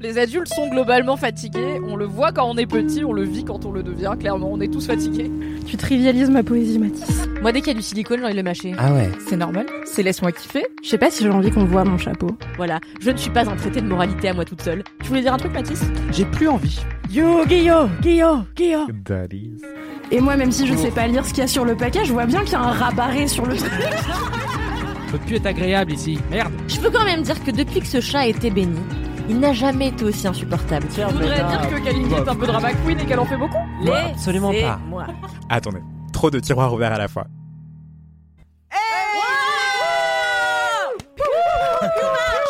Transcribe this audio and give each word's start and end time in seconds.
Les 0.00 0.18
adultes 0.18 0.52
sont 0.54 0.68
globalement 0.68 1.16
fatigués. 1.16 1.80
On 1.88 1.96
le 1.96 2.04
voit 2.04 2.32
quand 2.32 2.48
on 2.48 2.56
est 2.56 2.66
petit, 2.66 3.04
on 3.04 3.12
le 3.12 3.24
vit 3.24 3.44
quand 3.44 3.64
on 3.64 3.72
le 3.72 3.82
devient. 3.82 4.12
Clairement, 4.18 4.48
on 4.52 4.60
est 4.60 4.72
tous 4.72 4.86
fatigués. 4.86 5.30
Tu 5.66 5.76
trivialises 5.76 6.30
ma 6.30 6.42
poésie, 6.42 6.78
Mathis. 6.78 7.26
Moi, 7.42 7.52
dès 7.52 7.60
qu'il 7.60 7.68
y 7.68 7.76
a 7.76 7.78
du 7.78 7.82
silicone, 7.82 8.18
j'ai 8.18 8.24
envie 8.24 8.34
de 8.34 8.38
le 8.38 8.44
mâcher. 8.44 8.74
Ah 8.78 8.92
ouais. 8.92 9.10
C'est 9.28 9.36
normal. 9.36 9.66
C'est 9.84 10.02
laisse-moi 10.02 10.32
kiffer. 10.32 10.66
Je 10.82 10.88
sais 10.88 10.98
pas 10.98 11.10
si 11.10 11.24
j'ai 11.24 11.30
envie 11.30 11.50
qu'on 11.50 11.64
voit 11.64 11.84
mon 11.84 11.98
chapeau. 11.98 12.30
Voilà, 12.56 12.78
je 13.00 13.10
ne 13.10 13.16
suis 13.16 13.30
pas 13.30 13.48
un 13.48 13.56
traité 13.56 13.80
de 13.80 13.86
moralité 13.86 14.28
à 14.28 14.34
moi 14.34 14.44
toute 14.44 14.62
seule. 14.62 14.84
Tu 15.02 15.08
voulais 15.08 15.22
dire 15.22 15.34
un 15.34 15.38
truc, 15.38 15.52
Mathis? 15.52 15.82
J'ai 16.12 16.24
plus 16.24 16.48
envie. 16.48 16.80
Yo, 17.10 17.44
Guillaume, 17.46 17.90
Guillaume, 18.00 18.44
Guillaume. 18.54 18.86
That 19.04 19.26
is. 19.32 19.60
Et 20.12 20.20
moi, 20.20 20.36
même 20.36 20.52
si 20.52 20.66
je 20.66 20.74
sais 20.74 20.90
pas 20.90 21.06
lire 21.06 21.24
ce 21.24 21.30
qu'il 21.30 21.40
y 21.40 21.44
a 21.44 21.48
sur 21.48 21.64
le 21.64 21.76
paquet, 21.76 22.04
je 22.04 22.12
vois 22.12 22.26
bien 22.26 22.40
qu'il 22.42 22.52
y 22.52 22.56
a 22.56 22.60
un 22.60 22.72
rabarré 22.72 23.26
sur 23.26 23.46
le 23.46 23.56
truc. 23.56 23.70
Peut 25.10 25.18
plus 25.26 25.36
être 25.36 25.46
agréable 25.46 25.92
ici. 25.92 26.18
Merde. 26.30 26.52
Je 26.68 26.78
peux 26.78 26.90
quand 26.90 27.04
même 27.04 27.22
dire 27.22 27.42
que 27.42 27.50
depuis 27.50 27.80
que 27.80 27.86
ce 27.86 28.00
chat 28.00 28.20
a 28.20 28.26
été 28.26 28.50
béni, 28.50 28.78
il 29.28 29.38
n'a 29.38 29.52
jamais 29.52 29.88
été 29.88 30.04
aussi 30.04 30.26
insupportable. 30.26 30.86
Je 30.96 31.02
voudrais 31.02 31.36
dire 31.36 31.60
que 31.70 31.84
Kalindi 31.84 32.14
est 32.14 32.28
un 32.28 32.34
peu 32.36 32.46
drama 32.46 32.72
queen 32.84 32.98
et 33.00 33.04
qu'elle 33.06 33.18
en 33.20 33.24
fait 33.24 33.36
beaucoup. 33.36 33.56
Absolument 34.12 34.52
pas. 34.52 34.78
Moi. 34.88 35.06
Attendez. 35.48 35.80
Trop 36.12 36.30
de 36.30 36.38
tiroirs 36.40 36.72
ouverts 36.72 36.92
à 36.92 36.98
la 36.98 37.08
fois. 37.08 37.26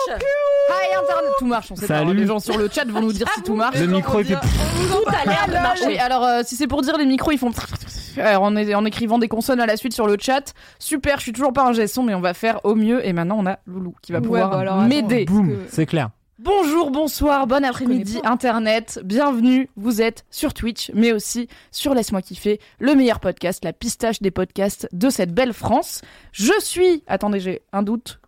Hi 0.09 0.94
Internet, 1.03 1.33
tout 1.39 1.47
marche. 1.47 1.70
On 1.72 1.77
sait 1.77 1.86
pas. 1.86 1.98
Salut. 1.98 2.14
Les 2.14 2.27
gens 2.27 2.39
sur 2.39 2.56
le 2.56 2.69
chat 2.69 2.84
vont 2.87 3.00
nous 3.00 3.12
dire 3.12 3.27
si 3.34 3.42
tout 3.42 3.55
marche. 3.55 3.78
Le 3.78 3.87
micro 3.87 4.20
était. 4.20 4.34
Tout 4.34 5.05
a 5.09 5.25
l'air 5.28 5.47
de 5.48 5.53
marcher. 5.53 5.87
Oui, 5.87 5.98
alors 5.98 6.25
euh, 6.25 6.41
si 6.44 6.56
c'est 6.56 6.66
pour 6.66 6.83
dire 6.83 6.97
les 6.97 7.06
micros 7.06 7.33
ils 7.33 7.39
font 7.39 7.50
alors, 8.19 8.42
en, 8.42 8.56
en 8.56 8.84
écrivant 8.84 9.19
des 9.19 9.28
consonnes 9.28 9.61
à 9.61 9.66
la 9.66 9.77
suite 9.77 9.92
sur 9.94 10.06
le 10.06 10.16
chat. 10.20 10.53
Super, 10.78 11.19
je 11.19 11.22
suis 11.22 11.33
toujours 11.33 11.53
pas 11.53 11.64
un 11.64 11.72
gesson 11.72 12.03
mais 12.03 12.14
on 12.14 12.20
va 12.20 12.34
faire 12.34 12.61
au 12.64 12.75
mieux 12.75 13.06
et 13.06 13.12
maintenant 13.12 13.37
on 13.39 13.47
a 13.47 13.59
Loulou 13.66 13.94
qui 14.03 14.12
va 14.12 14.19
Ouais, 14.19 14.25
pouvoir 14.25 14.50
bah 14.50 14.87
m'aider. 14.89 15.25
Boum, 15.27 15.59
c'est 15.69 15.87
clair. 15.87 16.11
Bonjour, 16.42 16.91
bonsoir, 16.91 17.46
bon 17.46 17.62
après-midi 17.66 18.19
internet. 18.24 18.98
Bienvenue, 19.05 19.69
vous 19.77 20.00
êtes 20.00 20.24
sur 20.30 20.55
Twitch 20.55 20.91
mais 20.94 21.12
aussi 21.12 21.48
sur 21.70 21.92
Laisse-moi 21.92 22.22
kiffer, 22.22 22.60
le 22.78 22.94
meilleur 22.94 23.20
podcast, 23.20 23.62
la 23.62 23.74
pistache 23.74 24.22
des 24.22 24.30
podcasts 24.30 24.88
de 24.92 25.10
cette 25.10 25.34
belle 25.34 25.52
France. 25.52 26.00
Je 26.32 26.58
suis 26.60 27.05
Attendez, 27.06 27.41
j'ai 27.41 27.60
un 27.74 27.82
doute. 27.82 28.20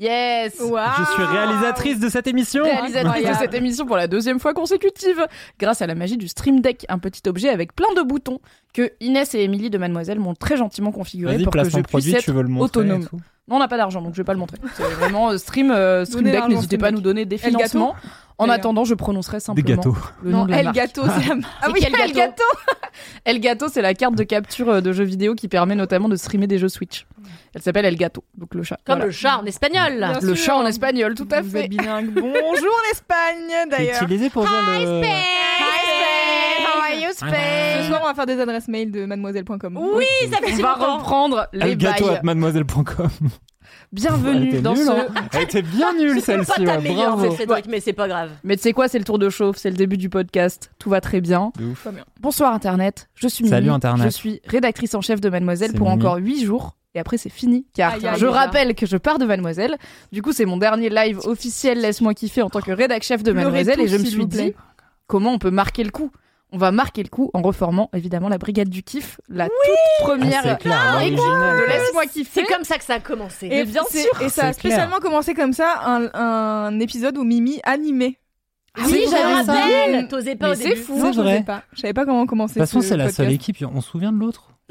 Yes. 0.00 0.54
Je 0.58 1.12
suis 1.12 1.22
réalisatrice 1.24 2.00
de 2.00 2.08
cette 2.08 2.26
émission. 2.26 2.64
réalisatrice 2.64 3.28
de 3.28 3.34
cette 3.34 3.54
émission 3.54 3.84
pour 3.84 3.96
la 3.96 4.06
deuxième 4.06 4.40
fois 4.40 4.54
consécutive, 4.54 5.26
grâce 5.58 5.82
à 5.82 5.86
la 5.86 5.94
magie 5.94 6.16
du 6.16 6.26
Stream 6.26 6.60
Deck, 6.60 6.86
un 6.88 6.98
petit 6.98 7.28
objet 7.28 7.50
avec 7.50 7.74
plein 7.74 7.92
de 7.94 8.00
boutons 8.02 8.40
que 8.72 8.92
Inès 9.00 9.34
et 9.34 9.40
Émilie 9.40 9.68
de 9.68 9.76
Mademoiselle 9.76 10.18
m'ont 10.18 10.34
très 10.34 10.56
gentiment 10.56 10.90
configuré 10.90 11.38
pour 11.42 11.52
que 11.52 11.64
je 11.64 11.70
puisse 11.70 11.82
produit, 11.86 12.14
être 12.14 12.24
tu 12.24 12.32
veux 12.32 12.42
le 12.42 12.48
montrer. 12.48 12.80
autonome. 12.80 13.06
Non, 13.48 13.56
on 13.56 13.58
n'a 13.58 13.68
pas 13.68 13.76
d'argent, 13.76 14.00
donc 14.00 14.14
je 14.14 14.18
vais 14.18 14.24
pas 14.24 14.32
le 14.32 14.38
montrer. 14.38 14.58
C'est 14.74 14.84
vraiment 14.84 15.30
euh, 15.30 15.36
Stream, 15.36 15.70
euh, 15.72 16.04
stream 16.04 16.24
Deck, 16.24 16.48
n'hésitez 16.48 16.78
pas 16.78 16.88
à 16.88 16.90
nous 16.92 17.00
donner 17.00 17.26
des 17.26 17.36
financements. 17.36 17.94
En 18.40 18.48
attendant, 18.48 18.84
je 18.84 18.94
prononcerai 18.94 19.36
Des 19.36 19.40
simplement 19.40 19.68
gâteaux. 19.76 19.96
le 20.22 20.30
nom 20.30 20.38
Non, 20.38 20.44
de 20.46 20.50
la 20.52 20.58
El. 20.60 20.72
Gâteau, 20.72 21.02
c'est 21.18 21.28
la 21.28 21.34
Ah 21.62 21.68
oui, 21.72 21.80
El 21.84 22.12
Gâteau 22.12 22.42
El 23.24 23.40
Gâteau, 23.40 23.66
c'est 23.68 23.82
la 23.82 23.94
carte 23.94 24.14
de 24.16 24.22
capture 24.24 24.68
euh, 24.68 24.80
de 24.80 24.92
jeux 24.92 25.04
vidéo 25.04 25.34
qui 25.34 25.46
permet 25.48 25.74
notamment 25.74 26.08
de 26.08 26.16
streamer 26.16 26.46
des 26.46 26.58
jeux 26.58 26.68
Switch. 26.68 27.06
Elle 27.54 27.62
s'appelle 27.62 27.84
El 27.84 27.96
Gato, 27.96 28.24
donc 28.36 28.54
le 28.54 28.62
chat. 28.62 28.76
Comme 28.84 28.96
Voilà. 28.96 29.06
le 29.06 29.10
chat 29.12 29.38
en 29.38 29.44
espagnol. 29.44 29.96
Bien 29.98 30.20
Le 30.20 30.34
sûr. 30.34 30.44
chat 30.46 30.56
en 30.56 30.66
espagnol, 30.66 31.14
tout 31.14 31.28
à 31.30 31.40
Vous 31.42 31.50
fait. 31.50 31.64
êtes 31.64 31.70
bilingue. 31.70 32.10
Bonjour 32.14 32.74
l'Espagne 32.88 33.48
C'est 33.64 33.68
d'ailleurs. 33.70 34.02
utilisé 34.02 34.30
pour 34.30 34.42
dire 34.42 34.52
le. 34.52 35.02
How 36.62 36.78
are 36.82 36.94
you 37.00 37.08
Spain? 37.12 37.82
Ce 37.82 37.88
soir, 37.88 38.00
on 38.02 38.06
va 38.06 38.14
faire 38.14 38.26
des 38.26 38.40
adresses 38.40 38.68
mail 38.68 38.90
de 38.90 39.04
mademoiselle.com. 39.04 39.78
Oui, 39.94 40.04
ça 40.30 40.38
fait 40.38 40.54
On 40.58 40.62
va 40.62 40.74
reprendre 40.74 41.46
les 41.52 41.70
Le 41.70 41.74
gâteau 41.74 42.06
bails. 42.06 42.16
à 42.18 42.22
mademoiselle.com. 42.22 43.08
Bienvenue 43.92 44.60
dans 44.60 44.76
ce... 44.76 44.88
hein. 44.88 45.06
Elle 45.32 45.42
était 45.42 45.62
bien 45.62 45.92
nulle 45.94 46.20
C'est 46.20 46.36
pas 46.36 46.44
celle-ci. 46.44 46.64
ta 46.64 46.76
ouais, 46.76 46.82
meilleure, 46.82 47.16
Bravo. 47.16 47.30
cette 47.30 47.38
Cédric, 47.40 47.66
mais 47.68 47.80
c'est 47.80 47.92
pas 47.92 48.06
grave. 48.06 48.30
Mais 48.44 48.56
tu 48.56 48.62
sais 48.62 48.72
quoi, 48.72 48.86
c'est 48.86 48.98
le 48.98 49.04
tour 49.04 49.18
de 49.18 49.28
chauffe, 49.28 49.56
c'est 49.56 49.70
le 49.70 49.76
début 49.76 49.96
du 49.96 50.08
podcast, 50.08 50.70
tout 50.78 50.90
va 50.90 51.00
très 51.00 51.20
bien. 51.20 51.50
De 51.58 51.64
ouf. 51.66 51.88
Bonsoir 52.20 52.54
Internet, 52.54 53.08
je 53.14 53.26
suis 53.26 53.42
Mimi, 53.42 53.50
Salut, 53.56 53.70
Internet. 53.70 54.04
je 54.06 54.10
suis 54.10 54.40
rédactrice 54.46 54.94
en 54.94 55.00
chef 55.00 55.20
de 55.20 55.28
Mademoiselle 55.28 55.72
pour 55.72 55.88
Mimi. 55.88 56.00
encore 56.02 56.16
8 56.18 56.44
jours. 56.44 56.76
Et 56.94 56.98
après 57.00 57.18
c'est 57.18 57.30
fini, 57.30 57.66
car 57.74 57.94
Aïe, 57.94 58.06
aïe, 58.06 58.18
je 58.18 58.26
rappelle 58.26 58.74
que 58.74 58.84
je 58.84 58.96
pars 58.96 59.18
de 59.18 59.24
Mademoiselle. 59.24 59.76
Du 60.12 60.22
coup 60.22 60.32
c'est 60.32 60.44
mon 60.44 60.56
dernier 60.56 60.88
live 60.88 61.18
officiel, 61.24 61.80
laisse-moi 61.80 62.14
kiffer 62.14 62.42
en 62.42 62.50
tant 62.50 62.60
que 62.60 62.72
rédac 62.72 63.02
chef 63.04 63.22
de 63.22 63.32
Mademoiselle. 63.32 63.80
et 63.80 63.86
je 63.88 63.96
me 63.96 64.04
suis 64.04 64.26
dit 64.26 64.54
comment 65.06 65.32
on 65.32 65.38
peut 65.38 65.50
marquer 65.52 65.82
le 65.84 65.90
coup? 65.90 66.10
On 66.52 66.58
va 66.58 66.72
marquer 66.72 67.02
le 67.02 67.08
coup 67.08 67.30
en 67.34 67.42
reformant 67.42 67.90
évidemment 67.94 68.28
la 68.28 68.38
Brigade 68.38 68.68
du 68.68 68.82
Kiff, 68.82 69.20
la 69.28 69.44
toute 69.46 69.54
Ah, 69.68 70.02
première 70.02 70.42
c'est 70.42 70.58
clair, 70.58 71.00
équipe 71.00 71.16
l'original. 71.18 71.56
de 71.60 71.66
Laisse-moi 71.66 72.06
kiffer. 72.06 72.40
C'est 72.46 72.52
comme 72.54 72.64
ça 72.64 72.76
que 72.78 72.84
ça 72.84 72.94
a 72.94 73.00
commencé. 73.00 73.46
Et 73.50 73.64
bien 73.64 73.82
c'est- 73.88 74.02
sûr, 74.02 74.10
Et 74.22 74.28
ça 74.28 74.46
a 74.48 74.52
c'est 74.52 74.60
clair. 74.60 74.72
spécialement 74.72 74.98
commencé 74.98 75.34
comme 75.34 75.52
ça, 75.52 75.80
un, 75.86 76.10
un 76.14 76.80
épisode 76.80 77.16
où 77.18 77.24
Mimi 77.24 77.60
animait. 77.64 78.16
Ah 78.76 78.82
oui, 78.86 79.04
ça. 79.08 79.42
rappelle. 79.44 80.08
T'osais 80.08 80.36
pas 80.36 80.48
Mais 80.50 80.52
au 80.52 80.54
c'est 80.56 80.76
fou. 80.76 80.98
Non, 80.98 81.12
je 81.12 81.20
vrai. 81.20 81.32
savais 81.34 81.44
pas. 81.44 81.62
Je 81.72 81.80
savais 81.80 81.92
pas 81.92 82.04
comment 82.04 82.26
commencer. 82.26 82.54
De 82.54 82.60
toute 82.60 82.68
façon, 82.68 82.80
ce 82.80 82.88
c'est 82.88 82.96
la 82.96 83.10
seule 83.10 83.32
équipe. 83.32 83.56
On 83.72 83.80
se 83.80 83.88
souvient 83.90 84.12
de 84.12 84.18
l'autre 84.18 84.50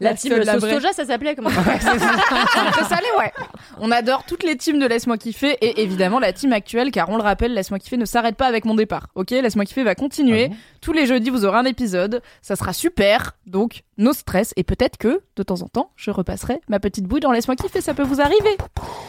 La 0.00 0.10
La 0.10 0.16
team 0.16 0.32
seule, 0.32 0.44
la 0.44 0.52
sauce 0.54 0.62
vraie. 0.62 0.74
soja, 0.74 0.92
ça 0.92 1.04
s'appelait 1.04 1.34
comment 1.36 1.50
C'est 1.50 2.84
salé, 2.88 3.06
ouais. 3.18 3.32
On 3.78 3.90
adore 3.90 4.24
toutes 4.24 4.42
les 4.42 4.56
teams 4.56 4.78
de 4.78 4.86
Laisse-moi 4.86 5.18
kiffer 5.18 5.56
et 5.60 5.82
évidemment 5.82 6.18
la 6.18 6.32
team 6.32 6.52
actuelle, 6.52 6.90
car 6.90 7.08
on 7.10 7.16
le 7.16 7.22
rappelle, 7.22 7.52
Laisse-moi 7.52 7.78
kiffer 7.78 7.96
ne 7.98 8.04
s'arrête 8.06 8.36
pas 8.36 8.46
avec 8.46 8.64
mon 8.64 8.74
départ. 8.74 9.08
Ok, 9.14 9.30
Laisse-moi 9.30 9.64
kiffer 9.66 9.82
va 9.84 9.94
continuer. 9.94 10.44
Ah 10.46 10.48
bon? 10.48 10.56
Tous 10.80 10.92
les 10.92 11.06
jeudis, 11.06 11.30
vous 11.30 11.44
aurez 11.44 11.58
un 11.58 11.64
épisode. 11.64 12.22
Ça 12.42 12.56
sera 12.56 12.72
super. 12.72 13.32
Donc, 13.46 13.82
no 13.98 14.12
stress. 14.12 14.52
Et 14.56 14.64
peut-être 14.64 14.96
que, 14.96 15.20
de 15.36 15.42
temps 15.42 15.60
en 15.62 15.68
temps, 15.68 15.90
je 15.96 16.10
repasserai 16.10 16.60
ma 16.68 16.80
petite 16.80 17.04
bouille 17.04 17.20
dans 17.20 17.32
Laisse-moi 17.32 17.56
kiffer. 17.56 17.80
Ça 17.80 17.92
peut 17.94 18.02
vous 18.02 18.20
arriver. 18.20 18.56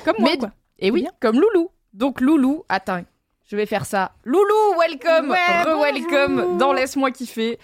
Comme 0.04 0.16
moi, 0.20 0.30
Mais- 0.32 0.38
quoi. 0.38 0.52
Et 0.80 0.92
oui, 0.92 1.08
comme 1.20 1.40
Loulou. 1.40 1.70
Donc, 1.94 2.20
Loulou, 2.22 2.64
attends. 2.68 3.02
Je 3.50 3.56
vais 3.58 3.66
faire 3.66 3.86
ça. 3.86 4.14
Loulou, 4.24 4.80
welcome. 4.80 5.30
Ouais, 5.30 5.64
Re-welcome 5.66 6.58
dans 6.58 6.72
Laisse-moi 6.72 7.12
kiffer. 7.12 7.60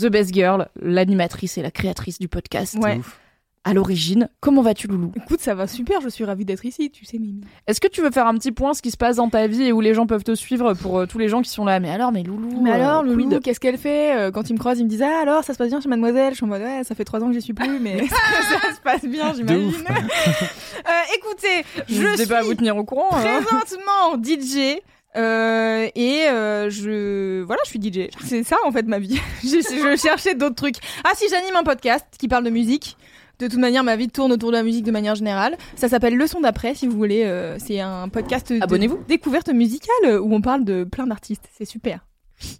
The 0.00 0.06
Best 0.06 0.32
Girl, 0.34 0.68
l'animatrice 0.80 1.58
et 1.58 1.62
la 1.62 1.70
créatrice 1.70 2.18
du 2.18 2.28
podcast. 2.28 2.76
Ouais. 2.80 2.98
ouf. 2.98 3.18
À 3.64 3.74
l'origine, 3.74 4.30
comment 4.40 4.62
vas-tu, 4.62 4.86
Loulou? 4.86 5.12
Écoute, 5.16 5.40
ça 5.40 5.54
va 5.54 5.66
super, 5.66 6.00
je 6.00 6.08
suis 6.08 6.24
ravie 6.24 6.46
d'être 6.46 6.64
ici, 6.64 6.90
tu 6.90 7.04
sais, 7.04 7.18
Mimi. 7.18 7.42
Est-ce 7.66 7.82
que 7.82 7.88
tu 7.88 8.00
veux 8.00 8.10
faire 8.10 8.26
un 8.26 8.32
petit 8.34 8.52
point 8.52 8.72
ce 8.72 8.80
qui 8.80 8.90
se 8.90 8.96
passe 8.96 9.16
dans 9.16 9.28
ta 9.28 9.46
vie 9.46 9.64
et 9.64 9.72
où 9.72 9.82
les 9.82 9.92
gens 9.92 10.06
peuvent 10.06 10.24
te 10.24 10.34
suivre 10.34 10.72
pour 10.72 10.98
euh, 11.00 11.06
tous 11.06 11.18
les 11.18 11.28
gens 11.28 11.42
qui 11.42 11.50
sont 11.50 11.66
là? 11.66 11.78
Mais 11.78 11.90
alors, 11.90 12.10
mais 12.10 12.22
Loulou 12.22 12.62
Mais 12.62 12.70
euh, 12.70 12.74
alors, 12.74 13.02
quid? 13.02 13.12
Loulou, 13.12 13.40
qu'est-ce 13.40 13.60
qu'elle 13.60 13.76
fait? 13.76 14.16
Euh, 14.16 14.30
Quand 14.30 14.48
ils 14.48 14.54
me 14.54 14.58
croisent, 14.58 14.78
ils 14.80 14.84
me 14.84 14.88
disent 14.88 15.02
Ah, 15.02 15.20
alors, 15.20 15.44
ça 15.44 15.52
se 15.52 15.58
passe 15.58 15.68
bien 15.68 15.82
chez 15.82 15.88
Mademoiselle? 15.88 16.30
Je 16.30 16.36
suis 16.36 16.44
en 16.44 16.48
mode 16.48 16.62
Ouais, 16.62 16.82
ça 16.84 16.94
fait 16.94 17.04
trois 17.04 17.22
ans 17.22 17.26
que 17.28 17.34
j'y 17.34 17.42
suis 17.42 17.52
plus, 17.52 17.78
mais 17.78 17.98
ça 18.08 18.74
se 18.74 18.80
passe 18.82 19.04
bien, 19.04 19.34
j'imagine. 19.34 19.72
Euh, 19.86 21.16
écoutez, 21.16 21.64
je 21.88 21.94
N'hésitez 22.00 22.16
suis 22.18 22.26
pas 22.26 22.38
à 22.38 22.42
vous 22.44 22.54
tenir 22.54 22.74
au 22.76 22.84
courant. 22.84 23.08
hein. 23.12 23.42
présentement 23.42 24.16
DJ. 24.22 24.78
Euh, 25.18 25.88
et 25.94 26.24
euh, 26.28 26.70
je 26.70 27.42
voilà 27.42 27.60
je 27.64 27.70
suis 27.70 27.80
DJ 27.82 28.08
c'est 28.24 28.44
ça 28.44 28.56
en 28.64 28.72
fait 28.72 28.86
ma 28.86 28.98
vie. 28.98 29.20
Je, 29.42 29.48
je 29.60 29.96
cherchais 30.00 30.34
d'autres 30.34 30.54
trucs. 30.54 30.76
Ah 31.04 31.10
si 31.14 31.24
j'anime 31.30 31.56
un 31.56 31.62
podcast 31.64 32.06
qui 32.18 32.28
parle 32.28 32.44
de 32.44 32.50
musique. 32.50 32.96
De 33.38 33.46
toute 33.46 33.58
manière 33.58 33.84
ma 33.84 33.94
vie 33.96 34.08
tourne 34.08 34.32
autour 34.32 34.50
de 34.50 34.56
la 34.56 34.62
musique 34.64 34.84
de 34.84 34.90
manière 34.90 35.14
générale. 35.14 35.56
Ça 35.76 35.88
s'appelle 35.88 36.16
Leçon 36.16 36.40
d'après 36.40 36.74
si 36.74 36.86
vous 36.86 36.96
voulez. 36.96 37.22
Euh, 37.24 37.56
c'est 37.58 37.80
un 37.80 38.08
podcast 38.08 38.52
Abonnez-vous. 38.60 38.98
découverte 39.08 39.48
musicale 39.48 40.20
où 40.20 40.34
on 40.34 40.40
parle 40.40 40.64
de 40.64 40.84
plein 40.84 41.06
d'artistes. 41.06 41.48
C'est 41.56 41.64
super. 41.64 42.00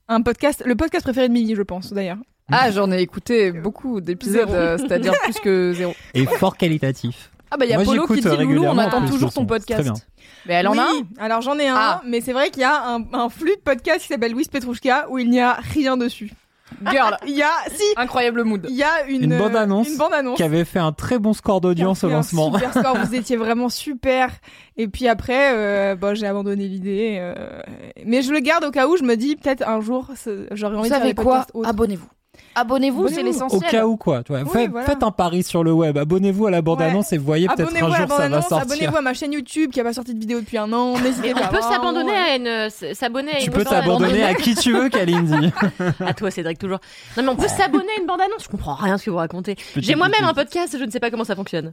Un 0.09 0.23
podcast 0.23 0.63
le 0.67 0.75
podcast 0.77 1.05
préféré 1.05 1.29
de 1.29 1.33
Mimi 1.33 1.55
je 1.55 1.63
pense 1.63 1.93
d'ailleurs. 1.93 2.19
Ah, 2.51 2.71
j'en 2.71 2.91
ai 2.91 3.01
écouté 3.03 3.53
beaucoup 3.53 4.01
d'épisodes, 4.01 4.49
euh, 4.51 4.79
c'est-à-dire 4.79 5.13
plus 5.25 5.35
que 5.41 5.73
zéro. 5.77 5.93
Et 6.15 6.25
fort 6.25 6.57
qualitatif. 6.57 7.31
Ah 7.51 7.57
bah 7.57 7.67
il 7.67 7.71
y 7.71 7.75
a 7.75 7.77
Moi, 7.77 7.85
Polo 7.85 8.07
qui 8.07 8.21
dit 8.21 8.37
Loulou, 8.45 8.65
on 8.65 8.79
attend 8.79 9.07
toujours 9.07 9.33
ton 9.33 9.47
son. 9.47 9.49
C'est 9.59 9.65
très 9.75 9.77
podcast. 9.83 10.07
Mais 10.49 10.55
elle 10.55 10.69
en 10.69 10.77
a 10.79 10.83
un 10.83 11.03
alors 11.21 11.43
j'en 11.43 11.59
ai 11.59 11.69
un, 11.69 11.77
Ah. 11.77 12.03
mais 12.07 12.21
c'est 12.21 12.33
vrai 12.33 12.51
qu'il 12.51 12.63
y 12.63 12.65
a 12.65 12.83
un, 12.89 13.05
un 13.13 13.29
flux 13.29 13.55
de 13.55 13.61
podcast 13.61 14.01
qui 14.01 14.09
s'appelle 14.09 14.33
Louis 14.33 14.47
Petrouchka 14.51 15.07
où 15.11 15.19
il 15.19 15.29
n'y 15.31 15.41
a 15.41 15.53
rien 15.53 15.97
dessus. 15.97 16.33
Girl, 16.91 17.17
Il 17.27 17.35
y 17.35 17.43
a, 17.43 17.49
si, 17.71 17.83
incroyable 17.97 18.45
mood. 18.45 18.67
il 18.69 18.77
y 18.77 18.83
a 18.83 19.05
une, 19.09 19.25
Une 19.25 19.33
euh, 19.33 19.39
bande-annonce 19.39 19.89
Une 19.89 19.97
bande-annonce. 19.97 20.37
Qui 20.37 20.43
avait 20.43 20.67
fait 20.67 20.79
un 20.79 20.93
très 20.93 21.19
bon 21.19 21.33
score 21.33 21.61
d'audience 21.63 22.05
au 22.05 22.09
un 22.09 22.13
lancement. 22.13 22.53
Super 22.53 22.73
score, 22.75 22.97
vous 23.05 23.15
étiez 23.15 23.37
vraiment 23.37 23.69
super. 23.71 24.31
Et 24.77 24.87
puis 24.87 25.09
après, 25.09 25.55
euh, 25.55 25.95
bon, 25.97 26.15
j'ai 26.15 26.27
abandonné 26.27 26.69
l'idée. 26.69 27.17
euh, 27.21 27.35
mais 28.05 28.21
je 28.23 28.33
le 28.33 28.41
garde 28.41 28.65
au 28.65 28.71
cas 28.71 28.87
où 28.87 28.97
je 28.99 29.03
me 29.03 29.17
dis 29.17 29.37
peut-être 29.37 29.67
un 29.67 29.81
jour, 29.81 30.11
j'aurais 30.53 30.75
Vous 30.75 30.81
envie 30.81 30.89
de 30.91 30.95
faire 30.95 31.03
savez 31.03 31.15
des 31.15 31.23
quoi 31.23 31.47
autres? 31.55 31.69
Abonnez-vous. 32.55 33.09
C'est 33.09 33.15
Abonnez-vous. 33.21 33.39
Au 33.41 33.45
l'essentiel. 33.47 33.71
cas 33.71 33.87
où 33.87 33.97
quoi. 33.97 34.23
tu 34.23 34.33
vois. 34.33 34.43
Oui, 34.43 34.49
Faites, 34.53 34.71
voilà. 34.71 34.87
faites 34.87 35.03
un 35.03 35.11
pari 35.11 35.43
sur 35.43 35.63
le 35.65 35.73
web. 35.73 35.97
Abonnez-vous 35.99 36.47
à 36.47 36.51
la 36.51 36.63
bande-annonce 36.63 37.13
et 37.13 37.19
voyez 37.19 37.47
peut-être 37.49 37.61
Abonnez-vous 37.69 37.87
un 37.87 37.97
jour 38.07 38.17
ça 38.17 38.29
va 38.29 38.43
sortir. 38.43 38.59
abonnez-vous 38.73 38.97
à 38.97 39.01
ma 39.03 39.15
chaîne 39.15 39.33
YouTube 39.33 39.71
qui 39.71 39.81
a 39.81 39.85
pas 39.85 39.93
sorti 39.93 40.15
de 40.15 40.19
vidéo 40.21 40.41
depuis 40.41 40.59
un 40.59 40.73
an. 40.73 40.99
N'hésitez 40.99 41.35
pas. 41.35 41.49
on 41.51 41.55
peut 41.55 41.61
s'abandonner 41.63 42.11
ouais. 42.13 42.17
à 42.17 42.37
une, 42.37 42.47
s- 42.47 42.85
s'abonner 42.95 43.33
à 43.33 43.37
Tu 43.39 43.47
une 43.47 43.53
peux 43.53 43.65
t'abandonner 43.65 44.23
à 44.25 44.35
qui 44.35 44.55
tu 44.55 44.73
veux, 44.73 44.89
Kalindi. 44.89 45.53
À 46.07 46.15
toi, 46.15 46.31
Cédric, 46.31 46.59
toujours. 46.59 46.79
Non, 47.17 47.23
mais 47.23 47.29
on 47.31 47.37
peut 47.37 47.49
s'abonner 47.49 47.89
à 47.97 48.01
une 48.01 48.07
bande-annonce. 48.07 48.45
Je 48.45 48.49
comprends 48.49 48.75
rien 48.75 48.95
à 48.95 48.99
ce 48.99 49.05
que 49.05 49.11
vous 49.11 49.17
racontez. 49.17 49.57
J'ai 49.77 49.95
moi-même 49.95 50.25
un 50.25 50.35
podcast, 50.35 50.77
je 50.79 50.85
ne 50.85 50.91
sais 50.91 51.01
pas 51.01 51.11
comment 51.11 51.25
ça 51.25 51.37
fonctionne. 51.37 51.73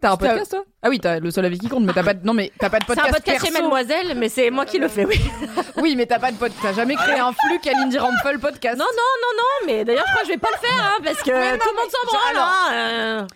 T'as 0.00 0.12
un 0.12 0.16
podcast, 0.16 0.50
toi? 0.52 0.64
Ah 0.82 0.88
oui, 0.88 1.00
t'as 1.00 1.18
le 1.18 1.30
seul 1.30 1.44
avis 1.44 1.58
qui 1.58 1.68
compte, 1.68 1.82
mais 1.84 1.92
t'as 1.92 2.04
pas 2.04 2.14
de... 2.14 2.24
Non, 2.24 2.32
mais 2.32 2.52
t'as 2.58 2.70
pas 2.70 2.78
de 2.78 2.84
C'est 2.84 2.94
podcast 2.94 3.08
un 3.08 3.12
podcast 3.12 3.44
chez 3.44 3.50
perso. 3.52 3.62
Mademoiselle, 3.68 4.14
mais 4.16 4.28
c'est 4.28 4.50
moi 4.50 4.64
qui 4.64 4.78
le 4.78 4.88
fais, 4.88 5.04
oui. 5.04 5.20
Oui, 5.76 5.94
mais 5.96 6.06
t'as 6.06 6.18
pas 6.20 6.30
de 6.30 6.36
podcast. 6.36 6.60
T'as 6.62 6.72
jamais 6.72 6.94
créé 6.94 7.18
un 7.18 7.32
flux 7.32 7.58
Kalindi 7.60 7.98
Rampel 7.98 8.38
podcast. 8.38 8.76
Non, 8.78 8.84
non, 8.84 9.12
non, 9.22 9.36
non, 9.42 9.66
mais 9.66 9.84
d'ailleurs, 9.84 10.04
je 10.06 10.10
crois 10.12 10.22
que 10.22 10.28
je 10.28 10.32
vais 10.32 10.38
pas 10.38 10.50
le 10.52 10.66
faire, 10.68 10.84
hein, 10.84 11.00
parce 11.04 11.22
que 11.22 11.30
non, 11.30 11.58
tout 11.58 11.70
le 11.70 11.80
monde 11.80 11.90
s'en 11.90 12.06
branle, 12.06 12.36
alors- 12.36 12.46
hein, 12.46 12.72
euh. 12.72 13.26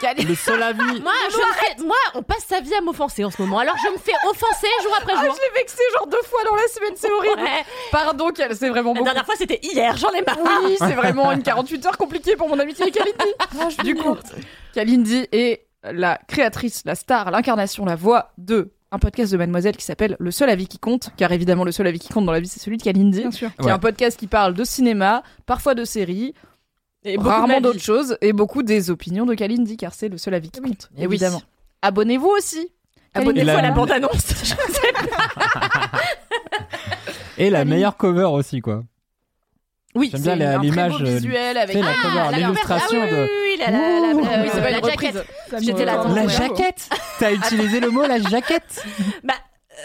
Kalindi- 0.00 0.26
Le 0.28 0.34
seul 0.34 0.62
avis. 0.62 1.00
Moi, 1.02 1.12
je 1.30 1.36
me 1.38 1.52
fais- 1.54 1.82
moi, 1.82 1.96
on 2.14 2.22
passe 2.22 2.44
sa 2.46 2.60
vie 2.60 2.74
à 2.74 2.82
m'offenser 2.82 3.24
en 3.24 3.30
ce 3.30 3.40
moment. 3.40 3.58
Alors, 3.60 3.76
je 3.82 3.90
me 3.90 3.96
fais 3.96 4.12
offenser 4.28 4.66
jour 4.82 4.92
après 4.98 5.14
Ah, 5.16 5.24
jour. 5.24 5.34
je 5.34 5.40
l'ai 5.40 5.58
vexé 5.60 5.82
genre 5.94 6.06
deux 6.06 6.20
fois 6.24 6.40
dans 6.44 6.54
la 6.54 6.68
semaine, 6.68 6.92
c'est 6.96 7.10
horrible. 7.10 7.40
Ouais. 7.40 7.64
Pardon, 7.90 8.28
c'est 8.36 8.68
vraiment 8.68 8.90
La 8.90 8.94
beaucoup. 8.94 9.04
dernière 9.04 9.24
fois, 9.24 9.36
c'était 9.38 9.58
hier, 9.62 9.96
j'en 9.96 10.10
ai 10.12 10.20
marre. 10.22 10.36
Oui, 10.64 10.76
c'est 10.78 10.92
vraiment 10.92 11.32
une 11.32 11.42
48 11.42 11.86
heures 11.86 11.96
compliquée 11.96 12.36
pour 12.36 12.48
mon 12.48 12.58
amitié 12.58 12.82
avec 12.82 12.94
Kalindi. 12.94 13.76
du 13.84 13.94
coup, 13.94 14.16
Kalindi 14.74 15.26
est 15.32 15.65
la 15.92 16.18
créatrice, 16.28 16.82
la 16.84 16.94
star, 16.94 17.30
l'incarnation, 17.30 17.84
la 17.84 17.96
voix 17.96 18.32
de 18.38 18.70
un 18.92 18.98
podcast 18.98 19.32
de 19.32 19.36
Mademoiselle 19.36 19.76
qui 19.76 19.84
s'appelle 19.84 20.16
Le 20.20 20.30
seul 20.30 20.48
avis 20.48 20.68
qui 20.68 20.78
compte, 20.78 21.10
car 21.16 21.32
évidemment 21.32 21.64
le 21.64 21.72
seul 21.72 21.86
avis 21.88 21.98
qui 21.98 22.08
compte 22.12 22.24
dans 22.24 22.32
la 22.32 22.38
vie 22.40 22.46
c'est 22.48 22.60
celui 22.60 22.76
de 22.76 22.82
Kalindi, 22.84 23.20
Bien 23.22 23.30
sûr. 23.32 23.50
qui 23.60 23.66
est 23.68 23.72
un 23.72 23.78
podcast 23.80 24.18
qui 24.18 24.28
parle 24.28 24.54
de 24.54 24.62
cinéma, 24.64 25.22
parfois 25.44 25.74
de 25.74 25.84
séries, 25.84 26.34
Et 27.04 27.16
rarement 27.18 27.60
d'autres 27.60 27.80
choses, 27.80 28.16
et 28.20 28.32
beaucoup 28.32 28.62
des 28.62 28.90
opinions 28.90 29.26
de 29.26 29.34
Kalindi, 29.34 29.76
car 29.76 29.92
c'est 29.92 30.08
le 30.08 30.18
seul 30.18 30.34
avis 30.34 30.50
qui 30.50 30.60
Oui, 30.60 30.70
compte, 30.70 30.88
et 30.96 31.00
oui. 31.00 31.04
évidemment. 31.14 31.42
Abonnez-vous 31.82 32.28
aussi. 32.28 32.68
Abonnez-vous 33.14 33.46
la- 33.46 33.58
à 33.58 33.62
la 33.62 33.70
bande-annonce. 33.72 34.28
Je 34.28 34.44
sais 34.44 34.56
Et 37.38 37.50
la 37.50 37.64
meilleure 37.64 37.96
cover 37.96 38.24
aussi, 38.32 38.60
quoi. 38.60 38.82
Oui, 39.96 40.10
J'aime 40.12 40.20
c'est 40.22 40.36
bien 40.36 40.36
la- 40.36 40.50
un 40.50 40.58
très 40.58 40.58
beau 40.58 40.64
l'image, 40.64 41.02
euh, 41.02 41.04
visuel 41.16 41.56
avec 41.56 41.74
la 41.76 42.30
l'illustration 42.38 43.00
Ah 43.02 43.06
oui, 43.06 43.10
de. 43.10 43.28
oui, 43.44 43.56
la, 43.58 43.70
la, 43.70 43.78
la, 43.78 44.00
la- 44.00 44.14
Oui, 44.14 44.22
la- 44.24 44.52
c'est 44.52 44.60
pas 44.60 44.70
la 44.70 44.78
une 44.78 44.84
jaquette. 44.84 45.26
J'étais 45.60 45.84
là, 45.84 46.04
La 46.14 46.22
Ouais. 46.22 46.28
jaquette 46.28 46.88
T'as 47.18 47.32
utilisé 47.32 47.80
le 47.80 47.90
mot 47.90 48.06
la 48.06 48.20
jaquette? 48.20 48.84
Bah, 49.24 49.34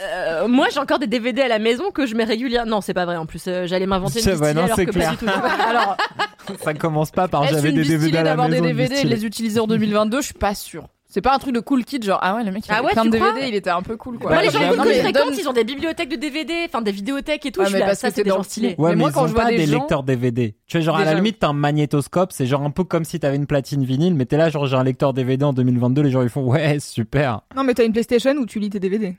euh, 0.04 0.48
moi, 0.48 0.68
j'ai 0.72 0.80
encore 0.80 1.00
des 1.00 1.08
DVD 1.08 1.42
à 1.44 1.48
la 1.48 1.60
maison 1.60 1.92
que 1.92 2.06
je 2.06 2.16
mets 2.16 2.24
régulièrement. 2.24 2.69
Non, 2.69 2.81
c'est 2.81 2.94
pas 2.94 3.06
vrai. 3.06 3.16
En 3.18 3.25
plus, 3.25 3.44
euh, 3.48 3.66
j'allais 3.68 3.86
m'inventer 3.88 4.22
une 4.22 4.31
vrai, 4.36 4.54
non, 4.54 4.63
alors 4.66 4.75
c'est 4.75 4.86
que 4.86 4.92
clair. 4.92 5.16
pas 5.18 5.25
du 5.25 5.25
tout. 5.25 5.31
Alors, 5.69 5.98
Ça 6.63 6.74
commence 6.74 7.12
pas 7.12 7.28
par 7.28 7.46
j'avais 7.48 7.72
des 7.72 7.84
DVD 7.84 8.18
à 8.18 8.24
la 8.24 8.30
d'avoir 8.31 8.50
maison. 8.50 8.63
des 8.63 8.69
une 8.72 8.75
vie 8.75 8.81
DVD 8.90 9.02
et 9.02 9.04
de 9.06 9.10
les 9.10 9.25
utiliser 9.25 9.60
en 9.60 9.68
2022 9.68 10.19
Je 10.22 10.25
suis 10.25 10.34
pas 10.34 10.56
sûre. 10.56 10.88
C'est 11.13 11.19
pas 11.19 11.36
un 11.36 11.40
truc 11.40 11.54
de 11.54 11.60
cool 11.60 11.84
kid, 11.84 12.06
genre 12.06 12.19
ah 12.22 12.36
ouais, 12.38 12.44
le 12.46 12.52
mec 12.54 12.66
il 12.66 12.72
Ah 12.72 12.78
avait 12.78 12.86
ouais, 12.88 12.92
plein 12.94 13.04
de 13.04 13.10
DVD, 13.10 13.42
il 13.50 13.54
était 13.54 13.69
un 13.69 13.81
peu 13.81 13.98
cool 13.98 14.18
quoi. 14.18 14.30
Moi, 14.30 14.40
Ouais, 14.40 14.46
les 14.46 14.50
gens 14.50 14.60
cool 14.69 14.78
que 14.88 14.94
je 14.94 15.00
fréquente, 15.02 15.34
ils 15.38 15.50
ont 15.50 15.52
des 15.52 15.66
bibliothèques 15.66 16.08
de 16.10 16.16
DVD, 16.16 16.54
enfin 16.66 16.81
des 16.81 16.94
vidéothèques 16.94 17.46
et 17.46 17.52
tout. 17.52 17.60
Ouais, 17.60 17.66
je 17.66 17.72
suis 17.72 17.80
là, 17.81 17.96
ça, 17.96 18.12
c'est 18.12 18.24
des 18.24 18.30
gens 18.30 18.44
stylés. 18.44 18.75
Ouais, 18.78 18.92
Mais 18.92 18.96
mais, 18.96 18.96
moi, 18.96 19.10
ils 19.10 19.13
quand 19.13 19.24
ont 19.24 19.28
je 19.28 19.34
vois 19.34 19.44
pas 19.44 19.50
des 19.50 19.58
des 19.58 19.66
gens- 19.66 19.80
lecteurs 19.80 20.04
DVD. 20.04 20.56
Tu 20.68 20.78
vois, 20.78 20.86
genre 20.86 20.96
à 20.98 21.04
la 21.04 21.13
limite, 21.13 21.40
t'as 21.40 21.50
un 21.50 21.54
magnétoscope, 21.54 22.31
c'est 22.31 22.46
genre 22.46 22.62
un 22.63 22.72
peu 22.72 22.86
comme 22.86 23.04
si 23.04 23.19
t'avais 23.19 23.36
une 23.36 23.46
platine 23.46 23.84
vinyle, 23.84 24.16
mais 24.16 24.25
t'es 24.25 24.38
là, 24.38 24.50
genre 24.50 24.66
j'ai 24.68 24.78
un 24.78 24.84
lecteur 24.86 25.13
DVD 25.13 25.44
en 25.44 25.52
2022, 25.52 26.02
les 26.02 26.12
gens 26.12 26.22
ils 26.22 26.30
font 26.30 26.46
ouais, 26.50 26.80
super. 26.80 27.42
Non, 27.58 27.66
mais 27.66 27.74
t'as 27.74 27.84
une 27.84 27.92
PlayStation 27.92 28.31
où 28.38 28.46
tu 28.46 28.60
lis 28.60 28.69
tes 28.69 28.80
DVD. 28.80 29.13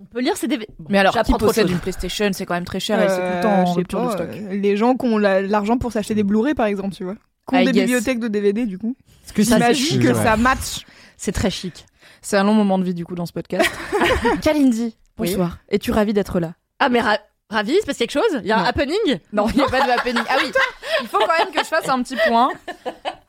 On 0.00 0.04
peut 0.04 0.20
lire 0.20 0.36
ces 0.36 0.48
DVD. 0.48 0.66
Mais 0.88 0.98
alors, 0.98 1.16
qui 1.22 1.32
possède 1.34 1.70
une 1.70 1.78
PlayStation 1.78 2.28
C'est 2.32 2.44
quand 2.44 2.54
même 2.54 2.64
très 2.64 2.80
cher 2.80 3.00
et 3.00 3.08
c'est 3.08 3.16
tout 3.16 3.36
le 3.36 3.40
temps 3.42 3.48
Euh, 3.52 3.62
en 3.62 3.66
je 3.66 3.70
sais 3.70 3.76
rupture 3.76 4.04
de 4.04 4.10
stock. 4.10 4.28
euh, 4.30 4.52
les 4.54 4.76
gens 4.76 4.94
qui 4.96 5.06
ont 5.06 5.16
la- 5.16 5.40
l'argent 5.42 5.78
pour 5.78 5.92
s'acheter 5.92 6.14
des 6.16 6.24
Blu-ray, 6.24 6.54
par 6.54 6.66
exemple, 6.66 6.94
tu 6.94 7.04
vois. 7.04 7.14
Qui 7.48 7.54
ont 7.54 7.64
des 7.64 7.72
bibliothèques 7.72 8.18
de 8.18 8.26
DVD, 8.28 8.66
du 8.66 8.76
coup. 8.78 8.96
Est-ce 9.24 9.32
que 9.32 9.42
ça, 9.44 9.54
J'imagine 9.56 10.00
que 10.02 10.12
ça 10.12 10.36
match. 10.36 10.84
C'est 11.16 11.32
très 11.32 11.50
chic. 11.50 11.86
C'est 12.22 12.36
un 12.36 12.44
long 12.44 12.54
moment 12.54 12.78
de 12.78 12.84
vie 12.84 12.94
du 12.94 13.04
coup 13.04 13.14
dans 13.14 13.26
ce 13.26 13.32
podcast. 13.32 13.70
Kalindi, 14.42 14.96
bonsoir. 15.16 15.58
Es-tu 15.68 15.90
ravie 15.92 16.12
d'être 16.12 16.40
là? 16.40 16.54
Ah, 16.78 16.88
mais 16.88 17.00
ra- 17.00 17.18
ravi, 17.50 17.72
il 17.72 17.80
se 17.80 17.86
passe 17.86 17.96
quelque 17.98 18.10
chose? 18.12 18.22
Il 18.40 18.46
y 18.46 18.52
a 18.52 18.58
un 18.58 18.64
happening? 18.64 19.18
Non, 19.32 19.48
il 19.48 19.56
n'y 19.56 19.62
a 19.62 19.68
pas 19.68 19.84
de 19.86 19.90
happening. 19.90 20.22
Ah 20.28 20.36
oui, 20.42 20.50
il 21.02 21.08
faut 21.08 21.18
quand 21.18 21.38
même 21.38 21.52
que 21.52 21.60
je 21.60 21.64
fasse 21.64 21.88
un 21.88 22.02
petit 22.02 22.16
point. 22.28 22.50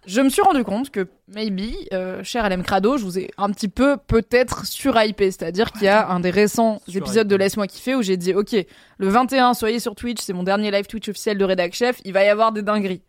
Je 0.06 0.22
me 0.22 0.30
suis 0.30 0.42
rendu 0.42 0.64
compte 0.64 0.90
que, 0.90 1.08
maybe, 1.28 1.74
euh, 1.94 2.24
cher 2.24 2.48
LM 2.50 2.64
Crado, 2.64 2.98
je 2.98 3.04
vous 3.04 3.20
ai 3.20 3.30
un 3.38 3.50
petit 3.52 3.68
peu 3.68 3.98
peut-être 3.98 4.66
surhypé. 4.66 5.32
C'est-à-dire 5.32 5.72
qu'il 5.72 5.84
y 5.84 5.88
a 5.90 6.08
un 6.10 6.20
des 6.20 6.30
récents 6.30 6.82
épisodes 6.94 7.28
de 7.28 7.36
Laisse-moi 7.36 7.68
kiffer 7.68 7.96
où 7.96 8.02
j'ai 8.02 8.18
dit, 8.18 8.34
ok, 8.34 8.54
le 8.98 9.08
21, 9.10 9.54
soyez 9.54 9.80
sur 9.80 9.96
Twitch, 9.96 10.22
c'est 10.22 10.34
mon 10.34 10.44
dernier 10.44 10.72
live 10.72 10.86
Twitch 10.88 11.10
officiel 11.10 11.38
de 11.38 11.44
Rédac 11.46 11.74
Chef, 11.74 12.00
il 12.06 12.14
va 12.14 12.24
y 12.24 12.30
avoir 12.30 12.52
des 12.52 12.62
dingueries. 12.62 13.02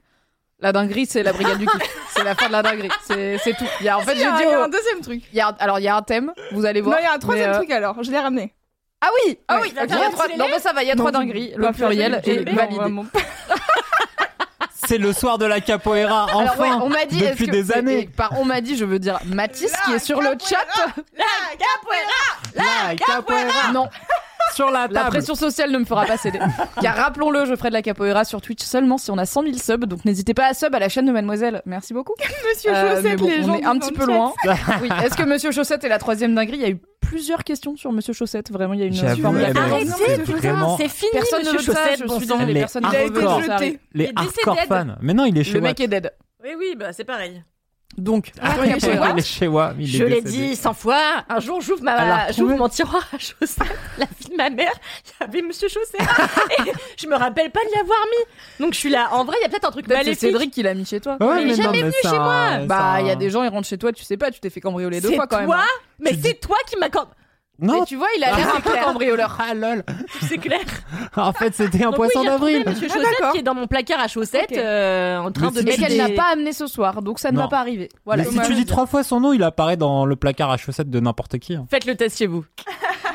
La 0.61 0.73
dinguerie, 0.73 1.07
c'est 1.07 1.23
la 1.23 1.33
brigade 1.33 1.59
du 1.59 1.67
kiff. 1.69 1.83
C'est 2.17 2.25
la 2.25 2.35
fin 2.35 2.49
de 2.49 2.53
la 2.53 2.63
dinguerie. 2.63 2.91
C'est 3.05 3.39
c'est 3.39 3.53
tout. 3.57 3.65
Il 3.81 3.87
y 3.87 3.89
a, 3.89 3.97
en 3.99 4.03
fait, 4.03 4.13
Il 4.15 4.19
y 4.19 4.21
j'ai 4.23 4.27
a, 4.27 4.33
dit, 4.37 4.43
il 4.45 4.51
y 4.51 4.55
a 4.55 4.61
au- 4.61 4.65
un 4.65 4.69
deuxième 4.69 5.01
truc. 5.01 5.23
il 5.33 5.37
y 5.37 5.41
a, 5.41 5.49
alors 5.61 5.79
il 5.79 5.85
y 5.85 5.89
a 5.89 5.97
un 5.97 6.03
thème, 6.03 6.33
vous 6.53 6.67
allez 6.67 6.81
voir. 6.81 6.97
Non, 6.97 7.03
il 7.03 7.05
y 7.05 7.09
a 7.09 7.13
un 7.15 7.19
troisième 7.19 7.51
euh, 7.51 7.55
truc 7.59 7.71
alors. 7.71 8.03
Je 8.03 8.11
l'ai 8.11 8.19
ramené. 8.19 8.55
Ah 9.01 9.11
oui, 9.27 9.39
ah 9.47 9.61
oui. 9.63 9.69
il 9.71 9.77
y 9.77 9.79
a 9.79 10.11
trois 10.11 10.27
Non, 10.37 10.47
mais 10.51 10.59
ça 10.59 10.73
va, 10.73 10.83
il 10.83 10.89
y 10.89 10.91
a 10.91 10.97
trois 10.97 11.13
dingueries. 11.13 11.53
Le 11.57 11.71
pluriel 11.71 12.21
est 12.25 12.51
validé. 12.53 12.85
C'est 14.89 14.99
le 14.99 15.13
soir 15.13 15.37
de 15.39 15.45
la 15.45 15.61
capoeira, 15.61 16.25
enfin 16.33 16.39
Alors 16.55 16.59
ouais, 16.61 16.71
on 16.83 16.89
m'a 16.89 17.05
dit 17.05 17.21
depuis 17.21 17.47
que- 17.47 17.51
des 17.53 17.73
années. 17.73 18.01
et 18.01 18.07
par 18.07 18.33
on 18.41 18.45
m'a 18.47 18.61
dit, 18.63 18.75
je 18.77 18.87
veux 18.87 18.99
dire 18.99 19.19
Mathis 19.27 19.71
qui 19.85 19.93
est 19.93 19.99
sur 19.99 20.21
le 20.23 20.31
chat. 20.43 20.65
La 22.57 22.97
capoeira 22.97 23.73
Non, 23.73 23.89
sur 24.55 24.71
la 24.71 24.87
la 24.87 24.89
table. 24.89 25.09
pression 25.11 25.35
sociale 25.35 25.71
ne 25.71 25.79
me 25.79 25.85
fera 25.85 26.05
pas 26.07 26.17
céder. 26.17 26.39
Car 26.81 26.97
rappelons-le, 26.97 27.45
je 27.45 27.55
ferai 27.57 27.69
de 27.69 27.75
la 27.75 27.83
capoeira 27.83 28.25
sur 28.25 28.41
Twitch 28.41 28.63
seulement 28.63 28.99
si 28.99 29.11
on 29.11 29.19
a 29.19 29.27
100 29.27 29.43
000 29.43 29.55
subs. 29.59 29.85
Donc 29.87 30.05
n'hésitez 30.05 30.35
pas 30.35 30.47
à 30.47 30.55
sub 30.55 30.75
à 30.75 30.79
la 30.79 30.89
chaîne 30.89 31.07
de 31.07 31.13
Mademoiselle. 31.13 31.63
Merci 31.67 31.95
beaucoup. 31.95 32.15
Monsieur 32.49 32.75
Euh, 32.75 32.97
Chaussette, 32.97 33.19
bon, 33.19 33.27
les 33.29 33.43
gens. 33.43 33.55
on 33.55 33.59
est 33.59 33.65
un 33.65 33.79
petit 33.79 33.93
peu 33.93 34.07
loin. 34.07 34.33
Oui. 34.83 34.89
Est-ce 35.05 35.17
que 35.17 35.23
Monsieur 35.25 35.53
Chaussette 35.53 35.85
est 35.85 35.89
la 35.89 35.99
troisième 35.99 36.35
dinguerie? 36.35 36.57
Il 36.59 36.63
y 36.63 36.67
a 36.67 36.71
eu 36.71 36.81
plusieurs 37.01 37.45
questions 37.45 37.77
sur 37.77 37.93
Monsieur 37.93 38.13
Chaussette. 38.13 38.51
Vraiment, 38.51 38.75
il 38.75 38.81
y 38.81 38.83
a 38.83 38.87
une 38.87 38.95
forme. 39.23 39.37
Arrêtez, 39.39 39.87
c'est 40.07 40.23
putain, 40.23 40.39
vraiment- 40.39 40.77
c'est 40.77 40.89
fini, 40.89 41.11
Personne 41.13 41.41
ne 41.41 41.53
monsieur 41.53 41.59
veut 41.59 41.65
ça, 41.75 41.81
Chaussette. 41.85 42.03
je 42.09 42.25
suis 42.25 42.33
a 42.33 42.49
été 42.51 42.63
hardcore, 43.25 43.41
jeté. 43.41 43.73
ça. 43.73 43.79
Les 43.95 44.13
hardcore 44.15 44.57
fans. 44.69 44.97
Mais 45.01 45.15
non, 45.15 45.25
il 45.25 45.37
est 45.39 45.45
chez 45.45 45.55
Le 45.55 45.61
mec 45.61 45.81
est 45.81 45.89
dead. 45.89 46.13
Oui, 46.43 46.51
oui, 46.59 46.77
bah 46.79 46.93
c'est 46.93 47.05
pareil. 47.05 47.43
Donc, 47.97 48.31
Ah, 48.41 48.55
chez 48.79 48.81
chez 49.23 49.47
Je 49.81 50.05
l'ai 50.05 50.21
dit 50.21 50.55
100 50.55 50.75
fois. 50.75 51.25
Un 51.29 51.41
jour, 51.41 51.61
j'ouvre 51.61 51.83
ma, 51.83 52.31
j'ouvre 52.31 52.55
mon 52.57 52.69
tiroir 52.69 53.03
à 53.13 53.19
chaussettes. 53.19 53.67
La 53.99 54.07
vie 54.21 54.31
de 54.31 54.37
ma 54.37 54.51
mère, 54.51 54.73
il 55.05 55.11
y 55.21 55.25
avait 55.25 55.43
Monsieur 55.43 55.69
Chaussette. 55.69 56.01
Et 56.67 56.73
je 56.97 57.07
me 57.09 57.17
rappelle 57.17 57.51
pas 57.51 57.61
de 57.65 57.71
l'y 57.75 57.81
avoir 57.81 57.99
mis. 58.07 58.65
Donc 58.65 58.75
je 58.75 58.79
suis 58.79 58.91
là. 58.91 59.09
En 59.13 59.25
vrai, 59.25 59.37
il 59.41 59.43
y 59.43 59.47
a 59.47 59.49
peut-être 59.49 59.67
un 59.67 59.71
truc 59.73 59.87
peut-être 59.87 59.99
c'est 59.99 60.05
maléfique. 60.05 60.31
Cédric 60.31 60.51
qui 60.53 60.63
l'a 60.63 60.75
mis 60.75 60.85
chez 60.85 61.01
toi. 61.01 61.17
Ouais, 61.19 61.37
Mais 61.37 61.43
il 61.43 61.51
est 61.51 61.57
non, 61.57 61.63
jamais 61.65 61.83
mais 61.83 61.91
venu 61.91 61.95
chez 62.03 62.19
moi. 62.19 62.59
Bah, 62.67 63.01
il 63.01 63.07
y 63.09 63.11
a 63.11 63.17
des 63.17 63.31
gens, 63.31 63.43
ils 63.43 63.49
rentrent 63.49 63.67
chez 63.67 63.79
toi, 63.79 63.91
tu 63.93 64.05
sais 64.05 64.17
pas, 64.17 64.31
tu 64.31 64.39
t'es 64.39 64.51
fait 64.51 64.61
cambrioler 64.61 65.01
deux 65.01 65.15
fois 65.15 65.27
quand 65.27 65.39
même. 65.39 65.47
toi, 65.47 65.61
hein. 65.61 65.81
mais 65.99 66.11
c'est 66.11 66.17
dis- 66.35 66.41
toi 66.41 66.57
qui 66.69 66.77
m'as. 66.77 66.89
Non, 67.61 67.81
Mais 67.81 67.87
tu 67.87 67.97
vois, 67.97 68.07
il 68.17 68.23
a 68.25 68.37
l'air 68.37 68.55
un 68.57 68.61
peu 68.61 68.71
cambrioleur. 68.85 69.37
ah 69.41 69.53
lol. 69.55 69.83
C'est 70.29 70.39
clair. 70.39 70.61
En 71.17 71.33
fait, 71.33 71.55
c'était 71.55 71.83
un 71.83 71.87
Donc 71.91 71.97
poisson 71.97 72.21
oui, 72.21 72.25
j'ai 72.27 72.31
retrouvé 72.31 72.53
d'avril. 72.61 72.69
Monsieur 72.75 72.89
Ah, 72.91 72.95
Chaussette 72.95 73.11
d'accord. 73.19 73.33
qui 73.33 73.39
est 73.39 73.43
dans 73.43 73.55
mon 73.55 73.67
placard 73.67 73.99
à 74.01 74.07
chaussettes, 74.09 74.53
Ok. 74.53 74.59
euh, 74.59 75.19
en 75.19 75.33
train 75.33 75.47
Mais 75.47 75.51
de 75.53 75.59
si 75.59 75.65
Mais 75.65 75.73
tu 75.75 75.81
qu'elle 75.81 75.91
dis- 75.93 75.99
n'a 75.99 76.09
pas 76.11 76.31
amené 76.33 76.53
ce 76.53 76.67
soir, 76.69 77.03
donc 77.03 77.19
ça 77.19 77.31
ne 77.33 77.37
Non. 77.37 77.43
va 77.43 77.49
pas 77.49 77.59
arriver. 77.59 77.89
Voilà. 78.05 78.23
Mais 78.25 78.31
si 78.31 78.39
tu 78.49 78.55
dis 78.55 78.65
trois 78.65 78.87
fois 78.87 79.03
son 79.03 79.19
nom, 79.21 79.33
il 79.33 79.43
apparaît 79.43 79.77
dans 79.77 80.07
le 80.07 80.15
placard 80.17 80.51
à 80.53 80.57
chaussettes 80.57 80.91
de 80.91 81.01
n'importe 81.01 81.39
qui. 81.39 81.55
hein. 81.55 81.67
Faites 81.71 81.85
le 81.87 81.97
test 81.97 82.19
chez 82.19 82.27
vous. 82.27 82.45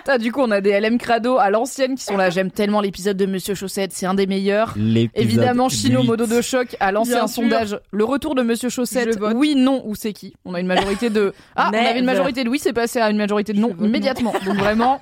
Ah, 0.06 0.18
du 0.18 0.34
coup, 0.34 0.42
on 0.42 0.52
a 0.52 0.60
des 0.60 0.78
LM 0.82 0.98
Crado 0.98 1.38
à 1.38 1.50
l'ancienne 1.50 1.96
qui 1.96 2.04
sont 2.04 2.18
là. 2.18 2.30
J'aime 2.30 2.52
tellement 2.52 2.82
l'épisode 2.82 3.16
de 3.16 3.26
Monsieur 3.26 3.56
Chaussette, 3.56 3.94
c'est 3.94 4.06
un 4.06 4.14
des 4.14 4.28
meilleurs. 4.28 4.74
L'épisode 4.76 5.12
Évidemment, 5.16 5.70
Chino. 5.70 6.04
Modo 6.04 6.26
de 6.28 6.42
choc 6.42 6.76
a 6.82 6.92
lancé 6.92 7.12
Bien 7.12 7.24
un 7.24 7.28
sûr. 7.28 7.44
sondage. 7.44 7.80
Le 7.92 8.04
retour 8.04 8.36
de 8.36 8.42
Monsieur 8.42 8.68
Chaussette, 8.68 9.14
Je 9.14 9.18
vote. 9.18 9.32
oui, 9.38 9.56
non 9.56 9.82
ou 9.86 9.96
c'est 9.96 10.12
qui? 10.12 10.34
On 10.44 10.56
a 10.56 10.60
une 10.60 10.68
majorité 10.68 11.10
de. 11.10 11.34
Ah, 11.56 11.70
on 11.72 11.78
avait 11.78 12.00
une 12.00 12.04
majorité 12.04 12.44
de 12.44 12.50
oui, 12.50 12.60
c'est 12.62 12.74
passé 12.74 13.00
à 13.00 13.10
une 13.12 13.16
majorité 13.18 13.54
de 13.54 13.60
non 13.62 13.70
Je 13.70 13.76
vote 13.76 14.22
non. 14.22 14.33
Donc 14.46 14.56
vraiment, 14.58 15.00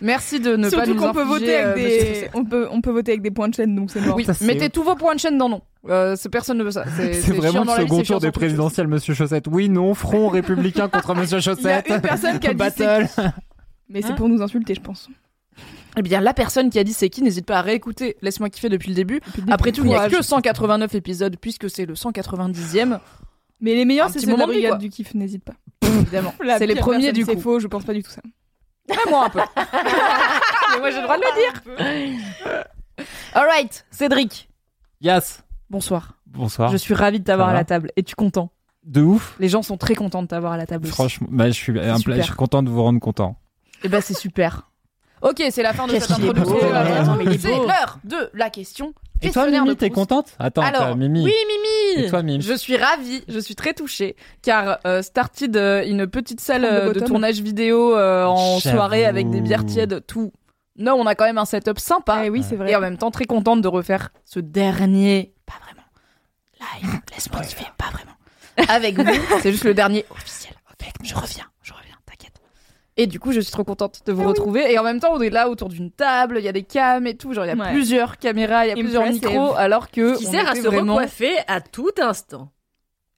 merci 0.00 0.40
de 0.40 0.56
ne 0.56 0.68
pas 0.70 0.86
nous 0.86 0.94
qu'on 0.96 1.12
peut 1.12 1.22
voter 1.24 1.56
euh, 1.56 1.72
avec 1.72 1.84
des. 1.84 2.28
On 2.34 2.44
peut, 2.44 2.68
on 2.70 2.80
peut 2.80 2.90
voter 2.90 3.12
avec 3.12 3.22
des 3.22 3.30
points 3.30 3.48
de 3.48 3.54
chaîne, 3.54 3.74
donc 3.74 3.90
c'est 3.90 4.00
mort. 4.00 4.16
Oui, 4.16 4.24
Ça, 4.24 4.34
c'est- 4.34 4.44
mettez 4.46 4.70
tous 4.70 4.82
vos 4.82 4.94
points 4.94 5.14
de 5.14 5.20
chaîne 5.20 5.38
dans 5.38 5.48
non. 5.48 5.62
Euh, 5.88 6.16
c'est- 6.16 6.28
personne 6.28 6.58
ne 6.58 6.64
veut 6.64 6.70
ça. 6.70 6.84
C'est 6.96 7.14
C'est 7.14 7.22
c'est 7.22 7.32
vraiment 7.32 7.64
le 7.64 7.82
second 7.82 7.98
c'est 7.98 8.04
tour 8.04 8.20
des 8.20 8.30
présidentielles, 8.30 8.88
Monsieur 8.88 9.14
Chaussette. 9.14 9.46
Oui, 9.50 9.68
non, 9.68 9.94
front 9.94 10.28
républicain 10.28 10.88
contre 10.88 11.14
Monsieur 11.16 11.40
Chaussette. 11.40 11.86
une 11.88 12.00
personne 12.00 12.38
qui 12.38 12.46
a 12.46 12.50
dit 12.50 12.56
Battle. 12.56 13.06
Mais 13.88 14.00
c'est 14.02 14.08
Hein 14.08 14.14
pour 14.14 14.28
nous 14.28 14.40
insulter, 14.42 14.74
je 14.74 14.80
pense. 14.80 15.08
Eh 15.96 16.02
bien, 16.02 16.20
la 16.20 16.34
personne 16.34 16.70
qui 16.70 16.78
a 16.80 16.84
dit 16.84 16.92
c'est 16.92 17.08
qui, 17.08 17.22
n'hésite 17.22 17.46
pas 17.46 17.58
à 17.58 17.62
réécouter. 17.62 18.16
Laisse-moi 18.22 18.50
kiffer 18.50 18.68
depuis 18.68 18.88
le 18.88 18.94
début. 18.96 19.20
Après 19.50 19.70
tout, 19.72 19.82
il 19.84 19.88
n'y 19.88 19.94
a 19.94 20.08
que 20.08 20.22
189 20.22 20.94
épisodes 20.94 21.36
puisque 21.40 21.70
c'est 21.70 21.86
le 21.86 21.94
190e. 21.94 22.98
Mais 23.60 23.74
les 23.76 23.84
meilleurs, 23.84 24.10
c'est 24.10 24.18
ceux 24.18 24.32
de 24.32 24.36
la 24.36 24.46
brigade 24.46 24.78
du 24.78 24.88
kiff, 24.90 25.14
n'hésite 25.14 25.44
pas. 25.44 25.52
Évidemment. 25.86 26.34
C'est 26.58 26.66
les 26.66 26.74
premiers 26.74 27.12
du 27.12 27.22
C'est 27.22 27.36
coup. 27.36 27.40
faux, 27.40 27.60
je 27.60 27.68
pense 27.68 27.84
pas 27.84 27.92
du 27.94 28.02
tout 28.02 28.10
ça. 28.10 28.20
Ouais, 28.88 28.96
moi 29.08 29.26
un 29.26 29.30
peu. 29.30 29.40
Mais 30.74 30.78
moi 30.80 30.90
j'ai 30.90 30.96
le 30.98 31.02
droit 31.04 31.16
de 31.16 31.22
le 31.22 32.22
dire. 32.54 33.04
Alright, 33.34 33.86
Cédric. 33.90 34.48
Yes. 35.00 35.42
Bonsoir. 35.70 36.14
Bonsoir. 36.26 36.70
Je 36.70 36.76
suis 36.76 36.94
ravie 36.94 37.20
de 37.20 37.24
t'avoir 37.24 37.48
à 37.48 37.54
la 37.54 37.64
table. 37.64 37.90
Es-tu 37.96 38.14
content? 38.14 38.50
De 38.84 39.00
ouf. 39.00 39.34
Les 39.38 39.48
gens 39.48 39.62
sont 39.62 39.76
très 39.76 39.94
contents 39.94 40.22
de 40.22 40.28
t'avoir 40.28 40.52
à 40.52 40.56
la 40.56 40.66
table. 40.66 40.84
aussi. 40.84 40.92
Franchement, 40.94 41.26
bah, 41.30 41.46
je 41.48 41.52
suis, 41.52 41.78
un 41.78 41.96
super. 41.96 42.14
pla- 42.14 42.20
je 42.22 42.26
suis 42.26 42.34
content 42.34 42.62
de 42.62 42.68
vous 42.68 42.82
rendre 42.82 43.00
content. 43.00 43.36
Eh 43.82 43.88
ben 43.88 44.00
c'est 44.00 44.14
super. 44.14 44.70
Ok, 45.24 45.42
c'est 45.50 45.62
la 45.62 45.72
fin 45.72 45.86
de 45.86 45.92
cette 45.92 46.10
introduction. 46.10 46.58
Euh, 46.62 47.30
est 47.30 47.38
C'est 47.38 47.48
l'heure 47.48 47.98
de 48.04 48.30
la 48.34 48.50
question 48.50 48.88
Et 49.22 49.30
toi, 49.30 49.44
Questionnaire 49.44 49.64
Mimi, 49.64 49.76
t'es 49.76 49.88
contente? 49.88 50.36
Attends, 50.38 50.60
Alors, 50.60 50.96
Mimi. 50.96 51.24
Oui, 51.24 51.32
Mimi 51.48 52.04
Et 52.04 52.10
toi, 52.10 52.22
Mimi? 52.22 52.42
Je 52.42 52.52
suis 52.52 52.76
ravie, 52.76 53.24
je 53.26 53.38
suis 53.38 53.54
très 53.54 53.72
touchée, 53.72 54.16
car 54.42 54.80
euh, 54.86 55.00
Started, 55.00 55.56
euh, 55.56 55.82
une 55.86 56.06
petite 56.06 56.42
salle 56.42 56.66
euh, 56.66 56.92
de 56.92 57.00
tournage 57.00 57.40
vidéo 57.40 57.96
euh, 57.96 58.26
en 58.26 58.60
soirée 58.60 59.06
avec 59.06 59.30
des 59.30 59.40
bières 59.40 59.64
tièdes, 59.64 60.04
tout. 60.06 60.30
Non, 60.76 60.92
on 60.92 61.06
a 61.06 61.14
quand 61.14 61.24
même 61.24 61.38
un 61.38 61.46
setup 61.46 61.78
sympa. 61.78 62.26
Eh 62.26 62.28
oui, 62.28 62.44
c'est 62.46 62.56
vrai. 62.56 62.72
Et 62.72 62.76
en 62.76 62.80
même 62.80 62.98
temps, 62.98 63.10
très 63.10 63.24
contente 63.24 63.62
de 63.62 63.68
refaire 63.68 64.10
ce 64.26 64.40
dernier, 64.40 65.32
pas 65.46 65.54
vraiment, 65.64 66.82
live, 66.82 67.00
laisse-moi 67.14 67.40
pas 67.78 67.90
vraiment. 67.92 68.68
Avec 68.68 68.98
vous, 68.98 69.38
c'est 69.40 69.52
juste 69.52 69.64
le 69.64 69.72
dernier 69.72 70.04
officiel. 70.10 70.52
Ok, 70.70 70.86
je 71.02 71.14
reviens. 71.14 71.46
Et 72.96 73.06
du 73.08 73.18
coup, 73.18 73.32
je 73.32 73.40
suis 73.40 73.50
trop 73.50 73.64
contente 73.64 74.02
de 74.06 74.12
vous 74.12 74.20
Ah 74.22 74.24
oui. 74.26 74.28
retrouver. 74.30 74.72
Et 74.72 74.78
en 74.78 74.84
même 74.84 75.00
temps, 75.00 75.12
on 75.12 75.20
est 75.20 75.30
là 75.30 75.48
autour 75.48 75.68
d'une 75.68 75.90
table, 75.90 76.36
il 76.38 76.44
y 76.44 76.48
a 76.48 76.52
des 76.52 76.62
cams 76.62 77.06
et 77.08 77.16
tout, 77.16 77.32
genre 77.34 77.44
il 77.44 77.48
y 77.48 77.50
a 77.50 77.56
Ouais. 77.56 77.72
plusieurs 77.72 78.18
caméras, 78.18 78.66
il 78.66 78.68
y 78.68 78.72
a 78.72 78.76
plusieurs 78.76 79.06
micros, 79.08 79.54
alors 79.56 79.90
que 79.90 80.16
Qui 80.16 80.26
on 80.28 80.30
sert 80.30 80.48
à 80.48 80.54
se 80.54 80.60
vraiment... 80.62 80.94
recoiffer 80.94 81.32
à 81.48 81.60
tout 81.60 81.90
instant. 82.00 82.50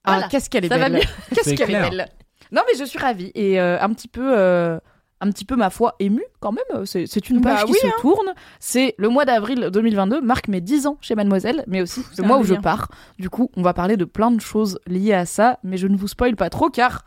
Ah, 0.04 0.12
Voilà. 0.12 0.28
qu'est-ce 0.28 0.48
qu'elle 0.48 0.64
est 0.64 0.68
Ça 0.68 0.78
va 0.78 0.88
belle. 0.88 1.00
mieux. 1.00 1.34
Qu'est-ce 1.34 1.54
qu'elle 1.54 1.70
est 1.74 1.90
belle. 1.90 2.08
Non, 2.52 2.62
mais 2.66 2.78
je 2.78 2.84
suis 2.84 2.98
ravie 2.98 3.32
et 3.34 3.60
euh, 3.60 3.76
un 3.80 3.90
petit 3.92 4.08
peu, 4.08 4.22
euh, 4.38 4.78
un 5.20 5.30
petit 5.30 5.44
peu 5.44 5.56
ma 5.56 5.68
foi 5.68 5.94
émue 5.98 6.24
quand 6.40 6.52
même. 6.52 6.86
C'est 6.86 7.06
c'est 7.06 7.28
une 7.28 7.40
page 7.42 7.60
Bah 7.60 7.64
qui 7.66 7.72
oui, 7.72 7.78
se 7.82 7.86
hein. 7.88 7.92
tourne. 8.00 8.32
C'est 8.60 8.94
le 8.98 9.08
mois 9.08 9.24
d'avril 9.24 9.68
2022 9.72 10.20
marque 10.22 10.46
mes 10.48 10.60
10 10.60 10.86
ans 10.86 10.96
chez 11.02 11.16
Mademoiselle, 11.16 11.64
mais 11.66 11.82
aussi 11.82 12.02
C'est 12.12 12.22
le 12.22 12.28
mois 12.28 12.38
où 12.38 12.44
je 12.44 12.54
pars. 12.54 12.88
Du 13.18 13.28
coup, 13.28 13.50
on 13.56 13.62
va 13.62 13.74
parler 13.74 13.96
de 13.96 14.04
plein 14.06 14.30
de 14.30 14.40
choses 14.40 14.78
liées 14.86 15.12
à 15.12 15.26
ça, 15.26 15.58
mais 15.64 15.76
je 15.76 15.86
ne 15.88 15.96
vous 15.96 16.08
spoil 16.08 16.34
pas 16.36 16.48
trop 16.50 16.70
car. 16.70 17.04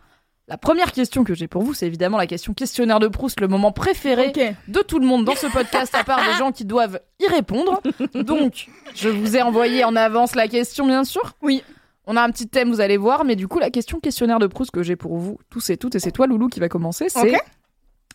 La 0.50 0.58
première 0.58 0.92
question 0.92 1.24
que 1.24 1.36
j'ai 1.36 1.48
pour 1.48 1.62
vous, 1.62 1.76
c'est 1.76 1.86
évidemment 1.86 2.18
la 2.18 2.26
question 2.26 2.56
questionnaire 2.56 3.00
de 3.00 3.08
Proust, 3.08 3.40
le 3.40 3.48
moment 3.48 3.72
préféré 3.72 4.34
de 4.68 4.80
tout 4.82 4.98
le 4.98 5.06
monde 5.06 5.24
dans 5.24 5.36
ce 5.36 5.46
podcast, 5.46 5.94
à 5.94 6.04
part 6.04 6.26
des 6.26 6.38
gens 6.40 6.52
qui 6.52 6.66
doivent 6.66 7.00
y 7.20 7.28
répondre. 7.28 7.84
Donc, 8.16 8.68
je 8.96 9.10
vous 9.10 9.38
ai 9.38 9.44
envoyé 9.44 9.84
en 9.84 9.96
avance 9.96 10.34
la 10.34 10.48
question, 10.48 10.88
bien 10.88 11.04
sûr. 11.04 11.34
Oui. 11.44 11.64
On 12.08 12.18
a 12.18 12.24
un 12.24 12.32
petit 12.32 12.48
thème, 12.48 12.72
vous 12.72 12.82
allez 12.82 12.98
voir, 12.98 13.26
mais 13.26 13.36
du 13.36 13.48
coup, 13.48 13.60
la 13.60 13.70
question 13.70 14.00
questionnaire 14.00 14.40
de 14.40 14.48
Proust 14.48 14.72
que 14.72 14.82
j'ai 14.82 14.96
pour 14.96 15.18
vous, 15.18 15.38
tous 15.52 15.70
et 15.70 15.78
toutes, 15.78 15.94
et 15.94 16.00
c'est 16.00 16.12
toi, 16.12 16.26
Loulou, 16.26 16.48
qui 16.48 16.60
va 16.60 16.68
commencer, 16.68 17.10
c'est 17.10 17.38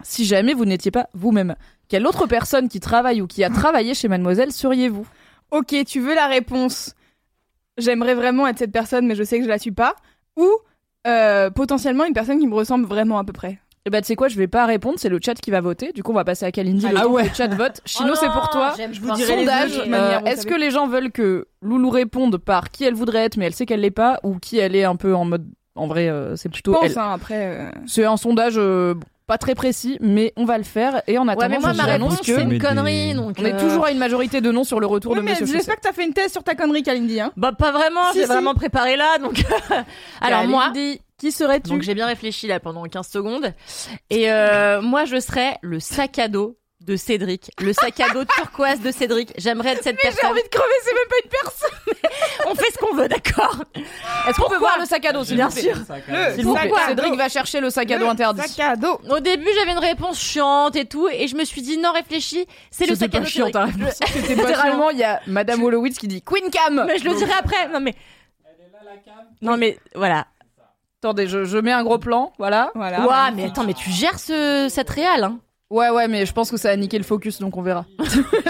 si 0.03 0.25
jamais 0.25 0.55
vous 0.55 0.65
n'étiez 0.65 0.91
pas 0.91 1.09
vous-même, 1.15 1.55
quelle 1.89 2.05
autre 2.05 2.27
personne 2.27 2.69
qui 2.69 2.81
travaille 2.81 3.23
ou 3.23 3.29
qui 3.29 3.45
a 3.45 3.49
travaillé 3.49 3.95
chez 3.95 4.09
Mademoiselle 4.09 4.51
seriez-vous? 4.51 5.07
Ok, 5.53 5.73
tu 5.87 6.01
veux 6.01 6.17
la 6.17 6.27
réponse? 6.27 6.97
J'aimerais 7.79 8.15
vraiment 8.15 8.49
être 8.49 8.59
cette 8.59 8.73
personne, 8.73 9.07
mais 9.07 9.15
je 9.15 9.23
sais 9.23 9.39
que 9.39 9.45
je 9.45 9.49
la 9.49 9.61
suis 9.61 9.71
pas. 9.71 9.95
Ou 10.37 10.51
euh, 11.07 11.51
potentiellement 11.51 12.05
une 12.05 12.13
personne 12.15 12.39
qui 12.39 12.47
me 12.47 12.55
ressemble 12.55 12.87
vraiment 12.87 13.19
à 13.19 13.25
peu 13.25 13.33
près. 13.33 13.59
Eh 13.87 13.91
ben, 13.91 14.01
tu 14.01 14.07
sais 14.07 14.17
quoi, 14.17 14.29
je 14.29 14.37
vais 14.39 14.47
pas 14.49 14.65
répondre, 14.65 14.95
c'est 14.99 15.11
le 15.11 15.19
chat 15.23 15.35
qui 15.35 15.51
va 15.51 15.61
voter. 15.61 15.93
Du 15.93 16.03
coup, 16.03 16.13
on 16.13 16.15
va 16.15 16.25
passer 16.25 16.47
à 16.47 16.51
Kalindi. 16.53 16.89
le 16.89 16.97
Ah 16.97 17.07
ouais. 17.07 17.25
le 17.25 17.35
chat 17.35 17.49
vote. 17.55 17.83
Chino, 17.87 18.13
Oh 18.13 18.17
c'est 18.19 18.31
pour 18.31 18.49
toi. 18.49 18.73
j'aime 18.77 18.95
Je 18.95 19.01
vous 19.03 19.13
dirai 19.13 19.37
Sondage, 19.41 19.79
euh, 19.87 20.21
est-ce 20.25 20.47
que 20.47 20.55
les 20.55 20.71
gens 20.71 20.87
veulent 20.87 21.13
que 21.13 21.47
Loulou 21.61 21.91
réponde 21.91 22.39
par 22.39 22.71
qui 22.71 22.85
elle 22.85 22.95
voudrait 22.95 23.25
être, 23.25 23.37
mais 23.37 23.45
elle 23.45 23.55
sait 23.55 23.67
qu'elle 23.67 23.81
l'est 23.81 23.91
pas, 23.91 24.21
ou 24.23 24.39
qui 24.39 24.57
elle 24.59 24.75
est 24.75 24.85
un 24.85 24.97
peu 24.97 25.15
en 25.15 25.27
mode. 25.27 25.47
En 25.77 25.87
vrai, 25.87 26.09
euh, 26.09 26.35
c'est 26.37 26.49
Je 26.49 26.53
plutôt 26.55 26.73
pense, 26.73 26.85
elle. 26.93 26.99
hein, 26.99 27.13
après. 27.13 27.59
euh, 27.59 27.71
C'est 27.87 28.05
un 28.07 28.17
sondage 28.17 28.55
euh, 28.57 28.95
pas 29.27 29.39
très 29.39 29.55
précis, 29.55 29.97
mais 30.01 30.33
on 30.37 30.45
va 30.45 30.59
le 30.59 30.65
faire. 30.65 31.03
Et 31.07 31.17
en 31.19 31.25
Ouais, 31.27 31.33
attendant, 31.33 31.49
mais 31.49 31.59
moi, 31.59 31.73
ma 31.73 31.85
réponse, 31.85 32.19
que 32.19 32.27
c'est 32.27 32.43
une 32.43 32.49
des- 32.51 32.59
connerie. 32.59 33.15
Donc, 33.15 33.37
on 33.39 33.45
est 33.45 33.55
euh, 33.55 33.59
toujours 33.59 33.87
à 33.87 33.91
une 33.91 33.99
majorité 33.99 34.41
de 34.41 34.51
non 34.53 34.65
sur 34.65 34.81
le 34.81 34.87
retour 34.87 35.13
Oui, 35.13 35.19
de 35.19 35.23
mais 35.25 35.31
Monsieur 35.33 35.47
j'espère 35.47 35.77
que 35.77 35.81
t'as 35.81 35.93
fait 35.93 36.05
une 36.05 36.13
thèse 36.13 36.33
sur 36.33 36.43
ta 36.45 36.55
connerie, 36.55 36.83
Kalindi. 36.83 37.21
Hein. 37.21 37.33
Bah, 37.37 37.53
pas 37.53 37.73
vraiment, 37.73 38.13
Si, 38.13 38.19
j'ai 38.19 38.25
si. 38.25 38.29
vraiment 38.31 38.55
préparé 38.55 38.97
là. 38.97 39.19
Donc, 39.19 39.43
alors 40.21 40.45
moi, 40.47 40.71
Kalindi, 40.75 41.01
qui 41.19 41.33
serais-tu 41.33 41.71
donc 41.71 41.83
j'ai 41.83 41.95
bien 41.95 42.07
réfléchi 42.07 42.47
là 42.47 42.61
pendant 42.61 42.83
15 42.85 43.09
secondes. 43.09 43.53
Et 44.11 44.31
euh, 44.31 44.83
moi, 44.83 45.05
je 45.07 45.19
serais 45.21 45.57
le 45.63 45.81
sac 45.81 46.19
à 46.19 46.29
dos 46.29 46.59
de 46.85 46.97
Cédric. 46.97 47.51
Le 47.61 47.73
sac 47.73 47.99
à 48.01 48.13
dos 48.13 48.25
turquoise 48.25 48.81
de 48.81 48.91
Cédric. 48.91 49.33
J'aimerais 49.39 49.71
être 49.73 49.83
cette 49.83 49.97
J'ai 49.97 50.09
personne. 50.11 50.31
envie 50.31 50.43
de 50.43 50.49
crever, 50.49 50.75
c'est 50.83 50.93
même 50.95 51.09
pas 51.09 51.17
une 51.25 51.31
personne. 51.31 52.11
On 52.47 52.55
fait 52.55 52.73
ce 52.73 52.79
qu'on 52.79 52.95
veut, 52.95 53.09
d'accord 53.09 53.57
Est-ce 54.29 54.41
qu'on 54.41 54.49
peut 54.49 54.59
voir 54.59 54.77
le 54.79 54.85
sac 54.85 55.05
à 55.07 55.13
dos, 55.13 55.25
Bien 55.25 55.51
sûr. 55.51 55.77
Le 55.77 56.57
à 56.57 56.89
Cédric 56.89 57.15
va 57.17 57.29
chercher 57.29 57.61
le 57.61 57.71
sac 57.71 57.91
à 57.91 57.99
dos 57.99 58.05
Le 58.05 58.11
interdit. 58.11 58.43
Sac 58.49 58.61
à 58.61 58.77
dos. 58.77 59.01
Au 59.09 59.21
début, 59.21 59.49
j'avais 59.59 59.73
une 59.73 59.79
réponse 59.79 60.21
chiante 60.21 60.77
et 60.77 60.85
tout, 60.85 61.09
et 61.09 61.27
je 61.29 61.37
me 61.37 61.45
suis 61.45 61.63
dit 61.63 61.79
non, 61.79 61.93
réfléchis, 61.93 62.47
c'est 62.71 62.87
le 62.87 62.95
sac 62.95 63.15
à 63.15 63.21
dos. 63.21 63.27
chiant, 63.27 63.51
ta 63.51 63.65
réponse. 63.65 63.99
Littéralement, 64.29 64.91
il 64.91 64.99
y 64.99 65.05
a 65.05 65.21
Madame 65.27 65.63
Wolowitz 65.63 65.99
qui 65.99 66.09
dit 66.09 66.23
Queen 66.23 66.51
Cam. 66.51 66.85
Mais 66.87 66.99
je 66.99 67.05
le 67.05 67.15
dirai 67.15 67.33
après. 67.39 67.69
Non 67.69 67.81
mais. 67.81 67.95
Non 69.41 69.57
mais 69.57 69.79
voilà. 69.95 70.27
Attendez, 71.03 71.27
je, 71.27 71.45
je 71.45 71.59
mets 71.59 71.73
un 71.73 71.85
gros 71.85 71.99
plan, 71.99 72.33
voilà. 72.39 72.71
Voilà. 72.75 73.05
Ouah, 73.07 73.31
mais 73.31 73.45
attends, 73.45 73.65
mais 73.65 73.75
tu 73.75 73.91
gères 73.91 74.19
ce 74.19 74.69
cette 74.71 74.89
réal, 74.89 75.25
hein 75.25 75.39
Ouais, 75.71 75.89
ouais, 75.91 76.09
mais 76.09 76.27
je 76.27 76.33
pense 76.33 76.51
que 76.51 76.57
ça 76.57 76.71
a 76.71 76.77
niqué 76.77 76.99
le 76.99 77.05
focus, 77.05 77.41
donc 77.41 77.57
on 77.57 77.63
verra. 77.63 77.85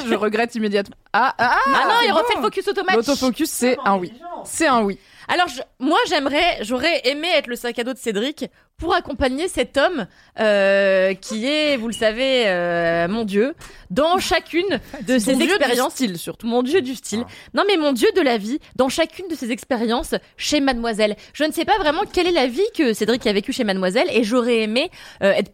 je 0.06 0.14
regrette 0.14 0.54
immédiatement. 0.56 0.96
Ah, 1.12 1.32
ah, 1.38 1.56
Ah 1.66 1.84
non, 1.88 1.94
il 2.06 2.12
refait 2.12 2.34
le 2.36 2.42
focus 2.42 2.68
automatique. 2.68 2.96
L'autofocus, 2.96 3.48
c'est 3.50 3.76
un 3.84 3.96
oui. 3.96 4.12
C'est 4.44 4.66
un 4.66 4.82
oui. 4.82 4.98
Alors 5.28 5.48
je- 5.48 5.62
moi 5.78 5.96
j'aimerais, 6.08 6.58
j'aurais 6.62 7.00
aimé 7.08 7.28
être 7.34 7.46
le 7.46 7.56
sac 7.56 7.78
à 7.78 7.84
dos 7.84 7.94
de 7.94 7.98
Cédric 7.98 8.44
pour 8.76 8.94
accompagner 8.94 9.48
cet 9.48 9.78
homme 9.78 10.06
euh, 10.40 11.14
qui 11.14 11.46
est, 11.46 11.78
vous 11.78 11.86
le 11.86 11.94
savez, 11.94 12.42
euh, 12.48 13.08
mon 13.08 13.24
dieu, 13.24 13.54
dans 13.88 14.18
chacune 14.18 14.66
de 15.06 15.18
ses 15.18 15.32
Ton 15.32 15.38
dieu 15.38 15.46
du 15.46 15.52
expériences. 15.54 15.92
style, 15.92 16.18
surtout. 16.18 16.46
Mon 16.46 16.62
dieu 16.62 16.82
du 16.82 16.94
style. 16.94 17.24
Non 17.54 17.62
mais 17.66 17.78
mon 17.78 17.92
dieu 17.92 18.08
de 18.14 18.20
la 18.20 18.36
vie, 18.36 18.58
dans 18.76 18.90
chacune 18.90 19.28
de 19.28 19.34
ses 19.34 19.50
expériences 19.50 20.14
chez 20.36 20.60
Mademoiselle. 20.60 21.16
Je 21.32 21.44
ne 21.44 21.52
sais 21.52 21.64
pas 21.64 21.78
vraiment 21.78 22.02
quelle 22.12 22.26
est 22.26 22.32
la 22.32 22.48
vie 22.48 22.60
que 22.76 22.92
Cédric 22.92 23.26
a 23.26 23.32
vécue 23.32 23.52
chez 23.54 23.64
Mademoiselle 23.64 24.08
et 24.10 24.24
j'aurais 24.24 24.58
aimé 24.58 24.90
euh, 25.22 25.30
être 25.32 25.52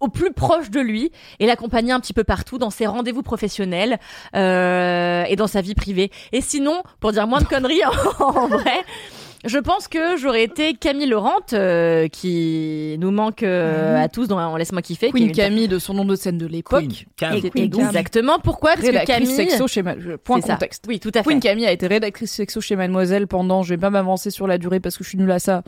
au 0.00 0.08
plus 0.08 0.32
proche 0.32 0.70
de 0.70 0.80
lui 0.80 1.10
et 1.40 1.46
l'accompagner 1.46 1.92
un 1.92 2.00
petit 2.00 2.12
peu 2.12 2.24
partout 2.24 2.58
dans 2.58 2.70
ses 2.70 2.86
rendez-vous 2.86 3.22
professionnels 3.22 3.98
euh, 4.34 5.24
et 5.24 5.36
dans 5.36 5.46
sa 5.46 5.60
vie 5.60 5.74
privée. 5.74 6.10
Et 6.32 6.40
sinon, 6.40 6.82
pour 7.00 7.12
dire 7.12 7.26
moins 7.26 7.40
de 7.40 7.46
conneries 7.46 7.80
en, 8.20 8.46
vrai, 8.48 8.78
je 9.44 9.58
pense 9.58 9.88
que 9.88 10.16
j'aurais 10.16 10.42
été 10.42 10.74
Camille 10.74 11.06
Laurent 11.06 11.38
euh, 11.52 12.08
qui 12.08 12.96
nous 12.98 13.10
manque 13.10 13.42
euh, 13.42 14.02
à 14.02 14.08
tous 14.08 14.26
dans 14.28 14.38
en 14.38 14.56
Laisse-moi 14.56 14.82
kiffer. 14.82 15.06
qui 15.06 15.12
Queen 15.12 15.26
une- 15.28 15.32
Camille 15.32 15.68
de 15.68 15.78
son 15.78 15.94
nom 15.94 16.04
de 16.04 16.16
scène 16.16 16.36
de 16.38 16.46
l'époque. 16.46 17.06
Exactement. 17.54 18.38
Pourquoi? 18.38 18.70
Parce 18.72 18.82
que 18.82 18.86
rédactrice 18.86 19.16
Camille. 19.16 19.34
sexo 19.50 19.66
chez 19.68 19.82
Ma- 19.82 19.98
je- 19.98 20.12
Point 20.16 20.40
ça. 20.40 20.54
contexte. 20.54 20.84
Oui, 20.88 21.00
tout 21.00 21.10
à 21.14 21.22
fait. 21.22 21.28
Queen 21.30 21.40
Camille 21.40 21.66
a 21.66 21.72
été 21.72 21.86
rédactrice 21.86 22.32
sexo 22.32 22.60
chez 22.60 22.76
Mademoiselle 22.76 23.26
pendant, 23.26 23.62
je 23.62 23.70
vais 23.70 23.78
pas 23.80 23.90
m'avancer 23.90 24.30
sur 24.30 24.46
la 24.46 24.58
durée 24.58 24.80
parce 24.80 24.96
que 24.96 25.04
je 25.04 25.08
suis 25.10 25.18
nulle 25.18 25.30
à 25.30 25.38
ça, 25.38 25.62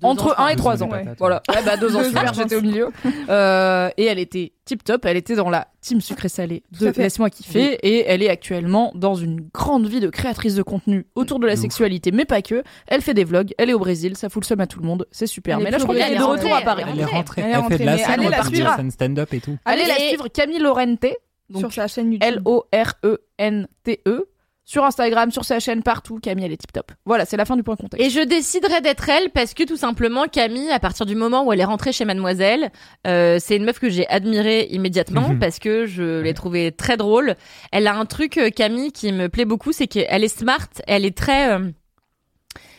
Deux 0.00 0.06
entre 0.08 0.28
ans, 0.38 0.44
1 0.44 0.48
et 0.48 0.52
Deux 0.54 0.58
3 0.58 0.82
ans, 0.82 0.88
Voilà. 1.18 1.42
Ouais, 1.48 1.62
bah, 1.64 1.76
deux 1.76 1.94
ans, 1.96 2.04
super, 2.04 2.32
j'étais 2.34 2.56
au 2.56 2.60
milieu. 2.62 2.88
Euh, 3.28 3.88
et 3.96 4.04
elle 4.06 4.18
était 4.18 4.52
tip 4.64 4.82
top, 4.84 5.04
elle 5.04 5.16
était 5.16 5.34
dans 5.36 5.48
la 5.48 5.68
team 5.80 6.00
sucré 6.00 6.28
salé 6.28 6.62
de. 6.80 6.88
Laisse-moi 6.96 7.30
kiffer 7.30 7.74
et 7.82 8.04
elle 8.06 8.22
est 8.22 8.28
actuellement 8.28 8.90
dans 8.94 9.14
une 9.14 9.40
grande 9.54 9.86
vie 9.86 10.00
de 10.00 10.08
créatrice 10.10 10.54
de 10.56 10.62
contenu 10.62 11.06
autour 11.14 11.38
de 11.38 11.46
la 11.46 11.52
De 11.54 11.58
ouf. 11.58 11.62
sexualité, 11.62 12.10
mais 12.10 12.24
pas 12.24 12.42
que. 12.42 12.62
Elle 12.88 13.00
fait 13.00 13.14
des 13.14 13.24
vlogs, 13.24 13.52
elle 13.58 13.70
est 13.70 13.74
au 13.74 13.78
Brésil, 13.78 14.16
ça 14.16 14.28
fout 14.28 14.42
le 14.42 14.46
seum 14.46 14.60
à 14.60 14.66
tout 14.66 14.80
le 14.80 14.86
monde, 14.86 15.06
c'est 15.12 15.26
super. 15.26 15.56
Elle 15.56 15.62
est 15.62 15.64
mais 15.66 15.70
là, 15.70 15.78
je 15.78 15.84
crois 15.84 15.94
qu'elle 15.94 16.12
est 16.14 16.18
de 16.18 16.22
retour 16.22 16.52
à 16.52 16.56
elle 16.56 16.62
est 16.62 16.64
Paris. 16.64 16.82
rentrée. 16.82 16.92
Elle 16.92 17.00
est 17.00 17.04
rentrée. 17.04 17.42
Elle 17.42 17.48
est 17.48 17.52
Elle, 17.52 17.64
fait 17.78 17.78
de 17.78 17.84
la 17.84 17.96
scène, 18.42 18.44
suivre. 18.54 18.76
scène 18.76 18.90
stand-up 18.90 19.34
et 19.34 19.40
tout. 19.40 19.56
Allez 19.64 19.86
la 19.86 19.94
suivre, 19.96 20.28
Camille 20.28 20.58
Lorente, 20.58 21.06
donc 21.50 21.60
sur 21.60 21.72
sa 21.72 21.86
chaîne 21.88 22.12
YouTube. 22.12 22.28
L-O-R-E-N-T-E, 22.28 24.24
sur 24.72 24.84
Instagram, 24.86 25.30
sur 25.30 25.44
sa 25.44 25.60
chaîne, 25.60 25.82
partout. 25.82 26.18
Camille, 26.18 26.46
elle 26.46 26.52
est 26.52 26.56
tip 26.56 26.72
top. 26.72 26.92
Voilà, 27.04 27.26
c'est 27.26 27.36
la 27.36 27.44
fin 27.44 27.56
du 27.56 27.62
point 27.62 27.76
contexte. 27.76 28.06
Et 28.06 28.08
je 28.08 28.20
déciderai 28.20 28.80
d'être 28.80 29.06
elle 29.10 29.28
parce 29.28 29.52
que 29.52 29.64
tout 29.64 29.76
simplement 29.76 30.24
Camille, 30.28 30.70
à 30.70 30.78
partir 30.80 31.04
du 31.04 31.14
moment 31.14 31.44
où 31.44 31.52
elle 31.52 31.60
est 31.60 31.64
rentrée 31.64 31.92
chez 31.92 32.06
Mademoiselle, 32.06 32.72
euh, 33.06 33.36
c'est 33.38 33.56
une 33.56 33.64
meuf 33.64 33.78
que 33.78 33.90
j'ai 33.90 34.08
admirée 34.08 34.68
immédiatement 34.70 35.28
Mhm. 35.28 35.38
parce 35.38 35.58
que 35.58 35.84
je 35.84 36.20
l'ai 36.22 36.32
trouvée 36.32 36.72
très 36.72 36.96
drôle. 36.96 37.34
Elle 37.70 37.86
a 37.86 37.94
un 37.94 38.06
truc 38.06 38.38
euh, 38.38 38.48
Camille 38.48 38.92
qui 38.92 39.12
me 39.12 39.28
plaît 39.28 39.44
beaucoup, 39.44 39.72
c'est 39.72 39.88
qu'elle 39.88 40.24
est 40.24 40.38
smart, 40.38 40.66
elle 40.86 41.04
est 41.04 41.14
très, 41.14 41.52
euh, 41.52 41.70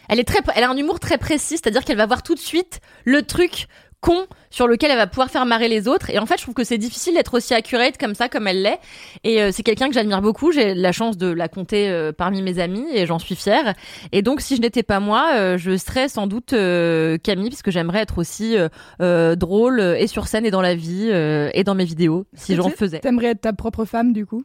elle 0.09 0.19
est 0.19 0.23
très, 0.23 0.39
elle 0.55 0.63
a 0.63 0.71
un 0.71 0.77
humour 0.77 0.99
très 0.99 1.19
précis, 1.19 1.57
c'est-à-dire 1.57 1.85
qu'elle 1.85 1.97
va 1.97 2.07
voir 2.07 2.23
tout 2.23 2.33
de 2.33 2.39
suite 2.39 2.79
le 3.05 3.21
truc 3.21 3.67
con 4.03 4.27
sur 4.49 4.67
lequel 4.67 4.91
elle 4.91 4.97
va 4.97 5.07
pouvoir 5.07 5.31
faire 5.31 5.45
marrer 5.45 5.69
les 5.69 5.87
autres. 5.87 6.09
Et 6.09 6.19
en 6.19 6.25
fait 6.25 6.37
je 6.37 6.43
trouve 6.43 6.53
que 6.53 6.65
c'est 6.65 6.77
difficile 6.77 7.15
d'être 7.15 7.33
aussi 7.35 7.53
accurate 7.53 7.97
comme 7.97 8.13
ça 8.13 8.27
comme 8.27 8.47
elle 8.47 8.61
l'est. 8.61 8.79
Et 9.23 9.41
euh, 9.41 9.49
c'est 9.51 9.63
quelqu'un 9.63 9.87
que 9.87 9.93
j'admire 9.93 10.21
beaucoup. 10.21 10.51
J'ai 10.51 10.75
la 10.75 10.91
chance 10.91 11.17
de 11.17 11.27
la 11.27 11.47
compter 11.47 11.89
euh, 11.89 12.11
parmi 12.11 12.41
mes 12.41 12.59
amis 12.59 12.85
et 12.93 13.05
j'en 13.05 13.17
suis 13.17 13.35
fière. 13.35 13.73
Et 14.11 14.21
donc 14.21 14.41
si 14.41 14.57
je 14.57 14.61
n'étais 14.61 14.83
pas 14.83 14.99
moi 14.99 15.31
euh, 15.35 15.57
je 15.57 15.77
serais 15.77 16.09
sans 16.09 16.27
doute 16.27 16.51
euh, 16.51 17.17
Camille 17.17 17.49
puisque 17.49 17.71
j'aimerais 17.71 18.01
être 18.01 18.17
aussi 18.17 18.57
euh, 18.57 18.67
euh, 19.01 19.35
drôle 19.35 19.79
et 19.79 20.07
sur 20.07 20.27
scène 20.27 20.45
et 20.45 20.51
dans 20.51 20.61
la 20.61 20.75
vie 20.75 21.09
euh, 21.11 21.49
et 21.53 21.63
dans 21.63 21.75
mes 21.75 21.85
vidéos 21.85 22.25
si 22.33 22.55
j'en 22.55 22.69
faisais. 22.69 22.99
T'aimerais 22.99 23.27
être 23.27 23.41
ta 23.41 23.53
propre 23.53 23.85
femme, 23.85 24.11
du 24.11 24.25
coup? 24.25 24.43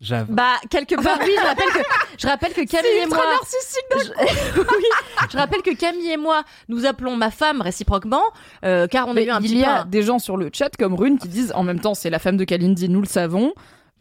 J'avoue. 0.00 0.32
bah 0.32 0.54
quelque 0.70 0.94
part 0.94 1.18
oui 1.22 1.32
je 1.36 1.46
rappelle 1.46 1.68
que 1.74 1.88
je 2.18 2.26
rappelle 2.26 2.52
que 2.54 2.60
Camille 2.70 3.02
et 3.02 3.06
moi 3.06 3.18
je... 3.44 4.08
oui, 4.58 4.84
je 5.30 5.36
rappelle 5.36 5.60
que 5.60 5.74
Camille 5.74 6.12
et 6.12 6.16
moi 6.16 6.42
nous 6.68 6.86
appelons 6.86 7.16
ma 7.16 7.30
femme 7.30 7.60
réciproquement 7.60 8.22
euh, 8.64 8.86
car 8.86 9.08
on 9.08 9.16
a 9.16 9.20
eu 9.20 9.28
un 9.28 9.40
il 9.40 9.42
petit 9.42 9.58
y 9.58 9.64
a 9.64 9.84
des 9.84 10.02
gens 10.02 10.18
sur 10.18 10.38
le 10.38 10.48
chat 10.52 10.70
comme 10.78 10.94
Rune 10.94 11.18
qui 11.18 11.28
disent 11.28 11.52
en 11.54 11.64
même 11.64 11.80
temps 11.80 11.94
c'est 11.94 12.08
la 12.08 12.18
femme 12.18 12.38
de 12.38 12.44
Kalindi, 12.44 12.88
nous 12.88 13.00
le 13.00 13.06
savons. 13.06 13.52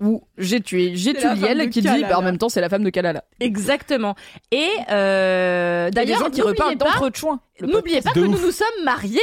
Ou 0.01 0.23
j'ai 0.37 0.61
tué, 0.61 0.93
j'ai 0.95 1.13
tué 1.13 1.35
Liel 1.35 1.69
qui 1.69 1.81
dit 1.81 2.03
bah, 2.03 2.17
en 2.19 2.21
même 2.21 2.37
temps 2.37 2.47
c'est 2.47 2.61
la 2.61 2.69
femme 2.69 2.85
de 2.85 2.89
Kalala. 2.89 3.25
Exactement. 3.41 4.15
Et 4.51 4.69
euh, 4.89 5.89
Il 5.91 5.95
y 5.95 5.99
a 5.99 6.05
des 6.05 6.11
d'ailleurs, 6.11 6.19
gens 6.19 6.29
qui 6.29 6.41
reparlent 6.41 6.71
n'oubliez 6.71 6.77
pas, 6.77 6.99
d'entre-choix. 6.99 7.39
Le 7.59 7.67
n'oubliez 7.67 8.01
pas 8.01 8.11
que 8.11 8.19
ouf. 8.21 8.27
nous 8.27 8.39
nous 8.39 8.51
sommes 8.51 8.83
mariés 8.85 9.19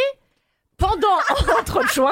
pendant 0.79 1.17
entre 1.59 1.83
joints, 1.95 2.11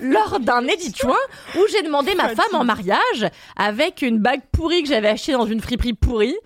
lors 0.00 0.40
d'un 0.40 0.66
edit 0.66 0.94
joint, 0.96 1.14
où 1.56 1.60
j'ai 1.70 1.82
demandé 1.82 2.14
ma 2.14 2.28
femme 2.30 2.54
en 2.54 2.64
mariage 2.64 3.28
avec 3.56 4.02
une 4.02 4.18
bague 4.18 4.42
pourrie 4.52 4.82
que 4.82 4.88
j'avais 4.88 5.08
achetée 5.08 5.32
dans 5.32 5.46
une 5.46 5.60
friperie 5.60 5.92
pourrie. 5.94 6.36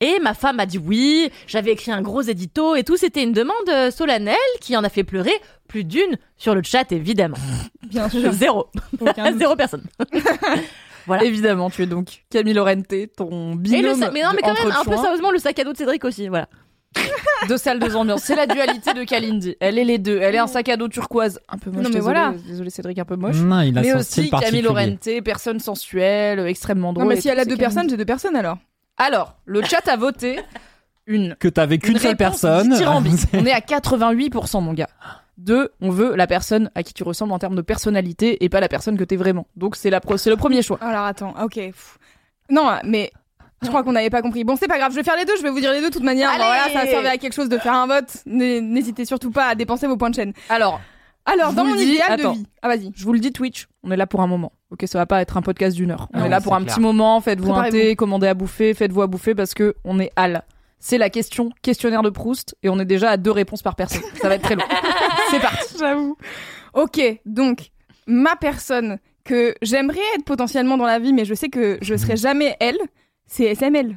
Et 0.00 0.18
ma 0.20 0.34
femme 0.34 0.60
a 0.60 0.66
dit 0.66 0.78
oui, 0.78 1.30
j'avais 1.46 1.72
écrit 1.72 1.92
un 1.92 2.02
gros 2.02 2.22
édito 2.22 2.74
et 2.74 2.84
tout. 2.84 2.96
C'était 2.96 3.22
une 3.22 3.32
demande 3.32 3.68
euh, 3.68 3.90
solennelle 3.90 4.36
qui 4.60 4.76
en 4.76 4.84
a 4.84 4.88
fait 4.88 5.04
pleurer 5.04 5.34
plus 5.68 5.84
d'une 5.84 6.16
sur 6.36 6.54
le 6.54 6.62
chat, 6.62 6.90
évidemment. 6.92 7.36
Bien 7.86 8.08
sûr. 8.08 8.32
Zéro. 8.32 8.66
Zéro 9.38 9.56
personne. 9.56 9.84
Voilà. 11.06 11.24
Évidemment, 11.24 11.70
tu 11.70 11.82
es 11.82 11.86
donc 11.86 12.24
Camille 12.30 12.52
Laurente, 12.52 12.94
ton 13.16 13.54
Et 13.54 13.56
binôme 13.56 13.82
le 13.86 13.94
sa- 13.94 14.10
mais 14.10 14.22
non, 14.22 14.28
mais 14.36 14.42
quand 14.42 14.52
même, 14.52 14.70
un 14.70 14.84
peu 14.84 14.96
sérieusement, 14.96 15.30
le 15.30 15.38
sac 15.38 15.58
à 15.58 15.64
dos 15.64 15.72
de 15.72 15.76
Cédric 15.78 16.04
aussi, 16.04 16.28
voilà. 16.28 16.46
De 17.48 17.56
salle 17.56 17.78
de 17.78 17.94
ambiance. 17.94 18.22
C'est 18.22 18.36
la 18.36 18.46
dualité 18.46 18.92
de 18.94 19.04
Kalindi. 19.04 19.56
Elle 19.60 19.78
est 19.78 19.84
les 19.84 19.98
deux. 19.98 20.18
Elle 20.20 20.34
est 20.34 20.38
un 20.38 20.46
sac 20.46 20.68
à 20.68 20.76
dos 20.76 20.88
turquoise, 20.88 21.40
un 21.48 21.58
peu 21.58 21.70
moche. 21.70 21.84
Non, 21.84 21.88
mais 21.90 21.94
désolé, 21.96 22.02
voilà. 22.02 22.34
désolé 22.46 22.70
Cédric, 22.70 22.98
un 22.98 23.04
peu 23.04 23.16
moche. 23.16 23.36
Non, 23.36 23.60
il 23.60 23.76
a 23.78 23.80
mais 23.82 23.90
son 23.92 23.98
aussi 23.98 24.26
style 24.26 24.30
Camille. 24.30 24.62
Laurente, 24.62 25.08
personne 25.24 25.60
sensuelle, 25.60 26.40
extrêmement 26.40 26.92
drôle. 26.92 27.04
Non, 27.04 27.08
mais 27.10 27.20
si 27.20 27.28
elle 27.28 27.38
a 27.38 27.44
deux 27.44 27.56
Kalindi. 27.56 27.60
personnes, 27.60 27.90
j'ai 27.90 27.96
deux 27.96 28.04
personnes 28.04 28.36
alors. 28.36 28.58
Alors, 28.98 29.36
le 29.46 29.62
chat 29.62 29.86
a 29.88 29.96
voté 29.96 30.40
une. 31.06 31.36
Que 31.40 31.48
t'avais 31.48 31.78
qu'une 31.78 31.94
une 31.94 31.98
seule 31.98 32.16
personne. 32.16 32.72
on 33.32 33.46
est 33.46 33.52
à 33.52 33.60
88%, 33.60 34.62
mon 34.62 34.72
gars. 34.74 34.88
Deux, 35.38 35.70
on 35.80 35.90
veut 35.90 36.14
la 36.16 36.26
personne 36.26 36.70
à 36.74 36.82
qui 36.82 36.92
tu 36.92 37.02
ressembles 37.02 37.32
en 37.32 37.38
termes 37.38 37.56
de 37.56 37.62
personnalité 37.62 38.44
et 38.44 38.50
pas 38.50 38.60
la 38.60 38.68
personne 38.68 38.98
que 38.98 39.04
t'es 39.04 39.16
vraiment. 39.16 39.46
Donc 39.56 39.74
c'est 39.74 39.88
la 39.88 40.00
pro- 40.00 40.18
c'est 40.18 40.28
le 40.28 40.36
premier 40.36 40.60
choix. 40.60 40.78
Alors 40.82 41.04
attends, 41.06 41.34
ok. 41.42 41.54
pff. 41.54 41.98
Non, 42.50 42.68
mais 42.84 43.10
je 43.62 43.68
crois 43.68 43.82
qu'on 43.82 43.92
n'avait 43.92 44.10
pas 44.10 44.22
compris. 44.22 44.44
Bon, 44.44 44.56
c'est 44.56 44.68
pas 44.68 44.78
grave, 44.78 44.90
je 44.92 44.96
vais 44.96 45.02
faire 45.02 45.16
les 45.16 45.24
deux, 45.24 45.36
je 45.36 45.42
vais 45.42 45.50
vous 45.50 45.60
dire 45.60 45.72
les 45.72 45.80
deux 45.80 45.88
de 45.88 45.92
toute 45.92 46.02
manière. 46.02 46.30
Allez 46.30 46.38
voilà, 46.44 46.68
ça 46.72 46.86
servait 46.90 47.08
à 47.08 47.16
quelque 47.18 47.34
chose 47.34 47.48
de 47.48 47.58
faire 47.58 47.74
un 47.74 47.86
vote. 47.86 48.08
N'hésitez 48.26 49.04
surtout 49.04 49.30
pas 49.30 49.46
à 49.48 49.54
dépenser 49.54 49.86
vos 49.86 49.96
points 49.96 50.10
de 50.10 50.14
chaîne. 50.14 50.32
Alors, 50.48 50.80
Alors, 51.26 51.52
dans 51.52 51.64
mon 51.64 51.74
dis, 51.74 51.84
idéal 51.84 52.12
attends. 52.12 52.32
de 52.32 52.38
vie. 52.38 52.46
Ah, 52.62 52.68
vas-y. 52.68 52.90
je 52.94 53.04
vous 53.04 53.12
le 53.12 53.18
dis 53.20 53.32
Twitch, 53.32 53.66
on 53.82 53.90
est 53.90 53.96
là 53.96 54.06
pour 54.06 54.20
un 54.20 54.26
moment. 54.26 54.52
Ok, 54.70 54.84
ça 54.86 54.98
va 54.98 55.06
pas 55.06 55.20
être 55.20 55.36
un 55.36 55.42
podcast 55.42 55.76
d'une 55.76 55.90
heure. 55.90 56.08
On 56.14 56.20
Non, 56.20 56.24
est 56.26 56.28
là 56.28 56.40
pour 56.40 56.54
un 56.54 56.62
clair. 56.62 56.74
petit 56.74 56.80
moment. 56.80 57.20
Faites-vous 57.20 57.52
un 57.52 57.68
thé, 57.70 57.96
commandez 57.96 58.28
à 58.28 58.34
bouffer, 58.34 58.72
faites-vous 58.74 59.02
à 59.02 59.06
bouffer 59.06 59.34
parce 59.34 59.52
que 59.54 59.74
on 59.84 59.98
est 59.98 60.12
Al. 60.16 60.44
C'est 60.78 60.96
la 60.96 61.10
question 61.10 61.50
questionnaire 61.60 62.02
de 62.02 62.08
Proust 62.08 62.56
et 62.62 62.70
on 62.70 62.78
est 62.78 62.84
déjà 62.86 63.10
à 63.10 63.16
deux 63.18 63.32
réponses 63.32 63.62
par 63.62 63.76
personne. 63.76 64.00
Ça 64.22 64.28
va 64.28 64.36
être 64.36 64.42
très 64.42 64.54
long. 64.54 64.64
c'est 65.30 65.40
parti. 65.40 65.74
J'avoue. 65.78 66.16
Ok, 66.72 67.00
donc, 67.26 67.70
ma 68.06 68.34
personne 68.36 68.98
que 69.24 69.54
j'aimerais 69.60 69.98
être 70.16 70.24
potentiellement 70.24 70.78
dans 70.78 70.86
la 70.86 70.98
vie, 70.98 71.12
mais 71.12 71.24
je 71.26 71.34
sais 71.34 71.48
que 71.50 71.78
je 71.82 71.94
serai 71.96 72.16
jamais 72.16 72.56
elle, 72.60 72.78
c'est 73.30 73.54
SML. 73.54 73.96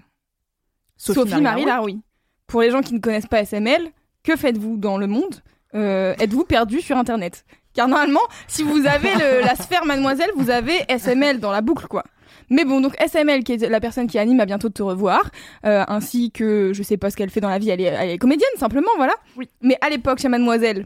Sophie, 0.95 1.41
Marie 1.41 1.65
Laroui. 1.65 1.99
Pour 2.47 2.61
les 2.61 2.71
gens 2.71 2.81
qui 2.81 2.93
ne 2.93 2.99
connaissent 2.99 3.27
pas 3.27 3.39
SML, 3.43 3.89
que 4.23 4.35
faites-vous 4.35 4.77
dans 4.77 4.97
le 4.97 5.07
monde 5.07 5.35
Euh, 5.75 6.13
Êtes-vous 6.19 6.43
perdu 6.43 6.81
sur 6.81 6.95
Internet? 6.97 7.45
Car 7.73 7.87
normalement, 7.87 8.19
si 8.47 8.61
vous 8.61 8.85
avez 8.85 9.11
le- 9.15 9.41
la 9.43 9.55
sphère 9.55 9.85
mademoiselle, 9.85 10.29
vous 10.35 10.51
avez 10.51 10.75
SML 10.87 11.39
dans 11.39 11.51
la 11.51 11.61
boucle, 11.61 11.87
quoi. 11.87 12.03
Mais 12.51 12.63
bon, 12.63 12.79
donc 12.79 12.93
SML, 13.01 13.43
qui 13.43 13.53
est 13.53 13.67
la 13.67 13.79
personne 13.79 14.05
qui 14.05 14.19
anime 14.19 14.39
à 14.39 14.45
bientôt 14.45 14.69
de 14.69 14.73
te 14.73 14.83
revoir, 14.83 15.21
euh, 15.65 15.83
ainsi 15.87 16.29
que 16.29 16.73
je 16.75 16.83
sais 16.83 16.97
pas 16.97 17.09
ce 17.09 17.15
qu'elle 17.17 17.31
fait 17.31 17.41
dans 17.41 17.49
la 17.49 17.57
vie, 17.57 17.71
elle 17.71 17.81
est, 17.81 17.85
elle 17.85 18.09
est 18.11 18.17
comédienne 18.19 18.51
simplement, 18.57 18.91
voilà. 18.97 19.15
Oui. 19.35 19.49
Mais 19.61 19.75
à 19.81 19.89
l'époque, 19.89 20.19
chez 20.19 20.29
Mademoiselle, 20.29 20.85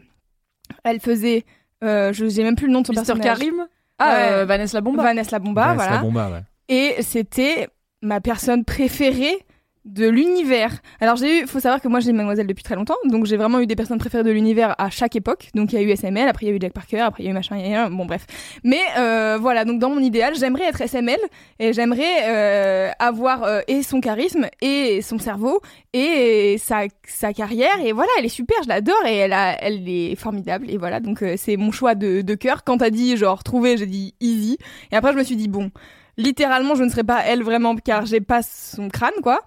elle 0.84 1.00
faisait, 1.00 1.44
euh, 1.84 2.14
je 2.14 2.26
j'ai 2.26 2.42
même 2.42 2.56
plus 2.56 2.66
le 2.68 2.72
nom 2.72 2.80
de 2.80 2.86
son 2.86 2.92
Mister 2.94 3.12
personnage. 3.12 3.38
Karim? 3.38 3.66
Ah, 3.98 4.08
Ouais. 4.08 4.32
euh, 4.32 4.44
Vanessa 4.46 4.78
la 4.78 4.80
Bomba. 4.80 5.02
Vanessa 5.02 5.32
la 5.32 5.38
Bomba, 5.38 5.66
c'est 5.68 5.74
voilà. 5.74 5.92
la 5.96 5.98
bomba, 5.98 6.30
ouais. 6.30 6.42
Et 6.70 7.02
c'était 7.02 7.68
ma 8.02 8.20
personne 8.20 8.64
préférée 8.64 9.44
de 9.88 10.06
l'univers. 10.06 10.72
Alors 11.00 11.16
j'ai 11.16 11.40
eu, 11.40 11.46
faut 11.46 11.60
savoir 11.60 11.80
que 11.80 11.88
moi 11.88 12.00
j'ai 12.00 12.12
Mademoiselle 12.12 12.46
depuis 12.46 12.62
très 12.62 12.74
longtemps, 12.74 12.96
donc 13.06 13.24
j'ai 13.24 13.36
vraiment 13.36 13.60
eu 13.60 13.66
des 13.66 13.76
personnes 13.76 13.98
préférées 13.98 14.24
de 14.24 14.30
l'univers 14.30 14.74
à 14.78 14.90
chaque 14.90 15.16
époque. 15.16 15.48
Donc 15.54 15.72
il 15.72 15.76
y 15.76 15.78
a 15.78 15.82
eu 15.82 15.90
SML, 15.90 16.28
après 16.28 16.46
il 16.46 16.48
y 16.50 16.52
a 16.52 16.54
eu 16.54 16.58
Jack 16.60 16.72
Parker, 16.72 17.00
après 17.00 17.22
il 17.22 17.26
y 17.26 17.28
a 17.28 17.30
eu 17.30 17.34
machin, 17.34 17.56
y 17.56 17.74
a 17.74 17.88
bon 17.88 18.04
bref. 18.04 18.26
Mais 18.64 18.80
euh, 18.98 19.38
voilà, 19.40 19.64
donc 19.64 19.78
dans 19.78 19.88
mon 19.88 20.00
idéal, 20.00 20.34
j'aimerais 20.34 20.64
être 20.64 20.82
SML 20.82 21.18
et 21.58 21.72
j'aimerais 21.72 22.28
euh, 22.28 22.90
avoir 22.98 23.44
euh, 23.44 23.60
et 23.66 23.82
son 23.82 24.00
charisme 24.00 24.46
et 24.60 25.00
son 25.00 25.18
cerveau 25.18 25.60
et 25.94 26.56
sa, 26.58 26.82
sa 27.06 27.32
carrière 27.32 27.80
et 27.82 27.92
voilà, 27.92 28.10
elle 28.18 28.26
est 28.26 28.30
super, 28.30 28.56
je 28.62 28.68
l'adore 28.68 29.06
et 29.06 29.16
elle 29.16 29.32
a, 29.32 29.56
elle 29.62 29.88
est 29.88 30.16
formidable 30.16 30.70
et 30.70 30.76
voilà, 30.76 31.00
donc 31.00 31.24
c'est 31.36 31.56
mon 31.56 31.72
choix 31.72 31.94
de, 31.94 32.20
de 32.20 32.34
cœur. 32.34 32.62
Quand 32.62 32.78
t'as 32.78 32.90
dit 32.90 33.16
genre 33.16 33.42
trouver, 33.42 33.78
j'ai 33.78 33.86
dit 33.86 34.14
easy 34.20 34.58
et 34.92 34.96
après 34.96 35.12
je 35.12 35.18
me 35.18 35.24
suis 35.24 35.36
dit 35.36 35.48
bon 35.48 35.70
littéralement 36.18 36.74
je 36.74 36.84
ne 36.84 36.90
serais 36.90 37.04
pas 37.04 37.22
elle 37.24 37.42
vraiment 37.42 37.74
car 37.76 38.04
j'ai 38.04 38.20
pas 38.20 38.42
son 38.42 38.88
crâne 38.88 39.14
quoi 39.22 39.40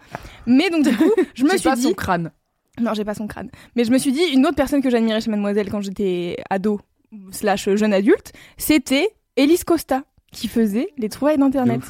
mais 0.48 0.72
donc 0.72 0.84
du 0.84 0.98
coup 0.98 1.12
je 1.36 1.44
me 1.46 1.50
suis 1.52 1.70
pas 1.70 1.76
dit 1.76 1.84
son 1.84 1.94
crâne. 1.94 2.32
non 2.80 2.96
j'ai 2.96 3.06
pas 3.06 3.14
son 3.14 3.28
crâne 3.28 3.52
mais 3.76 3.84
je 3.84 3.92
me 3.92 4.00
suis 4.00 4.12
dit 4.12 4.24
une 4.34 4.48
autre 4.48 4.56
personne 4.56 4.82
que 4.82 4.90
j'admirais 4.90 5.22
chez 5.22 5.30
Mademoiselle 5.30 5.70
quand 5.70 5.82
j'étais 5.82 6.38
ado 6.50 6.82
slash 7.32 7.70
jeune 7.76 7.94
adulte 7.94 8.32
c'était 8.58 9.10
Elise 9.36 9.64
Costa 9.64 10.04
qui 10.32 10.48
faisait 10.48 10.90
les 10.98 11.10
trouvailles 11.10 11.38
d'internet. 11.38 11.82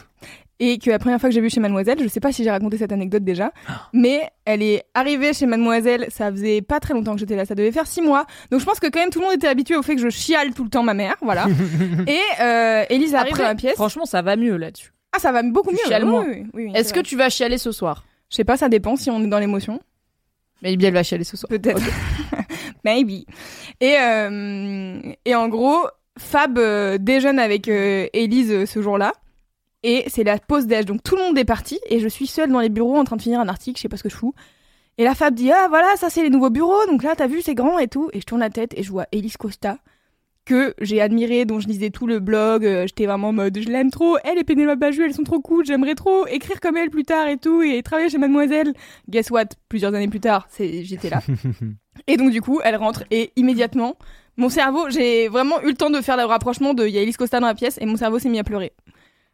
Et 0.63 0.77
que 0.77 0.89
la 0.91 0.99
première 0.99 1.19
fois 1.19 1.27
que 1.29 1.33
j'ai 1.35 1.41
vu 1.41 1.49
chez 1.49 1.59
Mademoiselle 1.59 1.97
je 2.01 2.07
sais 2.07 2.19
pas 2.19 2.31
si 2.31 2.43
j'ai 2.43 2.51
raconté 2.51 2.77
cette 2.77 2.91
anecdote 2.91 3.23
déjà 3.23 3.51
mais 3.93 4.29
elle 4.45 4.61
est 4.61 4.83
arrivée 4.93 5.33
chez 5.33 5.45
Mademoiselle 5.47 6.05
ça 6.09 6.31
faisait 6.31 6.61
pas 6.61 6.79
très 6.79 6.93
longtemps 6.93 7.13
que 7.15 7.19
j'étais 7.19 7.35
là 7.35 7.45
ça 7.45 7.55
devait 7.55 7.71
faire 7.71 7.87
six 7.87 8.01
mois 8.01 8.25
donc 8.51 8.59
je 8.61 8.65
pense 8.65 8.79
que 8.79 8.87
quand 8.87 8.99
même 8.99 9.09
tout 9.09 9.19
le 9.19 9.25
monde 9.25 9.33
était 9.35 9.47
habitué 9.47 9.75
au 9.75 9.81
fait 9.81 9.95
que 9.95 10.01
je 10.01 10.09
chiale 10.09 10.53
tout 10.53 10.63
le 10.63 10.69
temps 10.69 10.83
ma 10.83 10.93
mère 10.93 11.15
voilà 11.21 11.47
et 12.07 12.19
euh, 12.41 12.85
Elise 12.89 13.15
arrive 13.15 13.31
Après, 13.33 13.43
dans 13.43 13.49
la 13.49 13.55
pièce 13.55 13.73
franchement, 13.73 14.05
ça 14.05 14.21
va 14.21 14.35
mieux 14.35 14.55
là-dessus. 14.55 14.93
ah, 15.13 15.19
ça 15.19 15.31
va 15.31 15.41
beaucoup 15.43 15.69
Tu 15.71 15.75
mieux. 15.75 15.87
chiales 15.87 16.05
oui, 16.05 16.09
moins. 16.09 16.25
oui, 16.25 16.43
oui, 16.53 16.65
oui, 16.67 16.71
Est-ce 16.75 16.93
que 16.93 16.99
tu 16.99 17.15
vas 17.17 17.29
chialer 17.29 17.57
ce 17.57 17.71
soir? 17.71 18.05
Je 18.29 18.35
sais 18.37 18.43
pas, 18.45 18.55
ça 18.55 18.69
dépend 18.69 18.95
si 18.95 19.09
on 19.09 19.21
est 19.23 19.27
dans 19.27 19.39
l'émotion. 19.39 19.81
Mais 20.61 20.77
bien, 20.77 20.87
elle 20.89 20.93
va 20.93 21.03
chialer 21.03 21.23
ce 21.25 21.35
soir. 21.35 21.49
Peut-être. 21.49 21.81
Maybe. 22.85 23.25
Et, 23.81 23.95
euh, 23.99 24.99
et 25.25 25.35
en 25.35 25.49
gros, 25.49 25.79
Fab 26.17 26.57
euh, 26.57 26.97
déjeune 26.99 27.39
avec 27.39 27.67
euh, 27.67 28.07
Élise 28.13 28.51
euh, 28.51 28.65
ce 28.65 28.81
jour-là. 28.81 29.11
Et 29.83 30.03
c'est 30.07 30.23
la 30.23 30.37
pause 30.37 30.67
déj. 30.67 30.85
Donc 30.85 31.01
tout 31.03 31.15
le 31.15 31.21
monde 31.23 31.37
est 31.37 31.45
parti. 31.45 31.79
Et 31.89 31.99
je 31.99 32.07
suis 32.07 32.27
seule 32.27 32.51
dans 32.51 32.59
les 32.59 32.69
bureaux 32.69 32.97
en 32.97 33.03
train 33.03 33.15
de 33.15 33.21
finir 33.21 33.39
un 33.39 33.47
article. 33.47 33.77
Je 33.77 33.81
sais 33.83 33.89
pas 33.89 33.97
ce 33.97 34.03
que 34.03 34.09
je 34.09 34.15
fous. 34.15 34.33
Et 34.97 35.03
la 35.03 35.15
Fab 35.15 35.33
dit 35.33 35.51
Ah 35.51 35.67
voilà, 35.69 35.95
ça 35.95 36.09
c'est 36.09 36.21
les 36.21 36.29
nouveaux 36.29 36.49
bureaux. 36.51 36.85
Donc 36.87 37.03
là, 37.03 37.15
t'as 37.15 37.27
vu, 37.27 37.41
c'est 37.41 37.55
grand 37.55 37.79
et 37.79 37.87
tout. 37.87 38.09
Et 38.13 38.19
je 38.19 38.25
tourne 38.25 38.41
la 38.41 38.49
tête 38.49 38.73
et 38.77 38.83
je 38.83 38.91
vois 38.91 39.05
Élise 39.11 39.37
Costa. 39.37 39.77
Que 40.43 40.73
j'ai 40.81 40.99
admiré, 41.01 41.45
dont 41.45 41.59
je 41.59 41.67
lisais 41.67 41.91
tout 41.91 42.07
le 42.07 42.19
blog. 42.19 42.65
euh, 42.65 42.87
J'étais 42.87 43.05
vraiment 43.05 43.29
en 43.29 43.33
mode 43.33 43.59
Je 43.59 43.69
l'aime 43.69 43.91
trop. 43.91 44.17
Elle 44.23 44.39
et 44.39 44.43
Pénélope 44.43 44.79
Bajú, 44.79 45.03
elles 45.03 45.13
sont 45.13 45.23
trop 45.23 45.39
cool. 45.39 45.65
J'aimerais 45.65 45.93
trop 45.93 46.25
écrire 46.25 46.59
comme 46.59 46.77
elle 46.77 46.89
plus 46.89 47.03
tard 47.03 47.27
et 47.27 47.37
tout. 47.37 47.61
Et 47.61 47.81
travailler 47.83 48.09
chez 48.09 48.17
Mademoiselle. 48.17 48.73
Guess 49.07 49.29
what? 49.29 49.45
Plusieurs 49.69 49.93
années 49.93 50.07
plus 50.07 50.19
tard, 50.19 50.47
j'étais 50.59 51.09
là. 51.11 51.21
Et 52.07 52.17
donc 52.17 52.31
du 52.31 52.41
coup, 52.41 52.59
elle 52.63 52.75
rentre 52.77 53.03
et 53.11 53.31
immédiatement, 53.35 53.95
mon 54.37 54.49
cerveau, 54.49 54.89
j'ai 54.89 55.27
vraiment 55.27 55.61
eu 55.61 55.67
le 55.67 55.73
temps 55.75 55.89
de 55.91 56.01
faire 56.01 56.17
le 56.17 56.23
rapprochement 56.23 56.73
de 56.73 56.87
il 56.87 56.93
y 56.93 56.97
a 56.97 57.01
Elise 57.01 57.17
Costa 57.17 57.39
dans 57.39 57.47
la 57.47 57.53
pièce 57.53 57.77
et 57.79 57.85
mon 57.85 57.95
cerveau 57.97 58.17
s'est 58.17 58.29
mis 58.29 58.39
à 58.39 58.43
pleurer. 58.43 58.71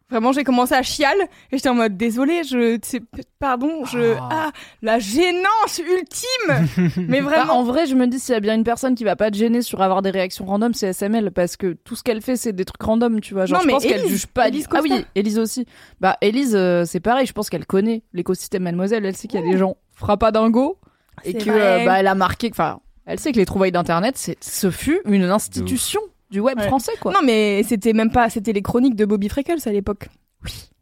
Vraiment, 0.10 0.32
j'ai 0.32 0.46
commencé 0.46 0.74
à 0.74 0.84
chialer 0.84 1.24
et 1.52 1.58
j'étais 1.58 1.68
en 1.68 1.74
mode 1.74 1.98
désolé, 1.98 2.44
je 2.46 2.80
c'est- 2.82 3.04
pardon, 3.40 3.84
je 3.86 4.16
ah 4.22 4.52
la 4.82 5.00
gênance 5.00 5.80
ultime. 5.80 6.92
Mais 7.10 7.20
Bah, 7.22 7.28
vraiment 7.30 7.60
en 7.60 7.64
vrai, 7.64 7.88
je 7.88 7.96
me 7.96 8.08
dis 8.08 8.18
s'il 8.18 8.34
y 8.34 8.38
a 8.38 8.40
bien 8.40 8.56
une 8.56 8.64
personne 8.64 8.96
qui 8.96 9.04
va 9.04 9.18
pas 9.18 9.30
te 9.32 9.36
gêner 9.36 9.62
sur 9.62 9.82
avoir 9.82 10.02
des 10.02 10.10
réactions 10.10 10.46
random, 10.46 10.74
c'est 10.74 10.88
SML 10.94 11.32
parce 11.32 11.58
que 11.58 11.74
tout 11.74 11.96
ce 11.98 12.04
qu'elle 12.04 12.22
fait, 12.22 12.38
c'est 12.38 12.54
des 12.54 12.64
trucs 12.64 12.82
random, 12.82 13.20
tu 13.20 13.34
vois. 13.34 13.46
Genre, 13.48 13.58
Non, 13.58 13.62
je 13.64 13.68
mais 13.68 13.74
pense 13.74 13.84
qu'elle 13.84 14.00
Élise, 14.00 14.12
juge 14.12 14.28
pas. 14.28 14.48
Élise 14.48 14.68
ah 14.72 14.80
oui. 14.82 15.06
Élise 15.14 15.40
aussi. 15.40 15.66
Bah, 16.00 16.18
Élise, 16.22 16.56
euh, 16.56 16.86
c'est 16.86 17.02
pareil. 17.02 17.26
Je 17.26 17.34
pense 17.34 17.50
qu'elle 17.50 17.66
connaît 17.66 18.04
l'écosystème 18.14 18.64
Mademoiselle. 18.64 19.06
Elle 19.06 19.16
sait 19.18 19.28
qu'il 19.28 19.42
y 19.42 19.44
a 19.44 19.46
des 19.46 19.58
gens 19.58 19.76
frappadingo 19.94 20.78
et 21.26 21.34
C'est 21.34 21.38
que 21.40 21.50
euh, 21.50 21.84
bah, 21.86 22.00
elle 22.00 22.08
a 22.08 22.16
marqué. 22.16 22.48
Enfin, 22.52 22.80
elle 23.06 23.20
sait 23.20 23.34
que 23.34 23.38
les 23.38 23.46
trouvailles 23.46 23.72
d'internet, 23.74 24.16
c'est 24.18 24.38
ce 24.42 24.72
fut 24.72 25.02
une 25.06 25.24
institution 25.26 26.00
du 26.30 26.40
web 26.40 26.58
Ouais. 26.58 26.68
français, 26.68 26.92
quoi. 27.02 27.12
Non 27.14 27.20
mais 27.24 27.64
c'était 27.64 27.94
même 27.94 28.12
pas 28.12 28.30
c'était 28.30 28.54
les 28.54 28.62
chroniques 28.62 28.96
de 28.96 29.06
Bobby 29.06 29.30
Freckles 29.30 29.60
à 29.66 29.72
l'époque. 29.72 30.08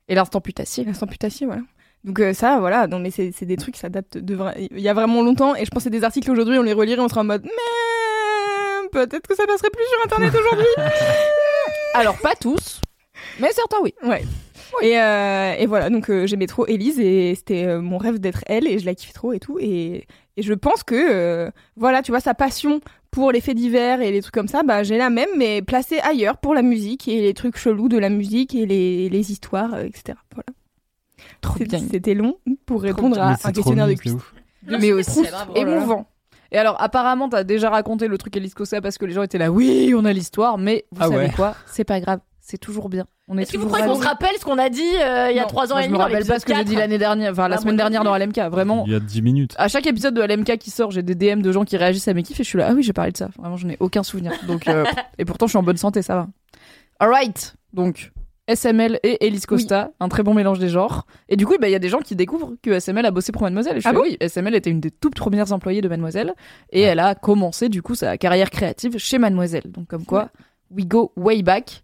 Et 0.07 0.15
l'instant 0.15 0.41
putassier. 0.41 0.83
L'instant 0.83 1.07
putassier, 1.07 1.45
voilà. 1.47 1.61
Donc 2.03 2.19
euh, 2.19 2.33
ça, 2.33 2.59
voilà, 2.59 2.85
non 2.87 2.99
mais 2.99 3.09
c'est 3.11 3.31
c'est 3.31 3.45
des 3.47 3.57
trucs, 3.57 3.75
ça 3.77 3.89
date 3.89 4.17
de 4.17 4.35
vra- 4.35 4.53
il 4.57 4.79
y 4.79 4.87
a 4.89 4.93
vraiment 4.93 5.23
longtemps 5.23 5.55
et 5.55 5.65
je 5.65 5.69
pense 5.71 5.83
que 5.85 5.89
des 5.89 6.03
articles 6.03 6.29
aujourd'hui, 6.29 6.57
on 6.59 6.63
les 6.63 6.73
relirait, 6.73 6.99
on 7.01 7.07
serait 7.07 7.21
en 7.21 7.23
mode 7.25 7.43
mais 7.43 8.89
peut-être 8.91 9.27
que 9.27 9.35
ça 9.35 9.45
passerait 9.47 9.69
plus 9.71 9.83
sur 9.85 10.05
internet 10.05 10.33
aujourd'hui. 10.39 10.67
Alors 11.93 12.17
pas 12.19 12.35
tous, 12.35 12.81
mais 13.39 13.51
certains 13.51 13.77
oui. 13.81 13.93
Ouais. 14.03 14.23
Et, 14.81 14.99
euh, 14.99 15.53
et 15.57 15.65
voilà, 15.67 15.89
donc 15.89 16.09
euh, 16.09 16.27
j'aimais 16.27 16.47
trop 16.47 16.67
Elise 16.67 16.99
et 16.99 17.33
c'était 17.35 17.65
euh, 17.65 17.81
mon 17.81 17.97
rêve 17.97 18.19
d'être 18.19 18.43
elle 18.47 18.67
et 18.67 18.77
je 18.77 18.85
la 18.85 18.93
kiffe 18.93 19.13
trop 19.13 19.31
et 19.31 19.39
tout. 19.39 19.57
Et, 19.59 20.05
et 20.35 20.41
je 20.41 20.53
pense 20.53 20.83
que, 20.83 20.95
euh, 20.95 21.49
voilà, 21.77 22.01
tu 22.01 22.11
vois, 22.11 22.19
sa 22.19 22.33
passion 22.33 22.81
pour 23.15 23.31
les 23.31 23.39
faits 23.39 23.55
divers 23.55 24.01
et 24.01 24.11
les 24.11 24.21
trucs 24.21 24.33
comme 24.33 24.49
ça, 24.49 24.61
bah 24.63 24.83
j'ai 24.83 24.97
la 24.97 25.09
même, 25.09 25.29
mais 25.37 25.61
placée 25.61 25.99
ailleurs 25.99 26.37
pour 26.37 26.53
la 26.53 26.61
musique 26.61 27.07
et 27.07 27.21
les 27.21 27.33
trucs 27.33 27.57
chelous 27.57 27.87
de 27.87 27.97
la 27.97 28.09
musique 28.09 28.53
et 28.53 28.65
les, 28.65 29.07
les 29.09 29.31
histoires, 29.31 29.73
euh, 29.73 29.83
etc. 29.85 30.17
Voilà. 30.33 30.45
Trop 31.39 31.55
C'est- 31.59 31.63
bien. 31.65 31.79
C'était 31.79 32.13
long 32.13 32.35
pour 32.65 32.81
répondre 32.81 33.17
à 33.19 33.31
un 33.41 33.51
questionnaire 33.51 33.87
de 33.87 34.11
ouf. 34.11 34.33
Mais 34.67 34.91
aussi 34.91 35.21
émouvant. 35.55 36.07
Et 36.51 36.57
alors, 36.57 36.75
apparemment, 36.81 37.29
t'as 37.29 37.43
déjà 37.43 37.69
raconté 37.69 38.07
le 38.07 38.17
truc 38.17 38.35
Elise 38.35 38.53
Costa 38.53 38.81
parce 38.81 38.97
que 38.97 39.05
les 39.05 39.13
gens 39.13 39.23
étaient 39.23 39.37
là, 39.37 39.51
oui, 39.51 39.93
on 39.95 40.03
a 40.05 40.11
l'histoire, 40.13 40.57
mais 40.57 40.85
vous 40.91 41.01
Ah 41.01 41.07
savez 41.07 41.25
ouais. 41.27 41.31
quoi? 41.35 41.55
C'est 41.67 41.83
pas 41.85 41.99
grave. 42.01 42.19
C'est 42.47 42.59
toujours 42.59 42.89
bien. 42.89 43.05
On 43.27 43.37
est, 43.37 43.41
Est-ce 43.41 43.53
que 43.53 43.57
vous 43.57 43.65
croyez 43.65 43.85
qu'on 43.87 43.95
se 43.99 44.05
rappelle 44.05 44.35
ce 44.39 44.45
qu'on 44.45 44.59
a 44.59 44.69
dit 44.69 44.81
euh, 45.01 45.31
il 45.31 45.35
y 45.35 45.39
a 45.39 45.45
trois 45.45 45.71
ans 45.71 45.75
moi, 45.75 45.79
et 45.81 45.83
Je 45.85 45.87
demi 45.87 45.93
me 45.93 45.97
dans 45.97 46.03
rappelle 46.05 46.25
pas 46.27 46.39
ce 46.39 46.45
que 46.45 46.53
j'ai 46.55 46.63
dit 46.63 46.73
4? 46.73 46.79
l'année 46.79 46.97
dernière, 46.99 47.31
enfin 47.31 47.47
la 47.47 47.55
Ah, 47.55 47.59
semaine 47.59 47.75
dernière 47.75 48.03
dans 48.03 48.15
LMK. 48.15 48.37
Vraiment, 48.51 48.83
Il 48.85 48.93
y 48.93 48.95
a 48.95 48.99
10 48.99 49.21
minutes. 49.23 49.55
à 49.57 49.67
chaque 49.67 49.87
épisode 49.87 50.13
de 50.13 50.21
LMK 50.21 50.57
qui 50.59 50.69
sort, 50.69 50.91
j'ai 50.91 51.01
des 51.01 51.15
DM 51.15 51.41
de 51.41 51.51
gens 51.51 51.65
qui 51.65 51.75
réagissent 51.75 52.07
à 52.07 52.13
mes 52.13 52.21
kiffs 52.21 52.39
et 52.39 52.43
je 52.43 52.49
suis 52.49 52.59
là, 52.59 52.67
ah 52.69 52.73
oui, 52.75 52.83
j'ai 52.83 52.93
parlé 52.93 53.11
de 53.11 53.17
ça. 53.17 53.29
Vraiment, 53.39 53.57
je 53.57 53.65
n'ai 53.65 53.77
aucun 53.79 54.03
souvenir. 54.03 54.31
Donc, 54.47 54.67
euh, 54.67 54.85
et 55.17 55.25
pourtant, 55.25 55.47
je 55.47 55.51
suis 55.51 55.57
en 55.57 55.63
bonne 55.63 55.77
santé, 55.77 56.03
ça 56.03 56.15
va. 56.15 56.27
Alright, 56.99 57.55
donc 57.73 58.11
SML 58.47 58.99
et 59.01 59.25
Elise 59.25 59.47
Costa, 59.47 59.89
un 59.99 60.07
très 60.07 60.21
bon 60.21 60.35
mélange 60.35 60.59
des 60.59 60.69
genres. 60.69 61.07
Et 61.29 61.35
du 61.35 61.47
coup, 61.47 61.55
bah, 61.59 61.67
il 61.67 61.71
y 61.71 61.75
a 61.75 61.79
des 61.79 61.89
gens 61.89 61.99
qui 62.01 62.15
découvrent 62.15 62.53
que 62.61 62.79
SML 62.79 63.03
a 63.07 63.09
bossé 63.09 63.31
pour 63.31 63.41
Mademoiselle. 63.41 63.77
Et 63.77 63.81
je 63.81 63.87
Ah 63.87 63.91
fais, 63.91 63.97
bon 63.97 64.03
oui, 64.03 64.17
SML 64.21 64.53
était 64.53 64.69
une 64.69 64.79
des 64.81 64.91
toutes 64.91 65.15
premières 65.15 65.51
employées 65.51 65.81
de 65.81 65.87
Mademoiselle 65.89 66.35
et 66.71 66.81
elle 66.81 66.99
a 66.99 67.15
commencé 67.15 67.69
du 67.69 67.81
coup 67.81 67.95
sa 67.95 68.19
carrière 68.19 68.51
créative 68.51 68.99
chez 68.99 69.17
Mademoiselle. 69.17 69.63
Donc 69.71 69.87
comme 69.87 70.05
quoi, 70.05 70.29
we 70.69 70.85
go 70.85 71.11
way 71.15 71.41
back. 71.41 71.81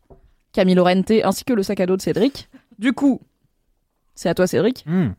Camille 0.53 0.75
Lorente 0.75 1.11
ainsi 1.23 1.43
que 1.43 1.53
le 1.53 1.63
sac 1.63 1.79
à 1.79 1.85
dos 1.85 1.97
de 1.97 2.01
Cédric. 2.01 2.49
Du 2.79 2.93
coup, 2.93 3.21
c'est 4.15 4.29
à 4.29 4.33
toi 4.33 4.47
Cédric. 4.47 4.83
Hmm. 4.85 5.11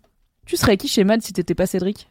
Tu 0.46 0.56
serais 0.56 0.76
qui 0.76 0.88
chez 0.88 1.04
Mad 1.04 1.22
si 1.22 1.32
t'étais 1.32 1.54
pas 1.54 1.66
Cédric? 1.66 2.10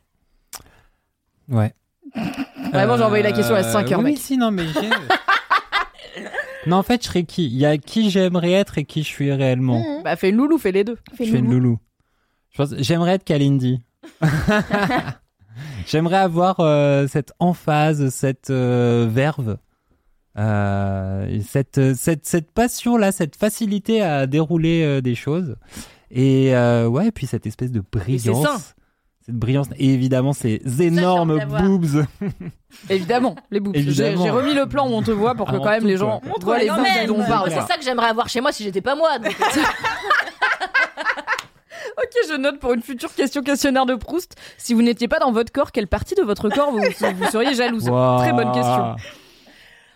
Ouais. 1.49 1.73
Vraiment, 2.71 2.97
j'ai 2.97 3.03
envoyé 3.03 3.23
la 3.23 3.31
question 3.31 3.55
à 3.55 3.63
5 3.63 3.91
heures, 3.91 3.99
oui, 3.99 4.11
mec. 4.11 4.17
si, 4.17 4.37
non, 4.37 4.51
mais 4.51 4.65
j'ai... 4.67 4.89
non, 6.67 6.77
en 6.77 6.83
fait, 6.83 7.03
je 7.03 7.07
serais 7.07 7.23
qui? 7.23 7.45
Il 7.47 7.57
y 7.57 7.65
a 7.65 7.77
qui 7.77 8.09
j'aimerais 8.09 8.51
être 8.51 8.77
et 8.77 8.85
qui 8.85 9.03
je 9.03 9.07
suis 9.07 9.31
réellement. 9.31 10.01
Bah 10.03 10.15
fais 10.15 10.29
une 10.29 10.37
loulou, 10.37 10.57
fais 10.57 10.71
les 10.71 10.83
deux. 10.83 10.97
Je 11.17 11.23
suis 11.23 11.37
une 11.37 11.51
loulou. 11.51 11.79
Je 12.51 12.57
pense, 12.57 12.73
j'aimerais 12.77 13.13
être 13.13 13.23
Kalindi. 13.23 13.81
j'aimerais 15.87 16.17
avoir 16.17 16.59
euh, 16.59 17.07
cette 17.07 17.33
emphase, 17.39 18.09
cette 18.09 18.49
euh, 18.49 19.07
verve, 19.09 19.57
euh, 20.37 21.27
et 21.27 21.41
cette, 21.41 21.95
cette, 21.95 22.25
cette 22.25 22.51
passion-là, 22.51 23.11
cette 23.11 23.35
facilité 23.35 24.01
à 24.01 24.27
dérouler 24.27 24.83
euh, 24.83 25.01
des 25.01 25.15
choses. 25.15 25.55
Et 26.09 26.55
euh, 26.55 26.87
ouais, 26.87 27.07
et 27.07 27.11
puis 27.11 27.27
cette 27.27 27.45
espèce 27.45 27.71
de 27.71 27.81
brillance. 27.91 28.75
Cette 29.25 29.35
brillance. 29.35 29.67
Et 29.77 29.93
évidemment, 29.93 30.33
ces 30.33 30.61
énormes 30.79 31.39
boobs. 31.45 32.05
Évidemment, 32.89 33.35
les 33.51 33.59
boobs. 33.59 33.75
J'ai 33.75 33.81
Évidemment. 33.81 34.23
j'ai 34.23 34.29
remis 34.29 34.53
le 34.53 34.65
plan 34.65 34.89
où 34.89 34.93
on 34.93 35.03
te 35.03 35.11
voit 35.11 35.35
pour 35.35 35.47
que 35.47 35.57
quand 35.57 35.69
même 35.69 35.85
les 35.85 35.97
gens 35.97 36.21
voient 36.41 36.57
les 36.59 36.69
boobs 36.69 37.07
dont 37.07 37.19
on 37.19 37.25
parle. 37.25 37.51
C'est 37.51 37.61
ça 37.61 37.77
que 37.77 37.83
j'aimerais 37.83 38.07
avoir 38.07 38.29
chez 38.29 38.41
moi 38.41 38.51
si 38.51 38.63
j'étais 38.63 38.81
pas 38.81 38.95
moi. 38.95 39.19
donc. 39.19 39.35
Ok, 41.97 42.29
je 42.29 42.35
note 42.35 42.59
pour 42.59 42.73
une 42.73 42.81
future 42.81 43.13
question 43.13 43.41
questionnaire 43.41 43.85
de 43.85 43.95
Proust. 43.95 44.35
Si 44.57 44.73
vous 44.73 44.81
n'étiez 44.81 45.07
pas 45.07 45.19
dans 45.19 45.31
votre 45.31 45.51
corps, 45.51 45.71
quelle 45.71 45.87
partie 45.87 46.15
de 46.15 46.21
votre 46.23 46.49
corps 46.49 46.71
vous, 46.71 46.79
vous 46.79 47.25
seriez 47.31 47.53
jalouse? 47.53 47.83
Très 47.83 48.33
bonne 48.33 48.51
question. 48.53 48.95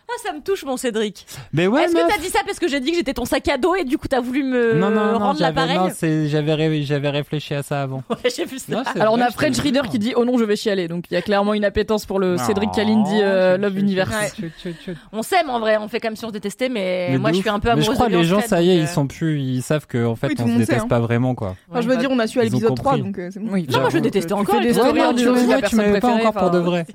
Ah, 0.07 0.13
ça 0.23 0.33
me 0.33 0.39
touche, 0.41 0.63
mon 0.65 0.77
Cédric. 0.77 1.25
Mais 1.51 1.65
ouais, 1.67 1.83
Est-ce 1.85 1.93
meuf. 1.93 2.07
que 2.07 2.13
t'as 2.13 2.21
dit 2.21 2.29
ça 2.29 2.39
parce 2.45 2.59
que 2.59 2.67
j'ai 2.67 2.79
dit 2.79 2.91
que 2.91 2.97
j'étais 2.97 3.13
ton 3.13 3.25
sac 3.25 3.47
à 3.47 3.57
dos 3.57 3.73
et 3.75 3.83
du 3.83 3.97
coup 3.97 4.07
t'as 4.07 4.21
voulu 4.21 4.43
me 4.43 4.73
non, 4.75 4.91
non, 4.91 5.13
non, 5.13 5.17
rendre 5.19 5.41
l'appareil 5.41 5.77
non, 5.77 5.89
c'est, 5.93 6.27
j'avais, 6.27 6.53
ré- 6.53 6.83
j'avais 6.83 7.09
réfléchi 7.09 7.53
à 7.55 7.63
ça 7.63 7.81
avant. 7.81 8.03
Ouais, 8.09 8.29
j'ai 8.35 8.45
vu 8.45 8.59
ça. 8.59 8.65
Non, 8.71 8.83
c'est 8.93 8.99
Alors 9.01 9.13
on 9.13 9.17
vrai, 9.17 9.25
a 9.25 9.29
je 9.29 9.33
French 9.33 9.57
Reader 9.59 9.81
qui 9.89 9.97
dit 9.99 10.13
oh 10.15 10.23
non 10.23 10.37
je 10.37 10.43
vais 10.43 10.55
chialer 10.55 10.87
donc 10.87 11.05
il 11.09 11.15
y 11.15 11.17
a 11.17 11.21
clairement 11.23 11.53
une 11.55 11.65
appétence 11.65 12.05
pour 12.05 12.19
le 12.19 12.37
Cédric 12.37 12.71
Kalindi 12.71 13.19
euh, 13.21 13.57
Love 13.57 13.77
Universe. 13.79 14.35
chut, 14.35 14.53
chut, 14.61 14.75
chut. 14.85 14.97
On 15.11 15.23
s'aime 15.23 15.49
en 15.49 15.59
vrai, 15.59 15.77
on 15.77 15.87
fait 15.87 15.99
comme 15.99 16.15
si 16.15 16.23
on 16.23 16.29
se 16.29 16.33
détestait, 16.33 16.69
mais, 16.69 17.07
Mais 17.11 17.17
moi 17.17 17.31
de 17.31 17.35
je 17.35 17.39
ouf. 17.39 17.43
suis 17.45 17.49
un 17.49 17.59
peu 17.59 17.67
Mais 17.69 17.71
amoureuse 17.73 17.89
je 17.89 17.95
crois 17.95 18.07
de 18.09 18.15
les 18.17 18.23
gens, 18.23 18.41
ça 18.41 18.61
y 18.61 18.69
est, 18.71 18.77
donc, 18.79 18.87
ils 18.89 18.93
sont 18.93 19.07
plus, 19.07 19.39
ils 19.41 19.61
savent 19.63 19.87
que 19.87 20.05
en 20.05 20.15
fait, 20.15 20.27
Oui, 20.27 20.35
tout 20.35 20.43
on 20.43 20.45
le 20.45 20.51
se 20.51 20.57
monde 20.57 20.65
sait, 20.65 20.71
déteste 20.73 20.85
hein. 20.85 20.87
pas 20.87 20.99
vraiment, 20.99 21.33
quoi. 21.35 21.55
Enfin, 21.71 21.81
je 21.81 21.87
veux 21.87 21.97
dire, 21.97 22.09
on 22.11 22.19
a 22.19 22.27
su 22.27 22.39
à 22.39 22.43
Ils 22.43 22.49
ont 22.55 22.59
l'épisode 22.59 22.75
3, 22.75 22.91
compris. 22.93 23.01
donc 23.07 23.17
euh, 23.19 23.29
c'est 23.33 23.39
bon. 23.39 23.51
Oui, 23.51 23.67
Non, 23.71 23.79
moi 23.81 23.89
je 23.89 23.97
détestais 23.97 24.27
Tu 24.27 24.33
encore. 24.33 24.59
les 24.61 24.67
Ouais, 24.67 24.73
stories 24.73 24.99
gens. 24.99 25.05
non, 25.05 25.09
en 25.11 25.13
tu 25.15 25.25
vois, 25.45 25.61
ta 25.61 25.67
tu 25.67 25.75
m'avais 25.75 25.99
pas 25.99 26.07
encore 26.09 26.33
pour 26.33 26.51
de 26.51 26.59
vrai. 26.59 26.85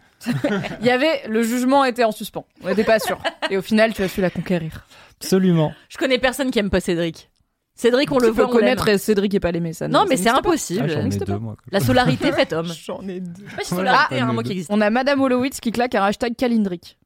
Il 0.81 0.87
y 0.87 0.91
avait 0.91 1.23
le 1.29 1.43
jugement 1.43 1.85
était 1.85 2.05
en 2.05 2.13
suspens. 2.13 2.47
On 2.63 2.69
n'était 2.69 2.85
pas 2.85 2.99
sûr. 2.99 3.19
Et 3.51 3.57
au 3.57 3.63
final 3.63 3.93
tu 3.95 4.03
as 4.03 4.09
su 4.09 4.21
la 4.21 4.31
conquérir. 4.31 4.87
Absolument. 5.21 5.73
Je 5.89 5.99
connais 5.99 6.19
personne 6.19 6.51
qui 6.51 6.59
aime 6.59 6.71
pas 6.71 6.81
Cédric. 6.81 7.31
Cédric, 7.75 8.13
on 8.13 8.19
le 8.19 8.29
voit, 8.29 8.45
on 8.45 8.49
l'aime. 8.49 8.57
connaître 8.61 8.89
et 8.89 8.99
Cédric 8.99 9.33
et 9.33 9.41
pas 9.41 9.53
l'aimer 9.53 9.73
ça. 9.73 9.89
Non, 9.89 10.05
mais 10.07 10.19
c'est 10.19 10.29
impossible. 10.29 10.83
Ah, 10.85 10.89
j'en 10.89 11.01
ai 11.01 11.03
n'existe 11.05 11.27
deux, 11.27 11.33
pas. 11.33 11.39
moi. 11.39 11.57
La 11.73 11.81
solarité 11.81 12.31
fait 12.33 12.53
homme. 12.53 12.71
J'en 12.85 13.01
ai 13.09 13.21
deux. 13.21 13.33
Je 13.47 13.51
sais 13.51 13.57
pas 13.57 13.65
si 13.65 13.75
Voilà. 13.75 13.91
solarité 13.93 14.15
est 14.17 14.21
un 14.21 14.33
mot 14.35 14.43
qui 14.43 14.53
existe. 14.53 14.71
On 14.71 14.81
a 14.83 14.91
Madame 14.91 15.21
Holowitz 15.23 15.61
qui 15.61 15.73
claque 15.73 15.95
un 15.95 16.03
hashtag 16.03 16.37
Kalindric. 16.37 16.99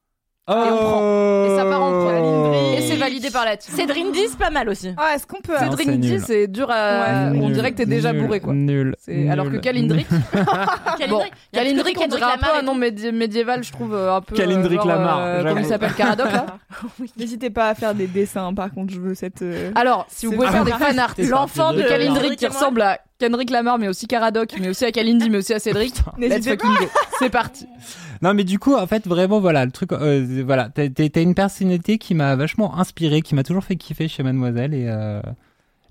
Oh 0.47 0.53
Et 0.53 0.71
on 0.71 0.77
prend. 0.77 1.45
Et 1.47 1.57
ça 1.57 1.65
part 1.65 1.83
en 1.83 1.91
pro. 1.91 2.75
Et 2.77 2.83
c'est 2.83 2.97
validé 2.97 3.31
par 3.31 3.45
la 3.47 3.57
team. 3.57 3.75
C'est 3.77 4.37
pas 4.39 4.51
mal 4.51 4.69
aussi. 4.69 4.91
Ah, 4.99 5.13
est-ce 5.15 5.27
qu'on 5.27 5.41
peut. 5.41 5.55
Non, 5.55 5.75
c'est 5.77 5.97
dit 5.97 6.11
nul. 6.13 6.23
c'est 6.25 6.47
dur 6.49 6.69
à. 6.71 7.31
Ouais. 7.31 7.39
on 7.41 7.49
dirait 7.51 7.73
que 7.73 7.77
t'es 7.79 7.87
déjà 7.87 8.13
Nul, 8.13 8.23
bourré 8.23 8.41
quoi. 8.41 8.53
Nul. 8.53 8.95
C'est- 8.99 9.29
Alors 9.31 9.47
que 9.47 9.53
nul, 9.53 9.61
Kalindric, 9.61 10.07
Kalindric, 10.99 11.09
Bon, 11.09 11.23
il 11.53 11.57
y 11.57 11.59
a 11.59 11.63
un 11.63 11.65
Kalindric 11.65 11.95
truc 11.97 12.07
on 12.13 12.17
dirait 12.17 12.33
un 12.33 12.37
peu 12.39 12.59
un 12.59 12.63
nom 12.63 12.77
médi- 12.77 13.13
médiéval, 13.13 13.63
je 13.65 13.73
trouve 13.73 13.95
euh, 13.95 14.17
un 14.17 14.21
peu. 14.21 14.35
Kalindric 14.37 14.81
euh, 14.81 14.83
genre, 14.83 14.87
Lamar, 14.89 15.19
euh, 15.21 15.37
j'avoue. 15.37 15.49
Comment 15.49 15.61
il 15.61 15.67
s'appelle 15.67 15.95
Caradoc 15.95 16.31
là 16.33 16.47
N'hésitez 17.17 17.51
pas 17.51 17.71
à 17.71 17.75
faire 17.75 17.95
des 17.95 18.07
dessins, 18.07 18.53
par 18.53 18.71
contre, 18.73 18.93
je 18.93 19.01
veux 19.01 19.15
cette. 19.15 19.41
euh, 19.43 19.71
Alors, 19.75 20.07
si 20.11 20.27
vous 20.27 20.33
C'est 20.33 20.37
pouvez 20.39 20.49
faire 20.51 20.65
des 20.65 20.73
vrai. 20.73 20.87
fan 20.87 20.99
art, 20.99 21.13
C'est 21.17 21.25
l'enfant 21.27 21.73
de 21.73 21.79
de 21.79 21.83
Kalindric 21.89 22.15
Kalindric 22.17 22.39
qui 22.39 22.45
et 22.45 22.49
moi. 22.49 22.57
ressemble 22.59 22.83
à 22.83 22.99
Kendrick 23.19 23.51
Lamar, 23.51 23.79
mais 23.79 23.89
aussi 23.89 24.07
Caradoc, 24.07 24.51
mais 24.61 24.69
aussi 24.69 24.85
à 24.85 24.93
Kalindi, 24.93 25.31
mais 25.31 25.39
aussi 25.39 25.55
à 25.55 25.59
Cédric. 25.59 25.95
Let's 26.19 26.31
N'hésitez 26.31 26.51
fucking 26.51 26.71
go. 26.79 26.87
C'est 27.19 27.31
parti. 27.31 27.67
Non, 28.25 28.33
mais 28.33 28.45
du 28.45 28.59
coup, 28.59 28.75
en 28.75 28.87
fait, 28.87 29.07
vraiment, 29.07 29.39
voilà, 29.39 29.67
le 29.67 29.71
truc, 29.71 29.93
euh, 29.93 30.43
voilà, 30.47 30.71
t'as 30.71 31.21
une 31.21 31.35
personnalité 31.35 31.99
qui 31.99 32.15
m'a 32.15 32.37
vachement 32.37 32.79
inspiré, 32.79 33.21
qui 33.21 33.35
m'a 33.35 33.43
toujours 33.43 33.63
fait 33.65 33.77
kiffer 33.77 34.09
chez 34.09 34.23
Mademoiselle 34.23 34.73
et 34.73 34.87
euh, 34.89 35.21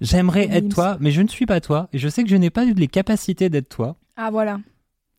j'aimerais 0.01 0.47
être 0.51 0.67
toi, 0.69 0.97
mais 0.99 1.11
je 1.11 1.21
ne 1.21 1.27
suis 1.27 1.45
pas 1.45 1.61
toi 1.61 1.89
et 1.93 1.99
je 1.99 2.09
sais 2.09 2.23
que 2.23 2.29
je 2.31 2.35
n'ai 2.35 2.49
pas 2.49 2.65
eu 2.65 2.73
les 2.73 2.87
capacités 2.87 3.49
d'être 3.51 3.69
toi. 3.69 3.97
Ah, 4.17 4.31
voilà. 4.31 4.59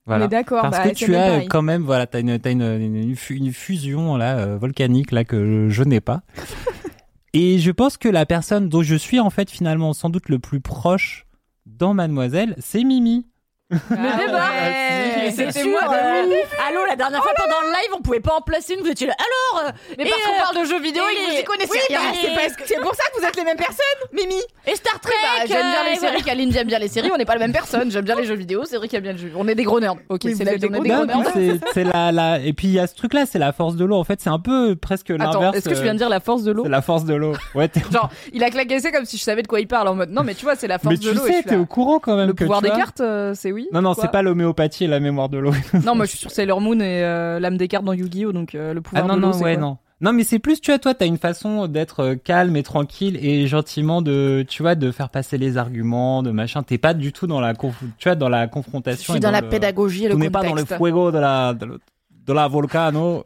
Voilà. 0.07 0.25
On 0.25 0.27
est 0.27 0.31
d'accord. 0.31 0.63
Parce 0.63 0.77
bah, 0.77 0.91
que 0.91 0.95
tu 0.97 1.15
as 1.15 1.29
pareil. 1.29 1.49
quand 1.49 1.63
même, 1.63 1.83
voilà, 1.83 2.09
t'as 2.09 2.19
une, 2.19 2.37
t'as 2.41 2.51
une, 2.51 2.63
une, 2.63 2.97
une 2.97 3.15
fu- 3.15 3.37
une 3.37 3.53
fusion 3.53 4.17
là 4.17 4.37
euh, 4.39 4.59
volcanique 4.59 5.13
là 5.13 5.23
que 5.23 5.69
je 5.71 5.85
n'ai 5.85 6.01
pas. 6.01 6.23
Et 7.33 7.61
je 7.61 7.71
pense 7.71 7.97
que 7.97 8.09
la 8.09 8.27
personne 8.27 8.69
dont 8.69 8.83
je 8.83 8.97
suis 8.97 9.21
en 9.21 9.31
fait 9.31 9.51
finalement 9.51 9.93
sans 9.93 10.11
doute 10.11 10.29
le 10.29 10.41
plus 10.41 10.61
proche 10.61 11.27
dans 11.65 11.95
Mademoiselle, 11.95 12.57
c'est 12.59 12.83
Mimi. 12.83 13.25
Le 13.71 13.79
Ah 13.91 14.19
débat. 14.19 14.39
ouais. 14.39 15.31
C'est 15.35 15.51
C'était 15.51 15.65
moi, 15.69 15.81
euh, 15.91 16.23
Allô, 16.69 16.81
la 16.87 16.97
dernière 16.97 17.23
fois 17.23 17.33
pendant 17.37 17.61
le 17.63 17.69
live, 17.69 17.95
on 17.97 18.03
pouvait 18.03 18.21
pas 18.21 18.35
en 18.37 18.41
placer 18.43 18.75
une. 18.75 18.81
Vous 18.81 18.91
étiez 18.91 19.07
là. 19.07 19.15
Alors, 19.19 19.67
euh, 19.69 19.73
Mais 19.97 20.05
Et, 20.05 20.11
parce 20.11 20.23
qu'on 20.23 20.33
euh, 20.33 20.43
parle 20.53 20.59
de 20.65 20.65
jeux 20.71 20.81
vidéo 20.81 21.03
et 21.11 21.15
que 21.17 21.31
vous 21.33 21.39
y 21.41 21.45
connaissez 21.45 21.71
Oui, 21.73 21.79
rien. 21.89 21.99
bah, 22.37 22.43
c'est 22.59 22.67
c'est 22.67 22.81
pour 22.81 22.95
ça 22.95 23.03
que 23.13 23.21
vous 23.21 23.27
êtes 23.27 23.37
les 23.37 23.45
mêmes 23.45 23.57
personnes, 23.57 23.77
Mimi. 24.13 24.37
et 24.67 24.75
Star 24.77 25.01
Trek. 25.01 25.15
Bah, 25.23 25.45
j'aime 25.47 25.57
bien 25.63 25.81
euh, 25.81 25.85
les 25.89 25.97
et 25.97 25.99
voilà. 25.99 26.13
séries, 26.13 26.23
Kalindi 26.25 26.59
aime 26.59 26.67
bien 26.67 26.79
les 26.79 26.89
séries, 26.89 27.11
on 27.13 27.17
n'est 27.17 27.25
pas 27.25 27.33
la 27.35 27.39
même 27.41 27.53
personne. 27.53 27.91
J'aime 27.91 28.05
bien 28.05 28.17
les 28.17 28.25
jeux 28.27 28.35
vidéo, 28.35 28.65
Cédric 28.67 28.93
aime 28.95 29.03
bien 29.03 29.13
le 29.13 29.19
jeu. 29.19 29.33
On 29.35 29.49
est 29.49 29.55
des 29.55 29.65
gros 29.65 29.81
nerds. 29.81 29.95
Ok, 30.11 30.21
Oui, 30.25 30.35
c'est 30.37 30.45
la 30.45 30.55
vie, 30.57 30.67
on 30.71 30.75
est 30.75 30.81
des 30.81 30.89
gros 30.91 31.05
nerds. 31.07 31.31
c'est 31.33 31.59
c'est 31.73 31.85
la, 31.85 32.13
la 32.13 32.39
et 32.41 32.53
puis 32.53 32.69
il 32.69 32.75
y 32.75 32.79
a 32.79 32.87
ce 32.87 32.95
truc 32.95 33.15
là, 33.15 33.25
c'est 33.27 33.39
la 33.39 33.53
force 33.53 33.77
de 33.77 33.85
l'eau. 33.87 33.97
En 33.97 34.05
fait, 34.05 34.21
c'est 34.21 34.31
un 34.31 34.39
peu 34.39 34.77
presque 34.77 35.11
Attends, 35.11 35.33
l'inverse. 35.41 35.57
est-ce 35.57 35.69
que 35.71 35.75
je 35.75 35.83
viens 35.83 35.95
de 35.95 35.99
dire 35.99 36.11
la 36.11 36.21
force 36.21 36.43
de 36.43 36.51
euh, 36.51 36.55
l'eau? 36.55 36.63
C'est 36.65 36.71
la 36.71 36.83
force 36.83 37.05
de 37.07 37.15
l'eau. 37.15 37.33
Ouais, 37.55 37.69
t'es- 37.69 37.81
Genre, 37.91 38.11
il 38.35 38.45
a 38.45 38.51
claqué 38.51 38.79
ça 38.81 38.93
comme 38.93 39.07
si 39.07 39.17
je 39.17 39.23
savais 39.23 39.41
de 39.43 39.49
quoi 39.49 39.59
il 39.61 39.67
parle 39.69 39.89
en 39.89 39.95
mode 39.95 40.11
non, 40.11 40.23
mais 40.23 40.35
tu 40.35 40.45
vois, 40.45 40.55
c'est 40.55 40.69
la 40.69 40.79
force 40.79 40.93
mais 40.93 40.99
de 40.99 41.03
tu 41.11 41.15
l'eau. 41.15 41.25
et 41.27 41.29
je 41.31 41.37
sais, 41.39 41.43
t'es 41.45 41.57
au 41.57 41.67
courant 41.67 41.99
quand 41.99 42.17
même. 42.17 42.29
Le 42.29 42.35
pouvoir 42.35 42.61
tu 42.61 42.69
des 42.69 42.77
cartes, 42.77 43.01
euh, 43.01 43.33
c'est 43.35 43.54
oui 43.55 43.69
Non, 43.73 43.81
non, 43.83 43.95
c'est 43.95 44.11
pas 44.11 44.21
l'homéopathie 44.23 44.85
et 44.85 44.89
la 44.89 45.01
mémoire 45.01 45.29
de 45.31 45.39
l'eau. 45.39 45.53
Non, 45.87 45.95
moi 45.95 46.05
je 46.05 46.11
suis 46.11 46.19
sur 46.19 46.31
Sailor 46.31 46.61
Moon 46.61 46.79
et 46.81 47.03
euh, 47.05 47.39
l'âme 47.41 47.57
des 47.57 47.69
cartes 47.69 47.85
dans 47.85 47.93
Yu-Gi-Oh! 47.95 48.33
Donc 48.33 48.55
euh, 48.55 48.75
le 48.75 48.81
Ah 48.81 48.89
pouvoir 48.89 49.07
non, 49.09 49.17
de 49.17 49.21
l'eau, 49.21 49.29
non, 49.29 49.39
ouais, 49.39 49.55
quoi 49.55 49.63
non. 49.63 49.79
Non, 50.01 50.13
mais 50.13 50.25
c'est 50.25 50.41
plus, 50.41 50.61
tu 50.61 50.71
vois, 50.71 50.79
toi, 50.81 50.93
t'as 50.93 51.07
une 51.07 51.17
façon 51.19 51.67
d'être 51.69 52.01
euh, 52.01 52.15
calme 52.17 52.57
et 52.57 52.63
tranquille 52.65 53.17
et 53.25 53.47
gentiment 53.47 54.03
de, 54.03 54.45
tu 54.47 54.63
vois, 54.63 54.75
de 54.75 54.91
faire 54.91 55.09
passer 55.09 55.39
les 55.39 55.57
arguments, 55.57 56.23
de 56.23 56.31
machin. 56.33 56.63
T'es 56.63 56.79
pas 56.79 56.93
du 56.95 57.13
tout 57.13 57.27
dans 57.27 57.41
la, 57.41 57.55
conf- 57.55 57.73
tu 57.97 58.09
vois, 58.09 58.17
dans 58.17 58.29
la 58.29 58.45
Je 58.47 58.51
confrontation. 58.51 59.13
suis 59.15 59.19
et 59.19 59.21
dans 59.21 59.31
la 59.31 59.41
le- 59.41 59.49
pédagogie 59.49 60.05
et 60.05 60.09
le 60.09 60.15
Tu 60.15 60.21
n'es 60.21 60.31
pas 60.31 60.43
dans 60.43 60.53
le 60.53 60.65
fuego 60.65 61.11
de 61.13 61.19
la, 61.19 61.55
de, 61.55 61.79
de 62.27 62.33
la 62.33 62.49
volcano. 62.49 63.23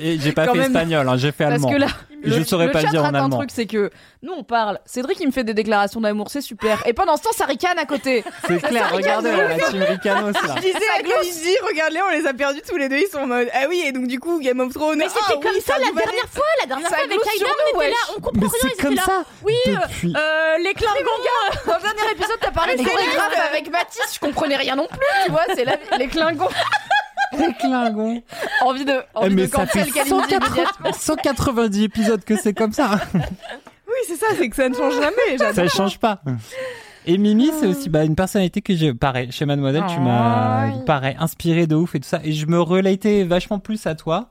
Et 0.00 0.18
j'ai 0.20 0.32
pas 0.32 0.44
fait 0.46 0.52
même. 0.54 0.62
espagnol, 0.62 1.08
hein, 1.08 1.16
j'ai 1.16 1.32
fait 1.32 1.44
Parce 1.44 1.54
allemand. 1.56 1.70
que 1.70 1.76
là, 1.76 1.86
je 2.24 2.42
saurais 2.44 2.66
le 2.66 2.72
pas 2.72 2.82
le 2.82 2.88
dire 2.88 3.00
en 3.00 3.04
rate 3.04 3.14
un 3.16 3.24
allemand. 3.24 3.36
truc, 3.38 3.50
c'est 3.52 3.66
que 3.66 3.90
nous 4.22 4.32
on 4.32 4.44
parle. 4.44 4.78
Cédric 4.86 5.18
il 5.20 5.26
me 5.26 5.32
fait 5.32 5.44
des 5.44 5.54
déclarations 5.54 6.00
d'amour, 6.00 6.28
c'est 6.30 6.40
super. 6.40 6.82
Et 6.86 6.92
pendant 6.92 7.16
ce 7.16 7.22
temps, 7.22 7.32
ça 7.32 7.46
ricane 7.46 7.78
à 7.78 7.84
côté. 7.84 8.22
C'est 8.46 8.60
clair, 8.62 8.90
regardez 8.92 9.30
là, 9.32 9.48
la 9.48 9.58
team 9.68 9.82
Ricanos 9.82 10.32
là. 10.34 10.54
Je 10.56 10.60
disais 10.62 10.76
à 10.98 11.02
Kalindi, 11.02 11.54
regardez, 11.68 11.98
on 12.06 12.10
les 12.16 12.26
a 12.26 12.32
perdus 12.34 12.60
tous 12.68 12.76
les 12.76 12.88
deux, 12.88 12.98
ils 12.98 13.08
sont 13.10 13.18
en 13.18 13.26
mode. 13.26 13.48
Ah 13.52 13.66
oui, 13.68 13.82
et 13.86 13.92
donc 13.92 14.06
du 14.06 14.20
coup, 14.20 14.38
Game 14.40 14.60
of 14.60 14.72
Thrones. 14.72 14.98
Mais 14.98 15.08
c'était 15.08 15.40
comme 15.40 15.52
oui, 15.54 15.60
ça 15.64 15.74
la 15.78 15.86
dernière 15.90 16.28
fois. 16.30 16.44
La 16.60 16.66
dernière 16.66 16.88
Ça 16.88 16.94
fois 16.96 17.04
avec 17.04 17.16
nous, 17.16 17.46
on 17.74 17.78
était 17.80 17.90
là. 17.90 17.96
On 18.16 18.20
comprend 18.20 18.32
Mais 18.34 18.46
rien. 18.46 18.50
c'est 18.60 18.66
ils 18.68 18.72
étaient 18.72 18.82
comme 18.84 18.94
là. 18.94 19.02
ça 19.04 19.24
Oui, 19.42 19.54
euh, 19.66 19.72
depuis. 19.88 20.14
euh, 20.16 20.58
les 20.58 20.74
Klingons. 20.74 20.92
Dans 21.66 21.74
le 21.76 21.82
dernier 21.82 22.12
épisode, 22.12 22.36
t'as 22.40 22.50
parlé 22.52 22.76
des 22.76 22.84
chorégraphes 22.84 23.48
avec 23.50 23.70
Baptiste, 23.70 24.14
je 24.14 24.20
comprenais 24.20 24.56
rien 24.56 24.76
non 24.76 24.86
plus, 24.88 24.98
tu 25.26 25.30
vois, 25.32 25.42
c'est 25.56 25.64
la... 25.64 25.76
les 25.98 26.06
Klingons. 26.06 26.48
Les 27.36 27.52
Klingons. 27.54 28.22
Envie 28.64 28.84
de, 28.84 28.92
Eh, 28.92 29.18
envie 29.18 29.34
mais 29.34 29.46
de 29.46 29.50
ça 29.50 29.66
fait 29.66 29.80
cancel 29.80 29.92
Kalindi 29.92 30.12
180 30.12 30.46
immédiatement. 30.46 30.92
190 30.92 31.82
épisodes 31.84 32.24
que 32.24 32.36
c'est 32.36 32.54
comme 32.54 32.72
ça. 32.72 33.00
Oui, 33.14 33.94
c'est 34.06 34.16
ça, 34.16 34.26
c'est 34.36 34.48
que 34.48 34.56
ça 34.56 34.68
ne 34.68 34.74
change 34.74 34.94
jamais. 34.94 35.38
ça 35.38 35.52
J'adore. 35.52 35.70
change 35.70 35.98
pas. 35.98 36.20
Et 37.06 37.16
Mimi, 37.18 37.50
c'est 37.58 37.66
aussi 37.66 37.88
bah, 37.88 38.04
une 38.04 38.14
personnalité 38.16 38.60
que 38.60 38.74
j'ai, 38.76 38.92
pareil, 38.94 39.32
chez 39.32 39.46
Mademoiselle, 39.46 39.84
tu 39.88 39.98
m'as, 39.98 40.70
pareil, 40.84 41.16
inspiré 41.18 41.66
de 41.66 41.74
ouf 41.74 41.94
et 41.94 42.00
tout 42.00 42.08
ça. 42.08 42.20
Et 42.22 42.32
je 42.32 42.46
me 42.46 42.60
relatais 42.60 43.24
vachement 43.24 43.58
plus 43.58 43.86
à 43.86 43.94
toi. 43.94 44.30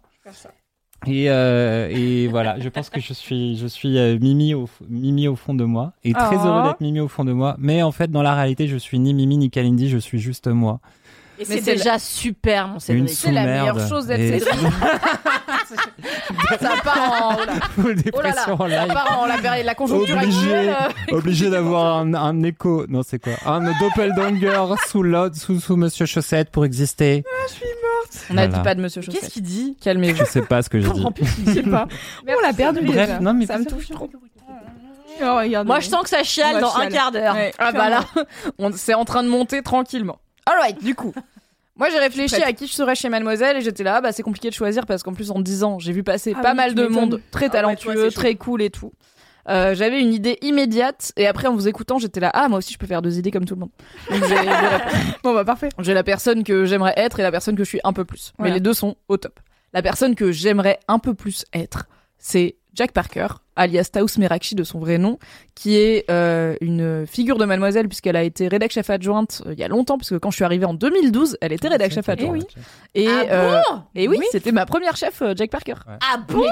Et, 1.06 1.30
euh, 1.30 1.88
et 1.92 2.28
voilà, 2.28 2.60
je 2.60 2.70
pense 2.70 2.90
que 2.90 3.00
je 3.00 3.14
suis, 3.14 3.56
je 3.58 3.68
suis 3.68 3.98
euh, 4.00 4.18
Mimi, 4.20 4.54
au, 4.56 4.68
Mimi 4.90 5.28
au 5.28 5.36
fond 5.36 5.54
de 5.54 5.64
moi. 5.64 5.94
Et 6.04 6.14
très 6.14 6.38
Oh. 6.38 6.46
heureux 6.48 6.64
d'être 6.68 6.82
Mimi 6.82 7.00
au 7.00 7.08
fond 7.08 7.24
de 7.24 7.32
moi. 7.32 7.56
Mais 7.60 7.82
en 7.84 7.92
fait, 7.92 8.10
dans 8.12 8.24
la 8.24 8.34
réalité, 8.36 8.68
je 8.68 8.78
suis 8.78 8.98
ni 9.00 9.14
Mimi 9.14 9.38
ni 9.38 9.50
Kalindi, 9.50 9.90
je 9.90 9.98
suis 10.00 10.20
juste 10.20 10.48
moi. 10.48 10.80
Et 11.40 11.46
Mais 11.48 11.62
c'est 11.62 11.76
déjà 11.76 12.00
super, 12.00 12.68
mon 12.68 12.80
Cédric. 12.80 13.10
C'est 13.10 13.32
la 13.32 13.46
meilleure 13.46 13.88
chose 13.88 14.08
d'être 14.08 14.20
Et- 14.20 14.40
Cédric. 14.40 14.60
Ça 16.60 16.70
part 16.84 17.38
en, 17.38 17.72
Full 17.82 17.98
oh 18.14 18.22
là 18.22 18.30
là, 18.30 18.36
ça 18.46 18.94
part 18.94 19.20
en 19.20 19.26
la, 19.26 19.38
période- 19.38 19.66
la 19.66 19.76
conjoncture 19.76 20.18
Obligé, 20.18 20.56
actuelle. 20.56 20.76
euh, 21.12 21.18
obligé 21.18 21.50
d'avoir 21.50 21.98
un, 21.98 22.14
un 22.14 22.44
écho. 22.44 22.86
Non, 22.88 23.02
c'est 23.04 23.20
quoi 23.20 23.34
Un 23.46 23.72
doppelganger 23.80 24.54
sous 24.88 25.04
l'autre, 25.04 25.36
sous, 25.36 25.60
sous 25.60 25.76
Monsieur 25.76 26.06
Chaussette 26.06 26.50
pour 26.52 26.66
exister. 26.66 27.24
On 28.30 28.34
n'a 28.36 28.48
Voilà. 28.48 28.58
dit 28.58 28.64
pas 28.64 28.76
de 28.76 28.82
Monsieur 28.82 29.02
Qu'est-ce 29.02 29.16
Chaussette. 29.18 29.32
qu'il 29.34 29.44
dit 29.44 29.78
Calmez-vous. 29.82 30.20
Je 30.20 30.24
sais 30.26 30.42
pas 30.42 30.62
ce 30.62 30.70
que 30.70 30.80
j'ai 30.80 30.90
dit. 30.90 31.06
Je 31.46 31.52
sais 31.54 31.64
pas. 31.64 31.88
On 32.28 32.42
l'a 32.42 32.54
perdu. 32.54 32.82
Bref, 32.82 33.08
déjà. 33.08 33.20
non 33.20 33.34
mais 33.34 33.46
ça 33.46 33.58
me 33.58 33.66
touche 33.66 33.90
trop. 33.90 34.10
Oh. 35.20 35.40
Moi, 35.66 35.80
je 35.80 35.88
sens 35.90 36.04
que 36.04 36.10
ça 36.10 36.24
chiale 36.24 36.62
dans 36.62 36.76
un 36.78 36.88
quart 36.90 37.12
d'heure. 37.12 37.34
Ouais, 37.34 37.52
Ah 37.58 37.72
bah 37.72 37.90
là, 37.90 38.02
on- 38.60 38.72
c'est 38.72 38.94
en 38.94 39.04
train 39.06 39.24
de 39.24 39.30
monter 39.30 39.64
tranquillement. 39.64 40.20
Alright, 40.48 40.84
du 40.84 40.96
coup. 40.96 41.14
Moi 41.76 41.90
j'ai 41.92 42.00
réfléchi 42.00 42.42
à 42.42 42.54
qui 42.54 42.66
je 42.66 42.74
serais 42.74 42.96
chez 42.96 43.08
Mademoiselle 43.08 43.58
et 43.58 43.62
j'étais 43.62 43.84
là, 43.84 44.02
bah 44.02 44.12
c'est 44.12 44.24
compliqué 44.24 44.50
de 44.50 44.56
choisir 44.56 44.88
parce 44.88 45.04
qu'en 45.04 45.14
plus 45.14 45.30
en 45.30 45.40
10 45.40 45.64
ans 45.64 45.78
j'ai 45.78 45.92
vu 45.94 46.02
passer 46.04 46.34
Ah 46.36 46.42
pas 46.42 46.52
oui, 46.52 46.58
mal 46.58 46.70
tu 46.70 46.76
de 46.76 46.82
m'étonnes. 46.88 46.96
monde 46.96 47.22
très 47.30 47.46
Ah 47.46 47.48
ouais, 47.50 47.52
talentueux, 47.54 47.94
toi, 47.94 48.04
c'est 48.06 48.10
chaud. 48.16 48.20
très 48.22 48.34
cool 48.36 48.62
et 48.64 48.72
tout. 48.72 48.92
Euh, 49.48 49.76
j'avais 49.76 50.02
une 50.02 50.12
idée 50.12 50.40
immédiate 50.42 51.12
et 51.18 51.28
après 51.28 51.48
en 51.48 51.54
vous 51.54 51.68
écoutant 51.68 52.00
j'étais 52.00 52.20
là, 52.20 52.32
ah 52.34 52.50
moi 52.50 52.58
aussi 52.58 52.74
je 52.74 52.80
peux 52.80 52.88
faire 52.88 53.04
deux 53.04 53.20
idées 53.20 53.30
comme 53.30 53.46
tout 53.46 53.54
le 53.54 53.60
monde. 53.60 53.70
Donc 54.10 54.24
j'ai. 54.28 54.36
Bon 55.24 55.36
bah 55.36 55.46
parfait. 55.46 55.70
J'ai 55.80 55.94
la 55.94 56.04
personne 56.04 56.44
que 56.44 56.66
j'aimerais 56.66 56.94
être 56.98 57.20
et 57.20 57.24
la 57.24 57.32
personne 57.32 57.56
que 57.56 57.64
je 57.64 57.70
suis 57.70 57.80
un 57.84 57.94
peu 57.94 58.06
plus. 58.06 58.34
Voilà. 58.40 58.50
Mais 58.52 58.56
les 58.58 58.62
deux 58.62 58.74
sont 58.74 58.96
au 59.08 59.18
top. 59.18 59.40
La 59.74 59.84
personne 59.84 60.16
que 60.16 60.32
j'aimerais 60.32 60.80
un 60.88 60.98
peu 60.98 61.14
plus 61.14 61.46
être, 61.54 61.86
c'est 62.18 62.56
Jack 62.74 62.92
Parker, 62.92 63.28
alias 63.58 63.90
Taous 63.92 64.08
Merakchi 64.18 64.56
de 64.56 64.64
son 64.64 64.80
vrai 64.80 64.98
nom, 64.98 65.20
qui 65.56 65.76
est 65.78 66.06
euh, 66.10 66.56
une 66.62 67.06
figure 67.06 67.38
de 67.38 67.46
Mademoiselle 67.46 67.88
puisqu'elle 67.90 68.16
a 68.16 68.24
été 68.24 68.48
rédac 68.48 68.72
chef 68.72 68.90
adjointe 68.90 69.42
euh, 69.46 69.54
il 69.54 69.60
y 69.60 69.64
a 69.64 69.68
longtemps, 69.68 69.98
puisque 69.98 70.20
quand 70.20 70.32
je 70.32 70.36
suis 70.38 70.46
arrivée 70.46 70.66
en 70.66 70.74
2012, 70.74 71.38
elle 71.42 71.52
était 71.54 71.68
rédac 71.68 71.92
chef 71.92 72.08
adjointe. 72.08 72.46
Et, 72.96 73.08
Ah 73.10 73.24
euh, 73.32 73.60
bon 73.70 73.82
et 73.96 74.08
oui, 74.08 74.18
Oui. 74.20 74.26
c'était 74.32 74.52
ma 74.52 74.66
première 74.66 74.96
chef, 74.96 75.22
euh, 75.22 75.34
Jack 75.36 75.50
Parker. 75.52 75.74
Ah 75.88 76.18
bon 76.28 76.44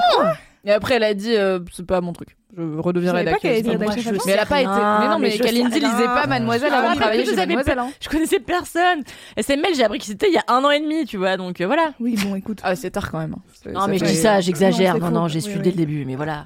Et 0.66 0.72
après, 0.72 0.96
elle 0.96 1.04
a 1.04 1.14
dit, 1.14 1.36
euh, 1.36 1.60
c'est 1.72 1.86
pas 1.86 2.02
mon 2.02 2.12
truc. 2.12 2.36
Je 2.58 2.62
redeviens 2.80 3.12
Je 3.12 3.18
savais 3.18 3.26
pas 3.26 3.30
rédac. 3.32 3.42
qu'elle 3.42 3.58
était 3.58 3.70
rédac 3.72 3.88
moi, 3.88 3.96
chef 3.96 4.04
je- 4.04 4.10
adjointe. 4.10 4.26
Mais 4.26 4.32
elle 4.32 4.40
a 4.40 4.46
pas 4.46 4.62
été. 4.62 4.70
Mais 4.70 5.08
non, 5.14 5.20
mais, 5.20 5.30
mais 5.30 5.38
Kalindi 5.38 5.80
lisait 5.80 6.06
pas 6.06 6.26
Mademoiselle 6.26 6.72
Ah, 6.74 6.80
avant 6.80 6.92
de 6.94 6.96
travailler 7.00 7.26
chez 7.26 7.36
Mademoiselle. 7.36 7.80
hein. 7.80 7.90
Je 8.00 8.10
connaissais 8.10 8.40
personne. 8.40 9.04
SML, 9.38 9.76
j'ai 9.76 9.84
appris 9.84 10.00
que 10.00 10.06
c'était 10.06 10.28
il 10.30 10.34
y 10.34 10.38
a 10.38 10.44
un 10.48 10.64
an 10.64 10.72
et 10.72 10.80
demi, 10.80 11.06
tu 11.06 11.18
vois. 11.18 11.36
Donc 11.38 11.60
euh, 11.62 11.66
voilà. 11.68 11.92
Oui, 12.00 12.16
bon, 12.26 12.34
écoute. 12.36 12.60
Ah, 12.64 12.76
c'est 12.76 12.92
tard 12.92 13.12
quand 13.12 13.20
même. 13.20 13.36
C'est- 13.62 13.72
Non, 13.74 13.88
mais 13.88 13.98
je 13.98 14.06
dis 14.06 14.16
ça, 14.16 14.40
j'exagère. 14.40 14.98
Non, 14.98 15.12
Non, 15.12 15.28
j'ai 15.28 15.40
Oui, 15.40 15.42
su 15.52 15.58
oui. 15.58 15.62
dès 15.62 15.72
le 15.72 15.76
début, 15.78 16.06
mais 16.06 16.16
voilà. 16.16 16.46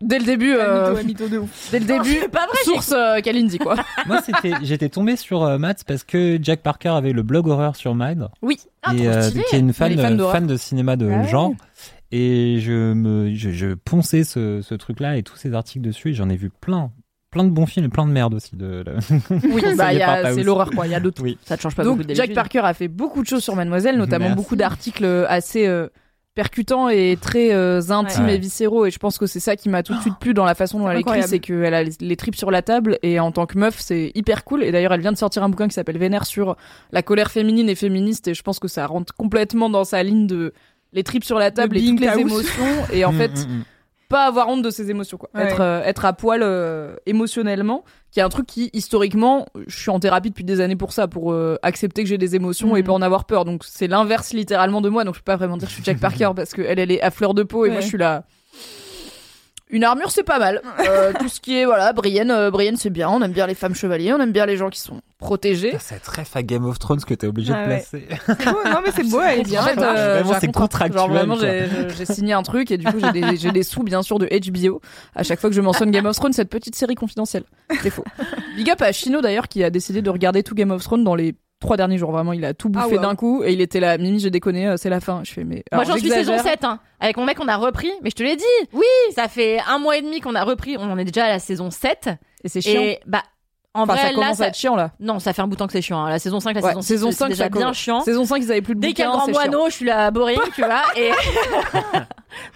Dès 0.00 0.18
le 0.18 0.24
début, 0.24 0.54
euh, 0.54 0.90
Mytho, 1.02 1.04
mytho 1.06 1.28
de 1.28 1.38
ouf. 1.38 1.68
dès 1.70 1.78
le 1.78 1.84
début, 1.84 2.18
c'est 2.22 2.28
pas 2.30 2.46
vrai, 2.46 2.56
source 2.64 2.92
euh, 2.92 3.20
Kalindi 3.20 3.58
quoi. 3.58 3.76
Moi, 4.06 4.20
c'était, 4.22 4.52
j'étais 4.62 4.88
tombé 4.88 5.16
sur 5.16 5.42
euh, 5.42 5.58
Mads 5.58 5.84
parce 5.86 6.04
que 6.04 6.38
Jack 6.42 6.60
Parker 6.62 6.88
avait 6.90 7.12
le 7.12 7.22
blog 7.22 7.46
horreur 7.48 7.76
sur 7.76 7.94
Mad, 7.94 8.28
Oui. 8.42 8.58
Ah, 8.82 8.94
et 8.94 8.98
trop 8.98 9.06
euh, 9.08 9.22
stylé. 9.22 9.44
qui 9.48 9.56
est 9.56 9.60
une 9.60 9.72
fan, 9.72 9.92
Elle 9.92 9.98
est 9.98 10.02
fan 10.02 10.14
euh, 10.14 10.16
d'horreur. 10.16 10.32
fan 10.34 10.46
de 10.46 10.56
cinéma 10.56 10.96
de 10.96 11.08
Ah 11.10 11.18
ouais. 11.20 11.28
genre. 11.28 11.52
Et 12.12 12.58
je 12.60 12.92
me, 12.92 13.32
je, 13.34 13.50
je 13.50 13.74
ponçais 13.74 14.24
ce, 14.24 14.62
ce 14.62 14.74
truc-là 14.74 15.16
et 15.16 15.22
tous 15.22 15.36
ces 15.36 15.54
articles 15.54 15.84
dessus. 15.86 16.10
Et 16.10 16.14
j'en 16.14 16.28
ai 16.30 16.36
vu 16.36 16.50
plein, 16.50 16.90
plein 17.30 17.44
de 17.44 17.50
bons 17.50 17.66
films 17.66 17.86
et 17.86 17.90
plein 17.90 18.06
de 18.06 18.10
merde 18.12 18.34
aussi. 18.34 18.56
De, 18.56 18.82
Oui, 19.30 19.62
bah, 19.76 19.92
il 19.92 19.98
y 19.98 20.00
par 20.00 20.10
a- 20.10 20.22
Taous. 20.22 20.34
c'est 20.36 20.42
l'horreur 20.42 20.70
quoi. 20.70 20.86
Il 20.86 20.90
y 20.90 20.94
a 20.94 21.00
de 21.00 21.10
tout. 21.10 21.22
Oui. 21.22 21.38
Ça 21.44 21.56
te 21.56 21.62
change 21.62 21.76
pas 21.76 21.84
Donc 21.84 21.98
beaucoup 21.98 22.08
de 22.08 22.14
Jack 22.14 22.32
Parker 22.32 22.60
a 22.60 22.74
fait 22.74 22.88
beaucoup 22.88 23.22
de 23.22 23.28
choses 23.28 23.44
sur 23.44 23.54
Mademoiselle, 23.54 23.96
notamment 23.96 24.24
Merci. 24.24 24.36
beaucoup 24.36 24.56
d'articles 24.56 25.04
assez 25.28 25.66
euh, 25.68 25.86
percutants 26.40 26.88
et 26.88 27.18
très 27.20 27.52
euh, 27.52 27.80
intimes 27.90 28.24
Ouais. 28.24 28.36
et 28.36 28.38
viscéraux. 28.38 28.86
Et 28.86 28.90
je 28.90 28.98
pense 28.98 29.18
que 29.18 29.26
c'est 29.26 29.40
ça 29.40 29.56
qui 29.56 29.68
m'a 29.68 29.82
tout 29.82 29.94
de 29.94 30.00
suite 30.00 30.18
plu 30.20 30.32
dans 30.32 30.44
la 30.46 30.54
façon 30.54 30.78
dont 30.78 30.88
elle 30.90 30.98
écrit, 31.00 31.22
c'est 31.22 31.38
qu'elle 31.38 31.74
a 31.74 31.82
les, 31.82 31.92
les 32.00 32.16
tripes 32.16 32.36
sur 32.36 32.50
la 32.50 32.62
table 32.62 32.98
et 33.02 33.20
en 33.20 33.30
tant 33.32 33.46
que 33.46 33.58
meuf, 33.58 33.76
c'est 33.78 34.12
hyper 34.14 34.44
cool. 34.44 34.62
Et 34.64 34.72
d'ailleurs, 34.72 34.92
elle 34.94 35.00
vient 35.02 35.12
de 35.12 35.18
sortir 35.18 35.42
un 35.42 35.48
bouquin 35.50 35.68
qui 35.68 35.74
s'appelle 35.74 35.98
Vénère 35.98 36.24
sur 36.26 36.56
la 36.92 37.02
colère 37.02 37.30
féminine 37.30 37.68
et 37.68 37.74
féministe. 37.74 38.28
Et 38.28 38.34
je 38.34 38.42
pense 38.42 38.58
que 38.58 38.68
ça 38.68 38.86
rentre 38.86 39.14
complètement 39.14 39.68
dans 39.68 39.84
sa 39.84 40.02
ligne 40.02 40.26
de 40.26 40.52
les 40.92 41.02
tripes 41.04 41.24
sur 41.24 41.38
la 41.38 41.50
table 41.50 41.76
et 41.76 41.84
toutes 41.84 42.00
les 42.00 42.18
émotions. 42.18 42.64
Et 42.92 43.04
en 43.04 43.12
Mm, 43.12 43.18
fait, 43.18 43.28
mm, 43.46 43.50
mm. 43.58 43.64
Pas 44.10 44.24
avoir 44.26 44.48
honte 44.48 44.60
de 44.62 44.68
ses 44.70 44.90
émotions 44.90 45.16
quoi 45.16 45.30
Ouais. 45.34 45.44
être 45.44 45.60
euh, 45.62 45.82
être 45.84 46.04
à 46.04 46.12
poil 46.12 46.40
euh, 46.42 46.94
émotionnellement 47.06 47.84
qui 48.10 48.18
est 48.20 48.22
un 48.22 48.28
truc 48.28 48.46
qui 48.46 48.68
historiquement 48.72 49.46
je 49.66 49.78
suis 49.78 49.90
en 49.90 50.00
thérapie 50.00 50.30
depuis 50.30 50.44
des 50.44 50.60
années 50.60 50.76
pour 50.76 50.92
ça 50.92 51.06
pour 51.08 51.32
euh, 51.32 51.56
accepter 51.62 52.02
que 52.02 52.08
j'ai 52.08 52.18
des 52.18 52.34
émotions 52.36 52.76
et 52.76 52.80
Mhm. 52.80 52.86
pas 52.86 52.92
en 52.92 53.02
avoir 53.02 53.24
peur 53.24 53.44
donc 53.44 53.62
c'est 53.64 53.86
l'inverse 53.86 54.32
littéralement 54.32 54.80
de 54.80 54.88
moi 54.88 55.04
donc 55.04 55.14
je 55.14 55.20
peux 55.20 55.24
pas 55.24 55.36
vraiment 55.36 55.56
dire 55.56 55.66
que 55.68 55.70
je 55.70 55.76
suis 55.76 55.84
Jack 55.84 55.98
Parker 56.00 56.30
parce 56.36 56.52
que 56.52 56.60
elle 56.62 56.78
est 56.90 57.00
à 57.00 57.10
fleur 57.10 57.34
de 57.34 57.42
peau 57.44 57.64
et 57.66 57.70
moi 57.70 57.80
je 57.80 57.86
suis 57.86 57.98
là 57.98 58.24
une 59.70 59.84
armure 59.84 60.10
c'est 60.10 60.22
pas 60.24 60.38
mal 60.38 60.60
Euh, 60.80 61.12
tout 61.18 61.28
ce 61.28 61.40
qui 61.40 61.56
est 61.58 61.64
voilà 61.64 61.92
Brienne 61.92 62.30
euh, 62.30 62.50
Brienne 62.50 62.76
c'est 62.76 62.90
bien 62.90 63.08
on 63.08 63.20
aime 63.22 63.32
bien 63.32 63.46
les 63.46 63.54
femmes 63.54 63.74
chevaliers 63.74 64.12
on 64.12 64.20
aime 64.20 64.32
bien 64.32 64.46
les 64.46 64.56
gens 64.56 64.70
qui 64.70 64.80
sont 64.80 65.00
protégés 65.18 65.74
C'est 65.80 66.00
très 66.00 66.24
à 66.34 66.42
Game 66.42 66.64
of 66.64 66.78
Thrones 66.78 67.00
que 67.04 67.12
t'es 67.14 67.26
obligé 67.26 67.52
Ah 67.54 67.64
de 67.66 67.70
ouais. 67.70 67.76
placer. 67.88 68.08
C'est 68.26 68.44
beau, 68.52 68.58
non 68.64 68.80
mais 68.84 68.90
c'est 68.94 69.08
beau, 69.10 69.20
elle 69.20 69.40
est 69.40 69.42
bien. 69.42 69.60
en 69.60 69.64
fait, 69.64 69.78
euh, 69.78 70.14
Vraiment, 70.22 70.30
j'ai 70.30 70.34
un 70.36 70.40
c'est 70.40 70.46
contrat. 70.46 70.62
contractuel, 70.62 70.98
Genre 70.98 71.08
vraiment, 71.10 71.36
quoi. 71.36 71.44
j'ai 71.44 71.66
j'ai- 71.68 71.96
j'ai 71.96 72.04
signé 72.06 72.32
un 72.32 72.42
truc 72.42 72.70
et 72.70 72.78
du 72.78 72.86
coup, 72.86 72.98
j'ai 72.98 73.12
des, 73.12 73.36
j'ai 73.36 73.50
des 73.50 73.62
sous, 73.62 73.82
bien 73.82 74.02
sûr, 74.02 74.18
de 74.18 74.26
HBO 74.26 74.80
à 75.14 75.22
chaque 75.22 75.38
fois 75.38 75.50
que 75.50 75.56
je 75.56 75.60
mentionne 75.60 75.90
Game 75.90 76.06
of 76.06 76.16
Thrones, 76.16 76.32
cette 76.32 76.48
petite 76.48 76.74
série 76.74 76.94
confidentielle. 76.94 77.44
C'est 77.82 77.90
faux. 77.90 78.04
Big 78.56 78.70
up 78.70 78.80
à 78.80 78.92
Chino 78.92 79.20
d'ailleurs 79.20 79.48
qui 79.48 79.62
a 79.62 79.68
décidé 79.68 80.00
de 80.00 80.08
regarder 80.08 80.42
tout 80.42 80.54
Game 80.54 80.70
of 80.70 80.82
Thrones 80.82 81.04
dans 81.04 81.14
les 81.14 81.34
trois 81.60 81.76
derniers 81.76 81.98
jours. 81.98 82.10
Vraiment, 82.10 82.32
il 82.32 82.44
a 82.44 82.54
tout 82.54 82.68
bouffé 82.68 82.86
Ah 82.88 82.92
ouais. 82.94 82.98
d'un 82.98 83.14
coup 83.14 83.42
et 83.44 83.52
il 83.52 83.60
était 83.60 83.80
là. 83.80 83.96
Mimi, 83.98 84.18
j'ai 84.18 84.30
déconné, 84.30 84.66
euh, 84.66 84.76
c'est 84.76 84.90
la 84.90 85.00
fin. 85.00 85.20
Je 85.24 85.32
fais, 85.32 85.44
mais. 85.44 85.62
Moi, 85.72 85.84
j'en 85.84 85.92
suis 85.96 86.08
saison 86.08 86.32
j'exagère. 86.32 86.52
7. 86.52 86.64
Hein. 86.64 86.80
Avec 86.98 87.16
mon 87.16 87.24
mec, 87.24 87.38
on 87.40 87.46
a 87.48 87.56
repris. 87.56 87.90
Mais 88.02 88.10
je 88.10 88.16
te 88.16 88.22
l'ai 88.22 88.36
dit. 88.36 88.44
Oui. 88.72 88.82
Ça 89.14 89.28
fait 89.28 89.60
un 89.68 89.78
mois 89.78 89.96
et 89.96 90.02
demi 90.02 90.20
qu'on 90.20 90.34
a 90.34 90.42
repris. 90.42 90.76
On 90.78 90.90
en 90.90 90.98
est 90.98 91.04
déjà 91.04 91.26
à 91.26 91.28
la 91.28 91.38
saison 91.38 91.70
7. 91.70 92.08
Et 92.42 92.48
c'est 92.48 92.60
chiant. 92.60 92.80
Et 92.80 92.98
bah, 93.06 93.22
en 93.72 93.82
Enfin, 93.82 93.92
vrai, 93.92 94.02
ça 94.02 94.08
là, 94.08 94.14
commence 94.14 94.36
ça... 94.38 94.44
à 94.44 94.46
être 94.48 94.56
chiant 94.56 94.74
là. 94.74 94.90
Non, 94.98 95.20
ça 95.20 95.32
fait 95.32 95.42
un 95.42 95.46
bout 95.46 95.54
de 95.54 95.58
temps 95.58 95.66
que 95.68 95.72
c'est 95.72 95.80
chiant. 95.82 96.02
hein. 96.04 96.10
La 96.10 96.18
saison 96.18 96.40
5, 96.40 96.54
la 96.56 96.60
Ouais, 96.60 96.68
saison 96.70 96.80
6, 96.82 96.86
saison 96.88 97.10
c'est 97.12 97.16
5, 97.18 97.28
déjà 97.28 97.48
bien 97.48 97.72
chiant. 97.72 98.00
Saison 98.00 98.24
5, 98.24 98.38
ils 98.42 98.50
avaient 98.50 98.62
plus 98.62 98.74
de 98.74 98.80
Dès 98.80 98.88
qu'il 98.88 98.98
y 98.98 99.02
a 99.02 99.10
le 99.12 99.16
grand 99.16 99.28
moineau, 99.30 99.66
je 99.68 99.74
suis 99.74 99.84
la 99.84 100.10
boring, 100.10 100.40
tu 100.56 100.62
vois. 100.62 100.82
Et. 100.96 101.10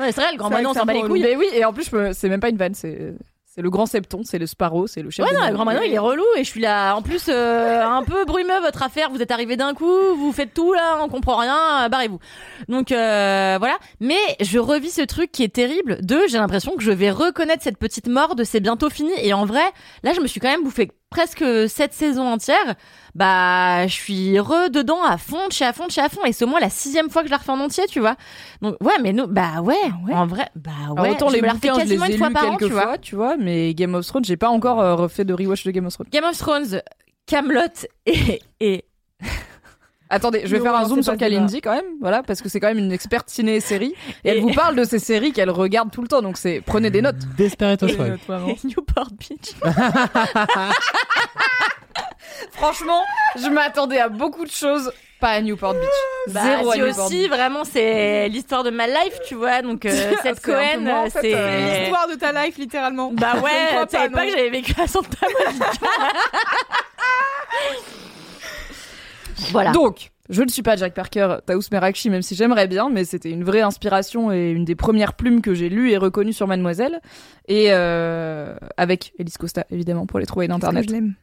non, 0.00 0.06
c'est 0.06 0.12
vrai, 0.16 0.32
le 0.32 0.38
grand 0.38 0.50
moineau, 0.50 0.70
on 0.70 0.74
s'en 0.74 0.84
bat 0.84 0.92
les 0.92 1.02
couilles. 1.02 1.22
Mais 1.22 1.36
oui, 1.36 1.46
et 1.54 1.64
en 1.64 1.72
plus, 1.72 1.88
c'est 2.14 2.28
même 2.28 2.40
pas 2.40 2.48
une 2.48 2.56
vanne, 2.56 2.74
c'est. 2.74 3.14
C'est 3.54 3.62
le 3.62 3.70
grand 3.70 3.86
septon, 3.86 4.22
c'est 4.24 4.40
le 4.40 4.48
Sparrow, 4.48 4.88
c'est 4.88 5.00
le 5.00 5.10
chef 5.10 5.24
Ouais, 5.24 5.32
non, 5.32 5.46
le 5.46 5.54
grand 5.54 5.62
moineau, 5.62 5.82
il 5.86 5.92
est 5.92 5.98
relou 5.98 6.24
et 6.36 6.42
je 6.42 6.50
suis 6.50 6.60
là. 6.60 6.96
En 6.96 7.02
plus, 7.02 7.26
euh, 7.28 7.86
un 7.86 8.02
peu 8.02 8.24
brumeux 8.24 8.58
votre 8.60 8.82
affaire. 8.82 9.10
Vous 9.10 9.22
êtes 9.22 9.30
arrivé 9.30 9.56
d'un 9.56 9.74
coup, 9.74 10.16
vous 10.16 10.32
faites 10.32 10.52
tout 10.52 10.72
là, 10.72 10.98
on 11.00 11.08
comprend 11.08 11.36
rien, 11.36 11.84
euh, 11.84 11.88
barrez-vous. 11.88 12.18
Donc 12.66 12.90
euh, 12.90 13.54
voilà. 13.60 13.76
Mais 14.00 14.18
je 14.40 14.58
revis 14.58 14.90
ce 14.90 15.02
truc 15.02 15.30
qui 15.30 15.44
est 15.44 15.54
terrible. 15.54 16.04
De, 16.04 16.18
j'ai 16.28 16.38
l'impression 16.38 16.74
que 16.74 16.82
je 16.82 16.90
vais 16.90 17.12
reconnaître 17.12 17.62
cette 17.62 17.78
petite 17.78 18.08
mort 18.08 18.34
de 18.34 18.42
c'est 18.42 18.58
bientôt 18.58 18.90
fini. 18.90 19.12
Et 19.22 19.32
en 19.32 19.44
vrai, 19.44 19.62
là, 20.02 20.12
je 20.14 20.20
me 20.20 20.26
suis 20.26 20.40
quand 20.40 20.50
même 20.50 20.64
bouffé 20.64 20.90
presque 21.14 21.44
cette 21.68 21.92
saison 21.92 22.26
entière. 22.26 22.74
Bah, 23.14 23.86
je 23.86 23.92
suis 23.92 24.40
re 24.40 24.68
dedans 24.70 25.04
à 25.04 25.16
fond, 25.16 25.46
de 25.46 25.52
chez 25.52 25.64
à 25.64 25.72
fond, 25.72 25.86
de 25.86 25.92
chez 25.92 26.00
à 26.00 26.08
fond. 26.08 26.24
Et 26.26 26.32
c'est 26.32 26.44
au 26.44 26.48
moins 26.48 26.58
la 26.58 26.70
sixième 26.70 27.08
fois 27.08 27.22
que 27.22 27.28
je 27.28 27.30
la 27.30 27.38
refais 27.38 27.52
en 27.52 27.60
entier, 27.60 27.84
tu 27.88 28.00
vois. 28.00 28.16
Donc 28.60 28.76
ouais, 28.82 28.94
mais 29.00 29.12
non, 29.12 29.26
bah 29.28 29.60
ouais, 29.62 29.76
en 30.12 30.26
vrai, 30.26 30.48
bah 30.56 30.72
ouais. 30.90 31.00
Alors, 31.00 31.12
autant 31.12 31.28
je 31.28 31.36
les 31.36 31.42
me 31.42 31.46
la 31.46 31.54
bouquins, 31.54 31.74
je 31.74 31.80
les 31.80 31.96
quasiment 31.96 32.06
ai 32.06 32.12
une 32.12 32.18
fois 32.18 32.28
lus 32.28 32.34
par 32.34 32.46
an, 32.46 32.56
quelques 32.56 32.66
tu 32.66 32.72
vois. 32.72 32.98
tu 32.98 33.14
vois, 33.14 33.36
mais 33.36 33.72
Game 33.74 33.94
of 33.94 34.04
Thrones, 34.04 34.24
j'ai 34.24 34.36
pas 34.36 34.48
encore 34.48 34.80
euh, 34.80 34.96
refait 34.96 35.24
de 35.24 35.32
rewatch 35.32 35.64
de 35.64 35.70
Game 35.70 35.86
of 35.86 35.94
Thrones. 35.94 36.08
Game 36.10 36.24
of 36.24 36.36
Thrones, 36.36 36.82
Camelot 37.26 37.86
et, 38.06 38.40
et 38.58 38.84
Attendez, 40.10 40.42
je 40.44 40.50
vais 40.50 40.58
Non, 40.58 40.64
faire 40.64 40.76
un 40.76 40.84
zoom 40.84 41.02
sur. 41.02 41.16
Kalindi 41.16 41.60
quand 41.62 41.74
même, 41.74 41.84
voilà, 42.00 42.22
parce 42.22 42.42
que 42.42 42.48
c'est 42.48 42.60
quand 42.60 42.68
même 42.68 42.78
une 42.78 42.92
experte 42.92 43.30
ciné 43.30 43.56
et 43.56 43.60
série, 43.60 43.94
et, 44.24 44.28
elle 44.28 44.40
vous 44.40 44.52
parle 44.52 44.76
de 44.76 44.84
ces 44.84 44.98
séries 44.98 45.32
qu'elle 45.32 45.50
regarde 45.50 45.90
tout 45.90 46.02
le 46.02 46.08
temps, 46.08 46.20
donc 46.22 46.36
c'est 46.36 46.60
prenez 46.64 46.90
des 46.90 47.00
notes. 47.02 47.16
Desperate 47.36 47.82
Housewives. 47.82 48.18
Newport 48.64 49.08
Beach. 49.18 49.54
Franchement, 52.52 53.02
je 53.36 53.48
m'attendais 53.48 53.98
à 53.98 54.08
beaucoup 54.08 54.44
de 54.44 54.50
choses, 54.50 54.92
pas 55.20 55.28
à 55.30 55.40
Newport 55.40 55.74
Beach. 55.74 56.34
Bah, 56.34 56.40
Zéro 56.44 56.70
à 56.70 56.76
Newport 56.76 57.06
aussi, 57.06 57.18
Beach. 57.22 57.28
vraiment, 57.30 57.64
c'est 57.64 58.28
l'histoire 58.28 58.62
de 58.62 58.70
ma 58.70 58.86
life, 58.86 59.18
tu 59.26 59.34
vois. 59.36 59.62
Donc, 59.62 59.84
euh, 59.86 60.12
cette 60.22 60.40
Cohen, 60.40 60.86
en 60.86 61.08
fait, 61.10 61.18
c'est. 61.22 61.34
euh, 61.34 61.78
L'histoire 61.80 62.08
de 62.08 62.14
ta 62.14 62.32
life, 62.44 62.56
littéralement. 62.58 63.10
Bah 63.12 63.34
ouais, 63.42 63.50
crois 63.70 63.86
tu 63.86 63.96
savais 63.96 64.10
pas, 64.10 64.26
que 64.26 64.32
j'avais 64.32 64.50
vécu 64.50 64.74
à 64.80 64.86
Santa 64.86 65.16
Monica. 65.22 65.70
voilà. 69.50 69.72
Donc, 69.72 70.10
je 70.30 70.42
ne 70.42 70.48
suis 70.48 70.62
pas 70.62 70.76
Jack 70.76 70.94
Parker, 70.94 71.38
Taous 71.46 71.62
Merakchi, 71.70 72.10
même 72.10 72.22
si 72.22 72.34
j'aimerais 72.34 72.66
bien, 72.66 72.88
mais 72.88 73.04
c'était 73.04 73.30
une 73.30 73.44
vraie 73.44 73.60
inspiration 73.60 74.32
et 74.32 74.50
une 74.50 74.64
des 74.64 74.74
premières 74.74 75.14
plumes 75.14 75.42
que 75.42 75.54
j'ai 75.54 75.68
lues 75.68 75.90
et 75.90 75.98
reconnues 75.98 76.32
sur 76.32 76.46
Mademoiselle. 76.46 77.00
Et 77.46 77.66
euh, 77.70 78.56
avec 78.76 79.12
Elise 79.18 79.36
Costa, 79.36 79.66
évidemment, 79.70 80.06
pour 80.06 80.18
les 80.18 80.26
trouver 80.26 80.48
d'internet. 80.48 80.86
Je 80.88 80.94
l'aime? 80.94 81.14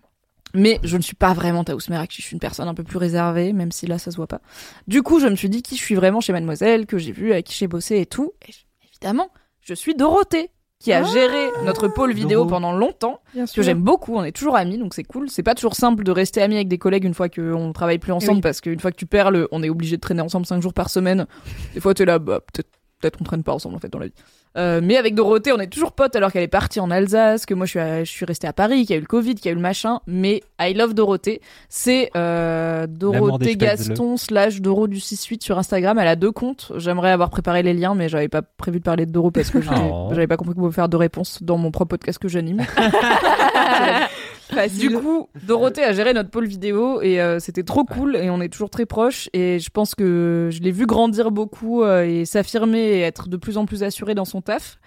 Mais 0.53 0.79
je 0.83 0.97
ne 0.97 1.01
suis 1.01 1.15
pas 1.15 1.33
vraiment 1.33 1.63
Taous 1.63 1.79
Merakchi, 1.89 2.21
je 2.21 2.27
suis 2.27 2.33
une 2.33 2.39
personne 2.39 2.67
un 2.67 2.73
peu 2.73 2.83
plus 2.83 2.97
réservée, 2.97 3.53
même 3.53 3.71
si 3.71 3.87
là 3.87 3.97
ça 3.97 4.11
se 4.11 4.17
voit 4.17 4.27
pas. 4.27 4.41
Du 4.87 5.01
coup, 5.01 5.19
je 5.19 5.27
me 5.27 5.35
suis 5.35 5.49
dit 5.49 5.61
qui 5.61 5.77
je 5.77 5.81
suis 5.81 5.95
vraiment 5.95 6.19
chez 6.19 6.33
Mademoiselle, 6.33 6.85
que 6.85 6.97
j'ai 6.97 7.13
vu, 7.13 7.31
avec 7.31 7.45
qui 7.45 7.55
j'ai 7.55 7.67
bossé 7.67 8.01
et 8.01 8.05
tout. 8.05 8.33
Et 8.47 8.53
évidemment, 8.89 9.29
je 9.61 9.73
suis 9.73 9.95
Dorothée, 9.95 10.51
qui 10.81 10.91
a 10.91 11.03
géré 11.03 11.49
notre 11.63 11.87
pôle 11.87 12.11
vidéo 12.11 12.45
pendant 12.45 12.73
longtemps, 12.73 13.19
Bien 13.35 13.45
que 13.45 13.61
j'aime 13.61 13.81
beaucoup, 13.81 14.15
on 14.15 14.23
est 14.23 14.31
toujours 14.31 14.55
amis, 14.55 14.79
donc 14.79 14.95
c'est 14.95 15.03
cool. 15.03 15.29
C'est 15.29 15.43
pas 15.43 15.53
toujours 15.53 15.75
simple 15.75 16.03
de 16.03 16.11
rester 16.11 16.41
amis 16.41 16.55
avec 16.55 16.67
des 16.67 16.79
collègues 16.79 17.05
une 17.05 17.13
fois 17.13 17.29
qu'on 17.29 17.71
travaille 17.71 17.99
plus 17.99 18.11
ensemble, 18.11 18.37
oui. 18.37 18.41
parce 18.41 18.61
qu'une 18.61 18.79
fois 18.79 18.91
que 18.91 18.97
tu 18.97 19.05
perds 19.05 19.29
le, 19.29 19.47
on 19.51 19.61
est 19.61 19.69
obligé 19.69 19.97
de 19.97 20.01
traîner 20.01 20.21
ensemble 20.21 20.47
cinq 20.47 20.59
jours 20.59 20.73
par 20.73 20.89
semaine. 20.89 21.27
Des 21.75 21.79
fois, 21.79 21.93
t'es 21.93 22.05
là, 22.05 22.17
bah, 22.17 22.39
peut-être 22.39 22.69
peut-être 23.01 23.17
qu'on 23.17 23.23
traîne 23.25 23.43
pas 23.43 23.53
ensemble 23.53 23.75
en 23.75 23.79
fait 23.79 23.89
dans 23.89 23.99
la 23.99 24.05
vie. 24.07 24.13
Euh, 24.57 24.81
mais 24.83 24.97
avec 24.97 25.15
Dorothée, 25.15 25.53
on 25.53 25.59
est 25.59 25.67
toujours 25.67 25.93
potes 25.93 26.13
alors 26.17 26.29
qu'elle 26.31 26.43
est 26.43 26.47
partie 26.49 26.81
en 26.81 26.91
Alsace, 26.91 27.45
que 27.45 27.53
moi 27.53 27.65
je 27.65 27.69
suis, 27.71 27.79
à- 27.79 28.03
je 28.03 28.11
suis 28.11 28.25
restée 28.25 28.47
à 28.47 28.53
Paris, 28.53 28.81
qu'il 28.81 28.89
y 28.89 28.93
a 28.93 28.97
eu 28.97 28.99
le 29.01 29.05
Covid, 29.05 29.35
qu'il 29.35 29.45
y 29.45 29.47
a 29.47 29.51
eu 29.53 29.55
le 29.55 29.61
machin. 29.61 30.01
Mais 30.07 30.43
I 30.59 30.73
love 30.73 30.93
Dorothée. 30.93 31.39
C'est 31.69 32.11
euh, 32.17 32.85
Dorothée. 32.87 33.55
Gaston 33.55 34.17
slash 34.17 34.59
Doro 34.59 34.87
du 34.87 34.97
6-8 34.97 35.41
sur 35.41 35.57
Instagram. 35.57 35.97
Elle 35.99 36.07
a 36.09 36.17
deux 36.17 36.33
comptes. 36.33 36.73
J'aimerais 36.75 37.11
avoir 37.11 37.29
préparé 37.29 37.63
les 37.63 37.73
liens, 37.73 37.95
mais 37.95 38.09
j'avais 38.09 38.27
pas 38.27 38.41
prévu 38.41 38.79
de 38.79 38.83
parler 38.83 39.05
de 39.05 39.11
Doro 39.11 39.31
parce 39.31 39.49
que 39.51 39.59
Oh. 39.93 40.09
j'avais 40.11 40.27
pas 40.27 40.35
compris 40.37 40.53
qu'on 40.53 40.61
pouvait 40.61 40.73
faire 40.75 40.89
deux 40.89 40.97
réponses 40.97 41.41
dans 41.41 41.57
mon 41.57 41.71
propre 41.71 41.91
podcast 41.91 42.19
que 42.19 42.27
j'anime. 42.27 42.61
Du 44.77 44.91
coup, 44.91 45.29
Dorothée 45.43 45.83
a 45.83 45.93
géré 45.93 46.13
notre 46.13 46.29
pôle 46.29 46.45
vidéo 46.45 47.01
et 47.01 47.21
euh, 47.21 47.39
c'était 47.39 47.63
trop 47.63 47.83
cool 47.83 48.15
et 48.15 48.29
on 48.29 48.41
est 48.41 48.49
toujours 48.49 48.69
très 48.69 48.85
proches 48.85 49.29
et 49.33 49.59
je 49.59 49.69
pense 49.69 49.95
que 49.95 50.49
je 50.51 50.61
l'ai 50.61 50.71
vu 50.71 50.85
grandir 50.85 51.31
beaucoup 51.31 51.83
euh, 51.83 52.03
et 52.03 52.25
s'affirmer 52.25 52.79
et 52.79 53.01
être 53.01 53.29
de 53.29 53.37
plus 53.37 53.57
en 53.57 53.65
plus 53.65 53.83
assurée 53.83 54.15
dans 54.15 54.25
son 54.25 54.41
taf. 54.41 54.77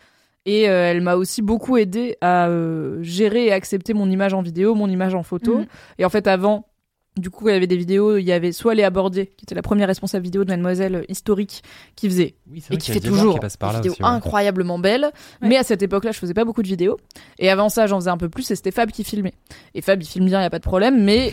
Et 0.47 0.69
euh, 0.69 0.91
elle 0.91 1.01
m'a 1.01 1.17
aussi 1.17 1.41
beaucoup 1.41 1.77
aidé 1.77 2.17
à 2.21 2.49
euh, 2.49 3.03
gérer 3.03 3.47
et 3.47 3.53
accepter 3.53 3.95
mon 3.95 4.11
image 4.11 4.35
en 4.35 4.43
vidéo, 4.43 4.75
mon 4.75 4.89
image 4.89 5.15
en 5.15 5.23
photo. 5.23 5.59
Mhm. 5.59 5.67
Et 5.99 6.05
en 6.05 6.11
fait, 6.11 6.27
avant, 6.27 6.67
du 7.17 7.31
coup, 7.31 7.49
il 7.49 7.53
y 7.53 7.57
avait 7.57 7.69
des 7.69 7.77
vidéos, 7.77 8.17
il 8.17 8.25
y 8.25 8.33
avait 8.33 8.51
soit 8.51 8.75
Léa 8.75 8.91
Bordier, 8.91 9.27
qui 9.37 9.45
était 9.45 9.55
la 9.55 9.63
première 9.63 9.87
responsable 9.87 10.25
vidéo 10.25 10.45
de 10.45 10.51
Mademoiselle 10.51 11.05
historique, 11.09 11.63
qui 11.95 12.09
faisait 12.09 12.35
Oui, 12.51 12.63
et 12.71 12.77
qui 12.77 12.91
fait 12.91 13.01
toujours 13.01 13.39
qui 13.39 13.47
des 13.47 13.67
vidéos 13.77 13.93
aussi, 13.93 14.03
ouais. 14.03 14.09
incroyablement 14.09 14.79
belles. 14.81 15.13
Mais 15.41 15.57
à 15.57 15.63
cette 15.63 15.83
époque-là, 15.83 16.11
je 16.11 16.19
faisais 16.19 16.35
pas 16.35 16.45
beaucoup 16.45 16.63
de 16.63 16.69
vidéos. 16.69 16.99
Et 17.39 17.51
avant 17.51 17.69
ça, 17.69 17.87
j'en 17.87 18.01
faisais 18.01 18.11
un 18.11 18.17
peu 18.17 18.29
plus 18.29 18.51
et 18.51 18.57
c'était 18.57 18.73
Fab 18.73 18.91
qui 18.91 19.05
filmait. 19.05 19.35
Et 19.75 19.81
Fab, 19.81 20.03
il 20.03 20.07
filme 20.07 20.27
bien, 20.27 20.41
il 20.41 20.43
y 20.43 20.47
a 20.47 20.51
pas 20.51 20.59
de 20.59 20.65
problème. 20.65 21.05
Mais 21.05 21.33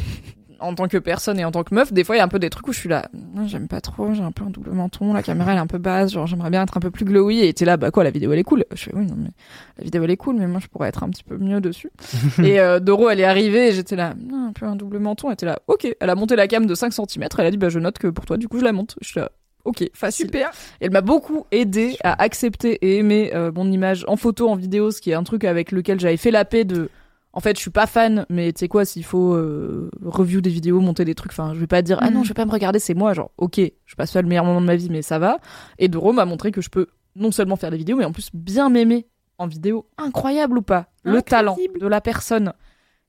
en 0.62 0.76
tant 0.76 0.88
que 0.88 0.98
personne 0.98 1.40
et 1.40 1.46
en 1.46 1.52
tant 1.52 1.64
que 1.64 1.74
meuf, 1.74 1.92
des 1.94 2.04
fois, 2.04 2.16
il 2.16 2.20
y 2.20 2.22
a 2.22 2.26
un 2.26 2.30
peu 2.30 2.40
des 2.40 2.50
trucs 2.50 2.68
où 2.68 2.74
je 2.74 2.80
suis 2.80 2.90
là, 2.90 3.10
j'aime 3.46 3.68
pas 3.68 3.82
trop, 3.82 4.14
j'ai 4.14 4.24
un 4.24 4.32
peu 4.32 4.44
un 4.44 4.50
double 4.50 4.72
menton, 4.72 5.14
la 5.14 5.24
caméra 5.24 5.52
elle 5.52 5.58
est 5.58 5.62
un 5.62 5.68
peu 5.68 5.78
basse, 5.78 6.12
genre 6.12 6.28
j'aimerais 6.28 6.50
bien 6.50 6.64
être 6.64 6.78
un 6.78 6.80
peu 6.80 6.92
plus 6.92 7.06
glowy. 7.06 7.42
Et 7.42 7.54
t'es 7.54 7.66
là, 7.66 7.78
bah 7.78 7.92
quoi, 7.92 8.04
la 8.04 8.12
vidéo 8.12 8.32
elle 8.34 8.40
est 8.40 8.44
cool. 8.44 8.66
Je 8.74 8.84
fais 8.84 8.96
oui, 8.96 9.06
non 9.06 9.16
mais 9.18 9.30
la 9.78 9.84
vidéo 9.84 10.04
elle 10.04 10.12
est 10.12 10.18
cool, 10.18 10.36
mais 10.36 10.48
moi 10.48 10.60
je 10.62 10.68
pourrais 10.68 10.90
être 10.90 11.04
un 11.04 11.10
petit 11.10 11.24
peu 11.24 11.38
mieux 11.38 11.62
dessus. 11.62 11.92
et 12.44 12.60
euh, 12.60 12.80
Doro, 12.80 13.10
elle 13.10 13.20
est 13.20 13.26
arrivée 13.26 13.70
et 13.70 13.72
j'étais 13.72 13.96
là, 13.96 14.14
un 14.34 14.54
peu 14.54 14.66
un 14.66 14.76
double 14.76 15.00
menton. 15.00 15.28
Elle 15.30 15.34
était 15.34 15.46
là, 15.46 15.60
ok. 15.68 15.88
Elle 16.00 16.10
a 16.10 16.16
monté 16.16 16.36
la 16.36 16.48
cam 16.48 16.66
de 16.66 16.76
5 16.76 16.94
cm. 16.94 17.28
Elle 17.38 17.46
a 17.46 17.52
dit, 17.52 17.58
bah 17.58 17.70
je 17.70 17.80
note 17.80 17.98
que 17.98 18.08
pour 18.08 18.26
toi, 18.26 18.38
du 18.38 18.48
coup, 18.48 18.60
je 18.60 18.64
la 18.64 18.72
monte. 18.72 18.96
Je 19.02 19.08
suis 19.08 19.20
là, 19.20 19.32
ok, 19.66 19.90
facile. 19.94 20.28
Super. 20.28 20.52
Et 20.80 20.86
Elle 20.86 20.92
m'a 20.92 21.02
beaucoup 21.02 21.46
aidé 21.52 21.98
à 22.04 22.22
accepter 22.22 22.74
et 22.82 22.98
aimer 22.98 23.32
euh, 23.34 23.52
mon 23.54 23.72
image 23.72 24.06
en 24.08 24.16
photo, 24.16 24.50
en 24.50 24.56
vidéo, 24.56 24.92
ce 24.92 25.02
qui 25.02 25.12
est 25.12 25.16
un 25.16 25.24
truc 25.24 25.44
avec 25.44 25.72
lequel 25.72 26.00
j'avais 26.00 26.18
fait 26.18 26.32
la 26.32 26.46
paix 26.46 26.66
de. 26.66 26.90
En 27.34 27.40
fait, 27.40 27.56
je 27.56 27.62
suis 27.62 27.72
pas 27.72 27.88
fan, 27.88 28.26
mais 28.30 28.52
tu 28.52 28.60
sais 28.60 28.68
quoi, 28.68 28.84
s'il 28.84 29.06
faut 29.06 29.34
euh, 29.36 29.90
review 30.04 30.42
des 30.42 30.50
vidéos, 30.50 30.82
monter 30.82 31.06
des 31.06 31.16
trucs, 31.16 31.32
enfin, 31.32 31.54
je 31.54 31.60
vais 31.60 31.68
pas 31.68 31.82
dire 31.82 31.98
ah 32.02 32.10
non, 32.10 32.20
Mhm. 32.20 32.24
je 32.26 32.30
vais 32.30 32.34
pas 32.34 32.46
me 32.46 32.52
regarder, 32.52 32.80
c'est 32.80 32.94
moi, 32.94 33.14
genre 33.14 33.32
ok, 33.38 33.60
je 33.86 33.96
passe 33.96 34.12
pas 34.12 34.22
le 34.22 34.28
meilleur 34.28 34.44
moment 34.44 34.60
de 34.60 34.66
ma 34.66 34.76
vie, 34.76 34.90
mais 34.90 35.02
ça 35.02 35.18
va. 35.18 35.38
Et 35.80 35.88
Doro 35.88 36.12
m'a 36.12 36.26
montré 36.26 36.52
que 36.52 36.62
je 36.62 36.70
peux 36.70 36.88
non 37.16 37.32
seulement 37.32 37.56
faire 37.56 37.72
des 37.72 37.78
vidéos, 37.78 37.96
mais 37.98 38.06
en 38.06 38.12
plus 38.12 38.30
bien 38.34 38.70
m'aimer 38.70 39.08
en 39.38 39.48
vidéo, 39.48 39.88
incroyable 39.98 40.58
ou 40.58 40.62
pas, 40.62 40.88
le 41.04 41.22
talent 41.22 41.58
de 41.80 41.88
la 41.88 42.02
personne. 42.02 42.54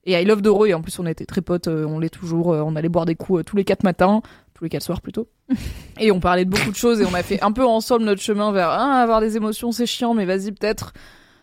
Et 0.05 0.13
I 0.21 0.25
love 0.25 0.41
Doro, 0.41 0.65
et 0.65 0.73
en 0.73 0.81
plus 0.81 0.97
on 0.99 1.05
était 1.05 1.25
très 1.25 1.41
potes, 1.41 1.67
euh, 1.67 1.85
on 1.85 1.99
l'est 1.99 2.09
toujours, 2.09 2.53
euh, 2.53 2.61
on 2.61 2.75
allait 2.75 2.89
boire 2.89 3.05
des 3.05 3.15
coups 3.15 3.41
euh, 3.41 3.43
tous 3.43 3.55
les 3.57 3.63
quatre 3.65 3.83
matins, 3.83 4.21
tous 4.53 4.63
les 4.63 4.69
quatre 4.69 4.83
soirs 4.83 5.01
plutôt. 5.01 5.27
Et 5.99 6.11
on 6.11 6.19
parlait 6.19 6.45
de 6.45 6.49
beaucoup 6.49 6.71
de 6.71 6.75
choses 6.75 6.99
et 7.01 7.05
on 7.05 7.13
a 7.13 7.23
fait 7.23 7.41
un 7.43 7.51
peu 7.51 7.65
ensemble 7.65 8.03
notre 8.05 8.21
chemin 8.21 8.51
vers 8.51 8.69
ah, 8.69 9.01
avoir 9.01 9.19
des 9.21 9.35
émotions, 9.37 9.71
c'est 9.71 9.85
chiant, 9.85 10.13
mais 10.13 10.25
vas-y, 10.25 10.51
peut-être. 10.51 10.93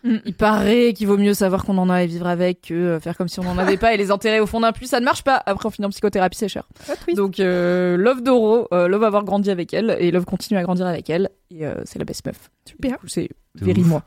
Mm. 0.03 0.17
Il 0.25 0.33
paraît 0.33 0.93
qu'il 0.93 1.07
vaut 1.07 1.17
mieux 1.17 1.33
savoir 1.33 1.63
qu'on 1.63 1.77
en 1.77 1.89
a 1.89 2.03
et 2.03 2.07
vivre 2.07 2.27
avec 2.27 2.61
que 2.61 2.73
euh, 2.73 2.99
faire 2.99 3.15
comme 3.17 3.27
si 3.27 3.39
on 3.39 3.43
n'en 3.43 3.57
avait 3.57 3.77
pas 3.77 3.93
et 3.93 3.97
les 3.97 4.11
enterrer 4.11 4.39
au 4.39 4.47
fond 4.47 4.59
d'un 4.59 4.71
puits. 4.71 4.87
Ça 4.87 4.99
ne 4.99 5.05
marche 5.05 5.23
pas. 5.23 5.41
Après, 5.45 5.67
en 5.67 5.69
finit 5.69 5.85
en 5.85 5.89
psychothérapie, 5.89 6.37
c'est 6.37 6.47
cher. 6.49 6.67
Donc, 7.15 7.39
euh, 7.39 7.97
love 7.97 8.21
Doro, 8.21 8.67
euh, 8.73 8.87
love 8.87 9.03
avoir 9.03 9.23
grandi 9.23 9.51
avec 9.51 9.73
elle 9.73 9.95
et 9.99 10.09
love 10.11 10.25
continuer 10.25 10.59
à 10.59 10.63
grandir 10.63 10.87
avec 10.87 11.09
elle. 11.09 11.29
Et 11.51 11.65
euh, 11.65 11.75
c'est 11.85 11.99
la 11.99 12.05
best 12.05 12.25
meuf. 12.25 12.49
Super. 12.67 12.97
C'est 13.07 13.29
De 13.55 13.65
very 13.65 13.81
ouf. 13.81 13.87
moi. 13.87 14.03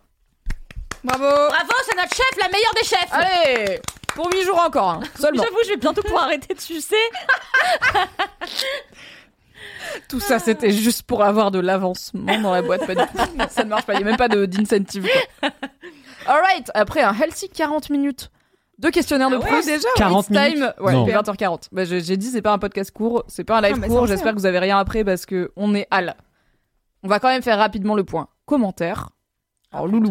Bravo. 1.05 1.23
Bravo, 1.25 1.73
c'est 1.87 1.97
notre 1.97 2.15
chef, 2.15 2.41
la 2.41 2.49
meilleure 2.49 2.75
des 2.75 2.89
chefs. 2.89 3.13
Allez 3.13 3.81
Pour 4.15 4.31
8 4.33 4.43
jours 4.43 4.63
encore, 4.67 4.89
hein, 4.89 5.01
seulement. 5.21 5.43
J'avoue, 5.45 5.59
je 5.65 5.71
vais 5.71 5.77
bientôt 5.77 6.03
pouvoir 6.03 6.25
arrêter 6.25 6.55
de 6.55 6.61
sucer. 6.61 6.97
Tout 10.09 10.21
ça, 10.21 10.39
c'était 10.39 10.71
juste 10.71 11.03
pour 11.03 11.23
avoir 11.23 11.51
de 11.51 11.59
l'avancement 11.59 12.39
dans 12.41 12.53
la 12.53 12.63
boîte. 12.63 12.87
Pas 12.87 12.95
du 12.95 13.01
tout. 13.03 13.19
Ça 13.51 13.65
ne 13.65 13.69
marche 13.71 13.85
pas. 13.87 13.95
Il 13.95 13.99
n'y 13.99 14.03
a 14.03 14.07
même 14.07 14.17
pas 14.17 14.29
de- 14.29 14.47
d'incentive. 14.47 15.09
quoi. 15.41 15.51
Alright, 16.27 16.71
après 16.75 17.03
un 17.03 17.13
healthy 17.15 17.49
40 17.49 17.91
minutes 17.91 18.31
de 18.79 18.89
questionnaire 18.91 19.31
de 19.31 19.37
Ah 19.37 19.39
ouais, 19.41 19.47
Proust. 19.47 19.67
déjà, 19.69 19.89
40 19.97 20.27
It's 20.31 20.37
time. 20.37 20.55
minutes 20.55 20.75
Ouais, 20.81 20.93
Non. 20.93 21.07
il 21.07 21.11
est 21.11 21.15
20h40. 21.15 21.69
Bah, 21.71 21.85
j'ai 21.85 22.01
j'ai 22.01 22.17
dit, 22.17 22.29
c'est 22.29 22.43
pas 22.43 22.53
un 22.53 22.59
podcast 22.59 22.91
court, 22.91 23.25
c'est 23.29 23.45
pas 23.45 23.59
un 23.59 23.61
live 23.61 23.75
Ah, 23.77 23.79
mais 23.81 23.89
court. 23.89 24.07
c'est 24.07 24.15
J'espère 24.15 24.33
que 24.33 24.39
vous 24.39 24.47
avez 24.47 24.59
rien 24.59 24.79
après 24.79 25.05
parce 25.05 25.27
que 25.27 25.53
on 25.57 25.75
est 25.75 25.87
à 25.91 26.01
la. 26.01 26.17
On 27.03 27.09
va 27.09 27.21
quand 27.21 27.29
même 27.29 27.43
faire 27.43 27.59
rapidement 27.59 27.95
le 27.95 28.05
point. 28.05 28.29
Commentaires. 28.47 29.11
Alors, 29.73 29.87
Loulou. 29.87 30.11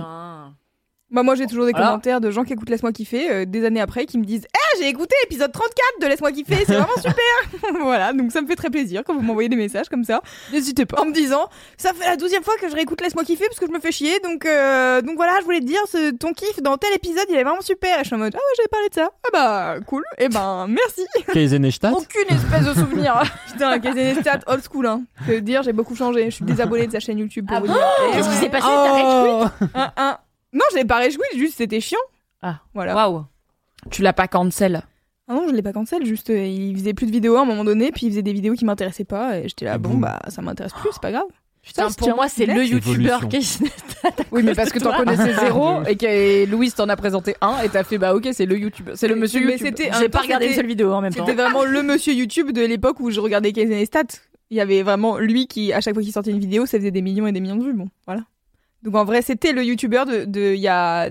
Bah 1.13 1.23
moi 1.23 1.35
j'ai 1.35 1.45
toujours 1.47 1.65
des 1.65 1.71
Voilà. 1.71 1.87
commentaires 1.87 2.19
de 2.21 2.31
gens 2.31 2.43
qui 2.43 2.53
écoutent 2.53 2.69
Laisse-moi 2.69 2.91
kiffer 2.91 3.31
euh, 3.31 3.45
des 3.45 3.63
années 3.65 3.79
après 3.81 4.05
qui 4.05 4.17
me 4.17 4.25
disent 4.25 4.45
"Eh, 4.53 4.79
j'ai 4.81 4.89
écouté 4.89 5.15
l'épisode 5.23 5.51
34 5.51 5.71
de 6.01 6.07
Laisse-moi 6.07 6.31
kiffer, 6.31 6.55
c'est 6.65 6.73
vraiment 6.73 6.87
super." 6.97 7.13
voilà, 7.81 8.13
donc 8.13 8.31
ça 8.31 8.41
me 8.41 8.47
fait 8.47 8.55
très 8.55 8.69
plaisir 8.69 9.03
quand 9.05 9.13
vous 9.13 9.21
m'envoyez 9.21 9.47
des 9.49 9.55
messages 9.55 9.89
comme 9.89 10.03
ça 10.03 10.21
N'hésitez 10.51 10.85
pas. 10.85 10.99
en 11.01 11.05
me 11.05 11.13
disant 11.13 11.47
"Ça 11.77 11.93
fait 11.93 12.05
la 12.05 12.17
douzième 12.17 12.43
fois 12.43 12.55
que 12.59 12.67
je 12.67 12.73
réécoute 12.75 12.99
Laisse-moi 13.01 13.23
kiffer 13.23 13.45
parce 13.47 13.59
que 13.59 13.67
je 13.67 13.71
me 13.71 13.79
fais 13.79 13.91
chier." 13.91 14.19
Donc 14.23 14.45
euh, 14.45 15.01
donc 15.01 15.15
voilà, 15.15 15.33
je 15.39 15.45
voulais 15.45 15.59
te 15.59 15.65
dire 15.65 15.81
ce, 15.91 16.11
ton 16.11 16.33
kiff 16.33 16.61
dans 16.61 16.77
tel 16.77 16.93
épisode, 16.95 17.25
il 17.29 17.35
est 17.35 17.43
vraiment 17.43 17.61
super. 17.61 17.95
Et 17.99 18.03
je 18.03 18.07
suis 18.07 18.15
en 18.15 18.19
mode 18.19 18.33
"Ah 18.35 18.37
ouais, 18.37 18.53
j'avais 18.57 18.69
parlé 18.69 18.89
de 18.89 18.93
ça." 18.95 19.09
Ah 19.25 19.29
bah 19.31 19.75
cool. 19.85 20.03
Et 20.17 20.29
ben 20.29 20.65
merci. 20.67 21.05
Kaizenestadt 21.33 21.93
Aucune 21.93 22.35
espèce 22.35 22.65
de 22.65 22.73
souvenir. 22.73 23.21
Putain, 23.51 23.79
Casey 23.79 24.15
Stat 24.21 24.39
old 24.47 24.63
school 24.63 24.87
hein. 24.87 25.03
Je 25.27 25.33
veux 25.33 25.41
dire, 25.41 25.61
j'ai 25.63 25.73
beaucoup 25.73 25.95
changé. 25.95 26.25
Je 26.25 26.35
suis 26.37 26.45
désabonnée 26.45 26.87
de 26.87 26.91
sa 26.91 26.99
chaîne 26.99 27.19
YouTube 27.19 27.45
pour 27.47 27.59
vous 27.59 27.67
dire. 27.67 27.77
Qu'est-ce 28.13 28.29
qui 28.29 28.35
s'est 28.35 28.49
passé? 28.49 28.65
Rage 28.67 29.49
Un, 29.75 29.91
un. 29.97 30.17
Non, 30.53 30.61
je 30.71 30.77
l'ai 30.77 30.85
pas 30.85 30.97
réjoui, 30.97 31.23
juste 31.35 31.57
c'était 31.57 31.79
chiant. 31.81 31.99
Ah, 32.41 32.59
voilà. 32.73 32.95
Waouh. 32.95 33.25
tu 33.91 34.01
l'as 34.01 34.13
pas 34.13 34.27
cancel. 34.27 34.83
Ah 35.27 35.33
non, 35.33 35.47
je 35.47 35.53
l'ai 35.53 35.61
pas 35.61 35.71
cancel, 35.73 36.05
juste 36.05 36.29
euh, 36.29 36.45
il 36.45 36.77
faisait 36.77 36.93
plus 36.93 37.07
de 37.07 37.11
vidéos 37.11 37.37
à 37.37 37.41
un 37.41 37.45
moment 37.45 37.63
donné, 37.63 37.91
puis 37.91 38.07
il 38.07 38.09
faisait 38.09 38.21
des 38.21 38.33
vidéos 38.33 38.53
qui 38.55 38.65
m'intéressaient 38.65 39.05
pas, 39.05 39.37
et 39.39 39.47
j'étais 39.47 39.65
là, 39.65 39.75
Et 39.75 39.77
bon 39.77 39.91
boum. 39.91 40.01
bah 40.01 40.19
ça 40.27 40.41
m'intéresse 40.41 40.73
plus, 40.73 40.89
c'est 40.91 41.01
pas 41.01 41.11
grave. 41.11 41.23
Putain, 41.61 41.87
pour 41.97 42.13
moi, 42.15 42.27
c'est 42.27 42.45
le 42.45 42.65
youtubeur 42.65 43.29
qui 43.29 43.57
Oui, 44.31 44.43
mais 44.43 44.53
parce 44.53 44.69
que 44.71 44.79
t'en 44.79 44.97
connaissais 44.97 45.33
zéro 45.39 45.81
et 45.85 45.95
que 45.95 46.45
Louise 46.51 46.75
t'en 46.75 46.89
a 46.89 46.97
présenté 46.97 47.37
un 47.39 47.61
et 47.61 47.69
t'as 47.69 47.85
fait 47.85 47.97
bah 47.97 48.13
ok, 48.13 48.27
c'est 48.33 48.45
le 48.45 48.57
YouTube, 48.59 48.89
c'est 48.95 49.07
le 49.07 49.15
monsieur 49.15 49.39
Mais 49.39 49.53
YouTube. 49.53 49.67
c'était 49.77 49.89
un 49.89 49.99
J'ai 50.01 50.09
pas 50.09 50.19
regardé 50.19 50.47
une 50.47 50.53
seule 50.55 50.67
vidéo 50.67 50.91
en 50.91 50.99
même 50.99 51.13
temps. 51.13 51.25
C'était 51.25 51.41
vraiment 51.41 51.63
le 51.63 51.81
monsieur 51.81 52.13
YouTube 52.13 52.51
de 52.51 52.65
l'époque 52.65 52.99
où 52.99 53.11
je 53.11 53.21
regardais 53.21 53.53
Casey 53.53 53.85
Stat. 53.85 54.03
Il 54.49 54.57
y 54.57 54.59
avait 54.59 54.83
vraiment 54.83 55.17
lui 55.17 55.47
qui, 55.47 55.71
à 55.71 55.79
chaque 55.79 55.93
fois 55.93 56.03
qu'il 56.03 56.11
sortait 56.11 56.31
une 56.31 56.39
vidéo, 56.39 56.65
ça 56.65 56.77
faisait 56.77 56.91
des 56.91 57.01
millions 57.01 57.27
et 57.27 57.31
des 57.31 57.39
millions 57.39 57.55
de 57.55 57.63
vues, 57.63 57.73
bon, 57.73 57.87
voilà. 58.05 58.23
Donc 58.83 58.95
en 58.95 59.05
vrai, 59.05 59.21
c'était 59.21 59.51
le 59.53 59.63
youtubeur 59.63 60.05
de, 60.05 60.25
de 60.25 60.53
il 60.53 60.59
y 60.59 60.67
a 60.67 61.09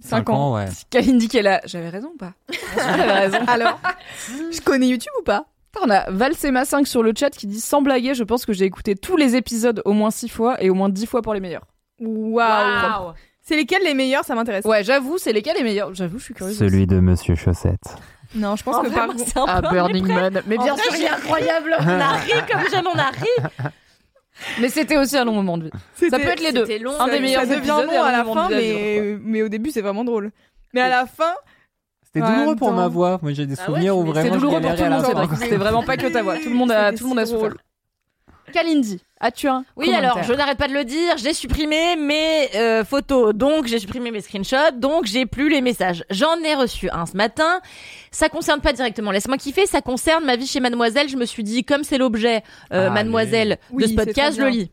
5 0.00 0.28
ans. 0.30 0.54
ouais. 0.54 0.66
Kalindi 0.90 1.28
qui 1.28 1.38
est 1.38 1.42
là. 1.42 1.60
J'avais 1.64 1.88
raison 1.88 2.10
ou 2.14 2.16
pas? 2.18 2.32
J'avais 2.76 3.12
raison. 3.12 3.38
Alors, 3.46 3.80
je 4.52 4.60
connais 4.60 4.88
YouTube 4.88 5.12
ou 5.20 5.22
pas? 5.24 5.46
On 5.82 5.90
a 5.90 6.10
Valsema 6.10 6.64
5 6.64 6.86
sur 6.86 7.02
le 7.02 7.12
chat 7.16 7.30
qui 7.30 7.46
dit 7.46 7.60
sans 7.60 7.82
blaguer, 7.82 8.14
je 8.14 8.24
pense 8.24 8.44
que 8.46 8.52
j'ai 8.52 8.64
écouté 8.64 8.94
tous 8.96 9.16
les 9.16 9.36
épisodes 9.36 9.80
au 9.84 9.92
moins 9.92 10.10
6 10.10 10.28
fois 10.28 10.62
et 10.62 10.70
au 10.70 10.74
moins 10.74 10.88
10 10.88 11.06
fois 11.06 11.22
pour 11.22 11.34
les 11.34 11.40
meilleurs. 11.40 11.66
Waouh 12.00 12.32
Waouh. 12.34 13.12
C'est 13.42 13.56
lesquels 13.56 13.82
les 13.84 13.94
meilleurs? 13.94 14.24
Ça 14.24 14.34
m'intéresse. 14.34 14.64
Ouais, 14.64 14.84
j'avoue, 14.84 15.16
c'est 15.18 15.32
lesquels 15.32 15.56
les 15.56 15.62
meilleurs? 15.64 15.94
J'avoue, 15.94 16.18
je 16.18 16.24
suis 16.24 16.34
curieuse. 16.34 16.58
Celui 16.58 16.86
de 16.86 17.00
Monsieur 17.00 17.34
Chaussette. 17.34 17.80
Non, 18.34 18.56
je 18.56 18.62
pense 18.62 18.76
En 18.76 18.82
que 18.82 18.88
vrai, 18.88 18.96
par 18.96 19.06
contre. 19.08 19.24
Ah, 19.46 19.60
Burning. 19.62 20.06
Man. 20.06 20.42
Mais 20.46 20.58
En 20.58 20.62
bien 20.64 20.74
vrai, 20.74 20.82
sûr, 20.82 20.92
c'est 20.92 20.98
il 21.00 21.04
est 21.04 21.08
incroyable. 21.08 21.74
On 21.80 21.86
a 21.88 22.12
ri 22.18 22.32
comme 22.50 22.70
jamais 22.70 22.88
on 22.94 22.98
a 22.98 23.10
ri. 23.10 23.70
Mais 24.60 24.68
c'était 24.68 24.96
aussi 24.96 25.16
un 25.16 25.24
long 25.24 25.32
moment 25.32 25.58
de 25.58 25.64
vie. 25.64 25.70
Ça 26.10 26.18
peut 26.18 26.28
être 26.28 26.40
les 26.40 26.52
deux. 26.52 26.64
C'était 26.66 26.78
long. 26.78 26.92
Un 26.98 27.06
des 27.06 27.12
ça- 27.14 27.20
meilleurs 27.20 27.40
Ça 27.42 27.46
devient 27.48 27.58
épisodes 27.58 27.86
long 27.86 28.02
à 28.02 28.12
la 28.12 28.24
moment 28.24 28.42
fin, 28.48 28.48
mais, 28.50 29.16
mais 29.22 29.42
au 29.42 29.48
début, 29.48 29.70
c'est 29.70 29.80
vraiment 29.82 30.04
drôle. 30.04 30.30
Mais 30.74 30.80
à 30.80 30.88
la 30.88 31.06
fin, 31.06 31.34
C'était 32.04 32.20
douloureux 32.26 32.56
pour 32.56 32.72
ma 32.72 32.88
voix. 32.88 33.18
Moi, 33.22 33.32
j'ai 33.32 33.46
des 33.46 33.54
Ah 33.58 33.60
ouais, 33.62 33.66
souvenirs 33.66 33.96
où 33.96 34.04
vraiment 34.04 34.34
je 34.34 34.38
douloureux 34.38 34.60
pour 34.60 34.74
tout 34.74 34.82
le 34.84 34.90
monde. 34.90 35.28
C'était 35.40 35.56
vraiment 35.56 35.82
pas 35.82 35.96
que 35.96 36.06
ta 36.06 36.22
voix. 36.22 36.36
Tout 36.38 36.48
le 36.48 36.54
monde 36.54 36.70
a, 36.70 36.86
C'était 36.86 36.98
tout 36.98 37.04
le 37.04 37.08
monde 37.10 37.18
a 37.18 37.26
souffert. 37.26 37.54
Kalindi, 38.52 39.00
as-tu 39.20 39.48
un 39.48 39.64
Oui, 39.76 39.92
alors 39.92 40.22
je 40.22 40.32
n'arrête 40.32 40.58
pas 40.58 40.68
de 40.68 40.74
le 40.74 40.84
dire, 40.84 41.16
j'ai 41.16 41.32
supprimé 41.32 41.96
mes 41.96 42.48
euh, 42.54 42.84
photos, 42.84 43.34
donc 43.34 43.66
j'ai 43.66 43.78
supprimé 43.78 44.10
mes 44.10 44.20
screenshots, 44.20 44.72
donc 44.76 45.06
j'ai 45.06 45.26
plus 45.26 45.48
les 45.48 45.60
messages. 45.60 46.04
J'en 46.10 46.40
ai 46.42 46.54
reçu 46.54 46.88
un 46.90 47.06
ce 47.06 47.16
matin. 47.16 47.60
Ça 48.10 48.28
concerne 48.28 48.60
pas 48.60 48.72
directement 48.72 49.10
Laisse-moi 49.10 49.36
kiffer, 49.36 49.66
ça 49.66 49.80
concerne 49.80 50.24
ma 50.24 50.36
vie 50.36 50.46
chez 50.46 50.60
Mademoiselle. 50.60 51.08
Je 51.08 51.16
me 51.16 51.26
suis 51.26 51.42
dit, 51.42 51.64
comme 51.64 51.84
c'est 51.84 51.98
l'objet 51.98 52.42
euh. 52.72 52.90
Mademoiselle 52.90 53.58
de 53.72 53.86
ce 53.86 53.94
podcast, 53.94 54.38
je 54.38 54.42
le 54.42 54.48
lis. 54.48 54.70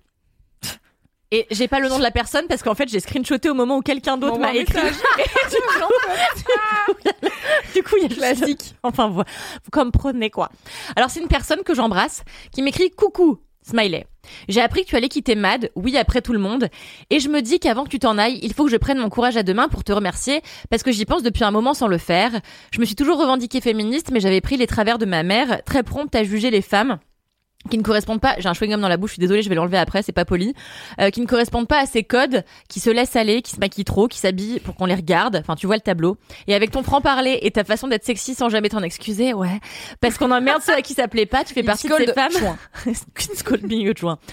Et 1.32 1.48
j'ai 1.50 1.68
pas 1.68 1.80
le 1.80 1.90
nom 1.90 1.98
de 1.98 2.04
la 2.04 2.12
personne 2.12 2.46
parce 2.48 2.62
qu'en 2.62 2.76
fait 2.76 2.88
j'ai 2.88 3.00
screenshoté 3.00 3.50
au 3.50 3.56
moment 3.56 3.78
où 3.78 3.82
quelqu'un 3.82 4.16
d'autre 4.16 4.38
m'a 4.38 4.50
un 4.50 4.54
écrit. 4.54 4.80
Du 7.76 7.84
coup, 7.84 7.96
il 7.98 8.04
y 8.04 8.06
a 8.06 8.16
classique. 8.16 8.76
Enfin, 8.84 9.10
vous, 9.10 9.22
vous 9.22 9.72
comprenez 9.72 10.30
quoi. 10.30 10.50
Alors, 10.96 11.10
c'est 11.10 11.20
une 11.20 11.28
personne 11.28 11.64
que 11.64 11.74
j'embrasse 11.74 12.24
qui 12.52 12.62
m'écrit 12.62 12.92
coucou. 12.92 13.40
Smiley. 13.66 14.06
J'ai 14.48 14.62
appris 14.62 14.84
que 14.84 14.90
tu 14.90 14.96
allais 14.96 15.10
quitter 15.10 15.36
Mad, 15.36 15.72
oui, 15.76 15.98
après 15.98 16.22
tout 16.22 16.34
le 16.34 16.40
monde, 16.40 16.70
et 17.10 17.20
je 17.20 17.30
me 17.30 17.42
dis 17.42 17.60
qu'avant 17.60 17.84
que 17.84 17.90
tu 17.90 18.00
t'en 18.00 18.18
ailles, 18.18 18.40
il 18.44 18.54
faut 18.54 18.66
que 18.66 18.72
je 18.72 18.78
prenne 18.78 19.00
mon 19.00 19.10
courage 19.10 19.38
à 19.38 19.44
deux 19.44 19.54
mains 19.54 19.70
pour 19.70 19.84
te 19.84 19.92
remercier, 19.92 20.42
parce 20.70 20.84
que 20.84 20.92
j'y 20.92 21.06
pense 21.06 21.24
depuis 21.24 21.44
un 21.44 21.52
moment 21.52 21.74
sans 21.74 21.88
le 21.88 21.98
faire. 21.98 22.32
Je 22.72 22.80
me 22.80 22.86
suis 22.86 22.96
toujours 22.96 23.20
revendiquée 23.20 23.62
féministe, 23.62 24.10
mais 24.12 24.20
j'avais 24.20 24.42
pris 24.42 24.58
les 24.58 24.68
travers 24.68 24.98
de 24.98 25.06
ma 25.06 25.24
mère, 25.24 25.64
très 25.66 25.84
prompte 25.84 26.16
à 26.16 26.24
juger 26.24 26.52
les 26.52 26.62
femmes. 26.62 27.00
Qui 27.70 27.78
ne 27.78 27.84
correspondent 27.84 28.22
pas, 28.22 28.36
j'ai 28.38 28.48
un 28.48 28.54
chewing-gum 28.54 28.80
dans 28.80 28.88
la 28.88 28.98
bouche, 28.98 29.12
je 29.12 29.14
suis 29.14 29.20
désolée, 29.20 29.42
je 29.42 29.50
vais 29.50 29.56
l'enlever 29.56 29.78
après, 29.78 30.02
c'est 30.02 30.12
pas 30.12 30.26
poli, 30.26 30.54
euh, 31.00 31.10
qui 31.10 31.22
ne 31.22 31.26
correspondent 31.26 31.68
pas 31.68 31.80
à 31.80 31.86
ces 31.86 32.04
codes, 32.04 32.44
qui 32.70 32.80
se 32.80 32.90
laissent 32.90 33.16
aller, 33.16 33.42
qui 33.42 33.52
se 33.52 33.60
maquillent 33.60 33.86
trop, 33.86 34.08
qui 34.08 34.20
s'habillent 34.20 34.60
pour 34.60 34.76
qu'on 34.76 34.86
les 34.86 34.96
regarde, 34.96 35.38
enfin 35.38 35.56
tu 35.56 35.66
vois 35.66 35.76
le 35.76 35.82
tableau. 35.82 36.18
Et 36.48 36.56
avec 36.56 36.72
ton 36.72 36.84
franc-parler 36.84 37.40
et 37.42 37.52
ta 37.52 37.64
façon 37.64 37.88
d'être 37.88 38.04
sexy 38.04 38.36
sans 38.36 38.50
jamais 38.50 38.70
t'en 38.70 38.84
excuser, 38.84 39.34
ouais, 39.34 39.60
parce 40.02 40.18
qu'on 40.18 40.32
emmerde 40.32 40.62
ceux 40.62 40.74
à 40.74 40.82
qui 40.82 40.94
ça 40.94 41.08
plaît 41.08 41.26
pas, 41.26 41.44
tu 41.44 41.54
fais 41.54 41.64
partie 41.64 41.88
de 41.88 41.96
ces 41.96 42.14
femmes... 42.14 42.32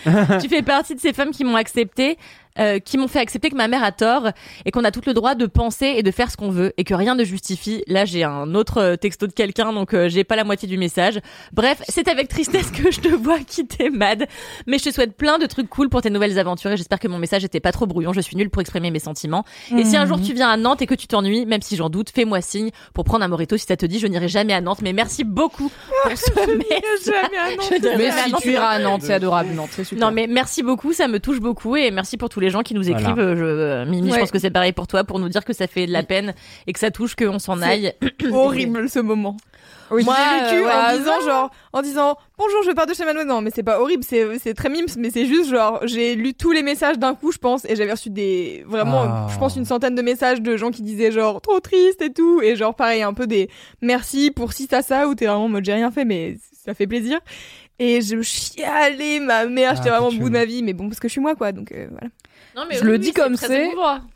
tu 0.41 0.49
fais 0.49 0.63
partie 0.63 0.95
de 0.95 1.01
ces 1.01 1.13
femmes 1.13 1.31
qui 1.31 1.45
m'ont 1.45 1.57
accepté, 1.57 2.19
euh, 2.59 2.79
qui 2.79 2.99
m'ont 2.99 3.09
fait 3.09 3.19
accepter 3.19 3.49
que 3.51 3.57
ma 3.57 3.69
mère 3.69 3.83
a 3.83 3.93
tort 3.93 4.29
et 4.65 4.71
qu'on 4.71 4.85
a 4.85 4.91
tout 4.91 5.01
le 5.07 5.15
droit 5.15 5.35
de 5.35 5.47
penser 5.47 5.95
et 5.97 6.03
de 6.03 6.11
faire 6.11 6.31
ce 6.31 6.37
qu'on 6.37 6.51
veut 6.51 6.73
et 6.77 6.85
que 6.85 6.95
rien 6.95 7.15
ne 7.15 7.25
justifie. 7.25 7.83
Là, 7.87 8.05
j'ai 8.05 8.25
un 8.25 8.55
autre 8.55 8.79
euh, 8.79 8.97
texto 8.97 9.27
de 9.27 9.33
quelqu'un, 9.33 9.73
donc 9.73 9.95
euh, 9.95 10.09
j'ai 10.09 10.25
pas 10.25 10.37
la 10.37 10.45
moitié 10.45 10.69
du 10.69 10.77
message. 10.77 11.21
Bref, 11.53 11.83
c'est 11.89 12.09
avec 12.09 12.29
tristesse 12.29 12.71
que 12.71 12.91
je 12.91 13.01
te 13.01 13.09
vois 13.09 13.39
quitter 13.39 13.89
Mad, 13.91 14.27
mais 14.67 14.79
je 14.79 14.85
te 14.85 14.91
souhaite 14.91 15.17
plein 15.17 15.39
de 15.39 15.47
trucs 15.47 15.69
cool 15.69 15.89
pour 15.89 16.03
tes 16.03 16.11
nouvelles 16.11 16.39
aventures 16.39 16.71
et 16.73 16.77
j'espère 16.77 16.99
que 16.99 17.09
mon 17.09 17.19
message 17.19 17.45
était 17.45 17.61
pas 17.61 17.73
trop 17.73 17.87
brouillon. 17.87 18.13
Je 18.13 18.21
suis 18.21 18.37
nulle 18.37 18.51
pour 18.51 18.61
exprimer 18.61 18.91
mes 18.91 18.99
sentiments. 18.99 19.45
Et 19.77 19.85
si 19.85 19.97
un 19.97 20.07
jour 20.07 20.21
tu 20.21 20.35
viens 20.35 20.51
à 20.51 20.57
Nantes 20.57 20.83
et 20.83 20.87
que 20.87 20.95
tu 20.95 21.07
t'ennuies, 21.07 21.47
même 21.47 21.63
si 21.63 21.77
j'en 21.77 21.89
doute, 21.89 22.11
fais-moi 22.11 22.41
signe 22.43 22.71
pour 22.93 23.05
prendre 23.05 23.25
un 23.25 23.29
morito 23.29 23.57
si 23.57 23.67
ça 23.67 23.77
te 23.77 23.87
dit. 23.87 23.99
Je 23.99 24.07
n'irai 24.07 24.29
jamais 24.29 24.53
à 24.53 24.61
Nantes, 24.61 24.83
mais 24.83 24.93
merci 24.93 25.25
beaucoup 25.25 25.71
pour 26.03 26.13
ce 26.17 26.57
message. 26.57 27.07
Jamais 27.07 27.39
à 27.39 27.57
Nantes. 27.57 27.69
Je 27.71 27.97
Mais 27.97 28.05
jamais 28.05 28.09
à 28.09 28.25
si 28.25 28.33
Nantes, 28.33 28.43
tu 28.43 28.53
iras 28.53 28.69
à 28.69 28.79
Nantes, 28.79 29.03
c'est 29.05 29.15
adorable. 29.15 29.55
Nantes, 29.55 29.71
c'est 29.73 29.85
super. 29.85 30.07
non 30.07 30.15
mais 30.15 30.27
merci 30.27 30.63
beaucoup, 30.63 30.93
ça 30.93 31.09
me 31.09 31.19
touche 31.19 31.41
beaucoup 31.41 31.77
et 31.77 31.91
merci 31.91 32.17
pour 32.17 32.29
tous 32.29 32.42
les 32.43 32.51
gens 32.51 32.63
qui 32.63 32.75
nous 32.75 32.83
Voilà. 32.83 33.01
écrivent. 33.01 33.19
Euh, 33.19 33.37
Je, 33.37 33.45
euh, 33.45 33.85
Mimi, 33.87 34.13
je 34.13 34.19
pense 34.19 34.31
que 34.31 34.39
c'est 34.39 34.51
pareil 34.51 34.73
pour 34.73 34.87
toi, 34.87 35.05
pour 35.05 35.19
nous 35.19 35.29
dire 35.31 35.45
que 35.45 35.53
ça 35.55 35.67
fait 35.67 35.87
de 35.87 35.93
la 35.93 36.03
peine 36.03 36.35
et 36.67 36.73
que 36.75 36.79
ça 36.79 36.91
touche 36.91 37.15
qu'on 37.17 37.39
s'en 37.39 37.63
aille. 37.63 37.93
horrible 38.33 38.89
ce 38.91 38.99
moment. 38.99 39.37
Oui. 39.91 40.05
Moi, 40.05 40.17
j'ai 40.17 40.45
vécu 40.57 40.63
euh, 40.63 40.67
ouais, 40.67 40.73
en 40.95 40.97
disant 40.99 41.21
genre, 41.27 41.51
en 41.75 41.83
disant 41.83 42.17
bonjour, 42.39 42.63
je 42.65 42.71
pars 42.71 42.87
de 42.87 42.95
chez 42.95 43.05
Manon. 43.05 43.27
Non, 43.27 43.43
mais 43.43 43.51
c'est 43.55 43.63
pas 43.63 43.79
horrible, 43.79 44.03
c'est 44.03 44.39
c'est 44.39 44.55
très 44.55 44.71
mimes, 44.71 44.87
mais 44.97 45.11
c'est 45.11 45.27
juste 45.27 45.51
genre, 45.51 45.81
j'ai 45.85 46.15
lu 46.15 46.33
tous 46.33 46.51
les 46.53 46.63
messages 46.63 46.99
d'un 46.99 47.15
coup, 47.15 47.31
je 47.31 47.37
pense, 47.37 47.67
et 47.67 47.77
j'avais 47.77 47.93
reçu 47.93 48.09
des 48.09 48.65
vraiment, 48.67 49.03
Ah. 49.03 49.27
je 49.31 49.39
pense 49.39 49.55
une 49.55 49.67
centaine 49.67 49.95
de 49.95 50.01
messages 50.01 50.41
de 50.41 50.57
gens 50.57 50.71
qui 50.71 50.81
disaient 50.81 51.13
genre 51.13 51.43
trop 51.43 51.61
triste 51.61 52.01
et 52.01 52.11
tout, 52.11 52.41
et 52.43 52.57
genre 52.57 52.75
pareil 52.75 53.03
un 53.03 53.13
peu 53.13 53.27
des 53.27 53.51
merci 53.83 54.31
pour 54.31 54.55
si 54.55 54.67
ça 54.67 54.81
ça, 54.81 55.09
où 55.09 55.15
t'es 55.15 55.27
vraiment 55.27 55.45
en 55.45 55.49
mode 55.51 55.65
j'ai 55.67 55.75
rien 55.75 55.91
fait, 55.91 56.07
mais 56.07 56.39
ça 56.65 56.73
fait 56.73 56.87
plaisir. 56.87 57.21
Et 57.79 58.01
je 58.01 58.23
chialais 58.23 59.21
ma 59.21 59.45
mère, 59.45 59.77
j'étais 59.77 59.91
Ah, 59.91 59.99
vraiment 60.01 60.09
au 60.17 60.19
bout 60.19 60.29
de 60.29 60.33
ma 60.35 60.47
vie, 60.47 60.63
mais 60.63 60.73
bon 60.73 60.89
parce 60.89 61.01
que 61.01 61.09
je 61.09 61.13
suis 61.13 61.21
moi 61.21 61.35
quoi, 61.35 61.53
donc 61.53 61.71
euh, 61.73 61.87
voilà. 61.91 62.09
Non, 62.57 62.63
Je 62.71 62.85
le 62.85 62.99
dis 62.99 63.13
comme 63.13 63.37
c'est. 63.37 63.71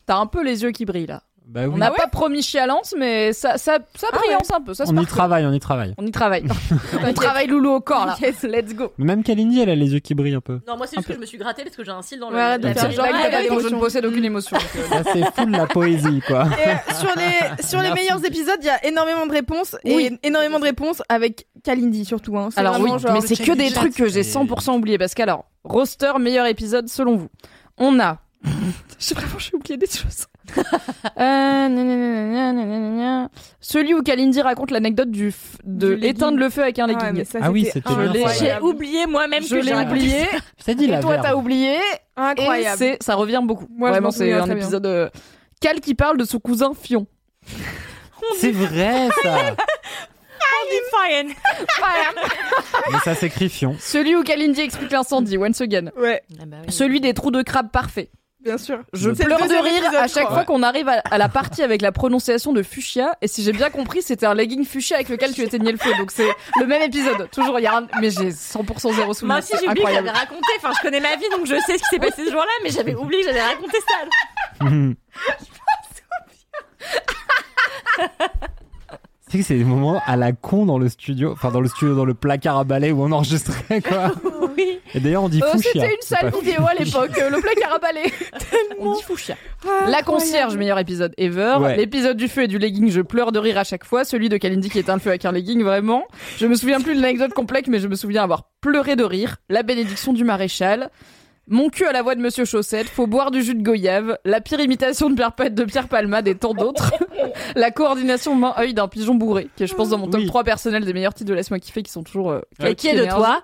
T'as 0.07 0.17
un 0.17 0.27
peu 0.27 0.43
les 0.45 0.63
yeux 0.63 0.71
qui 0.71 0.85
brillent 0.85 1.07
là. 1.07 1.23
Bah 1.47 1.61
oui. 1.65 1.71
On 1.75 1.79
n'a 1.79 1.93
pas 1.93 2.09
promis 2.09 2.43
chialance, 2.43 2.93
mais 2.99 3.33
ça, 3.33 3.57
ça, 3.57 3.79
ça 3.95 4.09
Ah 4.13 4.17
brillance 4.17 4.51
un 4.53 4.61
peu. 4.61 4.75
Ça 4.75 4.83
On 4.89 5.01
y 5.01 5.07
travaille, 5.07 5.47
on 5.47 5.53
y 5.53 5.61
travaille. 5.61 5.95
On 5.97 6.05
y 6.05 6.11
travaille. 6.11 6.45
on 7.07 7.13
travaille 7.13 7.47
loulou 7.47 7.71
au 7.71 7.81
corps 7.81 8.05
là. 8.05 8.17
Yes. 8.21 8.43
Let's 8.43 8.75
go. 8.75 8.93
Mais 8.99 9.05
Même 9.05 9.23
Kalindi, 9.23 9.61
elle 9.61 9.71
a 9.71 9.77
les 9.77 9.93
yeux 9.93 10.01
qui 10.01 10.15
brillent 10.15 10.35
un 10.35 10.41
peu. 10.41 10.59
Non, 10.67 10.77
moi 10.77 10.89
c'est 10.89 10.97
juste 10.97 11.07
que 11.07 11.15
je 11.15 11.21
me 11.21 11.25
suis 11.27 11.39
grattée 11.39 11.63
parce 11.63 11.77
que 11.77 11.85
j'ai 11.85 11.93
un 11.93 12.03
cil 12.03 12.19
dans 12.19 12.31
le. 12.31 12.37
Ouais, 12.37 12.43
arrête 12.43 12.63
de 12.63 12.73
faire 12.73 12.91
genre, 12.91 13.07
je 13.61 13.69
ne 13.69 13.79
possède 13.79 14.05
aucune 14.05 14.25
émotion. 14.25 14.57
euh, 14.77 14.89
Ça, 14.89 15.11
c'est 15.13 15.25
full 15.41 15.53
la 15.53 15.67
poésie, 15.69 16.21
quoi. 16.27 16.47
Et 16.47 16.71
euh, 16.71 16.95
sur 16.99 17.11
les 17.17 17.63
sur 17.65 17.79
les 17.81 17.91
Merci. 17.91 18.03
meilleurs 18.03 18.25
épisodes, 18.25 18.59
il 18.63 18.67
y 18.67 18.71
a 18.71 18.85
énormément 18.85 19.27
de 19.27 19.33
réponses 19.33 19.77
Oui. 19.85 20.19
et 20.21 20.27
énormément 20.27 20.59
de 20.59 20.65
réponses 20.65 21.01
avec 21.09 21.47
Kalindi 21.63 22.05
surtout. 22.05 22.37
Hein. 22.37 22.49
Alors 22.57 22.81
oui, 22.81 22.91
mais 23.13 23.21
c'est 23.21 23.37
que 23.37 23.53
des 23.53 23.71
trucs 23.71 23.95
que 23.95 24.09
j'ai 24.09 24.25
c'est- 24.25 24.37
100% 24.37 24.75
oubliés 24.79 24.99
parce 24.99 25.15
qu'alors, 25.15 25.45
roster 25.63 26.13
meilleur 26.19 26.47
épisode 26.47 26.89
selon 26.89 27.15
vous. 27.15 27.29
On 27.79 28.01
a 28.01 28.19
j'ai 28.99 29.15
vraiment 29.15 29.39
j'ai 29.39 29.55
oublié 29.55 29.77
des 29.77 29.87
choses. 29.87 30.27
Euh, 31.19 31.69
gna, 31.69 32.53
gna, 32.53 32.53
gna. 32.53 33.29
Celui 33.61 33.95
où 33.95 34.03
Kalindi 34.03 34.41
raconte 34.43 34.71
l'anecdote 34.71 35.11
du 35.11 35.31
f- 35.31 35.35
de 35.65 35.89
Du 35.89 35.95
legging. 35.97 36.11
éteindre 36.11 36.39
le 36.39 36.51
feu 36.51 36.63
avec 36.63 36.79
un 36.79 36.85
Ah 36.85 36.87
ouais, 36.89 36.95
legging. 36.95 37.13
mais 37.19 37.25
ça, 37.25 37.39
Ah 37.43 37.51
oui, 37.51 37.65
c'était 37.73 37.81
bien, 37.95 38.07
ça. 38.07 38.13
J'ai 38.13 38.21
incroyable. 38.53 38.65
oublié 38.67 39.07
moi-même 39.07 39.43
je 39.43 39.49
que 39.49 39.55
l'ai 39.57 39.63
j'ai 39.63 39.75
raconté 39.75 39.97
oublié. 39.97 40.27
Je 40.59 40.65
t'ai 40.65 40.75
dit 40.75 40.85
Et 40.85 40.89
la 40.89 41.01
toi 41.01 41.13
verve. 41.15 41.25
t'as 41.25 41.35
oublié. 41.35 41.75
Et 41.77 41.81
Incroyable. 42.17 42.77
c'est 42.79 42.99
ça 43.03 43.15
revient 43.15 43.41
beaucoup. 43.43 43.67
Moi, 43.71 43.89
je 43.89 43.93
Vraiment 43.93 44.07
m'en 44.09 44.11
c'est 44.13 44.19
souviens 44.19 44.39
un 44.43 44.45
très 44.45 44.55
bien. 44.55 44.63
épisode 44.63 44.87
euh, 44.87 45.09
Cal 45.61 45.81
qui 45.81 45.95
parle 45.95 46.17
de 46.19 46.25
son 46.25 46.39
cousin 46.39 46.73
Fion. 46.81 47.07
C'est 48.39 48.53
vrai, 48.53 49.09
ça. 49.23 49.37
Defiant. 50.67 51.35
Mais 52.93 52.99
ça 53.05 53.15
s'écrit 53.15 53.49
Fion. 53.49 53.77
Celui 53.79 54.17
où 54.17 54.23
Kalindi 54.23 54.61
explique 54.61 54.91
l'incendie, 54.91 55.39
once 55.39 55.61
again. 55.61 55.91
Ouais, 55.97 56.23
Celui 56.69 57.01
des 57.01 57.15
trous 57.15 57.31
de 57.31 57.43
crabe 57.43 57.71
parfaits. 57.71 58.11
Bien 58.47 58.59
sûr. 58.59 58.79
Je 58.93 59.13
C'est 59.13 59.25
le 59.25 59.35
pleure 59.35 59.49
de 59.49 59.63
rire 59.63 60.01
à 60.01 60.07
chaque 60.09 60.29
fois 60.29 60.45
qu'on 60.45 60.63
arrive 60.63 60.89
à, 60.89 61.03
à 61.11 61.19
la 61.19 61.29
partie 61.29 61.63
avec 61.63 61.83
la 61.83 61.93
prononciation 61.93 62.53
de 62.53 62.63
fuchsia. 62.63 63.17
Et 63.21 63.29
si 63.29 63.43
j'ai 63.43 63.53
bien 63.53 63.71
compris, 63.71 64.03
c'était 64.03 64.27
un 64.27 64.35
legging 64.35 64.65
fuchsia 64.65 64.97
avec 64.97 65.09
lequel 65.09 65.35
tu 65.35 65.43
éteignais 65.43 65.73
le 65.73 65.79
feu. 65.79 65.91
Donc 65.99 66.13
c'est 66.13 66.29
le 66.61 66.67
même 66.67 66.83
épisode. 66.83 67.29
Toujours, 67.31 67.59
il 67.59 67.63
y 67.63 67.67
a 67.67 67.79
un... 67.79 67.87
Mais 68.01 68.11
j'ai 68.11 68.31
100% 68.31 68.95
zéro 68.95 69.13
souvenir. 69.13 69.35
Moi 69.35 69.39
aussi 69.39 69.53
j'ai 69.61 69.69
oublié 69.69 69.85
que 69.85 69.93
j'avais 69.93 70.11
raconté. 70.11 70.47
Enfin, 70.59 70.71
je 70.77 70.83
connais 70.83 71.01
ma 71.01 71.17
vie 71.17 71.29
donc 71.37 71.47
je 71.47 71.57
sais 71.67 71.77
ce 71.77 71.83
qui 71.83 71.89
s'est 71.91 71.99
passé 71.99 72.25
ce 72.25 72.31
jour-là, 72.31 72.47
mais 72.63 72.71
j'avais 72.71 72.95
oublié 72.95 73.23
que 73.23 73.29
j'avais 73.29 73.43
raconté 73.43 73.79
ça. 74.61 74.67
Tu 79.29 79.33
sais 79.33 79.39
que 79.39 79.45
c'est 79.45 79.59
des 79.59 79.65
moments 79.65 80.01
à 80.07 80.15
la 80.15 80.31
con 80.31 80.67
dans 80.67 80.79
le 80.79 80.89
studio, 80.89 81.33
enfin 81.33 81.51
dans 81.51 81.61
le 81.61 81.67
studio, 81.67 81.97
dans 81.97 82.05
le 82.05 82.15
placard 82.15 82.59
à 82.59 82.65
balai 82.65 82.93
où 82.93 83.03
on 83.03 83.11
enregistrait 83.11 83.83
quoi. 83.83 84.13
Oui. 84.57 84.79
Et 84.95 85.01
d'ailleurs 85.01 85.23
on 85.25 85.29
dit 85.29 85.43
Euh, 85.43 85.53
fuchsia. 85.53 85.71
c'était 85.83 85.95
une 85.95 86.01
sale 86.03 86.33
vidéo 86.41 86.63
à 86.67 86.75
l'époque, 86.75 87.19
euh, 87.21 87.31
le 87.31 87.41
placard 87.41 87.75
à 87.75 87.79
balai. 87.79 88.05
On 88.79 88.95
dit 88.95 89.03
fuchsia. 89.03 89.37
La 89.89 90.03
concierge, 90.03 90.57
meilleur 90.57 90.79
épisode 90.79 91.13
ever. 91.19 91.57
Ouais. 91.61 91.77
L'épisode 91.77 92.17
du 92.17 92.29
feu 92.29 92.45
et 92.45 92.49
du 92.49 92.59
legging, 92.59 92.91
je 92.91 93.01
pleure 93.01 93.33
de 93.33 93.39
rire 93.39 93.59
à 93.59 93.65
chaque 93.65 93.85
fois. 93.85 94.05
Celui 94.05 94.29
de 94.29 94.37
Kalindi 94.37 94.71
qui 94.71 94.79
éteint 94.79 94.95
le 94.95 95.01
feu 95.01 95.11
avec 95.11 95.25
un 95.25 95.33
legging, 95.33 95.63
vraiment. 95.63 96.05
Je 96.39 96.47
me 96.47 96.55
souviens 96.55 96.81
plus 96.81 96.95
de 96.97 97.01
l'anecdote 97.03 97.33
complète, 97.35 97.67
mais 97.69 97.79
je 97.81 97.89
me 97.89 97.95
souviens 97.97 98.23
avoir 98.23 98.51
pleuré 98.61 98.97
de 98.97 99.05
rire. 99.05 99.37
La 99.49 99.63
bénédiction 99.63 100.13
du 100.13 100.25
maréchal. 100.25 100.91
Mon 101.49 101.69
cul 101.69 101.85
à 101.85 101.93
la 101.93 102.03
voix 102.03 102.17
de 102.17 102.21
Monsieur 102.21 102.45
Chaussette, 102.45 102.89
faut 102.89 103.07
boire 103.07 103.31
du 103.31 103.41
jus 103.41 103.55
de 103.55 103.63
goyave, 103.63 104.19
la 104.25 104.41
pire 104.41 104.59
imitation 104.59 105.09
de 105.09 105.15
Pierre, 105.15 105.31
de 105.51 105.65
Pierre 105.65 105.87
Palmade 105.87 106.27
et 106.27 106.35
tant 106.35 106.55
d'autres. 106.55 106.93
la 107.55 107.71
coordination 107.71 108.35
main-œil 108.35 108.75
d'un 108.75 108.89
pigeon 108.89 109.15
bourré, 109.15 109.49
qui 109.55 109.63
est, 109.63 109.67
je 109.69 109.75
pense, 109.77 109.91
dans 109.91 109.99
mon 109.99 110.09
top 110.09 110.23
Oui. 110.23 110.27
3 110.27 110.43
personnel 110.43 110.85
des 110.85 110.93
meilleurs 110.93 111.15
titres 111.15 111.31
de 111.31 111.35
Laisse-moi 111.35 111.61
kiffer, 111.61 111.85
qui 111.85 111.93
sont 111.93 112.03
toujours... 112.03 112.33
euh, 112.33 112.41
Et 112.65 112.75
qui 112.75 112.89
est 112.89 112.97
de 112.97 113.05
toi 113.05 113.43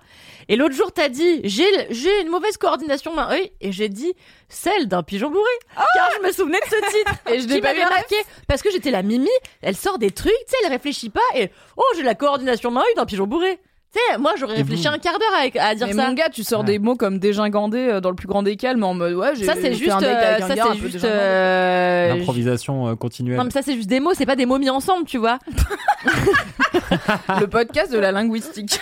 Et 0.49 0.57
l'autre 0.57 0.75
jour, 0.75 0.91
t'as 0.91 1.09
dit 1.09 1.43
j'ai 1.45 1.65
j'ai 1.91 2.23
une 2.23 2.29
mauvaise 2.29 2.57
coordination 2.57 3.15
main-œil 3.15 3.53
et 3.61 3.71
j'ai 3.71 3.89
dit 3.89 4.13
celle 4.49 4.89
d'un 4.89 5.05
pigeon 5.05 5.31
bourré. 5.31 5.53
Car 5.77 6.11
je 6.21 6.27
me 6.27 6.33
souvenais 6.33 6.59
de 6.59 6.67
ce 6.75 6.97
titre. 6.99 7.13
Et 7.33 7.39
je 7.39 7.47
n'ai 7.47 7.55
qui 7.55 7.61
pas 7.61 7.69
m'avait 7.69 7.79
vu 7.79 7.85
la 7.85 7.91
marqué 7.91 8.17
parce 8.49 8.63
que 8.63 8.71
j'étais 8.73 8.91
la 8.91 9.03
Mimi. 9.05 9.29
Elle 9.61 9.77
sort 9.77 9.99
des 9.99 10.11
trucs, 10.11 10.33
tu 10.33 10.51
sais, 10.51 10.57
elle 10.65 10.73
réfléchit 10.73 11.11
pas 11.11 11.21
et 11.37 11.51
oh 11.77 11.83
j'ai 11.97 12.03
la 12.03 12.17
coordination 12.17 12.73
main-œil 12.73 12.95
d'un 12.97 13.07
pigeon 13.07 13.29
bourré. 13.29 13.61
Tu 13.95 14.01
sais, 14.11 14.19
moi 14.19 14.33
j'aurais 14.39 14.55
réfléchi 14.57 14.85
vous 14.85 14.89
un 14.95 14.99
quart 14.99 15.19
d'heure 15.19 15.35
à, 15.63 15.69
à 15.69 15.75
dire 15.75 15.87
Mais 15.87 15.93
ça. 15.93 16.07
mon 16.07 16.15
gars, 16.15 16.31
tu 16.33 16.43
sors 16.45 16.61
Ouais. 16.61 16.67
des 16.67 16.79
mots 16.79 16.95
comme 16.97 17.19
dégingandé 17.19 17.77
euh, 17.79 18.01
dans 18.01 18.09
le 18.09 18.17
plus 18.17 18.27
grand 18.27 18.43
des 18.43 18.57
calmes 18.57 18.83
en 18.85 18.95
mode 18.95 19.13
ouais, 19.15 19.35
j'ai 19.37 19.45
Ça 19.45 19.53
c'est 19.55 19.75
juste, 19.75 19.91
euh, 19.91 20.37
un 20.39 20.49
ça 20.49 20.55
c'est 20.73 20.79
juste. 20.79 21.05
euh, 21.05 22.13
Improvisation 22.15 22.89
euh, 22.89 22.95
continuelle. 22.97 23.37
Non 23.37 23.45
mais 23.45 23.51
ça 23.51 23.61
c'est 23.61 23.75
juste 23.75 23.91
des 23.91 24.01
mots, 24.01 24.15
c'est 24.15 24.25
pas 24.25 24.35
des 24.37 24.47
mots 24.47 24.59
mis 24.59 24.71
ensemble, 24.71 25.05
tu 25.07 25.19
vois. 25.19 25.39
le 27.41 27.47
podcast 27.47 27.93
de 27.93 27.99
la 27.99 28.13
linguistique. 28.13 28.79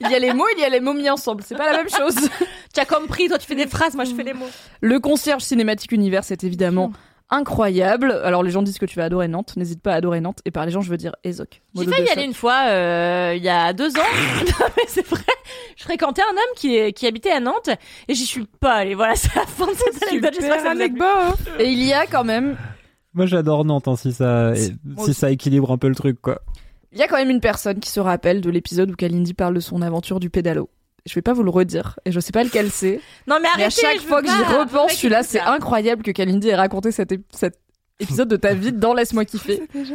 il 0.00 0.10
y 0.10 0.14
a 0.14 0.18
les 0.18 0.32
mots, 0.32 0.46
il 0.56 0.60
y 0.60 0.64
a 0.64 0.68
les 0.68 0.80
mots 0.80 0.94
mis 0.94 1.08
ensemble, 1.08 1.42
c'est 1.46 1.56
pas 1.56 1.70
la 1.70 1.78
même 1.78 1.88
chose. 1.88 2.16
Tu 2.72 2.78
as 2.78 2.84
compris, 2.84 3.26
toi 3.26 3.36
tu 3.36 3.48
fais 3.48 3.56
des 3.56 3.66
phrases, 3.66 3.96
moi 3.96 4.04
je 4.04 4.14
fais 4.14 4.22
les 4.22 4.32
mots. 4.32 4.46
Le 4.80 5.00
concierge 5.00 5.42
cinématique 5.42 5.90
univers, 5.90 6.22
c'est 6.22 6.44
évidemment 6.44 6.92
incroyable. 7.30 8.12
Alors 8.24 8.42
les 8.42 8.50
gens 8.50 8.62
disent 8.62 8.78
que 8.78 8.86
tu 8.86 8.96
vas 8.96 9.04
adorer 9.04 9.28
Nantes, 9.28 9.54
n'hésite 9.56 9.80
pas 9.82 9.92
à 9.92 9.96
adorer 9.96 10.20
Nantes. 10.20 10.40
Et 10.44 10.50
par 10.50 10.66
les 10.66 10.72
gens, 10.72 10.80
je 10.80 10.90
veux 10.90 10.96
dire 10.96 11.14
Ezoc. 11.24 11.62
J'ai 11.74 11.86
failli 11.86 12.06
y 12.06 12.10
aller 12.10 12.24
une 12.24 12.34
fois, 12.34 12.66
euh, 12.68 13.34
il 13.36 13.42
y 13.42 13.48
a 13.48 13.72
deux 13.72 13.90
ans. 13.96 14.12
non, 14.60 14.66
mais 14.76 14.82
c'est 14.88 15.06
vrai. 15.06 15.22
Je 15.76 15.84
fréquentais 15.84 16.22
un 16.22 16.32
homme 16.32 16.54
qui, 16.56 16.92
qui 16.92 17.06
habitait 17.06 17.30
à 17.30 17.40
Nantes 17.40 17.70
et 18.08 18.14
j'y 18.14 18.26
suis 18.26 18.44
pas 18.60 18.74
allée. 18.74 18.94
Voilà, 18.94 19.14
c'est 19.14 19.34
la 19.34 19.46
fin 19.46 19.66
de 19.66 19.76
cette 19.76 20.02
anecdote. 20.02 20.34
J'espère 20.34 20.56
que 20.56 20.62
ça 20.62 20.74
vous 20.74 20.82
a 20.82 20.88
plu. 20.88 21.64
Et 21.64 21.70
il 21.70 21.82
y 21.82 21.92
a 21.92 22.06
quand 22.06 22.24
même, 22.24 22.56
Moi 23.14 23.26
j'adore 23.26 23.64
Nantes 23.64 23.88
hein, 23.88 23.96
si 23.96 24.12
ça 24.12 24.52
si 24.54 25.14
ça 25.14 25.30
équilibre 25.30 25.70
un 25.72 25.78
peu 25.78 25.88
le 25.88 25.94
truc 25.94 26.20
quoi. 26.20 26.40
il 26.92 26.98
y 26.98 27.02
a 27.02 27.08
quand 27.08 27.16
même 27.16 27.30
une 27.30 27.40
personne 27.40 27.80
qui 27.80 27.90
se 27.90 28.00
rappelle 28.00 28.40
de 28.40 28.50
l'épisode 28.50 28.90
où 28.90 28.94
Kalindi 28.94 29.34
parle 29.34 29.54
de 29.54 29.60
son 29.60 29.82
aventure 29.82 30.20
du 30.20 30.30
pédalo. 30.30 30.68
Je 31.06 31.14
vais 31.14 31.22
pas 31.22 31.32
vous 31.32 31.42
le 31.42 31.50
redire 31.50 31.98
et 32.04 32.12
je 32.12 32.20
sais 32.20 32.32
pas 32.32 32.44
lequel 32.44 32.70
c'est. 32.70 33.00
Non, 33.26 33.36
mais 33.36 33.48
Mais 33.56 33.62
arrêtez. 33.64 33.64
à 33.64 33.70
chaque 33.90 34.00
je 34.00 34.06
fois 34.06 34.20
que 34.22 34.28
j'y 34.28 34.42
repense, 34.42 34.88
Mec, 34.90 34.96
celui-là, 34.98 35.18
écoute, 35.20 35.30
c'est 35.30 35.40
incroyable 35.40 36.02
que 36.02 36.10
Kalindi 36.10 36.48
ait 36.48 36.54
raconté 36.56 36.92
cet, 36.92 37.12
ép- 37.12 37.22
cet 37.34 37.58
épisode 37.98 38.28
de 38.28 38.36
ta 38.36 38.54
vie 38.54 38.72
dans 38.72 38.92
Laisse-moi 38.94 39.24
kiffer. 39.24 39.62
Mais- 39.74 39.84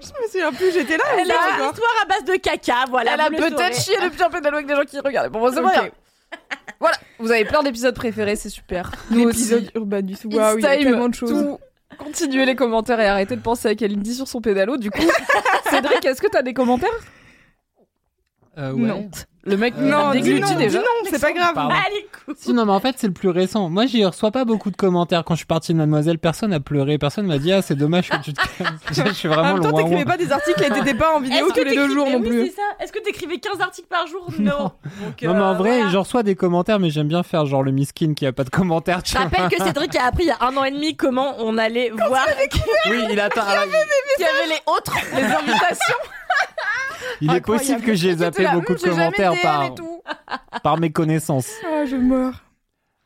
Je 0.00 0.08
me 0.22 0.26
souviens 0.28 0.52
plus, 0.52 0.72
j'étais 0.72 0.96
là. 0.96 1.04
Elle 1.18 1.30
a 1.30 1.34
une 1.58 1.70
histoire 1.70 1.94
à 2.02 2.06
base 2.06 2.24
de 2.24 2.36
caca, 2.36 2.84
voilà. 2.90 3.14
Elle 3.14 3.20
a 3.20 3.30
peut-être 3.30 3.80
chié 3.80 3.96
depuis 4.02 4.22
un 4.22 4.30
pédalo 4.30 4.56
avec 4.56 4.66
des 4.66 4.74
gens 4.76 4.84
qui 4.84 4.98
regardent. 5.00 5.32
Bon, 5.32 5.48
c'est 5.50 5.60
pas 5.62 5.68
Ok. 5.68 5.72
grave. 5.74 5.90
Voilà, 6.80 6.96
vous 7.18 7.30
avez 7.30 7.44
plein 7.44 7.62
d'épisodes 7.62 7.94
préférés, 7.94 8.36
c'est 8.36 8.48
super. 8.50 8.90
Nous 9.10 9.26
L'épisode. 9.28 9.70
Urbanus. 9.74 10.18
Waouh, 10.24 10.58
il 10.58 10.62
y 10.62 10.66
a 10.66 10.76
tellement 10.76 11.08
de 11.08 11.14
choses. 11.14 11.56
Continuez 11.98 12.44
les 12.44 12.56
commentaires 12.56 12.98
et 13.00 13.06
arrêtez 13.06 13.36
de 13.36 13.40
penser 13.40 13.68
à 13.68 13.74
Kalindi 13.74 14.14
sur 14.14 14.26
son 14.28 14.40
pédalo. 14.40 14.76
Du 14.76 14.90
coup, 14.90 15.02
Cédric, 15.70 16.04
est-ce 16.04 16.20
que 16.20 16.26
t'as 16.26 16.42
des 16.42 16.52
commentaires? 16.54 16.90
Euh, 18.58 18.72
Non. 18.72 19.08
Le 19.46 19.58
mec 19.58 19.74
Non, 19.76 20.12
dis 20.12 20.22
déglutit 20.22 20.54
non, 20.54 20.58
déjà. 20.58 20.78
dis 20.78 20.84
non, 20.84 21.10
c'est 21.10 21.20
pas 21.20 21.32
grave. 21.32 21.52
Allez. 21.58 22.06
Si, 22.38 22.54
non, 22.54 22.64
mais 22.64 22.72
en 22.72 22.80
fait, 22.80 22.94
c'est 22.96 23.08
le 23.08 23.12
plus 23.12 23.28
récent. 23.28 23.68
Moi, 23.68 23.84
j'y 23.84 24.02
reçois 24.02 24.30
pas 24.30 24.46
beaucoup 24.46 24.70
de 24.70 24.76
commentaires. 24.76 25.22
Quand 25.22 25.34
je 25.34 25.40
suis 25.40 25.46
parti 25.46 25.74
de 25.74 25.76
Mademoiselle, 25.76 26.18
personne 26.18 26.48
n'a 26.48 26.60
pleuré. 26.60 26.96
Personne 26.96 27.26
m'a 27.26 27.36
dit, 27.36 27.52
ah, 27.52 27.60
c'est 27.60 27.74
dommage 27.74 28.08
que 28.08 28.16
tu 28.22 28.32
te 28.32 28.40
calmes. 28.56 28.78
je 28.90 29.12
suis 29.12 29.28
En 29.28 29.32
vraiment 29.32 29.48
même 29.48 29.56
le 29.62 29.62
temps, 29.70 29.76
t'écrivais 29.76 30.06
pas 30.06 30.16
des 30.16 30.32
articles 30.32 30.62
et 30.64 30.70
t'étais 30.70 30.94
pas 30.94 31.14
en 31.14 31.20
vidéo 31.20 31.48
tous 31.54 31.62
les 31.62 31.74
deux 31.74 31.90
jours 31.90 32.08
non 32.08 32.20
oui, 32.22 32.28
plus. 32.28 32.46
c'est 32.46 32.54
ça. 32.56 32.62
Est-ce 32.80 32.90
que 32.90 33.00
t'écrivais 33.00 33.36
15 33.36 33.60
articles 33.60 33.88
par 33.88 34.06
jour? 34.06 34.26
Non. 34.38 34.58
Donc, 34.58 35.22
Non, 35.22 35.34
mais 35.34 35.40
en 35.42 35.50
euh, 35.50 35.52
vrai, 35.52 35.76
voilà. 35.76 35.90
je 35.90 35.98
reçois 35.98 36.22
des 36.22 36.36
commentaires, 36.36 36.78
mais 36.80 36.88
j'aime 36.88 37.08
bien 37.08 37.22
faire 37.22 37.44
genre 37.44 37.62
le 37.62 37.70
miskin 37.72 38.14
qui 38.14 38.24
a 38.26 38.32
pas 38.32 38.44
de 38.44 38.50
commentaires. 38.50 39.00
Je 39.04 39.14
rappelle 39.18 39.50
que 39.50 39.62
Cédric 39.62 39.94
a 39.96 40.06
appris 40.06 40.24
il 40.24 40.28
y 40.28 40.30
a 40.30 40.38
un 40.40 40.56
an 40.56 40.64
et 40.64 40.70
demi 40.70 40.96
comment 40.96 41.34
on 41.40 41.58
allait 41.58 41.90
voir 41.90 42.08
vois. 42.08 42.20
Oui, 42.88 42.96
il 43.10 43.20
attend. 43.20 43.42
qu'il 43.42 44.24
y 44.24 44.28
avait 44.28 44.46
les 44.48 44.62
autres. 44.72 44.96
Les 45.14 45.22
invitations. 45.22 45.96
Il 47.20 47.32
est 47.32 47.40
possible 47.40 47.80
que 47.80 47.94
j'ai 47.94 48.16
zappé 48.16 48.42
là, 48.42 48.54
beaucoup 48.54 48.74
de 48.74 48.80
commentaires 48.80 49.34
par, 49.42 49.74
tout. 49.74 50.02
par 50.62 50.78
mes 50.78 50.90
connaissances. 50.90 51.50
Ah, 51.66 51.84
je 51.84 51.96
meurs. 51.96 52.44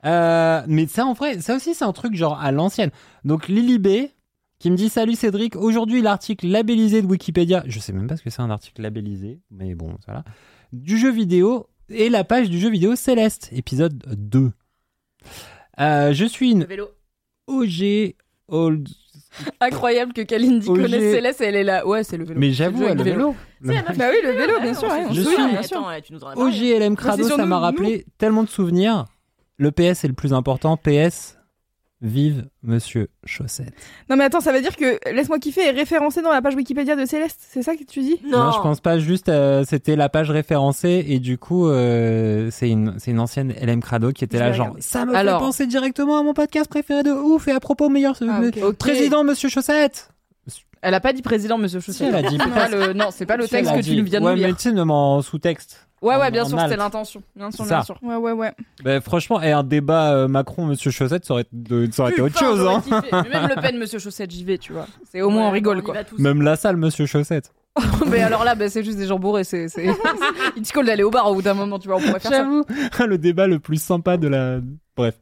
Euh, 0.04 0.62
mais 0.66 0.86
ça, 0.86 1.04
en 1.06 1.12
vrai, 1.12 1.40
ça 1.40 1.56
aussi, 1.56 1.74
c'est 1.74 1.84
un 1.84 1.92
truc 1.92 2.14
genre 2.14 2.40
à 2.40 2.52
l'ancienne. 2.52 2.90
Donc, 3.24 3.48
Lily 3.48 3.78
B, 3.78 3.88
qui 4.58 4.70
me 4.70 4.76
dit 4.76 4.88
Salut 4.88 5.14
Cédric, 5.14 5.56
aujourd'hui 5.56 6.02
l'article 6.02 6.46
labellisé 6.46 7.02
de 7.02 7.06
Wikipédia, 7.06 7.62
je 7.66 7.78
sais 7.78 7.92
même 7.92 8.06
pas 8.06 8.16
ce 8.16 8.22
que 8.22 8.30
c'est 8.30 8.42
un 8.42 8.50
article 8.50 8.82
labellisé, 8.82 9.40
mais 9.50 9.74
bon, 9.74 9.96
voilà, 10.06 10.24
du 10.72 10.98
jeu 10.98 11.10
vidéo 11.10 11.68
et 11.88 12.08
la 12.08 12.24
page 12.24 12.50
du 12.50 12.58
jeu 12.58 12.70
vidéo 12.70 12.96
Céleste, 12.96 13.48
épisode 13.52 14.04
2. 14.06 14.52
Euh, 15.80 16.12
je 16.12 16.24
suis 16.24 16.50
une 16.50 16.64
vélo. 16.64 16.90
OG 17.46 18.14
old. 18.48 18.88
Incroyable 19.61 20.12
que 20.12 20.22
Kalindi 20.22 20.68
OG. 20.68 20.82
connaisse 20.82 21.14
Céleste 21.14 21.41
et 21.41 21.45
elle 21.45 21.57
est 21.57 21.64
là. 21.64 21.86
Ouais, 21.86 22.05
c'est 22.05 22.16
le 22.16 22.24
vélo. 22.24 22.39
Mais 22.41 22.51
j'avoue, 22.51 22.86
le 22.86 23.03
vélo. 23.03 23.34
Bah 23.61 23.72
oui, 24.11 24.16
le 24.22 24.30
vélo, 24.30 24.61
bien 24.61 24.74
sûr. 24.74 24.89
ouais, 24.89 25.05
on 25.09 25.12
Je 25.12 25.22
se 25.22 25.30
suis-. 25.30 26.74
OGLM 26.74 26.97
Crado, 26.97 27.24
ça 27.28 27.47
m'a 27.47 27.59
rappelé 27.59 28.05
tellement 28.18 28.45
de 28.45 28.49
souvenirs. 28.49 29.07
Le 29.57 29.72
PS 29.72 30.05
est 30.05 30.09
le 30.09 30.14
plus 30.14 30.32
important. 30.32 30.76
PS, 30.76 31.38
vive 32.01 32.46
Monsieur 32.62 33.09
Chaussette. 33.24 33.72
Non, 34.09 34.16
mais 34.16 34.24
attends, 34.24 34.40
ça 34.40 34.53
veut 34.53 34.61
dire 34.61 34.76
que 34.76 34.99
Laisse-moi 35.12 35.38
kiffer 35.38 35.62
est 35.66 35.70
référencé 35.72 36.22
dans 36.22 36.30
la 36.30 36.40
page 36.40 36.55
Wikipédia 36.55 36.94
de 36.96 37.05
Céleste. 37.05 37.40
C'est 37.51 37.62
ça 37.62 37.74
que 37.76 37.82
tu 37.84 38.01
dis? 38.01 38.20
Non. 38.24 38.53
je 38.53 38.61
pense 38.61 38.80
pas. 38.80 38.99
Juste, 38.99 39.28
euh, 39.28 39.64
c'était 39.68 39.96
la 39.96 40.09
page 40.09 40.30
référencée 40.30 41.05
et 41.09 41.18
du 41.18 41.38
coup, 41.38 41.68
euh, 41.68 42.49
c'est 42.53 42.70
une, 42.70 42.94
c'est 42.99 43.11
une 43.11 43.20
ancienne 43.20 43.53
LM 43.61 43.80
Crado 43.82 44.12
qui 44.12 44.24
était 44.24 44.38
là, 44.38 44.53
genre, 44.53 44.66
regarder. 44.66 44.82
ça 44.82 45.05
me 45.07 45.14
Alors. 45.14 45.40
fait 45.40 45.46
penser 45.46 45.66
directement 45.66 46.18
à 46.18 46.22
mon 46.22 46.34
podcast 46.34 46.68
préféré 46.70 47.03
de 47.03 47.11
ouf 47.11 47.49
et 47.49 47.53
à 47.53 47.61
propos 47.61 47.88
meilleur 47.88 48.14
Ah, 48.28 48.40
président 48.78 49.24
Monsieur 49.24 49.49
Chaussette. 49.49 50.11
Elle 50.80 50.94
a 50.94 51.01
pas 51.01 51.12
dit 51.12 51.22
président, 51.22 51.59
monsieur 51.59 51.80
Si, 51.80 51.86
Chaussette. 51.86 52.14
elle 52.14 52.24
a 52.26 52.28
dit. 52.28 52.38
Pas 52.38 52.68
le- 52.68 52.92
Non, 52.92 53.07
c'est 53.11 53.26
pas 53.26 53.36
le 53.36 53.49
texte 53.49 53.74
que 53.74 53.80
dit. 53.80 53.96
tu 53.96 54.03
viens 54.05 54.20
de 54.20 54.24
ouais, 54.24 54.30
nous 54.36 54.40
mais 54.40 54.46
lire. 54.46 54.57
tu 54.57 54.70
sais, 54.70 55.22
sous-texte. 55.28 55.88
Ouais, 56.01 56.16
ouais, 56.16 56.30
bien 56.30 56.44
en 56.44 56.49
sûr, 56.49 56.61
c'était 56.61 56.76
l'intention. 56.76 57.22
Bien 57.34 57.51
sûr, 57.51 57.64
bien 57.64 57.82
sûr. 57.82 57.99
Ouais, 58.03 58.16
ouais, 58.16 58.32
ouais. 58.32 58.53
Ben, 58.84 59.01
franchement, 59.01 59.40
et 59.42 59.51
un 59.53 59.64
débat 59.64 60.12
euh, 60.14 60.28
Macron 60.28 60.66
Monsieur 60.66 60.90
Chaussette, 60.90 61.24
ça 61.24 61.34
aurait, 61.34 61.46
de- 61.53 61.88
ça 61.90 62.03
aurait 62.03 62.12
été 62.12 62.22
autre 62.22 62.38
chose. 62.38 62.66
Hein. 62.66 62.82
Mais 62.90 63.28
Même 63.30 63.49
Le 63.49 63.61
Pen, 63.61 63.78
monsieur 63.78 63.99
Chaussette, 63.99 64.30
j'y 64.30 64.44
vais, 64.44 64.59
tu 64.59 64.72
vois. 64.72 64.86
C'est 65.11 65.22
au 65.22 65.30
moins 65.30 65.49
on 65.49 65.51
rigole, 65.51 65.82
quoi. 65.82 65.94
Même 66.18 66.42
la 66.42 66.57
salle 66.57 66.76
Monsieur 66.76 67.07
Chaussette. 67.07 67.53
Mais 68.11 68.22
alors 68.22 68.44
là, 68.44 68.55
bah, 68.55 68.68
c'est 68.68 68.82
juste 68.82 68.99
des 68.99 69.07
gens 69.07 69.18
bourrés. 69.18 69.44
C'est, 69.44 69.68
c'est... 69.68 69.86
Ils 70.57 70.62
te 70.62 70.72
collent 70.72 70.86
d'aller 70.86 71.03
au 71.05 71.11
bar 71.11 71.30
au 71.30 71.34
bout 71.34 71.42
d'un 71.42 71.55
moment, 71.55 71.78
tu 71.78 71.88
vois. 71.88 71.99
On 71.99 72.01
pourrait 72.01 72.18
faire 72.20 72.30
ça. 72.30 72.38
J'avoue, 72.38 72.64
le 73.07 73.18
débat 73.18 73.46
le 73.46 73.59
plus 73.59 73.80
sympa 73.80 74.16
de 74.16 74.28
la. 74.28 74.59
Bref. 74.96 75.14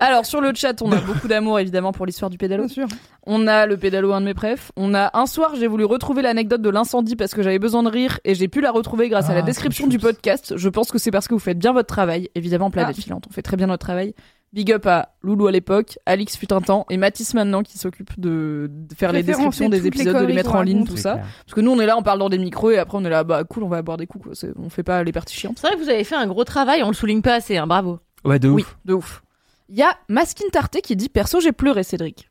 Alors, 0.00 0.26
sur 0.26 0.40
le 0.40 0.52
chat, 0.54 0.82
on 0.82 0.90
a 0.92 0.96
beaucoup 1.00 1.28
d'amour, 1.28 1.58
évidemment, 1.60 1.92
pour 1.92 2.04
l'histoire 2.04 2.28
du 2.30 2.36
pédalo. 2.36 2.64
Bien 2.64 2.72
sûr. 2.72 2.86
On 3.26 3.46
a 3.46 3.64
le 3.66 3.76
pédalo, 3.76 4.12
un 4.12 4.20
de 4.20 4.26
mes 4.26 4.34
préfs. 4.34 4.72
On 4.76 4.92
a 4.94 5.10
un 5.16 5.26
soir, 5.26 5.52
j'ai 5.56 5.66
voulu 5.66 5.84
retrouver 5.84 6.20
l'anecdote 6.20 6.60
de 6.62 6.68
l'incendie 6.70 7.16
parce 7.16 7.32
que 7.32 7.42
j'avais 7.42 7.58
besoin 7.60 7.82
de 7.82 7.88
rire 7.88 8.18
et 8.24 8.34
j'ai 8.34 8.48
pu 8.48 8.60
la 8.60 8.70
retrouver 8.72 9.08
grâce 9.08 9.30
à 9.30 9.34
la 9.34 9.38
Ah, 9.40 9.42
description 9.42 9.86
du 9.86 9.98
podcast. 9.98 10.54
Je 10.56 10.68
pense 10.68 10.90
que 10.90 10.98
c'est 10.98 11.10
parce 11.10 11.28
que 11.28 11.34
vous 11.34 11.40
faites 11.40 11.58
bien 11.58 11.72
votre 11.72 11.86
travail. 11.86 12.28
Évidemment, 12.34 12.70
planète 12.70 12.96
Ah. 12.98 13.02
filante. 13.02 13.24
On 13.30 13.32
fait 13.32 13.42
très 13.42 13.56
bien 13.56 13.68
notre 13.68 13.84
travail. 13.86 14.14
Big 14.52 14.70
up 14.72 14.86
à 14.86 15.08
Loulou 15.22 15.48
à 15.48 15.52
l'époque, 15.52 15.98
Alix 16.06 16.36
fut 16.36 16.52
un 16.52 16.60
temps 16.60 16.86
et 16.88 16.96
Mathis 16.96 17.34
maintenant 17.34 17.64
qui 17.64 17.76
s'occupe 17.76 18.20
de, 18.20 18.70
de 18.70 18.94
faire 18.94 19.10
les 19.12 19.24
descriptions 19.24 19.68
des 19.68 19.80
les 19.80 19.86
épisodes, 19.88 20.16
de 20.16 20.26
les 20.26 20.32
mettre 20.34 20.54
en 20.54 20.62
ligne, 20.62 20.84
tout 20.86 20.96
ça. 20.96 21.14
clair. 21.14 21.26
Parce 21.44 21.54
que 21.54 21.60
nous, 21.60 21.72
on 21.72 21.80
est 21.80 21.86
là, 21.86 21.96
on 21.98 22.04
parle 22.04 22.20
dans 22.20 22.28
des 22.28 22.38
micros 22.38 22.70
et 22.70 22.78
après 22.78 22.96
on 22.96 23.04
est 23.04 23.10
là, 23.10 23.24
bah 23.24 23.42
cool, 23.42 23.64
on 23.64 23.68
va 23.68 23.82
boire 23.82 23.96
des 23.96 24.06
coups. 24.06 24.24
Quoi. 24.24 24.50
On 24.64 24.70
fait 24.70 24.84
pas 24.84 25.02
les 25.02 25.10
parties 25.10 25.34
chiantes. 25.34 25.58
C'est 25.60 25.66
vrai 25.66 25.76
que 25.76 25.82
vous 25.82 25.88
avez 25.88 26.04
fait 26.04 26.14
un 26.14 26.28
gros 26.28 26.44
travail, 26.44 26.84
on 26.84 26.88
le 26.88 26.94
souligne 26.94 27.20
pas 27.20 27.34
assez, 27.34 27.56
hein, 27.56 27.66
bravo. 27.66 27.98
Ouais, 28.24 28.38
de 28.38 28.48
ouf. 28.48 28.54
Oui, 28.54 28.64
de 28.84 28.92
ouf. 28.94 29.23
Il 29.68 29.76
y 29.76 29.82
a 29.82 29.96
Maskin 30.08 30.48
Tarté 30.52 30.80
qui 30.80 30.96
dit 30.96 31.08
Perso, 31.08 31.40
j'ai 31.40 31.52
pleuré, 31.52 31.82
Cédric. 31.84 32.28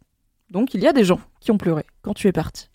Donc 0.50 0.74
il 0.74 0.82
y 0.82 0.88
a 0.88 0.94
des 0.94 1.04
gens 1.04 1.20
qui 1.40 1.52
ont 1.52 1.58
pleuré 1.58 1.84
quand 2.02 2.14
tu 2.14 2.28
es 2.28 2.32
parti. 2.32 2.70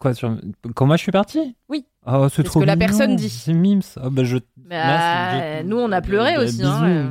Quoi, 0.00 0.12
sur... 0.14 0.36
Quand 0.74 0.86
moi 0.86 0.96
je 0.96 1.02
suis 1.02 1.12
parti? 1.12 1.54
Oui. 1.68 1.86
Oh, 2.06 2.26
c'est 2.28 2.36
C'est 2.36 2.42
ce 2.42 2.46
trop 2.48 2.60
que 2.60 2.64
la 2.64 2.76
personne 2.76 3.14
dit. 3.14 3.28
C'est 3.30 3.52
mims. 3.52 3.80
Oh, 4.02 4.10
bah, 4.10 4.24
je... 4.24 4.38
Bah, 4.56 5.62
nous, 5.62 5.76
on 5.78 5.92
a 5.92 6.00
pleuré 6.00 6.34
Bah, 6.36 6.42
aussi. 6.42 6.62
Hein, 6.64 6.84
euh. 6.88 7.10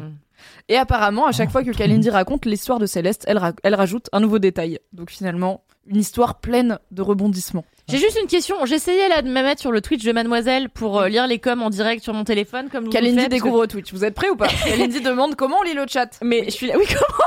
Et 0.68 0.76
apparemment, 0.76 1.28
à 1.28 1.32
chaque 1.32 1.48
Oh, 1.50 1.52
fois 1.54 1.64
que 1.64 1.72
trop 1.72 1.78
Kalindi 1.78 2.10
raconte 2.10 2.46
l'histoire 2.46 2.78
de 2.80 2.86
Céleste, 2.86 3.24
elle, 3.28 3.38
ra- 3.38 3.54
elle 3.64 3.76
rajoute 3.76 4.10
un 4.12 4.20
nouveau 4.20 4.40
détail. 4.40 4.80
Donc 4.92 5.10
finalement, 5.12 5.64
une 5.90 5.98
histoire 5.98 6.40
pleine 6.40 6.80
de 6.92 7.02
rebondissements. 7.02 7.66
J'ai 7.90 7.98
juste 8.00 8.20
une 8.22 8.28
question. 8.28 8.66
J'essayais 8.66 9.08
là 9.08 9.22
de 9.22 9.28
me 9.30 9.34
mettre 9.42 9.62
sur 9.62 9.72
le 9.72 9.80
Twitch 9.80 10.04
de 10.04 10.12
Mademoiselle 10.12 10.70
pour 10.70 11.00
euh, 11.00 11.08
lire 11.08 11.26
les 11.26 11.40
coms 11.40 11.62
en 11.62 11.70
direct 11.70 12.04
sur 12.04 12.14
mon 12.14 12.26
téléphone 12.26 12.68
comme 12.70 12.84
le 12.86 12.90
Kalindi 12.90 13.16
faites, 13.22 13.30
parce 13.30 13.40
que- 13.42 13.46
découvre 13.46 13.66
Twitch. 13.66 13.94
Vous 13.94 14.04
êtes 14.04 14.14
prêts 14.14 14.30
ou 14.30 14.36
pas? 14.36 14.48
Kalindi 14.50 15.00
demande 15.00 15.36
comment 15.36 15.60
on 15.60 15.64
lit 15.64 15.74
le 15.74 15.86
chat. 15.88 16.10
Mais 16.22 16.44
je 16.46 16.50
suis 16.52 16.68
là. 16.68 16.76
Oui, 16.78 16.86
comment 16.86 17.24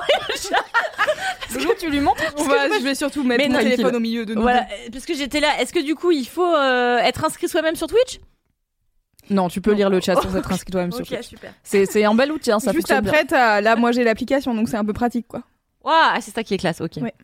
Toujours, 1.52 1.74
tu 1.78 1.90
lui 1.90 2.00
montres 2.00 2.22
On 2.36 2.44
va, 2.44 2.68
je 2.78 2.84
vais 2.84 2.94
surtout 2.94 3.22
mettre 3.24 3.42
Mais 3.42 3.48
mon 3.48 3.58
téléphone 3.58 3.96
au 3.96 4.00
milieu 4.00 4.26
de 4.26 4.34
nous. 4.34 4.42
Voilà, 4.42 4.66
parce 4.92 5.06
que 5.06 5.14
j'étais 5.14 5.40
là. 5.40 5.48
Est-ce 5.60 5.72
que 5.72 5.82
du 5.82 5.94
coup, 5.94 6.10
il 6.10 6.26
faut 6.26 6.44
euh, 6.54 6.98
être 6.98 7.24
inscrit 7.24 7.48
soi-même 7.48 7.74
sur 7.76 7.86
Twitch? 7.86 8.20
Non, 9.30 9.48
tu 9.48 9.60
peux 9.60 9.72
lire 9.72 9.88
le 9.90 10.00
chat 10.00 10.16
sans 10.16 10.36
être 10.36 10.52
inscrit 10.52 10.72
toi-même 10.72 10.92
sur 10.92 11.06
Twitch. 11.06 11.30
C'est 11.62 12.04
un 12.04 12.14
bel 12.14 12.32
outil, 12.32 12.52
hein, 12.52 12.60
ça 12.60 12.72
Juste 12.72 12.88
bien. 12.88 12.96
après, 12.98 13.24
t'as- 13.24 13.60
là, 13.60 13.76
moi 13.76 13.92
j'ai 13.92 14.04
l'application, 14.04 14.54
donc 14.54 14.68
c'est 14.68 14.76
un 14.76 14.84
peu 14.84 14.92
pratique, 14.92 15.26
quoi. 15.26 15.42
Waouh, 15.84 16.20
c'est 16.20 16.34
ça 16.34 16.42
qui 16.42 16.52
est 16.52 16.58
classe. 16.58 16.80
Ok. 16.82 16.98
Ouais. 17.00 17.14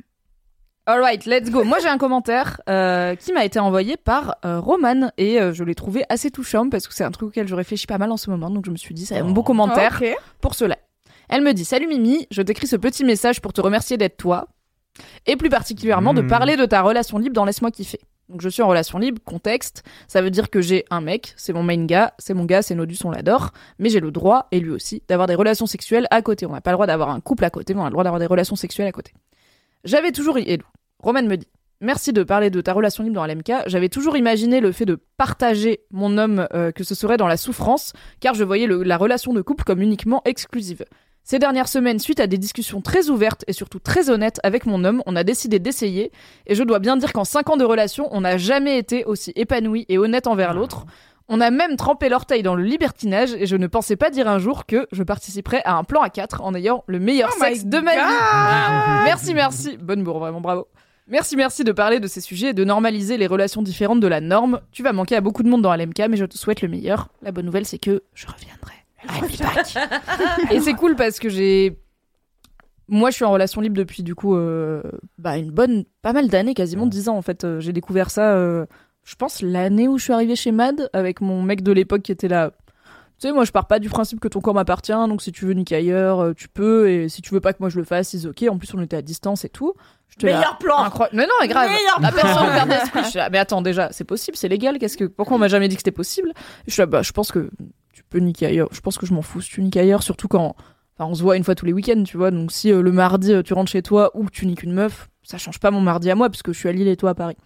Alright, 0.88 1.26
let's 1.26 1.50
go. 1.50 1.64
Moi 1.64 1.78
j'ai 1.80 1.88
un 1.88 1.98
commentaire 1.98 2.60
euh, 2.68 3.16
qui 3.16 3.32
m'a 3.32 3.44
été 3.44 3.58
envoyé 3.58 3.96
par 3.96 4.36
euh, 4.44 4.60
Roman 4.60 5.10
et 5.18 5.40
euh, 5.40 5.52
je 5.52 5.64
l'ai 5.64 5.74
trouvé 5.74 6.04
assez 6.08 6.30
touchant 6.30 6.68
parce 6.70 6.86
que 6.86 6.94
c'est 6.94 7.02
un 7.02 7.10
truc 7.10 7.30
auquel 7.30 7.48
je 7.48 7.56
réfléchis 7.56 7.88
pas 7.88 7.98
mal 7.98 8.12
en 8.12 8.16
ce 8.16 8.30
moment 8.30 8.50
donc 8.50 8.64
je 8.66 8.70
me 8.70 8.76
suis 8.76 8.94
dit 8.94 9.04
c'est 9.04 9.18
un 9.18 9.24
beau 9.24 9.42
commentaire 9.42 9.98
Ok. 10.00 10.14
pour 10.40 10.54
cela. 10.54 10.76
Elle 11.28 11.42
me 11.42 11.52
dit 11.54 11.64
Salut 11.64 11.88
Mimi, 11.88 12.28
je 12.30 12.40
t'écris 12.40 12.68
ce 12.68 12.76
petit 12.76 13.04
message 13.04 13.40
pour 13.42 13.52
te 13.52 13.60
remercier 13.60 13.96
d'être 13.96 14.16
toi 14.16 14.46
et 15.26 15.34
plus 15.34 15.48
particulièrement 15.48 16.14
de 16.14 16.22
Mhm. 16.22 16.28
parler 16.28 16.56
de 16.56 16.64
ta 16.66 16.82
relation 16.82 17.18
libre 17.18 17.34
dans 17.34 17.44
Laisse-moi 17.44 17.72
kiffer. 17.72 17.98
Donc 18.28 18.40
je 18.40 18.48
suis 18.48 18.62
en 18.62 18.68
relation 18.68 18.98
libre, 19.00 19.20
contexte, 19.24 19.82
ça 20.06 20.22
veut 20.22 20.30
dire 20.30 20.50
que 20.50 20.60
j'ai 20.60 20.84
un 20.90 21.00
mec, 21.00 21.32
c'est 21.36 21.52
mon 21.52 21.64
main 21.64 21.84
gars, 21.84 22.14
c'est 22.18 22.34
mon 22.34 22.44
gars, 22.44 22.62
c'est 22.62 22.74
Nodus, 22.76 22.98
on 23.04 23.10
l'adore, 23.10 23.50
mais 23.80 23.88
j'ai 23.88 24.00
le 24.00 24.10
droit, 24.12 24.46
et 24.52 24.58
lui 24.58 24.70
aussi, 24.70 25.02
d'avoir 25.08 25.26
des 25.28 25.36
relations 25.36 25.66
sexuelles 25.66 26.06
à 26.10 26.22
côté. 26.22 26.44
On 26.46 26.50
n'a 26.52 26.60
pas 26.60 26.70
le 26.70 26.74
droit 26.76 26.86
d'avoir 26.88 27.10
un 27.10 27.20
couple 27.20 27.44
à 27.44 27.50
côté, 27.50 27.72
mais 27.74 27.80
on 27.80 27.84
a 27.84 27.86
le 27.88 27.92
droit 27.92 28.02
d'avoir 28.02 28.18
des 28.18 28.26
relations 28.26 28.56
sexuelles 28.56 28.88
à 28.88 28.92
côté. 28.92 29.12
J'avais 29.84 30.10
toujours... 30.10 30.38
Et 30.38 30.58
Roman 31.06 31.22
me 31.22 31.36
dit 31.36 31.46
Merci 31.80 32.12
de 32.12 32.22
parler 32.24 32.50
de 32.50 32.60
ta 32.60 32.72
relation 32.72 33.04
libre 33.04 33.14
dans 33.16 33.26
LMK. 33.26 33.52
J'avais 33.66 33.88
toujours 33.90 34.16
imaginé 34.16 34.60
le 34.60 34.72
fait 34.72 34.86
de 34.86 34.98
partager 35.18 35.80
mon 35.92 36.18
homme 36.18 36.48
euh, 36.54 36.72
que 36.72 36.82
ce 36.84 36.94
serait 36.96 37.16
dans 37.18 37.28
la 37.28 37.36
souffrance, 37.36 37.92
car 38.18 38.34
je 38.34 38.42
voyais 38.44 38.66
le- 38.66 38.82
la 38.82 38.96
relation 38.96 39.32
de 39.32 39.40
couple 39.42 39.62
comme 39.64 39.80
uniquement 39.82 40.22
exclusive. 40.24 40.84
Ces 41.22 41.38
dernières 41.38 41.68
semaines, 41.68 41.98
suite 41.98 42.18
à 42.18 42.26
des 42.26 42.38
discussions 42.38 42.80
très 42.80 43.08
ouvertes 43.08 43.44
et 43.46 43.52
surtout 43.52 43.78
très 43.78 44.10
honnêtes 44.10 44.40
avec 44.42 44.64
mon 44.66 44.84
homme, 44.84 45.02
on 45.06 45.14
a 45.16 45.22
décidé 45.22 45.58
d'essayer, 45.58 46.12
et 46.46 46.54
je 46.54 46.62
dois 46.64 46.78
bien 46.80 46.96
dire 46.96 47.12
qu'en 47.12 47.24
5 47.24 47.50
ans 47.50 47.56
de 47.56 47.64
relation, 47.64 48.08
on 48.10 48.22
n'a 48.22 48.36
jamais 48.38 48.78
été 48.78 49.04
aussi 49.04 49.32
épanoui 49.36 49.84
et 49.88 49.98
honnête 49.98 50.26
envers 50.28 50.54
l'autre. 50.54 50.86
On 51.28 51.40
a 51.40 51.50
même 51.50 51.76
trempé 51.76 52.08
l'orteil 52.08 52.42
dans 52.44 52.54
le 52.54 52.62
libertinage, 52.62 53.34
et 53.34 53.44
je 53.46 53.56
ne 53.56 53.66
pensais 53.66 53.96
pas 53.96 54.08
dire 54.10 54.28
un 54.28 54.38
jour 54.38 54.64
que 54.64 54.86
je 54.92 55.02
participerais 55.02 55.60
à 55.64 55.74
un 55.74 55.84
plan 55.84 56.00
à 56.00 56.08
4 56.08 56.40
en 56.42 56.54
ayant 56.54 56.84
le 56.86 57.00
meilleur 57.00 57.30
Oh 57.36 57.44
sexe 57.44 57.64
de 57.66 57.78
ma 57.80 57.92
vie. 57.92 59.04
Merci, 59.04 59.34
merci. 59.34 59.76
Bonne 59.76 60.04
bourre, 60.04 60.20
vraiment 60.20 60.40
bravo. 60.40 60.68
Merci, 61.08 61.36
merci 61.36 61.62
de 61.62 61.70
parler 61.70 62.00
de 62.00 62.08
ces 62.08 62.20
sujets 62.20 62.50
et 62.50 62.54
de 62.54 62.64
normaliser 62.64 63.16
les 63.16 63.28
relations 63.28 63.62
différentes 63.62 64.00
de 64.00 64.08
la 64.08 64.20
norme. 64.20 64.60
Tu 64.72 64.82
vas 64.82 64.92
manquer 64.92 65.14
à 65.14 65.20
beaucoup 65.20 65.44
de 65.44 65.48
monde 65.48 65.62
dans 65.62 65.74
LMK, 65.74 66.08
mais 66.10 66.16
je 66.16 66.24
te 66.24 66.36
souhaite 66.36 66.62
le 66.62 66.68
meilleur. 66.68 67.08
La 67.22 67.30
bonne 67.30 67.46
nouvelle, 67.46 67.64
c'est 67.64 67.78
que 67.78 68.02
je 68.14 68.26
reviendrai. 68.26 68.74
I'll 69.08 69.28
be 69.28 69.38
back. 69.38 70.50
et 70.50 70.60
c'est 70.60 70.74
cool 70.74 70.96
parce 70.96 71.20
que 71.20 71.28
j'ai. 71.28 71.78
Moi, 72.88 73.10
je 73.10 73.16
suis 73.16 73.24
en 73.24 73.32
relation 73.32 73.60
libre 73.60 73.76
depuis 73.76 74.02
du 74.02 74.14
coup 74.14 74.36
euh, 74.36 74.82
bah, 75.18 75.36
une 75.36 75.50
bonne, 75.50 75.84
pas 76.02 76.12
mal 76.12 76.28
d'années, 76.28 76.54
quasiment 76.54 76.86
10 76.86 77.08
ans 77.08 77.16
en 77.16 77.22
fait. 77.22 77.44
Euh, 77.44 77.60
J'ai 77.60 77.72
découvert 77.72 78.10
ça, 78.10 78.34
euh, 78.34 78.66
je 79.04 79.14
pense, 79.14 79.42
l'année 79.42 79.86
où 79.88 79.98
je 79.98 80.04
suis 80.04 80.12
arrivée 80.12 80.36
chez 80.36 80.52
Mad 80.52 80.88
avec 80.92 81.20
mon 81.20 81.42
mec 81.42 81.62
de 81.62 81.72
l'époque 81.72 82.02
qui 82.02 82.12
était 82.12 82.28
là. 82.28 82.52
Tu 83.18 83.28
sais, 83.28 83.32
moi, 83.32 83.44
je 83.44 83.52
pars 83.52 83.66
pas 83.66 83.78
du 83.78 83.88
principe 83.88 84.20
que 84.20 84.28
ton 84.28 84.40
corps 84.40 84.52
m'appartient, 84.54 84.92
donc 84.92 85.22
si 85.22 85.32
tu 85.32 85.46
veux 85.46 85.54
niquer 85.54 85.76
ailleurs, 85.76 86.20
euh, 86.20 86.32
tu 86.34 86.48
peux, 86.48 86.90
et 86.90 87.08
si 87.08 87.22
tu 87.22 87.32
veux 87.32 87.40
pas 87.40 87.54
que 87.54 87.58
moi 87.60 87.70
je 87.70 87.78
le 87.78 87.84
fasse, 87.84 88.10
c'est 88.10 88.26
ok. 88.26 88.44
En 88.50 88.58
plus, 88.58 88.74
on 88.74 88.82
était 88.82 88.96
à 88.96 89.02
distance 89.02 89.44
et 89.46 89.48
tout. 89.48 89.72
Là, 90.22 90.38
Meilleur 90.38 90.58
plan. 90.58 90.90
Mais 91.12 91.24
non, 91.26 91.32
mais 91.40 91.48
grave. 91.48 91.68
Meilleur 91.70 92.00
La 92.00 92.10
plan. 92.12 92.22
personne 92.22 92.48
ouverte 92.48 92.68
d'esprit. 92.68 93.00
Je 93.04 93.08
suis 93.08 93.18
là, 93.18 93.28
mais 93.30 93.38
attends, 93.38 93.60
déjà, 93.62 93.88
c'est 93.92 94.04
possible, 94.04 94.36
c'est 94.36 94.48
légal. 94.48 94.78
Qu'est-ce 94.78 94.96
que, 94.96 95.04
pourquoi 95.04 95.36
on 95.36 95.38
m'a 95.38 95.48
jamais 95.48 95.68
dit 95.68 95.76
que 95.76 95.80
c'était 95.80 95.90
possible? 95.92 96.32
Je 96.66 96.72
suis 96.72 96.80
là, 96.80 96.86
bah, 96.86 97.02
je 97.02 97.12
pense 97.12 97.32
que 97.32 97.50
tu 97.92 98.02
peux 98.04 98.18
niquer 98.18 98.46
ailleurs. 98.46 98.68
Je 98.72 98.80
pense 98.80 98.98
que 98.98 99.06
je 99.06 99.12
m'en 99.14 99.22
fous 99.22 99.40
si 99.40 99.50
tu 99.50 99.62
niques 99.62 99.76
ailleurs, 99.76 100.02
surtout 100.02 100.28
quand, 100.28 100.54
enfin, 100.98 101.10
on 101.10 101.14
se 101.14 101.22
voit 101.22 101.36
une 101.36 101.44
fois 101.44 101.54
tous 101.54 101.66
les 101.66 101.72
week-ends, 101.72 102.02
tu 102.04 102.16
vois. 102.16 102.30
Donc 102.30 102.52
si 102.52 102.72
euh, 102.72 102.80
le 102.82 102.92
mardi 102.92 103.32
euh, 103.32 103.42
tu 103.42 103.52
rentres 103.54 103.70
chez 103.70 103.82
toi 103.82 104.10
ou 104.14 104.24
que 104.24 104.30
tu 104.30 104.46
niques 104.46 104.62
une 104.62 104.72
meuf, 104.72 105.08
ça 105.22 105.38
change 105.38 105.58
pas 105.58 105.70
mon 105.70 105.80
mardi 105.80 106.10
à 106.10 106.14
moi 106.14 106.30
puisque 106.30 106.52
je 106.52 106.58
suis 106.58 106.68
à 106.68 106.72
Lille 106.72 106.88
et 106.88 106.96
toi 106.96 107.10
à 107.10 107.14
Paris. 107.14 107.36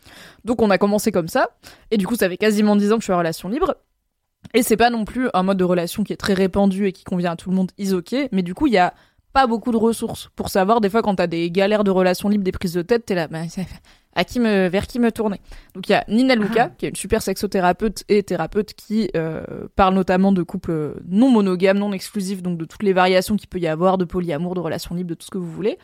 Donc 0.44 0.62
on 0.62 0.70
a 0.70 0.78
commencé 0.78 1.10
comme 1.12 1.28
ça. 1.28 1.48
Et 1.90 1.96
du 1.96 2.06
coup, 2.06 2.14
ça 2.14 2.28
fait 2.28 2.36
quasiment 2.36 2.76
10 2.76 2.92
ans 2.92 2.96
que 2.96 3.00
je 3.00 3.06
suis 3.06 3.12
en 3.12 3.18
relation 3.18 3.48
libre. 3.48 3.74
Et 4.54 4.62
c'est 4.62 4.76
pas 4.76 4.90
non 4.90 5.04
plus 5.04 5.28
un 5.34 5.42
mode 5.42 5.58
de 5.58 5.64
relation 5.64 6.02
qui 6.02 6.12
est 6.12 6.16
très 6.16 6.34
répandu 6.34 6.86
et 6.86 6.92
qui 6.92 7.04
convient 7.04 7.32
à 7.32 7.36
tout 7.36 7.50
le 7.50 7.56
monde, 7.56 7.70
is 7.78 7.92
ok. 7.92 8.14
Mais 8.32 8.42
du 8.42 8.54
coup, 8.54 8.66
il 8.66 8.72
y 8.72 8.78
a 8.78 8.94
pas 9.32 9.46
beaucoup 9.46 9.70
de 9.70 9.76
ressources 9.76 10.30
pour 10.34 10.48
savoir 10.48 10.80
des 10.80 10.90
fois 10.90 11.02
quand 11.02 11.14
t'as 11.14 11.26
des 11.26 11.50
galères 11.50 11.84
de 11.84 11.90
relations 11.90 12.28
libres, 12.28 12.44
des 12.44 12.52
prises 12.52 12.74
de 12.74 12.82
tête, 12.82 13.06
t'es 13.06 13.14
là, 13.14 13.28
bah, 13.28 13.42
à 14.14 14.24
qui 14.24 14.40
me, 14.40 14.68
vers 14.68 14.86
qui 14.88 14.98
me 14.98 15.12
tourner. 15.12 15.40
Donc 15.74 15.88
il 15.88 15.92
y 15.92 15.94
a 15.94 16.04
Nina 16.08 16.34
Luca, 16.34 16.70
qui 16.76 16.86
est 16.86 16.88
une 16.88 16.96
super 16.96 17.22
sexothérapeute 17.22 18.02
et 18.08 18.22
thérapeute 18.24 18.74
qui 18.74 19.08
euh, 19.16 19.42
parle 19.76 19.94
notamment 19.94 20.32
de 20.32 20.42
couples 20.42 20.94
non 21.08 21.30
monogames, 21.30 21.78
non 21.78 21.92
exclusifs, 21.92 22.42
donc 22.42 22.58
de 22.58 22.64
toutes 22.64 22.82
les 22.82 22.92
variations 22.92 23.36
qu'il 23.36 23.48
peut 23.48 23.60
y 23.60 23.68
avoir, 23.68 23.98
de 23.98 24.04
polyamour, 24.04 24.54
de 24.54 24.60
relations 24.60 24.94
libres, 24.96 25.10
de 25.10 25.14
tout 25.14 25.26
ce 25.26 25.30
que 25.30 25.38
vous 25.38 25.50
voulez. 25.50 25.78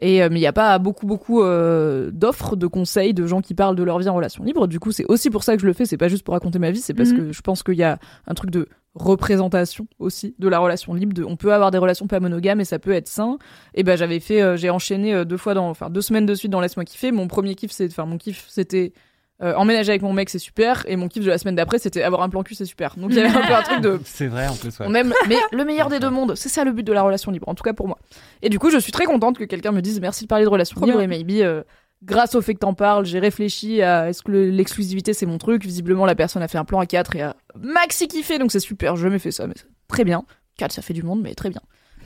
Et 0.00 0.22
euh, 0.22 0.28
mais 0.30 0.38
il 0.38 0.42
n'y 0.42 0.46
a 0.48 0.52
pas 0.52 0.78
beaucoup 0.78 1.06
beaucoup 1.06 1.42
euh, 1.42 2.10
d'offres, 2.12 2.56
de 2.56 2.66
conseils, 2.66 3.14
de 3.14 3.26
gens 3.26 3.40
qui 3.40 3.54
parlent 3.54 3.76
de 3.76 3.82
leur 3.84 3.98
vie 3.98 4.08
en 4.08 4.14
relation 4.14 4.42
libre. 4.44 4.66
Du 4.66 4.80
coup, 4.80 4.90
c'est 4.92 5.04
aussi 5.08 5.30
pour 5.30 5.44
ça 5.44 5.54
que 5.54 5.62
je 5.62 5.66
le 5.66 5.72
fais. 5.72 5.86
C'est 5.86 5.96
pas 5.96 6.08
juste 6.08 6.24
pour 6.24 6.34
raconter 6.34 6.58
ma 6.58 6.70
vie, 6.72 6.80
c'est 6.80 6.94
parce 6.94 7.10
Mhm. 7.10 7.16
que 7.18 7.32
je 7.32 7.40
pense 7.42 7.62
qu'il 7.62 7.74
y 7.76 7.84
a 7.84 7.98
un 8.26 8.34
truc 8.34 8.50
de 8.50 8.68
représentation 8.98 9.86
aussi 9.98 10.34
de 10.38 10.48
la 10.48 10.58
relation 10.58 10.94
libre. 10.94 11.14
De, 11.14 11.24
on 11.24 11.36
peut 11.36 11.52
avoir 11.52 11.70
des 11.70 11.78
relations 11.78 12.06
pas 12.06 12.20
monogames 12.20 12.60
et 12.60 12.64
ça 12.64 12.78
peut 12.78 12.92
être 12.92 13.08
sain. 13.08 13.38
Et 13.74 13.82
ben 13.82 13.96
j'avais 13.96 14.20
fait, 14.20 14.42
euh, 14.42 14.56
j'ai 14.56 14.70
enchaîné 14.70 15.14
euh, 15.14 15.24
deux 15.24 15.36
fois 15.36 15.54
dans, 15.54 15.68
enfin 15.68 15.90
deux 15.90 16.00
semaines 16.02 16.26
de 16.26 16.34
suite 16.34 16.50
dans 16.50 16.60
laisse-moi 16.60 16.84
kiffer. 16.84 17.12
Mon 17.12 17.28
premier 17.28 17.54
kiff, 17.54 17.70
c'est, 17.70 17.86
enfin 17.86 18.04
mon 18.04 18.18
kiff, 18.18 18.44
c'était 18.48 18.92
euh, 19.40 19.54
emménager 19.54 19.90
avec 19.90 20.02
mon 20.02 20.12
mec, 20.12 20.30
c'est 20.30 20.40
super. 20.40 20.84
Et 20.88 20.96
mon 20.96 21.06
kiff 21.06 21.24
de 21.24 21.30
la 21.30 21.38
semaine 21.38 21.54
d'après, 21.54 21.78
c'était 21.78 22.02
avoir 22.02 22.22
un 22.22 22.28
plan 22.28 22.42
cul, 22.42 22.54
c'est 22.56 22.64
super. 22.64 22.96
Donc 22.96 23.10
il 23.10 23.16
y 23.16 23.20
avait 23.20 23.28
un 23.28 23.46
peu 23.46 23.54
un 23.54 23.62
truc 23.62 23.80
de 23.80 24.00
C'est 24.04 24.26
vrai 24.26 24.48
en 24.48 24.56
plus. 24.56 24.78
ouais. 24.80 24.86
on 24.88 24.94
aime, 24.94 25.14
mais 25.28 25.36
le 25.52 25.64
meilleur 25.64 25.88
des 25.88 26.00
deux 26.00 26.10
mondes, 26.10 26.34
c'est 26.34 26.48
ça 26.48 26.64
le 26.64 26.72
but 26.72 26.82
de 26.82 26.92
la 26.92 27.02
relation 27.02 27.30
libre, 27.30 27.48
en 27.48 27.54
tout 27.54 27.62
cas 27.62 27.72
pour 27.72 27.86
moi. 27.86 27.98
Et 28.42 28.48
du 28.48 28.58
coup, 28.58 28.70
je 28.70 28.78
suis 28.78 28.90
très 28.90 29.04
contente 29.04 29.38
que 29.38 29.44
quelqu'un 29.44 29.70
me 29.70 29.80
dise 29.80 30.00
merci 30.00 30.24
de 30.24 30.28
parler 30.28 30.44
de 30.44 30.50
relation 30.50 30.74
Trop 30.74 30.86
libre 30.86 30.98
bien. 30.98 31.04
et 31.04 31.08
maybe, 31.08 31.40
euh, 31.42 31.62
grâce 32.02 32.34
au 32.34 32.40
fait 32.42 32.54
que 32.54 32.60
t'en 32.60 32.74
parles, 32.74 33.04
j'ai 33.04 33.18
réfléchi 33.18 33.82
à 33.82 34.08
est-ce 34.08 34.22
que 34.22 34.30
le- 34.30 34.50
l'exclusivité 34.50 35.12
c'est 35.14 35.26
mon 35.26 35.38
truc. 35.38 35.64
Visiblement, 35.64 36.06
la 36.06 36.14
personne 36.14 36.42
a 36.42 36.48
fait 36.48 36.58
un 36.58 36.64
plan 36.64 36.80
à 36.80 36.86
4 36.86 37.16
et 37.16 37.22
a 37.22 37.36
maxi 37.58 38.08
kiffé, 38.08 38.38
donc 38.38 38.52
c'est 38.52 38.60
super. 38.60 38.96
Je 38.96 39.02
jamais 39.02 39.18
fait 39.18 39.30
ça, 39.32 39.46
mais 39.46 39.54
c'est 39.56 39.66
très 39.88 40.04
bien. 40.04 40.24
4, 40.58 40.72
ça 40.72 40.82
fait 40.82 40.94
du 40.94 41.02
monde, 41.02 41.20
mais 41.22 41.34
très 41.34 41.50
bien. 41.50 41.60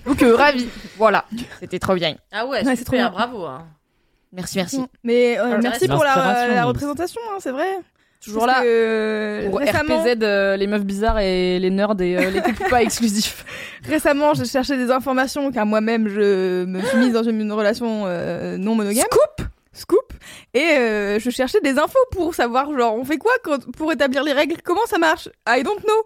Donc, 0.06 0.22
euh, 0.22 0.34
ravi. 0.34 0.66
Voilà. 0.98 1.24
C'était 1.60 1.78
trop 1.78 1.94
bien. 1.94 2.16
Ah 2.32 2.46
ouais, 2.46 2.64
Ouais, 2.66 2.76
c'est 2.76 2.84
trop 2.84 2.96
bien. 2.96 3.10
bravo. 3.10 3.44
hein. 3.46 3.66
Merci, 4.32 4.56
merci. 4.58 4.80
Mais 5.04 5.38
euh, 5.38 5.54
Ah, 5.56 5.58
merci 5.62 5.86
pour 5.88 6.02
la, 6.04 6.64
représentation, 6.64 7.20
hein, 7.30 7.36
c'est 7.38 7.50
vrai. 7.52 7.66
Toujours 8.24 8.46
Parce 8.46 8.58
là. 8.58 8.62
que, 8.64 9.46
Pour 9.50 9.58
récemment, 9.58 9.98
RPZ, 10.00 10.16
euh, 10.22 10.56
les 10.56 10.66
meufs 10.68 10.84
bizarres 10.84 11.18
et 11.18 11.58
les 11.58 11.70
nerds 11.70 12.00
et 12.00 12.16
euh, 12.16 12.30
les 12.30 12.40
couples 12.40 12.68
pas 12.70 12.82
exclusifs. 12.82 13.44
récemment, 13.84 14.32
je 14.34 14.44
cherchais 14.44 14.76
des 14.76 14.90
informations 14.92 15.50
car 15.50 15.66
moi-même 15.66 16.08
je 16.08 16.64
me 16.64 16.80
suis 16.82 16.98
mise 16.98 17.12
dans 17.12 17.24
une, 17.24 17.40
une 17.40 17.52
relation 17.52 18.04
euh, 18.06 18.56
non 18.58 18.74
monogame. 18.76 19.04
Scoop 19.10 19.48
Scoop. 19.72 20.12
Et 20.54 20.60
euh, 20.60 21.18
je 21.18 21.30
cherchais 21.30 21.60
des 21.60 21.78
infos 21.78 21.98
pour 22.10 22.34
savoir 22.34 22.72
genre 22.76 22.94
on 22.94 23.04
fait 23.04 23.18
quoi 23.18 23.32
quand, 23.42 23.70
pour 23.72 23.92
établir 23.92 24.22
les 24.24 24.32
règles, 24.32 24.56
comment 24.62 24.86
ça 24.86 24.98
marche? 24.98 25.28
I 25.48 25.62
don't 25.62 25.80
know. 25.82 26.02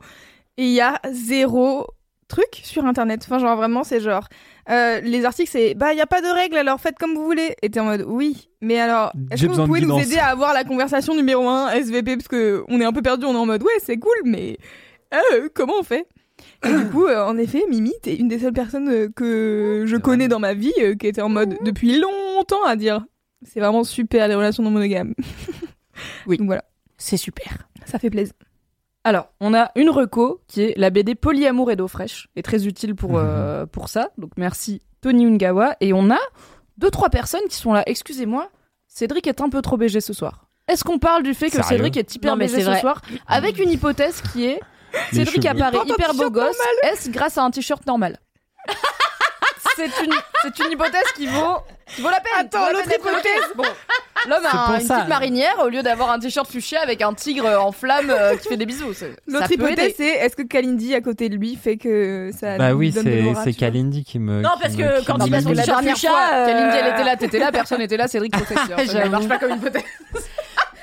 Et 0.57 0.65
il 0.65 0.73
y 0.73 0.81
a 0.81 1.01
zéro 1.11 1.87
truc 2.29 2.61
sur 2.63 2.85
internet. 2.85 3.23
Enfin 3.25 3.39
genre 3.39 3.57
vraiment 3.57 3.85
c'est 3.85 4.01
genre 4.01 4.29
euh, 4.69 5.01
les 5.01 5.25
articles 5.25 5.51
c'est 5.51 5.75
bah 5.75 5.93
il 5.93 5.99
y 5.99 6.01
a 6.01 6.07
pas 6.07 6.21
de 6.21 6.27
règles 6.27 6.57
alors 6.57 6.81
faites 6.81 6.99
comme 6.99 7.15
vous 7.15 7.25
voulez. 7.25 7.55
Et 7.63 7.71
t'es 7.71 7.81
en 7.81 7.85
mode 7.85 8.05
oui 8.07 8.49
mais 8.61 8.81
alors 8.81 9.13
est-ce 9.31 9.47
que 9.47 9.53
vous 9.53 9.67
pouvez 9.67 9.81
nous 9.81 9.99
aider 9.99 10.19
à 10.19 10.27
avoir 10.27 10.53
la 10.55 10.65
conversation 10.65 11.15
numéro 11.15 11.49
1 11.49 11.71
SVP 11.73 12.17
parce 12.17 12.29
que 12.29 12.65
on 12.69 12.81
est 12.81 12.85
un 12.85 12.93
peu 12.93 13.03
perdu 13.03 13.27
on 13.27 13.35
est 13.35 13.39
en 13.39 13.47
mode 13.47 13.63
ouais 13.63 13.79
c'est 13.85 13.97
cool 13.99 14.17
mais 14.25 14.59
euh, 15.15 15.49
comment 15.55 15.75
on 15.79 15.83
fait? 15.83 16.07
Et 16.65 16.73
du 16.73 16.87
coup, 16.91 17.07
euh, 17.07 17.25
en 17.25 17.37
effet, 17.39 17.65
Mimi, 17.71 17.93
t'es 18.03 18.15
une 18.17 18.29
des 18.29 18.39
seules 18.39 18.53
personnes 18.53 18.89
euh, 18.89 19.09
que 19.15 19.85
je 19.87 19.97
connais 19.97 20.29
dans 20.29 20.39
ma 20.39 20.55
vie 20.55 20.73
euh, 20.81 20.95
qui 20.95 21.07
était 21.07 21.23
en 21.23 21.29
mode 21.29 21.57
depuis 21.63 21.99
longtemps 21.99 22.65
à 22.65 22.77
dire 22.77 23.05
c'est 23.47 23.61
vraiment 23.61 23.85
super 23.85 24.29
les 24.29 24.35
relations 24.35 24.63
non 24.63 24.71
monogames. 24.71 25.15
Oui. 26.27 26.37
Donc 26.37 26.47
voilà, 26.49 26.63
C'est 26.99 27.17
super. 27.17 27.69
ça 27.87 27.99
fait 27.99 28.11
plaisir. 28.11 28.35
Alors, 29.03 29.29
on 29.41 29.55
a 29.55 29.71
une 29.77 29.89
reco 29.89 30.43
qui 30.47 30.61
est 30.63 30.75
la 30.77 30.91
BD 30.91 31.15
Polyamour 31.15 31.71
et 31.71 31.77
d'eau 31.77 31.89
fraîche, 31.89 32.29
et 32.37 32.43
très 32.43 32.67
utile 32.67 32.95
pour, 32.95 33.13
Mhm. 33.13 33.19
euh, 33.25 33.67
pour 33.67 33.89
ça. 33.89 34.11
Donc 34.19 34.33
merci 34.37 34.83
Tony 35.01 35.25
Ungawa. 35.25 35.77
Et 35.81 35.93
on 35.95 36.11
a 36.11 36.19
deux, 36.77 36.91
trois 36.91 37.09
personnes 37.09 37.47
qui 37.49 37.57
sont 37.57 37.73
là. 37.73 37.83
Excusez-moi, 37.87 38.51
Cédric 38.89 39.27
est 39.27 39.41
un 39.41 39.49
peu 39.49 39.63
trop 39.63 39.77
BG 39.79 40.01
ce 40.03 40.13
soir. 40.13 40.49
Est-ce 40.69 40.85
qu'on 40.85 40.99
parle 40.99 41.23
du 41.23 41.33
fait 41.33 41.47
que 41.47 41.53
Sérieux 41.63 41.69
Cédric 41.85 41.97
est 41.97 42.15
hyper 42.15 42.33
Non, 42.33 42.39
BG 42.45 42.61
ce 42.61 42.67
vrai. 42.67 42.81
soir 42.81 43.01
Avec 43.27 43.59
une 43.59 43.71
hypothèse 43.71 44.21
qui 44.33 44.45
est 44.45 44.61
Les 45.13 45.25
Cédric 45.25 45.43
cheveux. 45.47 45.63
apparaît 45.65 45.87
hyper 45.89 46.13
beau 46.15 46.29
gosse. 46.31 46.59
Est-ce 46.83 47.09
grâce 47.11 47.39
à 47.39 47.43
un 47.45 47.51
t-shirt 47.51 47.87
normal? 47.87 48.19
C'est 49.77 50.05
une, 50.05 50.13
c'est 50.43 50.59
une 50.65 50.73
hypothèse 50.73 51.05
qui 51.15 51.27
vaut, 51.27 51.59
qui 51.95 52.01
vaut 52.03 52.09
la 52.11 52.21
peine. 52.21 52.47
Attends, 52.47 52.73
l'autre 52.73 52.91
hypothèse. 52.93 53.53
Bon, 53.55 53.65
l'homme 54.29 54.47
a 54.47 54.69
un- 54.71 54.81
une 54.81 54.87
ça. 54.87 54.95
petite 54.97 55.09
marinière 55.09 55.57
au 55.63 55.69
lieu 55.69 55.83
d'avoir 55.83 56.11
un 56.11 56.19
t-shirt 56.19 56.51
fuchsia 56.51 56.81
avec 56.81 57.03
un 57.03 57.13
tigre 57.15 57.47
en 57.61 57.73
flamme 57.73 58.11
euh, 58.11 58.37
qui 58.37 58.49
fait 58.49 58.57
des 58.57 58.67
bisous. 58.67 58.93
L'autre 59.27 59.53
hypothèse, 59.53 59.95
c'est 59.97 60.07
est-ce 60.09 60.35
que 60.37 60.43
Kalindi 60.43 60.95
à 60.95 61.01
côté 61.01 61.29
de 61.29 61.37
lui 61.37 61.57
fait 61.57 61.77
que 61.77 62.31
ça 62.39 62.57
Bah 62.59 62.73
oui, 62.75 62.93
c'est 63.45 63.53
Kalindi 63.53 64.05
qui 64.05 64.19
me. 64.19 64.41
Non, 64.41 64.51
qui 64.57 64.63
parce 64.63 64.77
que 64.77 65.05
quand 65.07 65.25
il 65.27 65.35
a 65.35 65.41
son 65.41 65.51
t-shirt 65.51 65.67
dernière 65.67 65.95
fuchsia, 65.95 66.11
fois, 66.11 66.29
euh, 66.33 66.47
Kalindi 66.47 66.77
elle 66.79 66.93
était 66.95 67.05
là, 67.05 67.17
t'étais 67.19 67.39
là, 67.39 67.53
personne 67.53 67.81
était 67.83 67.97
là, 67.97 68.09
Cédric. 68.09 68.35
Ça 68.87 69.05
marche 69.09 69.29
pas 69.29 69.39
comme 69.39 69.51
une 69.51 69.57
hypothèse. 69.59 69.83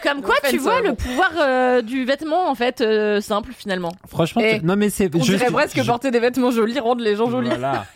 Comme 0.03 0.21
quoi, 0.21 0.35
tu 0.49 0.57
vois 0.57 0.81
le 0.81 0.93
pouvoir 0.95 1.31
euh, 1.39 1.81
du 1.81 2.03
vêtement, 2.05 2.49
en 2.49 2.55
fait, 2.55 2.81
euh, 2.81 3.21
simple 3.21 3.51
finalement. 3.57 3.91
Franchement, 4.07 4.41
Eh, 4.45 4.59
non 4.61 4.75
mais 4.75 4.89
c'est. 4.89 5.09
On 5.15 5.23
je- 5.23 5.33
dirait 5.35 5.49
presque 5.51 5.81
je- 5.81 5.87
porter 5.87 6.11
des 6.11 6.19
vêtements 6.19 6.51
jolis 6.51 6.77
rendre 6.79 7.01
les 7.01 7.15
gens 7.15 7.29
jolis. 7.29 7.47
Voilà. 7.49 7.85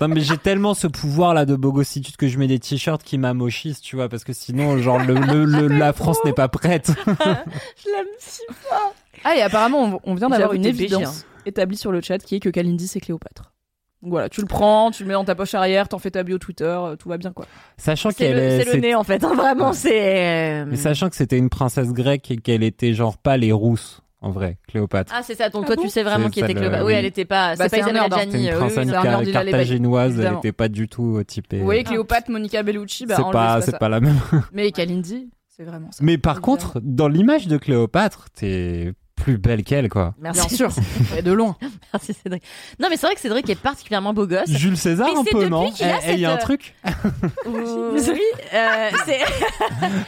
Non 0.00 0.08
mais 0.08 0.20
j'ai 0.22 0.38
tellement 0.38 0.72
ce 0.72 0.86
pouvoir 0.86 1.34
là 1.34 1.44
de 1.44 1.54
bogossitude 1.56 2.16
que 2.16 2.26
je 2.26 2.38
mets 2.38 2.46
des 2.46 2.58
t-shirts 2.58 3.02
qui 3.02 3.18
m'amochissent, 3.18 3.82
tu 3.82 3.96
vois, 3.96 4.08
parce 4.08 4.24
que 4.24 4.32
sinon 4.32 4.78
genre 4.78 4.98
le, 4.98 5.12
le- 5.14 5.44
le- 5.44 5.68
la 5.78 5.92
France 5.92 6.18
n'est 6.24 6.32
pas 6.32 6.48
prête. 6.48 6.90
Je 7.06 7.90
l'aime 7.90 8.06
si 8.18 8.40
Ah 9.24 9.36
et 9.36 9.42
apparemment 9.42 10.00
on, 10.04 10.10
on 10.12 10.14
vient 10.14 10.28
d'avoir 10.30 10.48
J'avoue, 10.52 10.54
une 10.54 10.62
t'es 10.62 10.68
évidence 10.70 11.26
établie 11.44 11.76
sur 11.76 11.92
le 11.92 12.00
chat 12.00 12.18
qui 12.18 12.36
est 12.36 12.40
que 12.40 12.48
Kalindi 12.48 12.88
c'est 12.88 13.00
Cléopâtre. 13.00 13.52
Donc 14.02 14.12
voilà, 14.12 14.28
tu 14.30 14.40
le 14.40 14.46
prends, 14.46 14.90
tu 14.90 15.02
le 15.02 15.08
mets 15.08 15.14
dans 15.14 15.24
ta 15.24 15.34
poche 15.34 15.54
arrière, 15.54 15.88
t'en 15.88 15.98
fais 15.98 16.10
ta 16.10 16.22
bio 16.22 16.38
Twitter, 16.38 16.64
euh, 16.64 16.96
tout 16.96 17.08
va 17.10 17.18
bien 17.18 17.32
quoi. 17.32 17.44
Sachant 17.76 18.10
C'est 18.10 18.16
qu'elle 18.16 18.36
le, 18.36 18.42
est. 18.42 18.64
c'est 18.64 18.74
le 18.74 18.80
nez 18.80 18.94
en 18.94 19.04
fait, 19.04 19.22
hein, 19.24 19.34
vraiment, 19.34 19.72
c'est. 19.74 20.62
euh, 20.62 20.64
Mais 20.68 20.76
sachant 20.76 21.10
que 21.10 21.16
c'était 21.16 21.36
une 21.36 21.50
princesse 21.50 21.92
grecque 21.92 22.30
et 22.30 22.36
qu'elle 22.38 22.62
était 22.62 22.94
genre 22.94 23.18
pas 23.18 23.36
les 23.36 23.52
rousses 23.52 24.00
en 24.22 24.30
vrai, 24.30 24.58
Cléopâtre. 24.68 25.12
Ah, 25.14 25.22
c'est 25.22 25.34
ça, 25.34 25.48
donc 25.50 25.62
Ah 25.64 25.66
toi 25.68 25.76
bon 25.76 25.82
tu 25.82 25.88
sais 25.88 26.02
vraiment 26.02 26.28
qui 26.30 26.40
était 26.40 26.54
Cléopâtre. 26.54 26.82
euh, 26.82 26.86
Oui, 26.86 26.92
elle 26.94 27.04
était 27.06 27.24
pas. 27.24 27.56
Bah, 27.56 27.68
c'est 27.70 27.80
pas 27.80 27.92
nerd, 27.92 28.12
hein. 28.12 28.16
Gianni. 28.18 28.44
une 28.46 28.48
euh, 28.48 28.52
oui, 28.52 28.58
princesse 28.58 28.86
oui, 28.86 28.92
car- 28.92 29.22
carthaginoise, 29.44 30.20
elle 30.20 30.34
était 30.34 30.52
pas 30.52 30.68
du 30.68 30.88
tout 30.88 31.16
euh, 31.18 31.24
typée. 31.24 31.60
Oui, 31.62 31.84
Cléopâtre, 31.84 32.30
Monica 32.30 32.62
Bellucci, 32.62 33.04
bah 33.06 33.16
c'est 33.18 33.32
pas, 33.32 33.60
c'est 33.60 33.78
pas 33.78 33.88
la 33.88 34.00
même. 34.00 34.18
Mais 34.52 34.70
Kalindi, 34.72 35.28
c'est 35.48 35.64
vraiment 35.64 35.90
ça. 35.92 36.02
Mais 36.02 36.16
par 36.18 36.40
contre, 36.40 36.80
dans 36.82 37.08
l'image 37.08 37.48
de 37.48 37.56
Cléopâtre, 37.58 38.28
t'es 38.34 38.92
plus 39.20 39.38
belle 39.38 39.62
qu'elle 39.62 39.88
quoi. 39.88 40.14
Merci. 40.18 40.48
Bien 40.48 40.56
sûr, 40.56 40.70
et 41.16 41.22
de 41.22 41.32
loin. 41.32 41.56
Merci 41.92 42.14
Cédric. 42.14 42.42
Non, 42.78 42.88
mais 42.90 42.96
c'est 42.96 43.06
vrai 43.06 43.14
que 43.14 43.20
Cédric 43.20 43.48
est 43.48 43.60
particulièrement 43.60 44.12
beau 44.12 44.26
gosse. 44.26 44.48
Jules 44.48 44.76
César 44.76 45.08
Mais 45.12 45.18
un 45.18 45.24
peu 45.24 45.46
non 45.46 45.70
Eh, 45.80 46.12
Il 46.14 46.20
y 46.20 46.24
a 46.24 46.32
un 46.32 46.36
cette, 46.36 46.42
truc. 46.42 46.74
Oui, 47.46 48.20
euh, 48.54 48.90
c'est. 49.04 49.20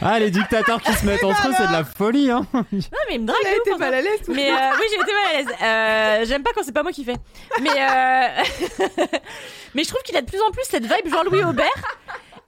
Ah 0.00 0.18
les 0.18 0.30
dictateurs 0.30 0.80
qui 0.82 0.92
se 0.92 1.04
mettent 1.06 1.24
entre 1.24 1.48
eux, 1.48 1.52
c'est 1.56 1.68
de 1.68 1.72
la 1.72 1.84
folie 1.84 2.30
hein. 2.30 2.46
Non, 2.52 2.64
mais 2.72 3.14
il 3.14 3.20
me 3.20 3.26
drague. 3.26 3.36
Elle 3.44 3.48
a 3.48 3.54
de 3.54 3.60
été 3.60 3.72
ouf, 3.72 3.78
mal 3.78 3.94
à 3.94 4.00
l'aise. 4.00 4.20
tout 4.24 4.32
Mais 4.32 4.50
euh, 4.50 4.54
oui, 4.78 4.86
j'ai 4.90 5.00
été 5.00 5.12
mal 5.12 5.24
à 5.28 5.38
l'aise. 5.38 5.56
Euh, 5.62 6.26
J'aime 6.26 6.42
pas 6.42 6.50
quand 6.54 6.62
c'est 6.64 6.72
pas 6.72 6.82
moi 6.82 6.92
qui 6.92 7.04
fais. 7.04 7.16
Mais 7.60 7.70
euh... 7.70 8.42
mais 9.74 9.84
je 9.84 9.88
trouve 9.88 10.02
qu'il 10.02 10.16
a 10.16 10.22
de 10.22 10.26
plus 10.26 10.40
en 10.40 10.50
plus 10.50 10.64
cette 10.68 10.84
vibe 10.84 11.10
Jean-Louis 11.12 11.44
Aubert. 11.44 11.98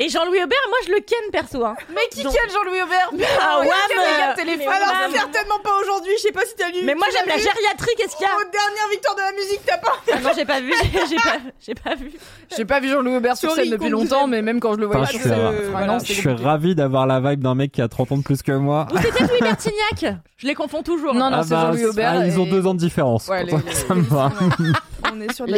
Et 0.01 0.09
Jean-Louis 0.09 0.43
Aubert, 0.43 0.59
moi 0.69 0.79
je 0.87 0.91
le 0.93 0.99
ken 1.01 1.31
perso. 1.31 1.65
Hein. 1.65 1.77
Mais 1.95 2.01
qui 2.11 2.25
Donc- 2.25 2.33
ken 2.35 2.51
Jean-Louis 2.51 2.83
Aubert 2.83 3.11
Ah 3.41 3.61
ouais, 3.61 3.69
mais- 3.69 4.35
téléphone. 4.35 4.67
mais- 4.69 4.75
Alors 4.75 4.89
Madame. 4.93 5.13
certainement 5.13 5.61
pas 5.63 5.71
aujourd'hui, 5.81 6.13
je 6.17 6.23
sais 6.23 6.33
pas 6.33 6.45
si 6.45 6.55
t'as 6.57 6.69
lu. 6.71 6.79
Mais 6.85 6.97
moi 6.97 7.07
j'aime 7.13 7.29
la 7.29 7.39
gériatrie, 7.39 7.95
qu'est-ce 7.97 8.17
qu'il 8.17 8.27
y 8.27 8.29
a 8.29 8.35
Aux 8.35 8.51
dernières 8.51 8.89
victoires 8.91 9.15
de 9.15 9.21
la 9.21 9.33
musique, 9.33 9.61
t'as 9.65 9.79
pas 9.79 9.93
ah 10.13 10.19
Non, 10.21 10.31
j'ai 10.37 10.45
pas 10.45 10.61
vu, 10.61 10.73
j'ai 10.83 11.17
pas, 11.17 11.37
j'ai 11.61 11.75
pas 11.75 11.95
vu. 11.95 12.13
J'ai 12.57 12.65
pas 12.65 12.81
vu 12.81 12.89
Jean-Louis 12.89 13.17
Aubert 13.17 13.37
sur 13.37 13.53
scène 13.53 13.71
depuis 13.71 13.89
longtemps, 13.89 14.27
mais 14.27 14.43
même 14.43 14.59
quand 14.59 14.75
je 14.75 14.79
le 14.81 14.87
voyais 14.87 15.07
je 15.13 15.29
euh, 15.29 15.99
Je 16.05 16.13
suis 16.13 16.29
ravi 16.29 16.75
d'avoir 16.75 17.07
la 17.07 17.21
vibe 17.21 17.41
d'un 17.43 17.55
mec 17.55 17.71
qui 17.71 17.81
a 17.81 17.87
30 17.89 18.11
ans 18.13 18.17
de 18.19 18.23
plus 18.25 18.43
que 18.43 18.51
moi. 18.53 18.87
Ou 18.93 18.99
c'est 18.99 19.13
peut-être 19.13 19.31
Louis 19.31 19.41
Bertignac 19.41 20.17
Je 20.39 20.47
les 20.49 20.55
confonds 20.57 20.83
toujours. 20.83 21.15
Non, 21.15 21.31
non, 21.31 21.37
Ah 21.39 21.43
c'est 21.45 21.51
bah, 21.51 21.61
Jean-Louis 21.67 21.85
Aubert. 21.87 22.15
ah, 22.21 22.27
ils 22.27 22.41
ont 22.41 22.47
deux 22.47 22.67
ans 22.67 22.75
de 22.75 22.81
différence. 22.81 23.29
Ouais, 23.29 23.45
les- 23.45 23.53
ça 23.73 23.95
me 23.95 24.03
va. 24.03 24.33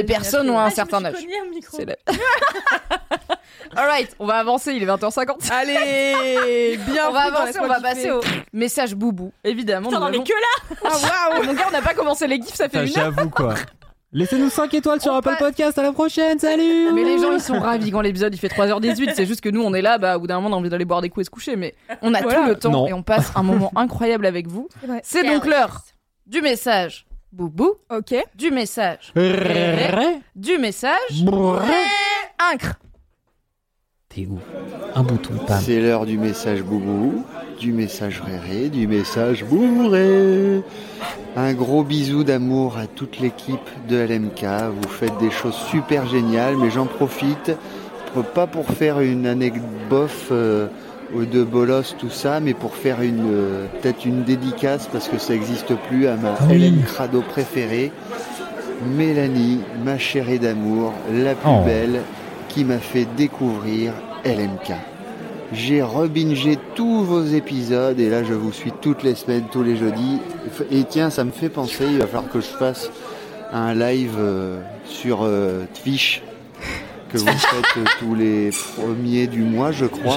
Personnes 0.06 0.50
ont 0.50 0.58
Ah, 0.58 0.64
un 0.66 0.70
certain 0.70 0.98
suis 0.98 1.06
âge. 1.06 1.14
Alright, 3.76 4.14
on 4.18 4.26
va 4.26 4.34
avancer, 4.34 4.72
il 4.72 4.82
est 4.82 4.86
20h50. 4.86 5.50
Allez, 5.52 6.78
bien 6.88 7.08
on 7.08 7.12
va 7.12 7.20
avancer, 7.22 7.58
on 7.60 7.66
va 7.66 7.80
passer 7.80 8.10
au 8.10 8.20
message 8.52 8.94
boubou. 8.94 9.32
Évidemment, 9.44 9.88
Putain, 9.88 10.08
mais 10.10 10.16
avons- 10.16 10.24
que 10.24 10.32
là 10.32 10.76
Ah 10.84 11.30
waouh 11.36 11.44
Mon 11.44 11.52
gars, 11.54 11.64
on 11.68 11.72
n'a 11.72 11.82
pas 11.82 11.94
commencé 11.94 12.26
les 12.26 12.36
gifs, 12.36 12.54
ça 12.54 12.68
fait 12.68 12.86
une 12.86 12.98
heure. 12.98 13.12
J'avoue 13.14 13.30
quoi. 13.30 13.54
Laissez-nous 14.12 14.48
5 14.48 14.72
étoiles 14.72 15.00
sur 15.00 15.12
On 15.12 15.16
Apple 15.16 15.30
passe- 15.30 15.38
Podcast. 15.40 15.78
À 15.78 15.82
la 15.82 15.92
prochaine. 15.92 16.38
Salut. 16.38 16.90
Mais 16.94 17.04
les 17.04 17.18
gens, 17.18 17.32
ils 17.32 17.40
sont 17.40 17.58
ravis 17.58 17.90
quand 17.90 18.00
l'épisode 18.00 18.34
il 18.34 18.38
fait 18.38 18.48
3h18. 18.48 19.12
C'est 19.14 19.26
juste 19.26 19.42
que 19.42 19.48
nous, 19.50 19.62
on 19.62 19.74
est 19.74 19.82
là, 19.82 19.98
bah, 19.98 20.16
au 20.16 20.20
bout 20.20 20.26
d'un 20.26 20.36
moment, 20.40 20.48
on 20.48 20.58
a 20.58 20.60
envie 20.60 20.70
d'aller 20.70 20.84
boire 20.86 21.02
des 21.02 21.10
coups 21.10 21.24
et 21.24 21.26
se 21.26 21.30
coucher. 21.30 21.56
Mais 21.56 21.74
on 22.02 22.14
a 22.14 22.22
Voilà. 22.22 22.38
tout 22.42 22.46
le 22.48 22.54
temps 22.56 22.70
Non. 22.70 22.86
et 22.86 22.92
on 22.94 23.02
passe 23.02 23.32
un 23.34 23.42
moment 23.42 23.72
incroyable 23.76 24.24
avec 24.24 24.46
vous. 24.46 24.68
Ouais. 24.88 25.00
C'est 25.02 25.24
donc 25.24 25.44
l'heure 25.44 25.80
du 26.26 26.40
message 26.40 27.04
boubou, 27.32 27.74
Ok. 27.90 28.14
du 28.36 28.50
message, 28.50 29.12
du 30.34 30.56
message, 30.58 31.24
incre. 32.52 32.74
T'es 34.16 34.26
Un 34.94 35.02
bouton, 35.02 35.34
pam. 35.46 35.60
C'est 35.62 35.78
l'heure 35.78 36.06
du 36.06 36.16
message 36.16 36.62
boubou. 36.62 37.22
du 37.60 37.72
message 37.72 38.22
réré, 38.24 38.70
du 38.70 38.86
message 38.86 39.44
bourré. 39.44 40.62
Un 41.36 41.52
gros 41.52 41.84
bisou 41.84 42.24
d'amour 42.24 42.78
à 42.78 42.86
toute 42.86 43.20
l'équipe 43.20 43.68
de 43.90 43.96
LMK. 43.96 44.46
Vous 44.80 44.88
faites 44.88 45.18
des 45.18 45.30
choses 45.30 45.54
super 45.70 46.06
géniales, 46.06 46.56
mais 46.56 46.70
j'en 46.70 46.86
profite, 46.86 47.52
pas 48.34 48.46
pour 48.46 48.64
faire 48.68 49.00
une 49.00 49.26
anecdote 49.26 49.60
bof 49.90 50.28
euh, 50.32 50.68
de 51.14 51.44
bolos, 51.44 51.94
tout 51.98 52.08
ça, 52.08 52.40
mais 52.40 52.54
pour 52.54 52.74
faire 52.74 53.02
une 53.02 53.28
euh, 53.30 53.66
peut-être 53.82 54.06
une 54.06 54.22
dédicace 54.24 54.88
parce 54.90 55.08
que 55.08 55.18
ça 55.18 55.34
n'existe 55.34 55.74
plus 55.88 56.06
à 56.06 56.16
ma 56.16 56.32
oui. 56.48 56.70
LM 56.70 56.82
Crado 56.84 57.20
préférée, 57.20 57.92
Mélanie, 58.96 59.60
ma 59.84 59.98
chérie 59.98 60.38
d'amour, 60.38 60.94
la 61.12 61.34
plus 61.34 61.50
Oh. 61.50 61.64
belle, 61.66 62.00
qui 62.48 62.64
m'a 62.64 62.78
fait 62.78 63.06
découvrir 63.18 63.92
LMK. 64.26 64.74
J'ai 65.52 65.80
rebingé 65.80 66.58
tous 66.74 67.04
vos 67.04 67.24
épisodes 67.24 68.00
et 68.00 68.10
là 68.10 68.24
je 68.24 68.34
vous 68.34 68.52
suis 68.52 68.72
toutes 68.72 69.04
les 69.04 69.14
semaines, 69.14 69.44
tous 69.52 69.62
les 69.62 69.76
jeudis. 69.76 70.18
Et 70.72 70.82
tiens, 70.84 71.10
ça 71.10 71.22
me 71.24 71.30
fait 71.30 71.48
penser, 71.48 71.84
il 71.88 71.98
va 71.98 72.06
falloir 72.06 72.28
que 72.30 72.40
je 72.40 72.46
fasse 72.46 72.90
un 73.52 73.74
live 73.74 74.16
euh, 74.18 74.60
sur 74.84 75.20
euh, 75.22 75.64
Twitch 75.80 76.22
que 77.10 77.18
vous 77.18 77.26
faites 77.26 77.76
euh, 77.76 77.84
tous 78.00 78.16
les 78.16 78.50
premiers 78.76 79.28
du 79.28 79.42
mois, 79.42 79.70
je 79.70 79.86
crois. 79.86 80.16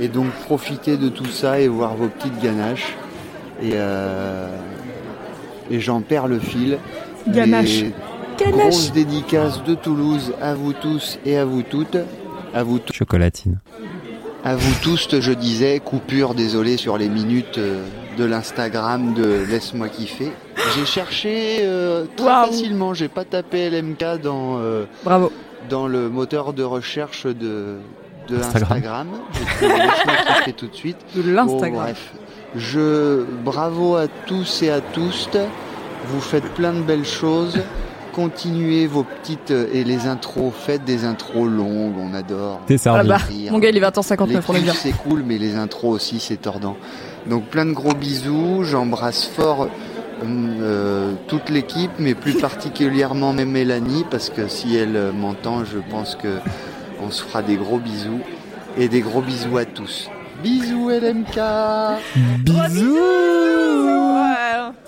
Et 0.00 0.08
donc 0.08 0.30
profitez 0.46 0.96
de 0.96 1.10
tout 1.10 1.26
ça 1.26 1.60
et 1.60 1.68
voir 1.68 1.94
vos 1.94 2.08
petites 2.08 2.40
ganaches. 2.42 2.94
Et, 3.62 3.72
et 5.70 5.80
j'en 5.80 6.02
perds 6.02 6.28
le 6.28 6.38
fil. 6.38 6.78
Ganache. 7.26 7.84
Grosse 8.38 8.92
dédicace 8.92 9.64
de 9.64 9.74
Toulouse 9.74 10.34
à 10.42 10.52
vous 10.54 10.74
tous 10.74 11.18
et 11.24 11.38
à 11.38 11.46
vous 11.46 11.62
toutes. 11.62 11.96
À 12.56 12.62
vous 12.62 12.78
tous. 12.78 12.94
Chocolatine. 12.94 13.58
À 14.42 14.56
vous 14.56 14.74
tous, 14.82 15.08
je 15.20 15.32
disais, 15.32 15.78
coupure, 15.80 16.34
désolé 16.34 16.76
sur 16.78 16.96
les 16.96 17.08
minutes 17.10 17.58
euh, 17.58 17.84
de 18.16 18.24
l'Instagram 18.24 19.12
de 19.12 19.44
Laisse-moi 19.50 19.88
kiffer. 19.90 20.32
J'ai 20.74 20.86
cherché 20.86 21.58
euh, 21.62 22.06
très 22.16 22.26
facilement, 22.26 22.94
j'ai 22.94 23.08
pas 23.08 23.24
tapé 23.24 23.68
LMK 23.68 24.22
dans, 24.22 24.58
euh, 24.58 24.84
Bravo. 25.04 25.30
dans 25.68 25.86
le 25.86 26.08
moteur 26.08 26.54
de 26.54 26.62
recherche 26.62 27.26
de, 27.26 27.76
de 28.28 28.36
Instagram. 28.36 28.78
Instagram. 28.78 29.08
J'ai 29.34 29.66
trouvé 29.66 29.78
Laisse-moi 29.82 30.14
kiffer 30.38 30.52
tout 30.54 30.66
de 30.68 30.74
suite. 30.76 30.96
De 31.14 31.22
Bon, 31.22 31.28
l'Instagram. 31.34 31.82
bref, 31.82 32.12
je 32.56 33.24
bravo 33.44 33.96
à 33.96 34.06
tous 34.26 34.62
et 34.62 34.70
à 34.70 34.80
tous. 34.80 35.28
Vous 36.06 36.20
faites 36.20 36.48
plein 36.54 36.72
de 36.72 36.82
belles 36.82 37.04
choses. 37.04 37.58
Continuez 38.16 38.86
vos 38.86 39.02
petites 39.02 39.50
euh, 39.50 39.68
et 39.74 39.84
les 39.84 40.06
intros. 40.06 40.50
Faites 40.50 40.84
des 40.84 41.04
intros 41.04 41.46
longues, 41.50 41.96
on 42.00 42.14
adore. 42.14 42.62
T'es 42.66 42.78
servi. 42.78 43.00
Ah 43.00 43.04
bah, 43.04 43.18
mon 43.50 43.58
gars, 43.58 43.68
il 43.68 43.76
est 43.76 43.80
20h59, 43.80 44.26
Les 44.26 44.38
on 44.48 44.54
est 44.54 44.60
bien. 44.60 44.72
clips, 44.72 44.82
c'est 44.82 44.92
cool, 45.06 45.22
mais 45.22 45.36
les 45.36 45.54
intros 45.54 45.94
aussi, 45.94 46.18
c'est 46.18 46.38
tordant. 46.38 46.78
Donc 47.26 47.44
plein 47.48 47.66
de 47.66 47.72
gros 47.72 47.92
bisous. 47.92 48.64
J'embrasse 48.64 49.26
fort 49.26 49.68
hum, 50.22 50.56
euh, 50.62 51.12
toute 51.28 51.50
l'équipe, 51.50 51.90
mais 51.98 52.14
plus 52.14 52.38
particulièrement 52.38 53.34
même 53.34 53.50
Mélanie, 53.50 54.06
parce 54.10 54.30
que 54.30 54.48
si 54.48 54.74
elle 54.76 54.96
euh, 54.96 55.12
m'entend, 55.12 55.66
je 55.66 55.76
pense 55.90 56.16
que 56.16 56.38
on 57.02 57.10
se 57.10 57.22
fera 57.22 57.42
des 57.42 57.56
gros 57.56 57.78
bisous. 57.78 58.20
Et 58.78 58.88
des 58.88 59.02
gros 59.02 59.20
bisous 59.20 59.58
à 59.58 59.66
tous. 59.66 60.08
Bisous 60.42 60.88
LMK 60.88 61.36
Ouais. 62.46 62.72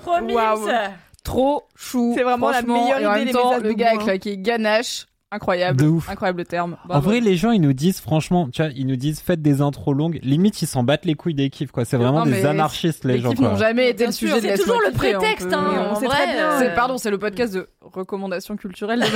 Trop 0.02 0.20
mimes. 0.22 0.94
Trop 1.28 1.62
chou. 1.76 2.12
C'est 2.16 2.22
vraiment 2.22 2.50
la 2.50 2.62
meilleure 2.62 2.98
et 3.00 3.06
en 3.06 3.14
idée, 3.16 3.24
même 3.26 3.34
temps, 3.34 3.56
le 3.58 3.62
de 3.62 3.72
gars 3.72 3.92
avec 4.00 4.22
qui 4.22 4.38
ganache. 4.38 5.06
Incroyable. 5.30 5.78
De 5.78 5.86
ouf. 5.86 6.08
Incroyable 6.08 6.46
terme. 6.46 6.78
En 6.88 7.00
vrai, 7.00 7.20
les 7.20 7.36
gens, 7.36 7.50
ils 7.50 7.60
nous 7.60 7.74
disent, 7.74 8.00
franchement, 8.00 8.48
tu 8.50 8.62
vois, 8.62 8.70
ils 8.74 8.86
nous 8.86 8.96
disent, 8.96 9.20
faites 9.20 9.42
des 9.42 9.60
intros 9.60 9.94
longues. 9.94 10.18
Limite, 10.22 10.62
ils 10.62 10.66
s'en 10.66 10.84
battent 10.84 11.04
les 11.04 11.16
couilles 11.16 11.34
des 11.34 11.50
kiffs, 11.50 11.70
quoi. 11.70 11.84
C'est 11.84 11.98
vraiment 11.98 12.20
Non, 12.24 12.30
des 12.32 12.46
anarchistes, 12.46 13.04
les, 13.04 13.16
les 13.16 13.20
gens, 13.20 13.34
quoi. 13.34 13.50
n'ont 13.50 13.56
jamais 13.56 13.90
été 13.90 13.98
Bien 13.98 14.06
le 14.06 14.12
sûr, 14.12 14.28
sujet 14.34 14.40
de 14.40 14.56
C'est 14.56 14.62
toujours 14.62 14.80
le 14.86 14.92
prétexte, 14.92 15.52
hein. 15.52 15.88
on 15.90 15.96
sait 15.96 16.06
vrai, 16.06 16.16
très 16.16 16.32
bien. 16.32 16.62
euh, 16.62 16.74
pardon, 16.74 16.96
c'est 16.96 17.10
le 17.10 17.18
podcast 17.18 17.52
de 17.52 17.68
recommandations 17.82 18.56
culturelles. 18.56 19.04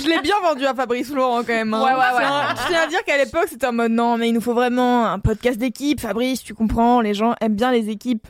Je 0.00 0.08
l'ai 0.08 0.20
bien 0.22 0.36
vendu 0.42 0.64
à 0.64 0.74
Fabrice 0.74 1.12
Laurent 1.12 1.38
quand 1.40 1.48
même. 1.52 1.74
hein. 1.74 1.82
Ouais, 1.84 1.92
ouais, 1.92 1.98
ouais. 1.98 2.24
Je 2.24 2.28
tiens- 2.28 2.54
Je 2.62 2.68
tiens 2.68 2.80
à 2.82 2.86
dire 2.86 3.04
qu'à 3.04 3.18
l'époque, 3.18 3.46
c'était 3.48 3.66
en 3.66 3.72
mode 3.72 3.92
non, 3.92 4.16
mais 4.16 4.28
il 4.28 4.32
nous 4.34 4.40
faut 4.40 4.54
vraiment 4.54 5.06
un 5.06 5.18
podcast 5.18 5.58
d'équipe. 5.58 6.00
Fabrice, 6.00 6.42
tu 6.42 6.54
comprends, 6.54 7.00
les 7.00 7.12
gens 7.14 7.34
aiment 7.40 7.56
bien 7.56 7.72
les 7.72 7.90
équipes. 7.90 8.26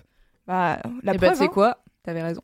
Bah, 0.47 0.78
la 1.03 1.14
Et 1.14 1.18
bah, 1.18 1.26
preuve. 1.28 1.32
tu 1.32 1.38
sais 1.38 1.45
hein. 1.45 1.49
quoi? 1.53 1.78
T'avais 2.05 2.22
raison. 2.22 2.40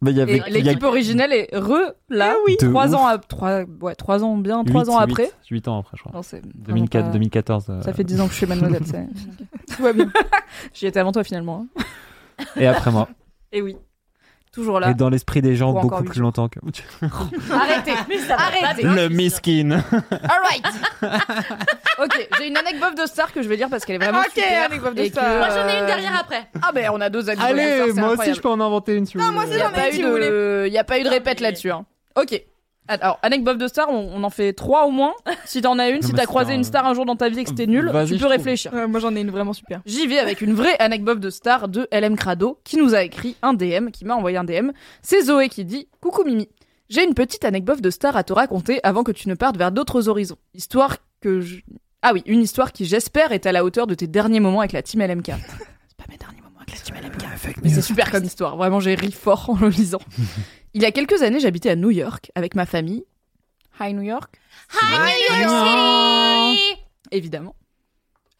Bah, 0.00 0.10
il 0.10 0.16
y 0.16 0.20
avait, 0.22 0.32
Et 0.34 0.36
y 0.38 0.40
a 0.40 0.48
l'équipe 0.48 0.82
originelle 0.84 1.32
est 1.34 1.54
re 1.54 1.92
là. 2.08 2.34
oui. 2.46 2.56
De 2.58 2.66
Trois 2.68 2.94
ans, 2.94 3.06
à, 3.06 3.18
trois, 3.18 3.60
ouais, 3.82 3.94
trois 3.94 4.24
ans 4.24 4.38
bien, 4.38 4.64
trois 4.64 4.88
ans 4.88 4.96
après. 4.96 5.24
huit- 5.24 5.50
huit 5.50 5.68
ans 5.68 5.80
après, 5.80 5.98
je 5.98 6.02
crois. 6.02 6.12
Non, 6.14 6.22
c'est 6.22 6.38
vraiment 6.40 6.64
2004, 6.64 7.04
pas- 7.06 7.12
2014. 7.12 7.66
euh, 7.68 7.82
Ça 7.82 7.92
fait 7.92 8.04
10 8.04 8.20
ans 8.22 8.26
que 8.26 8.32
je 8.32 8.38
suis 8.38 8.46
Mademoiselle. 8.46 8.84
c'est- 8.86 9.76
Tout 9.76 9.82
va 9.82 9.92
bien. 9.92 10.10
J'y 10.72 10.86
étais 10.86 10.98
avant 10.98 11.12
toi 11.12 11.24
finalement. 11.24 11.66
hein. 11.78 11.82
Et 12.56 12.66
après 12.66 12.90
moi. 12.90 13.06
Et 13.52 13.60
oui. 13.60 13.76
Toujours 14.52 14.80
là. 14.80 14.90
Et 14.90 14.94
dans 14.94 15.08
l'esprit 15.08 15.40
des 15.40 15.56
gens, 15.56 15.72
beaucoup 15.72 16.04
plus 16.04 16.20
longtemps 16.20 16.48
que. 16.48 16.58
Arrêtez. 17.52 17.92
Arrêtez. 18.30 18.82
Le 18.82 19.08
miskin. 19.08 19.70
Alright. 19.70 20.66
ok, 21.98 22.28
j'ai 22.38 22.48
une 22.48 22.56
anecdote 22.58 22.94
de 23.00 23.06
star 23.06 23.32
que 23.32 23.40
je 23.40 23.48
vais 23.48 23.56
dire 23.56 23.70
parce 23.70 23.86
qu'elle 23.86 23.96
est 23.96 24.04
vraiment 24.04 24.20
Ok, 24.20 24.32
super. 24.34 24.66
anecdote 24.66 24.94
de 24.94 25.02
que, 25.04 25.08
star. 25.08 25.38
Moi, 25.38 25.48
j'en 25.48 25.68
ai 25.68 25.78
une 25.78 25.84
euh, 25.84 25.86
derrière 25.86 26.20
après. 26.20 26.48
Ah 26.60 26.70
ben 26.72 26.90
on 26.92 27.00
a 27.00 27.08
deux 27.08 27.30
anecdotes 27.30 27.56
de 27.56 27.60
Allez, 27.60 27.92
moi 27.94 28.10
aussi, 28.10 28.34
je 28.34 28.40
peux 28.42 28.50
en 28.50 28.60
inventer 28.60 28.94
une 28.94 29.06
si 29.06 29.16
vous 29.16 29.24
Non, 29.24 29.32
moi 29.32 29.44
aussi, 29.44 29.52
Il 29.52 29.56
n'y 29.56 29.62
j'en 29.62 29.70
ai 29.70 29.72
pas 29.72 29.88
une, 29.88 29.94
eu 29.94 29.96
si 29.96 30.02
vous 30.02 30.18
de... 30.18 30.68
y 30.70 30.78
a 30.78 30.84
pas 30.84 30.98
eu 30.98 31.02
de 31.02 31.08
répète 31.08 31.40
là-dessus. 31.40 31.70
Hein. 31.70 31.86
Ok. 32.16 32.42
Alors, 32.88 33.18
anecdote 33.22 33.58
de 33.58 33.68
star, 33.68 33.88
on, 33.90 34.10
on 34.14 34.24
en 34.24 34.30
fait 34.30 34.52
trois 34.52 34.86
au 34.86 34.90
moins. 34.90 35.14
Si 35.44 35.62
t'en 35.62 35.78
as 35.78 35.88
une, 35.88 36.00
Non, 36.00 36.02
si 36.02 36.12
t'as 36.12 36.26
croisé 36.26 36.52
un- 36.52 36.56
une 36.56 36.64
star 36.64 36.84
un 36.86 36.94
jour 36.94 37.06
dans 37.06 37.14
ta 37.16 37.28
vie 37.28 37.38
et 37.40 37.44
que 37.44 37.50
c'était 37.50 37.66
nul, 37.68 37.90
tu 38.08 38.16
peux 38.18 38.26
réfléchir. 38.26 38.72
Ouais, 38.74 38.86
moi, 38.88 38.98
j'en 39.00 39.14
ai 39.14 39.20
une 39.20 39.30
vraiment 39.30 39.52
super. 39.52 39.80
J'y 39.86 40.06
vais 40.06 40.18
avec 40.18 40.40
une 40.40 40.52
vraie 40.52 40.76
anecdote 40.78 41.20
de 41.20 41.30
star 41.30 41.68
de 41.68 41.86
LM 41.92 42.16
Crado 42.16 42.58
qui 42.64 42.76
nous 42.76 42.94
a 42.94 43.02
écrit 43.02 43.36
un 43.42 43.54
DM, 43.54 43.90
qui 43.90 44.04
m'a 44.04 44.14
envoyé 44.16 44.36
un 44.36 44.44
DM. 44.44 44.70
C'est 45.00 45.22
Zoé 45.22 45.48
qui 45.48 45.64
dit 45.64 45.88
Coucou 46.00 46.24
Mimi, 46.24 46.48
j'ai 46.88 47.04
une 47.04 47.14
petite 47.14 47.44
anecdote 47.44 47.80
de 47.80 47.90
star 47.90 48.16
à 48.16 48.24
te 48.24 48.32
raconter 48.32 48.80
avant 48.82 49.04
que 49.04 49.12
tu 49.12 49.28
ne 49.28 49.34
partes 49.34 49.56
vers 49.56 49.70
d'autres 49.72 50.08
horizons. 50.08 50.36
Histoire 50.52 50.96
que 51.20 51.40
je. 51.40 51.60
Ah 52.02 52.10
oui, 52.12 52.22
une 52.26 52.42
histoire 52.42 52.72
qui 52.72 52.84
j'espère 52.84 53.30
est 53.30 53.46
à 53.46 53.52
la 53.52 53.64
hauteur 53.64 53.86
de 53.86 53.94
tes 53.94 54.08
derniers 54.08 54.40
moments 54.40 54.58
avec 54.60 54.72
la 54.72 54.82
team 54.82 55.00
LMK. 55.02 55.26
C'est 55.28 55.96
pas 55.96 56.04
mes 56.10 56.16
derniers 56.18 56.40
moments 56.42 56.58
avec 56.60 56.72
la 56.74 56.80
team 56.80 56.96
LMK. 56.96 57.56
Mais 57.62 57.68
c'est 57.70 57.80
super 57.82 58.10
comme 58.10 58.24
histoire. 58.24 58.56
Vraiment, 58.56 58.80
j'ai 58.80 58.94
ri 58.96 59.12
fort 59.12 59.50
en 59.50 59.56
le 59.60 59.68
lisant. 59.68 60.00
Il 60.74 60.82
y 60.82 60.86
a 60.86 60.92
quelques 60.92 61.22
années, 61.22 61.40
j'habitais 61.40 61.70
à 61.70 61.76
New 61.76 61.90
York 61.90 62.30
avec 62.34 62.54
ma 62.54 62.66
famille. 62.66 63.04
Hi 63.80 63.92
New 63.94 64.02
York. 64.02 64.40
Évidemment. 67.10 67.54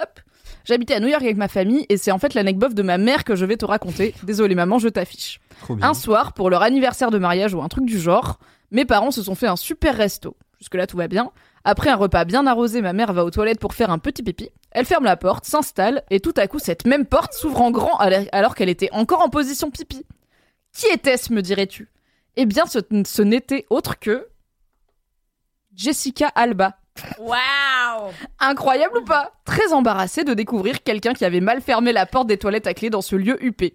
Hop. 0.01 0.21
J'habitais 0.65 0.95
à 0.95 1.01
New 1.01 1.09
York 1.09 1.23
avec 1.23 1.37
ma 1.37 1.49
famille 1.49 1.85
et 1.89 1.97
c'est 1.97 2.13
en 2.13 2.19
fait 2.19 2.35
l'anecdote 2.35 2.75
de 2.75 2.83
ma 2.83 2.97
mère 2.97 3.25
que 3.25 3.35
je 3.35 3.45
vais 3.45 3.57
te 3.57 3.65
raconter. 3.65 4.15
Désolée 4.23 4.55
maman, 4.55 4.79
je 4.79 4.89
t'affiche. 4.89 5.41
Un 5.83 5.95
soir, 5.95 6.33
pour 6.33 6.51
leur 6.51 6.63
anniversaire 6.63 7.11
de 7.11 7.19
mariage 7.19 7.53
ou 7.55 7.63
un 7.63 7.69
truc 7.69 7.85
du 7.85 7.99
genre, 7.99 8.39
mes 8.71 8.85
parents 8.85 9.11
se 9.11 9.23
sont 9.23 9.35
fait 9.35 9.49
un 9.49 9.57
super 9.57 9.97
resto. 9.97 10.37
Jusque-là, 10.61 10.87
tout 10.87 10.97
va 10.97 11.09
bien. 11.09 11.33
Après 11.65 11.91
un 11.91 11.97
repas 11.97 12.25
bien 12.25 12.47
arrosé, 12.47 12.81
ma 12.81 12.93
mère 12.93 13.13
va 13.13 13.25
aux 13.25 13.31
toilettes 13.31 13.61
pour 13.61 13.75
faire 13.75 13.91
un 13.91 13.99
petit 13.99 14.23
pipi. 14.23 14.49
Elle 14.71 14.87
ferme 14.87 15.05
la 15.05 15.17
porte, 15.17 15.45
s'installe, 15.45 16.03
et 16.11 16.21
tout 16.21 16.35
à 16.37 16.47
coup, 16.47 16.59
cette 16.61 16.87
même 16.87 17.07
porte 17.07 17.35
s'ouvre 17.35 17.61
en 17.61 17.71
grand 17.71 17.97
alors- 17.99 18.25
alors 18.33 18.55
qu'elle 18.55 18.69
était 18.69 18.89
encore 18.93 19.21
en 19.23 19.29
position 19.29 19.71
pipi. 19.71 20.05
Qui 20.73 20.87
était-ce, 20.87 21.33
me 21.33 21.43
dirais-tu? 21.43 21.91
Eh 22.37 22.47
bien, 22.47 22.67
ce, 22.67 22.79
ce 23.07 23.23
n'était 23.23 23.67
autre 23.71 23.99
que 23.99 24.29
Jessica 25.75 26.29
Alba. 26.29 26.77
Waouh 27.19 28.11
Incroyable 28.39 28.99
ou 28.99 29.05
pas? 29.05 29.33
Très 29.47 29.73
embarrassée 29.73 30.25
de 30.25 30.35
découvrir 30.35 30.83
quelqu'un 30.83 31.15
qui 31.15 31.25
avait 31.25 31.41
mal 31.41 31.63
fermé 31.63 31.91
la 31.93 32.05
porte 32.05 32.27
des 32.27 32.37
toilettes 32.37 32.67
à 32.67 32.75
clé 32.75 32.91
dans 32.91 33.01
ce 33.01 33.17
lieu 33.17 33.43
huppé. 33.43 33.75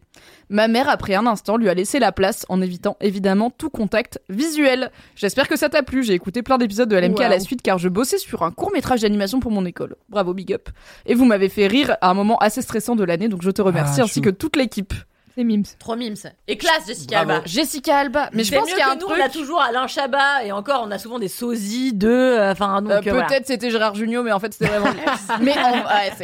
Ma 0.50 0.68
mère, 0.68 0.88
après 0.88 1.16
un 1.16 1.26
instant, 1.26 1.58
lui 1.58 1.68
a 1.68 1.74
laissé 1.74 1.98
la 1.98 2.12
place 2.12 2.46
en 2.48 2.62
évitant 2.62 2.96
évidemment 3.02 3.50
tout 3.50 3.72
contact 3.72 4.22
visuel. 4.30 4.92
J'espère 5.16 5.48
que 5.48 5.56
ça 5.56 5.68
t'a 5.68 5.82
plu. 5.82 6.04
J'ai 6.04 6.14
écouté 6.14 6.44
plein 6.44 6.60
d'épisodes 6.60 6.88
de 6.90 6.96
LMK 6.96 7.20
à 7.22 7.30
la 7.30 7.40
suite 7.40 7.64
car 7.64 7.80
je 7.80 7.90
bossais 7.90 8.20
sur 8.20 8.44
un 8.44 8.52
court 8.52 8.72
métrage 8.72 9.02
d'animation 9.02 9.40
pour 9.40 9.52
mon 9.52 9.66
école. 9.66 9.96
Bravo, 10.10 10.36
big 10.36 10.54
up. 10.54 10.70
Et 11.08 11.16
vous 11.16 11.26
m'avez 11.26 11.50
fait 11.50 11.66
rire 11.68 11.98
à 12.02 12.10
un 12.12 12.14
moment 12.14 12.38
assez 12.38 12.62
stressant 12.62 12.96
de 12.96 13.04
l'année, 13.04 13.30
donc 13.30 13.42
je 13.42 13.50
te 13.52 13.62
remercie 13.64 14.00
Ah, 14.02 14.04
ainsi 14.04 14.16
chou. 14.20 14.22
que 14.22 14.30
toute 14.30 14.56
l'équipe. 14.56 14.94
C'est 15.38 15.44
Mims. 15.44 15.64
Trop 15.78 15.96
mimes. 15.96 16.16
Et 16.48 16.58
classe, 16.58 16.88
Jessica 16.88 17.18
Bravo. 17.24 17.32
Alba. 17.32 17.44
Jessica 17.46 17.98
Alba. 17.98 18.30
Mais 18.34 18.44
je 18.44 18.56
pense 18.56 18.68
qu'il 18.68 18.78
y 18.78 18.82
a 18.82 18.86
que 18.86 18.92
un 18.92 18.96
nous, 18.96 19.02
truc. 19.06 19.18
on 19.22 19.24
a 19.26 19.30
toujours 19.30 19.62
Alain 19.62 19.86
Chabat 19.86 20.44
et 20.46 20.52
encore 20.52 20.84
on 20.88 20.90
a 20.90 20.98
souvent 20.98 21.20
des 21.20 21.28
sosies 21.28 21.94
de 21.94 22.08
euh, 22.10 22.52
enfin 22.52 22.82
donc 22.82 22.92
Euh, 22.92 22.96
euh, 22.98 23.02
Peut-être 23.02 23.14
voilà. 23.14 23.44
c'était 23.46 23.70
Gérard 23.70 23.94
Jugnot, 23.94 24.24
mais 24.24 24.32
en 24.32 24.40
fait 24.40 24.52
c'était 24.54 24.66
vraiment. 24.72 24.88
mais 25.42 25.54
on, 25.56 25.72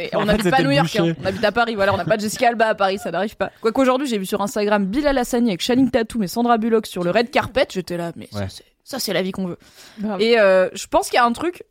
ouais, 0.00 0.10
on 0.14 0.26
pas 0.50 0.56
à 0.56 0.62
New 0.62 0.70
York, 0.72 0.96
hein. 0.96 1.14
on 1.22 1.26
habite 1.26 1.44
à 1.44 1.52
Paris. 1.52 1.74
Voilà, 1.76 1.94
on 1.94 1.96
n'a 1.96 2.04
pas 2.04 2.16
de 2.16 2.22
Jessica 2.22 2.48
Alba 2.48 2.66
à 2.66 2.74
Paris, 2.74 2.98
ça 2.98 3.12
n'arrive 3.12 3.36
pas. 3.36 3.50
Quoique 3.60 3.80
aujourd'hui 3.80 4.08
j'ai 4.08 4.18
vu 4.18 4.26
sur 4.26 4.40
Instagram 4.40 4.84
Bilal 4.84 5.16
Hassani 5.16 5.50
avec 5.50 5.62
Channing 5.62 5.90
Tatum 5.90 6.24
et 6.24 6.26
Sandra 6.28 6.58
Bullock 6.58 6.86
sur 6.88 7.04
le 7.04 7.10
red 7.12 7.30
carpet, 7.30 7.68
j'étais 7.70 7.96
là, 7.96 8.10
mais 8.16 8.28
ça, 8.32 8.38
Ouais. 8.40 8.46
c'est- 8.50 8.64
ça 8.82 8.98
c'est 8.98 9.12
la 9.12 9.22
vie 9.22 9.30
qu'on 9.32 9.46
veut. 9.46 9.58
Et 10.18 10.38
euh, 10.40 10.68
je 10.74 10.86
pense 10.88 11.06
qu'il 11.08 11.16
y 11.16 11.20
a 11.20 11.24
un 11.24 11.32
truc 11.32 11.62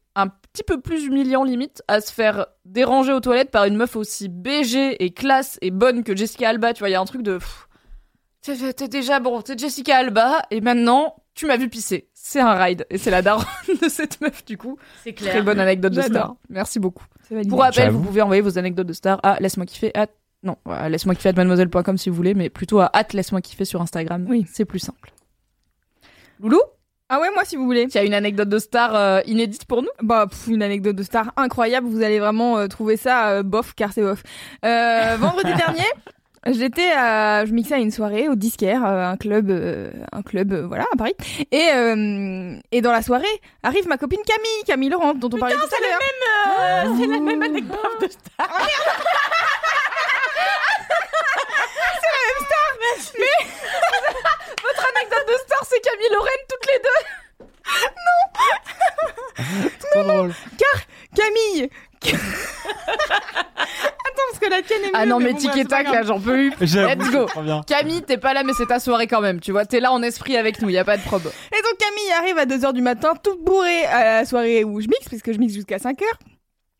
petit 0.53 0.63
peu 0.63 0.79
plus 0.79 1.05
humiliant 1.05 1.43
limite 1.43 1.81
à 1.87 1.99
se 1.99 2.13
faire 2.13 2.45
déranger 2.63 3.11
aux 3.11 3.19
toilettes 3.19 3.51
par 3.51 3.65
une 3.65 3.75
meuf 3.75 3.95
aussi 3.95 4.29
BG 4.29 5.03
et 5.03 5.11
classe 5.11 5.57
et 5.61 5.71
bonne 5.71 6.03
que 6.03 6.15
Jessica 6.15 6.49
Alba. 6.49 6.73
Tu 6.73 6.79
vois, 6.79 6.89
il 6.89 6.93
y 6.93 6.95
a 6.95 7.01
un 7.01 7.05
truc 7.05 7.23
de. 7.23 7.39
T'es 8.41 8.87
déjà 8.87 9.19
bon, 9.19 9.41
t'es 9.41 9.57
Jessica 9.57 9.97
Alba 9.97 10.43
et 10.51 10.61
maintenant 10.61 11.15
tu 11.33 11.47
m'as 11.47 11.57
vu 11.57 11.69
pisser. 11.69 12.09
C'est 12.13 12.39
un 12.39 12.53
ride. 12.53 12.85
Et 12.89 12.97
c'est 12.97 13.09
la 13.09 13.21
daronne 13.21 13.45
de 13.81 13.89
cette 13.89 14.21
meuf, 14.21 14.45
du 14.45 14.57
coup. 14.57 14.77
C'est 15.03 15.13
clair. 15.13 15.31
Très 15.31 15.41
bonne 15.41 15.59
anecdote 15.59 15.93
de 15.93 16.01
star. 16.01 16.35
Merci 16.49 16.79
beaucoup. 16.79 17.05
Pour 17.49 17.61
rappel, 17.61 17.89
vous 17.89 18.01
pouvez 18.01 18.21
envoyer 18.21 18.41
vos 18.41 18.59
anecdotes 18.59 18.87
de 18.87 18.93
star 18.93 19.19
à 19.23 19.39
laisse-moi 19.39 19.65
kiffer 19.65 19.91
à 19.97 20.07
non, 20.43 20.57
à 20.65 20.89
laisse-moi 20.89 21.15
kiffer 21.15 21.29
à 21.29 21.33
mademoiselle.com 21.33 21.97
si 21.97 22.09
vous 22.09 22.15
voulez, 22.15 22.33
mais 22.33 22.49
plutôt 22.49 22.79
à 22.81 22.89
at 22.93 23.07
laisse-moi 23.13 23.41
kiffer 23.41 23.65
sur 23.65 23.81
Instagram. 23.81 24.25
Oui. 24.29 24.45
C'est 24.51 24.65
plus 24.65 24.79
simple. 24.79 25.13
Loulou, 26.39 26.59
Ah 27.15 27.19
ouais, 27.19 27.29
moi 27.31 27.43
si 27.45 27.55
vous 27.57 27.65
voulez. 27.65 27.87
tu 27.87 27.99
as 27.99 28.03
une 28.05 28.15
anecdote 28.15 28.49
de 28.49 28.57
star 28.57 28.95
euh, 28.95 29.21
inédite 29.27 29.65
pour 29.65 29.83
nous 29.83 29.89
Bah, 30.01 30.25
pff, 30.27 30.47
une 30.47 30.63
anecdote 30.63 30.95
de 30.95 31.03
star 31.03 31.31
incroyable. 31.37 31.87
Vous 31.87 32.01
allez 32.01 32.17
vraiment 32.17 32.57
euh, 32.57 32.65
trouver 32.65 32.97
ça 32.97 33.29
euh, 33.29 33.43
bof, 33.43 33.75
car 33.75 33.93
c'est 33.93 34.01
bof. 34.01 34.23
Euh, 34.65 35.15
vendredi 35.19 35.53
dernier, 35.57 35.85
j'étais 36.47 36.89
à, 36.89 37.45
je 37.45 37.53
mixais 37.53 37.75
à 37.75 37.77
une 37.77 37.91
soirée 37.91 38.29
au 38.29 38.35
Disquaire, 38.35 38.83
euh, 38.83 39.11
un 39.11 39.15
club, 39.15 39.51
euh, 39.51 39.91
un 40.11 40.23
club, 40.23 40.53
euh, 40.53 40.65
voilà, 40.65 40.85
à 40.91 40.97
Paris. 40.97 41.13
Et 41.51 41.69
euh, 41.75 42.55
et 42.71 42.81
dans 42.81 42.91
la 42.91 43.03
soirée 43.03 43.27
arrive 43.61 43.87
ma 43.87 43.97
copine 43.97 44.21
Camille, 44.25 44.63
Camille 44.65 44.89
Laurent, 44.89 45.13
dont 45.13 45.29
on 45.31 45.37
parlait 45.37 45.53
tout 45.53 45.61
à 45.61 45.81
l'heure. 46.87 46.97
C'est 46.99 47.05
la 47.05 47.19
même 47.19 47.43
anecdote 47.43 47.77
de 48.01 48.07
star. 48.07 48.47
Votre 54.83 54.95
anecdote 54.99 55.27
de 55.27 55.37
star, 55.45 55.65
c'est 55.69 55.79
Camille 55.79 56.11
Lorraine 56.11 56.45
toutes 56.49 56.67
les 56.67 56.79
deux. 56.83 57.01
Trop 59.91 60.03
drôle. 60.03 60.33
Camille. 61.15 61.69
Attends, 62.83 64.27
parce 64.29 64.39
que 64.41 64.49
la 64.49 64.61
tienne 64.61 64.83
est 64.83 64.91
Ah 64.93 65.05
mieux, 65.05 65.11
non, 65.11 65.19
mais 65.19 65.31
bon, 65.31 65.37
tic 65.37 65.55
et 65.55 65.63
tac, 65.65 65.87
là, 65.89 66.03
j'en 66.03 66.19
peux 66.19 66.49
plus. 66.49 66.75
Let's 66.75 67.11
go. 67.11 67.27
Camille, 67.65 68.01
t'es 68.03 68.17
pas 68.17 68.33
là, 68.33 68.43
mais 68.43 68.51
c'est 68.57 68.65
ta 68.65 68.79
soirée 68.79 69.07
quand 69.07 69.21
même. 69.21 69.39
Tu 69.39 69.51
vois, 69.53 69.65
t'es 69.65 69.79
là 69.79 69.91
en 69.93 70.03
esprit 70.03 70.35
avec 70.35 70.61
nous, 70.61 70.69
y 70.69 70.77
a 70.77 70.83
pas 70.83 70.97
de 70.97 71.03
probe. 71.03 71.25
Et 71.25 71.61
donc 71.61 71.77
Camille 71.77 72.11
arrive 72.17 72.37
à 72.37 72.45
2h 72.45 72.73
du 72.73 72.81
matin, 72.81 73.13
toute 73.21 73.41
bourrée 73.41 73.85
à 73.85 74.03
la 74.21 74.25
soirée 74.25 74.63
où 74.65 74.81
je 74.81 74.87
mixe, 74.87 75.07
puisque 75.07 75.31
je 75.31 75.37
mixe 75.37 75.53
jusqu'à 75.53 75.77
5h. 75.77 76.03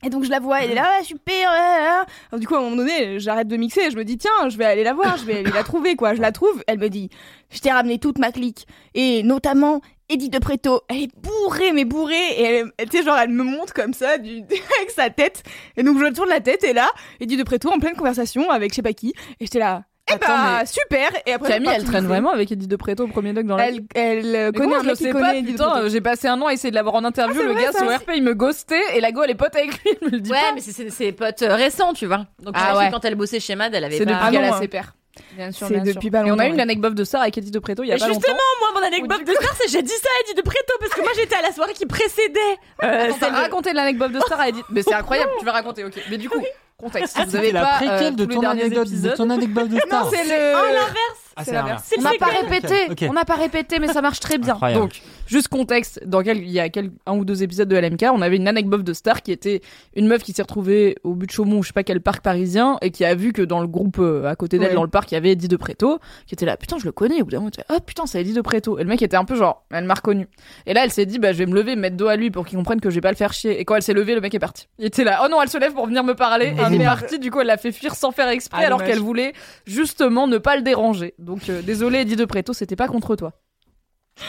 Et 0.03 0.09
donc 0.09 0.23
je 0.23 0.29
la 0.29 0.39
vois, 0.39 0.61
elle 0.61 0.71
est 0.71 0.75
là, 0.75 0.89
ah, 0.99 1.03
super. 1.03 1.47
ah. 1.49 2.05
Alors, 2.31 2.39
du 2.39 2.47
coup, 2.47 2.55
à 2.55 2.59
un 2.59 2.61
moment 2.61 2.75
donné, 2.75 3.19
j'arrête 3.19 3.47
de 3.47 3.55
mixer, 3.55 3.89
je 3.89 3.95
me 3.95 4.03
dis, 4.03 4.17
tiens, 4.17 4.49
je 4.49 4.57
vais 4.57 4.65
aller 4.65 4.83
la 4.83 4.93
voir, 4.93 5.17
je 5.17 5.25
vais 5.25 5.39
aller 5.39 5.51
la 5.51 5.63
trouver, 5.63 5.95
quoi. 5.95 6.13
Je 6.13 6.21
la 6.21 6.31
trouve, 6.31 6.61
elle 6.67 6.79
me 6.79 6.89
dit, 6.89 7.09
je 7.49 7.59
t'ai 7.59 7.71
ramené 7.71 7.99
toute 7.99 8.17
ma 8.17 8.31
clique, 8.31 8.67
et 8.93 9.23
notamment 9.23 9.81
Edith 10.09 10.33
de 10.33 10.39
Préto. 10.39 10.81
Elle 10.89 11.03
est 11.03 11.15
bourrée, 11.15 11.71
mais 11.71 11.85
bourrée, 11.85 12.31
et 12.37 12.43
elle, 12.43 12.89
tu 12.89 12.97
sais, 12.97 13.03
genre, 13.03 13.17
elle 13.17 13.29
me 13.29 13.43
montre 13.43 13.73
comme 13.73 13.93
ça, 13.93 14.17
du, 14.17 14.39
avec 14.79 14.91
sa 14.93 15.09
tête. 15.09 15.43
Et 15.77 15.83
donc 15.83 15.97
je 15.99 16.11
tourne 16.13 16.29
la 16.29 16.41
tête, 16.41 16.63
et 16.63 16.73
là, 16.73 16.89
Edith 17.21 17.39
de 17.39 17.43
Préto 17.43 17.69
en 17.69 17.79
pleine 17.79 17.95
conversation 17.95 18.49
avec 18.49 18.71
je 18.71 18.75
sais 18.75 18.81
pas 18.81 18.93
qui, 18.93 19.13
et 19.39 19.45
j'étais 19.45 19.59
là, 19.59 19.83
eh 20.19 20.23
Attends, 20.23 20.33
bah, 20.35 20.57
mais 20.59 20.65
super. 20.65 21.09
Et 21.25 21.33
après, 21.33 21.49
Camille, 21.53 21.69
elle 21.75 21.83
traîne 21.83 22.05
vraiment 22.07 22.31
avec 22.31 22.51
Edith 22.51 22.67
de 22.69 22.75
Préto 22.75 23.03
au 23.05 23.07
premier 23.07 23.33
deck 23.33 23.45
dans 23.45 23.57
la 23.57 23.67
Elle, 23.67 23.81
elle 23.95 24.35
euh, 24.35 24.51
connaît 24.51 24.75
je 24.83 24.89
le 24.89 24.95
sais 24.95 25.11
connaît 25.11 25.23
pas, 25.23 25.35
Edith 25.35 25.51
putain, 25.51 25.87
j'ai 25.89 26.01
passé 26.01 26.27
un 26.27 26.41
an 26.41 26.47
à 26.47 26.53
essayer 26.53 26.69
de 26.71 26.75
l'avoir 26.75 26.95
en 26.95 27.03
interview, 27.03 27.35
Ah, 27.37 27.41
c'est 27.41 27.47
le 27.47 27.53
vrai, 27.53 27.63
gars 27.63 27.71
sur 27.71 27.87
RP 27.95 28.11
il 28.15 28.23
me 28.23 28.33
ghostait 28.33 28.81
et 28.97 29.01
la 29.01 29.11
go 29.11 29.21
elle 29.23 29.31
est 29.31 29.35
pote 29.35 29.55
avec 29.55 29.71
lui, 29.83 29.91
il 30.01 30.05
me 30.07 30.11
le 30.11 30.19
dit 30.19 30.31
Ouais, 30.31 30.37
pas. 30.39 30.51
mais 30.55 30.61
c'est- 30.61 30.71
c'est 30.71 30.89
ses 30.89 31.11
potes 31.11 31.41
euh, 31.41 31.55
récents, 31.55 31.93
tu 31.93 32.05
vois. 32.05 32.25
Donc, 32.41 32.55
Ah 32.57 32.77
ouais. 32.77 32.89
quand 32.91 33.03
elle 33.05 33.15
bossait 33.15 33.39
chez 33.39 33.55
Mad, 33.55 33.73
elle 33.73 33.83
avait 33.83 33.97
C'est 33.97 34.05
pas... 34.05 34.11
depuis 34.11 34.23
Ah 34.27 34.31
qu'elle 34.31 34.41
non, 34.49 34.53
a 34.53 34.59
ses 34.59 34.67
pères. 34.67 34.93
Bien 35.35 35.51
sûr, 35.51 35.67
C'est 35.67 35.75
bien 35.75 35.83
sûr. 35.85 35.93
depuis 35.93 36.09
pas 36.09 36.25
Et 36.25 36.31
on 36.31 36.39
a 36.39 36.47
eu 36.47 36.49
une 36.51 36.59
anecdote 36.59 36.95
de 36.95 37.03
star 37.03 37.21
avec 37.21 37.37
Edith 37.37 37.53
de 37.53 37.59
Préto 37.59 37.83
il 37.83 37.87
y 37.89 37.91
a 37.91 37.95
Et 37.95 37.99
pas 37.99 38.07
longtemps. 38.07 38.19
justement, 38.19 38.39
moi, 38.61 38.81
mon 38.81 38.87
anecdote 38.87 39.23
de 39.27 39.31
star, 39.33 39.55
c'est 39.61 39.69
j'ai 39.71 39.83
dit 39.83 39.91
ça 39.91 40.09
à 40.09 40.23
Eddie 40.23 40.33
de 40.35 40.41
Préto 40.41 40.73
parce 40.79 40.91
que 40.91 41.01
moi 41.01 41.11
j'étais 41.15 41.35
à 41.35 41.43
la 41.43 41.51
soirée 41.51 41.73
qui 41.73 41.85
précédait 41.85 42.39
euh, 42.83 43.11
Attends, 43.11 43.29
de- 43.29 43.35
raconté 43.35 43.73
l'anecdote 43.73 44.11
de 44.11 44.19
star 44.21 44.39
à 44.39 44.49
Edith. 44.49 44.65
Mais 44.71 44.81
c'est 44.81 44.95
incroyable, 44.95 45.29
tu 45.37 45.45
vas 45.45 45.51
raconter, 45.51 45.83
ok. 45.83 45.93
Mais 46.09 46.17
du 46.17 46.29
coup, 46.29 46.39
contexte. 46.83 47.15
Ah, 47.19 47.25
vous 47.25 47.35
avez 47.35 47.51
la 47.51 47.61
pas 47.61 47.75
préquelle 47.77 48.13
euh, 48.13 48.25
de 48.25 48.25
ton 48.25 48.43
anecdote, 48.43 48.89
de 48.89 49.09
ton 49.09 49.29
anecdote 49.29 49.69
de 49.69 49.79
star. 49.79 50.09
c'est 50.09 50.23
le. 50.23 50.53
Oh, 50.55 50.65
l'inverse 50.73 51.22
Ah, 51.35 51.43
c'est 51.43 51.53
l'inverse. 51.53 51.91
On 51.97 52.01
n'a 52.01 52.11
pas 52.19 52.27
répété, 52.27 52.75
Ok. 52.91 53.05
on 53.09 53.13
n'a 53.13 53.25
pas 53.25 53.35
répété, 53.35 53.79
mais 53.79 53.87
ça 53.87 54.01
marche 54.01 54.19
très 54.19 54.37
bien. 54.37 54.53
Incroyable. 54.53 54.81
Donc, 54.81 55.01
juste 55.27 55.47
contexte, 55.47 56.01
dans 56.05 56.21
quel, 56.21 56.37
il 56.37 56.49
y 56.51 56.59
a 56.59 56.69
quel, 56.69 56.91
un 57.05 57.17
ou 57.17 57.25
deux 57.25 57.43
épisodes 57.43 57.67
de 57.67 57.75
LMK, 57.75 58.05
on 58.13 58.21
avait 58.21 58.35
une 58.37 58.47
anecdote 58.47 58.83
de 58.83 58.93
Star 58.93 59.21
qui 59.21 59.31
était 59.31 59.61
une 59.95 60.07
meuf 60.07 60.23
qui 60.23 60.33
s'est 60.33 60.41
retrouvée 60.43 60.95
au 61.03 61.15
but 61.15 61.27
de 61.27 61.31
Chaumont, 61.31 61.57
ou 61.59 61.63
je 61.63 61.67
sais 61.67 61.73
pas 61.73 61.83
quel 61.83 62.01
parc 62.01 62.21
parisien, 62.23 62.77
et 62.81 62.91
qui 62.91 63.03
a 63.05 63.15
vu 63.15 63.33
que 63.33 63.41
dans 63.41 63.61
le 63.61 63.67
groupe 63.67 63.97
euh, 63.99 64.25
à 64.29 64.35
côté 64.35 64.59
d'elle, 64.59 64.69
Ouais. 64.69 64.75
dans 64.75 64.83
le 64.83 64.89
parc, 64.89 65.11
il 65.11 65.15
y 65.15 65.17
avait 65.17 65.31
Eddie 65.31 65.47
de 65.47 65.55
Préto, 65.57 65.99
qui 66.27 66.35
était 66.35 66.45
là, 66.45 66.55
putain, 66.57 66.77
je 66.77 66.85
le 66.85 66.91
connais, 66.91 67.21
au 67.21 67.25
bout 67.25 67.31
d'un 67.31 67.37
moment, 67.39 67.49
tu 67.51 67.59
fais, 67.61 67.75
oh 67.75 67.79
putain, 67.85 68.05
c'est 68.05 68.21
Eddie 68.21 68.33
de 68.33 68.41
Préto. 68.41 68.77
Et 68.79 68.83
le 68.83 68.89
mec 68.89 69.01
était 69.01 69.17
un 69.17 69.25
peu 69.25 69.35
genre, 69.35 69.65
elle 69.71 69.85
m'a 69.85 69.93
reconnu. 69.95 70.27
Et 70.65 70.73
là, 70.73 70.83
elle 70.83 70.91
s'est 70.91 71.05
dit, 71.05 71.19
bah, 71.19 71.31
je 71.33 71.37
vais 71.39 71.45
me 71.45 71.55
lever, 71.55 71.75
me 71.75 71.81
mettre 71.81 71.97
dos 71.97 72.07
à 72.07 72.15
lui 72.15 72.29
pour 72.31 72.45
qu'il 72.45 72.57
comprenne 72.57 72.79
que 72.81 72.89
je 72.89 72.95
vais 72.95 73.01
pas 73.01 73.11
le 73.11 73.15
faire 73.17 73.33
chier. 73.33 73.59
Et 73.59 73.65
quand 73.65 73.75
elle 73.75 73.83
s'est 73.83 73.93
levée, 73.93 74.13
le 74.15 74.21
mec 74.21 74.33
est 74.35 74.39
parti. 74.39 74.67
Il 74.79 74.85
était 74.85 75.03
là, 75.03 75.21
oh 75.25 75.27
non, 75.29 75.41
elle 75.41 75.49
se 75.49 75.57
lève 75.57 75.73
pour 75.73 75.87
venir 75.87 76.03
me 76.03 76.13
parler, 76.15 76.53
Ah, 76.59 76.69
et 76.71 76.75
il 76.75 76.81
est 76.81 76.85
parti, 76.85 77.17
du 77.19 77.31
coup, 77.31 77.41
elle 77.41 77.47
l'a 77.47 77.57
fait 77.57 77.71
fuir 77.71 77.95
sans 77.95 78.11
faire 78.11 78.27
exprès, 78.29 78.61
Ah, 78.63 78.67
alors 78.67 78.83
qu'elle 78.83 78.99
voulait 78.99 79.33
justement 79.65 80.27
ne 80.27 80.37
pas 80.37 80.55
le 80.55 80.61
déranger. 80.61 81.13
Donc, 81.23 81.49
euh, 81.49 81.61
désolé, 81.61 81.99
Eddie 81.99 82.15
de 82.15 82.25
Préto, 82.25 82.53
c'était 82.53 82.75
pas 82.75 82.87
contre 82.87 83.15
toi. 83.15 83.31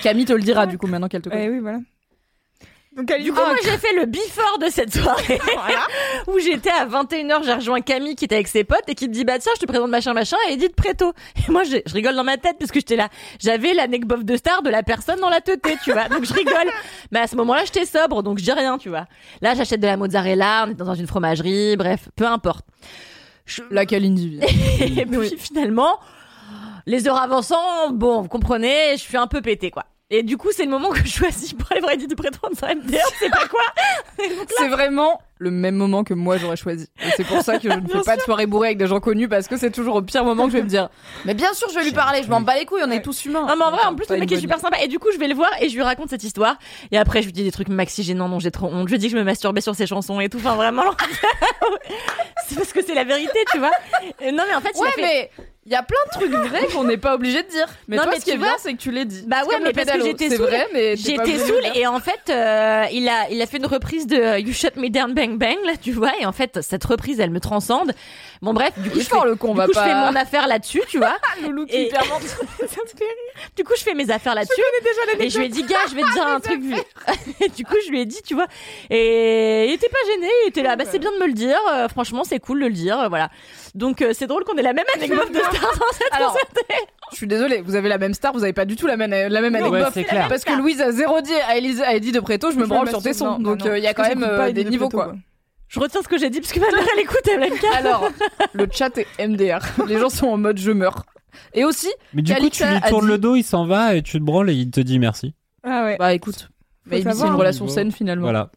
Camille 0.02 0.24
te 0.24 0.32
le 0.32 0.42
dira, 0.42 0.66
du 0.66 0.78
coup, 0.78 0.86
maintenant 0.86 1.08
qu'elle 1.08 1.22
te 1.22 1.28
connaît. 1.28 1.48
Ouais, 1.48 1.54
oui, 1.54 1.60
voilà. 1.60 1.78
Donc, 2.96 3.10
elle 3.10 3.24
Du 3.24 3.32
coup, 3.32 3.40
moi, 3.40 3.56
j'ai 3.64 3.76
fait 3.76 3.92
le 3.96 4.06
before 4.06 4.58
de 4.60 4.68
cette 4.70 4.94
soirée. 4.94 5.40
Voilà. 5.54 5.80
où 6.28 6.38
j'étais 6.38 6.70
à 6.70 6.86
21h, 6.86 7.42
j'ai 7.44 7.52
rejoint 7.54 7.80
Camille 7.80 8.14
qui 8.14 8.24
était 8.24 8.36
avec 8.36 8.46
ses 8.46 8.62
potes 8.62 8.84
et 8.86 8.94
qui 8.94 9.06
te 9.08 9.12
dit, 9.12 9.24
bah 9.24 9.38
tiens, 9.40 9.50
je 9.56 9.60
te 9.60 9.66
présente 9.66 9.90
machin 9.90 10.14
machin 10.14 10.36
et 10.48 10.52
Edith 10.52 10.76
Préto. 10.76 11.12
Et 11.48 11.50
moi, 11.50 11.64
je, 11.64 11.78
je 11.84 11.92
rigole 11.92 12.14
dans 12.14 12.22
ma 12.22 12.36
tête 12.36 12.56
parce 12.58 12.70
que 12.70 12.78
j'étais 12.78 12.94
là. 12.94 13.08
J'avais 13.40 13.74
l'anecdote 13.74 14.24
de 14.24 14.36
star 14.36 14.62
de 14.62 14.70
la 14.70 14.84
personne 14.84 15.18
dans 15.18 15.28
la 15.28 15.40
teuté, 15.40 15.74
tu 15.82 15.92
vois. 15.92 16.08
Donc 16.08 16.24
je 16.24 16.32
rigole. 16.32 16.70
Mais 17.10 17.18
à 17.18 17.26
ce 17.26 17.34
moment-là, 17.34 17.64
j'étais 17.64 17.84
sobre, 17.84 18.22
donc 18.22 18.38
je 18.38 18.44
dis 18.44 18.52
rien, 18.52 18.78
tu 18.78 18.90
vois. 18.90 19.06
Là, 19.42 19.54
j'achète 19.56 19.80
de 19.80 19.86
la 19.86 19.96
mozzarella, 19.96 20.66
on 20.68 20.70
est 20.70 20.74
dans 20.74 20.94
une 20.94 21.08
fromagerie, 21.08 21.76
bref, 21.76 22.08
peu 22.14 22.26
importe. 22.26 22.64
Je- 23.44 23.62
Laquelle 23.70 24.04
individu 24.04 24.38
et 24.80 25.04
puis 25.04 25.36
finalement, 25.36 25.98
les 26.86 27.08
heures 27.08 27.20
avançant, 27.20 27.90
bon, 27.90 28.22
vous 28.22 28.28
comprenez, 28.28 28.92
je 28.92 29.02
suis 29.02 29.16
un 29.16 29.26
peu 29.26 29.40
pété, 29.40 29.70
quoi. 29.70 29.84
Et 30.10 30.22
du 30.22 30.36
coup, 30.36 30.48
c'est 30.52 30.64
le 30.64 30.70
moment 30.70 30.90
que 30.90 30.98
je 30.98 31.08
choisis 31.08 31.52
pour 31.54 31.72
aller 31.72 32.06
Préto 32.14 32.38
dans 32.42 32.66
un 32.68 32.74
MDR, 32.74 32.98
c'est 33.18 33.30
pas 33.30 33.48
quoi. 33.48 33.62
C'est 34.58 34.68
vraiment 34.68 35.20
le 35.38 35.50
même 35.50 35.74
moment 35.74 36.04
que 36.04 36.14
moi 36.14 36.36
j'aurais 36.38 36.56
choisi. 36.56 36.86
Et 37.04 37.10
c'est 37.16 37.24
pour 37.24 37.42
ça 37.42 37.58
que 37.58 37.68
je 37.70 37.76
ne 37.76 37.86
fais 37.88 38.00
pas 38.04 38.16
de 38.16 38.20
soirée 38.22 38.46
bourrée 38.46 38.68
avec 38.68 38.78
des 38.78 38.86
gens 38.86 39.00
connus 39.00 39.28
parce 39.28 39.48
que 39.48 39.56
c'est 39.56 39.70
toujours 39.70 39.96
au 39.96 40.02
pire 40.02 40.24
moment 40.24 40.44
que 40.46 40.52
je 40.52 40.56
vais 40.58 40.62
me 40.62 40.68
dire 40.68 40.88
Mais 41.24 41.34
bien 41.34 41.52
sûr, 41.54 41.68
je 41.70 41.74
vais 41.74 41.84
lui 41.84 41.92
parler, 41.92 42.22
je 42.22 42.28
m'en 42.30 42.40
bats 42.40 42.54
les 42.56 42.64
couilles, 42.66 42.82
on 42.86 42.90
est 42.90 43.02
tous 43.02 43.24
humains. 43.24 43.46
Non 43.46 43.54
mais 43.58 43.64
en 43.64 43.70
vrai 43.72 43.84
en 43.84 43.94
plus 43.94 44.08
le 44.10 44.16
mec 44.18 44.30
est 44.30 44.38
super 44.40 44.58
sympa 44.60 44.78
et 44.82 44.88
du 44.88 44.98
coup 44.98 45.08
je 45.12 45.18
vais 45.18 45.28
le 45.28 45.34
voir 45.34 45.50
et 45.60 45.68
je 45.68 45.74
lui 45.74 45.82
raconte 45.82 46.10
cette 46.10 46.24
histoire 46.24 46.56
et 46.92 46.98
après 46.98 47.20
je 47.20 47.26
lui 47.26 47.32
dis 47.32 47.42
des 47.44 47.52
trucs 47.52 47.68
maxi 47.68 48.02
gênants 48.02 48.28
dont 48.28 48.38
j'ai 48.38 48.50
trop 48.52 48.66
honte. 48.68 48.86
Je 48.88 48.92
lui 48.92 48.98
dis 48.98 49.06
que 49.06 49.12
je 49.12 49.18
me 49.18 49.24
masturbais 49.24 49.60
sur 49.60 49.74
ses 49.74 49.86
chansons 49.86 50.20
et 50.20 50.28
tout. 50.28 50.38
Enfin 50.38 50.54
vraiment 50.54 50.84
c'est 52.46 52.56
parce 52.56 52.72
que 52.72 52.82
c'est 52.84 52.94
la 52.94 53.04
vérité 53.04 53.38
tu 53.52 53.58
vois. 53.58 53.70
Et 54.20 54.32
non 54.32 54.44
mais 54.48 54.54
en 54.54 54.60
fait 54.60 54.70
il 54.74 54.80
Ouais, 54.80 54.88
a 54.88 54.92
fait- 54.92 55.02
mais 55.02 55.30
il 55.66 55.72
y 55.72 55.76
a 55.76 55.82
plein 55.82 55.96
de 56.06 56.10
trucs 56.10 56.30
vrais 56.50 56.66
qu'on 56.66 56.84
n'est 56.84 56.98
pas 56.98 57.14
obligé 57.14 57.42
de 57.42 57.48
dire. 57.48 57.66
Mais 57.88 57.96
Non, 57.96 58.02
toi, 58.02 58.12
mais 58.12 58.20
ce 58.20 58.24
qui 58.26 58.32
est 58.32 58.36
bien, 58.36 58.52
c'est 58.58 58.74
que 58.74 58.78
tu 58.78 58.90
l'as 58.90 59.06
dit. 59.06 59.24
Bah 59.26 59.44
ouais, 59.48 59.54
mais 59.62 59.72
parce 59.72 59.90
que 59.90 60.04
j'étais 60.04 60.28
C'est 60.28 60.36
saoule. 60.36 60.44
vrai, 60.48 60.66
mais 60.74 60.94
t'es 60.94 61.14
pas 61.14 61.24
J'étais 61.24 61.38
dire. 61.42 61.54
et 61.76 61.86
en 61.86 62.00
fait 62.00 62.20
euh, 62.28 62.84
il 62.92 63.08
a 63.08 63.30
il 63.30 63.40
a 63.40 63.46
fait 63.46 63.56
une 63.56 63.64
reprise 63.66 64.06
de 64.06 64.16
euh, 64.16 64.38
You 64.38 64.52
Shut 64.52 64.76
Me 64.76 64.90
Down 64.90 65.14
Bang 65.26 65.38
Bang 65.38 65.56
là 65.64 65.72
tu 65.80 65.92
vois 65.92 66.12
et 66.20 66.26
en 66.26 66.32
fait 66.32 66.60
cette 66.62 66.84
reprise 66.84 67.20
elle 67.20 67.30
me 67.30 67.40
transcende. 67.40 67.92
Bon 68.42 68.52
bref 68.52 68.72
du 68.78 68.90
coup 68.90 69.00
je 69.00 69.04
fais, 69.04 69.16
le 69.24 69.36
con, 69.36 69.48
on 69.48 69.52
du 69.52 69.58
va 69.58 69.64
coup, 69.66 69.72
je 69.74 69.78
pas. 69.78 69.84
fais 69.84 69.94
mon 69.94 70.14
affaire 70.16 70.46
là-dessus 70.46 70.82
tu 70.88 70.98
vois. 70.98 71.16
Loulou 71.42 71.66
qui 71.66 71.76
Et- 71.76 71.90
Du 73.56 73.64
coup, 73.64 73.72
je 73.76 73.82
fais 73.82 73.94
mes 73.94 74.10
affaires 74.10 74.34
là-dessus. 74.34 74.60
Et 75.18 75.28
je 75.30 75.38
lui 75.38 75.46
ai 75.46 75.48
dit, 75.48 75.62
gars, 75.64 75.76
je 75.88 75.94
vais 75.94 76.02
te 76.02 76.12
dire 76.12 76.26
un 76.26 76.40
truc. 76.40 76.60
Et 77.40 77.48
du 77.48 77.64
coup, 77.64 77.74
je 77.84 77.90
lui 77.90 78.00
ai 78.00 78.06
dit, 78.06 78.20
tu 78.24 78.34
vois. 78.34 78.46
Et 78.90 79.66
il 79.68 79.72
était 79.72 79.88
pas 79.88 79.98
gêné. 80.06 80.28
Il 80.44 80.48
était 80.48 80.62
là, 80.62 80.76
bah, 80.76 80.84
c'est 80.90 80.98
bien 80.98 81.12
de 81.12 81.18
me 81.18 81.26
le 81.26 81.32
dire. 81.32 81.58
Euh, 81.72 81.88
franchement, 81.88 82.22
c'est 82.24 82.38
cool 82.40 82.60
de 82.60 82.66
le 82.66 82.72
dire. 82.72 82.98
euh, 83.00 83.08
Voilà. 83.08 83.30
Donc, 83.74 84.02
euh, 84.02 84.12
c'est 84.12 84.26
drôle 84.26 84.44
qu'on 84.44 84.56
ait 84.56 84.62
la 84.62 84.72
même 84.72 84.84
anecdote 84.94 85.30
de 85.32 85.38
star 85.38 85.50
dans 85.52 85.92
cette 85.92 86.12
Alors. 86.12 86.36
Je 87.12 87.16
suis 87.16 87.26
désolée, 87.26 87.60
vous 87.60 87.74
avez 87.74 87.88
la 87.88 87.98
même 87.98 88.14
star, 88.14 88.32
vous 88.32 88.42
avez 88.42 88.52
pas 88.52 88.64
du 88.64 88.76
tout 88.76 88.86
la 88.86 88.96
même, 88.96 89.10
la 89.10 89.40
même 89.40 89.52
Non, 89.52 89.58
anecdote. 89.60 89.80
ouais, 89.82 89.90
c'est 89.94 90.04
clair. 90.04 90.28
Parce 90.28 90.44
que 90.44 90.52
Louise 90.52 90.80
a 90.80 90.90
zéro 90.92 91.20
dit 91.20 91.32
à, 91.48 91.56
Elise, 91.56 91.80
à 91.82 91.94
Eddie 91.94 92.12
de 92.12 92.20
Préto, 92.20 92.50
je 92.50 92.56
me 92.56 92.66
branle 92.66 92.88
sur 92.88 93.02
tes 93.02 93.12
sons. 93.12 93.38
Non, 93.38 93.52
Donc 93.52 93.60
non, 93.60 93.66
euh, 93.72 93.78
il 93.78 93.84
y 93.84 93.86
a 93.86 93.94
quand 93.94 94.08
même 94.08 94.24
euh, 94.24 94.50
des 94.52 94.64
de 94.64 94.70
niveaux 94.70 94.88
Préto, 94.88 95.04
quoi. 95.04 95.14
Je 95.68 95.80
retiens 95.80 96.02
ce 96.02 96.08
que 96.08 96.18
j'ai 96.18 96.30
dit 96.30 96.40
parce 96.40 96.52
que 96.52 96.60
ma 96.60 96.66
mère, 96.70 96.86
elle 96.94 97.00
écoute, 97.02 97.26
MLK. 97.26 97.64
Alors, 97.74 98.08
le 98.52 98.68
chat 98.72 98.96
est 98.98 99.06
MDR. 99.26 99.58
Les 99.88 99.98
gens 99.98 100.08
sont 100.10 100.26
en 100.28 100.36
mode 100.36 100.58
je 100.58 100.70
meurs. 100.70 101.04
Et 101.52 101.64
aussi, 101.64 101.88
Mais 102.12 102.22
du 102.22 102.32
coup, 102.34 102.48
tu 102.48 102.64
lui 102.64 102.80
tournes 102.88 103.06
dit- 103.06 103.12
le 103.12 103.18
dos, 103.18 103.34
il 103.34 103.42
s'en 103.42 103.66
va 103.66 103.94
et 103.96 104.02
tu 104.02 104.18
te 104.18 104.22
branles 104.24 104.50
et 104.50 104.54
il 104.54 104.70
te 104.70 104.80
dit 104.80 104.98
merci. 105.00 105.34
Ah 105.64 105.84
ouais. 105.84 105.96
bah 105.98 106.12
écoute, 106.14 106.48
maybe 106.86 107.08
c'est 107.12 107.26
une 107.26 107.34
relation 107.34 107.66
saine 107.66 107.90
finalement. 107.90 108.22
Voilà. 108.26 108.50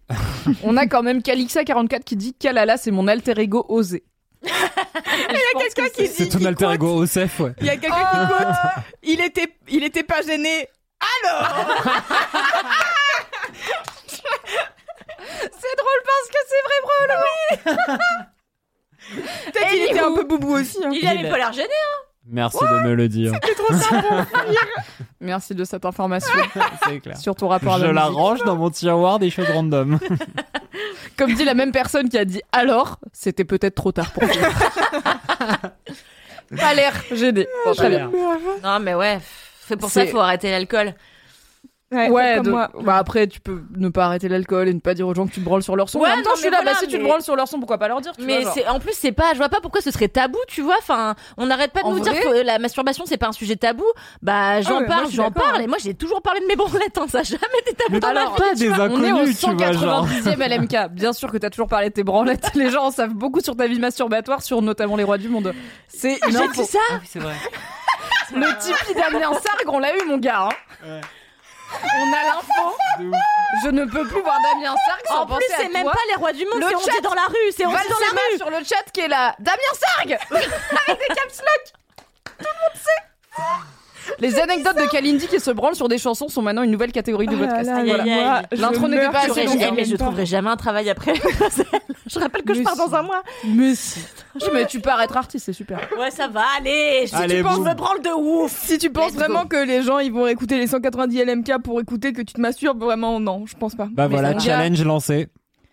On 0.63 0.77
a 0.77 0.85
quand 0.85 1.01
même 1.01 1.19
Calixa44 1.19 2.03
qui 2.03 2.15
dit 2.17 2.33
Kalala, 2.33 2.77
c'est 2.77 2.91
mon 2.91 3.07
alter 3.07 3.39
ego 3.39 3.65
osé. 3.69 4.03
Il 4.43 4.49
y 4.49 4.51
a 4.51 5.59
quelqu'un 5.59 5.89
qui 5.89 6.07
C'est 6.07 6.29
ton 6.29 6.45
alter 6.45 6.71
ego 6.73 6.95
Osef, 7.01 7.39
ouais. 7.39 7.53
Il 7.59 7.65
y 7.67 7.69
a 7.69 7.77
quelqu'un 7.77 8.05
qui 8.11 8.27
quote. 8.27 8.55
Il 9.03 9.21
était, 9.21 9.55
il 9.67 9.83
était 9.83 10.03
pas 10.03 10.21
gêné. 10.21 10.67
C'est 15.19 15.75
drôle 15.77 16.01
parce 16.05 16.27
que 16.29 16.39
c'est 16.47 16.63
vrai, 16.63 16.79
bro. 16.83 16.93
Peut-être 19.51 19.69
qu'il 19.69 19.83
était 19.83 19.99
un 19.99 20.13
peu 20.13 20.23
boubou 20.23 20.53
aussi. 20.55 20.77
hein. 20.83 20.89
Il 20.91 21.07
avait 21.07 21.29
pas 21.29 21.37
l'air 21.37 21.53
gêné. 21.53 21.73
Merci 22.29 22.57
de 22.59 22.87
me 22.87 22.93
le 22.93 23.07
dire. 23.07 23.31
Merci 25.21 25.55
de 25.55 25.63
cette 25.63 25.85
information 25.85 26.31
C'est 26.87 26.99
clair. 26.99 27.17
sur 27.17 27.35
ton 27.35 27.47
rapport 27.47 27.75
à 27.75 27.79
Je 27.79 27.85
la 27.85 27.93
la 27.93 28.03
musique. 28.05 28.17
range 28.17 28.39
dans 28.43 28.55
mon 28.55 28.69
tiroir 28.69 29.19
des 29.19 29.29
choses 29.29 29.49
random. 29.49 29.99
Comme 31.17 31.33
dit 31.33 31.45
la 31.45 31.53
même 31.53 31.71
personne 31.71 32.09
qui 32.09 32.17
a 32.17 32.25
dit 32.25 32.41
alors, 32.51 32.99
c'était 33.13 33.45
peut-être 33.45 33.75
trop 33.75 33.91
tard 33.91 34.11
pour 34.11 34.23
toi. 34.29 34.49
pas 36.57 36.73
l'air 36.73 36.93
gêné. 37.11 37.47
Bon, 37.65 37.73
très 37.73 37.89
bien. 37.89 38.11
Non, 38.63 38.79
mais 38.79 38.93
ouais. 38.93 39.19
C'est 39.67 39.77
pour 39.77 39.89
ça 39.89 40.03
qu'il 40.03 40.11
faut 40.11 40.19
arrêter 40.19 40.51
l'alcool. 40.51 40.93
Ouais, 41.89 42.09
Ouais, 42.09 42.33
comme 42.35 42.45
de- 42.47 42.51
moi. 42.51 42.69
bah 42.81 42.97
après 42.97 43.27
tu 43.27 43.39
peux 43.39 43.61
ne 43.77 43.87
pas 43.87 44.07
arrêter 44.07 44.27
l'alcool 44.27 44.67
et 44.67 44.73
ne 44.73 44.79
pas 44.81 44.93
dire 44.93 45.07
aux 45.07 45.15
gens 45.15 45.25
que 45.25 45.31
tu 45.31 45.39
te 45.39 45.45
branles 45.45 45.63
sur 45.63 45.77
leur 45.77 45.87
son. 45.87 45.99
Ouais, 45.99 46.09
en 46.11 46.15
même 46.17 46.23
temps, 46.25 46.31
non, 46.31 46.35
je 46.35 46.41
suis 46.41 46.49
là, 46.49 46.61
bah 46.65 46.71
si 46.77 46.85
tu 46.87 46.97
te 46.99 47.03
branles 47.03 47.21
sur 47.21 47.37
leur 47.37 47.47
son, 47.47 47.59
pourquoi 47.59 47.77
pas 47.77 47.87
leur 47.87 48.01
dire 48.01 48.11
tu 48.11 48.25
Mais 48.25 48.41
vois, 48.41 48.43
genre. 48.43 48.53
c'est 48.55 48.67
en 48.67 48.79
plus 48.81 48.91
c'est 48.93 49.13
pas 49.13 49.31
je 49.31 49.37
vois 49.37 49.47
pas 49.47 49.61
pourquoi 49.61 49.79
ce 49.79 49.89
serait 49.91 50.09
tabou 50.09 50.37
tu 50.49 50.61
vois 50.61 50.75
enfin 50.79 51.15
on 51.37 51.45
n'arrête 51.45 51.71
pas 51.71 51.79
de 51.83 51.85
En 51.85 51.91
nous 51.93 52.03
vrai 52.03 52.11
dire 52.11 52.21
que 52.23 52.43
la 52.45 52.59
masturbation 52.59 53.05
c'est 53.05 53.15
pas 53.15 53.27
un 53.27 53.31
sujet 53.31 53.55
tabou 53.55 53.85
bah 54.21 54.59
j'en 54.61 54.79
Ah 54.79 54.81
ouais, 54.81 54.85
parle 54.87 55.05
j'en 55.11 55.31
parle 55.31 55.61
et 55.61 55.67
moi 55.67 55.77
j'ai 55.81 55.93
toujours 55.93 56.21
parlé 56.21 56.41
de 56.41 56.45
mes 56.47 56.57
branlettes 56.57 56.97
hein, 56.97 57.05
ça 57.07 57.19
a 57.19 57.23
jamais 57.23 57.41
été 57.61 57.73
tabou 57.73 57.93
Mais 57.93 57.99
dans 58.01 58.13
ma 58.13 58.19
alors, 58.19 58.35
vie 58.35 58.41
pas 58.41 58.55
des 58.55 58.69
On 58.69 58.73
est 58.73 58.79
au 59.13 59.15
inconnus, 59.17 59.39
tu 59.39 59.49
vois, 59.53 59.71
genre. 59.71 60.07
190e 60.07 60.43
LMK. 60.59 60.91
Bien 60.91 61.13
sûr 61.13 61.31
que 61.31 61.37
t'as 61.37 61.49
toujours 61.49 61.69
parlé 61.69 61.87
de 61.87 61.93
tes 61.93 62.03
branlettes. 62.03 62.51
Les 62.55 62.69
gens 62.69 62.83
en 62.87 62.91
savent 62.91 63.13
beaucoup 63.13 63.39
sur 63.39 63.55
ta 63.55 63.65
vie 63.65 63.79
masturbatoire, 63.79 64.41
sur 64.41 64.61
notamment 64.61 64.97
les 64.97 65.05
rois 65.05 65.17
du 65.17 65.29
monde. 65.29 65.53
C'est 65.87 66.19
une 66.25 66.31
j'ai 66.33 66.37
info. 66.37 66.63
dit 66.63 66.67
ça 66.67 66.79
Ah 66.91 66.99
c'est 67.05 67.19
vrai. 67.19 67.33
Le 68.35 68.45
Tipeee 68.59 68.93
Damien 68.93 69.31
Sargue, 69.33 69.69
on 69.69 69.79
l'a 69.79 69.95
eu, 69.95 70.05
mon 70.09 70.17
gars. 70.17 70.49
On 71.99 72.13
a 72.13 72.23
l'info. 72.23 72.77
Je 73.63 73.69
ne 73.69 73.85
peux 73.85 74.07
plus 74.07 74.21
voir 74.21 74.37
Damien 74.41 74.75
Sargue 74.85 75.01
sans 75.07 75.21
en 75.21 75.25
plus 75.25 75.33
penser 75.35 75.53
à 75.53 75.57
c'est 75.57 75.69
même 75.69 75.85
pas 75.85 75.99
les 76.09 76.15
rois 76.15 76.33
du 76.33 76.45
monde 76.45 76.59
Le 76.61 76.67
c'est 76.69 76.75
on 76.75 76.79
chat. 76.79 76.91
dit 76.91 77.01
dans 77.01 77.13
la 77.13 77.25
rue 77.25 77.35
c'est 77.55 77.65
on 77.65 77.69
dit 77.69 77.75
dans 77.75 77.99
la 77.99 78.05
Valsema 78.05 78.21
rue 78.31 78.37
sur 78.37 78.49
le 78.49 78.57
chat 78.63 78.83
qui 78.93 79.01
est 79.01 79.07
là. 79.07 79.35
Damien 79.39 79.57
Sargue 79.73 80.17
Avec 80.31 80.99
des 80.99 81.15
caps 81.15 81.41
lock 81.41 81.73
Les 84.19 84.39
anecdotes 84.39 84.77
de 84.77 84.89
Kalindi 84.89 85.27
qui 85.27 85.39
se 85.39 85.51
branlent 85.51 85.75
sur 85.75 85.87
des 85.87 85.97
chansons 85.97 86.27
sont 86.27 86.41
maintenant 86.41 86.63
une 86.63 86.71
nouvelle 86.71 86.91
catégorie 86.91 87.27
du 87.27 87.35
Oh 87.35 87.39
podcast. 87.39 87.69
L'intro 88.51 88.87
n'était 88.87 89.09
pas 89.09 89.19
assez 89.29 89.43
longue, 89.45 89.57
Eh, 89.61 89.71
mais 89.71 89.85
je 89.85 89.95
trouverai 89.95 90.25
jamais 90.25 90.49
un 90.49 90.55
travail 90.57 90.89
après 90.89 91.13
je 92.07 92.19
rappelle 92.19 92.43
que 92.43 92.53
je 92.53 92.61
pars 92.63 92.73
si. 92.73 92.79
dans 92.79 92.95
un 92.95 93.01
mois 93.03 93.21
Mais 93.45 93.75
si. 93.75 93.99
Mais 94.53 94.65
tu 94.65 94.79
pars 94.79 95.01
être 95.01 95.17
artiste, 95.17 95.45
c'est 95.45 95.53
super. 95.53 95.79
ouais 95.99 96.11
ça 96.11 96.27
va 96.27 96.43
allez 96.57 97.03
si 97.07 97.15
Allez, 97.15 97.37
tu 97.37 97.43
penses 97.43 97.59
me 97.59 97.73
branle 97.73 98.01
de 98.01 98.09
ouf 98.15 98.51
Si 98.65 98.77
tu 98.77 98.89
penses 98.89 99.07
Let's 99.11 99.13
go. 99.15 99.19
vraiment 99.19 99.45
que 99.45 99.57
les 99.65 99.81
gens 99.83 99.99
ils 99.99 100.11
vont 100.11 100.27
écouter 100.27 100.57
les 100.57 100.67
190 100.67 101.23
LMK 101.25 101.61
pour 101.63 101.79
écouter 101.81 102.13
que 102.13 102.21
tu 102.21 102.33
te 102.33 102.41
masturbes, 102.41 102.81
vraiment 102.81 103.19
non, 103.19 103.45
je 103.45 103.55
pense 103.57 103.75
pas. 103.75 103.87
Bah 103.91 104.07
Mais 104.07 104.15
voilà, 104.15 104.33
gars- 104.33 104.39
challenge 104.39 104.83
lancé. 104.83 105.27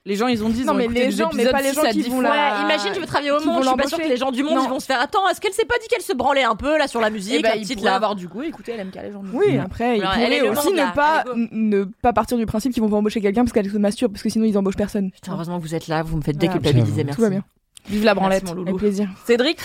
Les 0.06 0.16
gens, 0.16 0.26
ils 0.26 0.44
ont 0.44 0.50
dit, 0.50 0.60
ils 0.60 0.66
Non, 0.66 0.74
ont 0.74 0.76
mais 0.76 0.86
les 0.86 1.10
gens, 1.10 1.30
mais 1.34 1.46
pas 1.46 1.62
les 1.62 1.70
6 1.70 1.74
gens 1.76 1.82
qui 1.90 2.02
10 2.02 2.08
vont 2.10 2.18
Ouais, 2.18 2.26
imagine, 2.62 2.90
je 2.94 3.00
veux 3.00 3.06
travailler 3.06 3.30
au 3.30 3.38
qui 3.38 3.46
monde, 3.46 3.62
je 3.62 3.68
suis 3.68 3.76
pas 3.76 3.86
sûre 3.88 3.98
que 3.98 4.06
les 4.08 4.16
gens 4.18 4.32
du 4.32 4.42
monde 4.42 4.60
ils 4.62 4.68
vont 4.68 4.78
se 4.78 4.84
faire 4.84 5.00
attends, 5.00 5.26
est-ce 5.30 5.40
qu'elle 5.40 5.54
s'est 5.54 5.64
pas 5.64 5.76
dit 5.80 5.88
qu'elle 5.88 6.02
se 6.02 6.12
branlait 6.12 6.42
un 6.44 6.56
peu 6.56 6.76
là 6.76 6.88
sur 6.88 7.00
la 7.00 7.08
musique, 7.08 7.42
petite 7.42 7.78
pourraient 7.78 7.88
là 7.90 7.96
avoir 7.96 8.14
du 8.14 8.28
goût 8.28 8.42
et 8.42 8.48
écouter 8.48 8.76
LMK, 8.76 8.94
les 9.02 9.12
gens. 9.12 9.22
du 9.22 9.30
Oui, 9.32 9.56
après, 9.56 9.96
ils 9.96 10.02
elle 10.02 10.40
pourraient 10.40 10.48
aussi 10.58 10.66
monde, 10.68 10.76
là. 10.76 10.86
ne 10.90 10.94
pas, 10.94 11.24
ne 11.52 11.84
pas 12.02 12.12
partir 12.12 12.36
du 12.36 12.44
principe 12.44 12.74
qu'ils 12.74 12.82
vont 12.82 12.90
pas 12.90 12.96
embaucher 12.96 13.22
quelqu'un 13.22 13.44
parce 13.44 13.52
qu'elle 13.54 13.70
se 13.70 13.78
masturbe, 13.78 14.12
parce 14.12 14.22
que 14.22 14.28
sinon 14.28 14.44
ils 14.44 14.58
embauchent 14.58 14.76
personne. 14.76 15.10
Putain, 15.10 15.32
heureusement 15.32 15.56
que 15.58 15.62
vous 15.62 15.74
êtes 15.74 15.88
là, 15.88 16.02
vous 16.02 16.18
me 16.18 16.22
faites 16.22 16.36
déculpabiliser, 16.36 17.02
merci. 17.04 17.16
Tout 17.16 17.22
va 17.22 17.30
bien. 17.30 17.42
Vive 17.88 18.04
la 18.04 18.14
branlette. 18.14 18.42
Merci, 18.42 18.54
mon 18.54 18.60
Avec 18.60 18.66
loulou. 18.72 18.78
plaisir. 18.78 19.08
Cédric, 19.26 19.58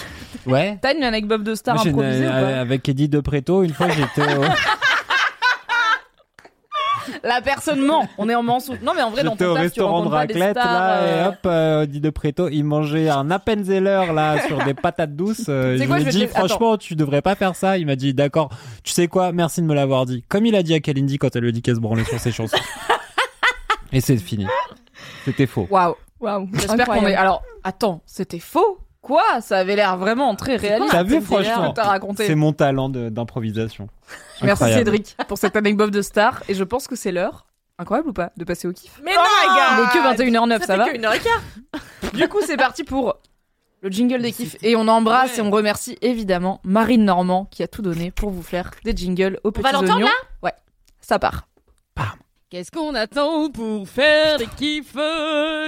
Ouais. 0.45 0.77
t'as 0.81 0.93
une 0.95 1.03
anecdote 1.03 1.43
de 1.43 1.53
star 1.55 1.75
improvisée 1.85 2.25
ou 2.27 2.29
pas 2.29 2.35
euh, 2.35 2.61
avec 2.61 2.87
Eddie 2.87 3.09
De 3.09 3.19
Preto, 3.19 3.63
une 3.63 3.73
fois 3.73 3.87
j'étais 3.89 4.35
au, 4.37 4.41
La 7.23 7.41
personne 7.41 7.81
ment. 7.81 8.07
On 8.17 8.29
est 8.29 8.35
en 8.35 8.43
mensonge. 8.43 8.77
Non, 8.81 8.93
mais 8.95 9.01
en 9.01 9.09
vrai, 9.11 9.23
dans 9.23 9.31
j'étais 9.31 9.45
ton 9.45 9.51
au 9.51 9.53
taf, 9.55 9.61
tu 9.63 9.67
restaurant 9.67 9.89
de 10.03 10.07
rencontres 10.07 10.15
pas 10.15 10.27
des 10.27 10.33
raclette 10.33 10.57
stars, 10.57 10.73
là 10.73 10.97
euh, 10.97 11.23
et 11.23 11.27
hop, 11.27 11.35
euh, 11.45 11.83
Eddie 11.83 12.01
De 12.01 12.09
Preto, 12.09 12.49
il 12.49 12.63
mangeait 12.63 13.09
un 13.09 13.29
Appenzeller 13.31 14.05
là 14.13 14.41
sur 14.47 14.63
des 14.63 14.73
patates 14.73 15.15
douces. 15.15 15.45
euh, 15.49 15.77
je 15.77 15.83
quoi, 15.85 15.99
lui 15.99 16.07
ai 16.07 16.11
dit 16.11 16.21
te- 16.21 16.27
franchement, 16.27 16.77
tu 16.77 16.95
devrais 16.95 17.21
pas 17.21 17.35
faire 17.35 17.55
ça. 17.55 17.77
Il 17.77 17.85
m'a 17.85 17.95
dit 17.95 18.13
d'accord. 18.13 18.49
Tu 18.83 18.91
sais 18.93 19.07
quoi 19.07 19.31
Merci 19.31 19.61
de 19.61 19.65
me 19.65 19.73
l'avoir 19.75 20.05
dit. 20.05 20.23
Comme 20.29 20.45
il 20.45 20.55
a 20.55 20.63
dit 20.63 20.73
à 20.73 20.79
Kalindi 20.79 21.17
quand 21.17 21.35
elle 21.35 21.41
lui 21.43 21.49
a 21.49 21.51
dit 21.51 21.61
qu'elle 21.61 21.75
se 21.75 21.81
branlait 21.81 22.03
sur 22.03 22.19
ses 22.19 22.31
chansons. 22.31 22.57
et 23.91 24.01
c'est 24.01 24.17
fini. 24.17 24.45
C'était 25.25 25.47
faux. 25.47 25.67
Waouh. 25.69 25.95
Waouh. 26.19 26.49
J'espère 26.53 26.85
qu'on 26.87 27.05
est. 27.07 27.15
Alors, 27.15 27.43
attends, 27.63 28.01
c'était 28.05 28.39
faux 28.39 28.79
Quoi 29.09 29.41
Ça 29.41 29.57
avait 29.57 29.75
l'air 29.75 29.97
vraiment 29.97 30.35
très 30.35 30.55
réaliste. 30.55 30.91
T'as 30.91 31.01
vu, 31.01 31.15
que 31.15 31.21
franchement, 31.21 31.73
t'as 31.73 31.85
raconté. 31.85 32.27
C'est 32.27 32.35
mon 32.35 32.53
talent 32.53 32.89
d'improvisation. 32.89 33.87
Merci. 34.43 34.65
Cédric 34.65 35.17
pour 35.27 35.39
cette 35.39 35.55
anecdote 35.55 35.89
de 35.89 36.03
star. 36.03 36.43
Et 36.47 36.53
je 36.53 36.63
pense 36.63 36.87
que 36.87 36.95
c'est 36.95 37.11
l'heure. 37.11 37.47
Incroyable 37.79 38.09
ou 38.09 38.13
pas 38.13 38.31
De 38.37 38.43
passer 38.43 38.67
au 38.67 38.71
kiff. 38.71 39.01
Mais 39.03 39.13
Oh 39.15 39.19
non, 39.19 39.23
my 39.23 39.57
God. 39.57 39.89
Il 39.95 39.99
est 40.13 40.15
que 40.15 40.23
21h09, 40.23 40.59
ça, 40.59 40.65
ça 40.67 40.77
va 40.77 40.93
et 40.93 40.99
quart. 40.99 41.41
Du 42.13 42.27
coup, 42.27 42.37
c'est 42.45 42.55
parti 42.55 42.83
pour 42.83 43.17
le 43.81 43.89
jingle 43.89 44.21
des 44.21 44.31
kiffs. 44.31 44.57
Et 44.61 44.75
on 44.75 44.87
embrasse 44.87 45.31
Ouais. 45.31 45.39
et 45.39 45.41
on 45.41 45.49
remercie 45.49 45.97
évidemment 46.03 46.61
Marine 46.63 47.03
Normand 47.03 47.45
qui 47.49 47.63
a 47.63 47.67
tout 47.67 47.81
donné 47.81 48.11
pour 48.11 48.29
vous 48.29 48.43
faire 48.43 48.69
des 48.83 48.95
jingles 48.95 49.39
aux 49.43 49.49
petits 49.51 49.63
va 49.63 49.71
l'entendre, 49.71 50.01
là 50.01 50.11
Ouais, 50.43 50.53
ça 51.01 51.17
part. 51.17 51.47
Qu'est-ce 52.51 52.71
qu'on 52.71 52.95
attend 52.95 53.51
pour 53.51 53.87
faire 53.87 54.37
des 54.37 54.47
kiffs? 54.47 54.95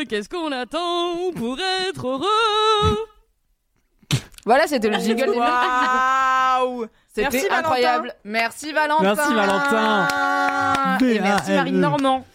Qu'est-ce 0.10 0.28
qu'on 0.30 0.52
attend 0.52 1.32
pour 1.36 1.58
être 1.88 2.08
heureux? 2.08 2.98
Voilà, 4.46 4.68
c'était 4.68 4.90
le 4.90 4.98
jingle 5.00 5.32
des 5.32 5.38
Waouh. 5.38 6.88
C'était 7.14 7.50
incroyable. 7.52 8.14
Merci 8.24 8.72
Valentin. 8.72 9.04
Merci, 9.04 9.34
Valentin. 9.34 10.08
Et 11.02 11.20
merci 11.20 11.52
V-A-L-E. 11.52 11.56
Marine 11.56 11.80
Normand. 11.80 12.26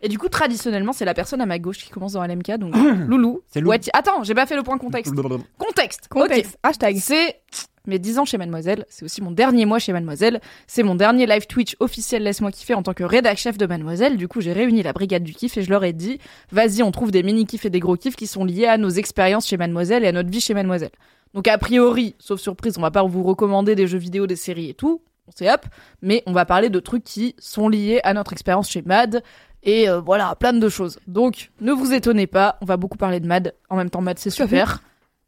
Et 0.00 0.08
du 0.08 0.18
coup, 0.18 0.28
traditionnellement, 0.28 0.92
c'est 0.92 1.04
la 1.04 1.14
personne 1.14 1.40
à 1.40 1.46
ma 1.46 1.58
gauche 1.58 1.78
qui 1.78 1.90
commence 1.90 2.12
dans 2.12 2.24
LMK. 2.24 2.58
Donc, 2.58 2.74
Loulou. 3.08 3.40
C'est 3.48 3.60
Loulou. 3.60 3.76
Attends, 3.92 4.22
j'ai 4.22 4.34
pas 4.34 4.46
fait 4.46 4.56
le 4.56 4.62
point 4.62 4.78
contexte. 4.78 5.12
Contexte. 5.58 6.08
Contexte. 6.08 6.56
Hashtag. 6.62 6.98
C'est 6.98 7.40
mes 7.86 7.98
10 7.98 8.18
ans 8.18 8.24
chez 8.24 8.38
Mademoiselle. 8.38 8.84
C'est 8.88 9.04
aussi 9.04 9.22
mon 9.22 9.32
dernier 9.32 9.64
mois 9.64 9.78
chez 9.78 9.92
Mademoiselle. 9.92 10.40
C'est 10.66 10.82
mon 10.82 10.94
dernier 10.94 11.26
live 11.26 11.46
Twitch 11.46 11.74
officiel 11.80 12.22
Laisse-moi 12.22 12.52
kiffer 12.52 12.74
en 12.74 12.82
tant 12.82 12.92
que 12.94 13.02
rédac 13.02 13.38
chef 13.38 13.58
de 13.58 13.66
Mademoiselle. 13.66 14.16
Du 14.16 14.28
coup, 14.28 14.40
j'ai 14.40 14.52
réuni 14.52 14.82
la 14.82 14.92
brigade 14.92 15.24
du 15.24 15.32
kiff 15.32 15.56
et 15.56 15.62
je 15.62 15.70
leur 15.70 15.82
ai 15.84 15.92
dit 15.92 16.18
vas-y, 16.52 16.82
on 16.82 16.92
trouve 16.92 17.10
des 17.10 17.22
mini 17.22 17.46
kiffs 17.46 17.64
et 17.64 17.70
des 17.70 17.80
gros 17.80 17.96
kiffs 17.96 18.16
qui 18.16 18.26
sont 18.26 18.44
liés 18.44 18.66
à 18.66 18.76
nos 18.76 18.90
expériences 18.90 19.48
chez 19.48 19.56
Mademoiselle 19.56 20.04
et 20.04 20.08
à 20.08 20.12
notre 20.12 20.30
vie 20.30 20.40
chez 20.40 20.54
Mademoiselle. 20.54 20.92
Donc, 21.34 21.48
a 21.48 21.58
priori, 21.58 22.14
sauf 22.18 22.40
surprise, 22.40 22.78
on 22.78 22.82
va 22.82 22.90
pas 22.90 23.02
vous 23.02 23.22
recommander 23.22 23.74
des 23.74 23.86
jeux 23.86 23.98
vidéo, 23.98 24.26
des 24.26 24.36
séries 24.36 24.70
et 24.70 24.74
tout. 24.74 25.02
On 25.26 25.30
sait 25.30 25.52
hop. 25.52 25.66
Mais 26.02 26.22
on 26.26 26.32
va 26.32 26.44
parler 26.44 26.70
de 26.70 26.80
trucs 26.80 27.04
qui 27.04 27.34
sont 27.38 27.68
liés 27.68 28.00
à 28.04 28.14
notre 28.14 28.32
expérience 28.32 28.70
chez 28.70 28.82
Mad. 28.82 29.22
Et 29.62 29.88
euh, 29.88 30.00
voilà, 30.00 30.34
plein 30.36 30.52
de 30.52 30.68
choses. 30.68 30.98
Donc, 31.06 31.50
ne 31.60 31.72
vous 31.72 31.92
étonnez 31.92 32.26
pas, 32.26 32.58
on 32.60 32.64
va 32.64 32.76
beaucoup 32.76 32.98
parler 32.98 33.20
de 33.20 33.26
Mad. 33.26 33.54
En 33.68 33.76
même 33.76 33.90
temps, 33.90 34.00
Mad, 34.00 34.18
c'est 34.18 34.30
super. 34.30 34.82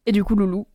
Et 0.07 0.13
du 0.13 0.25
coup, 0.25 0.35
Loulou, 0.35 0.67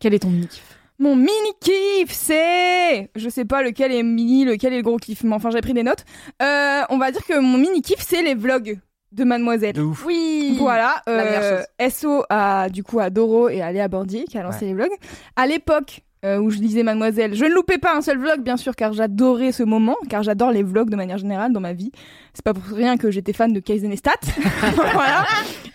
quel 0.00 0.14
est 0.14 0.20
ton 0.20 0.30
mini 0.30 0.48
kiff? 0.48 0.78
Mon 0.98 1.16
mini 1.16 1.52
kiff, 1.60 2.10
c'est, 2.10 3.10
je 3.16 3.28
sais 3.28 3.44
pas 3.44 3.62
lequel 3.62 3.92
est 3.92 4.02
mini, 4.02 4.44
lequel 4.44 4.72
est 4.72 4.76
le 4.76 4.82
gros 4.82 4.98
kiff, 4.98 5.24
mais 5.24 5.34
enfin 5.34 5.50
j'ai 5.50 5.60
pris 5.60 5.72
des 5.72 5.82
notes. 5.82 6.04
Euh, 6.40 6.82
on 6.90 6.98
va 6.98 7.10
dire 7.10 7.24
que 7.24 7.40
mon 7.40 7.58
mini 7.58 7.82
kiff, 7.82 8.00
c'est 8.00 8.22
les 8.22 8.34
vlogs 8.34 8.78
de 9.12 9.24
Mademoiselle. 9.24 9.74
De 9.74 9.82
ouf. 9.82 10.04
Oui 10.06 10.56
Voilà, 10.58 11.02
euh, 11.08 11.62
SO 11.90 12.24
à 12.30 12.68
du 12.70 12.82
coup 12.82 12.98
à 13.00 13.10
Doro 13.10 13.48
et 13.48 13.60
à 13.62 13.70
Léa 13.72 13.88
Bordier 13.88 14.24
qui 14.24 14.38
a 14.38 14.42
lancé 14.42 14.60
Ouais. 14.62 14.66
les 14.68 14.74
vlogs. 14.74 14.92
À 15.36 15.46
l'époque 15.46 16.00
euh, 16.24 16.38
où 16.38 16.50
je 16.50 16.58
disais 16.58 16.82
Mademoiselle, 16.84 17.34
je 17.34 17.44
ne 17.44 17.50
loupais 17.52 17.78
pas 17.78 17.96
un 17.96 18.00
seul 18.00 18.16
vlog 18.18 18.42
bien 18.42 18.56
sûr 18.56 18.76
car 18.76 18.92
j'adorais 18.92 19.50
ce 19.52 19.62
moment, 19.64 19.96
car 20.08 20.22
j'adore 20.22 20.52
les 20.52 20.62
vlogs 20.62 20.88
de 20.88 20.94
manière 20.96 21.18
générale 21.18 21.52
dans 21.52 21.60
ma 21.60 21.72
vie. 21.72 21.90
C'est 22.32 22.44
pas 22.44 22.54
pour 22.54 22.62
rien 22.76 22.96
que 22.96 23.10
j'étais 23.10 23.32
fan 23.32 23.52
de 23.52 23.60
Kaizenestat. 23.60 24.12
voilà. 24.92 25.24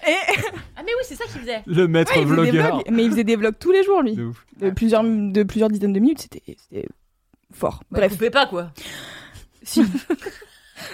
Et 0.08 0.14
Ah 0.78 0.82
mais 0.86 0.92
oui, 0.98 1.04
c'est 1.04 1.16
ça 1.16 1.26
qu'il 1.26 1.42
faisait. 1.42 1.62
Le 1.66 1.88
maître 1.88 2.16
ouais, 2.18 2.24
vlogueur. 2.24 2.76
vlogs, 2.78 2.86
mais 2.92 3.04
il 3.04 3.12
faisait 3.12 3.24
des 3.26 3.36
vlogs 3.36 3.58
tous 3.60 3.72
les 3.74 3.84
jours 3.84 4.02
lui, 4.02 4.16
De 4.16 4.24
ouf. 4.24 4.46
de 4.62 4.70
plusieurs 4.70 5.04
de 5.04 5.44
plusieurs 5.44 5.70
dizaines 5.70 5.92
de 5.94 6.00
minutes, 6.00 6.22
c'était 6.22 6.56
fort. 7.54 7.82
Bref, 7.92 8.04
Bref, 8.04 8.12
coupez 8.14 8.30
pas 8.30 8.46
quoi. 8.48 8.72
si. 9.64 9.84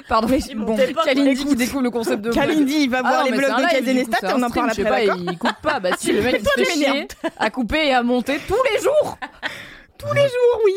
Pardon, 0.07 0.27
Mais 0.27 0.39
bon, 0.55 0.77
Kalindi 1.05 1.45
qui 1.45 1.55
découvre 1.55 1.81
le 1.81 1.89
concept 1.91 2.21
de. 2.21 2.31
Kalindi, 2.31 2.83
il 2.83 2.89
va 2.89 2.99
Ah 3.03 3.09
voir 3.09 3.25
non, 3.25 3.31
les 3.31 3.43
un 3.43 3.57
de 3.57 4.03
coup, 4.03 4.25
et 4.25 4.33
on 4.33 4.43
en 4.43 4.49
parle 4.49 4.69
après, 4.69 4.83
pas, 4.83 5.15
Il 5.17 5.37
coupe 5.37 5.61
pas, 5.61 5.79
bah 5.79 5.89
si, 5.97 6.11
le 6.13 6.21
mec 6.21 6.41
il 6.41 6.45
se 6.45 6.71
fait 6.71 6.77
chier 6.77 7.07
à 7.37 7.49
couper 7.49 7.87
et 7.87 7.93
à 7.93 8.03
monter 8.03 8.39
tous 8.47 8.61
les 8.71 8.81
jours. 8.81 9.17
tous 9.97 10.13
les 10.13 10.21
jours, 10.21 10.61
oui. 10.65 10.73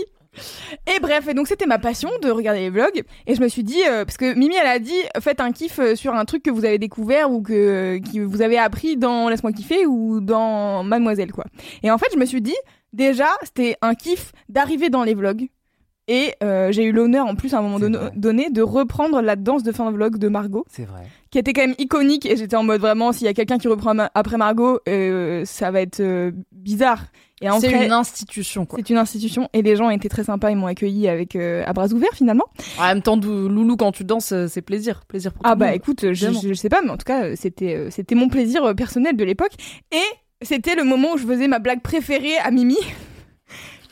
Et 0.87 1.01
bref, 1.01 1.29
et 1.29 1.35
donc 1.35 1.49
c'était 1.49 1.67
ma 1.67 1.79
passion 1.79 2.11
de 2.23 2.31
regarder 2.31 2.61
les 2.61 2.71
vlogs. 2.71 3.03
Et 3.27 3.35
je 3.35 3.41
me 3.41 3.49
suis 3.49 3.65
dit, 3.65 3.81
euh, 3.89 4.05
parce 4.05 4.17
que 4.17 4.35
Mimi, 4.35 4.55
elle 4.57 4.67
a 4.67 4.79
dit, 4.79 5.01
faites 5.21 5.41
un 5.41 5.53
kiff 5.53 5.79
euh, 5.79 5.95
sur 5.95 6.15
un 6.15 6.25
truc 6.25 6.43
que 6.43 6.51
vous 6.51 6.65
avez 6.65 6.79
découvert 6.79 7.31
ou 7.31 7.43
que, 7.43 7.99
que 7.99 8.21
vous 8.21 8.43
avez 8.43 8.59
appris 8.59 8.97
dans 8.97 9.29
Laisse-moi 9.29 9.53
kiffer 9.53 9.87
ou 9.87 10.21
dans 10.21 10.83
Mademoiselle, 10.85 11.33
quoi. 11.33 11.45
Et 11.83 11.91
en 11.91 11.99
fait, 11.99 12.09
je 12.13 12.19
me 12.19 12.27
suis 12.27 12.43
dit, 12.43 12.57
déjà, 12.93 13.29
c'était 13.43 13.77
un 13.83 13.95
kiff 13.95 14.33
d'arriver 14.49 14.91
dans 14.91 15.05
les 15.05 15.15
vlogs. 15.15 15.49
Et 16.09 16.35
euh, 16.43 16.71
j'ai 16.73 16.85
eu 16.85 16.93
l'honneur, 16.93 17.27
en 17.27 17.35
plus, 17.35 17.53
à 17.55 17.59
un 17.59 17.63
moment 17.63 17.79
donné, 17.81 17.99
vrai. 17.99 18.13
donné, 18.15 18.51
de 18.51 18.63
reprendre 18.63 19.21
la 19.21 19.35
danse 19.37 19.63
de 19.65 19.73
fin 19.73 19.91
de 19.91 19.97
vlog 19.97 20.19
de 20.19 20.29
Margot, 20.29 20.65
C'est 20.71 20.85
vrai. 20.85 21.03
qui 21.31 21.39
était 21.39 21.53
quand 21.53 21.63
même 21.67 21.75
iconique. 21.79 22.27
Et 22.27 22.37
j'étais 22.37 22.55
en 22.57 22.63
mode, 22.63 22.81
vraiment, 22.81 23.13
s'il 23.13 23.27
y 23.27 23.29
a 23.29 23.35
quelqu'un 23.35 23.59
qui 23.59 23.67
reprend 23.67 23.93
ma- 23.95 24.11
après 24.15 24.37
Margot, 24.37 24.79
euh, 24.89 25.45
ça 25.45 25.71
va 25.73 25.81
être 25.81 25.99
euh, 26.01 26.31
bizarre. 26.53 27.07
Et 27.43 27.49
C'est 27.61 27.71
une 27.85 27.93
institution, 27.93 28.65
quoi. 28.65 28.79
c'est 28.79 28.89
une 28.89 28.97
institution 28.97 29.51
et 29.53 29.61
les 29.61 29.77
gens 29.77 29.91
étaient 29.91 30.09
très 30.09 30.25
sympas, 30.25 30.51
ils 30.51 30.57
m'ont 30.57 30.69
accueilli 30.69 31.07
avec 31.07 31.37
euh, 31.37 31.65
à 31.67 31.75
bras 31.75 31.87
ouverts 31.93 32.15
finalement. 32.15 32.47
En 32.79 32.85
même 32.87 33.03
temps, 33.03 33.17
Loulou, 33.19 33.77
quand 33.77 33.93
tu 33.93 34.05
danses, 34.05 34.33
c'est 34.49 34.63
plaisir. 34.63 35.03
Plaisir 35.07 35.35
pour 35.35 35.43
Ah 35.45 35.51
tout 35.51 35.55
le 35.57 35.59
bah 35.61 35.67
monde. 35.67 35.75
écoute, 35.77 36.01
je, 36.15 36.31
je, 36.33 36.49
je 36.49 36.55
sais 36.55 36.71
pas, 36.71 36.81
mais 36.83 36.89
en 36.89 36.97
tout 36.97 37.05
cas 37.05 37.37
c'était 37.37 37.75
euh, 37.75 37.91
c'était 37.91 38.15
mon 38.15 38.29
plaisir 38.31 38.75
personnel 38.75 39.17
de 39.19 39.25
l'époque 39.25 39.53
et 39.93 40.01
c'était 40.41 40.77
le 40.77 40.85
moment 40.85 41.13
où 41.13 41.19
je 41.19 41.27
faisais 41.27 41.47
ma 41.47 41.59
blague 41.59 41.83
préférée 41.83 42.39
à 42.43 42.51
Mimi. 42.51 42.79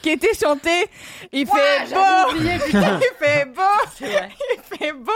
Qui 0.05 0.11
était 0.11 0.35
chantée, 0.35 0.87
il 1.33 1.47
fait 1.47 1.95
beau, 1.95 2.37
il 2.37 2.61
fait 3.19 3.45
beau, 3.47 3.63
il 4.03 4.79
fait 4.79 4.93
beau. 4.93 5.13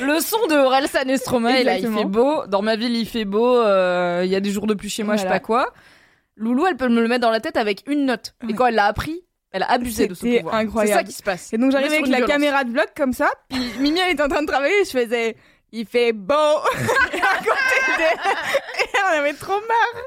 Le 0.00 0.20
son 0.20 0.46
de 0.46 0.54
Orelsan 0.54 1.08
et 1.08 1.16
Stromae, 1.16 1.64
là, 1.64 1.76
il 1.76 1.92
fait 1.92 2.04
beau. 2.04 2.46
Dans 2.46 2.62
ma 2.62 2.76
ville, 2.76 2.94
il 2.96 3.06
fait 3.08 3.24
beau. 3.24 3.56
euh, 3.58 4.22
Il 4.24 4.30
y 4.30 4.36
a 4.36 4.40
des 4.40 4.50
jours 4.50 4.68
de 4.68 4.74
plus 4.74 4.88
chez 4.88 5.02
moi, 5.02 5.16
je 5.16 5.22
sais 5.22 5.28
pas 5.28 5.40
quoi. 5.40 5.72
Loulou, 6.36 6.68
elle 6.68 6.76
peut 6.76 6.88
me 6.88 7.00
le 7.02 7.08
mettre 7.08 7.22
dans 7.22 7.32
la 7.32 7.40
tête 7.40 7.56
avec 7.56 7.82
une 7.88 8.04
note. 8.06 8.34
Et 8.44 8.46
Ouais. 8.46 8.52
quand 8.54 8.66
elle 8.66 8.76
l'a 8.76 8.84
appris, 8.86 9.24
Elle 9.50 9.62
a 9.64 9.70
abusé 9.72 10.06
de 10.06 10.14
ce 10.14 10.20
C'était 10.20 10.36
pouvoir. 10.38 10.54
incroyable. 10.56 10.92
C'est 10.92 10.98
ça 10.98 11.10
qui 11.10 11.12
se 11.16 11.22
passe. 11.24 11.52
Et 11.52 11.58
donc 11.58 11.68
On 11.68 11.70
j'arrivais 11.72 11.94
avec 11.96 12.06
la 12.06 12.18
violence. 12.18 12.30
caméra 12.30 12.62
de 12.64 12.70
vlog 12.70 12.86
comme 12.96 13.12
ça, 13.14 13.28
puis 13.48 13.58
Mimi 13.80 13.98
elle 13.98 14.12
était 14.12 14.22
en 14.22 14.28
train 14.28 14.42
de 14.42 14.46
travailler, 14.46 14.74
et 14.82 14.84
je 14.84 14.90
faisais 14.90 15.36
il 15.72 15.84
fait 15.86 16.12
beau 16.12 16.34
Et 17.12 17.16
à 17.16 17.38
côté 17.38 17.80
de- 17.98 18.82
et 18.84 18.87
on 19.12 19.18
avait 19.18 19.34
trop 19.34 19.52
marre. 19.52 20.02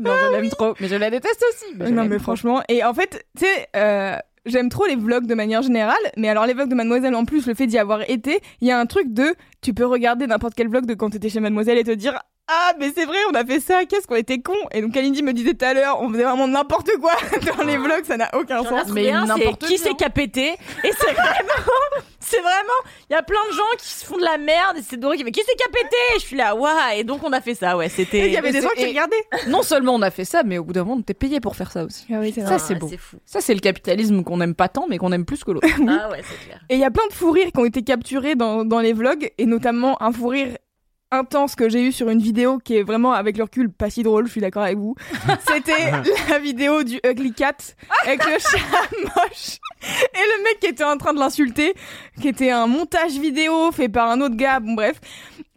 Non, 0.00 0.12
je 0.14 0.32
l'aime 0.32 0.50
trop, 0.50 0.74
mais 0.80 0.88
je 0.88 0.94
la 0.94 1.10
déteste 1.10 1.44
aussi. 1.50 1.74
Mais 1.76 1.86
je 1.86 1.92
non 1.92 2.04
mais 2.04 2.16
trop. 2.16 2.24
franchement, 2.24 2.62
et 2.68 2.84
en 2.84 2.94
fait, 2.94 3.26
tu 3.38 3.44
sais, 3.44 3.68
euh, 3.76 4.16
j'aime 4.44 4.68
trop 4.68 4.86
les 4.86 4.96
vlogs 4.96 5.26
de 5.26 5.34
manière 5.34 5.62
générale, 5.62 5.96
mais 6.16 6.28
alors 6.28 6.46
les 6.46 6.54
vlogs 6.54 6.68
de 6.68 6.74
Mademoiselle 6.74 7.14
en 7.14 7.24
plus, 7.24 7.46
le 7.46 7.54
fait 7.54 7.66
d'y 7.66 7.78
avoir 7.78 8.08
été, 8.08 8.40
il 8.60 8.68
y 8.68 8.70
a 8.70 8.78
un 8.78 8.86
truc 8.86 9.12
de, 9.12 9.34
tu 9.62 9.74
peux 9.74 9.86
regarder 9.86 10.26
n'importe 10.26 10.54
quel 10.54 10.68
vlog 10.68 10.86
de 10.86 10.94
quand 10.94 11.10
t'étais 11.10 11.28
chez 11.28 11.40
Mademoiselle 11.40 11.78
et 11.78 11.84
te 11.84 11.90
dire. 11.90 12.18
Ah 12.48 12.72
mais 12.78 12.92
c'est 12.94 13.04
vrai 13.06 13.18
on 13.30 13.34
a 13.34 13.44
fait 13.44 13.58
ça 13.58 13.84
qu'est-ce 13.86 14.06
qu'on 14.06 14.14
était 14.14 14.38
cons 14.38 14.54
et 14.72 14.80
donc 14.80 14.92
Kalindi 14.92 15.22
me 15.22 15.32
disait 15.32 15.54
tout 15.54 15.64
à 15.64 15.74
l'heure 15.74 16.00
on 16.00 16.08
faisait 16.10 16.22
vraiment 16.22 16.46
n'importe 16.46 16.90
quoi 17.00 17.12
dans 17.56 17.64
les 17.64 17.76
vlogs 17.76 18.04
ça 18.04 18.16
n'a 18.16 18.30
aucun 18.36 18.62
sens 18.62 18.84
c'est 18.94 19.10
n'importe 19.10 19.66
qui 19.66 19.74
quoi. 19.76 19.84
c'est 19.84 19.94
qui 19.96 20.04
a 20.04 20.10
pété 20.10 20.52
et 20.52 20.56
c'est 20.92 21.12
vraiment 21.12 22.04
c'est 22.20 22.38
vraiment 22.40 22.80
il 23.10 23.14
y 23.14 23.16
a 23.16 23.22
plein 23.22 23.40
de 23.50 23.52
gens 23.56 23.62
qui 23.78 23.88
se 23.88 24.04
font 24.04 24.16
de 24.16 24.22
la 24.22 24.38
merde 24.38 24.76
et 24.78 24.82
c'est 24.88 24.96
Doré 24.96 25.16
qui 25.16 25.24
fait 25.24 25.32
qui 25.32 25.40
c'est 25.44 25.56
qui 25.56 25.64
a 25.64 25.72
pété? 25.72 25.96
Et 26.14 26.20
je 26.20 26.24
suis 26.24 26.36
là 26.36 26.54
waouh 26.54 26.70
et 26.96 27.02
donc 27.02 27.22
on 27.24 27.32
a 27.32 27.40
fait 27.40 27.54
ça 27.56 27.76
ouais 27.76 27.88
c'était 27.88 28.26
il 28.26 28.32
y 28.32 28.36
avait 28.36 28.52
des 28.52 28.62
gens 28.62 28.68
qui 28.76 28.86
regardaient 28.86 29.16
Non 29.48 29.62
seulement 29.62 29.94
on 29.94 30.02
a 30.02 30.10
fait 30.12 30.24
ça, 30.24 30.42
mais 30.44 30.58
au 30.58 30.64
bout 30.64 30.72
d'un 30.72 30.84
moment, 30.84 30.96
on 30.96 31.00
était 31.00 31.14
payé 31.14 31.40
pour 31.40 31.56
faire 31.56 31.70
ça 31.72 31.84
aussi. 31.84 32.06
ah 32.12 32.18
oui 32.20 32.32
c'est 32.34 32.46
Ça, 32.46 32.58
c'est 32.58 32.74
beau. 32.74 32.88
c'est 32.88 32.96
fou 32.96 33.16
Ça, 33.24 33.40
c'est 33.40 33.54
le 33.54 33.60
capitalisme 33.60 34.22
qu'on 34.24 34.40
aime 34.40 34.54
pas 34.54 34.68
tant, 34.68 34.86
mais 34.88 34.98
qu'on 34.98 35.12
aime 35.12 35.24
plus 35.24 35.42
que 35.44 35.50
l'autre. 35.52 35.66
ah 35.88 36.08
ouais 36.10 36.22
c'est 36.28 36.46
clair 36.46 36.60
Et 36.68 36.74
il 36.74 36.80
y 36.80 36.84
a 36.84 36.90
plein 36.90 37.06
de 37.08 37.12
fous 37.12 37.30
rires 37.30 37.50
qui 37.52 37.58
ont 37.60 37.64
été 37.64 37.82
capturés 37.82 38.34
dans, 38.34 38.64
dans 38.64 38.80
les 38.80 38.92
vlogs, 38.92 39.30
et 39.38 39.46
notamment 39.46 40.00
un 40.02 40.12
fou 40.12 40.28
rire 40.28 40.56
intense 41.10 41.54
que 41.54 41.68
j'ai 41.68 41.82
eu 41.82 41.92
sur 41.92 42.08
une 42.08 42.20
vidéo 42.20 42.58
qui 42.58 42.76
est 42.76 42.82
vraiment, 42.82 43.12
avec 43.12 43.36
le 43.36 43.44
recul, 43.44 43.70
pas 43.70 43.90
si 43.90 44.02
drôle, 44.02 44.26
je 44.26 44.32
suis 44.32 44.40
d'accord 44.40 44.62
avec 44.62 44.78
vous. 44.78 44.94
C'était 45.48 45.90
la 46.28 46.38
vidéo 46.38 46.82
du 46.82 47.00
Ugly 47.04 47.32
Cat 47.32 47.56
avec 48.04 48.24
le 48.24 48.38
chat 48.38 48.90
moche. 49.02 49.58
Et 49.82 50.38
le 50.38 50.42
mec 50.44 50.60
qui 50.60 50.66
était 50.66 50.84
en 50.84 50.96
train 50.96 51.14
de 51.14 51.20
l'insulter, 51.20 51.74
qui 52.20 52.28
était 52.28 52.50
un 52.50 52.66
montage 52.66 53.12
vidéo 53.12 53.70
fait 53.72 53.88
par 53.88 54.10
un 54.10 54.20
autre 54.20 54.36
gars, 54.36 54.60
bon 54.60 54.74
bref, 54.74 55.00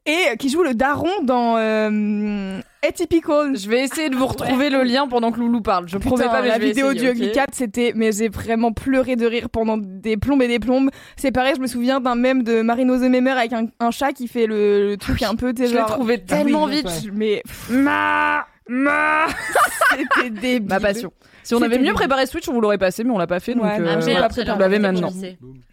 et 0.06 0.38
qui 0.38 0.50
joue 0.50 0.64
le 0.64 0.74
daron 0.74 1.24
dans 1.24 1.58
euh, 1.58 2.60
Atypical. 2.88 3.58
Je 3.58 3.70
vais 3.70 3.84
essayer 3.84 4.10
de 4.10 4.16
vous 4.16 4.26
retrouver 4.28 4.70
le 4.70 4.84
lien 4.84 5.08
pendant 5.08 5.32
que 5.32 5.40
Loulou 5.40 5.62
parle. 5.62 5.88
Je 5.90 5.98
promets 5.98 6.24
Putain, 6.24 6.32
pas, 6.36 6.42
mais 6.42 6.48
la 6.48 6.56
je 6.56 6.60
vais 6.62 6.68
vidéo 6.68 6.92
essayer, 6.92 7.14
du 7.14 7.20
Ugly 7.20 7.28
ok 7.30 7.34
Cat, 7.34 7.46
c'était, 7.52 7.92
mais 7.96 8.12
j'ai 8.12 8.30
vraiment 8.30 8.72
pleuré 8.72 9.16
de 9.16 9.26
rire 9.26 9.50
pendant 9.50 9.78
des 9.78 10.16
plombes 10.18 10.42
et 10.42 10.48
des 10.48 10.60
plombes. 10.60 10.90
C'est 11.18 11.32
pareil, 11.32 11.54
je 11.58 11.62
me 11.62 11.68
souviens 11.68 12.00
d'un 12.00 12.16
mème 12.16 12.44
de 12.44 12.62
Marino 12.62 12.98
The 12.98 13.10
Memer 13.10 13.32
avec 13.38 13.54
un, 13.54 13.68
un 13.80 13.92
chat 13.92 14.14
qui 14.14 14.28
fait 14.28 14.46
le, 14.48 14.88
le 14.92 14.98
truc 14.98 15.22
un 15.24 15.36
peu, 15.36 15.54
t'es 15.54 15.68
Je 15.68 15.76
l'ai 15.76 15.84
trouvé 15.86 16.24
tellement 16.24 16.66
Ah 16.66 16.70
oui, 16.70 16.76
vite. 16.78 17.12
Mais, 17.14 17.44
ma, 17.70 18.46
ma, 18.70 19.26
c'était 20.16 20.30
débile. 20.30 20.70
Ma 20.70 20.80
passion. 20.80 21.12
Si 21.44 21.56
on 21.56 21.62
avait 21.62 21.80
mieux 21.80 21.94
préparé 21.94 22.28
Switch, 22.28 22.48
on 22.48 22.54
vous 22.54 22.62
l'aurait 22.62 22.78
passé, 22.78 23.04
mais 23.04 23.10
on 23.12 23.18
l'a 23.18 23.26
pas 23.28 23.40
fait. 23.40 23.56
Donc, 23.56 23.64
Ouais, 23.64 23.80
euh, 23.80 23.96
Ah, 23.98 24.00
j'ai 24.00 24.14
vous 24.14 24.20
l'air 24.20 24.58
l'avez 24.58 24.78
de 24.78 24.84
maintenant. 24.84 25.12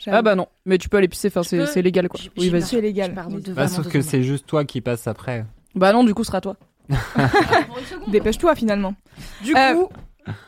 Ah 0.06 0.22
bah 0.22 0.34
non, 0.34 0.46
mais 0.64 0.78
tu 0.78 0.88
peux 0.88 0.96
aller 0.96 1.08
pisser, 1.08 1.28
enfin 1.28 1.42
c'est 1.42 1.58
peux 1.58 1.66
c'est 1.66 1.82
légal 1.82 2.08
quoi. 2.08 2.18
Oui, 2.38 2.48
vas-y. 2.48 2.62
C'est 2.62 2.80
légal. 2.80 3.14
Bah, 3.54 3.68
sauf 3.68 3.88
que 3.88 4.00
c'est 4.00 4.22
juste 4.22 4.46
toi 4.46 4.64
qui 4.64 4.80
passes 4.80 5.06
après. 5.06 5.44
Bah 5.74 5.92
non, 5.92 6.04
du 6.04 6.14
coup, 6.14 6.24
ce 6.24 6.28
sera 6.28 6.40
toi. 6.40 6.56
Dépêche-toi 8.08 8.54
finalement. 8.54 8.94
Du 9.42 9.54
Euh, 9.56 9.74
coup, 9.74 9.88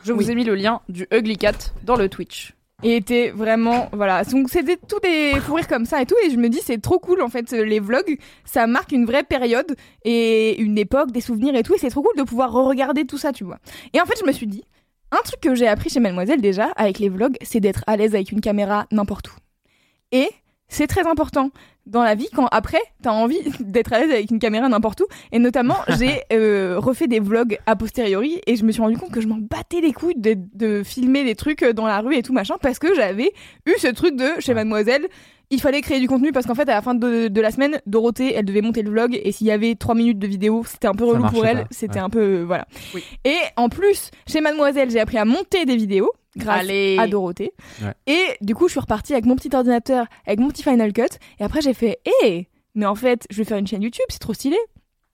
je 0.03 0.13
vous 0.13 0.19
oui. 0.19 0.31
ai 0.31 0.35
mis 0.35 0.43
le 0.43 0.55
lien 0.55 0.81
du 0.89 1.07
Ugly 1.11 1.37
Cat 1.37 1.57
dans 1.83 1.95
le 1.95 2.09
Twitch. 2.09 2.53
Et 2.81 2.95
était 2.95 3.31
vraiment, 3.31 3.89
voilà. 3.91 4.23
Donc 4.23 4.49
c'était 4.49 4.77
tous 4.77 5.01
des 5.01 5.33
fous 5.41 5.55
rires 5.55 5.67
comme 5.67 5.85
ça 5.85 6.01
et 6.01 6.05
tout. 6.05 6.15
Et 6.25 6.29
je 6.29 6.37
me 6.37 6.47
dis, 6.47 6.61
c'est 6.63 6.81
trop 6.81 6.97
cool 6.97 7.21
en 7.21 7.27
fait. 7.27 7.51
Les 7.51 7.81
vlogs, 7.81 8.17
ça 8.45 8.67
marque 8.67 8.93
une 8.93 9.05
vraie 9.05 9.23
période 9.23 9.75
et 10.05 10.59
une 10.61 10.77
époque, 10.77 11.11
des 11.11 11.19
souvenirs 11.19 11.55
et 11.55 11.63
tout. 11.63 11.75
Et 11.75 11.77
c'est 11.77 11.89
trop 11.89 12.01
cool 12.01 12.15
de 12.17 12.23
pouvoir 12.23 12.51
re-regarder 12.53 13.05
tout 13.05 13.17
ça, 13.17 13.33
tu 13.33 13.43
vois. 13.43 13.57
Et 13.93 13.99
en 13.99 14.05
fait, 14.05 14.15
je 14.19 14.25
me 14.25 14.31
suis 14.31 14.47
dit, 14.47 14.63
un 15.11 15.21
truc 15.25 15.41
que 15.41 15.55
j'ai 15.55 15.67
appris 15.67 15.89
chez 15.89 15.99
Mademoiselle 15.99 16.39
déjà 16.39 16.67
avec 16.77 16.99
les 16.99 17.09
vlogs, 17.09 17.35
c'est 17.41 17.59
d'être 17.59 17.83
à 17.85 17.97
l'aise 17.97 18.15
avec 18.15 18.31
une 18.31 18.39
caméra 18.41 18.85
n'importe 18.91 19.27
où. 19.27 19.33
Et 20.13 20.29
c'est 20.69 20.87
très 20.87 21.05
important 21.05 21.51
dans 21.89 22.03
la 22.03 22.15
vie 22.15 22.29
quand 22.33 22.47
après 22.51 22.81
t'as 23.01 23.11
envie 23.11 23.39
d'être 23.59 23.93
à 23.93 23.99
l'aise 23.99 24.11
avec 24.11 24.31
une 24.31 24.39
caméra 24.39 24.69
n'importe 24.69 25.01
où. 25.01 25.05
Et 25.31 25.39
notamment 25.39 25.77
j'ai 25.99 26.21
euh, 26.31 26.75
refait 26.79 27.07
des 27.07 27.19
vlogs 27.19 27.57
a 27.65 27.75
posteriori 27.75 28.41
et 28.47 28.55
je 28.55 28.63
me 28.63 28.71
suis 28.71 28.81
rendu 28.81 28.97
compte 28.97 29.11
que 29.11 29.21
je 29.21 29.27
m'en 29.27 29.37
battais 29.39 29.81
les 29.81 29.93
couilles 29.93 30.15
de, 30.17 30.37
de 30.53 30.83
filmer 30.83 31.23
des 31.23 31.35
trucs 31.35 31.63
dans 31.63 31.87
la 31.87 31.99
rue 31.99 32.15
et 32.15 32.23
tout 32.23 32.33
machin 32.33 32.55
parce 32.61 32.79
que 32.79 32.93
j'avais 32.95 33.31
eu 33.65 33.73
ce 33.77 33.87
truc 33.87 34.15
de 34.15 34.39
chez 34.39 34.53
Mademoiselle 34.53 35.07
il 35.51 35.59
fallait 35.59 35.81
créer 35.81 35.99
du 35.99 36.07
contenu 36.07 36.31
parce 36.31 36.45
qu'en 36.45 36.55
fait 36.55 36.69
à 36.69 36.75
la 36.75 36.81
fin 36.81 36.93
de, 36.93 37.27
de 37.27 37.41
la 37.41 37.51
semaine 37.51 37.81
Dorothée 37.87 38.33
elle 38.35 38.45
devait 38.45 38.61
monter 38.61 38.83
le 38.83 38.91
vlog 38.91 39.19
et 39.21 39.31
s'il 39.31 39.47
y 39.47 39.51
avait 39.51 39.75
trois 39.75 39.95
minutes 39.95 40.19
de 40.19 40.27
vidéo 40.27 40.63
c'était 40.65 40.87
un 40.87 40.93
peu 40.93 41.05
relou 41.05 41.23
pour 41.29 41.45
elle. 41.45 41.65
c'était 41.71 41.95
ouais. 41.95 41.99
un 41.99 42.09
peu 42.09 42.19
euh, 42.19 42.43
voilà. 42.45 42.67
Oui. 42.93 43.03
et 43.25 43.37
en 43.55 43.69
plus 43.69 44.11
chez 44.27 44.41
Mademoiselle 44.41 44.91
j'ai 44.91 44.99
appris 44.99 45.17
à 45.17 45.25
monter 45.25 45.65
des 45.65 45.75
vidéos 45.75 46.11
grâce 46.37 46.61
Allez. 46.61 46.97
à 46.99 47.07
Dorothée 47.07 47.51
Ouais. 47.81 47.93
et 48.07 48.37
du 48.41 48.53
coup 48.55 48.67
je 48.67 48.71
suis 48.73 48.79
repartie 48.79 49.13
avec 49.13 49.25
mon 49.25 49.35
petit 49.35 49.49
ordinateur 49.55 50.05
avec 50.27 50.39
mon 50.39 50.49
petit 50.49 50.63
Final 50.63 50.93
Cut 50.93 51.03
et 51.39 51.43
après 51.43 51.61
j'ai 51.61 51.73
fait 51.73 51.99
hé 52.23 52.47
mais 52.75 52.85
en 52.85 52.95
fait 52.95 53.25
je 53.29 53.37
vais 53.37 53.43
faire 53.45 53.57
une 53.57 53.67
chaîne 53.67 53.81
YouTube 53.81 54.05
c'est 54.09 54.19
trop 54.19 54.33
stylé 54.33 54.57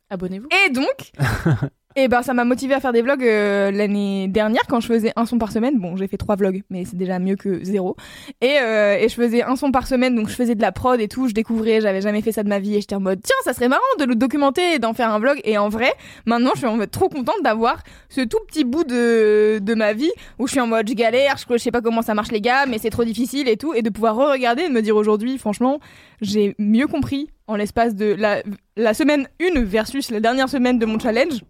Abonnez-vous. 0.09 0.47
et 0.67 0.69
donc, 0.71 1.11
et 1.97 2.09
ben 2.09 2.21
ça 2.21 2.33
m'a 2.33 2.43
motivé 2.43 2.73
à 2.73 2.81
faire 2.81 2.91
des 2.91 3.01
vlogs 3.01 3.23
euh, 3.23 3.71
l'année 3.71 4.27
dernière 4.27 4.63
quand 4.67 4.81
je 4.81 4.87
faisais 4.87 5.13
un 5.15 5.25
son 5.25 5.37
par 5.37 5.51
semaine. 5.51 5.79
Bon, 5.79 5.95
j'ai 5.95 6.07
fait 6.07 6.17
trois 6.17 6.35
vlogs, 6.35 6.61
mais 6.69 6.83
c'est 6.83 6.97
déjà 6.97 7.19
mieux 7.19 7.37
que 7.37 7.63
zéro. 7.63 7.95
Et, 8.41 8.57
euh, 8.61 8.97
et 8.97 9.07
je 9.07 9.15
faisais 9.15 9.43
un 9.43 9.55
son 9.55 9.71
par 9.71 9.87
semaine, 9.87 10.13
donc 10.13 10.27
je 10.27 10.35
faisais 10.35 10.55
de 10.55 10.61
la 10.61 10.73
prod 10.73 10.99
et 10.99 11.07
tout. 11.07 11.29
Je 11.29 11.33
découvrais, 11.33 11.79
j'avais 11.79 12.01
jamais 12.01 12.21
fait 12.21 12.33
ça 12.33 12.43
de 12.43 12.49
ma 12.49 12.59
vie 12.59 12.75
et 12.75 12.81
j'étais 12.81 12.95
en 12.95 12.99
mode 12.99 13.21
tiens, 13.23 13.35
ça 13.45 13.53
serait 13.53 13.69
marrant 13.69 13.81
de 13.97 14.03
le 14.03 14.15
documenter 14.15 14.73
et 14.73 14.79
d'en 14.79 14.93
faire 14.93 15.09
un 15.09 15.19
vlog. 15.19 15.39
Et 15.45 15.57
en 15.57 15.69
vrai, 15.69 15.93
maintenant, 16.25 16.51
je 16.53 16.59
suis 16.59 16.67
en 16.67 16.75
mode 16.75 16.91
trop 16.91 17.07
contente 17.07 17.41
d'avoir 17.43 17.81
ce 18.09 18.21
tout 18.21 18.39
petit 18.47 18.65
bout 18.65 18.83
de 18.83 19.59
de 19.61 19.73
ma 19.73 19.93
vie 19.93 20.11
où 20.37 20.47
je 20.47 20.51
suis 20.51 20.59
en 20.59 20.67
mode 20.67 20.89
je 20.89 20.93
galère, 20.93 21.35
je, 21.37 21.57
sais 21.57 21.71
pas 21.71 21.81
comment 21.81 22.01
ça 22.01 22.13
marche 22.13 22.31
les 22.31 22.41
gars, 22.41 22.65
mais 22.65 22.77
c'est 22.77 22.89
trop 22.89 23.05
difficile 23.05 23.47
et 23.47 23.55
tout, 23.55 23.73
et 23.73 23.81
de 23.81 23.89
pouvoir 23.89 24.17
re-regarder 24.17 24.63
et 24.63 24.67
de 24.67 24.73
me 24.73 24.81
dire 24.81 24.97
aujourd'hui, 24.97 25.37
franchement, 25.37 25.79
j'ai 26.21 26.55
mieux 26.59 26.87
compris 26.87 27.29
en 27.47 27.55
l'espace 27.55 27.95
de 27.95 28.13
la, 28.17 28.43
la 28.75 28.93
semaine 28.93 29.27
1 29.41 29.63
versus 29.63 30.11
la 30.11 30.19
dernière 30.19 30.49
semaine 30.49 30.77
de 30.77 30.85
mon 30.85 30.99
challenge. 30.99 31.41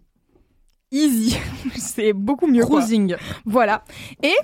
Easy. 0.96 1.36
c'est 1.76 2.12
beaucoup 2.12 2.46
mieux. 2.46 2.64
quoi. 2.64 2.80
Cruising. 2.80 3.16
Voilà. 3.44 3.84
Et 4.22 4.34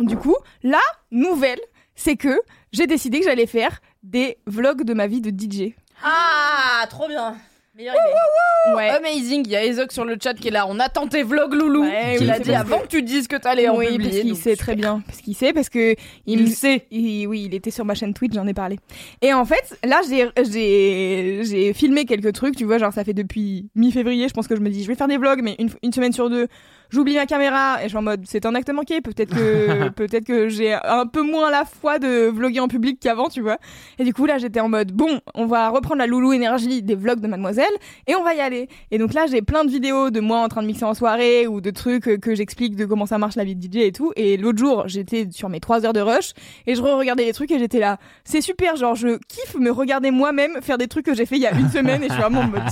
du 0.00 0.16
coup, 0.16 0.36
la 0.62 0.80
nouvelle, 1.10 1.60
c'est 1.94 2.16
que 2.16 2.40
j'ai 2.72 2.86
décidé 2.86 3.20
que 3.20 3.24
j'allais 3.26 3.46
faire 3.46 3.80
des 4.02 4.38
vlogs 4.46 4.82
de 4.84 4.94
ma 4.94 5.06
vie 5.06 5.20
de 5.20 5.30
DJ. 5.30 5.74
ah 6.02 6.86
trop 6.88 7.06
bien 7.06 7.36
meilleure 7.76 7.94
idée 7.94 8.76
Ouais. 8.76 8.90
Amazing, 8.90 9.42
il 9.46 9.50
y 9.50 9.56
a 9.56 9.64
Ezok 9.64 9.90
sur 9.90 10.04
le 10.04 10.16
chat 10.22 10.34
qui 10.34 10.46
est 10.48 10.50
là. 10.52 10.66
On 10.68 10.78
attend 10.78 11.08
tes 11.08 11.24
vlogs, 11.24 11.52
Loulou. 11.52 11.82
Ouais, 11.82 12.18
l'a 12.20 12.36
c'est 12.36 12.42
dit 12.44 12.54
avant 12.54 12.78
que- 12.78 12.86
tu 12.86 13.02
dises 13.02 13.26
que 13.26 13.34
t'allais 13.34 13.68
en 13.68 13.76
oui, 13.76 13.86
publier. 13.88 14.08
parce 14.10 14.20
qu'il 14.20 14.28
donc 14.30 14.38
sait 14.38 14.50
super. 14.50 14.64
très 14.66 14.76
bien. 14.76 15.02
Parce 15.04 15.20
qu'il 15.20 15.34
sait, 15.34 15.52
parce 15.52 15.68
que 15.68 15.96
Il 16.26 16.48
sait. 16.54 16.86
il- 16.92 17.26
oui, 17.26 17.44
il 17.46 17.54
était 17.54 17.72
sur 17.72 17.84
ma 17.84 17.94
chaîne 17.94 18.14
Twitch, 18.14 18.34
j'en 18.34 18.46
ai 18.46 18.54
parlé. 18.54 18.78
Et 19.20 19.32
en 19.32 19.44
fait, 19.44 19.76
là, 19.84 20.00
j'ai, 20.08 21.72
filmé 21.74 22.04
quelques 22.04 22.32
trucs, 22.34 22.54
tu 22.56 22.64
vois, 22.64 22.78
genre 22.78 22.92
ça 22.92 23.02
fait 23.02 23.14
depuis 23.14 23.68
mi-février, 23.74 24.28
je 24.28 24.34
pense 24.34 24.46
que 24.46 24.54
je 24.54 24.60
me 24.60 24.70
dis, 24.70 24.82
je 24.84 24.88
vais 24.88 24.94
faire 24.94 25.08
des 25.08 25.16
vlogs, 25.18 25.40
mais 25.42 25.56
une, 25.58 25.70
une 25.82 25.92
semaine 25.92 26.12
sur 26.12 26.30
deux, 26.30 26.46
j'oublie 26.92 27.16
ma 27.16 27.26
caméra 27.26 27.80
et 27.80 27.84
je 27.84 27.88
suis 27.88 27.96
en 27.96 28.02
mode, 28.02 28.22
c'est 28.26 28.46
un 28.46 28.54
acte 28.54 28.70
manqué. 28.70 29.00
Peut-être 29.00 29.34
que, 29.34 29.88
peut-être 29.96 30.24
que 30.24 30.48
j'ai 30.48 30.74
un 30.74 31.06
peu 31.06 31.22
moins 31.22 31.50
la 31.50 31.64
foi 31.64 31.98
de 31.98 32.28
vloguer 32.28 32.60
en 32.60 32.68
public 32.68 32.98
qu'avant, 33.00 33.28
tu 33.28 33.40
vois. 33.40 33.58
Et 33.98 34.04
du 34.04 34.12
coup, 34.12 34.26
là, 34.26 34.38
j'étais 34.38 34.60
en 34.60 34.68
mode, 34.68 34.92
bon, 34.92 35.20
on 35.34 35.46
va 35.46 35.70
reprendre 35.70 35.98
la 35.98 36.06
loulou 36.06 36.32
énergie 36.32 36.82
des 36.82 36.94
vlogs 36.94 37.20
de 37.20 37.26
Mademoiselle 37.26 37.72
et 38.06 38.14
on 38.14 38.22
va 38.22 38.34
y 38.34 38.40
aller. 38.40 38.68
Et 38.90 38.98
donc 38.98 39.14
là, 39.14 39.26
j'ai 39.26 39.42
plein 39.42 39.64
de 39.64 39.70
vidéos 39.70 40.10
de 40.10 40.20
moi 40.20 40.40
en 40.40 40.48
train 40.48 40.62
de 40.62 40.66
mixer 40.66 40.84
en 40.84 40.94
soirée 40.94 41.46
ou 41.46 41.60
de 41.60 41.70
trucs 41.70 42.20
que 42.20 42.34
j'explique 42.34 42.76
de 42.76 42.84
comment 42.84 43.06
ça 43.06 43.18
marche 43.18 43.36
la 43.36 43.44
vie 43.44 43.56
de 43.56 43.62
DJ 43.62 43.82
et 43.82 43.92
tout. 43.92 44.12
Et 44.16 44.36
l'autre 44.36 44.58
jour, 44.58 44.84
j'étais 44.86 45.28
sur 45.30 45.48
mes 45.48 45.60
trois 45.60 45.86
heures 45.86 45.92
de 45.92 46.00
rush 46.00 46.32
et 46.66 46.74
je 46.74 46.82
re-regardais 46.82 47.24
les 47.24 47.32
trucs 47.32 47.50
et 47.50 47.58
j'étais 47.58 47.78
là. 47.78 47.98
C'est 48.24 48.40
super, 48.40 48.76
genre, 48.76 48.94
je 48.94 49.18
kiffe 49.28 49.56
me 49.58 49.70
regarder 49.70 50.10
moi-même 50.10 50.60
faire 50.60 50.78
des 50.78 50.88
trucs 50.88 51.06
que 51.06 51.14
j'ai 51.14 51.26
fait 51.26 51.36
il 51.36 51.42
y 51.42 51.46
a 51.46 51.52
une 51.52 51.70
semaine 51.70 52.02
et 52.02 52.08
je 52.08 52.12
suis 52.12 52.22
vraiment 52.22 52.40
en 52.40 52.48
mode, 52.48 52.62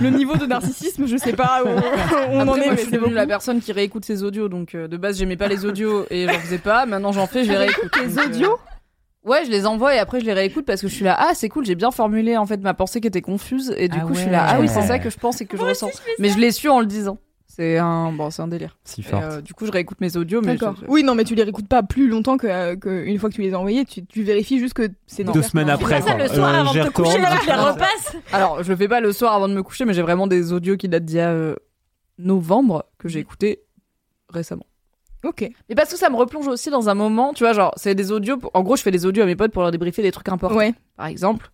le 0.00 0.10
niveau 0.10 0.36
de 0.36 0.46
narcissisme, 0.46 1.06
je 1.06 1.16
sais 1.16 1.32
pas 1.32 1.62
où 1.64 1.68
on 2.30 2.40
en 2.40 2.54
est, 2.56 2.66
moi, 2.66 2.74
mais 2.74 2.76
c'est 2.76 2.98
beaucoup. 2.98 3.27
Personne 3.28 3.60
qui 3.60 3.70
réécoute 3.72 4.04
ses 4.04 4.22
audios. 4.24 4.48
Donc, 4.48 4.74
euh, 4.74 4.88
de 4.88 4.96
base, 4.96 5.18
j'aimais 5.18 5.36
pas 5.36 5.46
les 5.48 5.64
audios 5.64 6.06
et 6.10 6.26
j'en 6.26 6.38
faisais 6.40 6.58
pas. 6.58 6.86
Maintenant, 6.86 7.12
j'en 7.12 7.26
fais, 7.26 7.44
je 7.44 7.50
les 7.50 7.56
réécoute. 7.56 7.90
Les 8.00 8.08
Donc, 8.08 8.18
euh, 8.18 8.26
audios 8.26 8.58
Ouais, 9.24 9.44
je 9.44 9.50
les 9.50 9.66
envoie 9.66 9.94
et 9.94 9.98
après 9.98 10.20
je 10.20 10.24
les 10.24 10.32
réécoute 10.32 10.64
parce 10.64 10.80
que 10.80 10.88
je 10.88 10.94
suis 10.94 11.04
là. 11.04 11.14
Ah, 11.18 11.32
c'est 11.34 11.48
cool, 11.50 11.66
j'ai 11.66 11.74
bien 11.74 11.90
formulé 11.90 12.36
en 12.38 12.46
fait 12.46 12.58
ma 12.62 12.72
pensée 12.72 13.00
qui 13.00 13.08
était 13.08 13.20
confuse 13.20 13.74
et 13.76 13.88
du 13.88 13.98
Ah 14.00 14.04
coup 14.06 14.14
je 14.14 14.20
suis 14.20 14.30
là. 14.30 14.46
Ah 14.48 14.58
oui, 14.60 14.68
c'est 14.68 14.80
ça 14.82 14.98
que 14.98 15.10
je 15.10 15.18
pense 15.18 15.40
et 15.40 15.44
que 15.44 15.56
je 15.58 15.62
ressens. 15.64 15.90
Mais 16.18 16.30
je 16.30 16.38
l'ai 16.38 16.50
su 16.50 16.68
en 16.68 16.80
le 16.80 16.86
disant. 16.86 17.18
C'est 17.46 17.76
un 17.78 18.12
bon, 18.12 18.30
c'est 18.30 18.40
un 18.40 18.48
délire. 18.48 18.78
Si 18.84 19.00
Et, 19.00 19.04
forte. 19.04 19.22
euh, 19.24 19.40
du 19.40 19.52
coup, 19.52 19.66
je 19.66 19.72
réécoute 19.72 20.00
mes 20.00 20.16
audios, 20.16 20.40
mais 20.40 20.54
D'accord. 20.56 20.76
je- 20.80 20.86
Oui, 20.88 21.02
non, 21.02 21.14
mais 21.16 21.24
tu 21.24 21.34
les 21.34 21.42
réécoutes 21.42 21.66
pas 21.66 21.82
plus 21.82 22.08
longtemps 22.08 22.36
que, 22.38 22.46
euh, 22.46 22.76
que 22.76 23.04
une 23.04 23.18
fois 23.18 23.28
que 23.28 23.34
tu 23.34 23.42
les 23.42 23.52
as 23.52 23.58
envoyés, 23.58 23.84
tu, 23.84 24.06
tu 24.06 24.22
vérifies 24.22 24.60
juste 24.60 24.74
que 24.74 24.88
c'est 25.06 25.24
Deux 25.24 25.30
nécessaire. 25.32 25.50
semaines 25.50 25.70
après, 25.70 26.00
ça 26.00 26.12
quoi. 26.12 26.22
le 26.22 26.28
soir 26.28 26.54
Euh, 26.54 26.60
avant 26.60 26.72
de 26.72 26.78
te 26.84 26.88
coucher 26.90 27.18
retourne. 27.18 27.38
tu 27.40 27.46
les 27.48 27.54
repasses 27.54 28.16
Alors, 28.32 28.62
je 28.62 28.68
le 28.70 28.76
fais 28.76 28.88
pas 28.88 29.00
le 29.00 29.12
soir 29.12 29.34
avant 29.34 29.48
de 29.48 29.54
me 29.54 29.62
coucher, 29.64 29.84
mais 29.84 29.92
j'ai 29.92 30.02
vraiment 30.02 30.28
des 30.28 30.52
audios 30.52 30.76
qui 30.76 30.88
datent 30.88 31.04
d'il 31.04 31.16
y 31.16 31.20
a 31.20 31.30
euh, 31.30 31.56
novembre 32.18 32.84
que 32.98 33.08
j'ai 33.08 33.20
écoutés 33.20 33.62
récemment. 34.28 34.66
Ok. 35.24 35.48
Mais 35.68 35.74
parce 35.74 35.90
que 35.90 35.96
ça 35.98 36.10
me 36.10 36.16
replonge 36.16 36.46
aussi 36.46 36.70
dans 36.70 36.88
un 36.88 36.94
moment, 36.94 37.32
tu 37.32 37.42
vois, 37.44 37.52
genre, 37.52 37.72
c'est 37.76 37.94
des 37.94 38.12
audios. 38.12 38.36
pour- 38.36 38.50
En 38.54 38.62
gros, 38.62 38.76
je 38.76 38.82
fais 38.82 38.90
des 38.92 39.04
audios 39.04 39.22
à 39.24 39.26
mes 39.26 39.34
potes 39.36 39.52
pour 39.52 39.62
leur 39.62 39.70
débriefer 39.72 40.02
des 40.02 40.12
trucs 40.12 40.28
importants. 40.28 40.56
Ouais. 40.56 40.74
Par 40.96 41.06
exemple, 41.06 41.50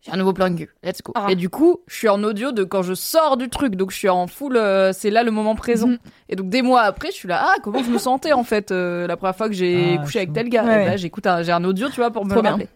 j'ai 0.00 0.12
un 0.12 0.16
nouveau 0.16 0.32
plan 0.32 0.48
de 0.50 0.54
cul, 0.56 0.70
let's 0.84 1.02
go. 1.02 1.12
Ah. 1.16 1.26
Et 1.30 1.34
du 1.34 1.48
coup, 1.48 1.78
je 1.88 1.96
suis 1.96 2.08
en 2.08 2.22
audio 2.22 2.52
de 2.52 2.62
quand 2.62 2.82
je 2.82 2.94
sors 2.94 3.36
du 3.36 3.48
truc, 3.48 3.74
donc 3.74 3.90
je 3.90 3.96
suis 3.96 4.08
en 4.08 4.26
full, 4.28 4.56
euh, 4.56 4.92
c'est 4.92 5.10
là 5.10 5.22
le 5.24 5.30
moment 5.32 5.54
présent. 5.56 5.88
Mhm. 5.88 5.98
Et 6.28 6.36
donc 6.36 6.50
des 6.50 6.62
mois 6.62 6.82
après, 6.82 7.08
je 7.10 7.16
suis 7.16 7.26
là, 7.28 7.42
ah, 7.44 7.54
comment 7.64 7.82
je 7.82 7.90
me 7.90 7.98
sentais 7.98 8.32
en 8.32 8.44
fait 8.44 8.70
euh, 8.70 9.06
la 9.08 9.16
première 9.16 9.34
fois 9.36 9.48
que 9.48 9.54
j'ai 9.54 9.96
Ah, 9.98 10.02
couché 10.04 10.18
avec 10.20 10.32
tel 10.32 10.48
gars. 10.48 10.64
Ouais. 10.64 10.82
Et 10.84 10.86
là, 10.86 10.96
j'écoute 10.96 11.26
un, 11.26 11.42
j'ai 11.42 11.52
un 11.52 11.64
audio, 11.64 11.88
tu 11.88 11.96
vois, 11.96 12.10
pour 12.12 12.24
me 12.26 12.34
rappeler. 12.34 12.68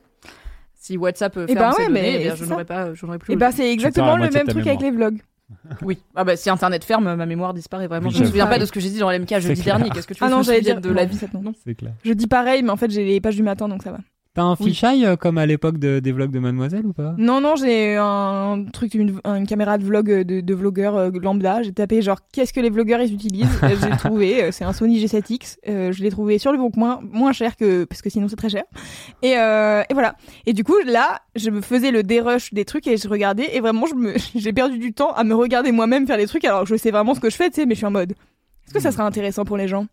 Si 0.74 0.96
WhatsApp 0.96 1.36
euh, 1.36 1.46
Eh 1.48 1.52
ferme 1.52 1.66
ben 1.66 1.72
ses 1.72 1.82
ouais, 1.82 1.88
données, 1.88 2.00
mais 2.00 2.14
eh 2.14 2.18
bien, 2.24 2.30
c'est 2.36 2.44
je 2.44 2.50
n'aurais 2.50 2.64
pas, 2.64 2.94
je 2.94 3.04
n'aurais 3.06 3.18
plus. 3.18 3.34
Et 3.34 3.36
bah 3.36 3.52
c'est 3.52 3.70
exactement 3.70 4.16
le 4.16 4.30
même 4.30 4.46
truc 4.48 4.66
avec 4.66 4.80
les 4.80 4.90
vlogs. 4.90 5.20
Oui. 5.82 5.98
Ah 6.14 6.24
bah 6.24 6.36
si 6.36 6.50
internet 6.50 6.84
ferme, 6.84 7.14
ma 7.14 7.26
mémoire 7.26 7.54
disparaît 7.54 7.86
vraiment. 7.86 8.08
Oui, 8.08 8.14
je 8.14 8.20
me 8.20 8.26
souviens 8.26 8.46
pas 8.46 8.58
de 8.58 8.66
ce 8.66 8.72
que 8.72 8.80
j'ai 8.80 8.90
dit 8.90 8.98
dans 8.98 9.10
l'MK 9.10 9.38
jeudi 9.38 9.62
dernier. 9.62 9.90
Qu'est-ce 9.90 10.06
que 10.06 10.14
tu 10.14 10.20
veux 10.20 10.26
Ah 10.26 10.30
non, 10.30 10.42
j'allais 10.42 10.60
dire 10.60 10.80
de 10.80 10.90
la 10.90 11.04
vie 11.04 11.18
non. 11.32 11.42
Non. 11.42 11.54
C'est 11.64 11.74
clair. 11.74 11.92
Je 12.04 12.12
dis 12.12 12.26
pareil, 12.26 12.62
mais 12.62 12.70
en 12.70 12.76
fait 12.76 12.90
j'ai 12.90 13.04
les 13.04 13.20
pages 13.20 13.36
du 13.36 13.42
matin 13.42 13.68
donc 13.68 13.82
ça 13.82 13.92
va. 13.92 13.98
T'as 14.34 14.42
un 14.44 14.54
fisheye 14.56 15.04
euh, 15.04 15.16
comme 15.16 15.36
à 15.36 15.46
l'époque 15.46 15.78
de- 15.78 15.98
des 15.98 16.12
vlogs 16.12 16.30
de 16.30 16.38
Mademoiselle 16.38 16.86
ou 16.86 16.92
pas? 16.92 17.14
Non, 17.18 17.40
non, 17.40 17.56
j'ai 17.56 17.96
un 17.96 18.66
truc, 18.72 18.94
une, 18.94 19.18
une 19.24 19.46
caméra 19.48 19.78
de 19.78 19.84
vlog 19.84 20.10
euh, 20.12 20.22
de, 20.22 20.40
de 20.40 20.54
vlogueur 20.54 20.94
euh, 20.96 21.10
lambda. 21.20 21.62
J'ai 21.62 21.72
tapé 21.72 22.02
genre 22.02 22.18
qu'est-ce 22.32 22.52
que 22.52 22.60
les 22.60 22.70
vlogueurs 22.70 23.00
ils 23.00 23.12
utilisent. 23.12 23.58
J'ai 23.82 23.90
trouvé, 23.96 24.52
c'est 24.52 24.64
un 24.64 24.72
Sony 24.72 25.04
G7X. 25.04 25.56
Euh, 25.68 25.90
je 25.92 26.02
l'ai 26.04 26.10
trouvé 26.10 26.38
sur 26.38 26.52
le 26.52 26.58
bon 26.58 26.70
coin, 26.70 27.00
moins 27.10 27.32
cher 27.32 27.56
que 27.56 27.84
parce 27.84 28.00
que 28.00 28.10
sinon 28.10 28.28
c'est 28.28 28.36
très 28.36 28.48
cher. 28.50 28.62
Et, 29.22 29.36
euh, 29.36 29.82
et 29.90 29.94
voilà. 29.94 30.14
Et 30.46 30.52
du 30.52 30.62
coup 30.62 30.78
là, 30.86 31.20
je 31.34 31.50
me 31.50 31.60
faisais 31.60 31.90
le 31.90 32.04
dérush 32.04 32.52
des 32.54 32.64
trucs 32.64 32.86
et 32.86 32.96
je 32.96 33.08
regardais 33.08 33.56
et 33.56 33.60
vraiment 33.60 33.86
je 33.86 33.94
me, 33.96 34.14
j'ai 34.36 34.52
perdu 34.52 34.78
du 34.78 34.92
temps 34.92 35.12
à 35.14 35.24
me 35.24 35.34
regarder 35.34 35.72
moi-même 35.72 36.06
faire 36.06 36.18
des 36.18 36.26
trucs 36.26 36.44
alors 36.44 36.62
que 36.62 36.68
je 36.68 36.76
sais 36.76 36.92
vraiment 36.92 37.14
ce 37.14 37.20
que 37.20 37.30
je 37.30 37.36
fais, 37.36 37.48
tu 37.50 37.56
sais, 37.56 37.66
mais 37.66 37.74
je 37.74 37.78
suis 37.78 37.86
en 37.86 37.90
mode. 37.90 38.12
Est-ce 38.66 38.74
que 38.74 38.80
ça 38.80 38.92
sera 38.92 39.04
intéressant 39.04 39.44
pour 39.44 39.56
les 39.56 39.66
gens? 39.66 39.86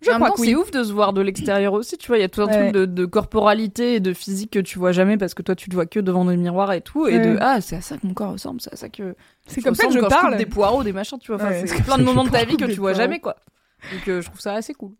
Je 0.00 0.10
crois 0.10 0.30
que 0.30 0.40
c'est 0.40 0.54
ouf 0.54 0.70
de 0.70 0.82
se 0.84 0.92
voir 0.92 1.12
de 1.12 1.20
l'extérieur 1.20 1.72
aussi, 1.72 1.98
tu 1.98 2.06
vois. 2.08 2.18
Il 2.18 2.20
y 2.20 2.24
a 2.24 2.28
tout 2.28 2.40
un 2.42 2.46
Ouais. 2.46 2.70
truc 2.70 2.72
de, 2.72 2.84
de 2.86 3.04
corporalité 3.04 3.94
et 3.94 4.00
de 4.00 4.12
physique 4.12 4.52
que 4.52 4.58
tu 4.60 4.78
vois 4.78 4.92
jamais 4.92 5.16
parce 5.16 5.34
que 5.34 5.42
toi, 5.42 5.54
tu 5.56 5.68
te 5.68 5.74
vois 5.74 5.86
que 5.86 5.98
devant 6.00 6.24
des 6.24 6.36
miroirs 6.36 6.72
et 6.72 6.80
tout. 6.80 7.06
Et 7.08 7.18
de 7.18 7.30
Ouais. 7.32 7.38
ah, 7.40 7.60
c'est 7.60 7.76
à 7.76 7.80
ça 7.80 7.96
que 7.98 8.06
mon 8.06 8.14
corps 8.14 8.32
ressemble, 8.32 8.60
c'est 8.60 8.72
à 8.72 8.76
ça 8.76 8.88
que. 8.88 9.14
C'est 9.46 9.60
comme 9.60 9.74
ça 9.74 9.86
que 9.86 9.92
je 9.92 9.98
quand 10.00 10.08
parle. 10.08 10.28
coupe 10.30 10.38
des 10.38 10.46
poireaux, 10.46 10.82
des 10.84 10.92
machins, 10.92 11.18
tu 11.18 11.32
vois. 11.32 11.36
Enfin, 11.36 11.50
Ouais. 11.50 11.66
c'est 11.66 11.82
plein 11.82 11.98
de 11.98 12.04
moments 12.04 12.24
de 12.24 12.30
ta 12.30 12.44
vie 12.44 12.56
que 12.56 12.64
tu 12.66 12.74
vois 12.74 12.90
poireaux. 12.92 12.94
jamais, 12.94 13.18
quoi. 13.18 13.36
Donc, 13.92 14.08
euh, 14.08 14.20
je 14.20 14.26
trouve 14.26 14.40
ça 14.40 14.54
assez 14.54 14.74
cool. 14.74 14.90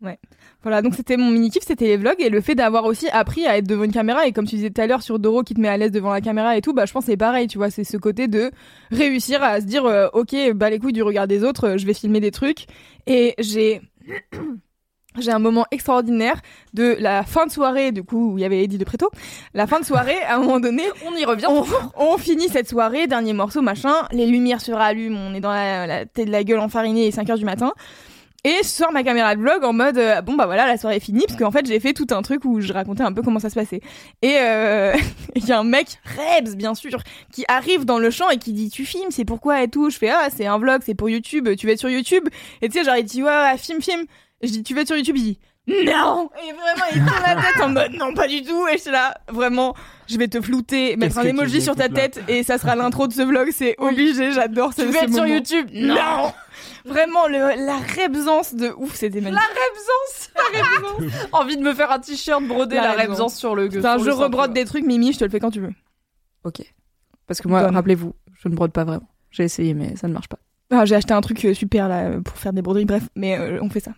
Voilà, 0.63 0.81
donc 0.81 0.95
c'était 0.95 1.17
mon 1.17 1.29
mini 1.31 1.49
kiff, 1.49 1.63
c'était 1.65 1.85
les 1.87 1.97
vlogs 1.97 2.15
et 2.19 2.29
le 2.29 2.39
fait 2.39 2.55
d'avoir 2.55 2.85
aussi 2.85 3.09
appris 3.09 3.45
à 3.45 3.57
être 3.57 3.67
devant 3.67 3.83
une 3.83 3.91
caméra 3.91 4.25
et 4.25 4.31
comme 4.31 4.45
tu 4.47 4.55
disais 4.55 4.69
tout 4.69 4.79
à 4.81 4.87
l'heure 4.87 5.01
sur 5.01 5.19
Doro 5.19 5.43
qui 5.43 5.53
te 5.53 5.59
met 5.59 5.67
à 5.67 5.75
l'aise 5.75 5.91
devant 5.91 6.11
la 6.13 6.21
caméra 6.21 6.55
et 6.55 6.61
tout, 6.61 6.73
bah 6.73 6.85
je 6.85 6.93
pense 6.93 7.03
que 7.05 7.11
c'est 7.11 7.17
pareil, 7.17 7.47
tu 7.47 7.57
vois, 7.57 7.69
c'est 7.71 7.83
ce 7.83 7.97
côté 7.97 8.29
de 8.29 8.51
réussir 8.89 9.43
à 9.43 9.59
se 9.59 9.65
dire 9.65 9.83
euh, 9.85 10.07
OK, 10.13 10.33
bah 10.55 10.69
les 10.69 10.79
couilles 10.79 10.93
du 10.93 11.03
regard 11.03 11.27
des 11.27 11.43
autres, 11.43 11.67
euh, 11.71 11.77
je 11.77 11.85
vais 11.85 11.93
filmer 11.93 12.21
des 12.21 12.31
trucs 12.31 12.67
et 13.05 13.35
j'ai 13.39 13.81
j'ai 15.17 15.31
un 15.31 15.39
moment 15.39 15.65
extraordinaire 15.71 16.39
de 16.73 16.95
la 16.99 17.23
fin 17.23 17.45
de 17.45 17.51
soirée 17.51 17.91
du 17.91 18.03
coup 18.03 18.33
où 18.33 18.37
il 18.37 18.41
y 18.41 18.45
avait 18.45 18.63
Eddie 18.63 18.77
de 18.77 18.83
Préto. 18.83 19.09
La 19.53 19.67
fin 19.67 19.79
de 19.79 19.85
soirée 19.85 20.21
à 20.27 20.35
un 20.35 20.39
moment 20.39 20.59
donné, 20.59 20.83
On 21.07 21.15
y 21.15 21.25
revient. 21.25 21.47
on, 21.49 21.65
on 21.97 22.17
finit 22.17 22.49
cette 22.49 22.69
soirée, 22.69 23.07
dernier 23.07 23.33
morceau, 23.33 23.61
machin, 23.61 23.93
les 24.11 24.27
lumières 24.27 24.61
se 24.61 24.71
rallument, 24.71 25.19
on 25.19 25.33
est 25.33 25.39
dans 25.39 25.51
la, 25.51 25.87
la 25.87 26.05
tête 26.05 26.27
de 26.27 26.31
la 26.31 26.43
gueule 26.43 26.59
enfarinée, 26.59 27.07
est 27.07 27.11
5 27.11 27.29
heures 27.29 27.37
du 27.37 27.45
matin. 27.45 27.73
Et 28.45 28.55
je 28.63 28.67
sors 28.67 28.93
ma 28.93 29.03
caméra 29.03 29.35
de 29.35 29.41
vlog 29.41 29.65
en 29.65 29.73
mode 29.73 29.97
euh, 29.97 30.21
bon 30.21 30.35
bah 30.35 30.45
voilà 30.45 30.65
la 30.65 30.77
soirée 30.77 30.95
est 30.95 31.01
finie 31.01 31.25
parce 31.27 31.37
qu'en 31.37 31.51
fait 31.51 31.65
j'ai 31.65 31.77
fait 31.81 31.91
tout 31.91 32.07
un 32.11 32.21
truc 32.21 32.45
où 32.45 32.61
je 32.61 32.71
racontais 32.71 33.03
un 33.03 33.11
peu 33.11 33.21
comment 33.21 33.39
ça 33.39 33.49
se 33.49 33.55
passait 33.55 33.81
et 34.21 34.37
euh, 34.39 34.93
il 35.35 35.45
y 35.45 35.51
a 35.51 35.59
un 35.59 35.65
mec 35.65 35.99
Rebs 36.05 36.55
bien 36.55 36.73
sûr 36.73 37.03
qui 37.33 37.43
arrive 37.49 37.83
dans 37.83 37.99
le 37.99 38.09
champ 38.09 38.29
et 38.29 38.37
qui 38.37 38.53
dit 38.53 38.69
tu 38.69 38.85
filmes 38.85 39.11
c'est 39.11 39.25
pourquoi 39.25 39.61
et 39.61 39.67
tout? 39.67 39.89
Je 39.89 39.97
fais 39.97 40.09
ah 40.09 40.29
c'est 40.33 40.45
un 40.45 40.57
vlog 40.57 40.83
c'est 40.85 40.95
pour 40.95 41.09
YouTube 41.09 41.49
tu 41.57 41.67
vas 41.67 41.73
être 41.73 41.79
sur 41.79 41.89
YouTube 41.89 42.29
et 42.61 42.69
tu 42.69 42.77
sais 42.79 42.85
genre 42.85 42.95
il 42.95 43.03
dit 43.03 43.21
ouais, 43.21 43.29
ouais 43.29 43.57
film 43.57 43.81
film 43.81 44.03
Et 44.03 44.05
je 44.47 44.49
dis 44.49 44.63
tu 44.63 44.73
vas 44.73 44.81
être 44.81 44.87
sur 44.87 44.97
YouTube 44.97 45.17
il 45.17 45.23
dit 45.23 45.39
non 45.69 46.29
Et 46.43 46.51
vraiment, 46.53 46.85
il 46.93 47.05
tourne 47.05 47.21
la 47.21 47.35
tête 47.35 47.61
en 47.61 47.69
mode 47.69 47.93
non, 47.93 48.13
pas 48.13 48.27
du 48.27 48.41
tout. 48.41 48.67
Et 48.67 48.77
je 48.77 48.81
suis 48.83 48.91
là, 48.91 49.13
vraiment, 49.27 49.75
je 50.07 50.17
vais 50.17 50.27
te 50.27 50.41
flouter, 50.41 50.95
mettre 50.97 51.19
un 51.19 51.23
emoji 51.23 51.61
sur 51.61 51.75
ta 51.75 51.89
tête 51.89 52.21
et 52.27 52.43
ça 52.43 52.57
sera 52.57 52.75
l'intro 52.75 53.07
de 53.07 53.13
ce 53.13 53.21
vlog. 53.21 53.49
C'est 53.51 53.75
obligé, 53.77 54.31
j'adore 54.31 54.73
ce 54.73 54.81
Tu 54.81 54.91
ce 54.91 54.97
être 54.97 55.13
sur. 55.13 55.27
YouTube 55.27 55.67
Non 55.73 56.33
Vraiment, 56.85 57.27
le, 57.27 57.65
la 57.65 57.77
rebsance 57.77 58.55
de 58.55 58.73
ouf, 58.77 58.95
c'était 58.95 59.21
magnifique. 59.21 59.45
La 59.45 60.53
Rebsance 60.55 61.27
Envie 61.33 61.57
de 61.57 61.61
me 61.61 61.73
faire 61.73 61.91
un 61.91 61.99
t-shirt 61.99 62.43
brodé 62.43 62.77
La 62.77 62.95
la, 62.95 63.29
sur 63.29 63.55
le 63.55 63.69
sur 63.69 63.81
je 63.81 64.09
rebrode 64.09 64.53
des 64.53 64.65
trucs, 64.65 64.85
Mimi, 64.85 65.13
je 65.13 65.19
te 65.19 65.23
le 65.23 65.29
fais 65.29 65.39
quand 65.39 65.51
tu 65.51 65.59
veux. 65.59 65.73
Ok. 66.45 66.61
Parce 67.27 67.41
que 67.41 67.47
moi, 67.47 67.67
rappelez-vous, 67.67 68.15
je 68.41 68.47
ne 68.47 68.55
brode 68.55 68.71
pas 68.71 68.85
vraiment. 68.85 69.07
J'ai 69.29 69.43
essayé, 69.43 69.75
mais 69.75 69.95
ça 69.97 70.07
ne 70.07 70.13
marche 70.13 70.29
pas. 70.29 70.39
Ah, 70.71 70.85
j'ai 70.85 70.95
acheté 70.95 71.13
un 71.13 71.21
truc 71.21 71.43
euh, 71.45 71.53
super 71.53 71.87
là 71.87 72.19
pour 72.23 72.37
faire 72.37 72.53
des 72.53 72.61
broderies, 72.61 72.85
bref, 72.85 73.03
mais 73.15 73.37
euh, 73.37 73.59
on 73.61 73.69
fait 73.69 73.79
ça. 73.79 73.91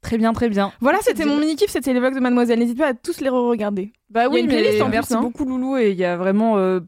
Très 0.00 0.16
bien, 0.16 0.32
très 0.32 0.48
bien. 0.48 0.72
Voilà, 0.80 0.98
c'était 1.02 1.24
mon 1.24 1.38
mini 1.38 1.56
kiff, 1.56 1.70
c'était 1.70 1.92
les 1.92 2.00
vlogs 2.00 2.14
de 2.14 2.20
Mademoiselle. 2.20 2.58
N'hésite 2.58 2.78
pas 2.78 2.88
à 2.88 2.94
tous 2.94 3.20
les 3.20 3.28
re-regarder. 3.28 3.92
Bah 4.10 4.28
oui, 4.30 4.42
mais 4.42 4.48
playlist 4.60 4.80
en 4.80 4.86
plus, 4.86 4.92
merci 4.92 5.14
hein. 5.14 5.20
beaucoup 5.20 5.44
Loulou 5.44 5.76
et 5.76 5.90
il 5.90 5.96
y 5.96 6.04
a 6.04 6.16
vraiment 6.16 6.56
euh, 6.56 6.80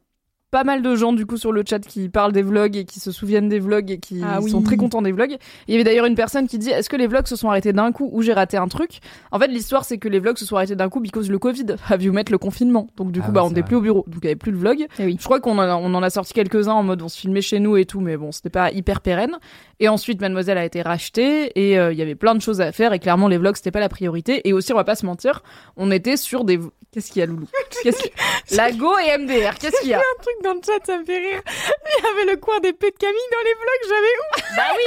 pas 0.53 0.65
mal 0.65 0.81
de 0.82 0.95
gens 0.97 1.12
du 1.12 1.27
coup 1.27 1.37
sur 1.37 1.53
le 1.53 1.62
chat 1.69 1.81
qui 1.81 2.09
parlent 2.09 2.32
des 2.32 2.43
vlogs 2.43 2.77
et 2.77 2.85
qui 2.85 2.99
se 2.99 3.12
souviennent 3.12 3.49
des 3.49 3.59
vlogs 3.59 3.91
et 3.91 3.99
qui 3.99 4.20
Ah 4.24 4.41
oui. 4.41 4.51
sont 4.51 4.62
très 4.62 4.77
contents 4.77 5.03
des 5.03 5.12
vlogs. 5.12 5.37
Il 5.69 5.73
y 5.73 5.74
avait 5.77 5.85
d'ailleurs 5.85 6.07
une 6.07 6.15
personne 6.15 6.49
qui 6.49 6.59
dit 6.59 6.70
est-ce 6.70 6.89
que 6.89 6.97
les 6.97 7.07
vlogs 7.09 7.27
se 7.27 7.37
sont 7.37 7.49
arrêtés 7.51 7.73
d'un 7.73 7.93
coup 7.93 8.09
ou 8.12 8.23
j'ai 8.23 8.32
raté 8.32 8.57
un 8.57 8.66
truc? 8.69 9.01
En 9.32 9.39
fait, 9.39 9.49
l'histoire 9.49 9.85
c'est 9.85 9.99
que 9.99 10.09
les 10.09 10.19
vlogs 10.19 10.39
se 10.39 10.47
sont 10.47 10.57
arrêtés 10.57 10.74
d'un 10.77 10.89
coup 10.89 11.01
because 11.01 11.28
le 11.31 11.39
Covid 11.39 11.66
a 11.89 11.97
vu 11.97 12.11
mettre 12.12 12.32
le 12.32 12.39
confinement. 12.39 12.87
Donc 12.97 13.12
du 13.12 13.20
Ah 13.23 13.27
coup, 13.27 13.32
bah 13.32 13.45
on 13.45 13.49
n'était 13.51 13.62
plus 13.62 13.77
au 13.77 13.81
bureau, 13.81 14.05
donc 14.09 14.20
il 14.23 14.24
y 14.24 14.28
avait 14.28 14.37
plus 14.37 14.51
de 14.53 14.57
vlogs. 14.57 14.87
Eh 14.99 15.05
oui. 15.05 15.16
Je 15.20 15.24
crois 15.24 15.41
qu'on 15.41 15.59
en 15.59 15.69
on 15.85 15.95
en 15.95 16.03
a 16.03 16.11
sorti 16.11 16.32
quelques-uns 16.32 16.73
en 16.73 16.82
mode 16.85 17.03
on 17.03 17.09
se 17.09 17.19
filmait 17.19 17.43
chez 17.43 17.61
nous 17.61 17.77
et 17.77 17.85
tout, 17.85 18.01
mais 18.01 18.16
bon, 18.16 18.32
c'était 18.32 18.51
pas 18.51 18.73
hyper 18.73 19.03
pérenne. 19.03 19.37
Et 19.81 19.89
ensuite, 19.89 20.20
Mademoiselle 20.20 20.59
a 20.59 20.65
été 20.65 20.82
rachetée 20.82 21.52
et 21.59 21.78
euh, 21.78 21.93
il 21.93 21.98
y 21.98 22.02
avait 22.02 22.15
plein 22.15 22.35
de 22.35 22.43
choses 22.43 22.61
à 22.61 22.70
faire 22.70 22.93
et 22.93 22.98
clairement 22.98 23.28
les 23.28 23.39
vlogs 23.39 23.57
c'était 23.57 23.70
pas 23.70 23.81
la 23.81 23.89
priorité. 23.89 24.47
Et 24.48 24.52
aussi, 24.52 24.73
on 24.73 24.77
va 24.77 24.85
pas 24.85 24.94
se 24.94 25.07
mentir, 25.07 25.43
on 25.77 25.90
était 25.90 26.16
sur 26.19 26.44
des. 26.44 26.61
Qu'est-ce 26.93 27.11
qu'il 27.12 27.20
y 27.20 27.23
a, 27.23 27.27
Loulou? 27.27 27.47
Qu'est-ce 27.82 28.02
qu'il- 28.02 28.57
Lago 28.57 28.98
et 28.98 29.16
MDR. 29.16 29.55
Qu'est-ce 29.59 29.81
qu'il 29.81 29.90
y 29.90 29.94
a? 29.94 29.98
Un 29.98 30.23
truc 30.23 30.35
dans 30.44 30.55
le 30.55 30.61
chat, 30.65 30.85
ça 30.85 30.98
me 30.98 31.05
fait 31.05 31.19
rire. 31.19 31.40
Il 31.47 32.05
y 32.05 32.07
avait 32.09 32.31
le 32.32 32.36
coin 32.36 32.59
des 32.61 32.73
pets 32.73 32.93
de 32.93 32.98
Camille 32.98 33.19
dans 33.32 33.39
les 33.44 33.55
vlogs, 33.55 33.89
j'avais 33.89 34.57
Bah 34.57 34.74
oui, 34.77 34.82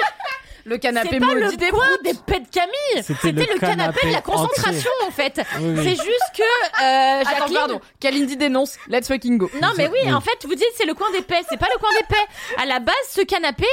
Le 0.65 0.77
canapé 0.77 1.19
pas 1.19 1.25
maudit 1.27 1.39
le 1.41 1.57
des 1.57 1.69
coin 1.69 1.87
des 2.03 2.13
pets 2.13 2.43
de 2.43 2.49
Camille. 2.49 3.03
C'était 3.03 3.31
le 3.53 3.59
canapé 3.59 4.07
de 4.07 4.11
la 4.11 4.19
entier. 4.19 4.31
concentration 4.33 4.91
en 5.07 5.11
fait. 5.11 5.41
Oui, 5.59 5.65
oui. 5.69 5.83
C'est 5.83 6.03
juste 6.03 6.31
que 6.37 6.83
euh, 6.83 7.21
Attends, 7.21 7.53
pardon. 7.53 7.81
Kalindi 7.99 8.35
dénonce. 8.37 8.77
Let's 8.89 9.07
fucking 9.07 9.37
go. 9.37 9.49
Non 9.61 9.69
mais 9.77 9.87
oui, 9.87 9.99
Oui. 10.05 10.13
en 10.13 10.21
fait, 10.21 10.37
vous 10.45 10.55
dites 10.55 10.67
c'est 10.75 10.85
le 10.85 10.93
coin 10.93 11.09
des 11.11 11.21
paix, 11.21 11.41
c'est 11.49 11.59
pas 11.59 11.67
le 11.73 11.79
coin 11.79 11.89
des 11.99 12.05
paix. 12.07 12.61
À 12.61 12.65
la 12.65 12.79
base, 12.79 12.95
ce 13.09 13.21
canapé 13.21 13.65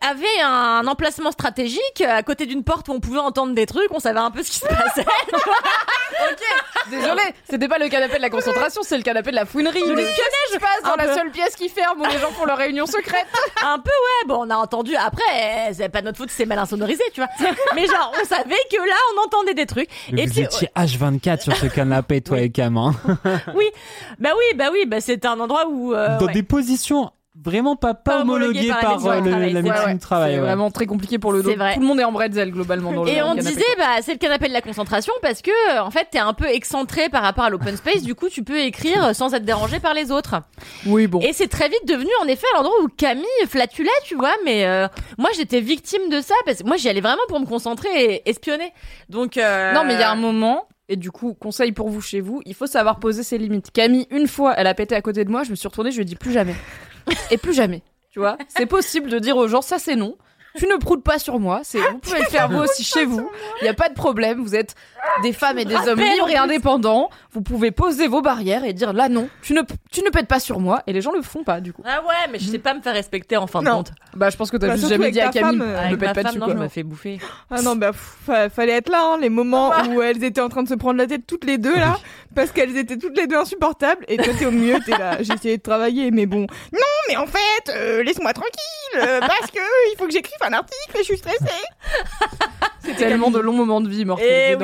avait 0.00 0.40
un 0.42 0.86
emplacement 0.86 1.30
stratégique 1.32 2.00
à 2.06 2.22
côté 2.22 2.46
d'une 2.46 2.64
porte 2.64 2.88
où 2.88 2.92
on 2.92 3.00
pouvait 3.00 3.18
entendre 3.18 3.54
des 3.54 3.66
trucs, 3.66 3.88
on 3.92 3.98
savait 4.00 4.18
un 4.20 4.30
peu 4.30 4.42
ce 4.42 4.50
qui 4.50 4.58
se 4.58 4.66
passait. 4.66 5.04
Désolé, 6.90 7.22
c'était 7.48 7.68
pas 7.68 7.78
le 7.78 7.88
canapé 7.88 8.16
de 8.16 8.22
la 8.22 8.30
concentration, 8.30 8.82
c'est 8.84 8.96
le 8.96 9.02
canapé 9.02 9.30
de 9.30 9.36
la 9.36 9.46
fouinerie. 9.46 9.80
L'espionnage. 9.80 10.14
qu'est-ce 10.16 10.46
qui 10.48 10.54
se 10.54 10.58
passe 10.58 10.82
dans 10.84 10.92
Un 10.92 10.96
la 10.96 11.06
peu. 11.06 11.14
seule 11.14 11.30
pièce 11.30 11.56
qui 11.56 11.68
ferme 11.68 12.00
où 12.00 12.04
les 12.04 12.18
gens 12.18 12.30
font 12.32 12.44
leur 12.44 12.58
réunion 12.58 12.86
secrète 12.86 13.26
un 13.64 13.78
peu 13.78 13.90
ouais, 13.90 14.28
bon, 14.28 14.46
on 14.46 14.50
a 14.50 14.56
entendu 14.56 14.94
après, 14.96 15.72
c'est 15.72 15.88
pas 15.88 16.02
notre 16.02 16.18
faute, 16.18 16.30
c'est 16.30 16.44
mal 16.46 16.58
insonorisé, 16.58 17.02
tu 17.12 17.20
vois. 17.20 17.30
Mais 17.74 17.86
genre, 17.86 18.12
on 18.20 18.24
savait 18.26 18.54
que 18.70 18.76
là, 18.76 18.94
on 19.16 19.24
entendait 19.26 19.54
des 19.54 19.66
trucs. 19.66 19.88
Mais 20.12 20.22
Et 20.22 20.26
vous 20.26 20.32
puis, 20.34 20.42
étiez 20.42 20.68
H24 20.76 21.42
sur 21.42 21.56
ce 21.56 21.66
canapé, 21.66 22.20
toi 22.20 22.40
et 22.40 22.50
Cam. 22.50 22.76
hein. 22.76 22.92
oui, 23.54 23.66
bah 24.18 24.30
oui, 24.36 24.56
bah 24.56 24.68
oui, 24.72 24.84
bah 24.86 25.00
c'était 25.00 25.28
un 25.28 25.40
endroit 25.40 25.66
où 25.68 25.94
euh, 25.94 26.18
Dans 26.18 26.26
ouais. 26.26 26.32
des 26.32 26.42
positions 26.42 27.10
vraiment 27.44 27.76
pas, 27.76 27.94
pas, 27.94 28.12
Pas 28.12 28.20
homologuées 28.22 28.68
par 28.68 28.76
la 28.76 28.82
par, 28.82 28.92
euh, 28.94 29.20
travail, 29.20 29.52
la 29.52 29.62
médecine 29.62 29.82
vrai. 29.82 29.94
du 29.94 30.00
travail. 30.00 30.32
C'est 30.32 30.38
ouais. 30.38 30.44
vraiment 30.44 30.70
très 30.70 30.86
compliqué 30.86 31.18
pour 31.18 31.32
le 31.32 31.42
dos. 31.42 31.50
C'est 31.50 31.56
vrai. 31.56 31.74
Tout 31.74 31.80
le 31.80 31.86
monde 31.86 32.00
est 32.00 32.04
en 32.04 32.12
bretzel 32.12 32.50
globalement 32.50 32.92
dans 32.92 33.04
le 33.04 33.10
Et 33.10 33.22
on 33.22 33.34
disait, 33.34 33.62
bah, 33.78 34.00
c'est 34.02 34.12
le 34.12 34.18
canapé 34.18 34.48
de 34.48 34.52
la 34.52 34.62
concentration 34.62 35.12
parce 35.22 35.42
que, 35.42 35.80
en 35.80 35.90
fait, 35.90 36.08
t'es 36.10 36.18
un 36.18 36.32
peu 36.32 36.46
excentré 36.46 37.08
par 37.08 37.22
rapport 37.22 37.44
à 37.44 37.50
l'open 37.50 37.76
space. 37.76 38.02
Du 38.02 38.14
coup, 38.14 38.28
tu 38.28 38.42
peux 38.42 38.58
écrire 38.58 39.14
sans 39.14 39.34
être 39.34 39.44
dérangé 39.44 39.80
par 39.80 39.94
les 39.94 40.10
autres. 40.10 40.36
Oui, 40.86 41.06
bon. 41.06 41.20
Et 41.20 41.32
c'est 41.32 41.48
très 41.48 41.68
vite 41.68 41.86
devenu, 41.86 42.10
en 42.22 42.26
effet, 42.26 42.46
l'endroit 42.54 42.74
où 42.82 42.88
Camille 42.88 43.24
flatulait, 43.46 43.90
tu 44.04 44.14
vois. 44.14 44.34
Mais 44.44 44.66
euh, 44.66 44.88
moi, 45.18 45.30
j'étais 45.36 45.60
victime 45.60 46.08
de 46.10 46.20
ça 46.20 46.34
parce 46.46 46.62
que 46.62 46.66
moi, 46.66 46.76
j'y 46.76 46.88
allais 46.88 47.00
vraiment 47.00 47.22
pour 47.28 47.40
me 47.40 47.46
concentrer 47.46 47.88
et 47.94 48.28
espionner. 48.28 48.72
Donc, 49.08 49.36
euh, 49.36 49.72
Non, 49.72 49.84
mais 49.84 49.94
il 49.94 50.00
y 50.00 50.02
a 50.02 50.10
un 50.10 50.16
moment, 50.16 50.66
et 50.88 50.96
du 50.96 51.10
coup, 51.10 51.34
conseil 51.34 51.72
pour 51.72 51.88
vous 51.88 52.00
chez 52.00 52.20
vous, 52.20 52.42
il 52.44 52.54
faut 52.54 52.66
savoir 52.66 52.98
poser 52.98 53.22
ses 53.22 53.38
limites. 53.38 53.70
Camille, 53.72 54.06
une 54.10 54.28
fois, 54.28 54.54
elle 54.56 54.66
a 54.66 54.74
pété 54.74 54.94
à 54.94 55.00
côté 55.00 55.24
de 55.24 55.30
moi, 55.30 55.42
je 55.44 55.50
me 55.50 55.56
suis 55.56 55.68
retournée, 55.68 55.90
je 55.90 55.96
lui 55.96 56.02
ai 56.02 56.06
dit 56.06 56.16
plus 56.16 56.32
jamais. 56.32 56.54
Et 57.30 57.38
plus 57.38 57.54
jamais. 57.54 57.82
Tu 58.10 58.18
vois 58.20 58.38
C'est 58.48 58.66
possible 58.66 59.10
de 59.10 59.18
dire 59.18 59.36
aux 59.36 59.48
gens, 59.48 59.62
ça 59.62 59.78
c'est 59.78 59.96
non. 59.96 60.16
Tu 60.56 60.68
ne 60.68 60.76
proutes 60.76 61.02
pas 61.02 61.18
sur 61.18 61.40
moi. 61.40 61.62
C'est, 61.64 61.80
vous 61.80 61.98
pouvez 61.98 62.20
le 62.20 62.26
faire 62.26 62.48
vous 62.48 62.58
aussi 62.58 62.84
chez 62.84 63.04
vous. 63.04 63.28
Il 63.60 63.64
n'y 63.64 63.68
a 63.68 63.74
pas 63.74 63.88
de 63.88 63.94
problème. 63.94 64.40
Vous 64.40 64.54
êtes 64.54 64.76
des 65.22 65.32
femmes 65.32 65.58
et 65.58 65.64
des 65.64 65.74
hommes 65.76 66.00
libres 66.00 66.28
et 66.30 66.36
indépendants. 66.36 67.10
Vous 67.32 67.40
pouvez 67.42 67.70
poser 67.70 68.06
vos 68.08 68.22
barrières 68.22 68.64
et 68.64 68.72
dire 68.72 68.92
là 68.92 69.08
non, 69.08 69.28
tu 69.42 69.52
ne, 69.54 69.62
tu 69.90 70.02
ne 70.02 70.10
pètes 70.10 70.28
pas 70.28 70.40
sur 70.40 70.60
moi. 70.60 70.82
Et 70.86 70.92
les 70.92 71.00
gens 71.00 71.12
le 71.12 71.22
font 71.22 71.44
pas, 71.44 71.60
du 71.60 71.72
coup. 71.72 71.82
Ah 71.84 72.00
ouais, 72.02 72.30
mais 72.30 72.38
je 72.38 72.44
sais 72.44 72.58
pas 72.58 72.74
me 72.74 72.80
faire 72.80 72.94
respecter 72.94 73.36
en 73.36 73.46
fin 73.46 73.62
de 73.62 73.68
compte. 73.68 73.92
Bah, 74.14 74.30
je 74.30 74.36
pense 74.36 74.50
que 74.50 74.56
t'as 74.56 74.68
Bah, 74.68 74.76
juste 74.76 74.88
jamais 74.88 75.10
dit 75.10 75.20
à 75.20 75.28
Camille, 75.30 75.58
femme, 75.58 75.62
euh, 75.62 75.88
ne 75.88 75.96
pète 75.96 76.08
ma 76.08 76.14
pas 76.14 76.22
femme, 76.22 76.24
dessus, 76.30 76.38
non, 76.38 76.46
quoi. 76.46 76.54
je 76.54 76.60
me 76.60 76.68
fais 76.68 76.82
bouffer. 76.82 77.18
Ah 77.50 77.62
non, 77.62 77.76
bah, 77.76 77.92
pff, 77.92 78.16
fa- 78.26 78.48
fallait 78.48 78.72
être 78.74 78.88
là, 78.90 79.02
hein, 79.14 79.18
les 79.20 79.28
moments 79.30 79.72
où 79.90 80.00
elles 80.02 80.22
étaient 80.22 80.40
en 80.40 80.48
train 80.48 80.62
de 80.62 80.68
se 80.68 80.74
prendre 80.74 80.98
la 80.98 81.06
tête 81.06 81.26
toutes 81.26 81.44
les 81.44 81.58
deux, 81.58 81.74
là, 81.76 81.96
parce 82.34 82.50
qu'elles 82.52 82.76
étaient 82.76 82.96
toutes 82.98 83.16
les 83.16 83.26
deux 83.26 83.36
insupportables, 83.36 84.04
et 84.08 84.16
toi, 84.16 84.32
t'es 84.38 84.46
au 84.46 84.50
milieu, 84.50 84.78
t'es 84.84 84.96
là, 84.96 85.16
j'ai 85.22 85.34
essayé 85.34 85.56
de 85.56 85.62
travailler, 85.62 86.10
mais 86.10 86.26
bon. 86.26 86.46
Non, 86.72 86.78
mais 87.08 87.16
en 87.16 87.26
fait, 87.26 87.70
euh, 87.70 88.02
laisse-moi 88.02 88.32
tranquille, 88.32 88.98
euh, 88.98 89.20
parce 89.20 89.50
que 89.50 89.58
il 89.92 89.96
faut 89.98 90.06
que 90.06 90.12
j'écrive 90.12 90.38
un 90.46 90.52
article, 90.52 90.94
et 90.94 90.98
je 90.98 91.02
suis 91.04 91.18
stressée. 91.18 91.38
C'est 92.84 92.94
tellement 92.96 93.30
de 93.30 93.38
longs 93.38 93.52
moments 93.54 93.80
de 93.80 93.88
vie 93.88 94.04
mortalisés 94.04 94.52
Eh 94.52 94.56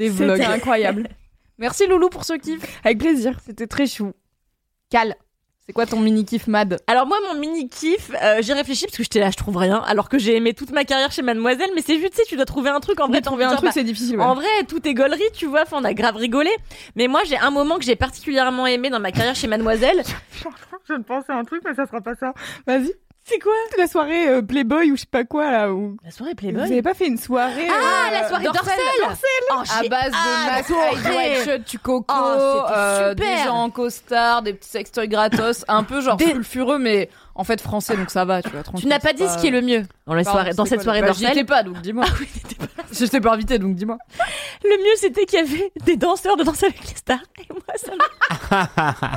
des 0.00 0.08
vlogs. 0.08 0.38
C'était 0.38 0.50
incroyable. 0.50 1.08
Merci 1.58 1.86
Loulou 1.86 2.08
pour 2.08 2.24
ce 2.24 2.32
kiff. 2.32 2.60
Avec 2.84 2.98
plaisir. 2.98 3.38
C'était 3.44 3.66
très 3.66 3.86
chou. 3.86 4.12
Cal. 4.90 5.14
C'est 5.66 5.74
quoi 5.74 5.86
ton 5.86 6.00
mini 6.00 6.24
kiff 6.24 6.48
mad? 6.48 6.80
Alors 6.88 7.06
moi, 7.06 7.18
mon 7.28 7.38
mini 7.38 7.68
kiff, 7.68 8.10
euh, 8.20 8.38
j'ai 8.40 8.54
réfléchi 8.54 8.86
parce 8.86 8.96
que 8.96 9.02
j'étais 9.04 9.20
là, 9.20 9.30
je 9.30 9.36
trouve 9.36 9.56
rien, 9.56 9.76
alors 9.86 10.08
que 10.08 10.18
j'ai 10.18 10.34
aimé 10.34 10.52
toute 10.52 10.72
ma 10.72 10.84
carrière 10.84 11.12
chez 11.12 11.22
Mademoiselle, 11.22 11.70
mais 11.76 11.82
c'est 11.82 12.00
juste, 12.00 12.14
tu 12.14 12.16
sais, 12.16 12.22
tu 12.26 12.34
dois 12.34 12.46
trouver 12.46 12.70
un 12.70 12.80
truc 12.80 12.98
en 12.98 13.06
vrai. 13.06 13.18
Oui, 13.18 13.22
t'as 13.22 13.30
trouver 13.30 13.44
un 13.44 13.50
truc, 13.50 13.60
dire, 13.60 13.72
c'est 13.72 13.84
difficile. 13.84 14.16
bah, 14.16 14.24
ouais. 14.24 14.30
En 14.30 14.34
vrai, 14.34 14.48
tout 14.66 14.84
est 14.88 14.94
gaulerie, 14.94 15.22
tu 15.32 15.46
vois, 15.46 15.62
enfin, 15.62 15.76
on 15.80 15.84
a 15.84 15.94
grave 15.94 16.16
rigolé. 16.16 16.50
Mais 16.96 17.06
moi, 17.06 17.20
j'ai 17.24 17.38
un 17.38 17.50
moment 17.50 17.78
que 17.78 17.84
j'ai 17.84 17.94
particulièrement 17.94 18.66
aimé 18.66 18.90
dans 18.90 18.98
ma 18.98 19.12
carrière 19.12 19.36
chez 19.36 19.46
Mademoiselle. 19.46 20.02
Je 20.88 20.96
pensais 21.02 21.30
à 21.30 21.36
un 21.36 21.44
truc, 21.44 21.62
mais 21.64 21.74
ça 21.74 21.86
sera 21.86 22.00
pas 22.00 22.16
ça. 22.16 22.32
Vas-y. 22.66 22.92
C'est 23.30 23.38
quoi 23.38 23.52
La 23.78 23.86
soirée 23.86 24.28
euh, 24.28 24.42
Playboy 24.42 24.90
ou 24.90 24.96
je 24.96 25.02
sais 25.02 25.06
pas 25.08 25.22
quoi 25.24 25.50
là. 25.52 25.72
Où... 25.72 25.96
La 26.04 26.10
soirée 26.10 26.32
Vous 26.42 26.58
avez 26.60 26.82
pas 26.82 26.94
fait 26.94 27.06
une 27.06 27.16
soirée 27.16 27.68
Ah, 27.70 28.08
euh, 28.08 28.10
la 28.20 28.28
soirée 28.28 28.44
Dorsel. 28.44 28.64
Dorsel 29.00 29.28
Oh, 29.52 29.54
À 29.60 29.82
j'ai 29.82 29.88
base 29.88 30.10
de 30.12 31.08
des 31.08 31.16
white 31.54 31.64
tu 31.64 31.78
coco, 31.78 32.04
Oh, 32.12 32.62
c'était 32.66 32.72
euh, 32.76 33.10
super. 33.10 33.36
des 33.38 33.42
gens 33.44 33.54
en 33.62 33.70
costard, 33.70 34.42
des 34.42 34.52
petits 34.54 34.68
sextoys 34.68 35.06
gratos, 35.06 35.64
un 35.68 35.84
peu 35.84 36.00
genre 36.00 36.16
Des- 36.16 36.26
sulfureux, 36.26 36.78
mais 36.78 37.08
en 37.36 37.44
fait 37.44 37.60
français, 37.60 37.96
donc 37.96 38.10
ça 38.10 38.24
va, 38.24 38.42
tu 38.42 38.50
vois. 38.50 38.62
Tu 38.76 38.86
n'as 38.86 38.98
pas 38.98 39.12
dit 39.12 39.26
ce 39.28 39.38
qui 39.40 39.46
est 39.46 39.50
le 39.52 39.62
mieux 39.62 39.84
dans, 40.06 40.14
la 40.14 40.24
Pardon, 40.24 40.38
soirée, 40.40 40.54
dans 40.54 40.64
cette 40.64 40.78
quoi, 40.78 40.84
soirée 40.84 41.00
bah, 41.02 41.06
Dorsel. 41.08 41.30
étais 41.30 41.44
pas, 41.44 41.62
donc 41.62 41.80
dis-moi. 41.82 42.04
Ah 42.08 42.12
oui, 42.20 42.26
t'étais 42.26 42.54
pas- 42.56 42.82
Je 42.92 43.04
t'ai 43.06 43.20
pas 43.20 43.32
invité, 43.34 43.58
donc 43.58 43.74
dis-moi. 43.76 43.98
Le 44.64 44.76
mieux, 44.78 44.96
c'était 44.96 45.24
qu'il 45.26 45.38
y 45.38 45.42
avait 45.42 45.70
des 45.84 45.96
danseurs 45.96 46.36
de 46.36 46.42
danse 46.42 46.62
avec 46.64 46.80
les 46.88 46.96
stars. 46.96 47.20
Et 47.38 47.46
moi, 47.52 47.62
ça. 47.76 47.92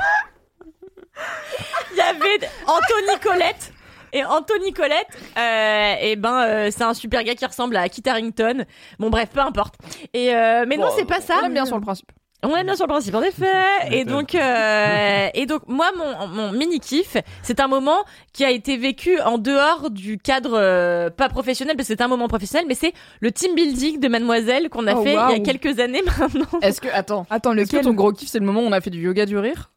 Il 1.91 1.97
y 1.97 2.01
avait 2.01 2.47
Anthony 2.67 3.19
Colette. 3.21 3.71
Et 4.13 4.23
Anthony 4.23 4.71
Colette, 4.73 5.07
euh, 5.37 5.95
et 6.01 6.15
ben, 6.15 6.41
euh, 6.43 6.69
c'est 6.71 6.83
un 6.83 6.93
super 6.93 7.23
gars 7.23 7.35
qui 7.35 7.45
ressemble 7.45 7.75
à 7.75 7.89
Kit 7.89 8.03
Harington. 8.07 8.65
Bon, 8.99 9.09
bref, 9.09 9.29
peu 9.33 9.39
importe. 9.41 9.73
Et 10.13 10.33
euh, 10.35 10.65
mais 10.67 10.77
non, 10.77 10.87
c'est 10.95 11.05
pas 11.05 11.19
ça. 11.19 11.35
On 11.41 11.45
aime 11.47 11.53
bien 11.53 11.65
sur 11.65 11.75
le 11.77 11.81
principe. 11.81 12.11
On 12.45 12.53
est 12.57 12.63
bien 12.65 12.75
sur 12.75 12.85
le 12.87 12.91
principe, 12.91 13.15
en 13.15 13.21
effet. 13.21 13.47
Et 13.91 14.03
donc, 14.03 14.35
euh, 14.35 15.27
et 15.33 15.45
donc, 15.45 15.61
moi, 15.67 15.91
mon, 15.97 16.27
mon 16.27 16.51
mini 16.51 16.81
kiff, 16.81 17.15
c'est 17.41 17.61
un 17.61 17.69
moment 17.69 17.99
qui 18.33 18.43
a 18.43 18.51
été 18.51 18.75
vécu 18.75 19.17
en 19.21 19.37
dehors 19.37 19.89
du 19.89 20.17
cadre 20.17 20.51
euh, 20.59 21.09
pas 21.09 21.29
professionnel, 21.29 21.77
parce 21.77 21.87
que 21.87 21.93
c'est 21.95 22.03
un 22.03 22.09
moment 22.09 22.27
professionnel, 22.27 22.65
mais 22.67 22.75
c'est 22.75 22.91
le 23.21 23.31
team 23.31 23.55
building 23.55 24.01
de 24.01 24.07
Mademoiselle 24.09 24.67
qu'on 24.69 24.87
a 24.87 24.93
Oh, 24.93 25.03
fait 25.03 25.11
il 25.11 25.15
y 25.15 25.17
a 25.17 25.27
waouh. 25.29 25.41
quelques 25.43 25.79
années 25.79 26.01
maintenant. 26.19 26.59
Est-ce 26.61 26.81
que, 26.81 26.89
attends, 26.89 27.25
Attends, 27.29 27.53
est-ce 27.53 27.71
que 27.71 27.77
lequel 27.77 27.85
ton 27.85 27.93
gros 27.93 28.11
kiff, 28.11 28.27
c'est 28.29 28.39
le 28.39 28.45
moment 28.45 28.59
où 28.59 28.65
on 28.65 28.73
a 28.73 28.81
fait 28.81 28.89
du 28.89 28.99
yoga 29.01 29.25
du 29.25 29.37
rire? 29.37 29.71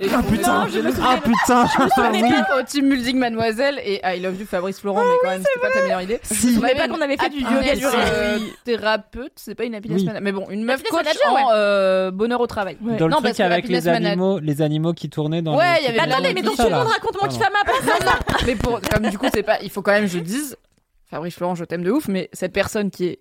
Et 0.00 0.08
Ah 0.12 0.22
putain, 0.28 0.64
Non, 0.64 0.68
je 0.68 0.80
me 0.80 0.90
ah 1.02 1.16
putain, 1.22 1.66
je 1.66 1.78
me 1.80 1.84
On 1.84 1.88
souviens. 1.88 2.44
est 2.44 2.60
au 2.60 2.62
team 2.64 2.88
building 2.90 3.16
mademoiselle 3.16 3.80
et 3.84 4.00
I 4.04 4.20
love 4.20 4.38
you 4.40 4.44
Fabrice 4.46 4.80
Florent, 4.80 5.02
mais 5.04 5.14
quand 5.22 5.28
même, 5.30 5.42
c'était 5.46 5.60
pas 5.66 5.72
ta 5.72 5.82
meilleure 5.82 6.02
idée. 6.02 6.18
Si. 6.22 6.54
Je 6.56 6.60
savais 6.60 6.74
pas 6.74 6.88
qu'on 6.88 7.00
avait 7.00 7.16
fait 7.16 7.28
du 7.30 7.38
yoga 7.38 7.56
Happiness, 7.58 7.78
du 7.78 7.86
euh, 7.86 8.38
thérapeute, 8.64 9.32
c'est 9.36 9.54
pas 9.54 9.64
une 9.64 9.74
happiness 9.76 10.00
Oui. 10.00 10.06
manager. 10.06 10.22
Mais 10.24 10.32
bon, 10.32 10.46
une 10.50 10.64
meuf 10.64 10.82
coach 10.82 10.92
manager, 11.04 11.32
en 11.32 11.34
ouais. 11.34 11.42
euh, 11.54 12.10
bonheur 12.10 12.40
au 12.40 12.46
travail. 12.46 12.76
Ouais. 12.82 12.96
Dans 12.96 13.06
le 13.06 13.12
Non, 13.12 13.20
truc 13.22 13.38
avec 13.40 13.68
les 13.68 13.86
animaux, 13.88 14.38
les 14.40 14.62
animaux 14.62 14.92
qui 14.94 15.08
tournaient 15.08 15.42
dans 15.42 15.56
Ouais, 15.56 15.76
il 15.80 15.84
y 15.84 15.88
avait 15.88 16.00
Attendez, 16.00 16.34
mais 16.34 16.42
donc 16.42 16.56
tout 16.56 16.62
le 16.62 16.68
ça, 16.70 16.76
monde 16.76 16.86
là. 16.88 16.92
raconte 16.92 17.14
mon 17.14 17.20
Pardon. 17.20 17.36
kiff 17.36 17.46
à 17.46 17.50
ma 17.50 17.64
place. 17.64 18.44
mais 18.46 18.56
pour, 18.56 18.80
comme 18.80 19.08
du 19.08 19.16
coup, 19.18 19.26
c'est 19.32 19.42
pas, 19.44 19.58
il 19.62 19.70
faut 19.70 19.82
quand 19.82 19.92
même, 19.92 20.08
je 20.08 20.18
dise, 20.18 20.56
Fabrice 21.08 21.34
Florent, 21.36 21.54
je 21.54 21.64
t'aime 21.64 21.82
de 21.84 21.90
ouf, 21.92 22.08
mais 22.08 22.28
cette 22.32 22.52
personne 22.52 22.90
qui 22.90 23.06
est 23.06 23.18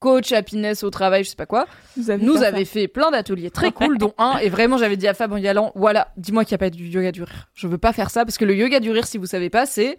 coach 0.00 0.32
happiness 0.32 0.82
au 0.82 0.90
travail, 0.90 1.22
je 1.24 1.28
sais 1.30 1.36
pas 1.36 1.46
quoi, 1.46 1.66
Vous 1.96 2.10
avez 2.10 2.24
nous 2.24 2.34
pas 2.40 2.46
avait 2.48 2.64
fait 2.64 2.88
plein 2.88 3.10
d'ateliers 3.10 3.50
très 3.50 3.70
cool, 3.70 3.98
dont 3.98 4.12
un, 4.18 4.38
et 4.38 4.48
vraiment 4.48 4.76
j'avais 4.78 4.96
dit 4.96 5.06
à 5.06 5.14
Fab 5.14 5.32
en 5.32 5.36
y 5.36 5.46
allant, 5.46 5.70
voilà, 5.76 6.08
dis-moi 6.16 6.44
qu'il 6.44 6.52
n'y 6.54 6.56
a 6.56 6.58
pas 6.66 6.70
du 6.70 6.88
yoga 6.88 7.12
du 7.12 7.22
rire. 7.22 7.48
Je 7.54 7.68
veux 7.68 7.78
pas 7.78 7.92
faire 7.92 8.10
ça, 8.10 8.24
parce 8.24 8.38
que 8.38 8.44
le 8.44 8.54
yoga 8.56 8.80
du 8.80 8.90
rire, 8.90 9.06
si 9.06 9.18
vous 9.18 9.26
savez 9.26 9.50
pas, 9.50 9.66
c'est, 9.66 9.98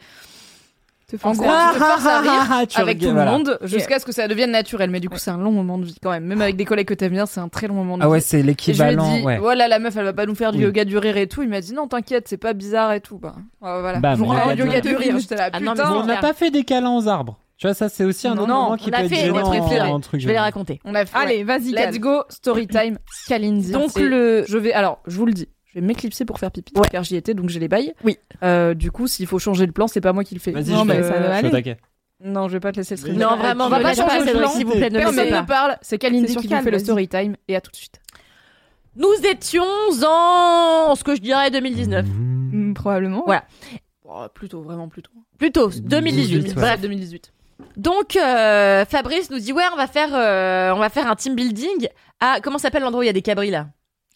en 1.24 1.34
gros, 1.34 1.44
à- 1.50 1.72
tu 1.74 1.80
te 1.80 1.84
forces 1.84 2.06
à 2.06 2.20
rire 2.22 2.66
avec 2.78 2.98
tout 3.00 3.08
le 3.08 3.12
voilà. 3.12 3.32
monde, 3.32 3.60
jusqu'à 3.64 4.00
ce 4.00 4.06
que 4.06 4.14
ça 4.14 4.30
devienne 4.30 4.52
naturel. 4.52 4.90
Mais 4.90 5.02
du 5.02 5.10
coup, 5.10 5.18
c'est 5.18 5.30
un 5.30 5.38
long 5.38 5.52
moment 5.52 5.78
de 5.78 5.84
vie 5.84 5.98
quand 6.02 6.10
même. 6.12 6.24
Même 6.24 6.42
avec 6.42 6.56
des 6.56 6.64
collègues 6.64 6.88
que 6.88 6.94
t'aimes 6.94 7.12
bien, 7.12 7.26
c'est 7.26 7.42
un 7.42 7.50
très 7.50 7.68
long 7.68 7.74
moment 7.74 7.98
de 7.98 8.04
Ah 8.04 8.06
vie. 8.06 8.12
ouais, 8.14 8.20
c'est 8.22 8.38
Et 8.38 8.40
je 8.40 8.44
lui 8.46 8.50
ai 8.50 8.54
l'équivalent. 8.54 9.18
dit, 9.18 9.22
ouais. 9.24 9.38
voilà, 9.38 9.68
la 9.68 9.80
meuf, 9.80 9.94
elle 9.98 10.06
va 10.06 10.14
pas 10.14 10.26
nous 10.26 10.36
faire 10.36 10.54
du 10.54 10.60
Oui. 10.60 10.64
yoga 10.64 10.86
du 10.86 10.98
rire 10.98 11.18
et 11.18 11.28
tout. 11.28 11.44
Il 11.44 11.50
m'a 11.50 11.60
dit, 11.60 11.74
non, 11.74 11.88
t'inquiète, 11.90 12.30
c'est 12.30 12.38
pas 12.38 12.54
bizarre 12.54 12.94
et 12.94 13.02
tout. 13.02 13.18
Bah, 13.20 13.36
voilà. 13.60 14.00
Je 14.16 14.20
vous 14.20 14.26
yoga 14.26 14.56
yoga 14.56 14.72
rire. 14.72 14.82
du 14.82 14.96
rire. 14.96 15.20
J'étais 15.20 15.36
là, 15.36 15.50
Ah 15.52 15.60
non, 15.60 15.74
putain. 15.74 15.90
Mais 15.92 15.98
on 15.98 16.06
n'a 16.06 16.18
pas 16.22 16.34
fait 16.34 16.50
des 16.50 16.64
câlins 16.64 16.96
aux 16.96 17.08
arbres. 17.10 17.38
Tu 17.62 17.68
vois, 17.68 17.76
ça, 17.76 17.90
c'est 17.90 18.04
aussi 18.06 18.28
un 18.28 18.34
Non, 18.34 18.42
autre 18.42 18.52
moment 18.54 18.76
qui 18.76 18.90
on 18.90 18.94
a 18.94 19.02
peut 19.04 19.08
fait 19.08 19.16
être 19.28 19.34
des 19.34 19.70
gênant 19.70 19.94
en 19.94 20.00
truc 20.00 20.20
Je 20.20 20.26
vais 20.26 20.34
les 20.34 20.40
raconter. 20.40 20.80
On 20.84 20.96
a 20.96 21.06
fait, 21.06 21.16
Allez, 21.16 21.44
vas-y, 21.44 21.72
Let's 21.72 22.00
go, 22.00 22.24
story 22.28 22.66
time, 22.66 22.98
Kalindi. 23.28 23.72
Donc, 23.72 23.96
Et 23.98 24.02
le- 24.02 24.44
je 24.48 24.58
vais, 24.58 24.74
alors, 24.74 24.98
je 25.06 25.16
vous 25.16 25.28
le 25.28 25.34
dis, 25.34 25.48
je 25.68 25.76
vais 25.80 25.86
m'éclipser 25.86 26.26
pour 26.26 26.40
faire 26.40 26.50
pipi, 26.50 26.74
Ouais. 26.76 26.88
car 26.92 27.04
j'y 27.04 27.16
étais, 27.18 27.36
donc 27.36 27.50
j'ai 27.50 27.60
les 27.60 27.68
bails. 27.68 27.94
Oui. 28.04 28.18
Euh, 28.42 28.74
du 28.74 28.90
coup, 28.90 29.06
s'il 29.06 29.28
faut 29.28 29.38
changer 29.38 29.68
le 29.68 29.74
plan, 29.74 29.86
c'est 29.88 30.02
pas 30.02 30.12
moi 30.12 30.24
qui 30.24 30.34
le 30.34 30.40
fais. 30.40 30.50
Vas-y, 30.52 30.72
Non, 30.72 30.80
je 30.82 30.88
mais 30.88 31.02
vais- 31.02 31.08
ça 31.08 31.20
va 31.20 31.36
aller. 31.36 31.76
Non, 32.24 32.48
je 32.48 32.54
vais 32.54 32.60
pas 32.60 32.72
te 32.72 32.78
laisser 32.78 32.96
le 32.96 33.00
stream. 33.00 33.18
Non, 33.18 33.36
vraiment, 33.36 33.66
on 33.66 33.70
va 33.70 33.80
pas 33.80 33.94
changer 33.94 34.26
le 34.34 34.40
plan. 34.40 34.50
s'il 34.50 34.66
vous 34.66 34.72
plaît, 34.74 34.90
ne 34.90 34.98
Personne 34.98 35.26
ne 35.28 35.30
pas. 35.32 35.44
parle, 35.44 35.78
c'est 35.84 36.00
Kalindi 36.00 36.36
qui 36.38 36.48
fait 36.48 36.72
le 36.72 36.80
story 36.80 37.08
time, 37.08 37.36
et 37.48 37.56
à 37.56 37.62
tout 37.62 37.70
de 37.70 37.76
suite. 37.78 38.02
Nous 38.96 39.14
étions 39.32 39.64
en 40.00 40.96
ce 40.96 41.04
que 41.04 41.16
je 41.16 41.22
dirais 41.22 41.52
2019. 41.52 42.08
Mm, 42.08 42.74
Probablement. 42.74 43.30
Ouais. 43.30 43.40
Oh, 44.04 44.26
plutôt, 44.34 44.62
vraiment 44.64 44.88
plutôt. 44.90 45.12
Plutôt 45.38 45.70
2018. 45.70 45.88
2018, 45.90 46.48
ouais. 46.56 46.62
Bref, 46.62 46.82
2018. 46.82 47.32
Donc 47.78 48.16
euh, 48.16 48.86
Fabrice 48.86 49.30
nous 49.30 49.40
dit 49.40 49.54
ouais 49.54 49.64
on 49.74 49.76
va 49.78 49.88
faire 49.88 50.10
euh, 50.14 50.72
on 50.76 50.80
va 50.80 50.90
faire 50.90 51.08
un 51.08 51.16
team 51.16 51.36
building 51.36 51.88
à 52.20 52.40
comment 52.42 52.58
s'appelle 52.58 52.84
l'endroit 52.84 53.00
où 53.00 53.04
il 53.04 53.08
y 53.08 53.10
a 53.10 53.14
des 53.14 53.22
cabris 53.22 53.50
là? 53.52 53.68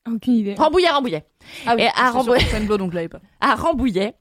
Aucune 0.07 0.35
idée. 0.35 0.53
Rambouillet 0.55 0.89
Rambouillet 0.89 1.25
Ah 1.65 1.73
oui, 1.75 1.81
Et 1.83 1.87
à 1.87 2.11
Rambouillet. 2.11 2.39
Fontainebleau, 2.41 2.77
donc 2.77 2.93
l'avais 2.93 3.09
pas. 3.09 3.19
à 3.41 3.55
Rambouillet 3.55 4.13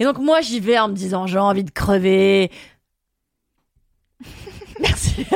et 0.00 0.04
donc 0.04 0.18
moi 0.18 0.40
j'y 0.40 0.58
vais 0.60 0.78
en 0.78 0.88
me 0.88 0.94
disant 0.94 1.26
j'ai 1.26 1.38
envie 1.38 1.64
de 1.64 1.70
crever 1.70 2.50
merci 4.80 5.26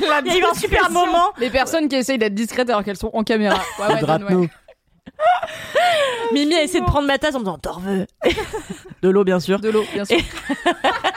il 0.00 0.06
y 0.06 0.30
a 0.30 0.38
eu 0.38 0.44
un 0.44 0.54
super 0.54 0.90
moment 0.90 1.30
Les 1.38 1.50
personnes 1.50 1.88
qui 1.88 1.96
essayent 1.96 2.18
d'être 2.18 2.34
discrètes 2.34 2.68
alors 2.70 2.82
qu'elles 2.82 2.96
sont 2.96 3.10
en 3.12 3.22
caméra. 3.22 3.60
Ouais, 3.78 4.02
ouais. 4.02 4.48
Mimi 6.32 6.54
a 6.54 6.62
essayé 6.62 6.80
de 6.80 6.86
prendre 6.86 7.06
ma 7.06 7.18
tasse 7.18 7.34
en 7.34 7.40
me 7.40 7.44
disant 7.44 7.58
t'en 7.58 7.78
veux 7.78 8.06
de 9.02 9.08
l'eau 9.08 9.24
bien 9.24 9.38
sûr 9.40 9.60
De 9.60 9.68
l'eau, 9.70 9.84
bien 9.92 10.04
sûr. 10.04 10.18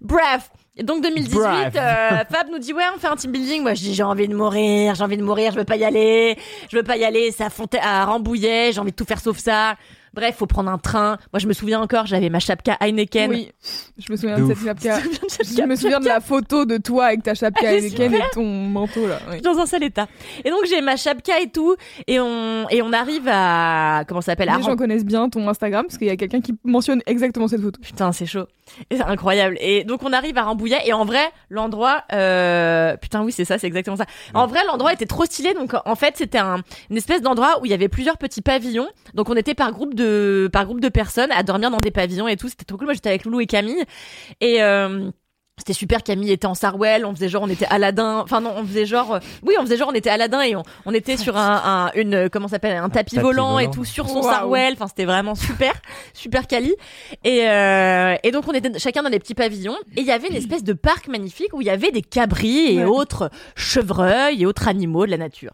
Bref. 0.00 0.50
Et 0.76 0.84
donc 0.84 1.02
2018, 1.02 1.34
Bref. 1.38 1.72
euh, 1.76 2.08
Fab 2.30 2.48
nous 2.50 2.58
dit 2.58 2.72
ouais 2.72 2.84
on 2.94 2.98
fait 3.00 3.08
un 3.08 3.16
team 3.16 3.32
building. 3.32 3.62
Moi 3.62 3.74
je 3.74 3.80
dis 3.82 3.94
j'ai 3.94 4.02
envie 4.04 4.28
de 4.28 4.34
mourir, 4.34 4.94
j'ai 4.94 5.02
envie 5.02 5.16
de 5.16 5.24
mourir, 5.24 5.52
je 5.52 5.58
veux 5.58 5.64
pas 5.64 5.76
y 5.76 5.84
aller, 5.84 6.38
je 6.70 6.76
veux 6.76 6.84
pas 6.84 6.96
y 6.96 7.04
aller. 7.04 7.32
C'est 7.36 7.44
à, 7.44 7.48
Fonta- 7.48 7.80
à 7.82 8.04
Rambouillet, 8.04 8.70
j'ai 8.72 8.80
envie 8.80 8.92
de 8.92 8.96
tout 8.96 9.04
faire 9.04 9.20
sauf 9.20 9.38
ça. 9.38 9.74
Bref, 10.14 10.36
faut 10.36 10.46
prendre 10.46 10.70
un 10.70 10.78
train. 10.78 11.18
Moi 11.32 11.40
je 11.40 11.46
me 11.46 11.52
souviens 11.52 11.80
encore, 11.80 12.06
j'avais 12.06 12.30
ma 12.30 12.38
chapka 12.38 12.76
Heineken. 12.80 13.30
Oui, 13.30 13.50
je 13.98 14.12
me 14.12 14.16
souviens 14.16 14.38
De 14.38 14.46
cette 14.54 14.64
chapka. 14.64 14.98
Je 15.58 15.62
me 15.62 15.76
souviens 15.76 16.00
de 16.00 16.06
la 16.06 16.20
photo 16.20 16.64
de 16.64 16.78
toi 16.78 17.06
avec 17.06 17.22
ta 17.22 17.34
chapka 17.34 17.72
Heineken 17.72 18.14
et 18.14 18.20
ton 18.32 18.44
manteau 18.44 19.06
là. 19.06 19.18
oui. 19.30 19.40
dans 19.40 19.58
un 19.58 19.66
sale 19.66 19.84
état. 19.84 20.08
Et 20.44 20.50
donc 20.50 20.60
j'ai 20.68 20.80
ma 20.80 20.96
chapka 20.96 21.40
et 21.40 21.50
tout, 21.50 21.76
et 22.06 22.20
on 22.20 22.68
et 22.70 22.82
on 22.82 22.92
arrive 22.92 23.28
à 23.28 24.04
comment 24.06 24.20
ça 24.20 24.32
s'appelle? 24.32 24.48
À 24.48 24.56
Les 24.56 24.62
gens 24.62 24.76
connaissent 24.76 25.04
bien 25.04 25.28
ton 25.28 25.46
Instagram 25.48 25.86
parce 25.86 25.98
qu'il 25.98 26.06
y 26.06 26.10
a 26.10 26.16
quelqu'un 26.16 26.40
qui 26.40 26.54
mentionne 26.64 27.02
exactement 27.06 27.48
cette 27.48 27.60
photo. 27.60 27.80
Putain, 27.80 28.12
c'est 28.12 28.26
chaud. 28.26 28.46
Et 28.90 28.96
C'est 28.96 29.02
incroyable. 29.02 29.56
Et 29.60 29.84
donc 29.84 30.02
on 30.02 30.12
arrive 30.12 30.36
à 30.38 30.42
Rambouillet 30.44 30.80
et 30.86 30.92
en 30.92 31.04
vrai, 31.04 31.30
l'endroit 31.50 32.04
euh... 32.12 32.96
putain 32.96 33.22
oui, 33.22 33.32
c'est 33.32 33.44
ça, 33.44 33.58
c'est 33.58 33.66
exactement 33.66 33.96
ça. 33.96 34.06
En 34.34 34.46
vrai, 34.46 34.60
l'endroit 34.66 34.92
était 34.92 35.06
trop 35.06 35.24
stylé 35.24 35.54
donc 35.54 35.74
en 35.84 35.94
fait, 35.94 36.16
c'était 36.16 36.38
un 36.38 36.58
une 36.90 36.96
espèce 36.96 37.22
d'endroit 37.22 37.60
où 37.60 37.64
il 37.66 37.70
y 37.70 37.74
avait 37.74 37.88
plusieurs 37.88 38.18
petits 38.18 38.42
pavillons. 38.42 38.88
Donc 39.14 39.28
on 39.30 39.34
était 39.34 39.54
par 39.54 39.72
groupe 39.72 39.94
de 39.94 40.07
par 40.52 40.64
groupe 40.66 40.80
de 40.80 40.88
personnes 40.88 41.32
à 41.32 41.42
dormir 41.42 41.70
dans 41.70 41.78
des 41.78 41.90
pavillons 41.90 42.28
et 42.28 42.36
tout, 42.36 42.48
c'était 42.48 42.64
trop 42.64 42.76
cool. 42.76 42.86
Moi, 42.86 42.94
j'étais 42.94 43.08
avec 43.08 43.24
Loulou 43.24 43.40
et 43.40 43.46
Camille 43.46 43.84
et 44.40 44.62
euh... 44.62 45.10
C'était 45.58 45.72
super, 45.72 46.02
Camille 46.02 46.30
était 46.32 46.46
en 46.46 46.54
Sarwell, 46.54 47.04
on 47.04 47.14
faisait 47.14 47.28
genre 47.28 47.42
on 47.42 47.48
était 47.48 47.66
Aladdin, 47.68 48.20
enfin 48.24 48.40
non, 48.40 48.52
on 48.56 48.64
faisait 48.64 48.86
genre, 48.86 49.14
euh, 49.14 49.18
oui, 49.42 49.54
on 49.58 49.62
faisait 49.62 49.76
genre 49.76 49.88
on 49.90 49.94
était 49.94 50.08
Aladdin 50.10 50.40
et 50.42 50.56
on, 50.56 50.62
on 50.86 50.94
était 50.94 51.16
sur 51.16 51.36
un, 51.36 51.62
un 51.64 51.90
une, 52.00 52.14
euh, 52.14 52.28
comment 52.30 52.48
ça 52.48 52.52
s'appelle, 52.52 52.76
un 52.76 52.88
tapis, 52.88 53.16
tapis 53.16 53.22
volant, 53.22 53.58
et 53.58 53.70
tout 53.70 53.84
sur 53.84 54.08
son 54.08 54.20
Waouh. 54.20 54.30
Sarwell, 54.30 54.72
enfin 54.74 54.86
c'était 54.86 55.04
vraiment 55.04 55.34
super, 55.34 55.72
super 56.14 56.46
quali. 56.46 56.74
Et, 57.24 57.48
euh, 57.48 58.14
et 58.22 58.30
donc 58.30 58.44
on 58.48 58.52
était 58.52 58.78
chacun 58.78 59.02
dans 59.02 59.10
des 59.10 59.18
petits 59.18 59.34
pavillons 59.34 59.76
et 59.96 60.00
il 60.00 60.06
y 60.06 60.12
avait 60.12 60.28
une 60.28 60.36
espèce 60.36 60.64
de 60.64 60.72
parc 60.72 61.08
magnifique 61.08 61.52
où 61.52 61.60
il 61.60 61.66
y 61.66 61.70
avait 61.70 61.90
des 61.90 62.02
cabris 62.02 62.72
et 62.74 62.78
Ouais. 62.78 62.84
autres 62.84 63.30
chevreuils 63.56 64.42
et 64.42 64.46
autres 64.46 64.68
animaux 64.68 65.04
de 65.06 65.10
la 65.10 65.16
nature. 65.18 65.52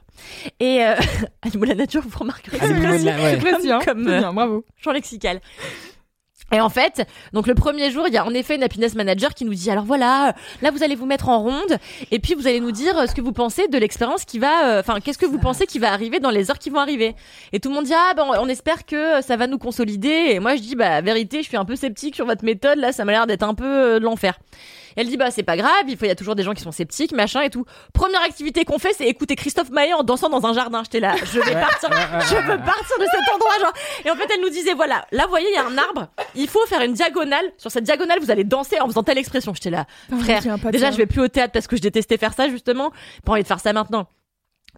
Et 0.61 0.85
euh, 0.85 0.95
animaux 1.43 1.65
de 1.65 1.71
la 1.71 1.75
nature, 1.77 2.03
vous 2.07 2.19
remarquerez, 2.19 2.59
c'est 2.61 2.75
précis, 2.81 3.07
ouais. 3.07 3.37
Précis, 3.39 3.73
hein. 3.73 3.79
Comme, 3.85 4.07
euh, 4.09 4.19
bien, 4.21 4.33
bravo. 4.33 4.65
champ 4.77 4.93
lexical. 4.93 5.41
Et 6.53 6.61
en 6.61 6.69
fait, 6.69 7.07
donc 7.33 7.47
le 7.47 7.55
premier 7.55 7.91
jour, 7.91 8.07
il 8.07 8.15
y 8.15 8.17
a 8.17 8.25
en 8.25 8.33
effet 8.35 8.55
une 8.55 8.63
happiness 8.63 8.95
manager 8.95 9.35
qui 9.35 9.45
nous 9.45 9.55
dit 9.55 9.71
alors 9.71 9.85
voilà, 9.85 10.35
là 10.63 10.71
vous 10.71 10.83
allez 10.83 10.95
vous 10.95 11.07
mettre 11.07 11.29
en 11.29 11.41
ronde 11.41 11.79
et 12.11 12.19
puis 12.19 12.35
vous 12.35 12.47
allez 12.47 12.61
nous 12.61 12.71
dire 12.71 13.09
ce 13.09 13.15
que 13.15 13.21
vous 13.21 13.33
pensez 13.33 13.67
de 13.67 13.79
l'expérience 13.79 14.25
qui 14.25 14.39
va, 14.39 14.69
euh, 14.69 14.81
enfin 14.81 15.01
qu'est-ce 15.01 15.19
que 15.19 15.27
vous 15.27 15.39
pensez 15.39 15.67
qui 15.67 15.79
va 15.79 15.93
arriver 15.93 16.21
dans 16.21 16.31
les 16.31 16.51
heures 16.51 16.59
qui 16.59 16.71
vont 16.71 16.79
arriver. 16.79 17.17
Et 17.53 17.61
tout 17.61 17.71
le 17.71 17.75
monde 17.75 17.87
dit 17.87 17.95
ah 17.95 18.13
ben 18.15 18.25
on 18.39 18.49
espère 18.49 18.85
que 18.85 19.21
ça 19.23 19.37
va 19.37 19.47
nous 19.47 19.59
consolider. 19.59 20.27
Et 20.29 20.39
moi 20.39 20.55
je 20.55 20.61
dis 20.61 20.77
bah 20.77 21.01
vérité, 21.01 21.43
je 21.43 21.49
suis 21.49 21.57
un 21.57 21.65
peu 21.65 21.77
sceptique 21.77 22.15
sur 22.15 22.27
votre 22.27 22.45
méthode 22.45 22.79
là, 22.79 22.93
ça 22.93 23.05
m'a 23.05 23.13
l'air 23.13 23.27
d'être 23.27 23.43
un 23.43 23.55
peu 23.55 23.65
euh, 23.65 23.99
de 23.99 24.05
l'enfer. 24.05 24.39
Elle 24.97 25.09
dit 25.09 25.17
bah 25.17 25.31
c'est 25.31 25.43
pas 25.43 25.57
grave, 25.57 25.85
il 25.89 25.97
faut 25.97 26.05
il 26.05 26.09
y 26.09 26.11
a 26.11 26.15
toujours 26.15 26.35
des 26.35 26.43
gens 26.43 26.53
qui 26.55 26.63
sont 26.63 26.73
sceptiques, 26.73 27.13
machin 27.13 27.43
et 27.43 27.51
tout. 27.51 27.65
Première 27.93 28.23
activité 28.23 28.65
qu'on 28.65 28.79
fait, 28.79 28.93
c'est 28.97 29.07
écouter 29.07 29.37
Christophe 29.37 29.71
Maé 29.71 29.93
en 29.95 30.03
dansant 30.03 30.29
dans 30.29 30.47
un 30.47 30.53
jardin. 30.53 30.83
J'étais 30.85 31.01
là, 31.01 31.15
je 31.17 31.41
vais 31.41 31.53
partir, 31.53 31.91
je 31.91 32.37
veux 32.37 32.59
partir 32.59 32.99
de 32.99 33.05
cet 33.05 33.35
endroit 33.35 33.59
genre. 33.61 33.73
Et 34.05 34.11
en 34.11 34.17
fait, 34.17 34.29
elle 34.35 34.41
nous 34.41 34.51
disait 34.51 34.75
voilà, 34.75 35.07
là 35.13 35.25
vous 35.25 35.31
voyez, 35.31 35.49
il 35.51 35.55
y 35.55 35.59
a 35.59 35.67
un 35.67 35.79
arbre, 35.79 36.09
il 36.35 36.49
faut 36.49 36.65
faire 36.67 36.83
une 36.83 36.93
diagonale. 36.93 37.45
Sur 37.57 37.71
cette 37.71 37.85
diagonale, 37.85 38.19
vous 38.21 38.31
allez 38.31 38.45
danser 38.45 38.81
en 38.81 38.87
faisant 38.87 39.03
telle 39.03 39.19
expression. 39.19 39.55
J'étais 39.55 39.71
là, 39.71 39.87
frère. 40.21 40.43
Déjà, 40.71 40.91
je 40.91 40.97
vais 40.97 41.07
plus 41.07 41.21
au 41.21 41.29
théâtre 41.29 41.53
parce 41.53 41.67
que 41.67 41.77
je 41.77 41.83
détestais 41.83 42.17
faire 42.19 42.33
ça 42.35 42.49
justement. 42.49 42.91
Pas 43.25 43.33
envie 43.33 43.43
de 43.43 43.47
faire 43.47 43.61
ça 43.61 43.73
maintenant. 43.73 44.09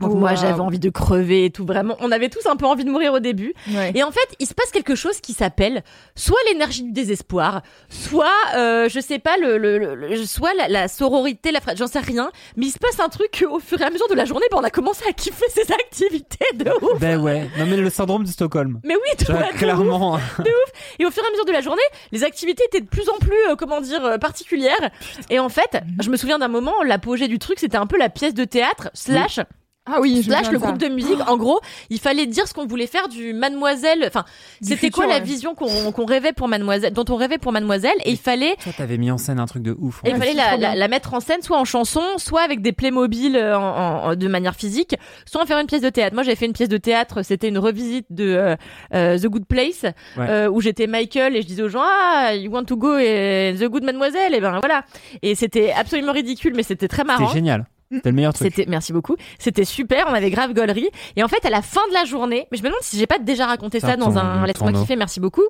Donc 0.01 0.11
Wow. 0.13 0.17
moi 0.19 0.35
j'avais 0.35 0.61
envie 0.61 0.79
de 0.79 0.91
crever 0.91 1.47
et 1.47 1.51
tout 1.51 1.65
vraiment. 1.65 1.97
On 2.01 2.13
avait 2.13 2.29
tous 2.29 2.47
un 2.47 2.57
peu 2.57 2.67
envie 2.67 2.85
de 2.85 2.91
mourir 2.91 3.13
au 3.15 3.19
début. 3.21 3.55
Ouais. 3.71 3.93
Et 3.95 4.03
en 4.03 4.11
fait, 4.11 4.29
il 4.41 4.47
se 4.47 4.53
passe 4.55 4.71
quelque 4.71 4.95
chose 4.95 5.21
qui 5.21 5.33
s'appelle 5.33 5.83
soit 6.15 6.37
l'énergie 6.51 6.83
du 6.83 6.93
désespoir, 6.93 7.63
soit 7.89 8.27
euh, 8.57 8.89
je 8.91 9.01
sais 9.01 9.19
pas 9.19 9.37
le, 9.39 9.57
le, 9.59 9.79
le- 9.79 9.95
le- 9.95 10.25
soit 10.27 10.53
la, 10.55 10.69
la 10.69 10.89
sororité, 10.89 11.51
la 11.51 11.61
j'en 11.75 11.87
sais 11.87 12.01
rien. 12.01 12.31
Mais 12.57 12.67
il 12.67 12.71
se 12.71 12.79
passe 12.79 13.01
un 13.01 13.09
truc 13.09 13.45
au 13.51 13.59
fur 13.59 13.81
et 13.81 13.85
à 13.85 13.91
mesure 13.91 14.09
de 14.09 14.15
la 14.15 14.25
journée, 14.27 14.45
ben, 14.51 14.59
on 14.61 14.65
a 14.65 14.71
commencé 14.71 15.03
à 15.09 15.13
kiffer 15.13 15.47
ces 15.49 15.73
activités 15.73 16.47
de 16.55 16.71
ouf. 16.83 17.01
Ben 17.01 17.19
ouais. 17.21 17.49
Non 17.59 17.67
mais 17.67 17.77
le 17.77 17.89
syndrome 17.91 18.25
de 18.25 18.29
Stockholm. 18.29 18.81
Mais 18.85 18.95
oui, 18.95 19.25
vois, 19.27 19.35
vois, 19.37 19.45
de 19.47 19.51
ouf. 19.53 19.59
clairement. 19.59 20.19
Et 20.99 21.07
au 21.07 21.11
fur 21.11 21.23
et 21.23 21.27
à 21.27 21.31
mesure 21.31 21.45
de 21.47 21.53
la 21.53 21.61
journée, 21.61 21.83
les 22.13 22.25
activités 22.25 22.65
étaient 22.67 22.81
de 22.81 22.89
plus 22.89 23.09
en 23.09 23.17
plus, 23.19 23.33
euh, 23.51 23.57
comment 23.57 23.81
dire, 23.81 24.05
euh, 24.05 24.19
particulières. 24.19 24.91
Et 25.31 25.39
en 25.39 25.49
fait, 25.49 25.79
je 26.03 26.11
me 26.11 26.17
souviens 26.17 26.39
d'un 26.39 26.49
moment, 26.49 26.83
l'apogée 26.85 27.29
du 27.29 27.39
truc, 27.39 27.59
c'était 27.59 27.77
un 27.77 27.87
peu 27.87 27.99
la 27.99 28.09
pièce 28.09 28.35
de 28.35 28.45
théâtre 28.45 28.91
slash 28.95 29.41
Ah 29.87 29.99
oui, 30.01 30.23
slash 30.23 30.51
le 30.51 30.59
ça. 30.59 30.67
groupe 30.67 30.79
de 30.79 30.89
musique. 30.89 31.19
En 31.29 31.37
gros, 31.37 31.61
il 31.91 32.01
fallait 32.01 32.27
dire 32.27 32.47
ce 32.49 32.55
qu'on 32.55 32.67
voulait 32.67 32.87
faire 32.89 33.09
du 33.09 33.33
Mademoiselle. 33.33 34.05
Enfin, 34.07 34.25
c'était 34.61 34.91
quoi 34.91 35.07
la 35.07 35.21
vision 35.21 35.55
qu'on 35.55 35.93
qu'on 35.93 36.05
rêvait 36.07 36.33
pour 36.33 36.49
Mademoiselle, 36.49 36.93
dont 36.93 37.05
on 37.09 37.17
rêvait 37.17 37.39
pour 37.39 37.53
Mademoiselle, 37.53 37.97
et 38.05 38.11
il 38.11 38.19
fallait. 38.19 38.57
Toi, 38.63 38.73
t'avais 38.77 38.99
mis 38.99 39.11
en 39.11 39.19
scène 39.19 39.39
un 39.39 39.47
truc 39.47 39.63
de 39.63 39.77
ouf. 39.79 40.01
Il 40.05 40.15
en 40.15 40.19
fallait 40.19 40.33
fait. 40.33 40.37
la, 40.37 40.57
la, 40.57 40.75
la 40.75 40.89
mettre 40.89 41.15
en 41.15 41.21
scène, 41.21 41.41
soit 41.43 41.59
en 41.59 41.65
chanson, 41.65 42.03
soit 42.17 42.43
avec 42.43 42.63
des 42.63 42.73
Playmobil 42.73 43.37
euh, 43.37 43.57
en, 43.59 43.63
en- 44.11 44.17
de 44.17 44.29
manière 44.29 44.55
physique, 44.57 44.97
soit 45.25 45.43
en 45.43 45.47
faire 45.47 45.59
une 45.59 45.67
pièce 45.67 45.83
de 45.83 45.91
théâtre. 45.91 46.15
Moi, 46.15 46.23
j'avais 46.25 46.37
fait 46.37 46.47
une 46.47 46.53
pièce 46.53 46.69
de 46.69 46.79
théâtre, 46.79 47.23
c'était 47.23 47.49
une 47.49 47.59
revisite 47.59 48.07
de 48.11 48.25
euh, 48.25 48.57
euh, 48.95 49.19
The 49.19 49.27
Good 49.27 49.47
Place, 49.47 49.83
Ouais. 50.17 50.27
euh, 50.29 50.49
où 50.51 50.61
j'étais 50.61 50.87
Michael 50.87 51.37
et 51.37 51.43
je 51.43 51.47
disais 51.47 51.63
aux 51.63 51.69
gens 51.69 51.83
ah 51.85 52.35
you 52.35 52.51
want 52.51 52.65
to 52.65 52.77
go 52.77 52.97
et 52.99 53.55
The 53.59 53.65
Good 53.65 53.85
Mademoiselle 53.85 54.35
et 54.35 54.41
ben 54.41 54.59
voilà. 54.61 54.83
Et 55.23 55.35
c'était 55.35 55.73
absolument 55.73 56.13
ridicule, 56.13 56.55
mais 56.57 56.63
c'était 56.63 56.89
très 56.89 57.05
marrant. 57.05 57.27
C'était 57.29 57.39
génial. 57.39 57.67
C'était 57.93 58.09
le 58.11 58.15
meilleur 58.17 58.33
truc. 58.33 58.49
C'était, 58.51 58.69
merci 58.69 58.93
beaucoup. 58.93 59.17
C'était 59.39 59.65
super. 59.65 60.07
On 60.09 60.15
avait 60.15 60.31
grave 60.31 60.53
gaulerie. 60.53 60.89
Et 61.17 61.23
en 61.23 61.29
fait, 61.29 61.45
à 61.45 61.51
la 61.51 61.63
fin 61.63 61.87
de 61.89 61.95
la 61.95 62.05
journée, 62.05 62.47
mais 62.51 62.59
je 62.59 62.63
me 62.63 62.69
demande 62.69 62.83
si 62.83 62.99
j'ai 62.99 63.07
pas 63.07 63.19
déjà 63.19 63.47
raconté 63.47 63.81
ça 63.81 63.91
Ah, 63.93 63.97
dans 63.97 64.19
un 64.19 64.45
laisse-moi 64.47 64.73
kiffer. 64.73 64.97
Merci 64.97 65.21
beaucoup. 65.21 65.45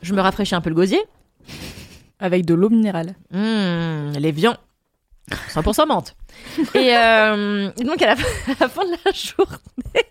Je 0.00 0.14
me 0.14 0.20
rafraîchis 0.20 0.54
un 0.54 0.60
peu 0.60 0.70
le 0.70 0.76
gosier. 0.76 1.00
Avec 2.18 2.46
de 2.46 2.54
l'eau 2.54 2.70
minérale. 2.70 3.14
Mmh, 3.30 4.12
les 4.18 4.32
viands. 4.32 4.56
100% 5.54 5.86
menthe. 5.86 6.14
et, 6.74 6.96
euh, 6.96 7.70
et 7.78 7.84
donc, 7.84 8.00
à 8.02 8.06
la, 8.06 8.16
fin, 8.16 8.52
à 8.52 8.56
la 8.60 8.68
fin 8.68 8.84
de 8.84 8.90
la 9.04 9.12
journée, 9.12 10.01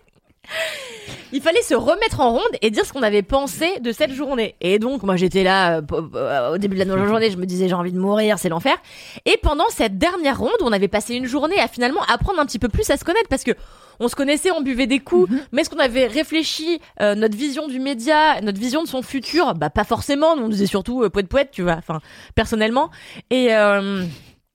il 1.32 1.40
fallait 1.40 1.62
se 1.62 1.74
remettre 1.74 2.20
en 2.20 2.32
ronde 2.32 2.42
et 2.60 2.70
dire 2.70 2.84
ce 2.84 2.92
qu'on 2.92 3.02
avait 3.02 3.22
pensé 3.22 3.80
de 3.80 3.92
cette 3.92 4.12
journée. 4.12 4.54
Et 4.60 4.78
donc, 4.78 5.02
moi, 5.02 5.16
j'étais 5.16 5.42
là 5.42 5.78
euh, 5.78 5.82
euh, 6.14 6.54
au 6.54 6.58
début 6.58 6.74
de 6.74 6.80
la 6.80 6.84
nouvelle 6.84 7.08
journée, 7.08 7.30
je 7.30 7.36
me 7.36 7.46
disais 7.46 7.68
j'ai 7.68 7.74
envie 7.74 7.92
de 7.92 7.98
mourir, 7.98 8.38
c'est 8.38 8.48
l'enfer. 8.48 8.76
Et 9.24 9.38
pendant 9.42 9.68
cette 9.70 9.98
dernière 9.98 10.38
ronde, 10.38 10.50
on 10.60 10.72
avait 10.72 10.88
passé 10.88 11.14
une 11.14 11.26
journée 11.26 11.58
à 11.58 11.68
finalement 11.68 12.02
apprendre 12.12 12.40
un 12.40 12.46
petit 12.46 12.58
peu 12.58 12.68
plus 12.68 12.88
à 12.90 12.96
se 12.96 13.04
connaître 13.04 13.28
parce 13.28 13.44
que 13.44 13.52
on 14.00 14.08
se 14.08 14.16
connaissait, 14.16 14.50
on 14.50 14.62
buvait 14.62 14.86
des 14.86 14.98
coups, 14.98 15.32
mais 15.52 15.62
est-ce 15.62 15.70
qu'on 15.70 15.78
avait 15.78 16.06
réfléchi 16.06 16.80
euh, 17.00 17.14
notre 17.14 17.36
vision 17.36 17.68
du 17.68 17.78
média, 17.78 18.40
notre 18.40 18.58
vision 18.58 18.82
de 18.82 18.88
son 18.88 19.02
futur? 19.02 19.54
Bah 19.54 19.70
pas 19.70 19.84
forcément. 19.84 20.36
Nous, 20.36 20.44
on 20.44 20.48
disait 20.48 20.66
surtout 20.66 21.02
euh, 21.02 21.10
poète 21.10 21.28
poète, 21.28 21.50
tu 21.52 21.62
vois. 21.62 21.76
Enfin, 21.76 22.00
personnellement. 22.34 22.90
Et 23.30 23.54
euh, 23.54 24.04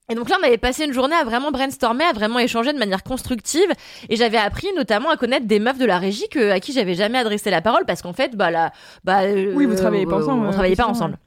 et 0.10 0.16
donc 0.16 0.30
là, 0.30 0.38
on 0.42 0.46
avait 0.46 0.58
passé 0.58 0.86
une 0.86 0.94
journée 0.94 1.16
à 1.16 1.26
vraiment 1.26 1.52
brainstormer, 1.52 2.06
à 2.06 2.14
vraiment 2.14 2.40
échanger 2.40 2.72
de 2.72 2.80
manière 2.80 3.04
constructive. 3.04 3.70
Et 4.10 4.16
j'avais 4.16 4.38
appris 4.38 4.68
notamment 4.76 5.10
à 5.10 5.18
connaître 5.18 5.46
des 5.48 5.60
meufs 5.60 5.78
de 5.78 5.86
la 5.86 5.98
régie 5.98 6.30
que, 6.30 6.52
à 6.52 6.62
qui 6.62 6.72
j'avais 6.72 6.94
jamais 6.94 7.18
adressé 7.18 7.50
la 7.50 7.62
parole 7.62 7.84
parce 7.86 8.02
qu'en 8.02 8.14
fait, 8.14 8.36
bah 8.36 8.50
là, 8.50 8.72
bah 9.04 9.24
euh, 9.24 9.52
Oui, 9.54 9.66
vous 9.66 9.76
travaillez 9.76 10.06
pas 10.06 10.18
ensemble, 10.18 10.46
On 10.46 10.50
euh, 10.50 10.52
travaillait 10.52 10.78
pas 10.78 10.84
effectivement, 10.84 11.08
ensemble. 11.08 11.18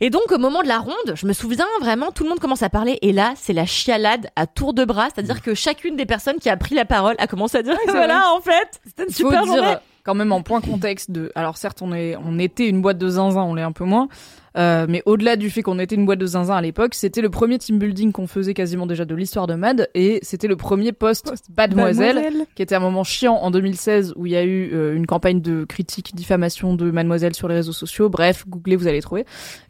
Et 0.00 0.08
donc 0.10 0.32
au 0.32 0.38
moment 0.38 0.62
de 0.62 0.68
la 0.68 0.78
ronde, 0.78 1.14
je 1.14 1.26
me 1.26 1.32
souviens 1.34 1.66
vraiment, 1.80 2.10
tout 2.12 2.24
le 2.24 2.30
monde 2.30 2.40
commence 2.40 2.62
à 2.62 2.70
parler 2.70 2.98
et 3.02 3.12
là 3.12 3.34
c'est 3.36 3.52
la 3.52 3.66
chialade 3.66 4.30
à 4.34 4.48
tour 4.48 4.72
de 4.74 4.84
bras, 4.84 5.08
c'est-à-dire 5.14 5.42
que 5.42 5.54
chacune 5.54 5.94
des 5.94 6.06
personnes 6.06 6.38
qui 6.40 6.48
a 6.48 6.56
pris 6.56 6.74
la 6.74 6.84
parole 6.84 7.14
a 7.18 7.28
commencé 7.28 7.58
à 7.58 7.62
dire 7.62 7.76
voilà 7.86 8.32
en 8.34 8.40
fait 8.40 8.80
c'était 8.84 9.04
une 9.04 9.10
Il 9.10 9.14
faut 9.14 9.30
super 9.30 9.44
dire 9.44 9.54
journée. 9.54 9.76
quand 10.02 10.14
même 10.16 10.32
en 10.32 10.42
point 10.42 10.60
contexte 10.60 11.12
de. 11.12 11.30
Alors 11.36 11.56
certes, 11.56 11.82
on 11.82 11.92
est, 11.92 12.16
on 12.16 12.38
était 12.40 12.66
une 12.66 12.82
boîte 12.82 12.98
de 12.98 13.08
zinzin, 13.08 13.42
on 13.42 13.54
l'est 13.54 13.62
un 13.62 13.70
peu 13.70 13.84
moins. 13.84 14.08
Euh, 14.56 14.86
mais 14.88 15.02
au-delà 15.06 15.36
du 15.36 15.50
fait 15.50 15.62
qu'on 15.62 15.78
était 15.78 15.94
une 15.94 16.04
boîte 16.04 16.18
de 16.18 16.26
zinzin 16.26 16.54
à 16.54 16.60
l'époque, 16.60 16.94
c'était 16.94 17.20
le 17.20 17.30
premier 17.30 17.58
team 17.58 17.78
building 17.78 18.12
qu'on 18.12 18.26
faisait 18.26 18.54
quasiment 18.54 18.86
déjà 18.86 19.04
de 19.04 19.14
l'histoire 19.14 19.46
de 19.46 19.54
Mad 19.54 19.88
et 19.94 20.18
c'était 20.22 20.48
le 20.48 20.56
premier 20.56 20.92
post 20.92 21.32
Mademoiselle, 21.56 22.46
qui 22.54 22.62
était 22.62 22.74
un 22.74 22.80
moment 22.80 23.04
chiant 23.04 23.34
en 23.34 23.50
2016 23.50 24.14
où 24.16 24.26
il 24.26 24.32
y 24.32 24.36
a 24.36 24.44
eu 24.44 24.70
euh, 24.72 24.94
une 24.94 25.06
campagne 25.06 25.40
de 25.40 25.64
critique, 25.64 26.14
diffamation 26.14 26.74
de 26.74 26.90
Mademoiselle 26.90 27.34
sur 27.34 27.48
les 27.48 27.54
réseaux 27.54 27.72
sociaux. 27.72 28.08
Bref, 28.08 28.44
googlez, 28.48 28.76
vous 28.76 28.86
allez 28.86 29.00
trouver. 29.00 29.24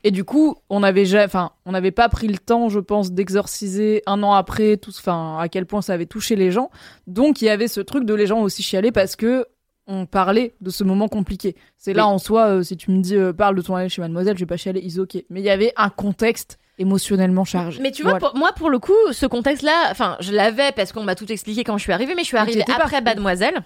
Et 0.05 0.11
du 0.11 0.25
coup, 0.25 0.57
on 0.69 0.83
avait 0.83 1.03
déjà, 1.03 1.25
enfin, 1.25 1.53
on 1.67 1.73
n'avait 1.73 1.91
pas 1.91 2.09
pris 2.09 2.29
le 2.29 2.39
temps, 2.39 2.69
je 2.69 2.81
pense, 2.81 3.13
d'exorciser 3.13 4.03
un 4.07 4.23
an 4.23 4.33
après 4.33 4.77
tout, 4.77 4.93
enfin, 4.97 5.39
à 5.41 5.49
quel 5.49 5.67
point 5.67 5.83
ça 5.83 5.95
avait 5.95 6.07
touché 6.07 6.37
les 6.37 6.51
gens. 6.51 6.71
Donc, 7.07 7.43
il 7.43 7.47
y 7.47 7.49
avait 7.49 7.69
ce 7.69 7.81
truc 7.81 8.05
de 8.05 8.15
les 8.15 8.27
gens 8.27 8.41
aussi 8.41 8.63
chialer 8.63 8.93
parce 8.93 9.17
que 9.17 9.47
on 9.87 10.07
parlait 10.07 10.55
de 10.61 10.71
ce 10.71 10.85
moment 10.85 11.09
compliqué. 11.09 11.57
C'est 11.77 11.93
là 11.93 12.07
Oui. 12.07 12.13
en 12.15 12.19
soi, 12.19 12.47
euh, 12.47 12.63
si 12.63 12.77
tu 12.77 12.91
me 12.91 13.01
dis 13.03 13.17
euh, 13.17 13.33
parle 13.33 13.57
de 13.57 13.63
ton 13.63 13.75
année 13.75 13.89
chez 13.89 14.01
Mademoiselle, 14.01 14.37
je 14.37 14.43
vais 14.43 14.47
pas 14.47 14.57
chialer, 14.57 14.81
is 14.81 14.99
ok. 15.01 15.17
Mais 15.31 15.41
il 15.41 15.45
y 15.45 15.51
avait 15.51 15.73
un 15.77 15.89
contexte 15.91 16.59
émotionnellement 16.79 17.45
chargé. 17.45 17.81
Mais 17.83 17.91
tu 17.91 18.03
vois, 18.03 18.13
Voilà. 18.13 18.29
pour, 18.31 18.39
moi, 18.39 18.53
pour 18.53 18.71
le 18.71 18.79
coup, 18.79 18.93
ce 19.13 19.27
contexte-là, 19.27 19.89
enfin, 19.91 20.17
je 20.21 20.33
l'avais 20.33 20.73
parce 20.73 20.93
qu'on 20.93 21.03
m'a 21.03 21.15
tout 21.15 21.31
expliqué 21.31 21.65
quand 21.65 21.77
je 21.79 21.83
suis 21.83 21.93
arrivée, 21.93 22.15
mais 22.15 22.23
je 22.23 22.29
suis 22.29 22.37
arrivée 22.37 22.65
après 22.81 23.01
Mademoiselle. 23.01 23.61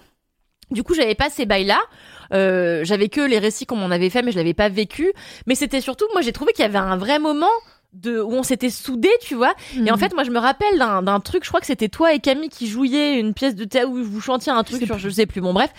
Du 0.69 0.83
coup, 0.83 0.93
j'avais 0.93 1.15
pas 1.15 1.29
ces 1.29 1.45
bails-là. 1.45 1.79
Euh, 2.33 2.83
j'avais 2.83 3.07
que 3.07 3.21
les 3.21 3.39
récits 3.39 3.65
qu'on 3.65 3.77
m'en 3.77 3.89
avait 3.89 4.09
fait, 4.09 4.21
mais 4.21 4.33
je 4.33 4.37
l'avais 4.37 4.53
pas 4.53 4.67
vécu. 4.67 5.13
Mais 5.45 5.55
c'était 5.55 5.79
surtout, 5.79 6.05
moi, 6.11 6.21
j'ai 6.21 6.33
trouvé 6.33 6.51
qu'il 6.51 6.63
y 6.63 6.65
avait 6.67 6.77
un 6.77 6.97
vrai 6.97 7.19
moment 7.19 7.47
de 8.01 8.21
où 8.21 8.31
on 8.33 8.43
s'était 8.43 8.69
soudés, 8.69 9.09
tu 9.21 9.35
vois. 9.35 9.53
Et 9.85 9.91
en 9.91 9.97
fait, 9.97 10.13
moi, 10.13 10.23
je 10.23 10.31
me 10.31 10.39
rappelle 10.39 10.77
d'un 10.77 11.01
d'un 11.01 11.19
truc. 11.19 11.43
Je 11.43 11.49
crois 11.49 11.59
que 11.59 11.65
c'était 11.67 11.89
toi 11.89 12.13
et 12.13 12.19
Camille 12.19 12.49
qui 12.49 12.67
jouiez 12.67 13.13
une 13.13 13.33
pièce 13.33 13.55
de 13.55 13.65
théâtre 13.65 13.89
où 13.89 14.03
vous 14.03 14.21
chantiez 14.21 14.51
un 14.51 14.63
truc 14.63 14.83
sur 14.85 14.97
je 14.97 15.09
sais 15.09 15.25
plus. 15.25 15.41
Bon, 15.41 15.53
bref. 15.53 15.71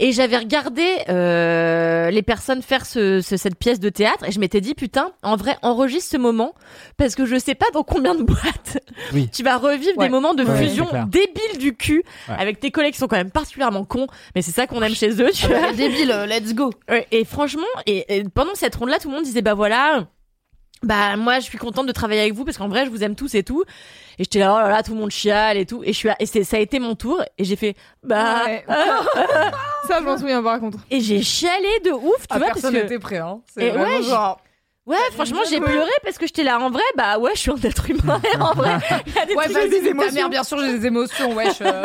Et 0.00 0.12
j'avais 0.12 0.36
regardé 0.38 0.86
euh, 1.08 2.10
les 2.10 2.22
personnes 2.22 2.62
faire 2.62 2.86
ce, 2.86 3.20
ce- 3.20 3.36
cette 3.36 3.56
pièce 3.58 3.80
de 3.80 3.88
théâtre 3.88 4.24
et 4.28 4.30
je 4.30 4.38
m'étais 4.38 4.60
dit 4.60 4.74
putain, 4.74 5.10
en 5.24 5.34
vrai, 5.34 5.56
enregistre 5.62 6.12
ce 6.12 6.16
moment 6.16 6.54
parce 6.96 7.16
que 7.16 7.26
je 7.26 7.36
sais 7.36 7.56
pas 7.56 7.66
dans 7.74 7.82
combien 7.82 8.14
de 8.14 8.22
boîtes 8.22 8.78
Oui. 9.12 9.28
tu 9.32 9.42
vas 9.42 9.56
revivre 9.56 9.98
Ouais. 9.98 10.06
des 10.06 10.10
moments 10.10 10.34
de 10.34 10.44
Ouais, 10.44 10.56
fusion 10.68 10.86
débiles 11.08 11.58
du 11.58 11.74
cul 11.74 12.04
Ouais. 12.28 12.36
avec 12.38 12.60
tes 12.60 12.70
collègues 12.70 12.92
qui 12.92 13.00
sont 13.00 13.08
quand 13.08 13.16
même 13.16 13.32
particulièrement 13.32 13.84
cons, 13.84 14.06
mais 14.36 14.42
c'est 14.42 14.52
ça 14.52 14.68
qu'on 14.68 14.82
aime 14.82 14.94
chez 14.94 15.10
eux, 15.20 15.30
tu 15.34 15.46
vois. 15.48 15.72
débile, 15.72 16.12
euh, 16.12 16.26
let's 16.26 16.54
go. 16.54 16.70
Ouais, 16.88 17.08
et 17.10 17.24
franchement, 17.24 17.62
et, 17.86 18.18
et 18.18 18.22
pendant 18.32 18.54
cette 18.54 18.76
ronde-là, 18.76 18.98
tout 19.00 19.08
le 19.08 19.14
monde 19.16 19.24
disait 19.24 19.42
bah 19.42 19.54
voilà, 19.54 20.06
bah 20.82 21.16
moi 21.16 21.40
je 21.40 21.44
suis 21.44 21.58
contente 21.58 21.86
de 21.86 21.92
travailler 21.92 22.20
avec 22.20 22.34
vous 22.34 22.44
parce 22.44 22.56
qu'en 22.58 22.68
vrai 22.68 22.84
je 22.84 22.90
vous 22.90 23.02
aime 23.02 23.14
tous 23.14 23.34
et 23.34 23.42
tout. 23.42 23.64
Et 24.18 24.24
j'étais 24.24 24.38
là 24.40 24.54
oh 24.56 24.60
là 24.60 24.68
là 24.68 24.82
tout 24.82 24.94
le 24.94 25.00
monde 25.00 25.10
chiale 25.10 25.56
et 25.56 25.66
tout. 25.66 25.82
Et 25.84 25.88
je 25.92 25.98
suis 25.98 26.08
là, 26.08 26.16
et 26.18 26.26
c'est 26.26 26.44
ça 26.44 26.56
a 26.56 26.60
été 26.60 26.78
mon 26.80 26.94
tour 26.94 27.22
et 27.38 27.44
j'ai 27.44 27.56
fait 27.56 27.76
bah 28.02 28.44
Ouais. 28.46 28.64
Ça, 29.86 29.98
je 30.00 30.04
m'en 30.04 30.18
souviens 30.18 30.42
par 30.42 30.60
contre. 30.60 30.78
et 30.90 31.00
j'ai 31.00 31.22
chialé 31.22 31.80
de 31.84 31.90
ouf, 31.92 32.02
tu 32.20 32.26
Ah, 32.30 32.38
vois 32.38 32.48
parce 32.48 32.60
personne 32.60 32.74
que 32.74 32.82
n'était 32.82 32.98
prêt, 32.98 33.18
hein. 33.18 33.40
C'est 33.54 33.70
ouais, 33.76 34.02
genre- 34.02 34.40
ouais 34.88 34.96
franchement 35.12 35.40
j'ai 35.48 35.60
pleuré 35.60 35.90
parce 36.02 36.18
que 36.18 36.26
j'étais 36.26 36.42
là 36.44 36.58
en 36.58 36.70
vrai 36.70 36.82
bah 36.96 37.18
ouais 37.18 37.30
je 37.34 37.40
suis 37.40 37.50
un 37.50 37.56
être 37.62 37.88
humain 37.90 38.20
en 38.40 38.54
vrai 38.54 38.78
il 39.06 39.14
y 39.14 39.18
a 39.18 39.26
des 39.26 39.34
Ouais, 39.34 39.44
trucs- 39.44 39.56
vas-y, 39.56 39.70
des 39.70 39.80
ta 39.82 39.88
émotions. 39.88 40.12
mère, 40.14 40.30
bien 40.30 40.42
sûr, 40.42 40.58
j'ai 40.58 40.78
des 40.78 40.86
émotions, 40.86 41.34
wesh. 41.34 41.60
euh. 41.60 41.82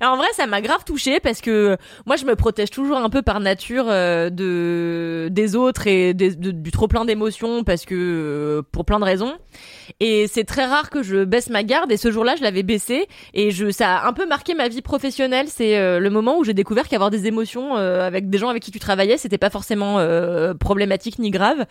Et 0.00 0.04
en 0.04 0.16
vrai, 0.16 0.26
ça 0.34 0.46
m'a 0.46 0.60
grave 0.60 0.84
touchée 0.84 1.18
parce 1.20 1.40
que 1.40 1.76
moi, 2.06 2.16
je 2.16 2.24
me 2.26 2.34
protège 2.36 2.70
toujours 2.70 2.96
un 2.98 3.08
peu 3.10 3.22
par 3.22 3.40
nature 3.40 3.86
euh, 3.88 4.30
de 4.30 5.28
des 5.30 5.56
autres 5.56 5.86
et 5.86 6.14
des- 6.14 6.34
de- 6.36 6.50
du 6.50 6.70
trop 6.70 6.86
plein 6.88 7.04
d'émotions 7.04 7.64
parce 7.64 7.84
que 7.84 7.94
euh, 7.94 8.62
pour 8.72 8.84
plein 8.84 8.98
de 9.00 9.04
raisons. 9.04 9.34
Et 10.00 10.26
c'est 10.26 10.44
très 10.44 10.64
rare 10.66 10.90
que 10.90 11.02
je 11.02 11.24
baisse 11.24 11.50
ma 11.50 11.62
garde. 11.62 11.90
Et 11.92 11.96
ce 11.96 12.10
jour-là, 12.10 12.34
je 12.36 12.42
l'avais 12.42 12.62
baissé 12.62 13.06
et 13.34 13.50
je 13.50 13.70
ça 13.70 13.96
a 13.98 14.08
un 14.08 14.12
peu 14.12 14.26
marqué 14.26 14.54
ma 14.54 14.68
vie 14.68 14.82
professionnelle. 14.82 15.46
C'est 15.48 15.76
euh, 15.78 15.98
le 16.00 16.10
moment 16.10 16.38
où 16.38 16.44
j'ai 16.44 16.54
découvert 16.54 16.88
qu'avoir 16.88 17.10
des 17.10 17.26
émotions 17.26 17.76
euh, 17.76 18.06
avec 18.06 18.28
des 18.30 18.38
gens 18.38 18.48
avec 18.48 18.62
qui 18.62 18.70
tu 18.70 18.78
travaillais, 18.78 19.16
c'était 19.18 19.38
pas 19.38 19.50
forcément 19.50 19.98
euh, 19.98 20.54
problématique 20.54 21.18
ni 21.18 21.30
grave. 21.30 21.64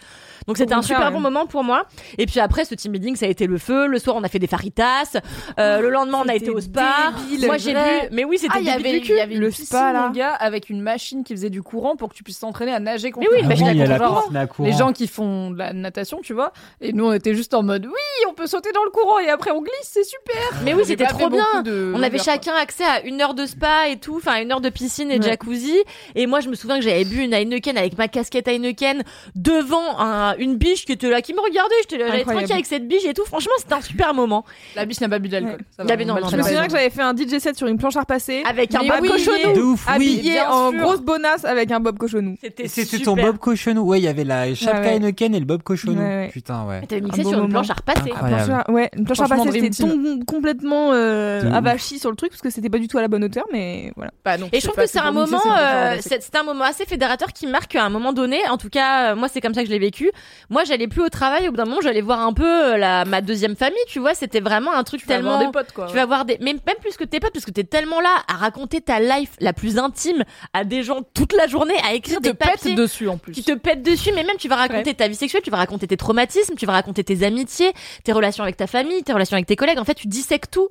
Donc 0.47 0.57
c'était 0.57 0.73
un 0.73 0.81
super 0.81 1.05
ouais. 1.05 1.11
bon 1.11 1.19
moment 1.21 1.45
pour 1.45 1.63
moi. 1.63 1.85
Et 2.17 2.25
puis 2.25 2.39
après, 2.39 2.65
ce 2.65 2.75
team 2.75 2.91
building, 2.91 3.15
ça 3.15 3.25
a 3.25 3.29
été 3.29 3.47
le 3.47 3.57
feu. 3.57 3.87
Le 3.87 3.97
soir, 3.99 4.15
on 4.17 4.23
a 4.23 4.27
fait 4.27 4.39
des 4.39 4.47
faritas. 4.47 5.17
Euh, 5.59 5.79
le 5.79 5.89
lendemain, 5.89 6.21
on 6.25 6.27
a 6.27 6.35
été 6.35 6.49
au 6.49 6.59
spa. 6.59 7.13
débile, 7.29 7.45
Moi, 7.45 7.57
j'ai 7.57 7.73
bu. 7.73 7.79
Mais 8.11 8.25
oui, 8.25 8.37
c'était 8.37 8.53
Ah, 8.55 8.59
il 8.59 8.67
y 8.67 8.71
débile 8.83 8.87
avait, 9.11 9.15
y 9.17 9.19
avait 9.21 9.35
Le 9.35 9.51
spa, 9.51 9.93
là. 9.93 10.11
gars, 10.13 10.33
avec 10.33 10.69
une 10.69 10.81
machine 10.81 11.23
qui 11.23 11.33
faisait 11.33 11.49
du 11.49 11.61
courant 11.61 11.95
pour 11.95 12.09
que 12.09 12.15
tu 12.15 12.23
puisses 12.23 12.39
t'entraîner 12.39 12.73
à 12.73 12.79
nager 12.79 13.11
contre 13.11 13.27
Mais 13.29 13.37
oui, 13.37 13.41
Ah 13.43 13.47
mais 13.47 13.53
oui, 13.55 13.59
je 13.65 13.71
il 13.71 13.77
y 13.77 13.81
a 13.81 13.85
la 13.85 13.97
d'accord. 13.99 14.19
piscine 14.21 14.37
à 14.37 14.47
courant. 14.47 14.67
les 14.67 14.73
gens 14.75 14.91
qui 14.91 15.07
font 15.07 15.51
de 15.51 15.57
la 15.57 15.71
natation, 15.73 16.19
tu 16.21 16.33
vois. 16.33 16.51
Et 16.81 16.91
nous, 16.93 17.05
on 17.05 17.13
était 17.13 17.33
juste 17.35 17.53
en 17.53 17.63
mode, 17.63 17.85
oui, 17.85 17.93
on 18.29 18.33
peut 18.33 18.47
sauter 18.47 18.71
dans 18.73 18.83
le 18.83 18.89
courant 18.89 19.19
et 19.19 19.29
après 19.29 19.51
on 19.51 19.61
glisse, 19.61 19.73
c'est 19.83 20.03
super. 20.03 20.35
Mais 20.63 20.73
oui, 20.73 20.83
c'était 20.85 21.05
trop 21.05 21.29
bien. 21.29 21.61
de 21.63 21.91
On 21.95 22.01
avait 22.03 22.19
chacun 22.19 22.53
accès 22.53 22.83
à 22.83 23.01
une 23.05 23.21
heure 23.21 23.33
de 23.33 23.45
spa 23.45 23.89
et 23.89 23.97
tout, 23.97 24.15
enfin 24.17 24.41
une 24.41 24.51
heure 24.51 24.61
de 24.61 24.69
piscine 24.69 25.11
et 25.11 25.19
de 25.19 25.23
Ouais. 25.23 25.29
jacuzzi. 25.31 25.77
Et 26.15 26.25
moi, 26.27 26.39
je 26.41 26.49
me 26.49 26.55
souviens 26.55 26.77
que 26.77 26.83
j'avais 26.83 27.05
bu 27.05 27.17
une 27.21 27.33
Heineken 27.33 27.77
avec 27.77 27.97
ma 27.97 28.07
casquette 28.07 28.47
Heineken 28.47 29.03
devant 29.35 29.99
un, 29.99 30.13
un, 30.31 30.35
une 30.37 30.55
biche 30.55 30.85
qui 30.85 30.91
était 30.91 31.09
là, 31.09 31.21
qui 31.21 31.33
me 31.33 31.39
regardait. 31.41 31.73
J'étais 31.81 31.97
là, 31.97 32.05
Incroyable. 32.05 32.31
tranquille 32.33 32.51
avec 32.53 32.65
cette 32.65 32.87
biche 32.87 33.05
et 33.05 33.13
tout. 33.13 33.25
Franchement, 33.25 33.53
c'était 33.57 33.73
un 33.73 33.81
super 33.81 34.13
moment. 34.13 34.45
La 34.75 34.85
biche 34.85 35.01
n'a 35.01 35.09
pas 35.09 35.19
bu 35.19 35.29
d'alcool. 35.29 35.59
Ouais. 35.79 36.05
Non, 36.05 36.15
non, 36.19 36.27
Je 36.29 36.37
me 36.37 36.43
souviens 36.43 36.65
que 36.65 36.71
j'avais 36.71 36.89
fait 36.89 37.01
un 37.01 37.15
DJ 37.15 37.39
set 37.39 37.57
sur 37.57 37.67
une 37.67 37.77
planche 37.77 37.95
à 37.95 38.01
repasser. 38.01 38.43
Avec 38.47 38.73
un 38.75 38.79
bob 38.79 38.99
oui, 39.01 39.09
cochonou. 39.09 39.53
De 39.55 39.61
ouf, 39.61 39.85
oui. 39.87 39.93
Habillé 40.17 40.41
en 40.41 40.71
grosse 40.71 41.01
bonasse 41.01 41.45
avec 41.45 41.71
un 41.71 41.79
bob 41.79 41.97
cochonou. 41.97 42.35
C'était 42.65 42.99
ton 42.99 43.15
Bob 43.15 43.37
Cochonou. 43.37 43.81
Ouais, 43.83 43.99
il 43.99 44.03
y 44.03 44.07
avait 44.07 44.23
la 44.23 44.53
Chapka. 44.55 44.93
Heineken 44.93 45.33
et 45.35 45.39
le 45.39 45.45
Bob 45.45 45.63
Cochonou. 45.63 46.01
Putain, 46.31 46.65
ouais. 46.65 46.85
T'avais 46.87 47.01
mixé 47.01 47.23
sur 47.23 47.43
une 47.43 47.49
planche 47.49 47.69
à 47.69 47.73
repasser. 47.73 47.92
Incroyable. 47.97 48.45
Planche 48.45 48.63
à- 48.67 48.71
ouais, 48.71 48.89
une 48.97 49.05
planche 49.05 49.19
à 49.19 49.51
c'était 49.51 49.69
tom- 49.69 50.25
complètement 50.25 50.91
euh, 50.93 51.41
sur 51.77 52.09
le 52.09 52.15
truc 52.15 52.31
parce 52.31 52.41
que 52.41 52.49
c'était 52.49 52.69
pas 52.69 52.77
du 52.79 52.87
tout 52.87 52.97
à 52.97 53.01
la 53.01 53.07
bonne 53.07 53.23
hauteur, 53.23 53.45
mais 53.51 53.91
voilà. 53.95 54.11
Bah, 54.25 54.37
donc, 54.37 54.49
Et 54.53 54.59
je 54.59 54.65
trouve 54.67 54.75
que 54.75 54.87
c'est 54.89 54.99
un 54.99 55.11
moment, 55.11 55.39
euh, 55.57 55.97
c'est- 55.99 56.35
un 56.35 56.43
moment 56.43 56.63
assez 56.63 56.85
fédérateur 56.85 57.31
qui 57.31 57.45
marque 57.47 57.75
à 57.75 57.83
un 57.83 57.89
moment 57.89 58.11
donné. 58.13 58.39
En 58.49 58.57
tout 58.57 58.69
cas, 58.69 59.11
euh, 59.11 59.15
moi, 59.15 59.27
c'est 59.27 59.39
comme 59.39 59.53
ça 59.53 59.61
que 59.61 59.67
je 59.67 59.71
l'ai 59.71 59.79
vécu. 59.79 60.11
Moi, 60.49 60.63
j'allais 60.63 60.87
plus 60.87 61.01
au 61.01 61.09
travail. 61.09 61.47
Au 61.47 61.51
bout 61.51 61.57
d'un 61.57 61.65
moment, 61.65 61.81
j'allais 61.81 62.01
voir 62.01 62.21
un 62.21 62.33
peu 62.33 62.73
euh, 62.73 62.77
la, 62.77 63.05
ma 63.05 63.21
deuxième 63.21 63.55
famille. 63.55 63.77
Tu 63.87 63.99
vois, 63.99 64.13
c'était 64.15 64.39
vraiment 64.39 64.73
un 64.73 64.83
truc 64.83 65.01
Tu 65.01 65.07
vas 65.07 65.15
avoir 65.15 65.37
tellement. 65.37 65.51
des 65.51 65.57
potes, 65.59 65.71
quoi. 65.73 65.85
Tu 65.87 65.95
vas 65.95 66.05
voir 66.05 66.25
des, 66.25 66.37
mais 66.41 66.53
même 66.53 66.75
plus 66.81 66.97
que 66.97 67.03
tes 67.03 67.19
potes, 67.19 67.33
parce 67.33 67.45
que 67.45 67.51
t'es 67.51 67.63
tellement 67.63 68.01
là 68.01 68.09
à 68.27 68.33
raconter 68.37 68.81
ta 68.81 68.99
life 68.99 69.31
la 69.39 69.53
plus 69.53 69.77
intime 69.77 70.23
à 70.53 70.63
des 70.63 70.81
gens 70.83 71.01
toute 71.13 71.33
la 71.33 71.47
journée, 71.47 71.75
à 71.87 71.93
écrire 71.93 72.19
des 72.21 72.33
papiers 72.33 72.71
pète 72.71 72.75
dessus 72.75 73.07
en 73.07 73.17
plus. 73.17 73.31
qui 73.33 73.43
te 73.43 73.51
pètent 73.53 73.83
dessus, 73.83 74.09
mais 74.15 74.23
même 74.23 74.37
tu 74.37 74.47
vas 74.47 74.55
raconter 74.55 74.93
ta 74.95 75.07
vie 75.07 75.15
sexuelle, 75.15 75.41
tu 75.43 75.51
vas 75.51 75.57
raconter 75.57 75.87
tes 75.87 75.97
traumatismes, 75.97 76.55
tu 76.55 76.65
vas 76.65 76.73
raconter 76.73 77.03
tes 77.03 77.23
amitiés, 77.23 77.73
tes 78.03 78.11
relations 78.11 78.43
avec 78.43 78.57
ta 78.57 78.67
famille, 78.67 79.03
tes 79.03 79.13
relations 79.13 79.35
avec 79.35 79.45
tes 79.47 79.55
collègues. 79.55 79.79
En 79.79 79.85
fait, 79.85 79.95
tu 79.95 80.07
dissèques 80.07 80.49
tout. 80.51 80.69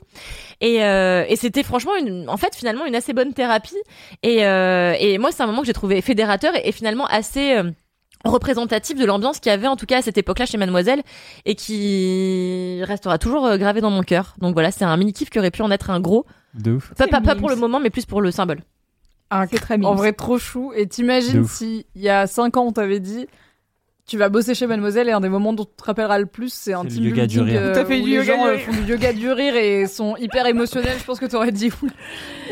Et, 0.60 0.84
euh, 0.84 1.24
et 1.28 1.36
c'était 1.36 1.62
franchement, 1.62 1.96
une, 1.96 2.28
en 2.28 2.36
fait, 2.36 2.54
finalement, 2.54 2.84
une 2.86 2.94
assez 2.94 3.12
bonne 3.12 3.32
thérapie. 3.34 3.76
Et, 4.22 4.44
euh, 4.46 4.94
et 4.98 5.18
moi, 5.18 5.30
c'est 5.32 5.42
un 5.42 5.46
moment 5.46 5.60
que 5.60 5.66
j'ai 5.66 5.72
trouvé 5.72 6.00
fédérateur 6.02 6.54
et, 6.56 6.68
et 6.68 6.72
finalement 6.72 7.06
assez 7.06 7.56
euh, 7.56 7.70
représentatif 8.24 8.96
de 8.98 9.04
l'ambiance 9.04 9.40
qu'il 9.40 9.50
y 9.50 9.52
avait 9.52 9.66
en 9.66 9.74
tout 9.76 9.86
cas 9.86 9.98
à 9.98 10.02
cette 10.02 10.16
époque-là 10.18 10.46
chez 10.46 10.56
Mademoiselle 10.56 11.02
et 11.44 11.56
qui 11.56 12.80
restera 12.84 13.18
toujours 13.18 13.46
euh, 13.46 13.56
gravé 13.56 13.80
dans 13.80 13.90
mon 13.90 14.02
cœur. 14.02 14.34
Donc 14.38 14.54
voilà, 14.54 14.70
c'est 14.70 14.84
un 14.84 14.96
mini 14.96 15.12
kiff 15.12 15.30
qui 15.30 15.38
aurait 15.38 15.50
pu 15.50 15.62
en 15.62 15.70
être 15.70 15.90
un 15.90 16.00
gros. 16.00 16.24
De 16.54 16.72
ouf. 16.72 16.92
Pas, 16.94 17.06
pas, 17.08 17.20
pas 17.20 17.34
pour 17.34 17.48
le 17.50 17.56
moment, 17.56 17.80
mais 17.80 17.90
plus 17.90 18.04
pour 18.06 18.20
le 18.20 18.30
symbole. 18.30 18.60
Un- 19.30 19.46
C'est 19.46 19.58
très 19.58 19.82
En 19.84 19.94
vrai, 19.94 20.12
trop 20.12 20.38
chou. 20.38 20.72
Et 20.76 20.86
t'imagines 20.86 21.40
si, 21.46 21.86
il 21.94 22.02
y 22.02 22.08
a 22.10 22.26
5 22.26 22.56
ans, 22.58 22.66
on 22.66 22.72
t'avait 22.72 23.00
dit. 23.00 23.26
Tu 24.06 24.18
vas 24.18 24.28
bosser 24.28 24.54
chez 24.54 24.66
Mademoiselle 24.66 25.08
et 25.08 25.12
un 25.12 25.20
des 25.20 25.28
moments 25.28 25.52
dont 25.52 25.64
tu 25.64 25.70
te 25.76 25.84
rappelleras 25.84 26.18
le 26.18 26.26
plus, 26.26 26.52
c'est 26.52 26.72
un 26.72 26.84
team 26.84 27.04
yoga 27.04 27.26
du 27.26 27.40
rire. 27.40 27.60
euh, 27.62 27.74
T'as 27.74 27.84
fait 27.84 28.00
où 28.00 28.04
du 28.04 28.10
les 28.10 28.16
yoga 28.16 28.34
gens 28.36 28.42
du 28.44 28.48
euh, 28.48 28.52
rire. 28.56 28.66
font 28.66 28.72
du 28.72 28.90
yoga 28.90 29.12
du 29.12 29.32
rire 29.32 29.56
et 29.56 29.86
sont 29.86 30.16
hyper 30.16 30.44
émotionnels. 30.46 30.96
Je 30.98 31.04
pense 31.04 31.20
que 31.20 31.26
t'aurais 31.26 31.52
dit 31.52 31.70
oula, 31.82 31.92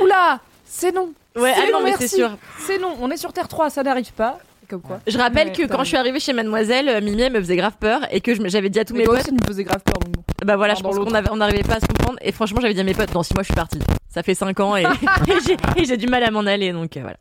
oula, 0.00 0.40
c'est 0.64 0.94
non, 0.94 1.12
Ouais, 1.36 1.52
C'est 1.54 1.62
ah 1.62 1.66
non, 1.72 1.78
non, 1.78 1.84
mais 1.84 1.90
merci. 1.90 2.08
c'est 2.08 2.16
sûr. 2.16 2.30
c'est 2.60 2.78
non. 2.78 2.96
On 3.00 3.10
est 3.10 3.16
sur 3.16 3.32
Terre 3.32 3.48
3, 3.48 3.68
ça 3.70 3.82
n'arrive 3.82 4.12
pas. 4.12 4.38
Comme 4.68 4.80
quoi. 4.80 5.00
Je 5.08 5.18
rappelle 5.18 5.48
Ouais, 5.48 5.52
que 5.54 5.62
t'as 5.62 5.74
quand 5.76 5.82
je 5.82 5.88
suis 5.88 5.96
arrivée 5.96 6.20
chez 6.20 6.32
Mademoiselle, 6.32 6.88
euh, 6.88 7.00
Mimi 7.00 7.22
elle 7.22 7.32
me 7.32 7.40
faisait 7.40 7.56
grave 7.56 7.74
peur 7.80 8.00
et 8.12 8.20
que 8.20 8.34
je 8.36 8.40
me- 8.40 8.48
j'avais 8.48 8.70
dit 8.70 8.78
à 8.78 8.84
tous 8.84 8.92
Mais 8.92 9.00
mes 9.00 9.04
toi 9.06 9.14
potes, 9.16 9.26
aussi, 9.26 9.34
tu 9.36 9.40
me 9.42 9.46
faisais 9.46 9.64
grave 9.64 9.82
peur. 9.84 9.94
Donc 9.98 10.12
bon. 10.14 10.22
bah 10.44 10.56
voilà, 10.56 10.74
je 10.76 10.82
pense 10.82 10.96
qu'on 10.96 11.12
avait- 11.12 11.30
on 11.32 11.36
n'arrivait 11.36 11.64
pas 11.64 11.74
à 11.76 11.80
se 11.80 11.86
comprendre 11.86 12.18
et 12.22 12.30
franchement 12.30 12.60
j'avais 12.60 12.74
dit 12.74 12.80
à 12.80 12.84
mes 12.84 12.94
potes, 12.94 13.12
dans 13.12 13.24
6 13.24 13.34
mois 13.34 13.42
je 13.42 13.46
suis 13.48 13.54
partie. 13.54 13.80
Ça 14.08 14.22
fait 14.22 14.34
5 14.36 14.60
ans 14.60 14.76
et, 14.76 14.82
et 15.28 15.34
j'ai- 15.44 15.56
et 15.76 15.84
j'ai 15.84 15.96
du 15.96 16.06
mal 16.06 16.22
à 16.22 16.30
m'en 16.30 16.46
aller 16.46 16.70
donc 16.72 16.96
euh, 16.96 17.00
voilà. 17.00 17.16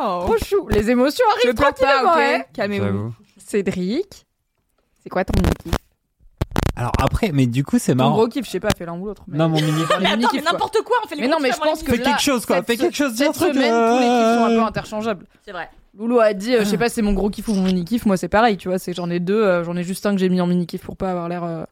Oh, 0.00 0.22
Trop 0.26 0.36
chou. 0.44 0.68
Les 0.68 0.90
émotions 0.90 1.24
je 1.42 1.48
arrivent 1.48 1.56
pleure 1.56 1.74
tranquillement. 1.74 2.12
pas, 2.12 2.34
hein. 2.36 2.38
ok 2.40 2.46
Calmez-vous. 2.54 3.12
Cédric, 3.38 4.26
c'est 5.02 5.08
quoi 5.08 5.24
ton 5.24 5.32
mini 5.40 5.52
kiff 5.64 5.72
Alors 6.76 6.92
après, 6.98 7.30
mais 7.32 7.46
du 7.46 7.64
coup, 7.64 7.78
c'est 7.78 7.94
marrant. 7.94 8.12
gros 8.12 8.28
kiff, 8.28 8.44
je 8.46 8.50
sais 8.50 8.60
pas, 8.60 8.68
fais 8.76 8.84
l'un 8.86 8.98
ou 8.98 9.06
l'autre. 9.06 9.22
mais- 9.26 9.38
Non, 9.38 9.48
mon 9.48 9.56
mini 9.56 9.72
Les 9.72 9.82
Attends, 10.06 10.28
mais 10.34 10.40
n'importe 10.42 10.78
quoi, 10.84 10.98
on 11.04 11.08
fait 11.08 11.16
les 11.16 11.22
Mais 11.22 11.28
non, 11.28 11.38
mais 11.40 11.50
je 11.50 11.56
pense 11.58 11.82
que 11.82 11.90
Fais 11.92 12.02
quelque 12.02 12.20
chose, 12.20 12.44
quoi. 12.46 12.56
cette- 12.56 12.66
Fais 12.66 12.76
quelque 12.76 12.96
chose, 12.96 13.14
dis 13.14 13.24
un 13.24 13.32
Cette 13.32 13.42
truc, 13.42 13.54
semaine, 13.54 13.72
euh, 13.72 13.92
tous 13.92 13.98
les 13.98 14.06
kiffs 14.06 14.38
sont 14.38 14.44
un 14.44 14.48
peu 14.60 14.62
interchangeables. 14.68 15.26
C'est 15.44 15.52
vrai. 15.52 15.68
Loulou 15.96 16.20
a 16.20 16.32
dit, 16.34 16.54
euh, 16.54 16.60
je 16.60 16.64
sais 16.64 16.78
pas, 16.78 16.88
c'est 16.88 17.02
mon 17.02 17.12
gros 17.14 17.30
kiff 17.30 17.48
ou 17.48 17.54
mon 17.54 17.62
mini 17.62 17.84
kiff. 17.84 18.04
Moi, 18.06 18.16
c'est 18.16 18.28
pareil, 18.28 18.56
tu 18.56 18.68
vois. 18.68 18.78
C'est 18.78 18.92
j'en 18.92 19.08
ai 19.10 19.18
deux. 19.18 19.42
euh, 19.42 19.64
j'en 19.64 19.76
ai 19.76 19.82
juste 19.82 20.04
un 20.06 20.12
que 20.12 20.18
j'ai 20.20 20.28
mis 20.28 20.40
en 20.40 20.46
mini 20.46 20.66
kiff 20.66 20.82
pour 20.82 20.96
pas 20.96 21.10
avoir 21.10 21.28
l'air 21.28 21.42
euh, 21.42 21.64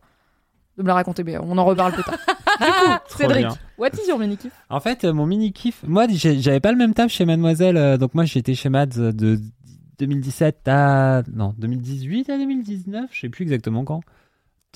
de 0.78 0.82
me 0.82 0.88
la 0.88 0.94
raconter. 0.94 1.22
Mais 1.22 1.36
on 1.38 1.56
en 1.58 1.64
reparle 1.64 1.92
plus 1.92 2.02
tard. 2.02 2.16
du 2.58 2.64
coup, 2.64 2.98
Trop 3.08 3.18
Cédric, 3.18 3.38
bien. 3.46 3.56
what 3.78 3.88
is 4.02 4.08
your 4.08 4.18
mini 4.18 4.36
kiff 4.36 4.52
En 4.70 4.80
fait, 4.80 5.04
euh, 5.04 5.12
mon 5.12 5.26
mini 5.26 5.52
kiff, 5.52 5.82
moi, 5.86 6.06
j'avais 6.10 6.60
pas 6.60 6.72
le 6.72 6.78
même 6.78 6.94
taf 6.94 7.10
chez 7.10 7.24
Mademoiselle, 7.24 7.76
euh, 7.76 7.96
donc 7.96 8.14
moi, 8.14 8.24
j'étais 8.24 8.54
chez 8.54 8.68
Mads 8.68 8.98
euh, 8.98 9.12
de 9.12 9.38
2017 9.98 10.68
à 10.68 11.22
non 11.32 11.54
2018 11.58 12.28
à 12.30 12.36
2019, 12.38 13.10
je 13.12 13.20
sais 13.20 13.28
plus 13.28 13.42
exactement 13.42 13.84
quand. 13.84 14.00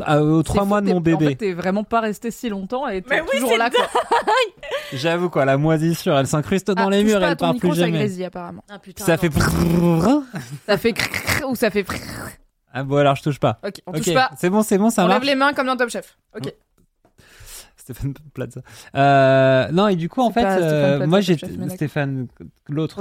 À- 0.02 0.22
aux 0.22 0.42
trois 0.42 0.64
mois 0.64 0.78
fou, 0.80 0.86
de 0.86 0.92
mon 0.94 1.02
t'es- 1.02 1.12
En 1.12 1.18
bébé. 1.18 1.30
fait, 1.32 1.36
t'es 1.36 1.52
vraiment 1.52 1.84
pas 1.84 2.00
resté 2.00 2.30
si 2.30 2.48
longtemps 2.48 2.88
et 2.88 3.02
t'es 3.02 3.16
Mais 3.16 3.20
oui, 3.20 3.28
toujours 3.32 3.50
c'est 3.50 3.58
là, 3.58 3.68
quoi. 3.68 3.86
J'avoue 4.94 5.28
quoi, 5.28 5.44
la 5.44 5.58
moisissure, 5.58 6.16
elle 6.16 6.26
s'incruste 6.26 6.70
dans 6.70 6.86
Ah, 6.86 6.90
les 6.90 7.04
murs, 7.04 7.22
elle 7.22 7.36
part 7.36 7.52
micro, 7.52 7.68
plus 7.68 7.76
ça 7.78 7.84
jamais. 7.86 7.98
grésille, 7.98 8.24
apparemment. 8.24 8.64
Ah 8.70 8.78
putain. 8.78 9.04
Ça 9.04 9.18
fait 9.18 9.30
Ça 10.66 10.78
fait 10.78 10.92
crrrr 10.94 11.50
ou 11.50 11.54
ça 11.54 11.70
fait. 11.70 11.84
Ah 12.72 12.82
bon 12.84 12.96
alors 12.96 13.14
je 13.16 13.22
touche 13.22 13.38
pas. 13.40 13.58
Ok, 13.66 13.74
on 13.86 13.90
Ok, 13.90 14.02
touche 14.04 14.14
pas. 14.14 14.30
C'est 14.38 14.48
bon, 14.48 14.62
c'est 14.62 14.78
bon, 14.78 14.88
ça 14.90 15.04
on 15.04 15.08
marche. 15.08 15.20
lève 15.20 15.28
les 15.28 15.34
mains 15.34 15.52
comme 15.52 15.66
dans 15.66 15.76
Top 15.76 15.90
Chef. 15.90 16.16
Ok. 16.36 16.54
Stéphane 17.92 18.14
Plaza. 18.34 18.62
Euh, 18.94 19.70
non 19.72 19.88
et 19.88 19.96
du 19.96 20.08
coup 20.08 20.20
en 20.20 20.30
fait, 20.30 20.42
pas 20.42 20.58
euh, 20.58 20.96
Plaza, 20.96 21.06
moi 21.06 21.20
d'accord. 21.20 21.70
Stéphane 21.76 22.28
l'autre 22.68 22.96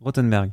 Rottenberg. 0.00 0.50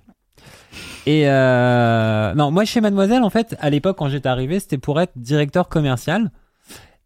Et 1.05 1.23
euh, 1.29 2.33
non, 2.33 2.51
moi 2.51 2.65
chez 2.65 2.81
Mademoiselle, 2.81 3.23
en 3.23 3.29
fait, 3.29 3.55
à 3.59 3.69
l'époque 3.69 3.97
quand 3.97 4.09
j'étais 4.09 4.27
arrivé, 4.27 4.59
c'était 4.59 4.77
pour 4.77 4.99
être 4.99 5.13
directeur 5.15 5.69
commercial. 5.69 6.31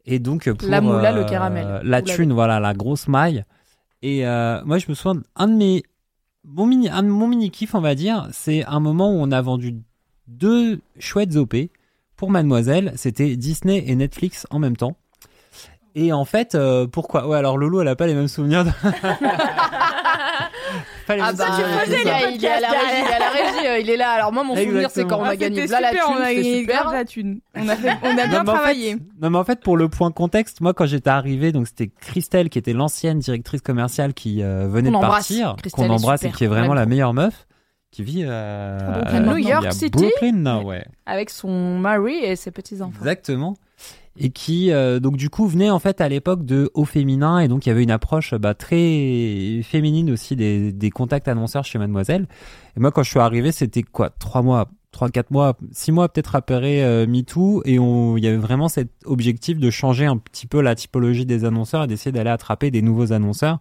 Et 0.05 0.17
donc 0.17 0.51
pour 0.51 0.67
La 0.67 0.81
moula, 0.81 1.13
euh, 1.13 1.23
le 1.23 1.29
caramel. 1.29 1.81
la 1.83 2.01
thune, 2.01 2.33
voilà, 2.33 2.59
la 2.59 2.73
grosse 2.73 3.07
maille. 3.07 3.45
Et 4.01 4.25
euh, 4.25 4.61
moi, 4.65 4.79
je 4.79 4.87
me 4.89 4.95
souviens 4.95 5.21
un 5.35 5.47
de 5.47 5.53
mes 5.53 5.83
mon 6.43 6.65
mini, 6.65 6.89
un 6.89 7.03
de 7.03 7.07
mon 7.07 7.27
mini 7.27 7.51
kiff, 7.51 7.75
on 7.75 7.81
va 7.81 7.93
dire, 7.93 8.27
c'est 8.31 8.65
un 8.65 8.79
moment 8.79 9.11
où 9.11 9.17
on 9.21 9.31
a 9.31 9.39
vendu 9.43 9.75
deux 10.27 10.81
chouettes 10.97 11.35
OP 11.35 11.55
pour 12.15 12.31
Mademoiselle. 12.31 12.93
C'était 12.95 13.35
Disney 13.35 13.83
et 13.85 13.95
Netflix 13.95 14.47
en 14.49 14.57
même 14.57 14.75
temps. 14.75 14.97
Et 15.95 16.13
en 16.13 16.23
fait, 16.25 16.55
euh, 16.55 16.87
pourquoi? 16.87 17.27
Ouais, 17.27 17.37
alors 17.37 17.57
Lolo, 17.57 17.81
elle 17.81 17.87
a 17.89 17.95
pas 17.95 18.07
les 18.07 18.13
mêmes 18.13 18.27
souvenirs. 18.29 18.63
De... 18.65 18.71
Pas 21.07 21.15
les 21.15 21.21
Ah 21.21 21.27
mêmes 21.27 21.35
bah, 21.35 21.45
souvenirs 21.47 21.67
de 21.67 21.85
il 21.85 21.89
tout 21.89 21.93
est, 21.93 22.03
ça. 22.03 22.29
il 22.31 22.45
est 22.45 22.49
à 22.49 22.59
la 22.59 22.69
régie, 22.69 23.01
il 23.01 23.09
est 23.09 23.13
à 23.13 23.19
la 23.19 23.29
régie, 23.29 23.67
euh, 23.67 23.79
il 23.79 23.89
est 23.89 23.97
là. 23.97 24.11
Alors 24.11 24.31
moi, 24.31 24.43
mon 24.43 24.55
souvenir, 24.55 24.89
c'est 24.91 25.05
quand 25.05 25.19
on 25.19 25.23
a 25.23 25.29
Ah, 25.29 25.35
gagné 25.35 25.61
c'était 25.61 25.73
là 25.73 25.81
la 25.81 25.89
super, 25.89 26.05
thune, 26.05 26.15
on 26.17 26.21
a 26.23 26.33
gagné 26.33 26.59
super. 26.61 26.91
la 26.91 27.05
thune. 27.05 27.39
On 27.55 27.67
a, 27.67 27.75
fait- 27.75 27.97
on 28.03 28.09
a 28.09 28.13
bien 28.27 28.27
Non, 28.27 28.31
mais 28.31 28.37
en 28.37 28.39
fait- 28.39 28.45
travaillé. 28.53 28.95
non 29.21 29.29
mais 29.31 29.37
en 29.37 29.43
fait 29.43 29.59
pour 29.61 29.75
le 29.77 29.89
point 29.89 30.11
contexte, 30.11 30.61
moi 30.61 30.73
quand 30.73 30.85
j'étais 30.85 31.09
arrivé, 31.09 31.51
donc 31.51 31.67
c'était 31.67 31.89
Christelle 31.99 32.49
qui 32.49 32.59
était 32.59 32.73
l'ancienne 32.73 33.19
directrice 33.19 33.61
commerciale 33.61 34.13
qui 34.13 34.43
euh, 34.43 34.67
venait 34.69 34.89
de 34.91 34.95
embrasse. 34.95 35.27
partir, 35.27 35.55
Christelle 35.57 35.87
qu'on 35.87 35.93
embrasse 35.93 36.21
super, 36.21 36.33
et 36.35 36.37
qui 36.37 36.43
est 36.45 36.47
vraiment 36.47 36.73
la 36.73 36.85
meilleure 36.85 37.13
meuf, 37.13 37.47
qui 37.91 38.03
vit 38.03 38.23
euh, 38.25 38.79
À 39.05 39.19
New 39.19 39.37
York 39.37 39.65
a 39.65 39.71
City. 39.71 39.89
Brooklyn, 39.91 40.33
non, 40.37 40.63
ouais, 40.63 40.85
Avec 41.05 41.29
son 41.31 41.77
mari 41.79 42.15
et 42.23 42.35
ses 42.35 42.51
petits-enfants. 42.51 42.93
exactement. 42.99 43.55
Et 44.17 44.29
qui 44.29 44.71
euh, 44.71 44.99
donc 44.99 45.15
du 45.15 45.29
coup 45.29 45.47
venait 45.47 45.69
en 45.69 45.79
fait 45.79 46.01
à 46.01 46.09
l'époque 46.09 46.45
de 46.45 46.69
Au 46.73 46.83
Féminin 46.83 47.39
et 47.39 47.47
donc 47.47 47.65
il 47.65 47.69
y 47.69 47.71
avait 47.71 47.83
une 47.83 47.91
approche 47.91 48.33
bah, 48.33 48.53
très 48.53 49.61
féminine 49.63 50.11
aussi 50.11 50.35
des, 50.35 50.73
des 50.73 50.89
contacts 50.89 51.27
annonceurs 51.29 51.63
chez 51.63 51.79
Mademoiselle. 51.79 52.27
Et 52.75 52.79
moi 52.81 52.91
quand 52.91 53.03
je 53.03 53.09
suis 53.09 53.19
arrivé 53.19 53.53
c'était 53.53 53.83
quoi 53.83 54.09
trois 54.09 54.41
mois, 54.41 54.67
trois 54.91 55.07
quatre 55.09 55.31
mois, 55.31 55.55
six 55.71 55.93
mois 55.93 56.09
peut-être 56.09 56.35
après 56.35 56.83
euh, 56.83 57.07
MeToo 57.07 57.61
et 57.63 57.79
on 57.79 58.17
il 58.17 58.23
y 58.25 58.27
avait 58.27 58.35
vraiment 58.35 58.67
cet 58.67 58.89
objectif 59.05 59.57
de 59.59 59.69
changer 59.69 60.05
un 60.07 60.17
petit 60.17 60.45
peu 60.45 60.61
la 60.61 60.75
typologie 60.75 61.25
des 61.25 61.45
annonceurs 61.45 61.83
et 61.85 61.87
d'essayer 61.87 62.11
d'aller 62.11 62.29
attraper 62.31 62.69
des 62.69 62.81
nouveaux 62.81 63.13
annonceurs 63.13 63.59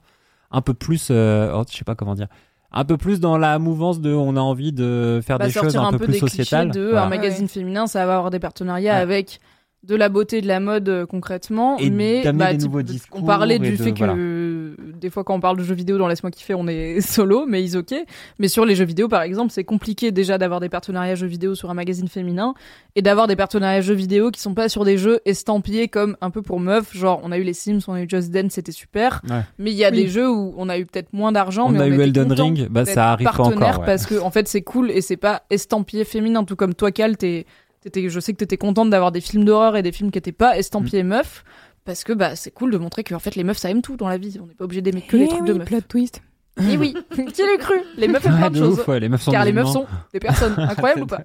un 0.51 0.63
peu 0.63 0.75
plus, 0.75 1.09
euh, 1.13 1.53
oh, 1.55 1.63
je 1.71 1.77
sais 1.77 1.85
pas 1.85 1.95
comment 1.95 2.17
dire. 2.17 2.27
Un 2.73 2.85
peu 2.85 2.97
plus 2.97 3.21
dans 3.21 3.39
la 3.39 3.61
mouvance 3.61 4.01
de 4.01 4.13
on 4.13 4.37
a 4.37 4.41
envie 4.41 4.73
de 4.73 5.21
faire 5.25 5.39
Bah, 5.39 5.47
des 5.47 5.53
choses 5.53 5.77
un, 5.77 5.93
peu, 5.93 5.99
plus 5.99 6.13
des 6.15 6.19
sociétales. 6.19 6.71
clichés 6.71 6.81
de 6.85 6.91
Voilà. 6.91 7.07
un 7.07 7.09
magazine 7.09 7.47
féminin, 7.47 7.87
ça 7.87 8.05
va 8.05 8.17
avoir 8.17 8.31
des 8.31 8.41
partenariats 8.41 8.95
Ouais. 8.95 9.01
avec 9.01 9.39
de 9.83 9.95
la 9.97 10.11
beauté, 10.11 10.43
de 10.43 10.47
la 10.47 10.61
mode 10.61 10.89
euh, 10.91 11.07
concrètement, 11.07 11.79
Et 11.79 11.89
mais 11.89 12.23
bah, 12.35 12.55
type- 12.55 12.71
on 13.13 13.23
parlait 13.23 13.59
du 13.59 13.71
de- 13.71 13.77
fait 13.83 13.93
que 13.93 14.77
des 15.01 15.09
fois 15.09 15.25
quand 15.25 15.35
on 15.35 15.41
parle 15.41 15.57
de 15.57 15.63
jeux 15.63 15.75
vidéo 15.75 15.97
dans 15.97 16.07
Laisse-moi 16.07 16.31
kiffer, 16.31 16.53
on 16.55 16.69
est 16.69 17.01
solo, 17.01 17.47
mais 17.49 17.65
ils 17.65 17.79
ok. 17.79 17.95
Mais 18.39 18.49
sur 18.49 18.67
les 18.67 18.75
jeux 18.75 18.85
vidéo 18.85 19.09
par 19.09 19.23
exemple, 19.23 19.51
c'est 19.53 19.65
compliqué 19.65 20.13
déjà 20.13 20.37
d'avoir 20.37 20.61
des 20.61 20.69
partenariats 20.69 21.15
jeux 21.15 21.27
vidéo 21.27 21.55
sur 21.55 21.71
un 21.71 21.75
magazine 21.75 22.09
féminin 22.09 22.53
et 22.95 23.01
d'avoir 23.01 23.27
des 23.27 23.37
partenariats 23.37 23.81
jeux 23.81 23.95
vidéo 23.95 24.31
qui 24.31 24.41
sont 24.43 24.53
pas 24.53 24.69
sur 24.69 24.85
des 24.85 24.99
jeux 24.99 25.21
estampillés 25.25 25.89
comme 25.89 26.15
un 26.21 26.29
peu 26.31 26.43
pour 26.43 26.61
meufs, 26.61 26.95
genre 26.95 27.21
on 27.25 27.33
a 27.33 27.39
eu 27.39 27.43
les 27.43 27.55
Sims, 27.55 27.81
on 27.89 27.95
a 27.95 28.03
eu 28.03 28.07
Just 28.09 28.31
Dance, 28.31 28.53
c'était 28.53 28.73
super. 28.73 29.23
Ouais. 29.31 29.41
Mais 29.59 29.71
il 29.71 29.77
y 29.79 29.85
a 29.87 29.91
Oui. 29.91 29.97
des 29.97 30.09
jeux 30.09 30.31
où 30.31 30.53
on 30.59 30.69
a 30.69 30.77
eu 30.79 30.85
peut-être 30.85 31.15
moins 31.15 31.33
d'argent, 31.33 31.69
On 31.69 31.71
mais 31.71 31.81
a 31.81 31.85
on 31.85 31.87
eu 31.87 32.01
Elden 32.03 32.31
Ring, 32.33 32.69
bah, 32.69 32.85
ça 32.85 33.13
arrive 33.13 33.25
pas 33.27 33.33
partenaire 33.33 33.69
encore, 33.69 33.81
ouais. 33.81 33.87
parce 33.87 34.05
que 34.05 34.21
en 34.21 34.31
fait 34.31 34.47
c'est 34.47 34.61
cool 34.63 34.91
et 34.91 35.01
c'est 35.01 35.17
pas 35.17 35.43
estampillé 35.49 36.05
féminin 36.05 36.45
tout 36.45 36.57
comme 36.57 36.75
toi 36.75 36.93
Cal 36.93 37.17
t'es 37.17 37.47
je 37.85 38.21
sais 38.21 38.33
que 38.33 38.39
t'étais 38.39 38.57
contente 38.57 38.91
d'avoir 38.91 39.13
des 39.13 39.21
films 39.21 39.45
d'horreur 39.45 39.77
et 39.77 39.83
des 39.83 39.93
films 39.93 40.11
qui 40.11 40.19
étaient 40.19 40.33
pas 40.33 40.59
estampillés 40.59 41.03
Mm. 41.03 41.09
meufs. 41.09 41.45
Parce 41.87 42.05
que 42.05 42.13
bah 42.13 42.37
c'est 42.37 42.51
cool 42.51 42.71
de 42.71 42.79
montrer 42.79 43.03
que 43.05 43.15
en 43.15 43.19
fait 43.19 43.35
les 43.37 43.43
meufs 43.43 43.57
ça 43.57 43.71
aime 43.71 43.81
tout 43.83 43.97
dans 43.97 44.09
la 44.09 44.19
vie. 44.19 44.39
On 44.43 44.47
n'est 44.47 44.55
pas 44.55 44.65
obligé 44.65 44.83
d'aimer 44.83 45.01
que 45.01 45.17
les 45.17 45.25
Eh 45.25 45.29
trucs 45.29 45.41
oui, 45.43 45.49
de 45.49 45.53
meufs. 45.55 45.67
plot 45.67 45.81
twist. 45.89 46.23
et 46.61 46.77
oui. 46.77 46.95
Qui 47.15 47.43
l'eut 47.43 47.59
cru? 47.59 47.75
Les 47.97 48.07
meufs 48.07 48.25
aiment 48.27 48.35
Ouais, 48.35 48.39
plein 48.41 48.51
de 48.51 48.55
de 48.59 48.65
choses. 48.65 48.79
ouf, 48.81 48.89
ouais, 48.89 49.01
les 49.01 49.09
meufs 49.09 49.23
sont 49.23 49.31
car 49.33 49.45
des 49.45 49.51
les 49.51 49.53
meufs 49.55 49.73
sont 49.73 49.87
des 50.13 50.21
personnes. 50.21 50.55
Incroyables 50.59 51.03
ou 51.03 51.07
pas? 51.07 51.23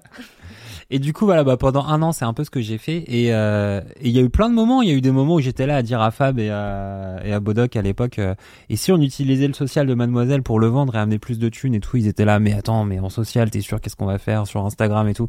Et 0.88 1.00
du 1.00 1.12
coup, 1.12 1.24
voilà, 1.24 1.42
bah, 1.42 1.56
pendant 1.56 1.84
un 1.84 2.00
an, 2.00 2.12
c'est 2.12 2.24
un 2.24 2.32
peu 2.32 2.44
ce 2.44 2.50
que 2.50 2.60
j'ai 2.60 2.78
fait. 2.78 3.02
Et 3.08 3.34
euh, 3.34 3.80
et 4.00 4.08
il 4.08 4.12
y 4.12 4.20
a 4.20 4.22
eu 4.22 4.30
plein 4.30 4.48
de 4.48 4.54
moments. 4.54 4.82
Il 4.82 4.88
y 4.88 4.92
a 4.92 4.94
eu 4.94 5.00
des 5.00 5.10
moments 5.10 5.34
où 5.34 5.40
j'étais 5.40 5.66
là 5.66 5.76
à 5.76 5.82
dire 5.82 6.00
à 6.00 6.12
Fab 6.12 6.38
et 6.38 6.48
à, 6.48 7.16
et 7.24 7.32
à 7.32 7.40
Bodoc 7.40 7.74
à 7.74 7.82
l'époque, 7.82 8.18
euh, 8.20 8.34
et 8.70 8.76
si 8.76 8.92
on 8.92 9.00
utilisait 9.02 9.48
le 9.48 9.52
social 9.54 9.86
de 9.88 9.94
Mademoiselle 9.94 10.42
pour 10.44 10.60
le 10.60 10.68
vendre 10.68 10.94
et 10.94 10.98
amener 10.98 11.18
plus 11.18 11.38
de 11.40 11.48
thunes 11.48 11.74
et 11.74 11.80
tout, 11.80 11.96
ils 11.96 12.06
étaient 12.06 12.24
là, 12.24 12.38
mais 12.38 12.52
attends, 12.54 12.84
mais 12.84 13.00
en 13.00 13.10
social, 13.10 13.50
t'es 13.50 13.60
sûr, 13.62 13.80
qu'est-ce 13.80 13.96
qu'on 13.96 14.06
va 14.06 14.18
faire 14.18 14.46
sur 14.46 14.64
Instagram 14.64 15.08
et 15.08 15.14
tout? 15.14 15.26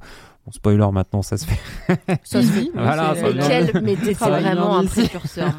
Bon, 0.48 0.52
spoiler, 0.54 0.88
maintenant, 0.94 1.22
ça 1.22 1.36
se 1.36 1.46
fait. 1.46 1.60
Ça 2.24 2.42
se 2.42 2.48
vit. 2.48 2.72
Voilà, 2.74 3.14
c'est- 3.16 3.22
ça- 3.22 3.28
Mais 3.34 3.48
quel, 3.74 3.82
mais 3.84 3.96
t'es 3.98 4.14
Travail 4.14 4.44
vraiment 4.46 4.78
un 4.78 4.86
précurseur. 4.86 5.52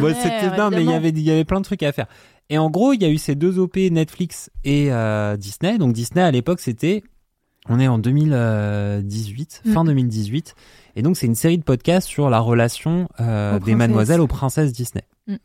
Bon, 0.00 0.12
c'était 0.20 0.56
non, 0.58 0.70
mais 0.70 0.82
il 0.82 0.90
y 0.90 0.92
avait 0.92 1.10
il 1.10 1.20
y 1.20 1.30
avait 1.30 1.44
plein 1.44 1.60
de 1.60 1.64
trucs 1.64 1.84
à 1.84 1.92
faire. 1.92 2.06
Et 2.50 2.58
en 2.58 2.68
gros, 2.68 2.92
il 2.94 3.00
y 3.00 3.04
a 3.04 3.08
eu 3.10 3.18
ces 3.18 3.36
deux 3.36 3.58
OP 3.60 3.76
Netflix 3.76 4.50
et 4.64 4.92
euh, 4.92 5.36
Disney. 5.36 5.78
Donc 5.78 5.92
Disney 5.92 6.20
à 6.22 6.32
l'époque, 6.32 6.58
c'était 6.60 7.04
on 7.68 7.78
est 7.78 7.86
en 7.86 7.98
2018, 7.98 9.62
Mm. 9.64 9.72
fin 9.72 9.84
2018, 9.84 10.54
et 10.96 11.02
donc 11.02 11.16
c'est 11.16 11.26
une 11.26 11.34
série 11.34 11.58
de 11.58 11.62
podcasts 11.62 12.08
sur 12.08 12.30
la 12.30 12.40
relation 12.40 13.08
euh, 13.20 13.52
des 13.54 13.60
princesses. 13.60 13.76
mademoiselles 13.76 14.20
aux 14.20 14.26
princesses 14.26 14.72
Disney. 14.72 15.04
Mm. 15.26 15.36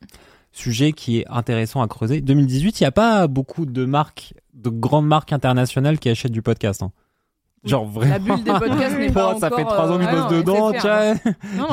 Sujet 0.52 0.92
qui 0.94 1.20
est 1.20 1.26
intéressant 1.30 1.82
à 1.82 1.88
creuser. 1.88 2.22
2018, 2.22 2.80
il 2.80 2.84
n'y 2.84 2.88
a 2.88 2.92
pas 2.92 3.28
beaucoup 3.28 3.66
de 3.66 3.86
marques, 3.86 4.34
de 4.54 4.70
grandes 4.70 5.08
marques 5.08 5.34
internationales 5.34 5.98
qui 6.00 6.10
achètent 6.10 6.32
du 6.32 6.42
podcast. 6.44 6.84
hein. 6.84 6.92
Genre 7.66 7.86
vraiment. 7.86 8.12
La 8.14 8.20
bulle 8.20 8.44
des 8.44 8.52
podcasts 8.52 8.98
n'est 8.98 9.12
pas 9.12 9.34
Bon, 9.34 9.40
ça 9.40 9.48
encore, 9.48 9.58
fait 9.60 9.64
trois 9.66 9.92
ans 9.92 9.98
que 9.98 10.04
euh, 10.04 10.08
je 10.10 10.16
bosse 10.16 10.32
non, 10.32 10.38
dedans, 10.38 10.72
tiens. 10.80 11.16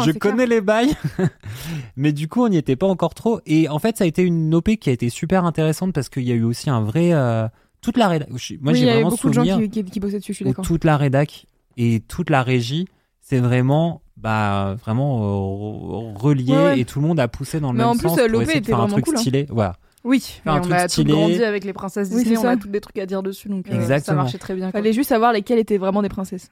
Je 0.04 0.10
connais 0.12 0.46
les 0.46 0.60
bails. 0.60 0.94
Mais 1.96 2.12
du 2.12 2.28
coup, 2.28 2.44
on 2.44 2.48
n'y 2.48 2.56
était 2.56 2.76
pas 2.76 2.86
encore 2.86 3.14
trop. 3.14 3.40
Et 3.46 3.68
en 3.68 3.78
fait, 3.78 3.96
ça 3.96 4.04
a 4.04 4.06
été 4.06 4.22
une 4.22 4.54
OP 4.54 4.70
qui 4.76 4.88
a 4.88 4.92
été 4.92 5.08
super 5.10 5.44
intéressante 5.44 5.92
parce 5.92 6.08
qu'il 6.08 6.22
y 6.22 6.32
a 6.32 6.34
eu 6.34 6.44
aussi 6.44 6.70
un 6.70 6.80
vrai. 6.80 7.10
euh, 7.12 7.48
toute 7.80 7.96
la 7.96 8.08
rédac. 8.08 8.28
Moi, 8.28 8.38
oui, 8.72 8.78
j'ai 8.78 8.84
vraiment 8.86 9.08
beaucoup 9.10 9.28
de 9.28 9.34
gens 9.34 9.42
qui, 9.58 9.70
qui, 9.70 9.84
qui 9.84 10.00
bossaient 10.00 10.18
dessus, 10.18 10.32
je 10.32 10.36
suis 10.36 10.44
d'accord. 10.44 10.64
toute 10.64 10.84
la 10.84 10.96
rédac 10.96 11.46
et 11.76 12.00
toute 12.00 12.30
la 12.30 12.42
régie, 12.42 12.86
c'est 13.20 13.38
vraiment. 13.38 14.02
Bah, 14.16 14.76
vraiment 14.84 15.18
euh, 15.22 16.12
relié 16.14 16.52
Ouais, 16.52 16.56
ouais. 16.64 16.80
et 16.80 16.84
tout 16.84 17.00
le 17.00 17.08
monde 17.08 17.18
a 17.18 17.26
poussé 17.26 17.58
dans 17.58 17.72
le 17.72 17.78
Mais 17.78 17.84
même 17.84 17.92
en 17.92 17.96
plus, 17.96 18.10
sens 18.10 18.18
euh, 18.18 18.24
pour 18.28 18.32
l'OP 18.32 18.42
essayer 18.42 18.60
de 18.60 18.64
était 18.64 18.72
vraiment 18.72 18.88
truc 18.88 19.06
cool, 19.06 19.16
hein. 19.16 19.20
stylé. 19.20 19.46
Voilà. 19.48 19.76
Oui, 20.02 20.40
et 20.46 20.48
on 20.50 20.60
truc 20.60 20.72
a 20.72 20.88
stylé. 20.88 21.12
tout 21.12 21.18
grandi 21.18 21.44
avec 21.44 21.64
les 21.64 21.72
princesses 21.74 22.08
Oui, 22.10 22.18
Disney, 22.22 22.36
c'est 22.36 22.46
on 22.46 22.50
a 22.50 22.56
tous 22.56 22.68
des 22.68 22.80
trucs 22.80 22.98
à 22.98 23.06
dire 23.06 23.22
dessus, 23.22 23.48
donc 23.48 23.68
euh, 23.70 23.98
ça 24.00 24.14
marchait 24.14 24.38
très 24.38 24.54
bien. 24.54 24.70
quoi. 24.70 24.80
Fallait 24.80 24.92
juste 24.94 25.10
savoir 25.10 25.32
lesquelles 25.32 25.58
étaient 25.58 25.76
vraiment 25.78 26.00
des 26.02 26.08
princesses. 26.08 26.50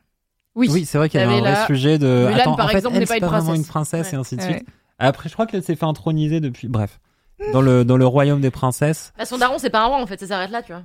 Oui, 0.55 0.69
Oui, 0.70 0.85
c'est 0.85 0.99
vrai 0.99 1.09
qu'il 1.09 1.19
y 1.20 1.23
avait 1.23 1.35
un 1.37 1.41
vrai 1.41 1.53
la- 1.53 1.66
sujet 1.66 1.99
de. 1.99 2.27
Mulan, 2.27 2.37
Attends, 2.41 2.57
par 2.57 2.66
en 2.66 2.69
fait, 2.69 2.77
exemple, 2.79 2.99
n'est 2.99 3.07
pas 3.07 3.16
une 3.16 3.25
vraiment 3.25 3.43
princesse. 3.45 3.59
une 3.59 3.65
princesse 3.66 4.07
Ouais. 4.09 4.12
et 4.15 4.16
ainsi 4.16 4.37
de 4.37 4.43
Ouais. 4.43 4.53
suite. 4.59 4.69
Après, 4.99 5.29
je 5.29 5.35
crois 5.35 5.47
qu'elle 5.47 5.62
s'est 5.62 5.77
fait 5.77 5.87
introniser 5.87 6.41
depuis. 6.41 6.69
Bref, 6.69 6.99
dans 7.53 7.62
le 7.62 7.85
dans 7.85 7.97
le 7.97 8.07
royaume 8.07 8.41
des 8.41 8.51
princesses. 8.51 9.12
Bah, 9.16 9.25
son 9.25 9.39
daron, 9.39 9.59
c'est 9.59 9.70
pas 9.70 9.83
un 9.83 9.87
roi 9.87 10.03
en 10.03 10.07
fait, 10.07 10.19
ça 10.20 10.27
s'arrête 10.27 10.51
là, 10.51 10.62
tu 10.62 10.73
vois. 10.73 10.83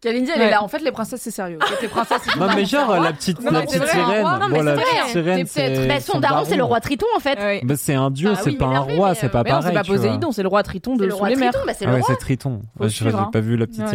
Kalindi, 0.00 0.30
elle 0.34 0.40
Ouais. 0.40 0.46
est 0.46 0.50
là. 0.50 0.62
En 0.62 0.68
fait, 0.68 0.78
les 0.80 0.92
princesses, 0.92 1.20
c'est 1.20 1.30
sérieux. 1.30 1.58
Les 1.82 1.88
princesses, 1.88 2.22
c'est 2.24 2.40
Non, 2.40 2.46
mais 2.56 2.64
genre 2.64 2.98
la 2.98 3.12
petite 3.12 3.38
Non, 3.40 3.50
la 3.50 3.60
mais 3.60 3.66
petite 3.66 3.82
c'est 3.82 3.98
vrai, 3.98 4.04
sirène. 4.06 4.22
non, 4.24 4.48
mais 4.48 4.58
Bon, 4.58 4.62
la 4.64 4.76
c'est 4.76 4.82
petite 4.82 4.94
vrai. 5.02 5.10
sirène, 5.10 5.46
C'est 5.46 5.60
peut-être- 5.66 5.80
c'est 5.82 5.88
Bah, 5.88 6.00
son 6.00 6.20
daron, 6.20 6.44
c'est 6.46 6.56
le 6.56 6.64
roi 6.64 6.80
Triton 6.80 7.06
en 7.14 7.20
fait. 7.20 7.38
Ouais. 7.38 7.60
Bah, 7.64 7.74
c'est 7.76 7.94
un 7.94 8.10
dieu, 8.10 8.30
Ah 8.32 8.40
c'est 8.42 8.50
oui, 8.50 8.56
pas 8.56 8.64
un 8.66 8.78
roi, 8.78 9.08
mais, 9.10 9.14
c'est 9.14 9.26
euh, 9.26 9.28
pas 9.28 9.42
Mais 9.42 9.50
non, 9.50 9.56
c'est 9.56 9.62
pareil. 9.64 9.74
pas 9.76 9.82
tu 9.82 9.90
vois. 9.90 9.96
Poséidon, 9.98 10.32
c'est 10.32 10.42
le 10.42 10.48
roi 10.48 10.62
Triton 10.62 10.92
C'est 10.94 11.00
de 11.00 11.04
le 11.04 11.10
sous 11.10 11.16
roi 11.18 11.28
les 11.28 11.36
mers. 11.36 11.50
Triton, 11.52 11.66
bah 11.66 11.72
c'est 11.78 11.84
Ah 11.84 11.88
le 11.88 11.94
ouais, 11.96 12.00
roi. 12.00 12.08
c'est 12.10 12.16
Triton. 12.18 12.62
Ouais, 12.78 12.88
je 12.88 12.94
suivre, 12.94 13.10
j'ai 13.26 13.30
pas 13.30 13.40
vu 13.40 13.56
la 13.58 13.66
petite 13.66 13.86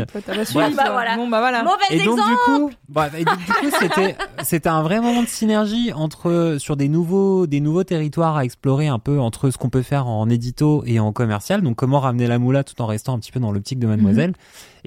sirène. 0.48 0.76
Bah, 0.76 0.84
voilà. 0.92 1.16
Bon, 1.16 1.28
bah 1.28 1.40
voilà. 1.40 1.64
Mauvais 1.64 1.76
Et 1.90 1.98
donc 2.06 2.20
exemple. 2.20 2.30
du 2.30 2.36
coup, 2.46 2.72
bref, 2.88 3.14
et 3.18 3.26
donc, 3.26 3.38
du 3.40 3.46
coup, 3.52 3.76
c'était 3.80 4.16
c'était 4.44 4.70
un 4.70 4.84
vrai 4.84 5.00
moment 5.02 5.24
de 5.24 5.28
synergie 5.28 5.92
entre 5.92 6.58
sur 6.60 6.78
des 6.78 6.88
nouveaux 6.88 7.48
des 7.48 7.60
nouveaux 7.62 7.84
territoires 7.84 8.38
à 8.38 8.44
explorer 8.46 8.88
un 8.88 9.00
peu 9.00 9.20
entre 9.20 9.50
ce 9.50 9.58
qu'on 9.58 9.70
peut 9.70 9.82
faire 9.82 10.06
en 10.08 10.30
édito 10.30 10.84
et 10.86 11.00
en 11.00 11.12
commercial. 11.12 11.62
Donc 11.62 11.76
comment 11.78 12.00
ramener 12.00 12.28
la 12.28 12.38
moula 12.38 12.64
tout 12.64 12.80
en 12.82 12.86
restant 12.86 13.16
un 13.16 13.20
petit 13.20 13.32
peu 13.32 13.40
dans 13.40 13.52
l'optique 13.52 13.80
de 13.80 13.88
Mademoiselle. 13.88 14.34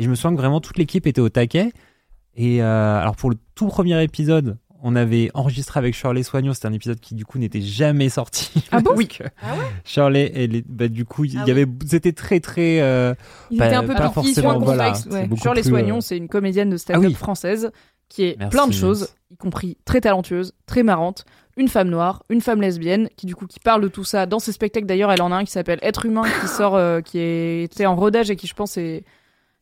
Et 0.01 0.05
je 0.05 0.09
me 0.09 0.15
souviens 0.15 0.31
que 0.31 0.41
vraiment 0.41 0.61
toute 0.61 0.79
l'équipe 0.79 1.08
était 1.09 1.21
au 1.21 1.29
taquet. 1.29 1.73
Et 2.37 2.63
euh, 2.63 3.01
alors 3.01 3.17
pour 3.17 3.31
le 3.31 3.37
tout 3.55 3.67
premier 3.67 4.01
épisode, 4.03 4.59
on 4.81 4.95
avait 4.95 5.29
enregistré 5.35 5.79
avec 5.79 5.95
Shirley 5.95 6.23
Soignon. 6.23 6.53
C'était 6.55 6.69
un 6.69 6.73
épisode 6.73 7.01
qui 7.01 7.15
du 7.17 7.25
coup 7.25 7.39
n'était 7.39 7.61
jamais 7.61 8.09
sorti. 8.09 8.51
Ah 8.71 8.81
bon 8.81 8.93
Oui. 8.97 9.09
Shirley, 9.85 10.31
elle 10.35 10.55
est- 10.55 10.65
bah, 10.69 10.89
du 10.89 11.05
coup, 11.05 11.25
il 11.25 11.37
Ah 11.39 11.45
y 11.47 11.51
avait, 11.51 11.67
c'était 11.87 12.13
très 12.13 12.39
très. 12.41 12.81
euh, 12.81 13.15
Ils 13.51 13.59
Pas- 13.59 13.67
étaient 13.67 13.75
un 13.77 13.85
peu 13.85 13.95
pas 13.95 14.11
forcément, 14.11 14.59
voilà. 14.61 14.93
ouais. 15.11 15.27
plus, 15.27 15.63
Soignons, 15.65 15.97
euh, 15.97 16.01
c'est 16.01 16.17
une 16.17 16.29
comédienne 16.29 16.71
de 16.71 16.77
stand-up 16.77 17.03
Ah 17.05 17.09
oui. 17.09 17.15
française 17.15 17.71
qui 18.09 18.23
est 18.25 18.37
Merci, 18.39 18.51
plein 18.57 18.67
de 18.69 18.73
choses, 18.73 19.09
y 19.31 19.37
compris 19.37 19.77
très 19.85 20.01
talentueuse, 20.01 20.55
très 20.65 20.83
marrante, 20.83 21.27
une 21.59 21.69
femme 21.69 21.89
noire, 21.91 22.23
une 22.31 22.41
femme 22.41 22.61
lesbienne, 22.63 23.09
qui 23.17 23.27
du 23.27 23.35
coup 23.35 23.47
qui 23.47 23.59
parle 23.61 23.83
de 23.83 23.89
tout 23.89 24.05
ça 24.05 24.25
dans 24.27 24.39
ses 24.39 24.53
spectacles. 24.53 24.87
D'ailleurs, 24.87 25.13
elle 25.13 25.21
en 25.21 25.31
a 25.33 25.37
un 25.37 25.45
qui 25.45 25.51
s'appelle 25.51 25.79
Être 25.83 26.07
humain, 26.07 26.23
qui 26.41 26.49
sort, 26.49 26.77
euh, 26.77 27.01
qui 27.03 27.19
est- 27.19 27.65
était 27.65 27.85
en 27.85 27.97
rodage 27.97 28.31
et 28.31 28.37
qui 28.37 28.47
je 28.47 28.55
pense 28.55 28.77
est 28.79 29.03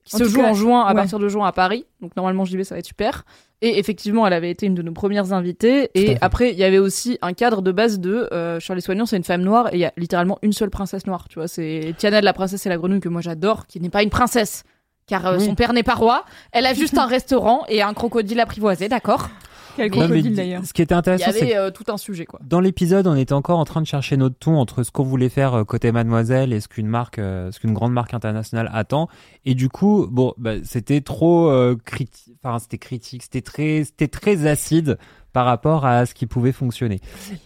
qui 0.06 0.16
En 0.16 0.18
se 0.20 0.24
joue 0.24 0.40
cas, 0.40 0.50
en 0.50 0.54
juin 0.54 0.80
à 0.82 0.88
ouais. 0.88 0.94
partir 0.94 1.18
de 1.18 1.28
juin 1.28 1.46
à 1.46 1.52
Paris. 1.52 1.84
Donc 2.00 2.16
normalement 2.16 2.46
j'y 2.46 2.56
vais, 2.56 2.64
ça 2.64 2.74
va 2.74 2.78
être 2.78 2.86
super. 2.86 3.24
Et 3.62 3.78
effectivement, 3.78 4.26
elle 4.26 4.32
avait 4.34 4.50
été 4.50 4.66
une 4.66 4.74
de 4.74 4.82
nos 4.82 4.92
premières 4.92 5.32
invitées. 5.32 5.90
Et 5.94 6.16
après, 6.20 6.52
il 6.52 6.58
y 6.58 6.64
avait 6.64 6.78
aussi 6.78 7.18
un 7.22 7.32
cadre 7.32 7.62
de 7.62 7.72
base 7.72 7.98
de 8.00 8.28
euh, 8.32 8.60
Charlie 8.60 8.82
Soignon, 8.82 9.06
c'est 9.06 9.16
une 9.16 9.24
femme 9.24 9.40
noire 9.42 9.68
et 9.72 9.76
il 9.76 9.80
y 9.80 9.84
a 9.86 9.92
littéralement 9.96 10.38
une 10.42 10.52
seule 10.52 10.70
princesse 10.70 11.06
noire. 11.06 11.26
Tu 11.28 11.38
vois, 11.38 11.48
c'est 11.48 11.94
Tiana 11.98 12.20
de 12.20 12.24
la 12.26 12.32
princesse 12.34 12.64
et 12.66 12.68
la 12.68 12.76
grenouille 12.76 13.00
que 13.00 13.08
moi 13.08 13.20
j'adore, 13.22 13.66
qui 13.66 13.80
n'est 13.80 13.88
pas 13.90 14.02
une 14.02 14.10
princesse. 14.10 14.62
Car 15.06 15.26
euh, 15.26 15.38
Oui. 15.38 15.44
son 15.46 15.54
père 15.54 15.72
n'est 15.72 15.82
pas 15.82 15.94
roi. 15.94 16.24
Elle 16.52 16.66
a 16.66 16.74
juste 16.82 16.98
un 16.98 17.06
restaurant 17.06 17.64
et 17.68 17.80
un 17.82 17.94
crocodile 17.94 18.40
apprivoisé, 18.40 18.88
d'accord 18.88 19.28
Quel 19.76 19.90
crocodile 19.90 20.34
d'ailleurs. 20.34 20.64
Ce 20.64 20.72
qui 20.72 20.82
était 20.82 20.94
Il 20.94 20.96
y 20.96 20.98
intéressant, 20.98 21.30
avait 21.30 21.56
euh, 21.56 21.70
tout 21.70 21.84
un 21.88 21.96
sujet, 21.98 22.24
quoi. 22.24 22.40
dans 22.42 22.60
l'épisode, 22.60 23.06
on 23.06 23.14
était 23.14 23.32
encore 23.34 23.58
en 23.58 23.64
train 23.64 23.80
de 23.80 23.86
chercher 23.86 24.16
notre 24.16 24.36
ton 24.36 24.56
entre 24.56 24.82
ce 24.82 24.90
qu'on 24.90 25.04
voulait 25.04 25.28
faire 25.28 25.54
euh, 25.54 25.64
côté 25.64 25.92
Mademoiselle 25.92 26.52
et 26.52 26.60
ce 26.60 26.68
qu'une 26.68 26.86
marque, 26.86 27.18
euh, 27.18 27.52
ce 27.52 27.60
qu'une 27.60 27.74
grande 27.74 27.92
marque 27.92 28.14
internationale 28.14 28.70
attend. 28.72 29.08
Et 29.44 29.54
du 29.54 29.68
coup, 29.68 30.06
bon, 30.10 30.32
bah, 30.38 30.54
c'était 30.64 31.00
trop 31.00 31.50
euh, 31.50 31.76
critique. 31.84 32.34
Enfin, 32.42 32.58
c'était 32.58 32.78
critique. 32.78 33.22
C'était 33.22 33.42
très, 33.42 33.84
c'était 33.84 34.08
très 34.08 34.46
acide 34.46 34.98
par 35.32 35.44
rapport 35.44 35.84
à 35.84 36.06
ce 36.06 36.14
qui 36.14 36.26
pouvait 36.26 36.52
fonctionner. 36.52 37.00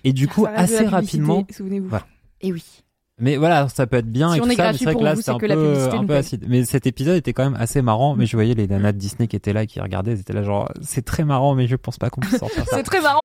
Et 0.04 0.12
du 0.12 0.28
coup, 0.28 0.44
Ça 0.44 0.52
assez 0.52 0.86
rapidement. 0.86 1.44
Souvenez-vous. 1.50 1.88
Voilà. 1.88 2.06
Et 2.40 2.52
oui. 2.52 2.64
Mais 3.20 3.36
voilà, 3.36 3.68
ça 3.68 3.86
peut 3.86 3.98
être 3.98 4.10
bien 4.10 4.32
Si 4.32 4.38
et 4.38 4.40
on 4.40 4.44
tout 4.44 4.50
est 4.50 4.56
ça, 4.56 4.62
mais 4.62 4.68
gratuit 4.68 4.78
c'est 4.78 4.84
vrai 4.84 4.94
que 4.94 4.98
pour 4.98 5.04
là, 5.04 5.14
vous, 5.14 5.22
c'est 5.22 5.30
un 5.30 5.38
que 5.38 5.46
la 5.46 5.54
peu, 5.54 5.62
publicité 5.62 5.96
un 5.96 6.06
peu 6.06 6.16
acide. 6.16 6.44
Mais 6.48 6.64
cet 6.64 6.86
épisode 6.86 7.16
était 7.16 7.32
quand 7.32 7.44
même 7.44 7.60
assez 7.60 7.82
marrant. 7.82 8.16
Mais 8.16 8.26
je 8.26 8.36
voyais 8.36 8.54
les 8.54 8.66
nanas 8.66 8.92
de 8.92 8.98
Disney 8.98 9.28
qui 9.28 9.36
étaient 9.36 9.52
là, 9.52 9.66
qui 9.66 9.80
regardaient, 9.80 10.12
ils 10.12 10.20
étaient 10.20 10.32
là 10.32 10.42
genre, 10.42 10.70
c'est 10.82 11.04
très 11.04 11.24
marrant, 11.24 11.54
mais 11.54 11.66
je 11.66 11.76
pense 11.76 11.98
pas 11.98 12.10
qu'on 12.10 12.22
puisse 12.22 12.38
sortir 12.38 12.64
ça. 12.68 12.76
C'est 12.76 12.82
très 12.82 13.00
marrant. 13.00 13.20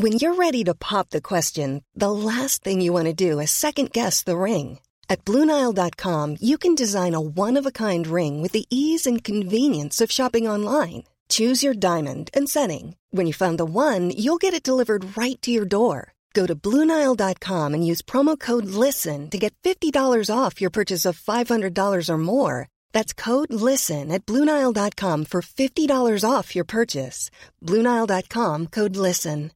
When 0.00 0.12
you're 0.14 0.34
ready 0.34 0.64
to 0.64 0.74
pop 0.74 1.10
the 1.10 1.20
question, 1.20 1.82
the 1.94 2.10
last 2.10 2.64
thing 2.64 2.80
you 2.80 2.92
want 2.92 3.04
to 3.04 3.12
do 3.12 3.38
is 3.38 3.50
second 3.50 3.90
guess 3.92 4.24
the 4.24 4.36
ring. 4.36 4.78
At 5.10 5.24
Bluenile.com, 5.24 6.36
you 6.40 6.56
can 6.56 6.74
design 6.74 7.14
a 7.14 7.20
one 7.20 7.58
of 7.58 7.66
a 7.66 7.72
kind 7.72 8.06
ring 8.06 8.40
with 8.40 8.52
the 8.52 8.64
ease 8.70 9.06
and 9.06 9.22
convenience 9.22 10.00
of 10.00 10.10
shopping 10.10 10.48
online. 10.48 11.02
Choose 11.28 11.62
your 11.62 11.74
diamond 11.74 12.30
and 12.32 12.48
setting. 12.48 12.96
When 13.10 13.26
you 13.26 13.34
find 13.34 13.58
the 13.58 13.64
one, 13.64 14.10
you'll 14.16 14.38
get 14.38 14.54
it 14.54 14.62
delivered 14.62 15.16
right 15.18 15.40
to 15.42 15.50
your 15.50 15.66
door. 15.66 16.14
Go 16.32 16.46
to 16.46 16.54
Bluenile.com 16.54 17.74
and 17.74 17.86
use 17.86 18.02
promo 18.02 18.38
code 18.38 18.66
LISTEN 18.66 19.28
to 19.30 19.38
get 19.38 19.52
$50 19.64 19.92
off 20.32 20.60
your 20.60 20.70
purchase 20.70 21.04
of 21.04 21.18
$500 21.20 22.08
or 22.08 22.18
more. 22.18 22.68
That's 22.92 23.12
code 23.12 23.52
LISTEN 23.52 24.12
at 24.12 24.24
Bluenile.com 24.26 25.24
for 25.24 25.40
$50 25.42 26.24
off 26.24 26.54
your 26.54 26.64
purchase. 26.64 27.30
Bluenile.com 27.64 28.68
code 28.68 28.96
LISTEN. 28.96 29.50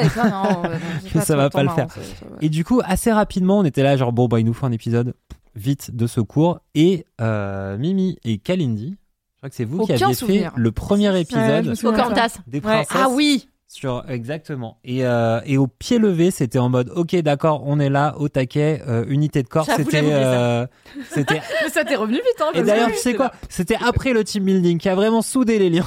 Et 0.00 0.08
ça, 0.08 0.30
non, 0.30 0.62
Ça 1.22 1.36
va 1.36 1.50
pas 1.50 1.62
le 1.64 1.68
faire. 1.68 1.88
ouais. 1.96 2.38
Et 2.40 2.48
du 2.48 2.64
coup, 2.64 2.80
assez 2.84 3.12
rapidement, 3.12 3.58
on 3.58 3.64
était 3.64 3.82
là, 3.82 3.96
genre, 3.96 4.12
bon, 4.12 4.26
bah, 4.26 4.40
il 4.40 4.46
nous 4.46 4.54
faut 4.54 4.64
un 4.64 4.72
épisode 4.72 5.14
vite 5.54 5.94
de 5.94 6.06
secours. 6.06 6.60
Et 6.74 7.04
euh, 7.20 7.76
Mimi 7.76 8.16
et 8.24 8.38
Kalindi, 8.38 8.90
je 8.96 9.36
crois 9.38 9.50
que 9.50 9.56
c'est 9.56 9.64
vous 9.66 9.84
qui 9.84 9.92
aviez 9.92 10.14
souvenir. 10.14 10.52
fait 10.54 10.60
le 10.60 10.72
premier 10.72 11.20
épisode 11.20 11.64
des 11.66 11.84
Ouais. 11.84 12.62
princesses. 12.62 12.88
Ah 12.94 13.08
oui. 13.10 13.48
Sur, 13.72 14.04
exactement. 14.06 14.76
Et, 14.84 15.06
euh, 15.06 15.40
et 15.46 15.56
au 15.56 15.66
pied 15.66 15.98
levé, 15.98 16.30
c'était 16.30 16.58
en 16.58 16.68
mode, 16.68 16.92
ok, 16.94 17.16
d'accord, 17.22 17.62
on 17.64 17.80
est 17.80 17.88
là, 17.88 18.14
au 18.18 18.28
taquet, 18.28 18.82
euh, 18.86 19.06
unité 19.08 19.42
de 19.42 19.48
corps. 19.48 19.64
C'était, 19.64 20.02
euh, 20.04 20.66
c'était. 21.08 21.40
Mais 21.62 21.70
ça 21.70 21.82
t'est 21.82 21.96
revenu 21.96 22.16
vite, 22.16 22.40
hein 22.40 22.50
Et 22.52 22.62
d'ailleurs, 22.64 22.90
tu 22.90 22.98
sais 22.98 23.14
quoi. 23.14 23.32
C'était 23.48 23.78
après 23.82 24.12
le 24.12 24.24
team 24.24 24.44
building 24.44 24.76
qui 24.76 24.90
a 24.90 24.94
vraiment 24.94 25.22
soudé 25.22 25.58
les 25.58 25.70
liens 25.70 25.86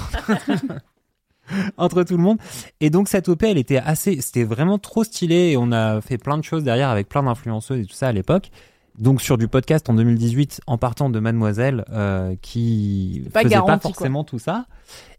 entre 1.78 2.02
tout 2.02 2.18
le 2.18 2.24
monde. 2.24 2.40
Et 2.82 2.90
donc 2.90 3.08
cette 3.08 3.30
OP, 3.30 3.44
elle 3.44 3.60
était 3.60 3.78
assez, 3.78 4.20
c'était 4.20 4.46
vraiment 4.46 4.80
trop 4.80 5.04
stylé 5.04 5.52
et 5.52 5.58
on 5.58 5.72
a 5.72 6.02
fait 6.02 6.18
plein 6.18 6.40
de 6.40 6.44
choses 6.44 6.64
derrière 6.64 6.90
avec 6.90 7.08
plein 7.08 7.22
d'influenceuses 7.22 7.82
et 7.82 7.86
tout 7.86 7.94
ça 7.94 8.08
à 8.08 8.12
l'époque. 8.12 8.50
Donc 8.98 9.22
sur 9.22 9.38
du 9.38 9.48
podcast 9.48 9.90
en 9.90 9.94
2018, 9.94 10.62
en 10.68 10.78
partant 10.78 11.10
de 11.10 11.20
Mademoiselle, 11.20 11.84
euh, 11.92 12.36
qui 12.42 13.24
Pas 13.34 13.42
faisait 13.42 13.50
garanti, 13.56 13.72
pas 13.72 13.80
quoi. 13.80 13.92
forcément 13.94 14.24
tout 14.24 14.40
ça. 14.40 14.66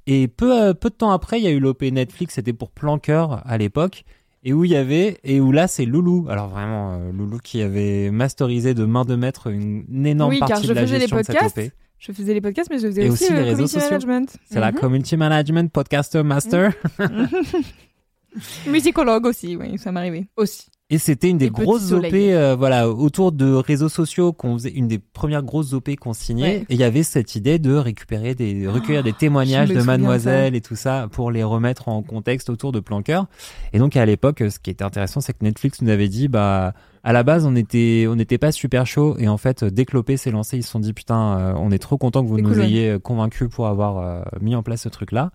Et 0.06 0.28
peu, 0.28 0.58
euh, 0.60 0.72
peu 0.74 0.88
de 0.88 0.94
temps 0.94 1.10
après, 1.10 1.38
il 1.40 1.44
y 1.44 1.46
a 1.46 1.50
eu 1.50 1.58
l'OP 1.60 1.82
Netflix, 1.82 2.34
c'était 2.34 2.52
pour 2.52 2.70
Planqueur 2.70 3.42
à 3.46 3.58
l'époque. 3.58 4.04
Et 4.44 4.52
où 4.52 4.64
il 4.64 4.70
y 4.70 4.76
avait, 4.76 5.18
et 5.24 5.40
où 5.40 5.50
là 5.50 5.66
c'est 5.66 5.84
Loulou. 5.84 6.26
Alors 6.30 6.48
vraiment, 6.48 6.92
euh, 6.92 7.10
Loulou 7.12 7.38
qui 7.38 7.60
avait 7.62 8.10
masterisé 8.12 8.74
de 8.74 8.84
main 8.84 9.04
de 9.04 9.16
maître 9.16 9.48
une, 9.48 9.84
une 9.90 10.06
énorme 10.06 10.30
Oui, 10.30 10.38
car 10.38 10.48
partie 10.50 10.64
je 10.64 10.68
de 10.68 10.74
la 10.74 10.82
faisais 10.82 10.94
les 10.94 11.00
gestion 11.00 11.16
de 11.18 11.22
cette 11.24 11.36
podcasts. 11.36 11.58
OP. 11.58 11.72
Je 11.98 12.12
faisais 12.12 12.34
les 12.34 12.40
podcasts, 12.40 12.70
mais 12.70 12.78
je 12.78 12.86
faisais 12.86 13.06
Et 13.06 13.10
aussi, 13.10 13.24
aussi 13.24 13.32
les 13.32 13.38
le 13.40 13.44
réseaux 13.44 13.56
community 13.64 13.74
sociaux. 13.80 13.90
management. 13.90 14.36
C'est 14.48 14.60
la 14.60 14.70
Mhm. 14.72 14.78
community 14.78 15.16
management, 15.16 15.72
podcaster 15.72 16.22
master. 16.22 16.72
Musicologue 18.66 19.26
aussi, 19.26 19.56
oui, 19.56 19.78
ça 19.78 19.92
m'arrivait. 19.92 20.26
aussi. 20.36 20.66
Et 20.88 20.98
c'était 20.98 21.30
une 21.30 21.38
des 21.38 21.50
grosses 21.50 21.90
OP, 21.90 22.04
euh, 22.12 22.54
voilà, 22.56 22.88
autour 22.88 23.32
de 23.32 23.52
réseaux 23.52 23.88
sociaux 23.88 24.32
qu'on 24.32 24.54
faisait, 24.54 24.70
une 24.70 24.86
des 24.86 25.00
premières 25.00 25.42
grosses 25.42 25.72
OP 25.72 25.96
qu'on 25.96 26.12
signait. 26.12 26.58
Ouais. 26.58 26.66
Et 26.68 26.74
il 26.74 26.76
y 26.76 26.84
avait 26.84 27.02
cette 27.02 27.34
idée 27.34 27.58
de 27.58 27.74
récupérer 27.74 28.36
des, 28.36 28.68
recueillir 28.68 29.02
des 29.02 29.12
témoignages 29.12 29.66
je 29.66 29.72
me 29.72 29.78
de 29.78 29.80
souviens 29.80 29.98
de 29.98 30.02
Mademoiselle 30.02 30.54
et 30.54 30.60
tout 30.60 30.76
ça 30.76 31.08
pour 31.10 31.32
les 31.32 31.42
remettre 31.42 31.88
en 31.88 32.02
contexte 32.02 32.50
autour 32.50 32.70
de 32.70 32.78
Planqueur. 32.78 33.26
Et 33.72 33.80
donc 33.80 33.96
à 33.96 34.06
l'époque, 34.06 34.44
ce 34.48 34.60
qui 34.60 34.70
était 34.70 34.84
intéressant, 34.84 35.20
c'est 35.20 35.32
que 35.32 35.42
Netflix 35.42 35.82
nous 35.82 35.90
avait 35.90 36.08
dit, 36.08 36.28
bah, 36.28 36.72
à 37.02 37.12
la 37.12 37.24
base, 37.24 37.46
on 37.46 37.56
était, 37.56 38.06
on 38.08 38.14
n'était 38.14 38.38
pas 38.38 38.52
super 38.52 38.86
chaud. 38.86 39.16
Et 39.18 39.26
en 39.26 39.38
fait, 39.38 39.64
dès 39.64 39.86
que 39.86 39.96
l'OP 39.96 40.12
s'est 40.16 40.30
lancé, 40.30 40.56
ils 40.58 40.62
se 40.62 40.70
sont 40.70 40.78
dit, 40.78 40.92
putain, 40.92 41.36
euh, 41.36 41.54
on 41.56 41.72
est 41.72 41.80
trop 41.80 41.98
content 41.98 42.22
que 42.22 42.28
vous 42.28 42.38
nous 42.38 42.50
cool, 42.50 42.60
ouais. 42.60 42.66
ayez 42.66 42.98
convaincus 43.00 43.48
pour 43.50 43.66
avoir 43.66 43.98
euh, 43.98 44.22
mis 44.40 44.54
en 44.54 44.62
place 44.62 44.82
ce 44.82 44.88
truc-là. 44.88 45.32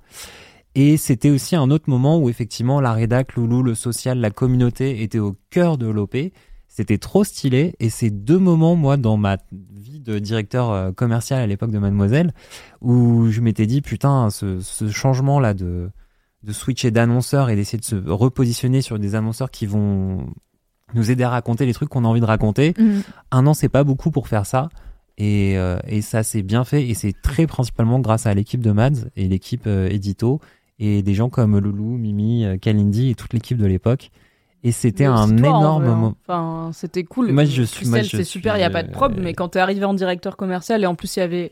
Et 0.75 0.97
c'était 0.97 1.29
aussi 1.29 1.55
un 1.55 1.69
autre 1.69 1.89
moment 1.89 2.17
où 2.17 2.29
effectivement 2.29 2.79
la 2.79 2.93
rédac, 2.93 3.35
Loulou, 3.35 3.61
le 3.61 3.75
social, 3.75 4.19
la 4.19 4.31
communauté 4.31 5.03
étaient 5.03 5.19
au 5.19 5.35
cœur 5.49 5.77
de 5.77 5.87
l'OP. 5.87 6.15
C'était 6.67 6.97
trop 6.97 7.25
stylé. 7.25 7.75
Et 7.79 7.89
c'est 7.89 8.09
deux 8.09 8.39
moments, 8.39 8.75
moi, 8.75 8.95
dans 8.95 9.17
ma 9.17 9.37
vie 9.51 9.99
de 9.99 10.19
directeur 10.19 10.71
euh, 10.71 10.91
commercial 10.93 11.41
à 11.41 11.47
l'époque 11.47 11.71
de 11.71 11.79
Mademoiselle, 11.79 12.33
où 12.79 13.27
je 13.29 13.41
m'étais 13.41 13.65
dit, 13.65 13.81
putain, 13.81 14.29
ce, 14.29 14.61
ce 14.61 14.89
changement-là 14.89 15.53
de, 15.53 15.89
de 16.43 16.53
switcher 16.53 16.91
d'annonceurs 16.91 17.49
et 17.49 17.57
d'essayer 17.57 17.79
de 17.79 17.83
se 17.83 17.95
repositionner 17.95 18.81
sur 18.81 18.97
des 18.97 19.15
annonceurs 19.15 19.51
qui 19.51 19.65
vont 19.65 20.25
nous 20.93 21.11
aider 21.11 21.23
à 21.23 21.29
raconter 21.29 21.65
les 21.65 21.73
trucs 21.73 21.89
qu'on 21.89 22.05
a 22.05 22.07
envie 22.07 22.21
de 22.21 22.25
raconter. 22.25 22.73
Mhm. 22.77 23.03
Un 23.31 23.47
an, 23.47 23.53
c'est 23.53 23.69
pas 23.69 23.83
beaucoup 23.83 24.11
pour 24.11 24.29
faire 24.29 24.45
ça. 24.45 24.69
Et, 25.17 25.57
euh, 25.57 25.77
et 25.87 26.01
ça, 26.01 26.23
c'est 26.23 26.41
bien 26.41 26.63
fait. 26.63 26.87
Et 26.87 26.93
c'est 26.93 27.13
très 27.21 27.47
principalement 27.47 27.99
grâce 27.99 28.25
à 28.25 28.33
l'équipe 28.33 28.61
de 28.61 28.71
Mads 28.71 29.09
et 29.15 29.27
l'équipe 29.27 29.67
euh, 29.67 29.89
édito 29.89 30.39
et 30.83 31.01
des 31.03 31.13
gens 31.13 31.29
comme 31.29 31.57
Loulou, 31.59 31.95
Mimi, 31.97 32.43
euh, 32.43 32.57
Kalindi 32.57 33.11
et 33.11 33.15
toute 33.15 33.31
l'équipe 33.33 33.57
de 33.57 33.67
l'époque. 33.67 34.09
Et 34.63 34.71
c'était 34.71 35.05
Mais 35.05 35.09
un 35.11 35.27
toi, 35.27 35.37
énorme 35.47 35.85
moment. 35.85 36.13
Enfin, 36.27 36.71
c'était 36.73 37.03
cool. 37.03 37.31
Moi, 37.31 37.45
je 37.45 37.63
suis- 37.63 37.85
c'est 37.85 38.23
super, 38.23 38.57
il 38.57 38.61
y 38.61 38.63
a 38.63 38.69
pas 38.69 38.83
de 38.83 38.89
euh, 38.89 39.09
mais 39.17 39.33
quand 39.33 39.49
t'es 39.49 39.59
arrivé 39.59 39.85
en 39.85 39.93
directeur 39.93 40.35
commercial 40.37 40.83
et 40.83 40.85
en 40.87 40.95
plus 40.95 41.15
il 41.15 41.19
y 41.19 41.23
avait 41.23 41.51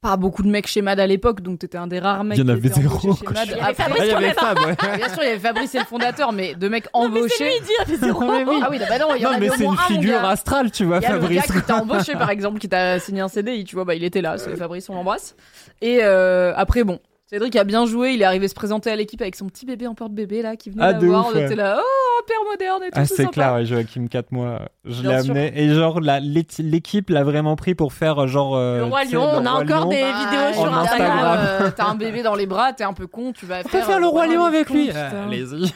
pas 0.00 0.16
beaucoup 0.16 0.42
de 0.42 0.48
mecs 0.48 0.66
chez 0.66 0.82
Mad 0.82 0.98
à 0.98 1.06
l'époque, 1.06 1.40
donc 1.42 1.60
t'étais 1.60 1.78
un 1.78 1.86
des 1.86 2.00
rares 2.00 2.24
mecs 2.24 2.36
Il 2.36 2.40
y 2.40 2.44
en 2.44 2.52
avait 2.52 2.68
zéro, 2.68 2.98
chez. 3.00 3.24
Mad. 3.32 3.46
Il 3.46 3.56
y 3.56 3.60
avait 3.60 3.74
Fabrice 3.74 3.98
Ah, 4.00 4.04
il 4.04 4.10
y 4.10 4.14
avait 4.14 4.34
quand 4.34 4.46
Fab, 4.46 4.58
ouais. 4.58 4.96
Bien 4.96 5.08
sûr, 5.08 5.22
il 5.22 5.26
y 5.26 5.28
avait 5.30 5.38
Fabrice, 5.38 5.70
c'est 5.70 5.78
le 5.78 5.84
fondateur, 5.84 6.32
mais 6.32 6.54
de 6.56 6.68
mecs 6.68 6.88
embauchés. 6.92 7.52
il 7.60 7.62
dit, 7.62 7.70
il 7.86 7.90
y 7.92 7.94
avait 7.94 8.06
zéro. 8.06 8.22
Ah 8.24 8.68
oui, 8.72 8.78
bah 8.80 8.98
non, 8.98 9.14
il 9.14 9.22
y 9.22 9.26
en 9.26 9.30
Non, 9.30 9.36
avait 9.36 9.46
mais 9.46 9.50
au 9.50 9.54
c'est 9.56 9.64
une 9.64 9.76
figure 9.76 10.20
gars. 10.20 10.28
astrale, 10.30 10.72
tu 10.72 10.84
vois, 10.84 10.96
Il 10.98 11.02
y 11.02 11.06
a 11.06 11.12
le 11.14 11.20
Fabrice. 11.20 11.46
gars 11.48 11.60
qui 11.60 11.66
t'a 11.66 11.76
embauché, 11.80 12.12
par 12.14 12.30
exemple, 12.30 12.58
qui 12.58 12.68
t'a 12.68 12.98
signé 12.98 13.20
un 13.20 13.28
CDI, 13.28 13.62
tu 13.62 13.76
vois, 13.76 13.84
bah 13.84 13.94
il 13.94 14.02
était 14.02 14.20
là, 14.22 14.38
c'est 14.38 14.56
Fabrice, 14.56 14.88
on 14.90 14.94
l'embrasse. 14.96 15.36
Et 15.80 16.00
euh, 16.02 16.52
après, 16.56 16.82
bon, 16.82 16.98
Cédric 17.32 17.56
a 17.56 17.64
bien 17.64 17.86
joué, 17.86 18.12
il 18.12 18.20
est 18.20 18.26
arrivé 18.26 18.46
se 18.46 18.54
présenter 18.54 18.90
à 18.90 18.96
l'équipe 18.96 19.22
avec 19.22 19.36
son 19.36 19.46
petit 19.46 19.64
bébé 19.64 19.86
en 19.86 19.94
porte-bébé, 19.94 20.42
là, 20.42 20.54
qui 20.54 20.68
venait 20.68 20.82
Ah, 20.82 20.92
la 20.92 20.98
de 20.98 21.06
voir, 21.06 21.28
ouf, 21.28 21.34
ouais. 21.34 21.46
était 21.46 21.54
là, 21.54 21.78
oh, 21.80 22.22
père 22.26 22.36
moderne 22.50 22.82
et 22.82 22.88
tout, 22.88 22.92
Ah, 22.94 23.06
c'est 23.06 23.14
c'est 23.14 23.22
sympa. 23.22 23.32
clair, 23.32 23.54
ouais, 23.54 23.64
Joachim 23.64 24.06
4 24.06 24.32
mois, 24.32 24.68
je 24.84 25.02
l'ai 25.02 25.22
sûr. 25.22 25.32
amené. 25.32 25.50
Et 25.58 25.72
genre, 25.74 25.98
l'équipe 26.00 27.08
l'a 27.08 27.24
vraiment 27.24 27.56
pris 27.56 27.74
pour 27.74 27.94
faire 27.94 28.18
euh, 28.22 28.26
genre. 28.26 28.54
euh, 28.56 28.80
Le 28.80 28.84
Roi 28.84 29.04
Lion, 29.04 29.22
le 29.32 29.38
on 29.38 29.46
a 29.46 29.50
encore 29.52 29.84
Lion. 29.84 29.88
des 29.88 29.96
vidéos 30.02 30.52
sur 30.62 30.74
Instagram. 30.78 31.38
euh, 31.38 31.70
T'as 31.76 31.86
un 31.86 31.94
bébé 31.94 32.22
dans 32.22 32.34
les 32.34 32.44
bras, 32.44 32.74
t'es 32.74 32.84
un 32.84 32.92
peu 32.92 33.06
con, 33.06 33.32
tu 33.32 33.46
vas 33.46 33.60
On 33.60 33.62
peut 33.62 33.68
faire, 33.70 33.86
faire 33.86 33.98
le 34.00 34.04
euh, 34.04 34.10
Roi 34.10 34.26
Lion 34.26 34.44
avec 34.44 34.68
lui. 34.68 34.90
Euh, 34.94 35.24
Allez-y. 35.26 35.72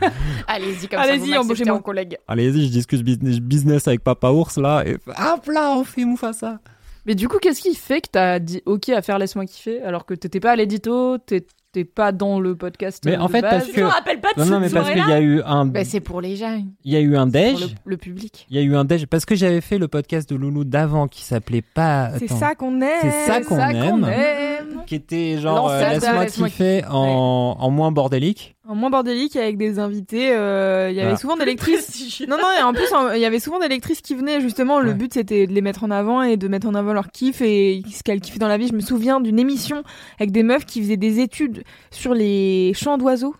Allez-y, 0.48 0.88
comme 0.88 1.00
Allez-y, 1.00 1.18
ça, 1.18 1.18
vous 1.18 1.28
m'acceptez 1.28 1.38
embauchez-moi. 1.38 1.76
en 1.76 1.82
collègue. 1.82 2.16
Allez-y, 2.26 2.66
je 2.68 2.72
discute 2.72 3.02
business, 3.02 3.40
business 3.40 3.86
avec 3.88 4.02
Papa 4.02 4.30
Ours 4.30 4.56
là. 4.56 4.82
Et 4.86 4.94
hop 4.94 5.46
là, 5.52 5.74
on 5.76 5.84
fait 5.84 6.06
Mufasa. 6.06 6.60
Mais 7.06 7.14
du 7.14 7.28
coup, 7.28 7.38
qu'est-ce 7.38 7.60
qui 7.60 7.74
fait 7.74 8.00
que 8.00 8.08
t'as 8.12 8.38
dit 8.38 8.62
OK 8.66 8.88
à 8.88 9.02
faire 9.02 9.18
Laisse-moi 9.18 9.44
kiffer 9.46 9.82
alors 9.82 10.06
que 10.06 10.14
t'étais 10.14 10.40
pas 10.40 10.52
à 10.52 10.56
l'édito, 10.56 11.18
t'étais 11.18 11.84
pas 11.84 12.12
dans 12.12 12.38
le 12.40 12.54
podcast 12.56 13.02
Mais 13.04 13.16
en 13.16 13.28
fait, 13.28 13.42
base 13.42 13.50
parce 13.50 13.66
Je 13.66 13.72
que- 13.72 13.80
me 13.80 13.86
rappelle 13.86 14.20
pas 14.20 14.28
de 14.34 14.40
Non, 14.40 14.46
non, 14.46 14.60
mais 14.60 14.70
parce 14.70 14.88
qu'il 14.88 14.98
y 14.98 15.12
a 15.12 15.20
eu 15.20 15.42
un, 15.44 15.66
Bah, 15.66 15.84
c'est 15.84 16.00
pour 16.00 16.20
les 16.20 16.36
gens, 16.36 16.62
il 16.84 16.92
y 16.92 16.96
a 16.96 17.00
eu 17.00 17.16
un 17.16 17.24
pour 17.24 17.32
déj. 17.32 17.60
le, 17.60 17.66
le 17.84 17.96
public. 17.96 18.46
Il 18.48 18.56
y 18.56 18.58
a 18.58 18.62
eu 18.62 18.74
un 18.76 18.84
déj 18.84 19.06
parce 19.06 19.24
que 19.26 19.34
j'avais 19.34 19.60
fait 19.60 19.76
le 19.78 19.88
podcast 19.88 20.30
de 20.30 20.36
Loulou 20.36 20.64
d'avant 20.64 21.08
qui 21.08 21.22
s'appelait 21.24 21.62
pas. 21.62 22.10
C'est 22.18 22.28
ça 22.28 22.54
qu'on 22.54 22.80
aime. 22.80 22.88
C'est 23.02 23.26
ça 23.26 23.40
qu'on 23.42 23.58
aime. 23.58 24.04
aime. 24.04 24.82
Qui 24.86 24.94
était 24.94 25.36
genre 25.38 25.68
euh, 25.70 25.80
Laisse-moi 25.90 26.26
kiffer 26.26 26.84
en, 26.88 27.56
en 27.58 27.70
moins 27.70 27.90
bordélique. 27.92 28.53
En 28.66 28.74
moins 28.74 28.88
bordélique 28.88 29.36
avec 29.36 29.58
des 29.58 29.78
invités. 29.78 30.32
euh, 30.32 30.88
Il 30.90 30.94
y 30.96 30.98
avait 31.00 31.08
Voilà. 31.10 31.18
souvent 31.18 31.36
des 31.36 31.44
lectrices. 31.44 32.24
Non, 32.26 32.36
non, 32.38 32.46
et 32.58 32.62
en 32.62 32.72
plus, 32.72 32.86
il 33.14 33.20
y 33.20 33.26
avait 33.26 33.38
souvent 33.38 33.58
des 33.58 33.68
lectrices 33.68 34.00
qui 34.00 34.14
venaient, 34.14 34.40
justement. 34.40 34.80
Le 34.80 34.88
Ouais. 34.88 34.94
but, 34.94 35.12
c'était 35.12 35.46
de 35.46 35.52
les 35.52 35.60
mettre 35.60 35.84
en 35.84 35.90
avant 35.90 36.22
et 36.22 36.36
de 36.38 36.48
mettre 36.48 36.66
en 36.66 36.74
avant 36.74 36.94
leur 36.94 37.10
kiff 37.10 37.42
et 37.42 37.82
ce 37.92 38.02
qu'elles 38.02 38.20
kiffaient 38.22 38.38
dans 38.38 38.48
la 38.48 38.56
vie. 38.56 38.68
Je 38.68 38.72
me 38.74 38.80
souviens 38.80 39.20
d'une 39.20 39.38
émission 39.38 39.82
avec 40.18 40.30
des 40.32 40.42
meufs 40.42 40.64
qui 40.64 40.80
faisaient 40.80 40.96
des 40.96 41.20
études 41.20 41.62
sur 41.90 42.14
les 42.14 42.72
chants 42.74 42.96
d'oiseaux. 42.96 43.34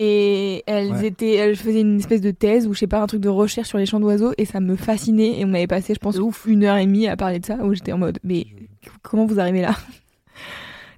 Et 0.00 0.64
elles 0.66 0.90
Ouais. 0.92 1.06
étaient, 1.08 1.34
elles 1.34 1.54
faisaient 1.54 1.82
une 1.82 1.98
espèce 1.98 2.22
de 2.22 2.30
thèse 2.30 2.66
ou 2.66 2.72
je 2.72 2.78
sais 2.80 2.86
pas, 2.86 3.00
un 3.02 3.06
truc 3.06 3.20
de 3.20 3.28
recherche 3.28 3.68
sur 3.68 3.76
les 3.78 3.84
chants 3.86 4.00
d'oiseaux 4.00 4.32
et 4.38 4.46
ça 4.46 4.60
me 4.60 4.76
fascinait. 4.76 5.38
Et 5.38 5.44
on 5.44 5.52
avait 5.52 5.66
passé, 5.66 5.92
je 5.94 5.98
pense, 6.00 6.18
une 6.46 6.64
heure 6.64 6.78
et 6.78 6.86
demie 6.86 7.06
à 7.06 7.16
parler 7.18 7.38
de 7.38 7.44
ça 7.46 7.56
où 7.62 7.74
j'étais 7.74 7.92
en 7.92 7.98
mode, 7.98 8.18
mais 8.24 8.46
comment 9.02 9.26
vous 9.26 9.38
arrivez 9.38 9.60
là? 9.60 9.76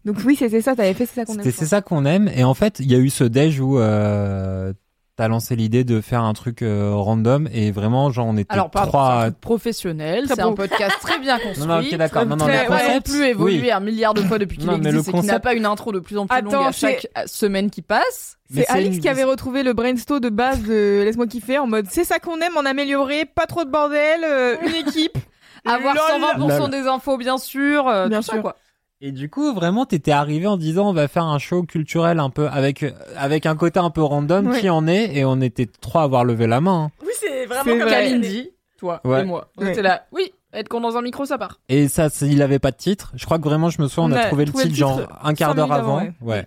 Donc 0.04 0.16
oui, 0.24 0.36
c'était 0.36 0.60
ça, 0.62 0.74
t'avais 0.74 0.94
fait, 0.94 1.06
c'est 1.06 1.14
ça 1.16 1.24
qu'on 1.26 1.34
aime. 1.38 1.50
C'est 1.52 1.66
ça 1.66 1.80
qu'on 1.82 2.04
aime. 2.06 2.30
Et 2.34 2.44
en 2.44 2.54
fait, 2.54 2.78
il 2.80 2.90
y 2.90 2.94
a 2.94 2.98
eu 2.98 3.10
ce 3.10 3.24
déj 3.24 3.60
où 3.60 3.78
euh, 3.78 4.72
t'as 5.16 5.28
lancé 5.28 5.56
l'idée 5.56 5.84
de 5.84 6.00
faire 6.00 6.22
un 6.22 6.32
truc 6.32 6.62
euh, 6.62 6.92
random 6.94 7.46
et 7.52 7.70
vraiment 7.70 8.10
genre 8.10 8.26
on 8.26 8.38
était 8.38 8.50
Alors, 8.54 8.70
pas 8.70 8.86
trois. 8.86 9.08
c'est 9.20 9.26
un 9.26 9.30
truc 9.30 9.40
professionnel, 9.42 10.24
c'est 10.26 10.40
un 10.40 10.52
podcast 10.54 10.96
très 11.02 11.18
bien 11.18 11.38
construit. 11.38 11.66
Non, 11.66 11.74
non, 11.82 11.86
ok, 11.86 11.94
d'accord. 11.96 12.24
Non, 12.24 12.36
non, 12.36 12.46
Très- 12.46 12.64
le 12.64 12.70
ouais, 12.70 12.78
concept, 12.78 13.10
plus 13.10 13.24
évolué 13.24 13.60
oui. 13.60 13.70
un 13.70 13.80
milliard 13.80 14.14
de 14.14 14.22
fois 14.22 14.38
depuis 14.38 14.56
qu'il 14.56 14.66
Non, 14.66 14.78
mais 14.78 14.90
le 14.90 14.98
existe 15.00 15.08
et 15.08 15.12
n'a 15.12 15.18
concept- 15.20 15.42
pas 15.42 15.52
une 15.54 15.66
intro 15.66 15.92
de 15.92 15.98
plus 15.98 16.16
en 16.16 16.26
plus 16.26 16.34
Attends, 16.38 16.50
longue 16.50 16.66
à 16.68 16.72
chaque 16.72 17.06
euh, 17.18 17.22
semaine 17.26 17.68
qui 17.68 17.82
passe. 17.82 18.38
Mais 18.48 18.62
C'est 18.62 18.66
c'est 18.68 18.78
Alix 18.78 18.96
une- 18.96 19.02
qui 19.02 19.08
avait 19.10 19.24
retrouvé 19.24 19.62
le 19.62 19.74
brainstorm 19.74 20.20
de 20.20 20.30
base 20.30 20.62
de 20.62 21.02
Laisse-moi 21.04 21.26
kiffer 21.26 21.58
en 21.58 21.66
mode 21.66 21.86
c'est 21.90 22.04
ça 22.04 22.18
qu'on 22.18 22.40
aime 22.40 22.56
en 22.56 22.64
amélioré, 22.64 23.26
pas 23.26 23.44
trop 23.46 23.64
de 23.64 23.70
bordel, 23.70 24.22
euh, 24.24 24.56
une 24.66 24.74
équipe. 24.88 25.18
Avoir 25.66 25.94
Lol. 25.94 26.48
120% 26.48 26.58
Lol. 26.58 26.70
des 26.70 26.86
infos, 26.88 27.18
bien 27.18 27.36
sûr. 27.36 27.86
euh, 27.86 28.08
Bien 28.08 28.20
tout 28.20 28.24
ça, 28.24 28.32
sûr. 28.32 28.40
quoi. 28.42 28.56
Et 29.02 29.12
du 29.12 29.30
coup, 29.30 29.54
vraiment, 29.54 29.86
t'étais 29.86 30.10
arrivé 30.10 30.46
en 30.46 30.56
disant 30.58 30.90
on 30.90 30.92
va 30.92 31.08
faire 31.08 31.24
un 31.24 31.38
show 31.38 31.62
culturel 31.62 32.20
un 32.20 32.28
peu 32.28 32.48
avec 32.48 32.84
avec 33.16 33.46
un 33.46 33.56
côté 33.56 33.80
un 33.80 33.88
peu 33.90 34.02
random 34.02 34.48
Ouais. 34.48 34.60
qui 34.60 34.68
en 34.68 34.86
est 34.86 35.16
et 35.16 35.24
on 35.24 35.40
était 35.40 35.66
trois 35.80 36.02
à 36.02 36.04
avoir 36.04 36.24
levé 36.24 36.46
la 36.46 36.60
main. 36.60 36.84
hein. 36.84 36.90
Oui, 37.02 37.12
c'est 37.18 37.46
vraiment 37.46 37.64
comme 37.64 37.80
vrai. 37.80 37.90
Kalindi, 37.90 38.50
toi 38.78 39.00
Ouais. 39.04 39.22
et 39.22 39.24
moi. 39.24 39.48
On 39.56 39.64
Ouais. 39.64 39.72
était 39.72 39.80
là. 39.82 40.04
Oui, 40.12 40.32
être 40.52 40.68
con 40.68 40.80
dans 40.82 40.96
un 40.98 41.02
micro, 41.02 41.24
ça 41.24 41.38
part. 41.38 41.60
Et 41.70 41.88
ça, 41.88 42.08
il 42.20 42.42
avait 42.42 42.58
pas 42.58 42.72
de 42.72 42.76
titre. 42.76 43.12
Je 43.14 43.24
crois 43.24 43.38
que 43.38 43.44
vraiment, 43.44 43.70
je 43.70 43.80
me 43.80 43.88
souviens, 43.88 44.10
on, 44.10 44.12
On 44.12 44.16
a, 44.16 44.24
a 44.24 44.26
trouvé 44.26 44.44
le 44.44 44.50
titre, 44.52 44.64
le 44.64 44.68
titre 44.68 44.78
genre 44.78 45.00
un 45.22 45.32
quart 45.34 45.54
d'heure 45.54 45.72
avant. 45.72 45.96
avant, 45.98 46.08
ouais. 46.20 46.44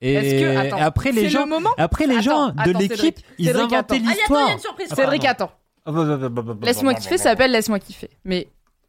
Et, 0.00 0.14
Est-ce 0.14 0.42
que- 0.42 0.56
attends, 0.66 0.78
et 0.78 0.80
après 0.80 1.12
les 1.12 1.28
gens, 1.28 1.44
le 1.44 1.50
moment. 1.50 1.70
après 1.78 2.06
les 2.06 2.14
Attends, 2.18 2.52
gens 2.56 2.72
de 2.72 2.76
l'équipe, 2.78 3.18
ils 3.38 3.46
Cédric, 3.46 3.72
inventaient. 3.72 4.00
Ah, 4.04 4.10
l'histoire. 4.10 4.60
surprise. 4.60 4.88
Cédric, 4.94 5.24
attends. 5.24 5.50
Laisse-moi 6.62 6.94
kiffer 6.94 7.18
s'appelle 7.18 7.52
Laisse-moi 7.52 7.78
kiffer. 7.78 8.10
Mais 8.24 8.48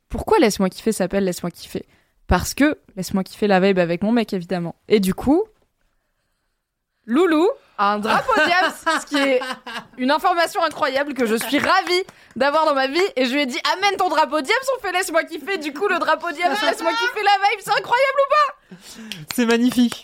pourquoi 0.09 0.39
Laisse-moi 0.39 0.69
kiffer 0.69 0.91
s'appelle 0.91 1.23
Laisse-moi 1.23 1.51
kiffer? 1.51 1.85
Parce 2.29 2.53
que 2.53 2.77
Laisse-moi 2.95 3.23
kiffer 3.23 3.47
la 3.47 3.59
vibe 3.59 3.79
avec 3.79 4.03
mon 4.03 4.11
mec, 4.11 4.33
évidemment. 4.33 4.75
Et 4.87 4.99
du 4.99 5.13
coup, 5.13 5.43
Loulou 7.05 7.49
a 7.77 7.93
un 7.93 7.99
drapeau 7.99 8.33
Diams, 8.45 8.73
ce 9.01 9.05
qui 9.07 9.17
est 9.17 9.41
une 9.97 10.11
information 10.11 10.63
incroyable 10.63 11.15
que 11.15 11.25
je 11.25 11.35
suis 11.35 11.57
ravie 11.57 12.03
d'avoir 12.35 12.65
dans 12.65 12.75
ma 12.75 12.85
vie. 12.87 13.01
Et 13.15 13.25
je 13.25 13.33
lui 13.33 13.41
ai 13.41 13.45
dit 13.47 13.59
Amène 13.73 13.97
ton 13.97 14.09
drapeau 14.09 14.41
Diams, 14.41 14.55
on 14.77 14.81
fait 14.81 14.91
Laisse-moi 14.91 15.23
kiffer. 15.23 15.57
Du 15.57 15.73
coup, 15.73 15.87
le 15.87 15.97
drapeau 15.97 16.31
Diams, 16.31 16.51
Laisse-moi 16.51 16.91
kiffer 16.91 17.23
la 17.23 17.49
vibe, 17.49 17.61
c'est 17.61 17.71
incroyable 17.71 18.19
C'est 19.33 19.45
magnifique. 19.47 20.03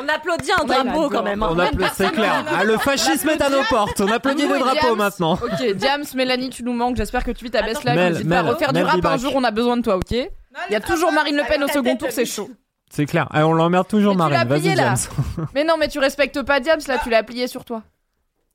On 0.00 0.08
applaudit 0.08 0.50
un 0.60 0.64
drapeau 0.64 1.08
quand 1.10 1.22
même. 1.22 1.42
hein. 1.42 1.48
On 1.50 1.58
applaudit, 1.58 1.90
c'est 1.94 2.10
clair. 2.12 2.44
Ah, 2.56 2.64
le 2.64 2.78
fascisme 2.78 3.28
est 3.30 3.42
à 3.42 3.48
nos 3.50 3.62
portes. 3.68 4.00
On 4.00 4.08
applaudit 4.10 4.42
Loulou 4.42 4.54
le 4.54 4.60
et 4.60 4.62
drapeau 4.62 4.86
Diams. 4.86 4.96
maintenant. 4.96 5.32
Ok, 5.34 5.74
Diams, 5.74 6.04
Mélanie, 6.14 6.50
tu 6.50 6.62
nous 6.62 6.72
manques. 6.72 6.96
J'espère 6.96 7.24
que 7.24 7.30
tu 7.32 7.44
vis 7.44 7.50
ta 7.50 7.62
best 7.62 7.78
Attends. 7.80 7.90
life. 7.90 7.96
Mel, 7.98 8.12
N'hésite 8.12 8.28
pas 8.28 8.38
à 8.38 8.42
Mel, 8.42 8.52
refaire 8.52 8.72
Mel 8.72 8.84
du 8.84 8.90
rap 8.90 9.04
un 9.06 9.16
jour, 9.16 9.32
on 9.34 9.44
a 9.44 9.50
besoin 9.50 9.76
de 9.76 9.82
toi, 9.82 9.96
ok 9.96 10.10
Il 10.12 10.28
y 10.70 10.74
a 10.76 10.80
toujours 10.80 11.12
Marine 11.12 11.36
Le 11.36 11.42
Pen 11.44 11.62
au 11.64 11.68
second 11.68 11.96
tour, 11.96 12.08
c'est 12.10 12.24
chaud. 12.26 12.48
C'est 12.90 13.04
clair. 13.06 13.28
Ah, 13.32 13.46
on 13.46 13.52
l'emmerde 13.52 13.86
toujours, 13.88 14.14
Mais 14.16 14.24
tu 14.24 14.30
Marine. 14.30 14.48
l'as 14.48 14.56
plié, 14.56 14.68
Vas-y, 14.74 14.76
là. 14.76 14.94
James. 14.96 15.46
Mais 15.54 15.64
non, 15.64 15.74
mais 15.78 15.88
tu 15.88 15.98
respectes 15.98 16.40
pas 16.42 16.58
Diams, 16.60 16.80
là, 16.88 16.98
tu 17.02 17.10
l'as 17.10 17.22
plié 17.22 17.46
sur 17.46 17.64
toi. 17.66 17.82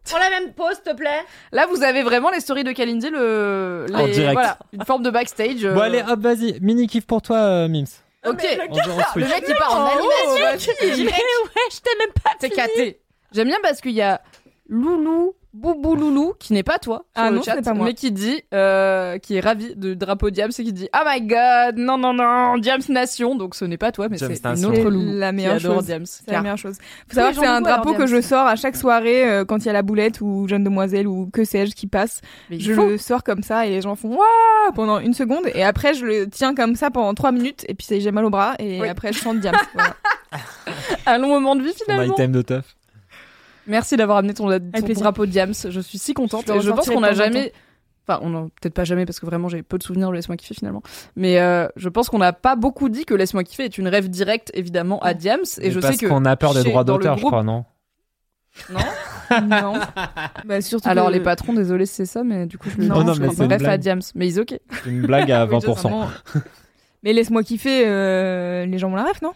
Prends 0.06 0.18
la 0.18 0.30
même 0.32 0.54
pause, 0.54 0.74
s'il 0.84 0.92
te 0.92 0.98
plaît. 0.98 1.22
Là, 1.54 1.66
vous 1.70 1.82
avez 1.84 2.04
vraiment 2.04 2.30
les 2.32 2.40
stories 2.42 2.64
de 2.66 2.72
Kalindi, 2.74 3.10
le. 3.10 3.86
En 3.94 4.06
les- 4.06 4.12
direct. 4.12 4.34
Voilà, 4.34 4.58
une 4.74 4.84
forme 4.86 5.04
de 5.04 5.10
backstage. 5.10 5.64
euh. 5.64 5.74
Bon, 5.76 5.82
allez, 5.82 6.02
hop, 6.06 6.20
vas-y. 6.20 6.58
Mini 6.62 6.88
kiff 6.88 7.06
pour 7.06 7.22
toi, 7.22 7.38
euh, 7.38 7.68
Mims. 7.70 7.86
Ok, 8.26 8.42
le 8.42 8.62
On 8.72 9.20
le 9.20 9.28
mec 9.28 9.46
qui 9.46 9.54
part 9.54 9.74
en 9.76 9.86
Oh, 9.86 10.00
animation. 10.00 10.74
Mais 10.82 10.88
ouais, 10.96 11.70
je 11.72 11.80
t'ai 11.82 11.98
même 12.00 12.14
pas 12.24 12.32
C'est 12.40 12.50
caté. 12.50 13.02
J'aime 13.32 13.48
bien 13.48 13.60
parce 13.62 13.82
qu'il 13.82 13.92
y 13.92 14.02
a 14.02 14.22
Loulou, 14.70 15.36
Boubou 15.54 15.96
Loulou, 15.96 16.34
qui 16.40 16.52
n'est 16.54 16.64
pas 16.64 16.80
toi, 16.80 17.06
sur 17.16 17.24
Ah 17.24 17.30
le 17.30 17.36
non, 17.36 17.42
chat, 17.44 17.62
pas 17.62 17.74
moi. 17.76 17.86
mais 17.86 17.94
qui 17.94 18.12
dit, 18.12 18.42
euh, 18.56 19.20
qui 19.20 19.36
est 19.36 19.40
ravi 19.40 19.76
de 19.76 19.94
drapeau 19.94 20.32
Diams 20.32 20.50
et 20.58 20.64
qui 20.64 20.74
dit, 20.74 20.90
oh 20.96 21.04
my 21.08 21.22
god, 21.22 21.78
non, 21.78 21.98
non, 22.00 22.12
non, 22.14 22.58
Diams 22.58 22.82
Nation. 22.90 23.36
Donc 23.36 23.54
ce 23.54 23.64
n'est 23.66 23.78
pas 23.78 23.92
toi, 23.92 24.08
mais 24.10 24.18
c'est 24.18 24.26
une 24.26 24.66
autre 24.66 24.76
C'est 24.76 24.84
Loulou. 24.84 25.18
la 25.20 25.30
qui 25.30 25.36
meilleure 25.36 25.56
adore 25.58 25.76
chose. 25.76 25.86
Diams. 25.86 26.06
C'est 26.08 26.32
la 26.32 26.42
meilleure 26.42 26.58
chose. 26.58 26.78
Faut 27.08 27.14
savoir 27.16 27.34
que 27.34 27.40
c'est 27.40 27.46
un 27.46 27.62
drapeau 27.62 27.94
que 27.94 28.08
je 28.08 28.20
sors 28.20 28.48
à 28.48 28.56
chaque 28.56 28.76
soirée 28.76 29.30
euh, 29.30 29.46
quand 29.46 29.58
il 29.60 29.66
y 29.68 29.70
a 29.70 29.74
la 29.74 29.84
boulette 29.84 30.22
ou 30.22 30.48
Jeune 30.48 30.64
Demoiselle 30.64 31.08
ou 31.08 31.30
que 31.32 31.46
sais-je 31.46 31.76
qui 31.76 31.86
passe. 31.86 32.22
Je 32.50 32.74
faut. 32.74 32.88
le 32.88 32.98
sors 32.98 33.24
comme 33.24 33.44
ça 33.44 33.68
et 33.68 33.70
les 33.70 33.82
gens 33.82 33.96
font 33.96 34.10
waouh 34.10 34.74
pendant 34.74 34.98
une 35.00 35.14
seconde 35.14 35.44
et 35.54 35.64
après 35.64 35.94
je 35.94 36.04
le 36.06 36.30
tiens 36.30 36.56
comme 36.56 36.76
ça 36.76 36.90
pendant 36.90 37.14
trois 37.14 37.32
minutes 37.32 37.64
et 37.68 37.76
puis 37.76 37.86
ça, 37.86 38.00
j'ai 38.00 38.12
mal 38.12 38.26
au 38.26 38.30
bras 38.32 38.56
et 38.58 38.82
Oui. 38.82 38.88
après 38.90 39.14
je 39.14 39.20
chante 39.20 39.40
Diams. 39.40 39.56
voilà. 39.76 39.94
Un 41.06 41.18
long 41.20 41.28
moment 41.28 41.56
de 41.56 41.62
vie 41.62 41.74
finalement. 41.76 42.12
item 42.16 42.32
de 42.32 42.42
teuf. 42.42 42.76
Merci 43.68 43.96
d'avoir 43.98 44.18
amené 44.18 44.34
ton, 44.34 44.48
ton 44.50 44.94
drapeau 44.94 45.26
Diams. 45.26 45.54
Je 45.70 45.80
suis 45.80 45.98
si 45.98 46.14
contente. 46.14 46.46
Je 46.48 46.54
Et 46.54 46.60
je 46.62 46.72
pense 46.72 46.90
qu'on 46.90 47.02
de 47.02 47.06
a 47.06 47.10
temps 47.10 47.14
en 47.14 47.18
jamais. 47.18 47.54
Enfin, 48.06 48.20
on 48.22 48.36
a 48.36 48.42
peut-être 48.62 48.74
pas 48.74 48.84
jamais 48.84 49.06
parce 49.06 49.22
que 49.22 49.26
vraiment 49.26 49.48
j'ai 49.48 49.64
peu 49.64 49.78
de 49.78 49.84
souvenirs 49.84 50.10
de 50.10 50.16
Laisse-moi 50.16 50.36
kiffer 50.36 50.54
finalement. 50.54 50.84
Mais 51.16 51.40
euh, 51.40 51.68
je 51.78 51.88
pense 51.88 52.10
qu'on 52.10 52.18
n'a 52.18 52.34
pas 52.34 52.58
beaucoup 52.58 52.90
dit 52.90 53.06
que 53.06 53.14
Laisse-moi 53.14 53.46
kiffer 53.46 53.64
est 53.64 53.78
une 53.78 53.88
rêve 53.88 54.10
directe 54.10 54.52
évidemment 54.54 55.00
à 55.00 55.14
Diams. 55.14 55.40
Et 55.60 55.66
Mais 55.68 55.72
je 55.72 55.80
parce 55.80 55.96
sais 55.96 56.06
que. 56.06 56.10
qu'on 56.10 56.26
a 56.26 56.36
peur 56.36 56.54
des 56.54 56.64
droits 56.64 56.84
dans 56.84 56.98
le 56.98 57.04
d'auteur, 57.04 57.16
je 57.18 57.22
groupe- 57.22 57.32
crois, 57.32 57.44
non 57.44 57.64
Non. 59.42 59.74
Bah, 60.46 60.62
surtout 60.62 60.90
Alors 60.90 61.08
que- 61.08 61.14
les 61.14 61.20
patrons, 61.22 61.54
désolé 61.54 61.86
si 61.86 61.94
c'est 61.96 62.06
ça, 62.06 62.24
mais 62.24 62.46
du 62.46 62.58
coup 62.58 62.70
je 62.70 62.78
le 62.78 62.88
Non, 62.88 63.04
non, 63.04 63.14
je 63.14 63.22
mais 63.22 63.30
c'est 63.34 63.48
bref 63.48 63.64
à. 63.66 63.78
Diams. 63.78 64.02
Mais 64.16 64.28
ils 64.28 64.40
ok. 64.40 64.54
C'est 64.84 64.90
une 64.90 65.02
blague 65.08 65.32
à 65.32 65.46
Oui, 65.46 65.56
20%. 65.56 65.62
totalement. 65.76 66.08
Mais 67.04 67.14
laisse-moi 67.14 67.44
kiffer, 67.44 67.84
euh, 67.88 68.66
les 68.66 68.78
gens 68.78 68.92
ont 68.92 68.96
la 68.96 69.04
ref, 69.06 69.22
non? 69.22 69.32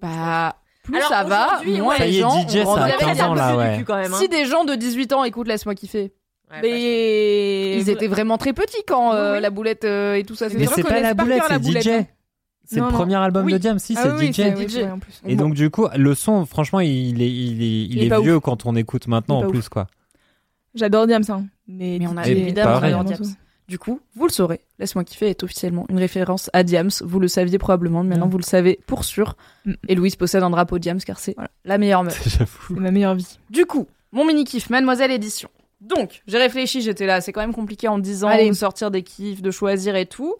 Bah 0.00 0.56
plus 0.82 0.96
Alors, 0.96 1.08
ça 1.08 1.24
va, 1.24 1.60
moins 1.64 1.88
ouais. 1.90 1.98
Ça 1.98 2.04
les 2.06 2.12
gens 2.12 2.48
DJ, 2.48 2.56
ont 2.66 2.74
ça 2.74 2.80
a 2.82 2.84
avec 2.84 2.98
15 2.98 3.16
Diams. 3.16 3.30
ans, 3.30 3.34
là, 3.34 3.56
ouais. 3.56 3.84
quand 3.86 3.96
même. 3.96 4.12
hein. 4.12 4.16
Si 4.20 4.28
des 4.28 4.44
gens 4.46 4.64
de 4.64 4.74
18 4.74 5.12
ans 5.12 5.24
écoutent 5.24 5.48
Laisse-moi 5.48 5.74
kiffer, 5.74 6.12
Ouais, 6.50 6.58
Mais 6.62 7.78
ils 7.78 7.88
étaient 7.88 8.08
vraiment 8.08 8.36
très 8.36 8.52
petits 8.52 8.82
quand 8.86 9.14
euh, 9.14 9.36
Oui, 9.36 9.40
la 9.40 9.48
boulette 9.50 9.84
euh, 9.84 10.16
et 10.16 10.24
tout 10.24 10.34
ça. 10.34 10.48
Mais 10.54 10.66
c'est 10.66 10.82
pas 10.82 11.00
la 11.00 11.14
boulette, 11.14 11.42
c'est 11.48 11.62
DJ. 11.80 11.88
hein. 11.88 12.04
C'est 12.64 12.76
le 12.76 12.82
non. 12.82 12.88
premier 12.90 13.16
album 13.16 13.46
Oui. 13.46 13.52
de 13.54 13.58
Diams, 13.58 13.78
si, 13.78 13.94
Ah 13.96 14.02
c'est 14.02 14.12
oui, 14.12 14.32
DJ. 14.32 14.84
en 14.84 14.98
plus. 14.98 15.20
Et 15.26 15.34
donc, 15.34 15.54
du 15.54 15.70
coup, 15.70 15.86
le 15.96 16.14
son, 16.14 16.44
franchement, 16.46 16.80
il 16.80 17.22
est, 17.22 17.28
il 17.30 17.62
est, 17.62 17.66
il 17.86 18.02
Il 18.04 18.12
est 18.12 18.20
vieux 18.20 18.38
quand 18.38 18.66
on 18.66 18.76
écoute 18.76 19.08
maintenant, 19.08 19.38
en 19.42 19.46
plus, 19.48 19.68
quoi. 19.68 19.86
J'adore 20.74 21.06
Diams, 21.06 21.24
hein. 21.28 21.44
Mais, 21.68 21.96
Mais 22.00 22.06
on 22.06 22.16
a 22.16 22.26
évidemment 22.26 22.80
j'adore 22.80 23.04
Diams. 23.04 23.34
Du 23.68 23.78
coup, 23.78 24.00
vous 24.16 24.26
le 24.26 24.32
saurez. 24.32 24.60
Laisse-moi 24.78 25.04
kiffer 25.04 25.30
est 25.30 25.42
officiellement 25.44 25.86
une 25.88 25.98
référence 25.98 26.50
à 26.52 26.62
Diams. 26.62 26.90
Vous 27.02 27.20
le 27.20 27.28
saviez 27.28 27.58
probablement, 27.58 28.02
mais 28.02 28.10
maintenant 28.10 28.28
vous 28.28 28.38
le 28.38 28.42
savez 28.42 28.78
pour 28.86 29.04
sûr. 29.04 29.36
Mm. 29.64 29.72
Et 29.88 29.94
Louise 29.94 30.16
possède 30.16 30.42
un 30.42 30.50
drapeau 30.50 30.78
Diams 30.78 31.00
car 31.00 31.18
c'est 31.18 31.36
la 31.64 31.78
meilleure 31.78 32.04
meuf. 32.04 32.22
J'avoue. 32.38 32.74
C'est 32.74 32.80
ma 32.80 32.90
meilleure 32.90 33.14
vie. 33.14 33.38
Du 33.50 33.64
coup, 33.66 33.86
mon 34.10 34.24
mini 34.24 34.44
kiff, 34.44 34.68
Mademoiselle 34.68 35.10
Édition. 35.12 35.48
Donc, 35.80 36.22
j'ai 36.26 36.38
réfléchi, 36.38 36.80
j'étais 36.82 37.06
là, 37.06 37.20
c'est 37.20 37.32
quand 37.32 37.40
même 37.40 37.54
compliqué 37.54 37.88
en 37.88 37.98
10 37.98 38.24
ans 38.24 38.28
Allez. 38.28 38.48
de 38.48 38.54
sortir 38.54 38.90
des 38.90 39.02
kiffs, 39.02 39.42
de 39.42 39.50
choisir 39.50 39.96
et 39.96 40.06
tout. 40.06 40.34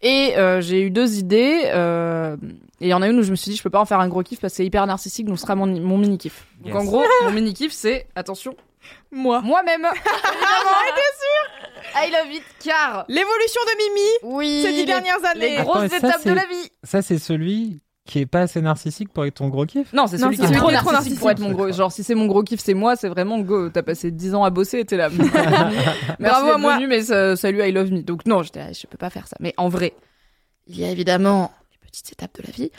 Et 0.00 0.34
euh, 0.36 0.60
j'ai 0.60 0.80
eu 0.82 0.90
deux 0.90 1.18
idées. 1.18 1.62
euh, 1.66 2.36
et 2.80 2.86
il 2.86 2.88
y 2.88 2.94
en 2.94 3.02
a 3.02 3.08
une 3.08 3.18
où 3.18 3.22
je 3.22 3.30
me 3.32 3.36
suis 3.36 3.50
dit, 3.50 3.56
je 3.56 3.62
peux 3.62 3.70
pas 3.70 3.80
en 3.80 3.84
faire 3.84 3.98
un 4.00 4.08
gros 4.08 4.22
kiff 4.22 4.40
parce 4.40 4.52
que 4.52 4.58
c'est 4.58 4.64
hyper 4.66 4.86
narcissique, 4.86 5.26
donc 5.26 5.36
ce 5.38 5.42
sera 5.42 5.56
mon, 5.56 5.66
mon 5.66 5.98
mini 5.98 6.16
kiff. 6.16 6.46
Donc 6.62 6.68
Yes. 6.74 6.76
en 6.76 6.84
gros, 6.84 7.02
mon 7.24 7.32
mini 7.32 7.52
kiff, 7.52 7.72
c'est, 7.72 8.06
attention, 8.14 8.54
Moi. 9.10 9.40
moi-même. 9.42 9.86
Évidemment, 9.86 10.78
I 11.96 12.10
love 12.10 12.32
it, 12.34 12.42
car 12.64 13.04
L'évolution 13.08 13.60
de 13.64 13.76
Mimi 13.78 14.36
oui, 14.36 14.62
ces 14.62 14.72
dix 14.72 14.78
les- 14.80 14.84
dernières 14.86 15.18
les 15.20 15.26
années. 15.26 15.56
Attends, 15.58 15.70
grosses 15.72 15.90
ça, 15.90 15.96
étapes 15.98 16.24
de 16.26 16.32
la 16.32 16.44
vie. 16.46 16.70
Ça, 16.84 17.02
c'est 17.02 17.18
celui 17.18 17.80
qui 18.04 18.20
est 18.20 18.26
pas 18.26 18.40
assez 18.40 18.60
narcissique 18.62 19.12
pour 19.12 19.26
être 19.26 19.34
ton 19.34 19.48
gros 19.48 19.66
kiff 19.66 19.92
Non, 19.92 20.06
c'est 20.06 20.16
celui 20.18 20.36
qui 20.36 20.42
est 20.42 20.46
celui 20.46 20.58
trop 20.58 20.68
qui 20.68 20.74
est 20.74 20.78
trop 20.78 20.92
narcissique 20.92 21.18
pour 21.18 21.30
être 21.30 21.40
mon 21.40 21.48
narcissique. 21.48 21.66
gros. 21.66 21.76
Genre, 21.76 21.92
si 21.92 22.02
c'est 22.04 22.14
mon 22.14 22.26
gros 22.26 22.42
kiff, 22.42 22.60
c'est 22.60 22.72
moi, 22.74 22.96
c'est 22.96 23.08
vraiment 23.08 23.38
go. 23.38 23.68
T'as 23.68 23.82
passé 23.82 24.10
10 24.10 24.34
ans 24.34 24.44
à 24.44 24.50
bosser 24.50 24.78
et 24.80 24.84
t'es 24.86 24.96
là. 24.96 25.08
Merci 25.18 26.16
Bravo 26.18 26.50
à 26.52 26.58
moi. 26.58 26.76
venu, 26.76 26.86
mais 26.86 27.02
salut, 27.02 27.62
I 27.62 27.70
love 27.72 27.90
me. 27.92 28.00
Donc, 28.02 28.24
non, 28.26 28.42
j'étais 28.42 28.60
là, 28.60 28.72
je 28.72 28.86
peux 28.86 28.96
pas 28.96 29.10
faire 29.10 29.26
ça. 29.28 29.36
Mais 29.40 29.52
en 29.58 29.68
vrai, 29.68 29.92
il 30.66 30.78
y 30.80 30.84
a 30.84 30.90
évidemment 30.90 31.52
les 31.67 31.67
petites 32.02 32.12
étapes 32.12 32.36
de 32.40 32.42
la 32.46 32.52
vie. 32.52 32.70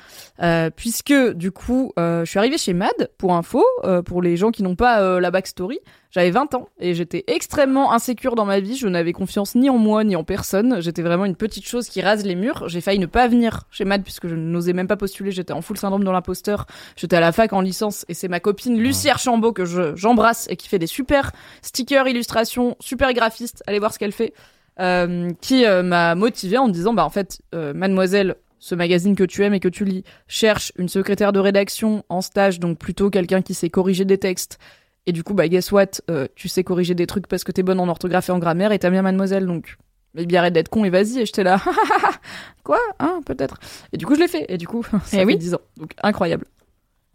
Euh, 0.41 0.69
puisque, 0.75 1.13
du 1.33 1.51
coup, 1.51 1.91
euh, 1.99 2.23
je 2.25 2.29
suis 2.29 2.39
arrivée 2.39 2.57
chez 2.57 2.73
Mad, 2.73 3.09
pour 3.17 3.33
info, 3.35 3.63
euh, 3.83 4.01
pour 4.01 4.21
les 4.21 4.37
gens 4.37 4.51
qui 4.51 4.63
n'ont 4.63 4.75
pas 4.75 5.19
la 5.19 5.31
backstory. 5.31 5.79
J'avais 6.11 6.31
20 6.31 6.55
ans 6.55 6.69
et 6.79 6.95
j'étais 6.95 7.23
extrêmement 7.27 7.93
insécure 7.93 8.33
dans 8.35 8.45
ma 8.45 8.59
vie. 8.59 8.75
Je 8.75 8.87
n'avais 8.87 9.13
confiance 9.13 9.53
ni 9.53 9.69
en 9.69 9.77
moi 9.77 10.03
ni 10.03 10.15
en 10.15 10.23
personne. 10.23 10.81
J'étais 10.81 11.03
vraiment 11.03 11.25
une 11.25 11.35
petite 11.35 11.67
chose 11.67 11.87
qui 11.87 12.01
rase 12.01 12.25
les 12.25 12.33
murs. 12.33 12.67
J'ai 12.67 12.81
failli 12.81 12.97
ne 12.97 13.05
pas 13.05 13.27
venir 13.27 13.65
chez 13.69 13.85
Mad 13.85 14.01
puisque 14.03 14.27
je 14.27 14.33
n'osais 14.35 14.73
même 14.73 14.87
pas 14.87 14.97
postuler. 14.97 15.29
J'étais 15.31 15.53
en 15.53 15.61
full 15.61 15.77
syndrome 15.77 16.03
de 16.03 16.09
l'imposteur. 16.09 16.65
J'étais 16.95 17.15
à 17.17 17.19
la 17.19 17.31
fac 17.31 17.53
en 17.53 17.61
licence 17.61 18.05
et 18.09 18.15
c'est 18.15 18.27
ma 18.27 18.39
copine 18.39 18.79
Lucie 18.79 19.07
Archambault 19.09 19.53
que 19.53 19.65
je- 19.65 19.95
j'embrasse 19.95 20.47
et 20.49 20.55
qui 20.55 20.67
fait 20.67 20.79
des 20.79 20.87
super 20.87 21.31
stickers, 21.61 22.07
illustrations, 22.07 22.75
super 22.79 23.13
graphiste. 23.13 23.61
Allez 23.67 23.77
voir 23.77 23.93
ce 23.93 23.99
qu'elle 23.99 24.11
fait. 24.13 24.33
euh, 24.79 25.29
qui 25.41 25.65
euh, 25.65 25.83
m'a 25.83 26.15
motivée 26.15 26.57
en 26.57 26.67
me 26.69 26.71
disant 26.71 26.93
bah 26.93 27.03
en 27.03 27.09
fait 27.09 27.41
euh, 27.53 27.73
mademoiselle 27.73 28.35
ce 28.60 28.76
magazine 28.76 29.15
que 29.15 29.23
tu 29.23 29.44
aimes 29.44 29.53
et 29.53 29.60
que 29.60 29.69
tu 29.69 29.86
lis 29.86 30.03
cherche 30.27 30.72
une 30.77 30.90
secrétaire 30.90 31.31
de 31.31 31.40
rédaction 31.40 32.03
en 32.10 32.22
stage 32.22 32.60
donc 32.60 32.77
plutôt 32.77 33.10
quelqu'un 33.10 33.41
qui 33.41 33.53
sait 33.53 33.69
corriger 33.69 34.06
des 34.06 34.18
textes. 34.18 34.60
Et 35.06 35.11
du 35.11 35.23
coup 35.23 35.34
bah 35.34 35.48
guess 35.48 35.72
what 35.72 36.02
euh, 36.11 36.27
tu 36.36 36.48
sais 36.49 36.64
corriger 36.64 36.94
des 36.94 37.07
trucs 37.07 37.27
parce 37.27 37.44
que 37.44 37.52
t'es 37.52 37.64
bonne 37.64 37.80
en 37.80 37.88
orthographe 37.88 38.30
et 38.30 38.31
en 38.31 38.40
grammaire 38.40 38.72
et 38.72 38.80
t'aimes 38.80 38.91
bien 38.94 39.02
mademoiselle 39.02 39.45
donc 39.45 39.77
mais 40.14 40.26
bien 40.26 40.40
arrête 40.40 40.53
d'être 40.53 40.69
con 40.69 40.84
et 40.84 40.90
vas-y. 40.90 41.19
Et 41.19 41.26
j'étais 41.26 41.44
là 41.44 41.61
quoi 42.64 42.80
hein 42.99 43.22
peut-être. 43.26 43.60
Et 43.94 43.98
du 43.98 44.06
coup 44.06 44.15
je 44.15 44.19
l'ai 44.19 44.27
fait. 44.27 44.45
Et 44.49 44.57
du 44.57 44.68
coup 44.68 44.84
ça 44.91 44.98
Eh 45.14 45.18
fait 45.18 45.26
oui. 45.26 45.38
10 45.38 45.53
ans. 45.56 45.61
Donc 45.77 45.94
incroyable. 46.03 46.45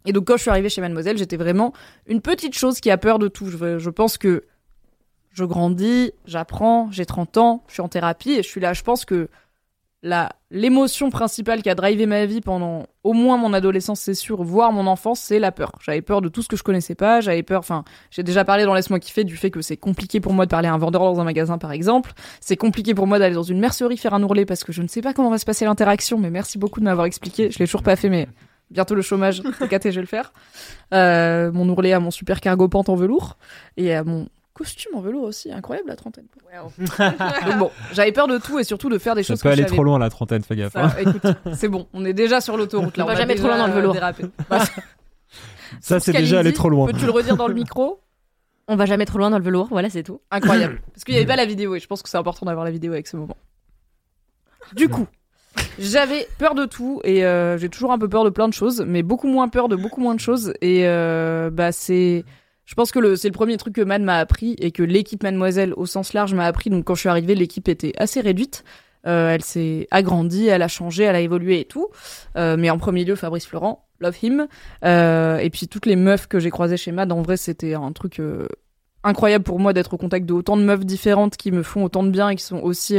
Et 0.05 0.13
donc 0.13 0.25
quand 0.25 0.37
je 0.37 0.41
suis 0.41 0.51
arrivée 0.51 0.69
chez 0.69 0.81
mademoiselle 0.81 1.17
j'étais 1.17 1.37
vraiment 1.37 1.73
une 2.07 2.21
petite 2.21 2.57
chose 2.57 2.79
qui 2.79 2.89
a 2.89 2.97
peur 2.97 3.19
de 3.19 3.27
tout. 3.27 3.49
Je, 3.49 3.77
je 3.77 3.89
pense 3.89 4.17
que 4.17 4.43
je 5.31 5.43
grandis, 5.43 6.11
j'apprends, 6.25 6.89
j'ai 6.91 7.05
30 7.05 7.37
ans, 7.37 7.63
je 7.67 7.73
suis 7.73 7.81
en 7.81 7.89
thérapie 7.89 8.31
et 8.31 8.43
je 8.43 8.47
suis 8.47 8.61
là. 8.61 8.73
Je 8.73 8.83
pense 8.83 9.03
que 9.05 9.29
l'émotion 10.51 11.09
principale 11.09 11.61
qui 11.61 11.69
a 11.69 11.75
drivé 11.75 12.05
ma 12.05 12.25
vie 12.25 12.41
pendant 12.41 12.85
au 13.03 13.13
moins 13.13 13.37
mon 13.37 13.53
adolescence, 13.53 13.99
c'est 13.99 14.13
sûr, 14.13 14.43
voire 14.43 14.71
mon 14.71 14.87
enfance, 14.87 15.19
c'est 15.19 15.39
la 15.39 15.51
peur. 15.51 15.71
J'avais 15.81 16.01
peur 16.01 16.21
de 16.21 16.29
tout 16.29 16.41
ce 16.41 16.47
que 16.47 16.55
je 16.55 16.63
connaissais 16.63 16.95
pas, 16.95 17.21
j'avais 17.21 17.43
peur, 17.43 17.59
enfin, 17.59 17.83
j'ai 18.11 18.23
déjà 18.23 18.45
parlé 18.45 18.65
dans 18.65 18.73
Laisse-moi 18.73 18.99
kiffer 18.99 19.23
du 19.23 19.35
fait 19.35 19.49
que 19.49 19.61
c'est 19.61 19.77
compliqué 19.77 20.19
pour 20.19 20.33
moi 20.33 20.45
de 20.45 20.49
parler 20.49 20.67
à 20.67 20.73
un 20.73 20.77
vendeur 20.77 21.01
dans 21.01 21.19
un 21.19 21.23
magasin 21.23 21.57
par 21.57 21.71
exemple. 21.71 22.13
C'est 22.39 22.57
compliqué 22.57 22.93
pour 22.93 23.07
moi 23.07 23.19
d'aller 23.19 23.35
dans 23.35 23.43
une 23.43 23.59
mercerie 23.59 23.97
faire 23.97 24.13
un 24.13 24.23
ourlet 24.23 24.45
parce 24.45 24.63
que 24.63 24.71
je 24.71 24.81
ne 24.81 24.87
sais 24.87 25.01
pas 25.01 25.13
comment 25.13 25.29
va 25.29 25.37
se 25.37 25.45
passer 25.45 25.65
l'interaction, 25.65 26.19
mais 26.19 26.29
merci 26.29 26.57
beaucoup 26.57 26.79
de 26.79 26.85
m'avoir 26.85 27.05
expliqué. 27.07 27.49
Je 27.49 27.59
l'ai 27.59 27.65
toujours 27.65 27.83
pas 27.83 27.95
fait, 27.95 28.09
mais 28.09 28.27
bientôt 28.69 28.95
le 28.95 29.01
chômage, 29.01 29.41
TKT, 29.59 29.91
je 29.91 29.95
vais 29.95 30.01
le 30.01 30.07
faire. 30.07 30.33
Euh, 30.93 31.51
mon 31.51 31.67
ourlet 31.69 31.93
à 31.93 31.99
mon 31.99 32.11
super 32.11 32.41
cargo 32.41 32.67
pente 32.67 32.89
en 32.89 32.95
velours 32.95 33.37
et 33.77 33.93
à 33.93 34.03
mon 34.03 34.27
costume 34.55 34.95
en 34.95 35.01
velours 35.01 35.23
aussi, 35.23 35.51
incroyable 35.51 35.89
la 35.89 35.95
trentaine. 35.95 36.25
Donc 36.79 37.57
bon, 37.59 37.71
j'avais 37.91 38.11
peur 38.11 38.27
de 38.27 38.37
tout 38.39 38.57
et 38.57 38.63
surtout 38.63 38.89
de 38.89 38.97
faire 38.97 39.13
des 39.13 39.21
Ça 39.21 39.33
choses 39.33 39.41
peut 39.43 39.49
que 39.49 39.53
aller 39.53 39.65
trop 39.65 39.83
loin, 39.83 39.99
la 39.99 40.09
trentaine, 40.09 40.41
fais 40.41 40.55
gaffe. 40.55 40.75
hein. 40.75 40.89
ça, 40.89 41.01
écoute, 41.01 41.21
c'est 41.53 41.67
bon, 41.67 41.87
on 41.93 42.05
est 42.05 42.13
déjà 42.13 42.41
sur 42.41 42.57
l'autoroute 42.57 42.97
là. 42.97 43.03
On 43.03 43.07
va 43.07 43.15
jamais 43.15 43.35
trop 43.35 43.47
loin 43.47 43.57
dans 43.57 43.67
le 43.67 43.73
velours. 43.73 43.95
Bah, 44.49 44.63
Ça, 45.81 45.99
c'est 45.99 46.13
déjà 46.13 46.39
aller 46.39 46.53
trop 46.53 46.69
loin. 46.69 46.87
Peux-tu 46.87 47.05
le 47.05 47.11
redire 47.11 47.35
dans 47.37 47.47
le 47.47 47.53
micro 47.53 47.99
On 48.67 48.75
va 48.75 48.85
jamais 48.85 49.05
trop 49.05 49.19
loin 49.19 49.29
dans 49.29 49.37
le 49.37 49.43
velours, 49.43 49.67
voilà, 49.69 49.91
c'est 49.91 50.01
tout. 50.01 50.21
Incroyable. 50.31 50.81
Parce 50.91 51.03
qu'il 51.03 51.13
n'y 51.13 51.19
avait 51.19 51.27
pas 51.27 51.35
la 51.35 51.45
vidéo 51.45 51.75
et 51.75 51.79
je 51.79 51.85
pense 51.85 52.01
que 52.01 52.09
c'est 52.09 52.17
important 52.17 52.47
d'avoir 52.47 52.65
la 52.65 52.71
vidéo 52.71 52.93
avec 52.93 53.05
ce 53.05 53.15
moment. 53.15 53.37
Du 54.73 54.89
coup, 54.89 55.05
j'avais 55.77 56.27
peur 56.39 56.55
de 56.55 56.65
tout 56.65 56.99
et 57.03 57.25
euh, 57.25 57.57
j'ai 57.59 57.69
toujours 57.69 57.91
un 57.91 57.99
peu 57.99 58.09
peur 58.09 58.23
de 58.23 58.31
plein 58.31 58.47
de 58.47 58.53
choses, 58.53 58.83
mais 58.87 59.03
beaucoup 59.03 59.27
moins 59.27 59.49
peur 59.49 59.67
de 59.67 59.75
beaucoup 59.75 60.01
moins 60.01 60.15
de 60.15 60.19
choses. 60.19 60.53
Et 60.61 60.87
euh, 60.87 61.51
bah 61.51 61.71
c'est, 61.71 62.25
je 62.65 62.73
pense 62.73 62.91
que 62.91 63.15
c'est 63.15 63.27
le 63.27 63.33
premier 63.33 63.57
truc 63.57 63.75
que 63.75 63.81
Man 63.81 64.03
m'a 64.03 64.17
appris 64.17 64.55
et 64.59 64.71
que 64.71 64.83
l'équipe 64.83 65.21
Mademoiselle 65.21 65.73
au 65.77 65.85
sens 65.85 66.13
large 66.13 66.33
m'a 66.33 66.45
appris. 66.45 66.69
Donc 66.69 66.85
quand 66.85 66.95
je 66.95 67.01
suis 67.01 67.09
arrivée, 67.09 67.35
l'équipe 67.35 67.67
était 67.67 67.93
assez 67.97 68.21
réduite. 68.21 68.63
Euh, 69.05 69.29
elle 69.29 69.43
s'est 69.43 69.87
agrandie, 69.91 70.47
elle 70.47 70.63
a 70.63 70.67
changé, 70.67 71.03
elle 71.03 71.15
a 71.15 71.19
évolué 71.19 71.59
et 71.59 71.65
tout. 71.65 71.89
Euh, 72.37 72.57
mais 72.57 72.71
en 72.71 72.79
premier 72.79 73.05
lieu, 73.05 73.15
Fabrice 73.15 73.45
Florent, 73.45 73.87
love 73.99 74.17
him. 74.23 74.47
Euh, 74.83 75.37
et 75.37 75.51
puis 75.51 75.67
toutes 75.67 75.85
les 75.85 75.95
meufs 75.95 76.27
que 76.27 76.39
j'ai 76.39 76.49
croisées 76.49 76.77
chez 76.77 76.91
Mad, 76.91 77.11
en 77.11 77.21
vrai, 77.21 77.37
c'était 77.37 77.75
un 77.75 77.91
truc 77.91 78.19
euh, 78.19 78.47
incroyable 79.03 79.43
pour 79.43 79.59
moi 79.59 79.73
d'être 79.73 79.93
au 79.93 79.97
contact 79.97 80.25
de 80.25 80.33
autant 80.33 80.57
de 80.57 80.63
meufs 80.63 80.85
différentes 80.85 81.37
qui 81.37 81.51
me 81.51 81.61
font 81.61 81.83
autant 81.83 82.01
de 82.01 82.09
bien 82.09 82.29
et 82.29 82.35
qui 82.35 82.43
sont 82.43 82.59
aussi 82.59 82.97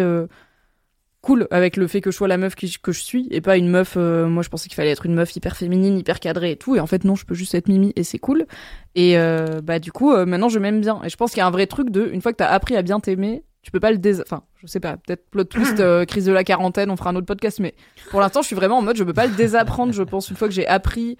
cool 1.27 1.48
avec 1.51 1.77
le 1.77 1.89
fait 1.89 2.01
que 2.01 2.12
je 2.12 2.16
sois 2.16 2.28
la 2.28 2.36
meuf 2.36 2.55
que 2.55 2.93
je 2.93 3.01
suis 3.01 3.27
et 3.32 3.40
pas 3.40 3.57
une 3.57 3.69
meuf. 3.69 3.94
euh, 3.97 4.28
moi, 4.28 4.44
je 4.44 4.48
pensais 4.48 4.69
qu'il 4.69 4.77
fallait 4.77 4.93
être 4.93 5.07
une 5.07 5.15
meuf 5.15 5.35
hyper 5.35 5.57
féminine, 5.57 5.98
hyper 5.98 6.20
cadrée 6.20 6.53
et 6.53 6.57
tout. 6.57 6.77
Et 6.77 6.81
en 6.81 6.86
fait, 6.86 7.03
non, 7.03 7.16
je 7.16 7.27
peux 7.27 7.35
juste 7.35 7.57
être 7.57 7.66
Mimi 7.66 7.93
et 7.97 8.05
c'est 8.05 8.20
cool. 8.20 8.47
Et 8.94 9.19
euh, 9.19 9.61
bah 9.61 9.81
du 9.81 9.90
coup, 9.90 10.12
euh, 10.12 10.24
maintenant, 10.24 10.48
je 10.48 10.61
m'aime 10.61 10.81
bien. 10.81 11.01
Et 11.05 11.09
je 11.09 11.16
pense 11.16 11.32
qu'il 11.32 11.39
y 11.39 11.40
a 11.40 11.47
un 11.47 11.51
vrai 11.51 11.66
truc 11.66 11.90
de 11.90 12.09
une 12.12 12.23
fois 12.23 12.31
que 12.31 12.36
t'as 12.36 12.47
appris 12.47 12.77
à 12.77 12.82
bien 12.82 13.01
t'aimer. 13.01 13.43
Tu 13.62 13.73
peux 13.73 13.81
pas 13.81 13.90
le 13.90 13.98
dés... 13.98 14.20
Enfin, 14.20 14.44
je 14.62 14.69
sais 14.69 14.78
pas, 14.78 14.97
peut-être 14.98 15.28
plot 15.28 15.43
twist, 15.43 15.82
crise 16.07 16.27
de 16.27 16.32
la 16.32 16.44
quarantaine, 16.44 16.89
on 16.89 16.97
fera 16.97 17.11
un 17.11 17.16
autre 17.16 17.27
podcast, 17.27 17.59
mais 17.59 17.74
pour 18.12 18.20
l'instant, 18.20 18.40
je 18.40 18.47
suis 18.47 18.55
vraiment 18.55 18.78
en 18.78 18.82
mode, 18.82 18.97
je 18.97 19.03
peux 19.03 19.12
pas 19.12 19.27
le 19.27 19.35
désapprendre, 19.35 19.93
je 19.93 20.05
pense, 20.05 20.31
une 20.31 20.36
fois 20.36 20.47
que 20.47 20.55
j'ai 20.55 20.69
appris 20.69 21.16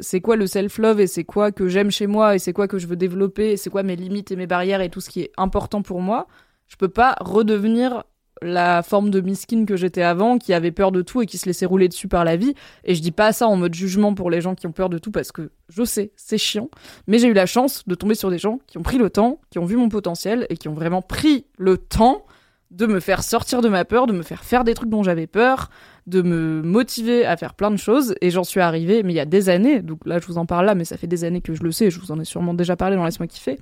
c'est 0.00 0.22
quoi 0.22 0.36
le 0.36 0.46
self-love 0.46 1.00
et 1.00 1.06
c'est 1.06 1.24
quoi 1.24 1.52
que 1.52 1.68
j'aime 1.68 1.90
chez 1.90 2.06
moi 2.06 2.34
et 2.34 2.38
c'est 2.38 2.54
quoi 2.54 2.66
que 2.66 2.78
je 2.78 2.86
veux 2.86 2.96
développer 2.96 3.50
et 3.50 3.56
c'est 3.58 3.68
quoi 3.68 3.82
mes 3.82 3.96
limites 3.96 4.30
et 4.30 4.36
mes 4.36 4.46
barrières 4.46 4.80
et 4.80 4.88
tout 4.88 5.02
ce 5.02 5.10
qui 5.10 5.20
est 5.20 5.32
important 5.36 5.82
pour 5.82 6.00
moi, 6.00 6.28
je 6.66 6.76
peux 6.76 6.88
pas 6.88 7.14
redevenir 7.20 8.04
la 8.42 8.82
forme 8.82 9.10
de 9.10 9.20
miskin 9.20 9.64
que 9.64 9.76
j'étais 9.76 10.02
avant, 10.02 10.38
qui 10.38 10.52
avait 10.52 10.72
peur 10.72 10.92
de 10.92 11.02
tout 11.02 11.22
et 11.22 11.26
qui 11.26 11.38
se 11.38 11.46
laissait 11.46 11.66
rouler 11.66 11.88
dessus 11.88 12.08
par 12.08 12.24
la 12.24 12.36
vie. 12.36 12.54
Et 12.84 12.94
je 12.94 13.02
dis 13.02 13.12
pas 13.12 13.32
ça 13.32 13.46
en 13.48 13.56
mode 13.56 13.74
jugement 13.74 14.14
pour 14.14 14.30
les 14.30 14.40
gens 14.40 14.54
qui 14.54 14.66
ont 14.66 14.72
peur 14.72 14.88
de 14.88 14.98
tout 14.98 15.10
parce 15.10 15.32
que 15.32 15.50
je 15.68 15.84
sais, 15.84 16.12
c'est 16.16 16.38
chiant. 16.38 16.68
Mais 17.06 17.18
j'ai 17.18 17.28
eu 17.28 17.32
la 17.32 17.46
chance 17.46 17.82
de 17.86 17.94
tomber 17.94 18.14
sur 18.14 18.30
des 18.30 18.38
gens 18.38 18.60
qui 18.66 18.78
ont 18.78 18.82
pris 18.82 18.98
le 18.98 19.10
temps, 19.10 19.40
qui 19.50 19.58
ont 19.58 19.64
vu 19.64 19.76
mon 19.76 19.88
potentiel 19.88 20.46
et 20.50 20.56
qui 20.56 20.68
ont 20.68 20.74
vraiment 20.74 21.02
pris 21.02 21.46
le 21.58 21.78
temps 21.78 22.24
de 22.70 22.86
me 22.86 23.00
faire 23.00 23.22
sortir 23.22 23.62
de 23.62 23.68
ma 23.68 23.84
peur, 23.84 24.06
de 24.06 24.12
me 24.12 24.22
faire 24.22 24.44
faire 24.44 24.64
des 24.64 24.74
trucs 24.74 24.90
dont 24.90 25.02
j'avais 25.02 25.26
peur, 25.26 25.70
de 26.06 26.20
me 26.20 26.62
motiver 26.62 27.24
à 27.24 27.36
faire 27.36 27.54
plein 27.54 27.70
de 27.70 27.76
choses. 27.76 28.14
Et 28.20 28.30
j'en 28.30 28.44
suis 28.44 28.60
arrivée, 28.60 29.02
mais 29.02 29.12
il 29.12 29.16
y 29.16 29.20
a 29.20 29.24
des 29.24 29.48
années, 29.48 29.82
donc 29.82 30.00
là 30.04 30.18
je 30.18 30.26
vous 30.26 30.38
en 30.38 30.46
parle 30.46 30.66
là, 30.66 30.74
mais 30.74 30.84
ça 30.84 30.96
fait 30.96 31.06
des 31.06 31.24
années 31.24 31.40
que 31.40 31.54
je 31.54 31.62
le 31.62 31.72
sais, 31.72 31.90
je 31.90 32.00
vous 32.00 32.10
en 32.10 32.20
ai 32.20 32.24
sûrement 32.24 32.54
déjà 32.54 32.76
parlé 32.76 32.96
dans 32.96 33.04
Laisse-moi 33.04 33.28
kiffer, 33.28 33.58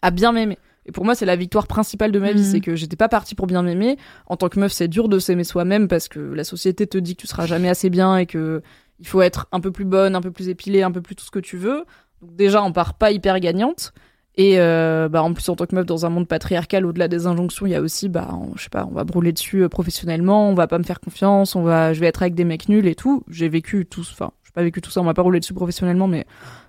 à 0.00 0.10
bien 0.10 0.32
m'aimer. 0.32 0.58
Et 0.86 0.92
pour 0.92 1.04
moi, 1.04 1.14
c'est 1.14 1.26
la 1.26 1.36
victoire 1.36 1.66
principale 1.66 2.10
de 2.12 2.18
ma 2.18 2.32
vie, 2.32 2.40
Mhm. 2.40 2.46
c'est 2.46 2.60
que 2.60 2.74
j'étais 2.76 2.96
pas 2.96 3.08
partie 3.08 3.34
pour 3.34 3.46
bien 3.46 3.62
m'aimer. 3.62 3.96
En 4.26 4.36
tant 4.36 4.48
que 4.48 4.58
meuf, 4.58 4.72
c'est 4.72 4.88
dur 4.88 5.08
de 5.08 5.18
s'aimer 5.18 5.44
soi-même 5.44 5.86
parce 5.88 6.08
que 6.08 6.18
la 6.18 6.44
société 6.44 6.86
te 6.86 6.98
dit 6.98 7.14
que 7.16 7.20
tu 7.22 7.26
seras 7.28 7.46
jamais 7.46 7.68
assez 7.68 7.88
bien 7.90 8.16
et 8.16 8.26
que 8.26 8.62
il 8.98 9.06
faut 9.06 9.22
être 9.22 9.46
un 9.52 9.60
peu 9.60 9.70
plus 9.70 9.84
bonne, 9.84 10.14
un 10.14 10.20
peu 10.20 10.30
plus 10.30 10.48
épilée, 10.48 10.82
un 10.82 10.90
peu 10.92 11.00
plus 11.00 11.14
tout 11.16 11.24
ce 11.24 11.30
que 11.30 11.38
tu 11.40 11.56
veux. 11.56 11.84
Donc 12.20 12.34
déjà, 12.36 12.62
on 12.62 12.72
part 12.72 12.94
pas 12.94 13.10
hyper 13.10 13.38
gagnante. 13.40 13.92
Et 14.36 14.58
euh, 14.58 15.08
bah, 15.10 15.22
en 15.22 15.34
plus, 15.34 15.46
en 15.50 15.56
tant 15.56 15.66
que 15.66 15.74
meuf 15.74 15.84
dans 15.84 16.06
un 16.06 16.08
monde 16.08 16.26
patriarcal, 16.26 16.86
au-delà 16.86 17.06
des 17.06 17.26
injonctions, 17.26 17.66
il 17.66 17.70
y 17.72 17.74
a 17.74 17.82
aussi, 17.82 18.08
bah, 18.08 18.28
on- 18.32 18.56
je 18.56 18.62
sais 18.62 18.70
pas, 18.70 18.86
on 18.90 18.94
va 18.94 19.04
brûler 19.04 19.30
dessus 19.32 19.62
euh, 19.64 19.68
professionnellement, 19.68 20.48
on 20.48 20.54
va 20.54 20.66
pas 20.66 20.78
me 20.78 20.84
faire 20.84 21.00
confiance, 21.00 21.54
on 21.54 21.62
va, 21.62 21.92
je 21.92 22.00
vais 22.00 22.06
être 22.06 22.22
avec 22.22 22.34
des 22.34 22.44
mecs 22.44 22.68
nuls 22.68 22.86
et 22.86 22.94
tout. 22.94 23.24
J'ai 23.28 23.48
vécu 23.50 23.84
tout, 23.84 24.00
enfin, 24.00 24.30
j'ai 24.44 24.52
pas 24.52 24.62
vécu 24.62 24.80
tout 24.80 24.90
ça, 24.90 25.00
on 25.02 25.04
m'a 25.04 25.12
pas 25.14 25.20
roulé 25.22 25.38
dessus 25.38 25.52
professionnellement, 25.52 26.08
mais 26.08 26.24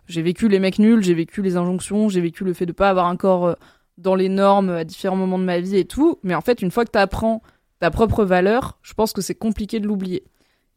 j'ai 0.07 0.22
vécu 0.22 0.49
les 0.49 0.60
mecs 0.60 0.77
nuls, 0.77 1.02
j'ai 1.03 1.14
vécu 1.14 1.41
les 1.41 1.56
injonctions, 1.56 2.10
j'ai 2.10 2.19
vécu 2.19 2.44
le 2.44 2.52
fait 2.53 2.65
de 2.65 2.73
pas 2.73 2.90
avoir 2.90 3.06
un 3.07 3.15
corps 3.15 3.45
euh, 3.45 3.53
dans 3.98 4.15
les 4.15 4.30
normes 4.30 4.70
à 4.70 4.84
différents 4.84 5.15
moments 5.15 5.40
de 5.40 5.44
ma 5.44 5.60
vie 5.60 5.78
et 5.78 5.86
tout. 5.86 6.20
Mais 6.24 6.36
en 6.36 6.41
fait, 6.41 6.61
une 6.61 6.72
fois 6.72 6.86
que 6.86 6.91
t'apprends 6.91 7.41
ta 7.80 7.91
propre 7.91 8.24
valeur, 8.24 8.78
je 8.82 8.94
pense 8.94 9.14
que 9.14 9.22
c'est 9.22 9.36
compliqué 9.36 9.80
de 9.80 9.88
l'oublier. 9.88 10.24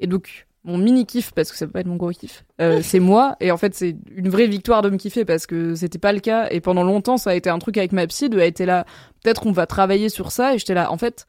Et 0.01 0.07
donc, 0.07 0.47
mon 0.65 0.79
mini 0.79 1.07
kiff, 1.07 1.33
parce 1.33 1.53
que 1.53 1.57
ça 1.57 1.67
peut 1.67 1.73
pas 1.73 1.81
être 1.81 1.87
mon 1.87 1.97
gros 1.97 2.11
kiff, 2.11 2.45
euh, 2.61 2.81
c'est 2.83 2.99
moi. 3.01 3.37
Et 3.41 3.51
en 3.53 3.57
fait, 3.57 3.75
c'est 3.75 3.97
une 4.15 4.29
vraie 4.29 4.49
victoire 4.49 4.83
de 4.83 4.91
me 4.91 4.97
kiffer 4.97 5.25
parce 5.25 5.47
que 5.47 5.75
c'était 5.77 5.99
pas 5.99 6.13
le 6.13 6.19
cas. 6.21 6.49
Et 6.51 6.61
pendant 6.61 6.83
longtemps, 6.83 7.17
ça 7.17 7.31
a 7.31 7.35
été 7.35 7.49
un 7.49 7.59
truc 7.61 7.79
avec 7.79 7.93
ma 7.93 8.07
psy 8.09 8.29
de 8.29 8.39
elle 8.39 8.49
était 8.49 8.67
là, 8.67 8.85
peut-être 9.23 9.47
on 9.47 9.53
va 9.53 9.67
travailler 9.67 10.09
sur 10.09 10.33
ça. 10.33 10.55
Et 10.55 10.59
j'étais 10.59 10.75
là, 10.75 10.91
en 10.91 10.99
fait, 10.99 11.27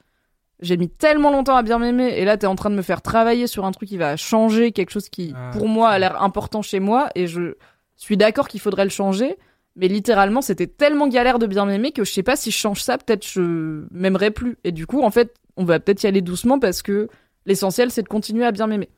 j'ai 0.59 0.75
mis 0.75 0.89
tellement 0.89 1.29
longtemps 1.31 1.55
à 1.55 1.61
bien 1.61 1.77
m'aimer. 1.77 2.07
Et 2.17 2.25
là, 2.25 2.35
t'es 2.35 2.47
en 2.47 2.55
train 2.55 2.71
de 2.71 2.75
me 2.75 2.81
faire 2.81 3.03
travailler 3.03 3.45
sur 3.45 3.63
un 3.65 3.71
truc 3.71 3.87
qui 3.89 3.97
va 3.97 4.17
changer 4.17 4.71
quelque 4.71 4.89
chose 4.89 5.07
qui, 5.07 5.33
Ah. 5.35 5.51
pour 5.53 5.67
moi, 5.67 5.89
a 5.89 5.99
l'air 5.99 6.21
important 6.23 6.63
chez 6.63 6.79
moi. 6.79 7.09
Et 7.13 7.27
je 7.27 7.53
suis 7.95 8.17
d'accord 8.17 8.47
qu'il 8.47 8.59
faudrait 8.59 8.85
le 8.85 8.89
changer. 8.89 9.37
Mais 9.77 9.87
littéralement, 9.87 10.41
c'était 10.41 10.67
tellement 10.67 11.07
galère 11.07 11.37
de 11.37 11.45
bien 11.45 11.65
m'aimer 11.65 11.91
que 11.91 12.03
je 12.03 12.11
sais 12.11 12.23
pas 12.23 12.35
si 12.35 12.49
je 12.49 12.57
change 12.57 12.81
ça, 12.81 12.97
peut-être 12.97 13.25
je 13.25 13.85
m'aimerais 13.91 14.31
plus. 14.31 14.57
Et 14.63 14.71
du 14.71 14.87
coup, 14.87 15.03
en 15.03 15.11
fait, 15.11 15.35
on 15.55 15.63
va 15.65 15.79
peut-être 15.79 16.03
y 16.03 16.07
aller 16.07 16.21
doucement 16.21 16.57
parce 16.59 16.81
que 16.81 17.07
l'essentiel, 17.45 17.91
c'est 17.91 18.01
de 18.01 18.07
continuer 18.07 18.43
à 18.43 18.51
bien 18.51 18.65
m'aimer. 18.65 18.89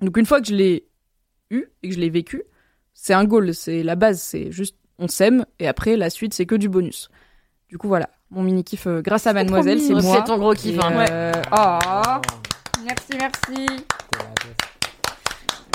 Donc 0.00 0.16
une 0.16 0.26
fois 0.26 0.40
que 0.40 0.46
je 0.46 0.54
l'ai 0.54 0.86
eu 1.50 1.66
et 1.82 1.88
que 1.88 1.94
je 1.94 2.00
l'ai 2.00 2.10
vécu, 2.10 2.42
c'est 2.94 3.14
un 3.14 3.24
goal, 3.24 3.54
c'est 3.54 3.82
la 3.82 3.96
base, 3.96 4.20
c'est 4.20 4.50
juste 4.50 4.76
on 4.98 5.08
s'aime 5.08 5.44
et 5.58 5.66
après 5.66 5.96
la 5.96 6.10
suite 6.10 6.34
c'est 6.34 6.46
que 6.46 6.54
du 6.54 6.68
bonus. 6.68 7.10
Du 7.68 7.78
coup 7.78 7.88
voilà, 7.88 8.10
mon 8.30 8.42
mini 8.42 8.64
kiff 8.64 8.86
euh, 8.86 9.02
grâce 9.02 9.26
à 9.26 9.32
Mademoiselle, 9.32 9.80
c'est 9.80 9.94
moi. 9.94 10.16
C'est 10.16 10.24
ton 10.24 10.38
gros 10.38 10.54
kiff, 10.54 10.78
hein. 10.80 11.06
euh, 11.10 11.32
oh, 11.52 11.78
merci 12.84 13.18
merci. 13.18 13.66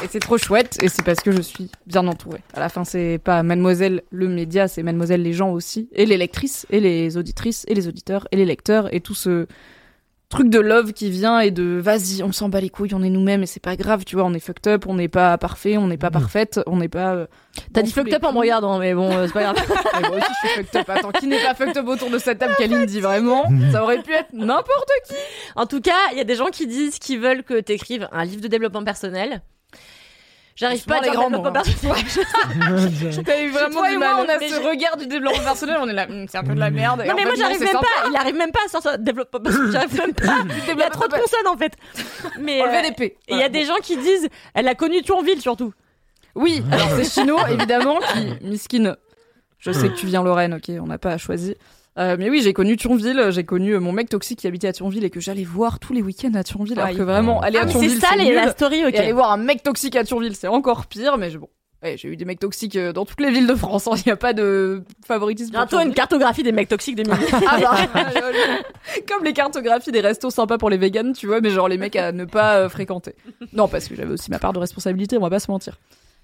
Et 0.04 0.08
c'est 0.10 0.20
trop 0.20 0.38
chouette 0.38 0.78
et 0.82 0.88
c'est 0.88 1.04
parce 1.04 1.20
que 1.20 1.32
je 1.32 1.42
suis 1.42 1.70
bien 1.86 2.08
entourée. 2.08 2.42
À 2.54 2.60
la 2.60 2.70
fin 2.70 2.84
c'est 2.86 3.20
pas 3.22 3.44
Mademoiselle 3.44 4.04
le 4.12 4.28
média, 4.30 4.68
c'est 4.68 4.82
Mademoiselle 4.84 5.22
les 5.22 5.34
gens 5.34 5.52
aussi 5.52 5.90
et 5.94 6.06
les 6.06 6.18
lectrices 6.18 6.66
et 6.70 6.80
les 6.80 7.18
auditrices 7.18 7.66
et 7.68 7.74
les 7.74 7.88
auditeurs 7.88 8.28
et 8.32 8.38
les 8.38 8.46
lecteurs 8.46 8.94
et 8.94 9.02
tout 9.02 9.16
ce 9.16 9.46
truc 10.30 10.50
de 10.50 10.60
love 10.60 10.94
qui 10.94 11.10
vient 11.10 11.40
et 11.40 11.50
de 11.50 11.80
vas-y, 11.84 12.22
on 12.24 12.32
s'en 12.32 12.50
bat 12.50 12.62
les 12.62 12.70
couilles, 12.70 12.94
on 12.94 13.02
est 13.02 13.10
nous-mêmes 13.10 13.42
et 13.42 13.46
c'est 13.48 13.60
pas 13.60 13.76
grave, 13.76 14.06
tu 14.06 14.16
vois, 14.16 14.26
on 14.26 14.34
est 14.36 14.40
fucked 14.40 14.72
up, 14.72 14.86
on 14.88 14.94
n'est 14.94 15.08
pas 15.08 15.36
parfait, 15.40 15.76
on 15.78 15.88
n'est 15.88 15.98
pas 15.98 16.12
parfaite, 16.12 16.60
on 16.68 16.78
n'est 16.78 16.88
pas. 16.88 17.16
euh, 17.16 17.26
T'as 17.74 17.82
dit 17.82 17.92
fucked 17.92 18.14
up 18.14 18.24
en 18.24 18.32
me 18.32 18.38
regardant, 18.38 18.78
mais 18.78 18.94
bon, 18.94 19.12
euh, 19.12 19.26
c'est 19.26 19.34
pas 19.34 19.42
grave. 19.52 19.56
Mais 20.02 20.08
moi 20.08 20.18
aussi 20.18 20.28
je 20.44 20.48
suis 20.50 20.58
fucked 20.60 20.82
up. 20.82 20.90
Attends, 20.90 21.12
qui 21.14 21.26
n'est 21.26 21.42
pas 21.42 21.56
fucked 21.56 21.78
up 21.78 21.88
autour 21.88 22.12
de 22.12 22.20
cette 22.20 22.38
table 22.38 22.54
Kaline 22.60 22.86
dit 22.86 23.02
vraiment 23.02 23.44
Ça 23.72 23.82
aurait 23.82 24.04
pu 24.04 24.12
être 24.14 24.32
n'importe 24.32 24.92
qui. 25.08 25.16
En 25.56 25.66
tout 25.66 25.82
cas, 25.82 25.98
il 26.12 26.20
y 26.20 26.22
a 26.22 26.26
des 26.26 26.36
gens 26.36 26.52
qui 26.52 26.68
disent 26.68 27.00
qu'ils 27.00 27.20
veulent 27.20 27.42
que 27.44 27.60
t'écrives 27.60 28.08
un 28.12 28.24
livre 28.24 28.42
de 28.42 28.48
développement 28.48 28.84
personnel. 28.84 29.42
J'arrive 30.60 30.84
pas 30.84 30.98
à 30.98 31.00
dire 31.00 31.12
développement 31.14 31.40
mots, 31.42 31.48
hein. 31.48 31.52
personnel. 31.54 33.24
T'as 33.26 33.42
eu 33.42 33.50
vraiment 33.50 33.80
Toi 33.80 33.88
du 33.88 33.94
et 33.94 33.98
moi, 33.98 34.14
mal. 34.14 34.26
on 34.26 34.30
a 34.30 34.38
Mais 34.40 34.50
ce 34.50 34.60
regard 34.60 34.98
du 34.98 35.08
développement 35.08 35.44
personnel, 35.44 35.78
on 35.80 35.88
est 35.88 35.94
là, 35.94 36.06
Hum, 36.10 36.26
c'est 36.28 36.38
un 36.38 36.44
peu 36.44 36.54
de 36.54 36.60
la 36.60 36.70
merde. 36.70 37.00
Non 37.08 37.14
mais 37.16 37.22
fait, 37.22 37.26
moi 37.28 37.36
j'arrive 37.38 37.62
même 37.62 37.74
pas, 37.74 38.10
il 38.10 38.16
arrive 38.18 38.36
même 38.36 38.52
pas 38.52 38.60
à 38.66 38.70
sortir 38.70 39.00
développement 39.00 39.40
personnel, 39.44 39.72
j'arrive 39.72 39.98
même 39.98 40.14
pas. 40.14 40.44
Il 40.68 40.78
y 40.78 40.84
a 40.84 40.90
trop 40.90 41.08
de 41.08 41.14
consonnes 41.14 41.48
en 41.48 41.56
fait. 41.56 41.74
Mais 42.40 42.62
Enlever 42.62 42.90
euh, 42.90 43.04
et 43.06 43.18
il 43.30 43.38
y 43.38 43.44
a 43.44 43.50
des 43.50 43.64
gens 43.64 43.78
qui 43.82 43.96
disent 43.96 44.28
elle 44.54 44.68
a 44.68 44.76
connu 44.76 45.02
Thionville 45.02 45.42
surtout. 45.42 45.74
Oui, 46.36 46.62
alors 46.72 46.90
c'est 46.90 47.06
Chino, 47.22 47.38
évidemment, 47.48 48.00
qui, 48.14 48.46
miskin, 48.46 48.96
je 49.60 49.72
sais 49.72 49.90
que 49.90 49.96
tu 49.96 50.08
viens 50.08 50.24
Lorraine, 50.24 50.56
ok, 50.56 50.72
on 50.82 50.88
n'a 50.88 50.98
pas 50.98 51.18
choisi. 51.18 51.56
Euh, 52.00 52.16
mais 52.18 52.30
oui, 52.30 52.42
j'ai 52.42 52.54
connu 52.54 52.78
Thionville, 52.78 53.28
j'ai 53.32 53.44
connu 53.44 53.74
euh, 53.74 53.80
mon 53.80 53.92
mec 53.92 54.08
toxique 54.10 54.40
qui 54.40 54.48
habitait 54.48 54.70
à 54.70 54.74
Thionville 54.74 55.04
et 55.04 55.10
que 55.10 55.20
j'allais 55.20 55.44
voir 55.44 55.80
tous 55.80 55.92
les 55.92 56.02
week-ends 56.02 56.34
à 56.36 56.44
Thionville, 56.44 56.80
alors 56.80 56.90
Aïe. 56.92 56.96
que 56.98 57.02
vraiment, 57.02 57.42
aller 57.42 57.58
à 57.58 57.64
Ah, 57.64 57.66
Thionville, 57.66 57.92
c'est 58.00 58.00
ça 58.08 58.16
les- 58.16 58.34
la 58.34 58.52
story, 58.52 58.86
ok. 58.86 58.94
Et 58.94 59.00
aller 59.00 59.12
voir 59.12 59.32
un 59.32 59.38
mec 59.38 59.64
toxique 59.64 59.96
à 59.98 60.04
Thionville, 60.06 60.36
c'est 60.36 60.48
encore 60.48 60.86
pire, 60.86 61.18
mais 61.18 61.30
je- 61.30 61.38
bon. 61.40 61.50
Ouais, 61.84 61.96
j'ai 61.98 62.10
eu 62.10 62.18
des 62.18 62.26
mecs 62.26 62.40
toxiques 62.40 62.76
euh, 62.76 62.92
dans 62.94 63.06
toutes 63.06 63.22
les 63.22 63.32
villes 63.32 63.48
de 63.48 63.56
France, 63.56 63.88
il 63.96 64.04
n'y 64.06 64.12
a 64.12 64.18
pas 64.18 64.34
de 64.34 64.84
favoritisme. 65.06 65.52
Bientôt 65.52 65.80
une 65.80 65.94
cartographie 65.94 66.44
des 66.44 66.52
mecs 66.52 66.68
toxiques 66.70 66.96
de 66.98 67.04
Mimi. 67.04 67.24
Ah 67.48 67.58
bah, 67.94 68.02
comme 69.08 69.24
les 69.24 69.34
cartographies 69.34 69.92
des 69.92 70.02
restos 70.02 70.30
sympas 70.30 70.58
pour 70.58 70.70
les 70.70 70.78
véganes, 70.78 71.14
tu 71.14 71.28
vois, 71.28 71.40
mais 71.42 71.50
genre 71.50 71.68
les 71.70 71.78
mecs 71.78 71.96
à 71.96 72.12
ne 72.12 72.26
pas 72.26 72.68
fréquenter. 72.70 73.16
Non, 73.54 73.68
parce 73.68 73.88
que 73.88 73.96
j'avais 73.96 74.12
aussi 74.12 74.30
ma 74.30 74.40
part 74.40 74.54
de 74.54 74.60
responsabilité, 74.60 75.18
on 75.18 75.22
va 75.22 75.30
pas 75.30 75.40
se 75.40 75.50
mentir. 75.50 75.78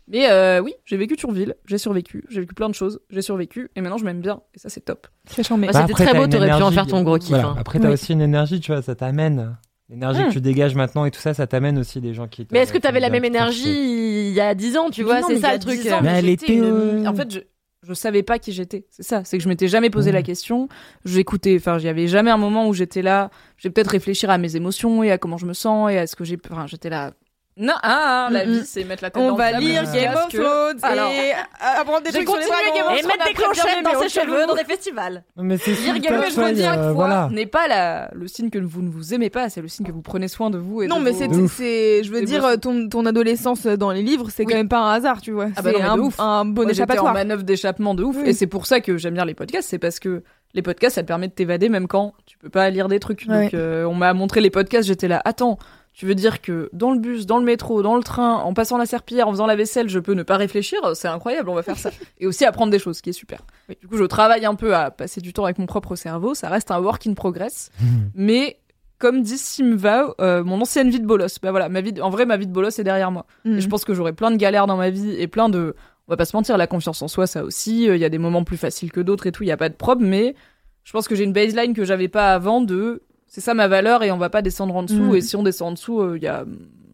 Mais 0.07 0.29
euh, 0.29 0.59
oui, 0.61 0.73
j'ai 0.85 0.97
vécu 0.97 1.15
Thionville, 1.15 1.55
j'ai 1.65 1.77
survécu, 1.79 2.23
j'ai 2.29 2.41
vécu 2.41 2.53
plein 2.53 2.69
de 2.69 2.75
choses, 2.75 2.99
j'ai 3.09 3.23
survécu, 3.23 3.69
et 3.75 3.81
maintenant 3.81 3.97
je 3.97 4.05
m'aime 4.05 4.21
bien, 4.21 4.41
et 4.53 4.59
ça 4.59 4.69
c'est 4.69 4.81
top. 4.81 5.07
C'est 5.25 5.41
charmé. 5.41 5.65
Bah, 5.67 5.73
Bah, 5.73 5.79
C'était 5.81 5.93
après, 5.93 6.05
très 6.05 6.19
beau, 6.19 6.27
t'aurais 6.27 6.47
pu 6.55 6.63
en 6.63 6.71
faire 6.71 6.85
ton 6.87 7.01
gros 7.01 7.17
kiff. 7.17 7.29
Voilà. 7.31 7.47
hein. 7.47 7.55
Après, 7.57 7.79
t'as 7.79 7.87
Oui. 7.87 7.93
aussi 7.93 8.13
une 8.13 8.21
énergie, 8.21 8.59
tu 8.59 8.71
vois, 8.71 8.81
ça 8.83 8.93
t'amène. 8.95 9.57
L'énergie 9.89 10.21
Hmm. 10.23 10.27
que 10.29 10.33
tu 10.33 10.41
dégages 10.41 10.75
maintenant 10.75 11.05
et 11.05 11.11
tout 11.11 11.19
ça, 11.19 11.33
ça 11.33 11.45
t'amène 11.47 11.77
aussi 11.79 12.01
des 12.01 12.13
gens 12.13 12.27
qui. 12.27 12.45
te- 12.45 12.53
Mais 12.53 12.59
est-ce 12.61 12.73
que 12.73 12.77
t'avais 12.79 12.99
la 12.99 13.09
même 13.09 13.25
énergie 13.25 14.27
il 14.27 14.33
y 14.33 14.41
a 14.41 14.53
10 14.55 14.77
ans, 14.77 14.89
tu 14.89 15.03
vois, 15.03 15.21
Mais 15.21 15.35
c'est 15.35 15.39
ça 15.39 15.53
le 15.53 15.59
truc. 15.59 15.79
10 15.81 15.91
ans, 15.93 16.01
Mais 16.03 16.09
elle 16.19 16.29
était, 16.29 16.53
une- 16.55 16.63
euh, 16.63 17.05
En 17.07 17.13
fait, 17.13 17.31
je, 17.31 17.39
je 17.83 17.93
savais 17.93 18.23
pas 18.23 18.39
qui 18.39 18.51
j'étais. 18.51 18.85
C'est 18.89 19.03
ça, 19.03 19.23
c'est 19.23 19.37
que 19.37 19.43
je 19.43 19.47
m'étais 19.49 19.67
jamais 19.67 19.89
posé 19.91 20.11
la 20.11 20.23
question. 20.23 20.69
J'écoutais, 21.03 21.55
enfin, 21.59 21.77
il 21.77 21.85
y 21.85 21.87
avait 21.87 22.07
jamais 22.07 22.31
un 22.31 22.37
moment 22.37 22.67
où 22.67 22.73
j'étais 22.73 23.01
là. 23.03 23.29
Je 23.57 23.67
vais 23.67 23.71
peut-être 23.71 23.89
réfléchir 23.91 24.29
à 24.31 24.37
mes 24.39 24.55
émotions 24.55 25.03
et 25.03 25.11
à 25.11 25.17
comment 25.19 25.37
je 25.37 25.45
me 25.45 25.53
sens 25.53 25.91
et 25.91 25.97
à 25.99 26.07
ce 26.07 26.15
que 26.15 26.23
j'ai. 26.23 26.37
Enfin, 26.49 26.65
j'étais 26.67 26.89
là. 26.89 27.13
Non, 27.57 27.73
ah, 27.83 28.27
la 28.31 28.45
Mm, 28.45 28.49
vie, 28.49 28.61
c'est 28.65 28.83
mettre 28.83 29.01
la 29.01 29.09
tête 29.11 29.23
dans 29.23 29.29
On 29.29 29.31
le 29.31 29.37
va 29.37 29.51
sable 29.51 29.63
lire 29.63 29.83
Game 29.93 30.13
of 30.13 30.27
Thrones 30.27 30.77
et 31.13 31.31
apprendre 31.79 32.01
des 32.01 32.11
trucs 32.11 32.27
sur 32.27 32.37
les 32.37 32.45
dragons. 32.45 32.75
Game 32.75 32.85
of 32.87 32.99
Et 32.99 33.03
mettre 33.07 33.25
des 33.27 33.33
clochettes 33.33 33.83
dans 33.83 34.01
ses 34.01 34.09
cheveux 34.09 34.45
dans 34.45 34.55
des 34.55 34.65
festivals. 34.65 35.23
Non, 35.37 35.43
Mais 35.45 35.57
c'est 35.57 35.71
Lire 35.71 35.99
Game 35.99 36.19
of 36.19 36.33
Thrones 36.33 36.57
chaque 36.57 36.77
euh, 36.77 36.83
fois 36.83 36.91
voilà. 36.93 37.29
n'est 37.31 37.45
pas 37.45 37.69
la, 37.69 38.09
le 38.13 38.27
signe 38.27 38.49
que 38.49 38.59
vous 38.59 38.81
ne 38.81 38.89
vous 38.89 39.13
aimez 39.13 39.29
pas, 39.29 39.49
c'est 39.49 39.61
le 39.61 39.69
signe 39.69 39.85
que 39.85 39.93
vous 39.93 40.01
prenez 40.01 40.27
soin 40.27 40.49
de 40.49 40.57
vous. 40.57 40.81
Et 40.81 40.87
Non, 40.87 40.97
de 40.99 41.03
mais 41.03 41.11
vos- 41.11 41.47
c'est, 41.47 42.03
je 42.03 42.11
veux 42.11 42.23
dire, 42.25 42.59
ton, 42.59 42.89
ton 42.89 43.05
adolescence 43.05 43.65
dans 43.65 43.91
les 43.91 44.01
livres, 44.01 44.27
c'est 44.29 44.43
Oui. 44.43 44.51
quand 44.51 44.57
même 44.57 44.67
pas 44.67 44.79
un 44.79 44.91
hasard, 44.93 45.21
tu 45.21 45.31
vois. 45.31 45.47
Ah 45.55 45.61
bah 45.61 45.71
c'est 45.73 45.81
un, 45.81 45.95
de 45.95 46.01
ouf. 46.01 46.19
un 46.19 46.43
bon 46.43 46.63
j'étais 46.63 46.67
en 46.67 46.71
échappatoire. 46.73 47.13
manœuvre 47.13 47.43
d'échappement 47.43 47.95
de 47.95 48.03
ouf. 48.03 48.17
Et 48.25 48.33
c'est 48.33 48.47
pour 48.47 48.65
ça 48.65 48.81
que 48.81 48.97
j'aime 48.97 49.13
bien 49.13 49.23
les 49.23 49.33
podcasts, 49.33 49.69
c'est 49.69 49.79
parce 49.79 49.99
que 49.99 50.23
les 50.53 50.61
podcasts, 50.61 50.95
ça 50.95 51.03
te 51.03 51.07
permet 51.07 51.29
de 51.29 51.33
t'évader 51.33 51.69
même 51.69 51.87
quand 51.87 52.13
tu 52.25 52.37
peux 52.37 52.49
pas 52.49 52.69
lire 52.69 52.89
des 52.89 52.99
trucs. 52.99 53.27
Donc, 53.27 53.53
euh, 53.53 53.85
on 53.85 53.93
m'a 53.93 54.13
montré 54.13 54.41
les 54.41 54.49
podcasts, 54.49 54.87
j'étais 54.87 55.07
là, 55.07 55.21
attends, 55.25 55.57
tu 55.95 56.05
veux 56.05 56.13
dire 56.15 56.41
que 56.41 56.69
dans 56.73 56.91
le 56.91 56.99
bus, 56.99 57.25
dans 57.25 57.37
le 57.37 57.45
métro, 57.45 57.81
dans 57.81 57.95
le 57.95 58.03
train, 58.03 58.33
en 58.35 58.53
passant 58.53 58.77
la 58.77 58.85
serpillière, 58.85 59.27
en 59.29 59.31
faisant 59.31 59.45
la 59.47 59.55
vaisselle, 59.55 59.87
je 59.87 59.99
peux 59.99 60.13
ne 60.13 60.23
pas 60.23 60.35
réfléchir? 60.35 60.77
C'est 60.93 61.07
incroyable, 61.07 61.49
on 61.49 61.55
va 61.55 61.63
faire 61.63 61.77
ça. 61.77 61.89
et 62.19 62.27
aussi 62.27 62.43
apprendre 62.43 62.71
des 62.71 62.79
choses, 62.79 62.97
ce 62.97 63.01
qui 63.01 63.11
est 63.11 63.13
super. 63.13 63.39
Du 63.81 63.87
coup, 63.87 63.95
je 63.97 64.03
travaille 64.03 64.45
un 64.45 64.55
peu 64.55 64.75
à 64.75 64.91
passer 64.91 65.21
du 65.21 65.31
temps 65.31 65.45
avec 65.45 65.57
mon 65.57 65.65
propre 65.67 65.95
cerveau, 65.95 66.33
ça 66.35 66.49
reste 66.49 66.69
un 66.71 66.79
work 66.79 67.07
in 67.07 67.13
progress. 67.13 67.71
mais 68.13 68.59
comme 68.97 69.21
dit 69.21 69.37
Simva, 69.37 70.15
euh, 70.21 70.43
mon 70.43 70.61
ancienne 70.61 70.89
vie 70.89 70.99
de 70.99 71.05
bolos, 71.05 71.39
bah 71.41 71.51
voilà, 71.51 71.69
ma 71.69 71.81
vie, 71.81 71.93
de- 71.93 72.01
en 72.01 72.09
vrai, 72.09 72.25
ma 72.25 72.37
vie 72.37 72.47
de 72.47 72.51
bolos 72.53 72.77
est 72.79 72.83
derrière 72.83 73.11
moi. 73.11 73.25
Mm. 73.45 73.57
Et 73.57 73.61
je 73.61 73.67
pense 73.69 73.83
que 73.85 73.93
j'aurai 73.93 74.13
plein 74.13 74.31
de 74.31 74.37
galères 74.37 74.67
dans 74.67 74.77
ma 74.77 74.89
vie 74.89 75.11
et 75.19 75.27
plein 75.27 75.49
de. 75.49 75.75
On 76.07 76.11
va 76.11 76.17
pas 76.17 76.25
se 76.25 76.35
mentir, 76.35 76.57
la 76.57 76.67
confiance 76.67 77.01
en 77.01 77.07
soi, 77.07 77.25
ça 77.27 77.43
aussi. 77.43 77.89
euh, 77.89 77.95
Il 77.95 78.01
y 78.01 78.05
a 78.05 78.09
des 78.09 78.17
moments 78.19 78.43
plus 78.43 78.57
faciles 78.57 78.91
que 78.91 79.01
d'autres 79.01 79.27
et 79.27 79.31
tout. 79.31 79.43
Il 79.43 79.47
y 79.47 79.51
a 79.51 79.57
pas 79.57 79.69
de 79.69 79.73
problème, 79.75 80.09
mais 80.09 80.35
je 80.83 80.91
pense 80.91 81.07
que 81.07 81.15
j'ai 81.15 81.23
une 81.23 81.33
baseline 81.33 81.73
que 81.73 81.83
j'avais 81.85 82.07
pas 82.09 82.33
avant 82.33 82.61
de. 82.61 83.01
C'est 83.35 83.41
ça 83.41 83.53
ma 83.53 83.67
valeur 83.67 84.01
et 84.01 84.11
on 84.13 84.17
va 84.17 84.29
pas 84.29 84.41
descendre 84.41 84.73
en 84.77 84.83
dessous. 84.83 85.11
Mm. 85.11 85.15
Et 85.17 85.19
si 85.19 85.35
on 85.35 85.43
descend 85.43 85.67
en 85.67 85.71
dessous, 85.73 85.99
euh, 85.99 86.15
il 86.15 86.23
y 86.23 86.27
a. 86.27 86.45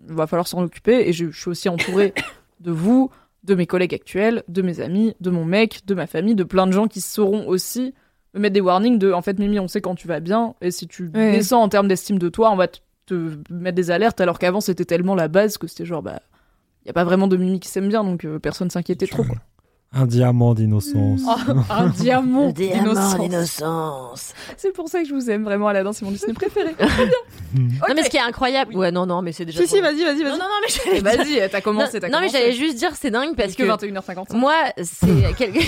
Il 0.09 0.15
va 0.15 0.25
falloir 0.25 0.47
s'en 0.47 0.63
occuper. 0.63 1.07
Et 1.07 1.13
je, 1.13 1.29
je 1.29 1.39
suis 1.39 1.51
aussi 1.51 1.69
entourée 1.69 2.15
de 2.61 2.71
vous, 2.71 3.11
de 3.43 3.53
mes 3.53 3.67
collègues 3.67 3.93
actuels, 3.93 4.41
de 4.47 4.63
mes 4.63 4.79
amis, 4.79 5.13
de 5.21 5.29
mon 5.29 5.45
mec, 5.45 5.81
de 5.85 5.93
ma 5.93 6.07
famille, 6.07 6.33
de 6.33 6.43
plein 6.43 6.65
de 6.65 6.71
gens 6.71 6.87
qui 6.87 6.99
sauront 6.99 7.47
aussi 7.47 7.93
me 8.33 8.39
mettre 8.39 8.55
des 8.55 8.59
warnings 8.59 8.97
de. 8.97 9.11
En 9.11 9.21
fait, 9.21 9.37
Mimi, 9.37 9.59
on 9.59 9.67
sait 9.67 9.81
quand 9.81 9.93
tu 9.93 10.07
vas 10.07 10.19
bien. 10.19 10.55
Et 10.61 10.71
si 10.71 10.87
tu 10.87 11.11
Ouais. 11.13 11.33
descends 11.33 11.61
en 11.61 11.69
termes 11.69 11.87
d'estime 11.87 12.17
de 12.17 12.29
toi, 12.29 12.49
on 12.49 12.55
va 12.55 12.67
te, 12.69 12.79
te 13.05 13.37
mettre 13.53 13.75
des 13.75 13.91
alertes. 13.91 14.19
Alors 14.19 14.39
qu'avant, 14.39 14.61
c'était 14.61 14.83
tellement 14.85 15.13
la 15.13 15.27
base 15.27 15.59
que 15.59 15.67
c'était 15.67 15.85
genre, 15.85 16.01
bah. 16.01 16.21
Il 16.83 16.87
y 16.87 16.89
a 16.89 16.93
pas 16.93 17.03
vraiment 17.03 17.27
de 17.27 17.37
Mimi 17.37 17.59
qui 17.59 17.69
s'aime 17.69 17.87
bien, 17.87 18.03
donc 18.03 18.25
euh, 18.25 18.39
personne 18.39 18.71
s'inquiétait 18.71 19.05
trop. 19.05 19.23
Quoi. 19.23 19.35
Un 19.93 20.05
diamant 20.05 20.53
d'innocence. 20.53 21.19
Oh, 21.27 21.35
un 21.69 21.87
diamant 21.99 22.49
d'innocence. 22.51 24.33
C'est 24.55 24.71
pour 24.71 24.87
ça 24.87 25.01
que 25.01 25.07
je 25.09 25.13
vous 25.13 25.29
aime 25.29 25.43
vraiment, 25.43 25.67
Aladdin, 25.67 25.91
c'est 25.91 26.05
mon 26.05 26.11
Disney 26.11 26.33
préféré. 26.33 26.75
Non 27.53 27.93
mais 27.93 28.03
ce 28.03 28.09
qui 28.09 28.15
est 28.15 28.21
incroyable. 28.21 28.73
Ouais 28.77 28.91
non 28.91 29.05
non 29.05 29.21
mais 29.21 29.33
c'est 29.33 29.43
déjà. 29.43 29.59
Si, 29.59 29.65
trop 29.67 29.75
si, 29.75 29.81
vas-y, 29.81 30.05
vas-y, 30.05 30.19
Non 30.19 30.23
vas-y. 30.23 30.39
non 30.39 30.45
non 30.45 30.55
mais 30.61 31.01
j'allais 31.01 31.01
vas-y, 31.41 31.49
t'as 31.49 31.59
commencé, 31.59 31.99
t'as 31.99 32.07
non, 32.07 32.19
mais 32.21 32.27
commencé. 32.27 32.37
j'allais 32.39 32.53
juste 32.53 32.77
dire 32.77 32.91
c'est 32.95 33.11
dingue 33.11 33.35
parce 33.35 33.55
que 33.55 33.63
que 33.63 33.87
21h55. 33.87 34.37
moi 34.37 34.53
c'est 34.81 35.33
quelque... 35.37 35.59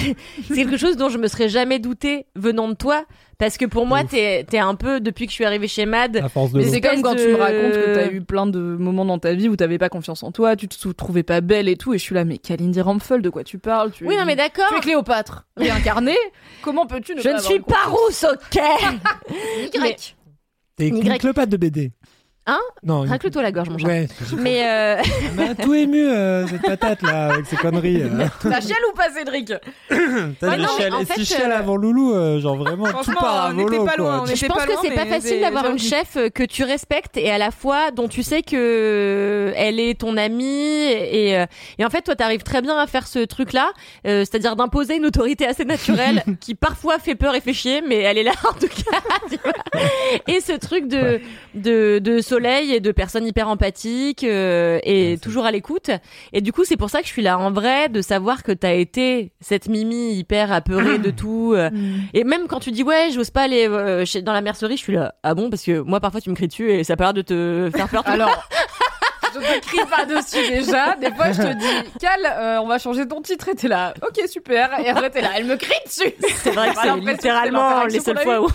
c'est 0.48 0.56
quelque 0.56 0.78
chose 0.78 0.96
dont 0.96 1.10
je 1.10 1.18
me 1.18 1.28
serais 1.28 1.50
jamais 1.50 1.80
douté 1.80 2.26
venant 2.38 2.70
de 2.70 2.76
toi 2.76 3.04
parce 3.44 3.58
que 3.58 3.66
pour 3.66 3.86
moi 3.86 4.04
t'es 4.06 4.46
t'es 4.50 4.58
un 4.60 4.76
peu 4.76 5.02
depuis 5.02 5.26
que 5.26 5.32
je 5.32 5.36
suis 5.36 5.44
arrivée 5.44 5.68
chez 5.68 5.86
Mad 5.86 6.16
À 6.18 6.30
force 6.30 6.52
de 6.54 6.60
Mais 6.60 6.64
l'eau. 6.66 6.72
c'est 6.72 6.80
comme 6.80 7.02
quand 7.02 7.16
tu 7.16 7.28
me 7.28 7.36
racontes 7.36 7.74
que 7.74 7.94
t'as 7.94 8.10
eu 8.10 8.22
plein 8.22 8.48
de 8.48 8.60
moments 8.60 9.04
dans 9.04 9.20
ta 9.20 9.34
vie 9.34 9.50
où 9.50 9.56
t'avais 9.58 9.78
pas 9.78 9.90
confiance 9.90 10.24
en 10.24 10.32
toi, 10.32 10.56
tu 10.56 10.68
te 10.70 10.88
trouvais 10.90 11.24
pas 11.24 11.42
belle 11.42 11.68
et 11.68 11.76
tout, 11.76 11.94
et 11.94 11.98
je 11.98 12.04
suis 12.04 12.16
là, 12.16 12.24
mais 12.24 12.38
Kalindi 12.38 12.80
Rampfel, 12.80 13.22
de 13.22 13.30
quoi 13.30 13.44
tu 13.44 13.60
parles? 13.60 13.92
Tu 13.92 14.06
Oui 14.06 14.14
es- 14.16 14.18
non 14.18 14.26
mais 14.26 14.38
d'accord. 14.38 14.68
Tu 14.70 14.78
es 14.78 14.80
Cléopâtre, 14.80 15.46
réincarnée. 15.58 16.16
Comment 16.62 16.86
peux-tu 16.88 17.16
ne 17.16 17.20
Je 17.20 17.24
pas 17.24 17.30
ne 17.34 17.38
avoir 17.40 17.52
suis 17.52 17.60
pas 17.60 17.86
rousse 17.88 18.24
ok. 18.24 18.62
Y. 19.74 20.16
T'es 20.78 20.92
clopate 21.20 21.50
de 21.50 21.58
BD. 21.58 21.92
Hein 22.46 22.60
Non, 22.84 23.06
Racle-toi 23.06 23.42
la 23.42 23.52
gorge, 23.54 23.70
mon 23.70 23.78
chat. 23.78 23.88
Ouais. 23.88 24.08
Mais 24.38 24.64
euh, 24.68 25.02
Elle 25.30 25.34
m'a 25.48 25.56
tout 25.56 25.74
ému, 25.74 26.04
euh, 26.06 26.46
cette 26.46 26.62
patate 26.62 27.02
là, 27.02 27.30
avec 27.34 27.46
ses 27.46 27.56
conneries. 27.56 28.02
euh. 28.04 28.26
T'as 28.42 28.60
chial 28.60 28.80
ou 28.92 28.96
pas, 28.98 29.10
Cédric 29.12 29.48
T'as 29.90 29.96
Ouais, 29.96 30.58
dit 30.58 30.62
non, 30.64 30.68
mais 30.78 30.84
chial- 30.84 30.94
en 30.94 31.00
et 31.00 31.06
fait, 31.06 31.14
si 31.16 31.26
chial 31.26 31.52
euh, 31.52 31.58
avant 31.58 31.78
Loulou, 31.78 32.14
euh, 32.14 32.42
genre 32.42 32.58
vraiment 32.58 32.84
tout 32.86 32.92
Franchement, 32.92 33.14
part 33.22 33.46
à 33.46 33.50
on 33.54 33.60
était 33.60 33.64
volo 33.78 33.86
pas 33.86 33.94
quoi. 33.96 34.04
loin, 34.04 34.22
on 34.24 34.26
je 34.26 34.34
était 34.34 34.48
pense 34.48 34.58
pas 34.58 34.66
que 34.66 34.72
loin, 34.74 34.82
c'est 34.84 34.92
pas 34.92 35.06
mais 35.06 35.10
facile 35.12 35.40
d'avoir 35.40 35.68
une 35.70 35.80
chef 35.80 36.18
euh, 36.18 36.30
que 36.30 36.44
tu 36.44 36.64
respectes 36.66 37.16
et 37.16 37.32
à 37.32 37.38
la 37.38 37.52
fois 37.52 37.92
dont 37.92 38.10
tu 38.10 38.24
sais 38.24 38.42
que 38.42 38.56
euh, 38.58 39.54
elle 39.56 39.80
est 39.80 40.00
ton 40.02 40.18
amie 40.18 40.44
et, 40.92 41.38
euh, 41.38 41.46
et 41.80 41.86
en 41.86 41.90
fait 41.90 42.02
toi 42.02 42.16
t'arrives 42.16 42.44
très 42.44 42.62
bien 42.62 42.78
à 42.78 42.88
faire 42.88 43.08
ce 43.08 43.20
truc 43.20 43.54
là, 43.54 43.72
c'est-à-dire 44.04 44.58
d'imposer 44.58 44.98
une 44.98 45.06
autorité 45.06 45.46
assez 45.48 45.64
naturelle 45.64 46.24
qui 46.42 46.56
parfois 46.56 47.00
fait 47.00 47.16
peur 47.16 47.36
et 47.36 47.42
fait 47.42 47.54
chier, 47.54 47.82
mais 47.88 48.00
elle 48.00 48.18
est 48.18 48.24
là 48.24 48.34
en 48.50 48.54
tout 48.54 48.68
cas. 48.68 48.98
tu 49.30 49.38
vois. 49.44 49.54
et 50.28 50.42
ce 50.42 50.54
truc 50.54 50.88
de, 50.90 51.22
de 51.56 52.00
de 52.00 52.20
soleil 52.34 52.74
et 52.74 52.80
de 52.80 52.92
personnes 52.92 53.28
hyper 53.28 53.48
empathiques 53.48 54.24
euh, 54.24 54.80
et 54.84 55.18
toujours 55.22 55.46
à 55.46 55.52
l'écoute. 55.52 55.90
Et 56.34 56.42
du 56.42 56.52
coup 56.52 56.64
c'est 56.66 56.78
pour 56.78 56.90
ça 56.90 57.00
que 57.02 57.06
je 57.08 57.12
suis 57.12 57.22
là 57.22 57.38
en 57.38 57.52
vrai 57.52 57.90
de 57.90 58.02
savoir 58.02 58.44
que 58.44 58.52
t'as 58.52 58.74
été 58.74 59.32
cette 59.42 59.68
Mimi 59.68 60.14
hyper 60.14 60.52
apeurée 60.52 60.98
de 60.98 61.12
tout. 61.22 61.54
euh, 61.56 61.70
et 62.14 62.24
même 62.24 62.48
quand 62.48 62.60
tu 62.60 62.72
dis 62.72 62.84
ouais, 62.84 63.10
j'ose 63.14 63.30
pas 63.30 63.42
aller 63.44 63.68
euh, 63.68 64.06
chez- 64.06 64.22
dans 64.22 64.34
la 64.34 64.42
mercerie, 64.42 64.78
je 64.78 64.82
suis 64.84 64.94
là. 64.94 65.16
Ah 65.24 65.34
bon 65.36 65.50
Parce 65.50 65.64
que 65.64 65.80
moi 65.80 66.00
parfois 66.00 66.22
tu 66.22 66.30
me 66.30 66.36
cries 66.36 66.48
dessus 66.48 66.72
et 66.72 66.84
ça 66.84 66.94
a 66.94 66.96
pas 66.96 67.04
l'air 67.06 67.14
de 67.14 67.22
te 67.22 67.70
faire 67.76 67.88
peur. 67.90 68.04
Alors, 68.08 68.30
je 69.34 69.40
te 69.40 69.60
crie 69.66 69.86
pas 69.90 70.06
dessus 70.06 70.48
déjà. 70.50 70.96
Des 70.96 71.12
fois, 71.12 71.32
je 71.32 71.42
te 71.42 71.54
dis, 71.58 71.90
Cal, 72.00 72.20
euh, 72.26 72.60
on 72.62 72.68
va 72.68 72.78
changer 72.78 73.08
ton 73.08 73.22
titre. 73.22 73.50
Et 73.50 73.56
t'es 73.56 73.68
là, 73.68 73.94
ok, 74.02 74.28
super. 74.30 74.80
Et 74.80 74.90
après, 74.90 75.10
t'es 75.10 75.22
là, 75.22 75.30
elle 75.38 75.46
me 75.46 75.56
crie 75.56 75.72
dessus. 75.86 76.14
c'est 76.44 76.52
vrai 76.52 76.70
que 76.70 76.76
c'est 76.82 76.96
littéralement 77.12 77.86
les 77.86 78.00
seules 78.00 78.20
fois 78.20 78.42
où 78.42 78.48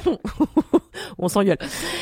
on, 1.19 1.29
s'engueule. 1.29 1.59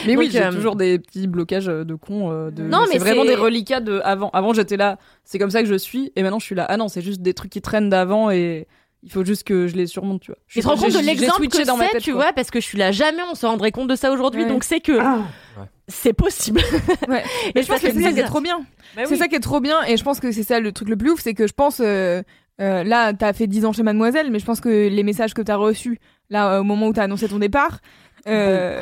Mais 0.06 0.16
oui, 0.16 0.26
Donc, 0.26 0.32
j'ai 0.32 0.44
euh, 0.44 0.52
toujours 0.52 0.76
des 0.76 0.98
petits 0.98 1.26
blocages 1.26 1.66
de 1.66 1.94
cons. 1.94 2.30
euh, 2.30 2.50
de... 2.50 2.62
Non, 2.62 2.80
mais 2.86 2.92
c'est 2.92 2.98
vraiment 2.98 3.24
des 3.24 3.34
reliquats 3.34 3.80
de 3.80 4.00
avant. 4.04 4.30
Avant, 4.32 4.52
j'étais 4.52 4.76
là, 4.76 4.98
c'est 5.24 5.38
comme 5.38 5.50
ça 5.50 5.62
que 5.62 5.68
je 5.68 5.74
suis. 5.74 6.12
Et 6.16 6.22
maintenant, 6.22 6.38
je 6.38 6.44
suis 6.44 6.54
là, 6.54 6.66
ah 6.68 6.76
non, 6.76 6.88
c'est 6.88 7.02
juste 7.02 7.22
des 7.22 7.34
trucs 7.34 7.50
qui 7.50 7.60
traînent 7.62 7.90
d'avant 7.90 8.30
et 8.30 8.66
il 9.02 9.12
faut 9.12 9.24
juste 9.24 9.44
que 9.44 9.68
je 9.68 9.76
les 9.76 9.86
surmonte, 9.86 10.20
tu 10.20 10.32
vois. 10.32 10.38
Je 10.48 10.60
te 10.60 10.66
rends 10.66 10.76
compte 10.76 10.92
de 10.92 10.98
l'exemple 10.98 11.46
que 11.46 11.56
c'est, 11.56 11.98
tu 12.00 12.12
quoi. 12.12 12.22
vois, 12.24 12.32
parce 12.32 12.50
que 12.50 12.60
je 12.60 12.64
suis 12.66 12.78
là 12.78 12.90
jamais 12.90 13.22
on 13.30 13.34
se 13.36 13.46
rendrait 13.46 13.70
compte 13.70 13.88
de 13.88 13.94
ça 13.94 14.10
aujourd'hui, 14.10 14.42
Ouais. 14.42 14.48
donc 14.48 14.64
c'est 14.64 14.80
que 14.80 14.98
c'est 15.88 16.12
possible. 16.12 16.60
Ouais. 17.08 17.22
Et 17.46 17.52
Mais 17.54 17.62
je 17.62 17.68
pense 17.68 17.80
que 17.80 17.92
c'est 17.92 18.02
ça 18.02 18.12
qui 18.12 18.18
est 18.20 18.24
trop 18.24 18.40
bien. 18.40 18.58
Bah 18.96 19.02
C'est 19.04 19.12
oui. 19.12 19.18
ça 19.18 19.28
qui 19.28 19.36
est 19.36 19.40
trop 19.40 19.60
bien 19.60 19.84
et 19.84 19.96
je 19.96 20.02
pense 20.02 20.18
que 20.18 20.32
c'est 20.32 20.42
ça 20.42 20.58
le 20.58 20.72
truc 20.72 20.88
le 20.88 20.96
plus 20.96 21.10
ouf, 21.10 21.20
c'est 21.20 21.34
que 21.34 21.46
je 21.46 21.52
pense 21.52 21.80
euh, 21.84 22.22
euh, 22.60 22.82
là 22.82 23.12
t'as 23.12 23.32
fait 23.32 23.46
10 23.46 23.66
ans 23.66 23.72
chez 23.72 23.82
Mademoiselle, 23.84 24.30
mais 24.30 24.38
je 24.40 24.44
pense 24.44 24.60
que 24.60 24.88
les 24.88 25.02
messages 25.04 25.34
que 25.34 25.42
t'as 25.42 25.56
reçus 25.56 26.00
là 26.30 26.54
euh, 26.54 26.60
au 26.60 26.64
moment 26.64 26.88
où 26.88 26.92
t'as 26.92 27.04
annoncé 27.04 27.28
ton 27.28 27.38
départ, 27.38 27.78
euh, 28.28 28.80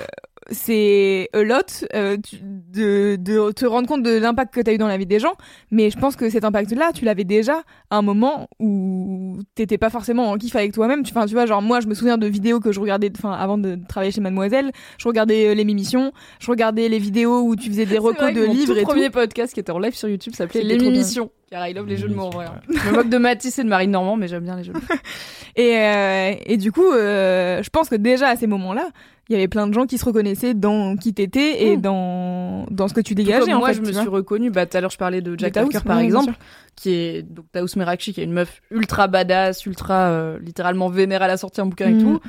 c'est 0.50 1.30
a 1.32 1.42
lot 1.42 1.86
euh, 1.94 2.18
tu- 2.22 2.36
de, 2.42 3.16
de 3.18 3.50
te 3.52 3.64
rendre 3.64 3.88
compte 3.88 4.02
de 4.02 4.18
l'impact 4.18 4.52
que 4.52 4.60
t'as 4.60 4.74
eu 4.74 4.78
dans 4.78 4.88
la 4.88 4.98
vie 4.98 5.06
des 5.06 5.18
gens, 5.18 5.32
mais 5.70 5.88
je 5.90 5.96
pense 5.98 6.16
que 6.16 6.28
cet 6.28 6.44
impact-là, 6.44 6.90
tu 6.94 7.04
l'avais 7.06 7.24
déjà 7.24 7.62
à 7.90 7.96
un 7.96 8.02
moment 8.02 8.48
où 8.60 9.38
t'étais 9.54 9.78
pas 9.78 9.88
forcément 9.90 10.30
en 10.30 10.36
kiff 10.36 10.54
avec 10.56 10.72
toi-même. 10.72 11.02
Tu, 11.02 11.12
enfin, 11.16 11.24
tu 11.26 11.32
vois, 11.34 11.46
genre 11.46 11.62
moi, 11.62 11.80
je 11.80 11.86
me 11.86 11.94
souviens 11.94 12.18
de 12.18 12.26
vidéos 12.26 12.60
que 12.60 12.72
je 12.72 12.80
regardais, 12.80 13.10
enfin, 13.16 13.32
avant 13.32 13.56
de 13.56 13.78
travailler 13.88 14.12
chez 14.12 14.20
Mademoiselle, 14.20 14.70
je 14.98 15.08
regardais 15.08 15.48
euh, 15.48 15.54
les 15.54 15.62
émissions, 15.62 16.12
je 16.40 16.50
regardais 16.50 16.88
les 16.90 16.98
vidéos 16.98 17.40
où 17.42 17.56
tu 17.56 17.68
faisais 17.70 17.86
des 17.86 17.98
recos 17.98 18.32
de 18.34 18.44
livres 18.44 18.74
tout 18.74 18.78
et 18.78 18.82
tout. 18.82 18.88
premier 18.88 19.08
podcast 19.10 19.54
qui 19.54 19.60
était 19.60 19.72
en 19.72 19.78
live 19.78 19.94
sur 19.94 20.08
YouTube 20.08 20.34
s'appelait 20.34 20.62
bien. 20.64 20.76
L'émission. 20.76 21.30
Car 21.50 21.66
I 21.68 21.72
love 21.72 21.86
les 21.86 21.96
jeux 21.96 22.08
de 22.08 22.14
mots 22.14 22.24
en 22.24 22.30
vrai. 22.30 22.46
hein. 22.46 22.60
Je 22.68 22.90
me 22.90 22.96
moque 22.96 23.08
de 23.08 23.16
Mathis 23.18 23.58
et 23.58 23.62
de 23.62 23.68
Marine 23.68 23.92
Normand, 23.92 24.16
mais 24.16 24.26
j'aime 24.28 24.42
bien 24.44 24.56
les 24.56 24.64
jeux 24.64 24.72
de 24.72 24.78
mots. 24.78 24.84
Et, 25.56 25.76
euh, 25.78 26.32
et 26.46 26.56
du 26.56 26.72
coup, 26.72 26.90
euh, 26.90 27.62
je 27.62 27.70
pense 27.70 27.88
que 27.88 27.94
déjà 27.94 28.26
à 28.26 28.34
ces 28.34 28.48
moments-là, 28.48 28.88
il 29.28 29.32
y 29.32 29.36
avait 29.36 29.48
plein 29.48 29.66
de 29.66 29.72
gens 29.74 29.86
qui 29.86 29.96
se 29.98 30.04
reconnaissaient 30.04 30.54
dans 30.54 30.96
qui 30.96 31.14
t'étais 31.14 31.64
et 31.66 31.76
Mm. 31.76 31.80
dans 31.80 32.66
dans 32.70 32.88
ce 32.88 32.94
que 32.94 33.00
tu 33.00 33.14
Tout 33.14 33.22
dégageais. 33.22 33.52
en 33.54 33.58
moi, 33.58 33.68
fait, 33.68 33.74
je 33.74 33.80
me 33.82 33.92
suis 33.92 34.08
reconnue. 34.08 34.50
Bah, 34.50 34.66
tout 34.66 34.76
à 34.76 34.80
l'heure, 34.80 34.90
je 34.90 34.98
parlais 34.98 35.20
de 35.22 35.34
Jack 35.38 35.54
Parker, 35.54 35.78
par 35.84 35.98
exemple, 35.98 36.32
qui 36.76 36.90
est 36.90 37.22
donc 37.22 37.46
Taous 37.52 37.66
Merakchi, 37.76 38.12
qui 38.12 38.20
est 38.20 38.24
une 38.24 38.32
meuf 38.32 38.60
ultra 38.70 39.06
badass, 39.06 39.64
ultra 39.66 40.08
euh, 40.10 40.38
littéralement 40.40 40.88
vénère. 40.88 41.22
Elle 41.22 41.30
a 41.30 41.36
sorti 41.36 41.60
un 41.60 41.66
bouquin 41.66 41.88
et 41.88 41.92
Mhm. 41.94 42.02
tout. 42.02 42.20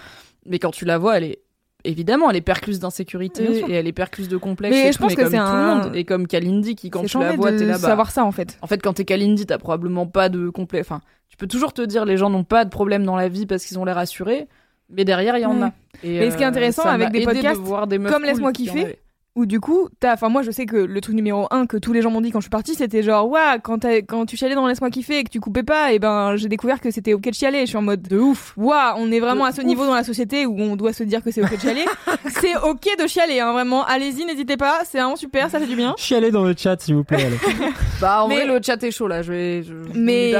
Mais 0.45 0.59
quand 0.59 0.71
tu 0.71 0.85
la 0.85 0.97
vois, 0.97 1.17
elle 1.17 1.23
est 1.23 1.39
évidemment, 1.83 2.29
elle 2.29 2.35
est 2.35 2.41
percluse 2.41 2.79
d'insécurité 2.79 3.63
et 3.67 3.73
elle 3.73 3.87
est 3.87 3.91
percluse 3.93 4.27
de 4.27 4.37
complexe. 4.37 4.75
Mais 4.75 4.89
et 4.89 4.91
je 4.91 4.97
pense 4.97 5.13
que 5.15 5.23
c'est 5.25 5.37
tout 5.37 5.41
un- 5.43 5.75
le 5.79 5.83
monde. 5.85 5.95
Et 5.95 6.03
comme 6.03 6.25
Kalindi, 6.27 6.75
qui 6.75 6.89
quand 6.89 7.03
tu 7.05 7.19
la 7.19 7.33
vois, 7.33 7.51
t'es 7.51 7.65
là. 7.65 7.73
bah, 7.73 7.79
savoir 7.79 8.09
ça 8.11 8.23
en 8.25 8.31
fait. 8.31 8.57
En 8.61 8.67
fait, 8.67 8.81
quand 8.81 8.93
t'es 8.93 9.05
Kalindi, 9.05 9.45
t'as 9.45 9.57
probablement 9.59 10.07
pas 10.07 10.29
de 10.29 10.49
complexe. 10.49 10.87
Enfin, 10.89 11.01
tu 11.29 11.37
peux 11.37 11.47
toujours 11.47 11.73
te 11.73 11.81
dire 11.83 12.05
les 12.05 12.17
gens 12.17 12.29
n'ont 12.29 12.43
pas 12.43 12.65
de 12.65 12.69
problème 12.69 13.03
dans 13.05 13.15
la 13.15 13.27
vie 13.29 13.45
parce 13.45 13.65
qu'ils 13.65 13.77
ont 13.79 13.85
l'air 13.85 13.97
assurés. 13.97 14.47
Mais 14.89 15.05
derrière, 15.05 15.37
il 15.37 15.41
y 15.41 15.45
en 15.45 15.61
a. 15.61 15.71
Et, 16.03 16.19
Mais 16.19 16.31
ce 16.31 16.37
qui 16.37 16.43
est 16.43 16.45
euh, 16.45 16.49
intéressant 16.49 16.83
ça 16.83 16.91
avec 16.91 17.07
m'a 17.07 17.11
des 17.11 17.17
aidé 17.19 17.25
de 17.27 17.31
podcasts 17.33 17.61
voir 17.61 17.87
des 17.87 17.97
meufs 17.97 18.11
comme 18.11 18.21
cool 18.21 18.29
Laisse-moi 18.29 18.51
qui 18.51 18.69
en 18.69 18.73
kiffer, 18.73 18.85
avaient. 18.85 18.99
Ou 19.37 19.45
du 19.45 19.59
coup, 19.59 19.89
t'as, 19.99 20.13
enfin 20.13 20.29
moi 20.29 20.43
je 20.43 20.51
sais 20.51 20.65
que 20.65 20.77
le 20.77 21.01
truc 21.01 21.13
numéro 21.13 21.45
un 21.51 21.65
que 21.65 21.75
tous 21.75 21.91
les 21.91 22.01
gens 22.01 22.09
m'ont 22.09 22.21
dit 22.21 22.31
quand 22.31 22.39
je 22.39 22.43
suis 22.45 22.49
partie, 22.49 22.73
c'était 22.73 23.03
genre 23.03 23.27
ouais 23.27 23.59
quand 23.63 23.79
t'as- 23.79 24.01
quand 24.01 24.25
tu 24.25 24.37
chialais 24.37 24.55
dans 24.55 24.65
laisse-moi 24.65 24.89
kiffer 24.89 25.19
et 25.19 25.23
que 25.25 25.29
tu 25.29 25.41
coupais 25.41 25.63
pas, 25.63 25.91
et 25.91 25.99
ben 25.99 26.37
j'ai 26.37 26.47
découvert 26.47 26.79
que 26.79 26.89
c'était 26.89 27.13
ok 27.13 27.21
de 27.29 27.33
chialer. 27.33 27.59
Je 27.61 27.65
suis 27.65 27.75
en 27.77 27.81
mode 27.81 28.01
de 28.03 28.17
ouf. 28.17 28.53
Waouh, 28.55 28.95
on 28.97 29.11
est 29.11 29.19
vraiment 29.19 29.43
De 29.43 29.49
à 29.49 29.51
ce 29.51 29.59
ouf. 29.59 29.67
niveau 29.67 29.85
dans 29.85 29.93
la 29.95 30.05
société 30.05 30.45
où 30.45 30.57
on 30.57 30.77
doit 30.77 30.93
se 30.93 31.03
dire 31.03 31.21
que 31.21 31.31
c'est 31.31 31.41
ok 31.43 31.51
de 31.53 31.59
chialer. 31.59 31.83
c'est 32.29 32.55
ok 32.55 32.85
de 32.97 33.07
chialer, 33.07 33.41
hein, 33.41 33.51
vraiment. 33.51 33.83
Allez-y, 33.83 34.23
n'hésitez 34.25 34.55
pas, 34.55 34.81
c'est 34.85 34.99
vraiment 34.99 35.17
super, 35.17 35.49
ça 35.49 35.59
fait 35.59 35.67
du 35.67 35.75
bien. 35.75 35.95
Chialez 35.97 36.31
dans 36.31 36.45
le 36.45 36.53
chat 36.57 36.79
s'il 36.81 36.95
vous 36.95 37.03
plaît. 37.03 37.25
allez. 37.25 37.37
Bah, 37.99 38.23
en 38.23 38.29
Mais- 38.29 38.35
vrai, 38.45 38.45
le 38.45 38.59
chat 38.63 38.81
est 38.83 38.91
chaud 38.91 39.07
là. 39.09 39.21
Je 39.21 39.31
vais. 39.33 39.63
Je, 39.63 39.73
je 39.93 39.99
Mais- 39.99 40.31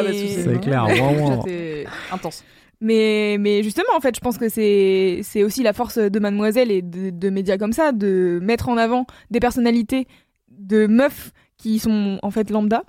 C'est 0.46 0.62
clair, 0.62 0.86
Le 0.88 1.02
ouin. 1.02 1.42
chat 1.44 1.50
est 1.52 1.86
intense. 2.14 2.46
Mais, 2.82 3.62
justement, 3.64 3.90
en 3.96 4.00
fait, 4.00 4.16
je 4.16 4.22
pense 4.22 4.38
que 4.38 4.50
c'est, 4.50 5.22
c'est 5.24 5.44
aussi 5.44 5.64
la 5.64 5.74
force 5.74 5.98
de 5.98 6.20
Mademoiselle 6.20 6.72
et 6.72 6.82
de, 6.82 7.10
de 7.10 7.30
médias 7.30 7.58
comme 7.58 7.74
ça, 7.74 7.92
de 7.92 8.40
mettre 8.42 8.70
en 8.70 8.78
avant 8.78 9.06
des 9.32 9.40
personnalités 9.40 10.08
de 10.50 10.88
meufs 10.88 11.32
qui 11.58 11.80
sont 11.80 12.20
en 12.22 12.32
fait 12.32 12.50
lambda. 12.50 12.84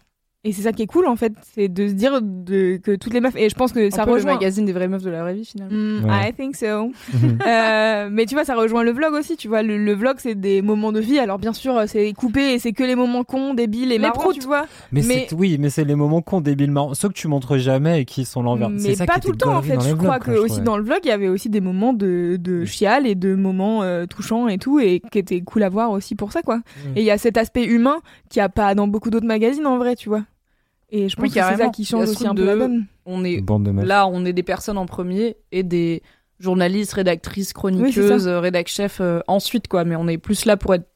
Et 0.47 0.53
c'est 0.53 0.63
ça 0.63 0.73
qui 0.73 0.83
est 0.83 0.87
cool, 0.87 1.07
en 1.07 1.17
fait, 1.17 1.33
c'est 1.55 1.69
de 1.69 1.89
se 1.89 1.93
dire 1.93 2.21
de, 2.23 2.77
que 2.77 2.95
toutes 2.95 3.13
les 3.13 3.21
meufs, 3.21 3.35
et 3.37 3.49
je 3.49 3.55
pense 3.57 3.73
que 3.73 3.91
ça 3.91 4.05
rejoint. 4.05 4.31
le 4.33 4.37
magazine 4.39 4.65
des 4.65 4.73
vraies 4.73 4.87
meufs 4.89 5.03
de 5.03 5.11
la 5.11 5.23
vraie 5.23 5.35
vie 5.35 5.45
finalement. 5.45 5.75
Mm, 5.77 6.05
Ouais. 6.05 6.31
I 6.31 6.33
think 6.33 6.55
so. 6.57 6.93
Euh, 7.47 8.09
mais 8.11 8.27
tu 8.27 8.35
vois, 8.35 8.45
ça 8.45 8.55
rejoint 8.55 8.83
le 8.83 8.93
vlog 8.93 9.13
aussi. 9.15 9.37
Tu 9.37 9.49
vois, 9.49 9.63
le, 9.63 9.77
le 9.79 9.93
vlog, 9.95 10.17
c'est 10.19 10.35
des 10.35 10.63
moments 10.63 10.93
de 10.93 11.01
vie. 11.01 11.19
Alors 11.19 11.39
bien 11.39 11.53
sûr, 11.53 11.83
c'est 11.87 12.13
coupé 12.13 12.55
et 12.55 12.59
c'est 12.59 12.73
que 12.73 12.85
les 12.85 12.95
moments 12.95 13.25
cons, 13.25 13.55
débiles 13.55 13.93
et 13.93 13.99
marrants, 13.99 14.33
tu 14.33 14.41
vois. 14.47 14.67
Mais, 14.93 15.03
Mais- 15.07 15.27
oui, 15.37 15.57
mais 15.59 15.71
c'est 15.71 15.85
les 15.85 15.95
moments 15.95 16.23
cons 16.23 16.41
débiles 16.41 16.71
marrants, 16.71 16.95
ceux 16.95 17.09
que 17.09 17.15
tu 17.15 17.29
montres 17.29 17.59
jamais 17.59 18.03
et 18.03 18.05
qui 18.05 18.25
sont 18.25 18.43
l'envers. 18.43 18.71
Mais 18.71 18.95
ça 18.95 19.07
pas 19.07 19.15
qui 19.15 19.21
tout 19.23 19.33
le 19.33 19.37
temps 19.39 19.57
en 19.57 19.63
fait. 19.63 19.75
Je 19.81 19.89
vlogs, 19.89 19.99
crois 19.99 20.19
que 20.19 20.33
je 20.35 20.39
aussi 20.39 20.61
dans 20.61 20.77
le 20.77 20.85
vlog, 20.85 20.99
il 21.05 21.09
y 21.09 21.13
avait 21.13 21.29
aussi 21.29 21.49
des 21.49 21.61
moments 21.61 21.93
de, 21.93 22.37
de 22.41 22.65
chial 22.65 23.07
et 23.07 23.15
de 23.15 23.35
moments 23.35 23.83
euh, 23.83 24.07
touchants 24.07 24.49
et 24.49 24.59
tout, 24.59 24.79
et 24.79 25.01
qui 25.11 25.19
étaient 25.19 25.41
cool 25.41 25.63
à 25.63 25.69
voir 25.69 25.91
aussi 25.91 26.15
pour 26.15 26.33
ça 26.33 26.43
quoi. 26.43 26.61
Et 26.95 27.01
il 27.01 27.05
y 27.05 27.11
a 27.11 27.19
cet 27.19 27.37
aspect 27.37 27.65
humain 27.65 27.97
qu'il 28.31 28.41
n'y 28.41 28.45
a 28.45 28.49
pas 28.49 28.75
dans 28.75 28.87
beaucoup 28.89 29.11
d'autres 29.11 29.27
magazines 29.27 29.67
en 29.67 29.79
vrai, 29.79 29.97
tu 29.97 30.09
vois. 30.09 30.23
Et 30.91 31.09
je 31.09 31.17
pense 31.17 31.23
Oui, 31.25 31.29
que 31.31 31.35
c'est 31.35 31.57
ça 31.57 31.69
qui 31.69 31.85
change 31.85 32.09
aussi 32.09 32.27
un 32.27 32.35
peu 32.35 32.45
la 32.45 32.57
donne. 32.57 32.87
On 33.05 33.25
est 33.25 33.41
Bande 33.41 33.65
de 33.65 33.71
meufs. 33.73 33.85
là, 33.87 34.07
on 34.07 34.25
est 34.25 34.33
des 34.33 34.43
personnes 34.43 34.79
en 34.79 34.87
premier 34.87 35.37
et 35.53 35.63
des 35.63 36.03
journalistes, 36.39 36.93
rédactrices, 36.93 37.49
Oui, 37.49 37.55
chroniqueuses, 37.55 38.25
c'est 38.25 38.29
euh, 38.29 38.41
rédac 38.41 38.69
chefs 38.69 39.01
euh, 39.01 39.21
ensuite 39.27 39.69
quoi. 39.69 39.85
Mais 39.85 39.97
on 39.97 40.07
est 40.07 40.19
plus 40.19 40.45
là 40.45 40.57
pour 40.57 40.75
être 40.75 40.89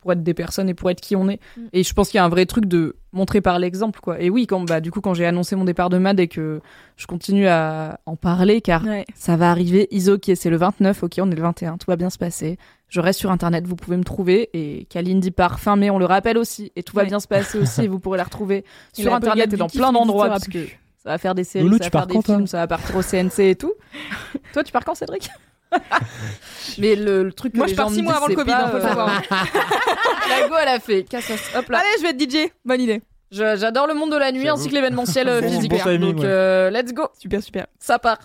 pour 0.00 0.12
être 0.12 0.22
des 0.22 0.34
personnes 0.34 0.68
et 0.68 0.74
pour 0.74 0.90
être 0.90 1.00
qui 1.00 1.16
on 1.16 1.28
est. 1.28 1.40
Mm. 1.56 1.60
Et 1.72 1.82
je 1.84 1.94
pense 1.94 2.10
qu'il 2.10 2.18
y 2.18 2.20
a 2.20 2.24
un 2.24 2.28
vrai 2.28 2.44
truc 2.44 2.66
de 2.66 2.96
montrer 3.12 3.40
par 3.40 3.58
l'exemple 3.58 3.98
quoi. 4.00 4.20
Et 4.20 4.28
oui, 4.28 4.46
quand 4.46 4.60
bah 4.64 4.80
du 4.80 4.90
coup 4.90 5.00
quand 5.00 5.14
j'ai 5.14 5.24
annoncé 5.24 5.56
mon 5.56 5.64
départ 5.64 5.88
de 5.88 5.96
Mad 5.96 6.20
et 6.20 6.28
que 6.28 6.60
je 6.96 7.06
continue 7.06 7.46
à 7.46 7.98
en 8.04 8.14
parler 8.16 8.60
car 8.60 8.84
Ouais. 8.84 9.04
ça 9.14 9.36
va 9.36 9.50
arriver. 9.50 9.88
Iso, 9.90 10.14
ok, 10.16 10.30
c'est 10.34 10.50
le 10.50 10.56
29, 10.58 11.02
ok, 11.04 11.14
on 11.20 11.30
est 11.30 11.34
le 11.34 11.42
21, 11.42 11.78
tout 11.78 11.86
va 11.88 11.96
bien 11.96 12.10
se 12.10 12.18
passer. 12.18 12.58
Je 12.94 13.00
reste 13.00 13.18
sur 13.18 13.32
internet, 13.32 13.66
vous 13.66 13.74
pouvez 13.74 13.96
me 13.96 14.04
trouver. 14.04 14.50
Et 14.52 14.84
Kalindi 14.84 15.32
part 15.32 15.58
fin 15.58 15.74
mai, 15.74 15.90
on 15.90 15.98
le 15.98 16.04
rappelle 16.04 16.38
aussi. 16.38 16.70
Et 16.76 16.84
tout 16.84 16.94
va 16.94 17.02
Ouais. 17.02 17.08
bien 17.08 17.18
se 17.18 17.26
passer 17.26 17.58
aussi, 17.58 17.82
et 17.82 17.88
vous 17.88 17.98
pourrez 17.98 18.18
la 18.18 18.22
retrouver 18.22 18.58
Et 18.96 19.02
sur 19.02 19.10
la 19.10 19.16
internet 19.16 19.52
et 19.52 19.56
dans 19.56 19.66
plein 19.66 19.90
d'endroits. 19.90 20.28
Parce 20.28 20.46
que 20.46 20.64
ça 21.02 21.10
va 21.10 21.18
faire 21.18 21.34
des 21.34 21.42
séries, 21.42 21.64
Loulou, 21.64 21.78
ça 21.78 21.84
tu 21.84 21.84
va 21.86 21.90
faire 21.90 22.06
pars 22.06 22.22
des 22.22 22.22
films, 22.24 22.46
ça 22.46 22.58
va 22.58 22.68
partir 22.68 22.94
au 22.94 23.02
CNC 23.02 23.40
et 23.40 23.56
tout. 23.56 23.72
toi, 24.52 24.62
tu 24.62 24.70
pars 24.70 24.84
quand, 24.84 24.94
Cédric? 24.94 25.28
Mais 26.78 26.94
le, 26.94 27.24
le 27.24 27.32
truc 27.32 27.54
que 27.54 27.58
Moi, 27.58 27.66
les 27.66 27.72
je 27.72 27.76
pars 27.76 27.86
gens 27.86 27.90
me 27.90 27.96
six 27.96 28.02
mois 28.02 28.12
disent, 28.12 28.18
avant 28.22 28.28
le 28.28 28.34
Covid, 28.36 28.52
pas, 28.52 28.68
faut 28.68 28.76
le 28.76 28.84
euh, 28.84 28.88
savoir. 28.88 29.08
La 30.28 30.48
go, 30.48 30.54
elle 30.62 30.68
a 30.68 30.78
fait. 30.78 31.04
Hop 31.56 31.68
là. 31.68 31.78
Allez, 31.78 31.88
je 31.98 32.02
vais 32.02 32.10
être 32.10 32.20
DJ. 32.30 32.48
Bonne 32.64 32.80
idée. 32.80 33.02
Je- 33.32 33.56
J'adore 33.56 33.86
le 33.86 33.94
monde 33.94 34.12
de 34.12 34.16
la 34.16 34.30
nuit 34.32 34.48
ainsi 34.48 34.68
que 34.68 34.74
l'événementiel 34.74 35.28
euh, 35.28 35.42
physique. 35.48 35.70
bon 35.70 35.78
timing, 35.78 36.00
Donc, 36.12 36.18
ouais. 36.20 36.26
euh, 36.26 36.70
let's 36.70 36.92
go. 36.92 37.04
Super, 37.18 37.42
super. 37.42 37.66
ça 37.78 37.98
part. 37.98 38.18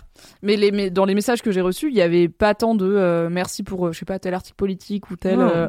Mais, 0.44 0.56
les, 0.56 0.72
mais 0.72 0.90
dans 0.90 1.06
les 1.06 1.16
messages 1.16 1.42
que 1.42 1.52
j'ai 1.52 1.62
reçus, 1.62 1.90
il 1.90 1.96
y 1.96 2.02
avait 2.02 2.28
pas 2.30 2.54
tant 2.54 2.76
de 2.76 2.86
euh, 2.86 3.30
merci 3.32 3.64
pour, 3.64 3.92
je 3.94 3.98
sais 3.98 4.06
pas, 4.06 4.20
tel 4.20 4.34
article 4.34 4.56
politique 4.56 5.10
ou 5.10 5.16
tel 5.16 5.38
Non, 5.40 5.52
euh, 5.56 5.68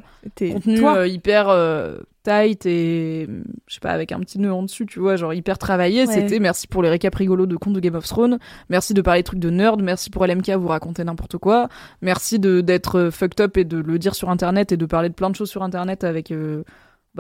contenu 0.53 0.87
euh, 0.87 1.07
hyper 1.07 1.49
euh, 1.49 1.99
tight 2.25 2.67
et 2.67 3.29
je 3.67 3.75
sais 3.75 3.81
pas, 3.81 3.91
avec 3.93 4.13
un 4.13 4.21
petit 4.21 4.39
nœud 4.39 4.53
en 4.53 4.63
dessus, 4.65 4.85
tu 4.85 4.99
vois, 5.01 5.17
genre 5.17 5.33
hyper 5.33 5.57
travaillé. 5.57 6.07
Ouais. 6.07 6.13
C'était 6.13 6.39
merci 6.41 6.67
pour 6.67 6.83
les 6.83 6.91
récaps 6.91 7.17
rigolos 7.17 7.47
de 7.47 7.57
comptes 7.57 7.73
de 7.75 7.81
Game 7.81 7.95
of 7.95 8.07
Thrones, 8.07 8.39
merci 8.69 8.93
de 8.93 9.01
parler 9.01 9.23
de 9.23 9.27
trucs 9.27 9.41
de 9.41 9.49
nerd, 9.51 9.81
merci 9.81 10.11
pour 10.11 10.27
LMK, 10.27 10.51
vous 10.51 10.69
raconter 10.69 11.03
n'importe 11.05 11.39
quoi, 11.39 11.69
merci 12.03 12.39
de 12.39 12.61
d'être 12.61 13.09
fucked 13.11 13.41
up 13.41 13.57
et 13.57 13.65
de 13.65 13.79
le 13.79 13.99
dire 13.99 14.15
sur 14.15 14.29
internet 14.29 14.73
et 14.73 14.77
de 14.77 14.85
parler 14.87 15.09
de 15.09 15.15
plein 15.15 15.31
de 15.31 15.37
choses 15.37 15.49
sur 15.49 15.63
internet 15.63 16.05
avec 16.05 16.31
euh, 16.31 16.63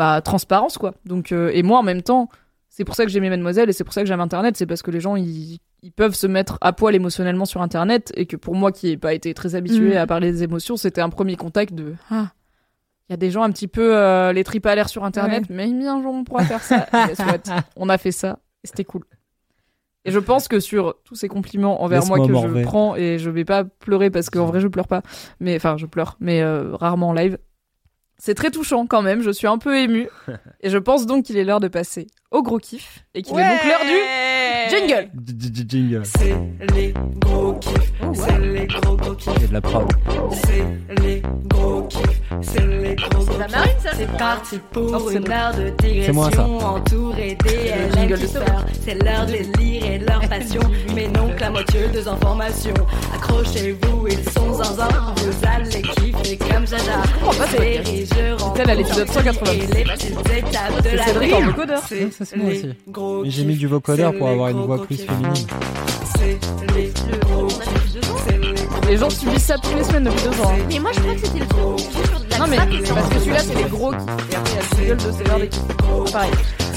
bah, 0.00 0.22
transparence, 0.22 0.78
quoi. 0.78 0.94
Donc, 1.04 1.30
euh, 1.30 1.50
et 1.52 1.62
moi 1.62 1.78
en 1.78 1.82
même 1.82 2.00
temps, 2.00 2.30
c'est 2.70 2.86
pour 2.86 2.94
ça 2.94 3.04
que 3.04 3.10
j'aimais 3.10 3.28
Mademoiselle 3.28 3.68
et 3.68 3.74
c'est 3.74 3.84
pour 3.84 3.92
ça 3.92 4.00
que 4.00 4.06
j'aime 4.08 4.22
Internet, 4.22 4.56
c'est 4.56 4.64
parce 4.64 4.80
que 4.80 4.90
les 4.90 4.98
gens 4.98 5.14
ils, 5.14 5.58
ils 5.82 5.92
peuvent 5.92 6.14
se 6.14 6.26
mettre 6.26 6.56
à 6.62 6.72
poil 6.72 6.94
émotionnellement 6.94 7.44
sur 7.44 7.60
Internet 7.60 8.10
et 8.16 8.24
que 8.24 8.36
pour 8.36 8.54
moi 8.54 8.72
qui 8.72 8.86
n'ai 8.86 8.96
pas 8.96 9.12
été 9.12 9.34
très 9.34 9.56
habitué 9.56 9.92
Mm. 9.92 9.98
à 9.98 10.06
parler 10.06 10.32
des 10.32 10.42
émotions, 10.42 10.78
c'était 10.78 11.02
un 11.02 11.10
premier 11.10 11.36
contact 11.36 11.74
de 11.74 11.96
ah 12.10 12.28
Il 13.08 13.12
y 13.12 13.14
a 13.14 13.18
des 13.18 13.30
gens 13.30 13.42
un 13.42 13.50
petit 13.50 13.68
peu 13.68 13.94
euh, 13.94 14.32
les 14.32 14.42
tripes 14.42 14.64
à 14.64 14.74
l'air 14.74 14.88
sur 14.88 15.04
internet, 15.04 15.44
mais 15.50 15.66
bien 15.70 15.96
on 15.96 16.24
pourra 16.24 16.44
faire 16.44 16.62
ça. 16.62 16.86
On 17.76 17.90
a 17.90 17.98
fait 17.98 18.12
ça 18.12 18.38
et 18.64 18.68
c'était 18.68 18.86
cool. 18.86 19.02
Et 20.06 20.12
je 20.12 20.18
pense 20.18 20.48
que 20.48 20.60
sur 20.60 20.94
tous 21.04 21.14
ces 21.14 21.28
compliments 21.28 21.82
envers 21.82 22.06
moi 22.06 22.18
que 22.26 22.32
morver. 22.32 22.62
je 22.62 22.64
prends 22.66 22.96
et 22.96 23.18
je 23.18 23.28
vais 23.28 23.44
pas 23.44 23.64
pleurer 23.64 24.08
parce 24.08 24.30
qu'en 24.30 24.46
vrai 24.46 24.60
je 24.60 24.68
pleure 24.68 24.88
pas, 24.88 25.02
mais 25.40 25.56
enfin 25.56 25.76
je 25.76 25.84
pleure, 25.84 26.16
mais 26.20 26.40
euh, 26.40 26.74
rarement 26.74 27.10
en 27.10 27.12
live. 27.12 27.36
C'est 28.22 28.34
très 28.34 28.50
touchant 28.50 28.86
quand 28.86 29.00
même, 29.00 29.22
je 29.22 29.30
suis 29.30 29.46
un 29.46 29.56
peu 29.56 29.78
émue. 29.78 30.08
Et 30.60 30.68
je 30.68 30.76
pense 30.78 31.06
donc 31.06 31.24
qu'il 31.24 31.38
est 31.38 31.44
l'heure 31.44 31.60
de 31.60 31.68
passer 31.68 32.06
au 32.30 32.42
gros 32.42 32.58
kiff 32.58 33.04
et 33.14 33.22
qu'il 33.22 33.38
est 33.38 33.42
donc 33.42 33.64
l'heure 33.64 33.84
du 33.84 34.70
jingle. 34.70 35.10
J- 35.26 35.36
j- 35.54 35.64
Jingle. 35.68 36.02
C'est 36.04 36.36
les 36.74 36.94
gros 37.18 37.54
kiffs, 37.54 37.92
c'est 38.14 38.38
les 38.38 38.66
gros 38.66 38.96
gros 38.96 39.14
kiffs, 39.14 39.32
Il 39.36 39.42
y 39.42 39.44
a 39.44 39.48
de 39.48 39.52
la 39.54 39.60
prod. 39.60 39.88
c'est 40.44 41.02
les 41.02 41.22
gros 41.48 41.82
kiffs, 41.88 42.20
c'est 42.42 42.66
les 42.66 42.94
gros 42.94 43.24
gros 43.24 43.38
la 43.38 43.46
kiffs. 43.46 43.56
marine, 43.56 43.72
ça, 43.82 43.90
C'est 43.96 44.16
parti 44.16 44.60
pour 44.72 45.08
c'est 45.10 45.16
une 45.16 45.24
bon. 45.24 45.32
heure 45.32 45.54
de 45.54 45.72
C'est 45.80 46.12
moi, 46.12 46.24
ça. 46.30 46.44
digression 46.44 46.58
entourée 46.66 47.36
des 47.44 47.50
le 47.50 47.92
jingle 47.94 48.14
LM 48.14 48.20
de. 48.20 48.28
C'est 48.84 48.98
délire 49.26 49.84
et 49.86 49.98
leur 49.98 50.20
passion, 50.28 50.60
mais 50.94 51.08
non 51.08 51.30
clamotieuse 51.36 52.06
informations. 52.08 52.74
Accrochez-vous, 53.14 54.06
ils 54.08 54.30
sont 54.30 54.52
zinzin, 54.54 54.88
vous 55.16 55.46
allez 55.48 55.82
kiffer 55.82 56.36
comme 56.38 56.66
Jaja. 56.66 57.02
comprends 57.14 57.34
pas 57.34 57.46
ce 57.48 57.56
podcast. 57.56 57.86
Série, 57.86 58.06
je 58.06 58.42
rentre 58.42 58.54
tel 58.54 58.70
à 58.70 58.74
l'épisode 58.74 59.08
180. 59.08 59.52
et 59.52 59.56
les 59.74 59.84
petites 59.84 60.10
étapes 60.30 60.76
de 60.82 60.88
C'est 60.90 60.96
la 60.96 61.04
Cédric 61.06 61.32
en 61.34 61.40
vocodeur. 61.42 61.82
C'est 62.24 62.36
moi 62.36 62.50
aussi. 62.50 62.68
Mais 63.24 63.30
j'ai 63.30 63.44
mis 63.44 63.56
du 63.56 63.66
vocodeur 63.66 64.12
c'est 64.12 64.18
pour 64.18 64.28
avoir 64.28 64.48
une 64.50 64.62
voix 64.64 64.82
plus 64.84 64.96
féminine. 64.96 65.46
Les 68.88 68.96
gens 68.96 69.10
subissent 69.10 69.44
ça 69.44 69.56
toutes 69.58 69.76
les 69.76 69.84
semaines 69.84 70.04
depuis 70.04 70.22
deux 70.24 70.40
ans. 70.40 70.52
hein. 70.52 70.64
Mais 70.68 70.78
moi, 70.80 70.90
je 70.92 71.00
crois 71.00 71.14
que 71.14 71.20
c'était 71.20 71.38
le 71.38 71.46
truc 71.46 71.78
sur 71.80 72.20
de 72.20 72.30
la 72.30 72.38
Non 72.38 72.46
mais 72.48 72.56
parce 72.56 73.08
que 73.08 73.18
celui-là 73.20 73.38
c'est 73.38 73.54
les 73.54 73.64
gros 73.64 73.92
kiffs 73.92 74.00
et 74.32 74.36
après 74.36 74.52
il 74.82 74.88
y 74.88 74.90
a 74.90 74.94
le 74.94 75.00
jingle 75.00 75.06
de 75.06 75.12
c'est 75.12 75.24
l'heure 75.28 75.38
des 75.38 75.48
kiffs. 75.48 76.12
Pareil. 76.12 76.30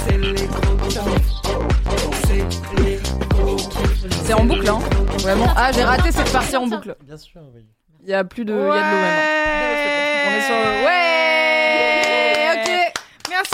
C'est 0.08 0.18
les 0.18 0.34
gros. 0.34 0.78
C'est 2.28 2.82
les 2.84 3.00
gros 3.30 3.56
kiffs. 3.56 4.24
C'est 4.26 4.34
en 4.34 4.46
boucle 4.46 4.70
hein. 4.70 4.80
Vraiment. 5.20 5.48
Ah 5.56 5.72
j'ai 5.74 5.84
raté 5.84 6.12
cette 6.12 6.32
partie 6.32 6.56
en 6.56 6.68
boucle. 6.68 6.96
Bien 7.06 7.18
sûr, 7.18 7.42
oui. 7.56 7.66
Il 8.04 8.10
y 8.10 8.14
a 8.14 8.24
plus 8.24 8.46
de 8.46 8.54
il 8.54 8.58
y 8.58 8.60
a 8.60 8.64
de 8.64 8.68
l'eau 8.68 8.78
maintenant. 9.02 9.24
On 10.26 10.32
est 10.38 10.42
sur 10.46 10.56
ouais. 10.86 11.43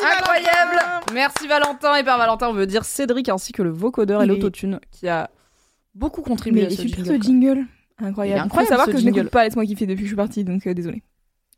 Incroyable 0.04 0.76
Valentin. 0.76 1.14
Merci 1.14 1.48
Valentin 1.48 1.96
et 1.96 2.04
par 2.04 2.18
Valentin 2.18 2.50
on 2.50 2.54
veut 2.54 2.66
dire 2.68 2.86
Cédric 2.86 3.30
ainsi 3.30 3.52
que 3.52 3.62
le 3.62 3.70
vocodeur 3.70 4.22
et 4.22 4.26
Il 4.26 4.32
est- 4.32 4.36
l'autotune 4.36 4.80
qui 4.92 5.08
a 5.08 5.30
beaucoup 5.96 6.22
Mais 6.22 6.28
contribué 6.30 6.62
il 6.62 6.66
à 6.66 6.68
est 6.70 6.76
ce 6.76 6.82
super 6.84 7.04
jingle. 7.06 7.18
ce 7.24 7.28
jingle. 7.28 7.66
Il 8.02 8.06
est 8.06 8.08
Incroyable. 8.08 8.42
incroyable, 8.46 8.50
Faut 8.52 8.66
savoir 8.70 8.86
ce 8.88 8.92
que 8.92 8.98
je 8.98 9.04
jingle. 9.04 9.18
n'écoute 9.20 9.32
pas 9.32 9.44
Laisse-moi 9.44 9.66
kiffer 9.66 9.86
depuis 9.86 9.98
que 10.02 10.06
je 10.06 10.10
suis 10.10 10.16
partie, 10.16 10.44
donc 10.44 10.66
euh, 10.68 10.74
désolé. 10.74 11.04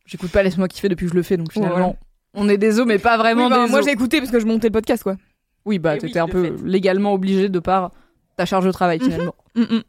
J'écoute 0.05 0.31
pas 0.31 0.41
laisse-moi 0.43 0.67
kiffer 0.67 0.89
depuis 0.89 1.05
que 1.05 1.11
je 1.11 1.15
le 1.17 1.23
fais 1.23 1.37
donc 1.37 1.51
finalement 1.53 1.75
Voilà. 1.75 1.93
on 2.33 2.49
est 2.49 2.57
des 2.57 2.79
os 2.79 2.87
mais 2.87 2.97
pas 2.97 3.17
vraiment 3.17 3.43
Oui, 3.45 3.49
bah, 3.51 3.65
des 3.65 3.69
moi 3.71 3.79
os. 3.79 3.85
j'ai 3.85 3.91
écouté 3.91 4.19
parce 4.19 4.31
que 4.31 4.39
je 4.39 4.45
montais 4.45 4.67
le 4.67 4.73
podcast 4.73 5.03
quoi. 5.03 5.15
Oui 5.65 5.77
bah 5.77 5.91
Et 5.91 5.99
oui, 5.99 6.07
t'étais 6.07 6.19
un 6.19 6.25
de 6.25 6.31
peu 6.31 6.43
fait. 6.57 6.63
légalement 6.65 7.13
obligé 7.13 7.47
de 7.49 7.59
par 7.59 7.91
ta 8.37 8.45
charge 8.45 8.65
de 8.65 8.71
travail 8.71 8.97
Mhm. 8.99 9.05
finalement. 9.11 9.35
Mm, 9.55 9.61
mm. 9.61 9.81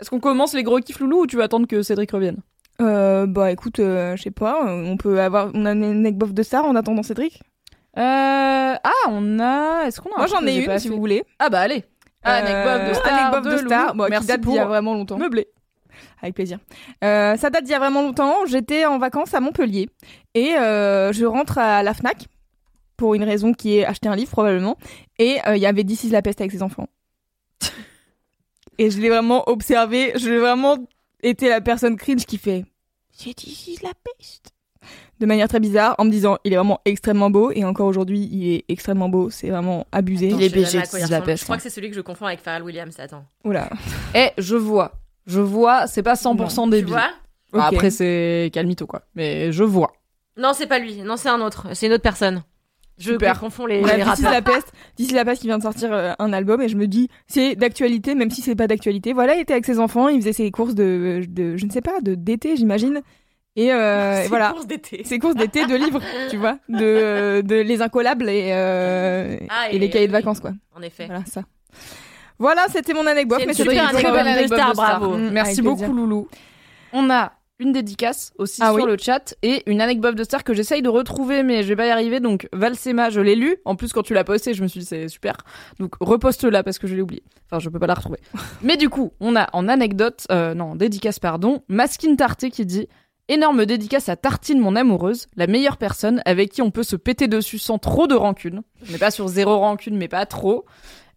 Est-ce 0.00 0.10
qu'on 0.10 0.20
commence 0.20 0.52
les 0.54 0.62
gros 0.62 0.78
kiffs 0.80 0.98
loulou 1.00 1.22
ou 1.22 1.26
tu 1.26 1.36
vas 1.36 1.44
attendre 1.44 1.66
que 1.66 1.82
Cédric 1.82 2.10
revienne? 2.10 2.38
Euh, 2.80 3.26
bah 3.26 3.50
écoute, 3.50 3.78
euh, 3.80 4.16
je 4.16 4.22
sais 4.22 4.30
pas, 4.30 4.66
euh, 4.66 4.84
on 4.86 4.96
peut 4.96 5.20
avoir, 5.20 5.50
on 5.52 5.66
a 5.66 5.72
une 5.72 5.84
anecdote 5.84 6.32
de 6.32 6.42
star 6.42 6.64
en 6.64 6.74
attendant 6.74 7.02
Cédric? 7.02 7.40
Euh... 7.98 8.74
Ah, 8.82 9.08
on 9.08 9.38
a. 9.40 9.84
Est-ce 9.86 10.00
qu'on 10.00 10.10
a 10.12 10.18
Moi 10.18 10.26
j'en 10.26 10.46
ai 10.46 10.52
j'ai 10.52 10.64
une 10.64 10.78
si 10.78 10.88
vous 10.88 10.98
voulez. 10.98 11.24
Ah 11.38 11.48
bah 11.50 11.60
allez. 11.60 11.84
Anecdote 12.22 12.82
de 12.86 12.90
Euh, 12.90 12.94
star. 12.94 13.12
anecdote 13.12 13.44
de 13.44 13.50
de 13.62 13.66
star, 13.66 13.92
qui 13.92 13.98
Merci 14.10 14.26
date 14.26 14.40
d'il 14.42 14.54
y 14.54 14.58
a 14.58 14.66
vraiment 14.66 14.94
longtemps. 14.94 15.18
meubler. 15.18 15.48
Avec 16.22 16.34
plaisir. 16.34 16.58
Euh, 17.02 17.36
ça 17.36 17.50
date 17.50 17.64
d'il 17.64 17.72
y 17.72 17.74
a 17.74 17.78
vraiment 17.78 18.02
longtemps. 18.02 18.46
J'étais 18.46 18.84
en 18.84 18.98
vacances 18.98 19.34
à 19.34 19.40
Montpellier 19.40 19.88
et 20.34 20.54
euh, 20.56 21.12
je 21.12 21.24
rentre 21.24 21.58
à 21.58 21.82
la 21.82 21.94
Fnac 21.94 22.26
pour 22.96 23.14
une 23.14 23.24
raison 23.24 23.52
qui 23.54 23.78
est 23.78 23.84
acheter 23.86 24.08
un 24.08 24.16
livre 24.16 24.30
probablement. 24.30 24.76
Et 25.18 25.38
euh, 25.46 25.56
il 25.56 25.62
y 25.62 25.66
avait 25.66 25.80
is 25.82 26.10
la 26.10 26.20
peste 26.22 26.40
avec 26.40 26.52
ses 26.52 26.62
enfants. 26.62 26.88
et 28.78 28.90
je 28.90 29.00
l'ai 29.00 29.08
vraiment 29.08 29.48
observé. 29.48 30.12
Je 30.16 30.30
l'ai 30.30 30.38
vraiment 30.38 30.76
été 31.22 31.48
la 31.48 31.60
personne 31.60 31.96
cringe 31.96 32.24
qui 32.26 32.38
fait 32.38 32.64
This 33.18 33.66
is 33.68 33.78
la 33.82 33.90
peste. 34.04 34.50
De 35.20 35.26
manière 35.26 35.48
très 35.48 35.60
bizarre, 35.60 35.94
en 35.98 36.04
me 36.06 36.10
disant 36.10 36.38
il 36.44 36.52
est 36.52 36.56
vraiment 36.56 36.80
extrêmement 36.86 37.28
beau 37.30 37.50
et 37.54 37.62
encore 37.64 37.86
aujourd'hui 37.86 38.28
il 38.32 38.54
est 38.54 38.64
extrêmement 38.70 39.08
beau. 39.10 39.28
C'est 39.30 39.50
vraiment 39.50 39.86
abusé. 39.92 40.28
Il 40.28 40.42
est 40.42 40.48
Je 40.48 40.54
BG, 40.54 40.66
si 40.66 40.76
la 40.76 40.82
ressemble. 40.82 41.24
peste, 41.24 41.40
Je 41.40 41.44
crois 41.44 41.54
hein. 41.54 41.58
que 41.58 41.62
c'est 41.62 41.70
celui 41.70 41.90
que 41.90 41.96
je 41.96 42.00
confonds 42.00 42.24
avec 42.26 42.40
Pharrell 42.40 42.62
Williams. 42.62 42.98
Attends. 42.98 43.24
Oula. 43.44 43.68
Eh, 44.14 44.30
je 44.38 44.56
vois. 44.56 44.92
Je 45.26 45.40
vois, 45.40 45.86
c'est 45.86 46.02
pas 46.02 46.14
100% 46.14 46.64
Tu 46.64 46.70
débile. 46.70 46.88
vois 46.94 47.10
Bah. 47.52 47.66
Après, 47.66 47.90
c'est 47.90 48.50
calmito, 48.52 48.86
quoi. 48.86 49.02
Mais 49.14 49.52
je 49.52 49.62
vois. 49.62 49.92
Non, 50.38 50.52
c'est 50.54 50.66
pas 50.66 50.78
lui. 50.78 51.02
Non, 51.02 51.16
c'est 51.16 51.28
un 51.28 51.40
autre. 51.42 51.66
C'est 51.74 51.86
une 51.86 51.92
autre 51.92 52.02
personne. 52.02 52.42
Je 52.96 53.12
Super. 53.12 53.38
confonds 53.40 53.66
les, 53.66 53.82
les 53.82 54.02
rappeurs. 54.02 54.30
la 54.30 54.42
peste, 54.42 54.72
is 54.98 55.12
la 55.12 55.24
peste 55.24 55.40
qui 55.40 55.46
vient 55.48 55.56
de 55.58 55.62
sortir 55.62 55.90
euh, 55.92 56.12
un 56.18 56.32
album 56.34 56.60
et 56.60 56.68
je 56.68 56.76
me 56.76 56.86
dis 56.86 57.08
c'est 57.26 57.54
d'actualité 57.56 58.14
même 58.14 58.30
si 58.30 58.42
c'est 58.42 58.54
pas 58.54 58.66
d'actualité. 58.66 59.12
Voilà, 59.14 59.36
il 59.36 59.40
était 59.40 59.54
avec 59.54 59.64
ses 59.64 59.78
enfants, 59.78 60.08
il 60.08 60.20
faisait 60.20 60.34
ses 60.34 60.50
courses 60.50 60.74
de, 60.74 61.22
de 61.26 61.56
je 61.56 61.64
ne 61.64 61.70
sais 61.70 61.80
pas 61.80 62.00
de 62.02 62.14
d'été 62.14 62.56
j'imagine 62.56 63.00
et, 63.56 63.72
euh, 63.72 64.12
et 64.18 64.22
C'est 64.22 64.28
voilà 64.28 64.50
course 64.50 64.66
d'été. 64.66 65.02
ses 65.04 65.18
courses 65.18 65.34
d'été 65.34 65.66
de 65.66 65.74
livres 65.74 66.00
tu 66.30 66.36
vois 66.36 66.58
de 66.68 67.40
de 67.42 67.54
les 67.56 67.82
incollables 67.82 68.28
et 68.28 68.50
euh, 68.52 69.36
Ah, 69.48 69.70
et 69.70 69.78
les 69.78 69.90
cahiers 69.90 70.06
de 70.08 70.12
oui. 70.12 70.18
vacances 70.20 70.40
quoi. 70.40 70.52
En 70.76 70.82
effet. 70.82 71.06
Voilà 71.06 71.24
ça. 71.26 71.42
Voilà, 72.38 72.66
c'était 72.72 72.94
mon 72.94 73.06
anecdote. 73.06 73.40
C'est 73.40 73.46
Mais 73.46 73.52
une 73.52 73.56
c'est 73.58 73.64
que 73.64 73.70
anecdote 73.70 73.92
très 73.92 74.00
star, 74.00 74.26
anecdote 74.26 74.58
star. 74.58 74.74
bravo. 74.74 75.16
Mm, 75.16 75.30
Merci 75.30 75.50
avec 75.52 75.64
beaucoup, 75.64 75.76
plaisir. 75.78 75.94
Loulou. 75.94 76.28
On 76.92 77.10
a 77.10 77.32
une 77.58 77.72
dédicace 77.72 78.32
aussi 78.38 78.62
Ah 78.64 78.68
sur 78.72 78.76
oui. 78.84 78.90
le 78.90 78.96
chat 78.96 79.34
et 79.42 79.62
une 79.70 79.82
anecdote 79.82 80.14
de 80.14 80.24
star 80.24 80.42
que 80.44 80.54
j'essaye 80.54 80.80
de 80.80 80.88
retrouver, 80.88 81.42
mais 81.42 81.62
je 81.62 81.68
vais 81.68 81.76
pas 81.76 81.86
y 81.86 81.90
arriver. 81.90 82.18
Donc, 82.18 82.48
Valsema, 82.54 83.10
je 83.10 83.20
l'ai 83.20 83.34
lu. 83.36 83.56
En 83.66 83.76
plus, 83.76 83.92
quand 83.92 84.02
tu 84.02 84.14
l'as 84.14 84.24
posté, 84.24 84.54
je 84.54 84.62
me 84.62 84.68
suis 84.68 84.80
dit, 84.80 84.86
c'est 84.86 85.08
super. 85.08 85.36
Donc, 85.78 85.92
reposte-la 86.00 86.62
parce 86.62 86.78
que 86.78 86.86
je 86.86 86.94
l'ai 86.94 87.02
oublié. 87.02 87.22
Enfin, 87.50 87.58
je 87.58 87.68
peux 87.68 87.78
pas 87.78 87.86
la 87.86 87.92
retrouver. 87.94 88.18
mais 88.62 88.78
du 88.78 88.88
coup, 88.88 89.12
on 89.20 89.36
a 89.36 89.46
en 89.52 89.68
anecdote, 89.68 90.24
euh, 90.32 90.54
non, 90.54 90.70
en 90.70 90.76
dédicace, 90.76 91.18
pardon, 91.18 91.62
Maskin 91.68 92.16
Tarté 92.16 92.50
qui 92.50 92.64
dit 92.64 92.88
Énorme 93.30 93.64
dédicace 93.64 94.08
à 94.08 94.16
Tartine, 94.16 94.58
mon 94.58 94.74
amoureuse, 94.74 95.28
la 95.36 95.46
meilleure 95.46 95.76
personne 95.76 96.20
avec 96.24 96.50
qui 96.50 96.62
on 96.62 96.70
peut 96.72 96.82
se 96.82 96.96
péter 96.96 97.28
dessus 97.28 97.58
sans 97.60 97.78
trop 97.78 98.06
de 98.08 98.14
rancune. 98.16 98.62
On 98.88 98.92
n'est 98.92 98.98
pas 98.98 99.12
sur 99.12 99.28
zéro 99.28 99.56
rancune, 99.58 99.96
mais 99.96 100.08
pas 100.08 100.26
trop. 100.26 100.64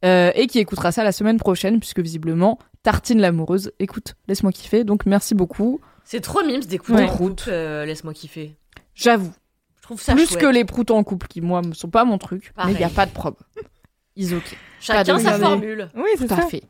Euh, 0.05 0.31
et 0.35 0.45
qui 0.47 0.59
écoutera 0.59 0.91
ça 0.91 1.03
la 1.03 1.11
semaine 1.11 1.37
prochaine, 1.39 1.79
puisque 1.79 1.99
visiblement, 2.01 2.59
Tartine 2.83 3.19
l'amoureuse 3.19 3.71
écoute 3.79 4.13
Laisse-moi 4.27 4.51
kiffer. 4.51 4.83
Donc, 4.83 5.05
merci 5.07 5.33
beaucoup. 5.33 5.79
C'est 6.03 6.19
trop 6.21 6.43
mimes 6.43 6.59
d'écouter 6.61 7.05
Ouais. 7.05 7.33
euh, 7.47 7.85
Laisse-moi 7.85 8.13
kiffer. 8.13 8.55
J'avoue. 8.93 9.33
Je 9.77 9.81
trouve 9.81 9.99
ça 9.99 10.13
Plus 10.13 10.27
chouette. 10.27 10.39
que 10.41 10.45
les 10.45 10.65
proutes 10.65 10.91
en 10.91 11.03
couple, 11.03 11.27
qui, 11.27 11.41
moi, 11.41 11.61
ne 11.61 11.73
sont 11.73 11.89
pas 11.89 12.05
mon 12.05 12.19
truc. 12.19 12.51
Pareil. 12.55 12.73
Mais 12.73 12.79
il 12.79 12.85
n'y 12.85 12.91
a 12.91 12.93
pas 12.93 13.07
de 13.07 13.11
problème. 13.11 13.41
Ils 14.15 14.35
ok. 14.35 14.55
Chacun 14.79 15.17
sa 15.17 15.39
formule. 15.39 15.89
Oui, 15.95 16.03
c'est 16.17 16.27
Tout 16.27 16.35
ça. 16.35 16.43
à 16.43 16.47
fait. 16.47 16.61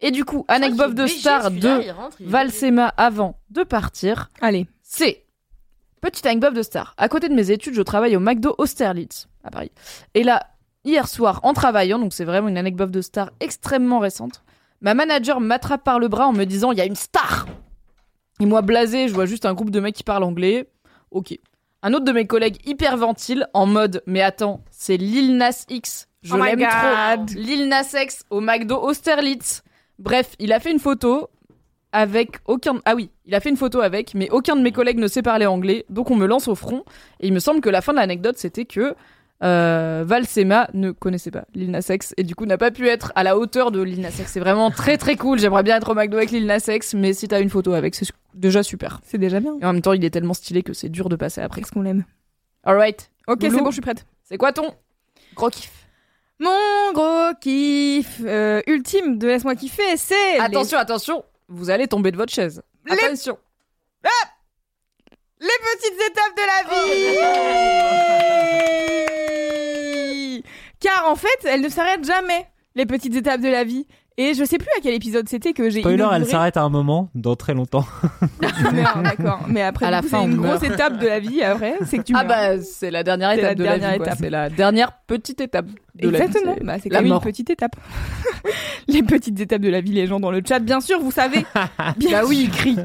Et 0.00 0.10
du 0.10 0.24
coup, 0.24 0.44
anecdote 0.48 0.94
de 0.94 1.06
star 1.06 1.50
de 1.50 1.80
Valsema 2.20 2.88
avant 2.96 3.38
de 3.50 3.62
partir. 3.62 4.30
Allez. 4.40 4.66
C'est 4.90 5.26
petite 6.00 6.24
anecdote 6.24 6.54
de 6.54 6.62
star. 6.62 6.94
À 6.96 7.10
côté 7.10 7.28
de 7.28 7.34
mes 7.34 7.50
études, 7.50 7.74
je 7.74 7.82
travaille 7.82 8.16
au 8.16 8.20
McDo 8.20 8.54
Austerlitz 8.56 9.28
à 9.44 9.50
Paris. 9.50 9.70
Et 10.14 10.22
là, 10.24 10.46
hier 10.82 11.06
soir, 11.06 11.40
en 11.42 11.52
travaillant, 11.52 11.98
donc 11.98 12.14
c'est 12.14 12.24
vraiment 12.24 12.48
une 12.48 12.56
anecdote 12.56 12.90
de 12.90 13.02
star 13.02 13.30
extrêmement 13.40 13.98
récente, 13.98 14.42
ma 14.80 14.94
manager 14.94 15.40
m'attrape 15.40 15.84
par 15.84 15.98
le 15.98 16.08
bras 16.08 16.26
en 16.26 16.32
me 16.32 16.44
disant 16.44 16.72
il 16.72 16.78
y 16.78 16.80
a 16.80 16.86
une 16.86 16.96
star. 16.96 17.46
Et 18.40 18.46
moi 18.46 18.62
blasé, 18.62 19.08
je 19.08 19.14
vois 19.14 19.26
juste 19.26 19.44
un 19.44 19.52
groupe 19.52 19.70
de 19.70 19.78
mecs 19.78 19.94
qui 19.94 20.04
parlent 20.04 20.24
anglais. 20.24 20.70
Ok. 21.10 21.38
Un 21.82 21.92
autre 21.92 22.06
de 22.06 22.12
mes 22.12 22.26
collègues 22.26 22.56
hyperventile 22.66 23.46
en 23.52 23.66
mode 23.66 24.02
mais 24.06 24.22
attends, 24.22 24.64
c'est 24.70 24.96
Lil 24.96 25.36
Nas 25.36 25.66
X. 25.68 26.08
Je 26.22 26.34
Oh 26.34 26.38
l'aime 26.38 26.60
trop. 26.60 27.38
Lil 27.38 27.68
Nas 27.68 27.92
X 27.92 28.24
au 28.30 28.40
McDo 28.40 28.76
Austerlitz. 28.76 29.62
Bref, 29.98 30.34
il 30.38 30.54
a 30.54 30.60
fait 30.60 30.70
une 30.72 30.80
photo 30.80 31.28
avec 31.92 32.38
aucun 32.46 32.80
ah 32.84 32.94
oui 32.94 33.10
il 33.24 33.34
a 33.34 33.40
fait 33.40 33.48
une 33.48 33.56
photo 33.56 33.80
avec 33.80 34.14
mais 34.14 34.28
aucun 34.30 34.56
de 34.56 34.60
mes 34.62 34.72
collègues 34.72 34.98
ne 34.98 35.08
sait 35.08 35.22
parler 35.22 35.46
anglais 35.46 35.86
donc 35.88 36.10
on 36.10 36.16
me 36.16 36.26
lance 36.26 36.48
au 36.48 36.54
front. 36.54 36.84
Et 37.20 37.26
il 37.28 37.32
me 37.32 37.38
semble 37.40 37.60
que 37.60 37.68
la 37.70 37.80
fin 37.80 37.92
de 37.92 37.98
l'anecdote 37.98 38.36
c'était 38.38 38.64
que 38.66 38.94
euh, 39.44 40.02
Valsema 40.04 40.68
ne 40.74 40.90
connaissait 40.90 41.30
pas 41.30 41.44
Lil 41.54 41.70
Nas 41.70 41.86
X 41.88 42.12
et 42.16 42.24
du 42.24 42.34
coup 42.34 42.44
n'a 42.44 42.58
pas 42.58 42.70
pu 42.72 42.88
être 42.88 43.12
à 43.14 43.22
la 43.22 43.38
hauteur 43.38 43.70
de 43.70 43.80
Lil 43.80 44.00
Nas 44.00 44.08
X. 44.10 44.24
C'est 44.26 44.40
vraiment 44.40 44.70
très 44.72 44.98
très 44.98 45.14
cool. 45.16 45.38
J'aimerais 45.38 45.62
bien 45.62 45.76
être 45.76 45.90
au 45.90 45.94
McDo 45.94 46.16
avec 46.16 46.32
Lil 46.32 46.44
Nas 46.46 46.64
X 46.68 46.94
mais 46.94 47.12
si 47.12 47.28
t'as 47.28 47.40
une 47.40 47.48
photo 47.50 47.72
avec 47.72 47.94
c'est 47.94 48.06
déjà 48.34 48.62
super. 48.62 49.00
C'est 49.04 49.18
déjà 49.18 49.38
bien. 49.40 49.56
et 49.60 49.64
en 49.64 49.72
même 49.72 49.82
temps 49.82 49.92
il 49.92 50.04
est 50.04 50.10
tellement 50.10 50.34
stylé 50.34 50.62
que 50.62 50.72
c'est 50.72 50.88
dur 50.88 51.08
de 51.08 51.16
passer 51.16 51.40
après. 51.40 51.60
Qu'est-ce 51.60 51.72
qu'on 51.72 51.82
l'aime. 51.82 52.04
alright 52.64 53.10
Ok, 53.28 53.38
c'est 53.42 53.50
bon, 53.50 53.66
je 53.66 53.72
suis 53.72 53.80
prête. 53.82 54.06
c'est 54.24 54.38
quoi 54.38 54.52
ton 54.52 54.74
gros 55.36 55.50
kiff? 55.50 55.70
Mon 56.40 56.92
gros 56.92 57.32
kiff 57.40 58.20
euh, 58.24 58.60
ultime 58.66 59.18
de 59.18 59.26
laisse-moi 59.28 59.54
kiffer, 59.54 59.96
c'est 59.96 60.14
les- 60.34 60.40
attention 60.40 60.78
attention 60.78 61.24
vous 61.48 61.70
allez 61.70 61.88
tomber 61.88 62.10
de 62.12 62.16
votre 62.16 62.32
chaise. 62.32 62.62
Les- 62.86 62.92
attention. 63.04 63.38
Les 65.40 65.46
petites 65.46 66.00
étapes 66.10 66.36
de 66.36 66.42
la 66.46 66.62
vie 70.40 70.42
Car 70.80 71.08
en 71.08 71.14
fait, 71.16 71.44
elles 71.44 71.60
ne 71.60 71.68
s'arrêtent 71.68 72.04
jamais, 72.04 72.46
les 72.74 72.86
petites 72.86 73.14
étapes 73.14 73.40
de 73.40 73.48
la 73.48 73.62
vie. 73.64 73.86
Et 74.20 74.34
je 74.34 74.42
sais 74.44 74.58
plus 74.58 74.68
à 74.76 74.80
quel 74.82 74.94
épisode 74.94 75.28
c'était 75.28 75.52
que 75.52 75.70
j'ai 75.70 75.78
Spoiler, 75.80 76.04
elle 76.12 76.22
inauguré- 76.22 76.30
s'arrête 76.30 76.56
à 76.56 76.62
un 76.62 76.68
moment, 76.68 77.08
dans 77.14 77.36
très 77.36 77.54
longtemps. 77.54 77.86
Non, 78.72 79.02
d'accord. 79.02 79.40
Mais 79.48 79.62
après, 79.62 79.86
À 79.86 79.90
la 79.92 80.02
fin, 80.02 80.22
c'est 80.22 80.24
une 80.30 80.36
meurt. 80.40 80.58
grosse 80.60 80.70
étape 80.72 80.98
de 80.98 81.06
la 81.06 81.20
vie. 81.20 81.40
Après, 81.42 81.74
c'est 81.86 81.98
que 81.98 82.02
tu 82.02 82.12
Ah 82.16 82.24
meurs. 82.24 82.56
bah 82.56 82.60
c'est 82.60 82.90
la 82.90 83.04
dernière 83.04 83.30
étape 83.30 83.44
la 83.44 83.54
de 83.54 83.62
dernière 83.62 83.90
la 83.90 83.96
vie. 83.98 84.10
C'est 84.18 84.30
la 84.30 84.50
dernière 84.50 84.92
petite 85.06 85.40
étape 85.40 85.66
de 85.94 86.08
la 86.10 86.18
vie. 86.18 86.24
Exactement. 86.24 86.54
C'est 86.58 86.64
Bah, 86.64 86.76
c'est 86.82 86.92
même 86.92 87.06
une 87.06 87.20
petite 87.20 87.50
étape. 87.50 87.76
les 88.88 89.02
petites 89.04 89.38
étapes 89.38 89.62
de 89.62 89.68
la 89.70 89.80
vie, 89.80 89.92
les 89.92 90.06
gens 90.08 90.18
dans 90.18 90.32
le 90.32 90.42
chat, 90.46 90.58
bien 90.58 90.80
sûr, 90.80 90.98
vous 91.00 91.12
savez. 91.12 91.46
Bien 91.96 92.10
Bah 92.10 92.26
oui, 92.26 92.44
il 92.44 92.50
crie. 92.50 92.76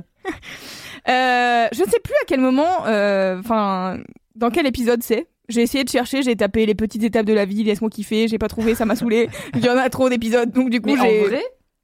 Euh, 1.10 1.68
je 1.72 1.78
sais 1.84 2.00
plus 2.04 2.14
à 2.22 2.26
quel 2.28 2.40
moment, 2.40 2.86
euh, 2.88 3.40
enfin, 3.40 3.98
dans 4.36 4.50
quel 4.52 4.68
épisode 4.68 5.02
c'est. 5.04 5.28
J'ai 5.50 5.62
essayé 5.62 5.84
de 5.84 5.90
chercher, 5.90 6.22
j'ai 6.24 6.36
tapé 6.36 6.66
les 6.66 6.76
petites 6.76 7.04
étapes 7.04 7.26
de 7.26 7.34
la 7.34 7.46
vie, 7.46 7.64
laisse-moi 7.64 7.90
kiffer, 7.90 8.28
j'ai 8.28 8.38
pas 8.38 8.48
trouvé, 8.48 8.76
ça 8.76 8.86
m'a 8.86 8.96
saoulé. 8.96 9.30
Il 9.56 9.64
y 9.64 9.70
en 9.70 9.78
a 9.78 9.90
trop 9.90 10.10
d'épisodes, 10.10 10.52
donc 10.52 10.70
du 10.70 10.80
coup 10.80 10.96
j'ai. 10.96 11.28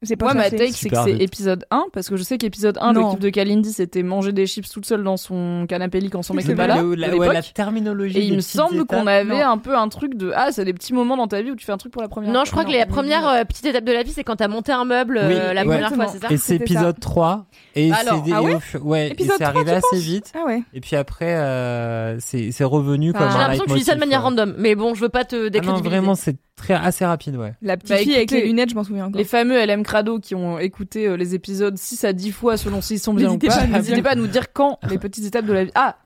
J'ai 0.01 0.15
pas 0.15 0.27
Moi, 0.27 0.33
ma 0.35 0.49
take, 0.49 0.71
c'est 0.71 0.87
que 0.89 0.95
c'est 1.03 1.11
épisode 1.17 1.65
1, 1.71 1.87
parce 1.91 2.07
que 2.07 2.15
je 2.15 2.23
sais 2.23 2.37
qu'épisode 2.37 2.77
1, 2.79 2.93
Non. 2.93 3.07
l'équipe 3.07 3.19
de 3.19 3.29
Kalindi, 3.29 3.73
c'était 3.73 4.01
manger 4.01 4.31
des 4.31 4.45
chips 4.47 4.69
toute 4.69 4.85
seule 4.85 5.03
dans 5.03 5.17
son 5.17 5.65
canapé 5.67 5.99
lit 5.99 6.09
quand 6.09 6.21
son 6.23 6.33
mec 6.33 6.45
C'est 6.45 6.53
est 6.53 6.55
pas 6.55 6.67
là. 6.67 6.75
La, 6.95 7.15
ouais, 7.17 7.33
la 7.33 7.41
terminologie. 7.41 8.17
Et 8.17 8.23
il 8.23 8.35
me 8.35 8.39
semble 8.39 8.85
qu'on 8.85 9.07
avait 9.07 9.41
Non. 9.43 9.49
un 9.51 9.57
peu 9.57 9.77
un 9.77 9.89
truc 9.89 10.15
de 10.15 10.31
ah, 10.33 10.51
c'est 10.53 10.63
des 10.63 10.73
petits 10.73 10.93
moments 10.93 11.17
dans 11.17 11.27
ta 11.27 11.41
vie 11.41 11.51
où 11.51 11.55
tu 11.55 11.65
fais 11.65 11.73
un 11.73 11.77
truc 11.77 11.91
pour 11.91 12.01
la 12.01 12.07
première 12.07 12.29
Non, 12.31 12.39
fois. 12.39 12.45
je 12.45 12.51
crois 12.51 12.63
que 12.63 12.71
les 12.71 12.85
premières 12.85 13.27
euh, 13.27 13.43
petites 13.43 13.65
étapes 13.65 13.83
de 13.83 13.91
la 13.91 14.03
vie, 14.03 14.11
c'est 14.11 14.23
quand 14.23 14.37
t'as 14.37 14.47
monté 14.47 14.71
un 14.71 14.85
meuble 14.85 15.17
euh, 15.21 15.53
la 15.53 15.61
ouais. 15.65 15.67
première 15.67 15.93
fois, 15.93 16.07
c'est 16.07 16.19
ça 16.19 16.27
Et 16.29 16.37
c'est 16.37 16.53
C'était 16.59 16.73
ça. 16.75 16.79
épisode 16.79 16.99
3. 17.01 17.45
Et 17.75 17.91
Alors, 17.91 18.15
c'est 18.15 18.21
des- 18.23 18.31
ah 18.33 18.41
ouais 18.41 18.57
ouais, 18.81 19.07
et 19.07 19.11
Épisode 19.11 19.35
c'est 19.37 19.43
3, 19.43 19.55
arrivé 19.61 19.71
assez 19.73 19.97
vite. 19.99 20.31
Ah 20.33 20.45
ouais. 20.45 20.63
Et 20.73 20.79
puis 20.79 20.95
après, 20.95 21.35
euh, 21.35 22.17
c'est 22.19 22.51
c'est 22.51 22.63
revenu 22.63 23.11
comme 23.13 23.23
un 23.23 23.31
J'ai 23.31 23.37
l'impression 23.37 23.65
que 23.65 23.71
tu 23.71 23.77
dis 23.79 23.83
ça 23.83 23.95
de 23.95 23.99
manière 23.99 24.23
random, 24.23 24.55
mais 24.57 24.75
bon, 24.75 24.93
je 24.95 25.01
veux 25.01 25.09
pas 25.09 25.25
te 25.25 25.35
Ah 25.35 25.39
non, 25.43 25.49
décrédibiliser. 25.49 25.89
vraiment, 25.89 26.15
c'est 26.15 26.37
très 26.59 26.75
assez 26.75 27.03
rapide, 27.05 27.35
ouais. 27.35 27.53
La 27.61 27.75
petite 27.77 27.89
Bah, 27.89 27.97
fille 27.97 28.15
avec 28.15 28.29
les 28.31 28.45
lunettes, 28.45 28.69
je 28.69 28.75
m'en 28.75 28.83
souviens 28.83 29.05
encore. 29.07 29.17
Les 29.17 29.25
fameux 29.25 29.57
LM 29.65 29.83
Crado 29.83 30.19
qui 30.19 30.35
ont 30.35 30.59
écouté 30.59 31.07
euh, 31.07 31.17
les 31.17 31.33
épisodes 31.35 31.77
6 31.77 32.03
à 32.05 32.13
10 32.13 32.31
fois 32.31 32.55
selon 32.57 32.81
s'ils 32.81 32.99
sont 32.99 33.13
bien 33.13 33.27
ou 33.27 33.33
N'hésitez 33.37 33.47
pas, 33.47 33.55
pas 33.55 33.61
à 33.61 33.67
nous 33.67 33.73
n'hésitez 33.73 33.93
dire. 33.95 34.03
pas 34.03 34.11
à 34.11 34.15
nous 34.15 34.27
dire 34.27 34.53
quand 34.53 34.79
les 34.89 34.97
petites 34.99 35.25
étapes 35.25 35.45
de 35.45 35.53
la 35.53 35.63
vie. 35.65 35.71
Ah 35.75 35.97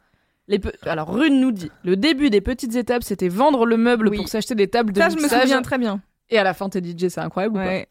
les 0.47 0.59
pe- 0.59 0.71
Alors 0.85 1.13
Rune 1.13 1.39
nous 1.39 1.51
dit 1.51 1.71
le 1.83 1.95
début 1.95 2.29
des 2.29 2.41
petites 2.41 2.75
étapes 2.75 3.03
c'était 3.03 3.29
vendre 3.29 3.65
le 3.65 3.77
meuble 3.77 4.09
Oui. 4.09 4.17
pour 4.17 4.27
s'acheter 4.27 4.55
des 4.55 4.67
tables 4.67 4.91
de 4.93 4.99
Ça, 4.99 5.09
je 5.09 5.15
me 5.15 5.27
souviens 5.27 5.61
très 5.61 5.77
bien. 5.77 6.01
Et 6.29 6.37
à 6.37 6.43
la 6.43 6.53
fin 6.53 6.69
t'es 6.69 6.79
DJ, 6.81 7.09
c'est 7.09 7.19
incroyable 7.19 7.57
ou 7.57 7.59
pas. 7.59 7.83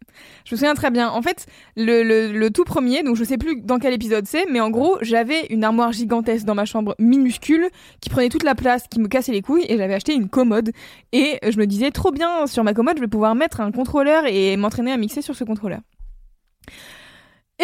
Je 0.45 0.55
me 0.55 0.57
souviens 0.57 0.75
très 0.75 0.91
bien. 0.91 1.11
En 1.11 1.23
fait, 1.23 1.47
le, 1.77 2.03
le, 2.03 2.33
le 2.33 2.51
tout 2.51 2.65
premier, 2.65 3.03
donc 3.03 3.17
je 3.17 3.25
sais 3.25 3.39
plus 3.39 3.61
dans 3.61 3.79
quel 3.79 3.93
épisode 3.93 4.27
c'est, 4.27 4.47
mais 4.51 4.59
en 4.59 4.71
gros, 4.71 4.99
j'avais 5.01 5.47
une 5.51 5.63
armoire 5.65 5.93
gigantesque 5.93 6.45
dans 6.45 6.55
ma 6.55 6.65
chambre 6.65 6.97
minuscule 6.99 7.69
qui 8.01 8.11
prenait 8.11 8.31
toute 8.31 8.43
la 8.43 8.55
place, 8.55 8.85
qui 8.89 9.01
me 9.01 9.07
cassait 9.09 9.33
les 9.33 9.43
couilles, 9.43 9.67
et 9.69 9.77
j'avais 9.77 9.95
acheté 9.95 10.15
une 10.15 10.29
commode. 10.29 10.73
Et 11.13 11.39
je 11.47 11.57
me 11.59 11.67
disais, 11.67 11.91
trop 11.91 12.11
bien, 12.11 12.47
sur 12.47 12.65
ma 12.65 12.75
commode, 12.75 12.97
je 12.97 13.03
vais 13.03 13.09
pouvoir 13.09 13.35
mettre 13.35 13.61
un 13.61 13.71
contrôleur 13.71 14.25
et 14.27 14.57
m'entraîner 14.57 14.93
à 14.93 14.97
mixer 14.97 15.23
sur 15.23 15.37
ce 15.37 15.45
contrôleur. 15.45 15.81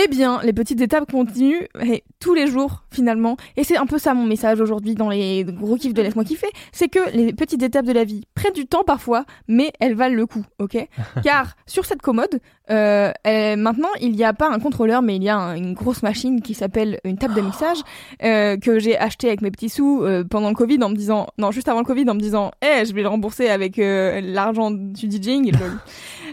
Eh 0.00 0.06
bien, 0.06 0.40
les 0.44 0.52
petites 0.52 0.80
étapes 0.80 1.10
continuent 1.10 1.66
et 1.80 2.04
tous 2.20 2.34
les 2.34 2.46
jours 2.46 2.84
finalement. 2.90 3.36
Et 3.56 3.64
c'est 3.64 3.76
un 3.76 3.86
peu 3.86 3.98
ça 3.98 4.14
mon 4.14 4.24
message 4.24 4.60
aujourd'hui 4.60 4.94
dans 4.94 5.08
les 5.10 5.44
gros 5.44 5.76
kiffs 5.76 5.94
de 5.94 6.02
Laisse-moi 6.02 6.24
kiffer, 6.24 6.48
c'est 6.72 6.88
que 6.88 6.98
les 7.14 7.32
petites 7.32 7.62
étapes 7.62 7.84
de 7.86 7.92
la 7.92 8.04
vie 8.04 8.24
prennent 8.34 8.52
du 8.52 8.66
temps 8.66 8.84
parfois, 8.84 9.24
mais 9.48 9.72
elles 9.80 9.94
valent 9.94 10.14
le 10.16 10.26
coup, 10.26 10.44
ok 10.58 10.76
Car 11.24 11.56
sur 11.66 11.84
cette 11.84 12.02
commode, 12.02 12.40
euh, 12.70 13.12
euh, 13.26 13.56
maintenant 13.56 13.88
il 14.00 14.12
n'y 14.12 14.24
a 14.24 14.32
pas 14.32 14.48
un 14.50 14.58
contrôleur, 14.58 15.02
mais 15.02 15.16
il 15.16 15.22
y 15.22 15.28
a 15.28 15.36
un- 15.36 15.54
une 15.56 15.74
grosse 15.74 16.02
machine 16.02 16.40
qui 16.42 16.54
s'appelle 16.54 17.00
une 17.04 17.16
table 17.18 17.34
de 17.34 17.40
mixage 17.40 17.78
euh, 18.22 18.56
que 18.56 18.78
j'ai 18.78 18.96
acheté 18.98 19.28
avec 19.28 19.40
mes 19.42 19.50
petits 19.50 19.68
sous 19.70 20.02
euh, 20.02 20.24
pendant 20.24 20.48
le 20.48 20.54
Covid 20.54 20.82
en 20.82 20.88
me 20.90 20.94
disant, 20.96 21.26
non 21.38 21.50
juste 21.50 21.68
avant 21.68 21.80
le 21.80 21.84
Covid 21.86 22.08
en 22.10 22.14
me 22.14 22.20
disant, 22.20 22.50
eh 22.62 22.84
je 22.84 22.92
vais 22.94 23.02
le 23.02 23.08
rembourser 23.08 23.48
avec 23.48 23.76
l'argent 23.78 24.70
du 24.70 25.10
DJing. 25.10 25.52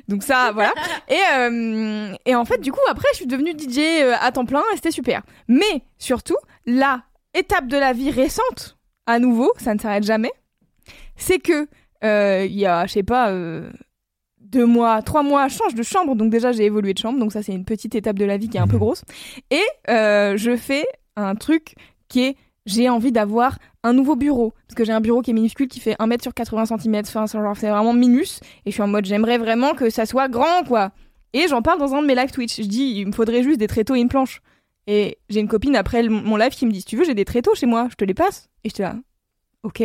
Donc 0.07 0.23
ça, 0.23 0.51
voilà. 0.53 0.71
Et, 1.09 2.29
et 2.29 2.35
en 2.35 2.45
fait, 2.45 2.59
du 2.61 2.71
coup, 2.71 2.79
après, 2.89 3.07
je 3.13 3.17
suis 3.17 3.27
devenue 3.27 3.51
DJ 3.51 3.79
à 4.19 4.31
temps 4.31 4.45
plein 4.45 4.61
et 4.73 4.75
c'était 4.75 4.91
super. 4.91 5.21
Mais 5.47 5.83
surtout, 6.05 6.37
la 6.65 7.03
étape 7.33 7.67
de 7.67 7.77
la 7.77 7.93
vie 7.93 8.11
récente, 8.11 8.77
à 9.05 9.19
nouveau, 9.19 9.51
ça 9.57 9.73
ne 9.73 9.79
s'arrête 9.79 10.03
jamais, 10.03 10.31
c'est 11.15 11.39
que 11.39 11.67
euh, 12.03 12.45
il 12.45 12.57
y 12.57 12.65
a, 12.65 12.85
je 12.85 12.93
sais 12.93 13.03
pas, 13.03 13.29
euh, 13.31 13.69
deux 14.39 14.65
mois, 14.65 15.01
trois 15.01 15.23
mois, 15.23 15.47
je 15.47 15.57
change 15.57 15.75
de 15.75 15.83
chambre. 15.83 16.15
Donc 16.15 16.29
déjà, 16.29 16.51
j'ai 16.51 16.65
évolué 16.65 16.93
de 16.93 16.99
chambre. 16.99 17.19
Donc 17.19 17.31
ça, 17.31 17.43
c'est 17.43 17.53
une 17.53 17.65
petite 17.65 17.95
étape 17.95 18.17
de 18.17 18.25
la 18.25 18.37
vie 18.37 18.47
qui 18.47 18.57
est 18.57 18.61
un 18.61 18.67
peu 18.67 18.77
grosse. 18.77 19.03
Et 19.51 19.63
euh, 19.89 20.37
je 20.37 20.55
fais 20.55 20.85
un 21.15 21.35
truc 21.35 21.75
qui 22.07 22.23
est 22.23 22.37
j'ai 22.65 22.89
envie 22.89 23.11
d'avoir 23.11 23.59
un 23.83 23.93
nouveau 23.93 24.15
bureau. 24.15 24.53
Parce 24.67 24.75
que 24.75 24.85
j'ai 24.85 24.91
un 24.91 25.01
bureau 25.01 25.21
qui 25.21 25.31
est 25.31 25.33
minuscule, 25.33 25.67
qui 25.67 25.79
fait 25.79 25.95
1 25.99 26.07
mètre 26.07 26.23
sur 26.23 26.33
80 26.33 26.65
cm. 26.65 27.01
Enfin, 27.05 27.27
c'est 27.27 27.69
vraiment 27.69 27.93
minus. 27.93 28.39
Et 28.65 28.71
je 28.71 28.73
suis 28.73 28.81
en 28.81 28.87
mode, 28.87 29.05
j'aimerais 29.05 29.37
vraiment 29.37 29.73
que 29.73 29.89
ça 29.91 30.05
soit 30.05 30.29
grand, 30.29 30.63
quoi. 30.67 30.91
Et 31.33 31.47
j'en 31.47 31.61
parle 31.61 31.79
dans 31.79 31.93
un 31.93 32.01
de 32.01 32.07
mes 32.07 32.15
live 32.15 32.31
Twitch. 32.31 32.55
Je 32.55 32.67
dis, 32.67 32.93
il 32.95 33.07
me 33.07 33.11
faudrait 33.11 33.43
juste 33.43 33.59
des 33.59 33.67
tréteaux 33.67 33.93
et 33.95 33.99
une 33.99 34.09
planche. 34.09 34.41
Et 34.87 35.17
j'ai 35.29 35.39
une 35.39 35.47
copine 35.47 35.75
après 35.75 36.03
mon 36.07 36.35
live 36.35 36.51
qui 36.51 36.65
me 36.65 36.71
dit, 36.71 36.83
tu 36.83 36.95
veux, 36.95 37.03
j'ai 37.03 37.15
des 37.15 37.25
tréteaux 37.25 37.55
chez 37.55 37.65
moi, 37.65 37.87
je 37.89 37.95
te 37.95 38.05
les 38.05 38.13
passe. 38.13 38.49
Et 38.63 38.69
j'étais 38.69 38.83
là, 38.83 38.95
ok. 39.63 39.83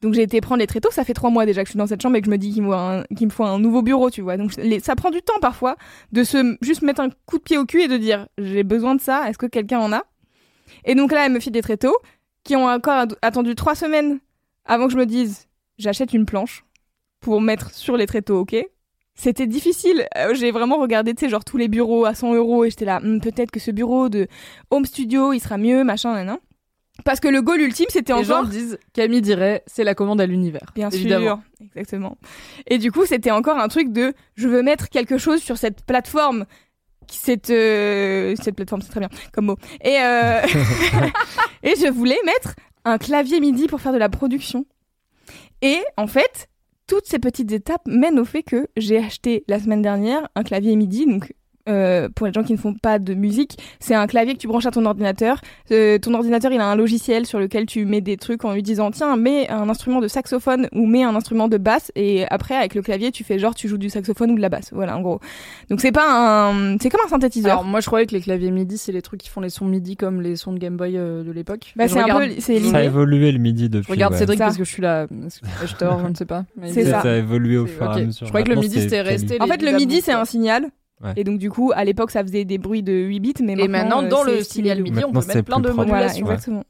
Donc 0.00 0.14
j'ai 0.14 0.22
été 0.22 0.40
prendre 0.40 0.58
les 0.58 0.66
tréteaux, 0.66 0.90
ça 0.90 1.04
fait 1.04 1.14
trois 1.14 1.30
mois 1.30 1.46
déjà 1.46 1.62
que 1.62 1.68
je 1.68 1.72
suis 1.72 1.78
dans 1.78 1.86
cette 1.86 2.02
chambre 2.02 2.16
et 2.16 2.20
que 2.20 2.26
je 2.26 2.30
me 2.30 2.36
dis 2.38 2.52
qu'il 2.52 2.62
me, 2.64 3.30
faut 3.30 3.44
un- 3.44 3.58
nouveau 3.60 3.82
bureau, 3.82 4.10
tu 4.10 4.20
vois. 4.20 4.36
Donc 4.36 4.52
ça 4.82 4.96
prend 4.96 5.10
du 5.10 5.22
temps 5.22 5.38
parfois 5.40 5.76
de 6.10 6.24
se 6.24 6.56
juste 6.60 6.82
mettre 6.82 7.00
un 7.00 7.10
coup 7.24 7.38
de 7.38 7.42
pied 7.44 7.56
au 7.56 7.64
cul 7.64 7.82
et 7.82 7.88
de 7.88 7.96
dire 7.96 8.26
j'ai 8.36 8.64
besoin 8.64 8.96
de 8.96 9.00
ça, 9.00 9.28
est-ce 9.28 9.38
que 9.38 9.46
quelqu'un 9.46 9.78
en 9.78 9.92
a? 9.92 10.02
Et 10.84 10.96
donc 10.96 11.12
là 11.12 11.26
elle 11.26 11.32
me 11.32 11.38
file 11.38 11.52
des 11.52 11.62
tréteaux 11.62 11.96
qui 12.42 12.56
ont 12.56 12.66
encore 12.66 13.06
attendu 13.22 13.54
trois 13.54 13.76
semaines 13.76 14.18
avant 14.64 14.86
que 14.86 14.92
je 14.92 14.98
me 14.98 15.06
dise 15.06 15.46
j'achète 15.78 16.12
une 16.12 16.26
planche 16.26 16.64
pour 17.20 17.40
mettre 17.40 17.70
sur 17.70 17.96
les 17.96 18.06
tréteaux, 18.06 18.40
ok? 18.40 18.56
C'était 19.14 19.46
difficile. 19.46 20.06
Euh, 20.16 20.34
J'ai 20.34 20.50
vraiment 20.50 20.78
regardé, 20.78 21.14
tu 21.14 21.24
sais, 21.24 21.30
genre 21.30 21.44
tous 21.44 21.56
les 21.56 21.68
bureaux 21.68 22.04
à 22.04 22.14
100 22.14 22.34
euros 22.34 22.64
et 22.64 22.70
j'étais 22.70 22.84
là, 22.84 23.00
Hmm, 23.00 23.20
peut-être 23.20 23.50
que 23.50 23.60
ce 23.60 23.70
bureau 23.70 24.08
de 24.08 24.26
home 24.70 24.84
studio, 24.84 25.32
il 25.32 25.40
sera 25.40 25.58
mieux, 25.58 25.84
machin, 25.84 26.14
nan, 26.14 26.26
nan. 26.26 26.38
Parce 27.04 27.20
que 27.20 27.28
le 27.28 27.40
goal 27.40 27.60
ultime, 27.62 27.86
c'était 27.88 28.14
Les 28.14 28.24
gens 28.24 28.40
encore 28.40 28.50
disent 28.50 28.78
Camille 28.92 29.22
dirait 29.22 29.62
c'est 29.66 29.82
la 29.82 29.94
commande 29.94 30.20
à 30.20 30.26
l'univers. 30.26 30.72
Bien 30.74 30.90
évidemment. 30.90 31.42
sûr, 31.58 31.66
exactement. 31.66 32.18
Et 32.66 32.76
du 32.78 32.92
coup, 32.92 33.06
c'était 33.06 33.30
encore 33.30 33.58
un 33.58 33.68
truc 33.68 33.92
de 33.92 34.12
je 34.34 34.46
veux 34.46 34.62
mettre 34.62 34.90
quelque 34.90 35.16
chose 35.16 35.40
sur 35.42 35.56
cette 35.56 35.84
plateforme. 35.86 36.44
Cette, 37.10 37.50
euh, 37.50 38.34
cette 38.40 38.54
plateforme, 38.56 38.82
c'est 38.82 38.90
très 38.90 39.00
bien 39.00 39.08
comme 39.32 39.46
mot. 39.46 39.56
Et, 39.82 39.96
euh, 40.00 40.40
et 41.62 41.74
je 41.76 41.90
voulais 41.90 42.18
mettre 42.24 42.54
un 42.84 42.98
clavier 42.98 43.40
MIDI 43.40 43.66
pour 43.68 43.80
faire 43.80 43.92
de 43.92 43.98
la 43.98 44.08
production. 44.08 44.66
Et 45.62 45.78
en 45.96 46.06
fait, 46.06 46.48
toutes 46.92 47.06
ces 47.06 47.18
petites 47.18 47.50
étapes 47.52 47.86
mènent 47.86 48.18
au 48.18 48.26
fait 48.26 48.42
que 48.42 48.68
j'ai 48.76 48.98
acheté 48.98 49.44
la 49.48 49.58
semaine 49.58 49.80
dernière 49.80 50.28
un 50.34 50.42
clavier 50.42 50.76
MIDI. 50.76 51.06
Donc, 51.06 51.32
euh, 51.68 52.08
pour 52.14 52.26
les 52.26 52.32
gens 52.32 52.42
qui 52.42 52.52
ne 52.52 52.58
font 52.58 52.74
pas 52.74 52.98
de 52.98 53.14
musique, 53.14 53.58
c'est 53.80 53.94
un 53.94 54.06
clavier 54.06 54.34
que 54.34 54.38
tu 54.38 54.48
branches 54.48 54.66
à 54.66 54.70
ton 54.70 54.84
ordinateur. 54.86 55.40
Euh, 55.70 55.98
ton 55.98 56.14
ordinateur, 56.14 56.52
il 56.52 56.60
a 56.60 56.66
un 56.66 56.76
logiciel 56.76 57.26
sur 57.26 57.38
lequel 57.38 57.66
tu 57.66 57.84
mets 57.84 58.00
des 58.00 58.16
trucs 58.16 58.44
en 58.44 58.52
lui 58.52 58.62
disant 58.62 58.90
tiens, 58.90 59.16
mets 59.16 59.48
un 59.48 59.68
instrument 59.68 60.00
de 60.00 60.08
saxophone 60.08 60.68
ou 60.72 60.86
mets 60.86 61.04
un 61.04 61.14
instrument 61.14 61.48
de 61.48 61.56
basse. 61.58 61.92
Et 61.94 62.24
après, 62.30 62.54
avec 62.56 62.74
le 62.74 62.82
clavier, 62.82 63.10
tu 63.12 63.24
fais 63.24 63.38
genre 63.38 63.54
tu 63.54 63.68
joues 63.68 63.78
du 63.78 63.90
saxophone 63.90 64.30
ou 64.32 64.36
de 64.36 64.40
la 64.40 64.48
basse. 64.48 64.70
Voilà, 64.72 64.96
en 64.96 65.00
gros. 65.00 65.20
Donc 65.70 65.80
c'est 65.80 65.92
pas 65.92 66.50
un, 66.50 66.76
c'est 66.78 66.90
comme 66.90 67.00
un 67.04 67.08
synthétiseur. 67.08 67.52
Alors 67.52 67.64
moi 67.64 67.80
je 67.80 67.86
croyais 67.86 68.06
que 68.06 68.12
les 68.14 68.20
claviers 68.20 68.50
MIDI 68.50 68.78
c'est 68.78 68.92
les 68.92 69.02
trucs 69.02 69.20
qui 69.20 69.28
font 69.28 69.40
les 69.40 69.50
sons 69.50 69.66
MIDI 69.66 69.96
comme 69.96 70.20
les 70.20 70.36
sons 70.36 70.52
de 70.52 70.58
Game 70.58 70.76
Boy 70.76 70.96
euh, 70.96 71.22
de 71.22 71.30
l'époque. 71.30 71.72
Bah, 71.76 71.88
c'est 71.88 71.98
un 72.00 72.18
peu- 72.18 72.28
c'est 72.38 72.60
Ça 72.60 72.78
a 72.78 72.82
évolué 72.82 73.32
le 73.32 73.38
midi 73.38 73.68
depuis. 73.68 73.86
Je 73.86 73.92
regarde 73.92 74.12
ouais. 74.12 74.18
Cédric 74.18 74.38
Ça. 74.38 74.44
parce 74.46 74.56
que 74.56 74.64
je 74.64 74.70
suis 74.70 74.82
là. 74.82 75.06
Je 75.10 75.66
je 75.66 76.08
ne 76.08 76.14
sais 76.14 76.24
pas. 76.26 76.44
C'est 76.66 76.84
ça. 76.84 77.02
Ça 77.02 77.12
a 77.12 77.16
évolué 77.16 77.56
au 77.58 77.66
fur 77.66 77.82
et 77.84 77.88
à 77.88 78.04
mesure. 78.04 78.26
Je 78.26 78.30
croyais 78.30 78.44
que 78.44 78.50
le 78.52 78.60
midi, 78.60 78.76
c'est 78.76 78.82
c'était 78.82 79.00
resté 79.02 79.40
En 79.40 79.46
fait, 79.46 79.62
le 79.62 79.72
midi, 79.72 80.00
c'est 80.02 80.12
un 80.12 80.24
signal. 80.24 80.66
Ouais. 81.02 81.12
Et 81.16 81.24
donc, 81.24 81.38
du 81.38 81.50
coup, 81.50 81.72
à 81.74 81.84
l'époque, 81.84 82.10
ça 82.10 82.22
faisait 82.22 82.44
des 82.44 82.58
bruits 82.58 82.82
de 82.82 82.92
8 82.92 83.20
bits, 83.20 83.34
mais 83.42 83.54
Et 83.58 83.68
maintenant, 83.68 84.02
euh, 84.04 84.08
dans 84.08 84.22
le 84.22 84.42
signal. 84.42 84.82
MIDI, 84.82 85.04
on 85.04 85.12
Maintenant, 85.12 85.20
peut 85.20 85.26
mettre 85.26 85.44
plein 85.44 85.60
de 85.60 85.68
propre. 85.68 85.84
Voilà, 85.88 86.06
modulations. 86.06 86.26
exactement. 86.26 86.64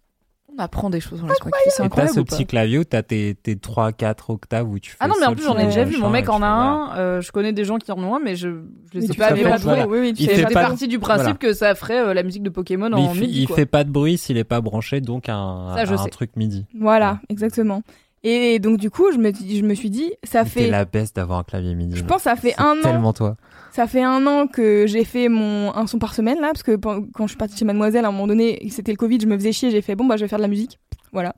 On 0.54 0.58
apprend 0.62 0.90
des 0.90 1.00
choses 1.00 1.20
dans 1.22 1.28
les 1.28 1.34
soirées. 1.34 1.50
C'est 1.64 1.70
Et 1.70 1.76
t'as 1.78 1.84
incroyable. 1.84 2.14
ce 2.14 2.20
petit 2.20 2.44
clavier 2.44 2.78
où 2.78 2.84
t'as 2.84 3.02
tes, 3.02 3.34
tes 3.34 3.54
3-4 3.54 4.14
octaves 4.32 4.68
où 4.68 4.78
tu 4.78 4.90
fais 4.90 4.96
Ah 5.00 5.08
non, 5.08 5.14
mais 5.18 5.24
en 5.26 5.34
plus, 5.34 5.44
j'en 5.44 5.56
ai 5.56 5.64
déjà 5.64 5.84
vu. 5.84 5.96
Mon 5.96 6.10
mec 6.10 6.28
en 6.28 6.36
a 6.36 6.38
fais, 6.40 6.44
un. 6.44 6.96
euh, 6.98 7.20
je 7.22 7.32
connais 7.32 7.54
des 7.54 7.64
gens 7.64 7.78
qui 7.78 7.90
en 7.90 7.98
ont 8.02 8.16
un, 8.16 8.20
mais 8.20 8.36
je, 8.36 8.48
je 8.92 8.98
les 8.98 9.00
Mais 9.00 9.04
ai 9.06 9.08
tu 9.08 9.18
pas 9.18 9.28
savais 9.30 9.42
vus 9.44 9.48
pas 9.48 9.56
jouer. 9.56 9.84
oui, 9.88 9.98
oui, 10.00 10.12
tu 10.12 10.24
jouer. 10.24 10.44
partie 10.52 10.88
du 10.88 10.98
principe 10.98 11.38
que 11.38 11.54
ça 11.54 11.74
ferait 11.74 12.00
euh, 12.00 12.12
la 12.12 12.22
musique 12.22 12.42
de 12.42 12.50
Pokémon 12.50 12.90
Mais 12.90 12.96
en 12.96 13.14
MIDI. 13.14 13.40
il 13.40 13.46
quoi. 13.46 13.56
fait 13.56 13.64
pas 13.66 13.82
de 13.84 13.90
bruit 13.90 14.18
s'il 14.18 14.36
est 14.36 14.44
pas 14.44 14.60
branché, 14.60 15.00
donc 15.00 15.30
un, 15.30 15.74
truc 16.10 16.36
midi. 16.36 16.66
Voilà, 16.78 17.20
exactement. 17.30 17.82
Et 18.24 18.58
donc, 18.60 18.78
du 18.78 18.88
coup, 18.90 19.10
je 19.12 19.18
me, 19.18 19.32
je 19.32 19.62
me 19.62 19.74
suis 19.74 19.90
dit, 19.90 20.12
ça 20.22 20.44
T'es 20.44 20.50
fait. 20.50 20.66
la 20.70 20.84
baisse 20.84 21.12
d'avoir 21.14 21.38
un 21.40 21.42
clavier 21.44 21.74
midi. 21.74 21.96
Je 21.96 22.04
pense 22.04 22.18
que 22.18 22.22
ça 22.24 22.36
fait 22.36 22.54
un 22.58 22.76
an. 22.78 22.82
Tellement 22.82 23.12
toi. 23.14 23.36
Ça 23.74 23.86
fait 23.86 24.02
un 24.02 24.26
an 24.26 24.48
que 24.48 24.86
j'ai 24.86 25.02
fait 25.02 25.30
mon 25.30 25.74
un 25.74 25.86
son 25.86 25.98
par 25.98 26.14
semaine 26.14 26.38
là, 26.40 26.48
parce 26.48 26.62
que 26.62 26.76
quand 26.76 27.26
je 27.26 27.28
suis 27.28 27.38
partie 27.38 27.56
chez 27.56 27.64
Mademoiselle, 27.64 28.04
à 28.04 28.08
un 28.08 28.12
moment 28.12 28.26
donné, 28.26 28.68
c'était 28.68 28.92
le 28.92 28.98
Covid, 28.98 29.18
je 29.22 29.26
me 29.26 29.34
faisais 29.34 29.52
chier, 29.52 29.70
j'ai 29.70 29.80
fait 29.80 29.94
bon 29.96 30.04
bah 30.04 30.18
je 30.18 30.24
vais 30.24 30.28
faire 30.28 30.38
de 30.38 30.42
la 30.42 30.48
musique, 30.48 30.78
voilà. 31.10 31.34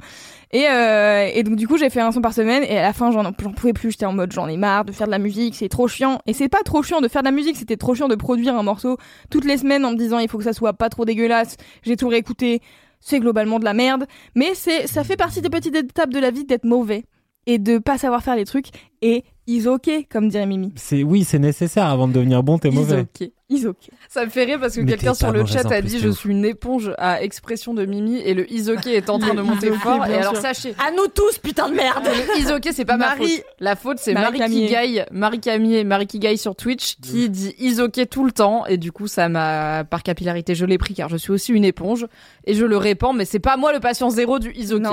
Et 0.50 0.66
euh, 0.68 1.30
et 1.32 1.44
donc 1.44 1.54
du 1.54 1.68
coup 1.68 1.78
j'ai 1.78 1.90
fait 1.90 2.00
un 2.00 2.10
son 2.10 2.20
par 2.20 2.32
semaine 2.32 2.64
et 2.64 2.76
à 2.76 2.82
la 2.82 2.92
fin 2.92 3.12
j'en 3.12 3.32
pouvais 3.32 3.72
plus, 3.72 3.92
j'étais 3.92 4.06
en 4.06 4.12
mode 4.12 4.32
j'en 4.32 4.48
ai 4.48 4.56
marre 4.56 4.84
de 4.84 4.90
faire 4.90 5.06
de 5.06 5.12
la 5.12 5.20
musique, 5.20 5.54
c'est 5.54 5.68
trop 5.68 5.86
chiant. 5.86 6.18
Et 6.26 6.32
c'est 6.32 6.48
pas 6.48 6.62
trop 6.64 6.82
chiant 6.82 7.00
de 7.00 7.06
faire 7.06 7.22
de 7.22 7.28
la 7.28 7.32
musique, 7.32 7.56
c'était 7.56 7.76
trop 7.76 7.94
chiant 7.94 8.08
de 8.08 8.16
produire 8.16 8.56
un 8.56 8.64
morceau 8.64 8.96
toutes 9.30 9.44
les 9.44 9.56
semaines 9.58 9.84
en 9.84 9.92
me 9.92 9.96
disant 9.96 10.18
il 10.18 10.28
faut 10.28 10.38
que 10.38 10.44
ça 10.44 10.52
soit 10.52 10.72
pas 10.72 10.88
trop 10.88 11.04
dégueulasse. 11.04 11.56
J'ai 11.84 11.96
tout 11.96 12.08
réécouté, 12.08 12.62
c'est 12.98 13.20
globalement 13.20 13.60
de 13.60 13.64
la 13.64 13.74
merde, 13.74 14.06
mais 14.34 14.54
c'est 14.54 14.88
ça 14.88 15.04
fait 15.04 15.16
partie 15.16 15.40
des 15.40 15.50
petites 15.50 15.76
étapes 15.76 16.10
de 16.10 16.18
la 16.18 16.32
vie 16.32 16.44
d'être 16.44 16.64
mauvais. 16.64 17.04
et 17.46 17.58
de 17.58 17.78
pas 17.78 17.98
savoir 17.98 18.22
faire 18.22 18.36
les 18.36 18.46
trucs 18.46 18.68
et 19.02 19.22
is 19.46 19.66
ok 19.68 19.90
comme 20.10 20.28
dirait 20.28 20.46
Mimi. 20.46 20.72
C'est 20.76 21.02
oui, 21.02 21.24
c'est 21.24 21.38
nécessaire 21.38 21.86
avant 21.86 22.08
de 22.08 22.12
devenir 22.12 22.42
bon, 22.42 22.58
t'es 22.58 22.68
Is 22.68 22.72
mauvais. 22.72 23.00
ok, 23.00 23.30
is 23.50 23.66
ok. 23.66 23.76
Ça 24.08 24.24
me 24.24 24.30
fait 24.30 24.44
rire 24.44 24.58
parce 24.60 24.74
que 24.76 24.80
quelqu'un 24.82 25.14
sur 25.14 25.32
le 25.32 25.44
chat 25.44 25.70
a 25.70 25.80
dit 25.82 25.98
je 25.98 26.08
ouf. 26.08 26.18
suis 26.18 26.30
une 26.30 26.44
éponge 26.44 26.92
à 26.98 27.22
expression 27.22 27.74
de 27.74 27.84
Mimi 27.84 28.16
et 28.18 28.32
le 28.34 28.50
isoké 28.52 28.94
est 28.94 29.10
en 29.10 29.18
train 29.18 29.34
de 29.34 29.42
monter 29.42 29.70
fort. 29.72 30.06
Et 30.06 30.14
alors 30.14 30.36
sachez, 30.36 30.74
À 30.84 30.90
nous 30.92 31.06
tous, 31.08 31.38
putain 31.38 31.68
de 31.68 31.74
merde 31.74 32.04
le 32.06 32.40
isoké 32.40 32.72
c'est 32.72 32.84
pas 32.84 32.96
ma 32.96 33.08
Marie- 33.08 33.36
faute. 33.36 33.44
La 33.60 33.76
faute 33.76 33.98
c'est 33.98 34.14
Marie 34.14 34.38
Marie. 34.38 34.66
Kigaï, 34.66 35.04
Marie 35.12 35.40
Camier, 35.40 35.84
Marie 35.84 36.06
Kigaï 36.06 36.38
sur 36.38 36.56
Twitch 36.56 36.96
qui 37.02 37.28
dit 37.28 37.54
isoké 37.58 38.06
tout 38.06 38.24
le 38.24 38.32
temps 38.32 38.66
et 38.66 38.76
du 38.78 38.92
coup 38.92 39.06
ça 39.08 39.28
m'a 39.28 39.84
par 39.84 40.02
capillarité 40.02 40.54
je 40.54 40.64
l'ai 40.64 40.78
pris 40.78 40.94
car 40.94 41.08
je 41.08 41.16
suis 41.16 41.32
aussi 41.32 41.52
une 41.52 41.64
éponge 41.64 42.06
et 42.46 42.54
je 42.54 42.64
le 42.64 42.76
répands 42.76 43.12
mais 43.12 43.24
c'est 43.24 43.40
pas 43.40 43.56
moi 43.56 43.72
le 43.72 43.80
patient 43.80 44.10
zéro 44.10 44.38
du 44.38 44.52
isoké. 44.54 44.88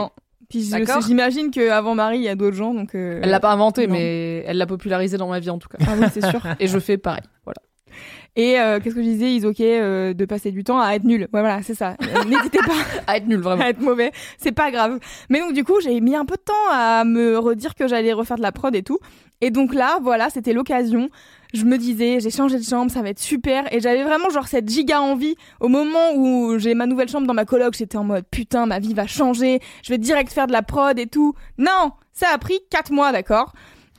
Puis 0.52 0.70
j'imagine 1.08 1.50
qu'avant 1.52 1.96
Marie, 1.96 2.18
il 2.18 2.24
y 2.24 2.30
a 2.30 2.36
d'autres 2.36 2.56
gens, 2.58 2.74
donc. 2.74 2.94
euh, 2.96 3.20
Elle 3.24 3.30
l'a 3.32 3.40
pas 3.40 3.52
inventé 3.52 3.88
non. 3.88 3.94
mais 3.94 4.44
elle 4.46 4.58
l'a 4.58 4.68
popularisé 4.68 5.18
dans 5.18 5.28
ma 5.30 5.40
vie 5.40 5.50
en 5.50 5.58
tout 5.58 5.70
cas. 5.70 5.78
Ah 5.88 5.94
oui, 6.00 6.06
c'est 6.14 6.26
sûr. 6.26 6.42
Et 6.60 6.68
je 6.68 6.78
fais 6.80 6.98
pareil. 6.98 7.24
Voilà. 7.46 7.58
Et 8.38 8.58
euh, 8.60 8.80
qu'est-ce 8.80 8.96
que 8.96 9.02
je 9.04 9.08
disais 9.10 9.34
Is 9.34 9.46
ok 9.46 9.60
euh, 9.60 10.14
de 10.14 10.24
passer 10.26 10.52
du 10.52 10.64
temps 10.64 10.80
à 10.80 10.94
être 10.94 11.04
nul. 11.04 11.22
Ouais, 11.34 11.42
voilà, 11.42 11.62
c'est 11.64 11.74
ça. 11.76 11.98
Euh, 12.02 12.24
N'hésitez 12.30 12.60
pas 12.60 12.74
À 13.06 13.18
être 13.18 13.28
nul 13.28 13.40
vraiment. 13.42 13.62
à 13.66 13.70
être 13.70 13.82
mauvais. 13.82 14.12
C'est 14.38 14.54
pas 14.54 14.72
grave. 14.72 15.00
Mais 15.30 15.40
donc, 15.40 15.54
du 15.54 15.66
coup, 15.66 15.82
j'ai 15.82 16.00
mis 16.00 16.16
un 16.16 16.24
peu 16.26 16.36
de 16.36 16.42
temps 16.42 16.54
à 16.72 17.04
me 17.04 17.38
redire 17.38 17.76
que 17.76 17.88
j'allais 17.90 18.14
refaire 18.14 18.38
de 18.38 18.42
la 18.42 18.54
prod 18.54 18.74
et 18.74 18.84
tout. 18.84 19.00
Et 19.42 19.50
donc 19.50 19.74
là, 19.74 19.98
voilà, 20.02 20.30
c'était 20.30 20.54
l'occasion. 20.54 21.10
Je 21.54 21.66
me 21.66 21.78
disais, 21.78 22.20
j'ai 22.20 22.32
changé 22.32 22.58
de 22.58 22.64
chambre, 22.64 22.92
ça 22.92 23.02
va 23.02 23.10
être 23.10 23.20
super. 23.20 23.72
Et 23.74 23.80
j'avais 23.80 24.04
vraiment 24.04 24.30
genre 24.30 24.48
cette 24.48 24.70
giga 24.70 25.02
envie. 25.02 25.36
Au 25.60 25.68
moment 25.68 26.14
où 26.16 26.58
j'ai 26.58 26.74
ma 26.74 26.86
nouvelle 26.86 27.10
chambre 27.10 27.28
dans 27.28 27.34
ma 27.34 27.46
coloc, 27.46 27.76
j'étais 27.76 27.98
en 27.98 28.04
mode 28.04 28.26
putain, 28.30 28.66
ma 28.66 28.80
vie 28.80 28.94
va 28.94 29.08
changer. 29.08 29.60
Je 29.84 29.90
vais 29.90 29.98
direct 29.98 30.32
faire 30.32 30.48
de 30.48 30.54
la 30.54 30.62
prod 30.62 30.98
et 30.98 31.08
tout. 31.08 31.34
Non, 31.58 31.92
ça 32.14 32.28
a 32.34 32.38
pris 32.38 32.60
quatre 32.70 32.92
mois, 32.92 33.12
d'accord? 33.12 33.54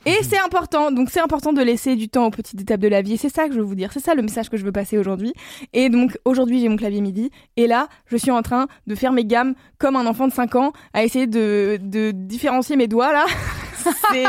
Et 0.04 0.16
c'est 0.22 0.38
important, 0.38 0.90
donc 0.90 1.10
c'est 1.10 1.20
important 1.20 1.52
de 1.52 1.62
laisser 1.62 1.94
du 1.94 2.08
temps 2.08 2.26
aux 2.26 2.30
petites 2.30 2.60
étapes 2.60 2.80
de 2.80 2.88
la 2.88 3.02
vie. 3.02 3.12
Et 3.12 3.16
c'est 3.16 3.28
ça 3.28 3.46
que 3.46 3.54
je 3.54 3.58
veux 3.58 3.64
vous 3.64 3.76
dire, 3.76 3.92
c'est 3.92 4.00
ça 4.00 4.14
le 4.14 4.22
message 4.22 4.48
que 4.48 4.56
je 4.56 4.64
veux 4.64 4.72
passer 4.72 4.98
aujourd'hui. 4.98 5.32
Et 5.72 5.90
donc 5.90 6.18
aujourd'hui 6.24 6.60
j'ai 6.60 6.68
mon 6.68 6.76
clavier 6.76 7.00
MIDI, 7.00 7.30
et 7.56 7.68
là 7.68 7.88
je 8.06 8.16
suis 8.16 8.32
en 8.32 8.42
train 8.42 8.66
de 8.88 8.94
faire 8.96 9.12
mes 9.12 9.24
gammes 9.24 9.54
comme 9.78 9.94
un 9.94 10.06
enfant 10.06 10.26
de 10.26 10.32
5 10.32 10.56
ans, 10.56 10.72
à 10.92 11.04
essayer 11.04 11.28
de, 11.28 11.78
de 11.80 12.10
différencier 12.10 12.74
mes 12.74 12.88
doigts 12.88 13.12
là. 13.12 13.26
c'est 14.10 14.24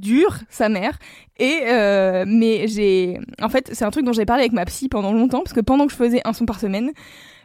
dur, 0.00 0.38
sa 0.48 0.68
mère. 0.68 0.98
Et 1.38 1.60
euh, 1.66 2.24
mais 2.26 2.66
j'ai, 2.68 3.18
en 3.42 3.48
fait 3.48 3.70
c'est 3.72 3.84
un 3.84 3.90
truc 3.90 4.04
dont 4.04 4.12
j'ai 4.12 4.24
parlé 4.24 4.42
avec 4.42 4.52
ma 4.52 4.64
psy 4.64 4.88
pendant 4.88 5.12
longtemps, 5.12 5.42
parce 5.42 5.52
que 5.52 5.60
pendant 5.60 5.86
que 5.86 5.92
je 5.92 5.96
faisais 5.96 6.20
un 6.24 6.32
son 6.32 6.46
par 6.46 6.60
semaine, 6.60 6.92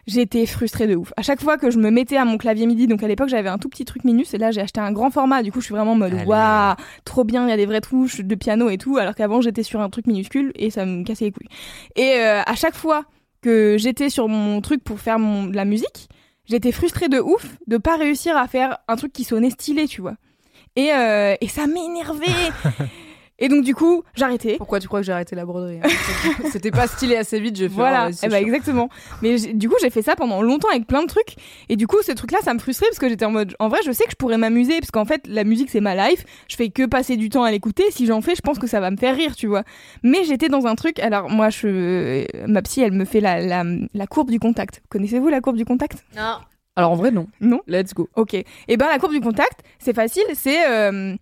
j'étais 0.07 0.45
frustrée 0.45 0.87
de 0.87 0.95
ouf. 0.95 1.13
À 1.17 1.21
chaque 1.21 1.41
fois 1.41 1.57
que 1.57 1.71
je 1.71 1.77
me 1.77 1.89
mettais 1.89 2.17
à 2.17 2.25
mon 2.25 2.37
clavier 2.37 2.65
MIDI, 2.65 2.87
donc 2.87 3.03
à 3.03 3.07
l'époque 3.07 3.29
j'avais 3.29 3.49
un 3.49 3.57
tout 3.57 3.69
petit 3.69 3.85
truc 3.85 4.03
Minus, 4.03 4.33
et 4.33 4.37
là 4.37 4.51
j'ai 4.51 4.61
acheté 4.61 4.79
un 4.79 4.91
grand 4.91 5.09
format. 5.09 5.43
Du 5.43 5.51
coup 5.51 5.59
je 5.59 5.65
suis 5.65 5.73
vraiment 5.73 5.93
en 5.93 5.95
mode 5.95 6.13
waouh, 6.25 6.75
trop 7.05 7.23
bien, 7.23 7.45
il 7.45 7.49
y 7.49 7.53
a 7.53 7.57
des 7.57 7.65
vraies 7.65 7.81
touches 7.81 8.21
de 8.21 8.35
piano 8.35 8.69
et 8.69 8.77
tout, 8.77 8.97
alors 8.97 9.15
qu'avant 9.15 9.41
j'étais 9.41 9.63
sur 9.63 9.81
un 9.81 9.89
truc 9.89 10.07
minuscule 10.07 10.51
et 10.55 10.69
ça 10.69 10.85
me 10.85 11.03
cassait 11.03 11.25
les 11.25 11.31
couilles. 11.31 11.49
Et 11.95 12.15
euh, 12.15 12.41
à 12.45 12.55
chaque 12.55 12.75
fois 12.75 13.05
que 13.41 13.75
j'étais 13.77 14.09
sur 14.09 14.27
mon 14.27 14.61
truc 14.61 14.83
pour 14.83 14.99
faire 14.99 15.19
mon, 15.19 15.47
de 15.47 15.55
la 15.55 15.65
musique, 15.65 16.09
j'étais 16.45 16.71
frustrée 16.71 17.09
de 17.09 17.19
ouf 17.19 17.57
de 17.67 17.77
pas 17.77 17.97
réussir 17.97 18.37
à 18.37 18.47
faire 18.47 18.77
un 18.87 18.95
truc 18.95 19.11
qui 19.13 19.23
sonnait 19.23 19.49
stylé, 19.49 19.87
tu 19.87 20.01
vois. 20.01 20.15
Et, 20.75 20.91
euh, 20.93 21.35
et 21.41 21.47
ça 21.47 21.67
m'énervait. 21.67 22.27
et 23.39 23.49
donc 23.49 23.65
du 23.65 23.75
coup, 23.75 24.03
j'arrêtais. 24.15 24.55
Pourquoi 24.55 24.79
tu 24.79 24.87
crois 24.87 25.01
que 25.01 25.05
j'ai 25.05 25.11
arrêté 25.11 25.35
la 25.35 25.45
broderie 25.45 25.79
hein 25.83 25.89
C'était 26.51 26.71
pas 26.71 26.87
stylé 26.87 27.17
assez 27.17 27.41
vite, 27.41 27.57
j'ai 27.57 27.67
fait 27.67 27.75
Voilà, 27.75 28.09
oh, 28.09 28.27
exactement. 28.33 28.87
Mais 29.21 29.37
du 29.37 29.67
coup, 29.67 29.75
j'ai 29.81 29.89
fait 29.89 30.01
ça 30.01 30.15
pendant 30.15 30.41
longtemps 30.41 30.69
avec 30.69 30.87
plein 30.87 31.01
de 31.01 31.07
trucs. 31.07 31.35
Et 31.67 31.75
du 31.75 31.87
coup, 31.87 31.97
ce 32.01 32.13
truc-là, 32.13 32.39
ça 32.41 32.53
me 32.53 32.59
frustrait 32.59 32.85
parce 32.87 32.99
que 32.99 33.09
j'étais 33.09 33.25
en 33.25 33.31
mode, 33.31 33.53
en 33.59 33.67
vrai, 33.67 33.79
je 33.85 33.91
sais 33.91 34.05
que 34.05 34.11
je 34.11 34.15
pourrais 34.15 34.37
m'amuser 34.37 34.79
parce 34.79 34.91
qu'en 34.91 35.05
fait, 35.05 35.27
la 35.27 35.43
musique, 35.43 35.69
c'est 35.69 35.81
ma 35.81 35.95
life. 36.09 36.23
Je 36.47 36.55
fais 36.55 36.69
que 36.69 36.85
passer 36.85 37.17
du 37.17 37.27
temps 37.27 37.43
à 37.43 37.51
l'écouter. 37.51 37.83
Si 37.89 38.05
j'en 38.05 38.21
fais, 38.21 38.35
je 38.35 38.41
pense 38.41 38.57
que 38.57 38.67
ça 38.67 38.79
va 38.79 38.91
me 38.91 38.97
faire 38.97 39.15
rire, 39.15 39.35
tu 39.35 39.47
vois. 39.47 39.63
Mais 40.03 40.23
j'étais 40.23 40.47
dans 40.47 40.67
un 40.67 40.75
truc. 40.75 40.99
Alors, 40.99 41.29
moi, 41.29 41.49
je, 41.49 42.25
ma 42.47 42.61
psy, 42.61 42.81
elle 42.81 42.93
me 42.93 43.03
fait 43.03 43.19
la, 43.19 43.41
la, 43.41 43.65
la 43.93 44.07
courbe 44.07 44.31
du 44.31 44.39
contact. 44.39 44.81
Connaissez-vous 44.89 45.27
la 45.27 45.41
courbe 45.41 45.57
du 45.57 45.65
contact? 45.65 46.05
Non. 46.15 46.37
Alors 46.75 46.91
en 46.91 46.95
vrai 46.95 47.11
non. 47.11 47.27
Non. 47.39 47.61
Let's 47.67 47.93
go. 47.93 48.09
Ok. 48.15 48.33
Et 48.33 48.77
ben 48.77 48.87
la 48.87 48.99
courbe 48.99 49.13
du 49.13 49.21
contact, 49.21 49.61
c'est 49.79 49.93
facile, 49.93 50.23
c'est 50.33 50.69
euh, 50.69 51.15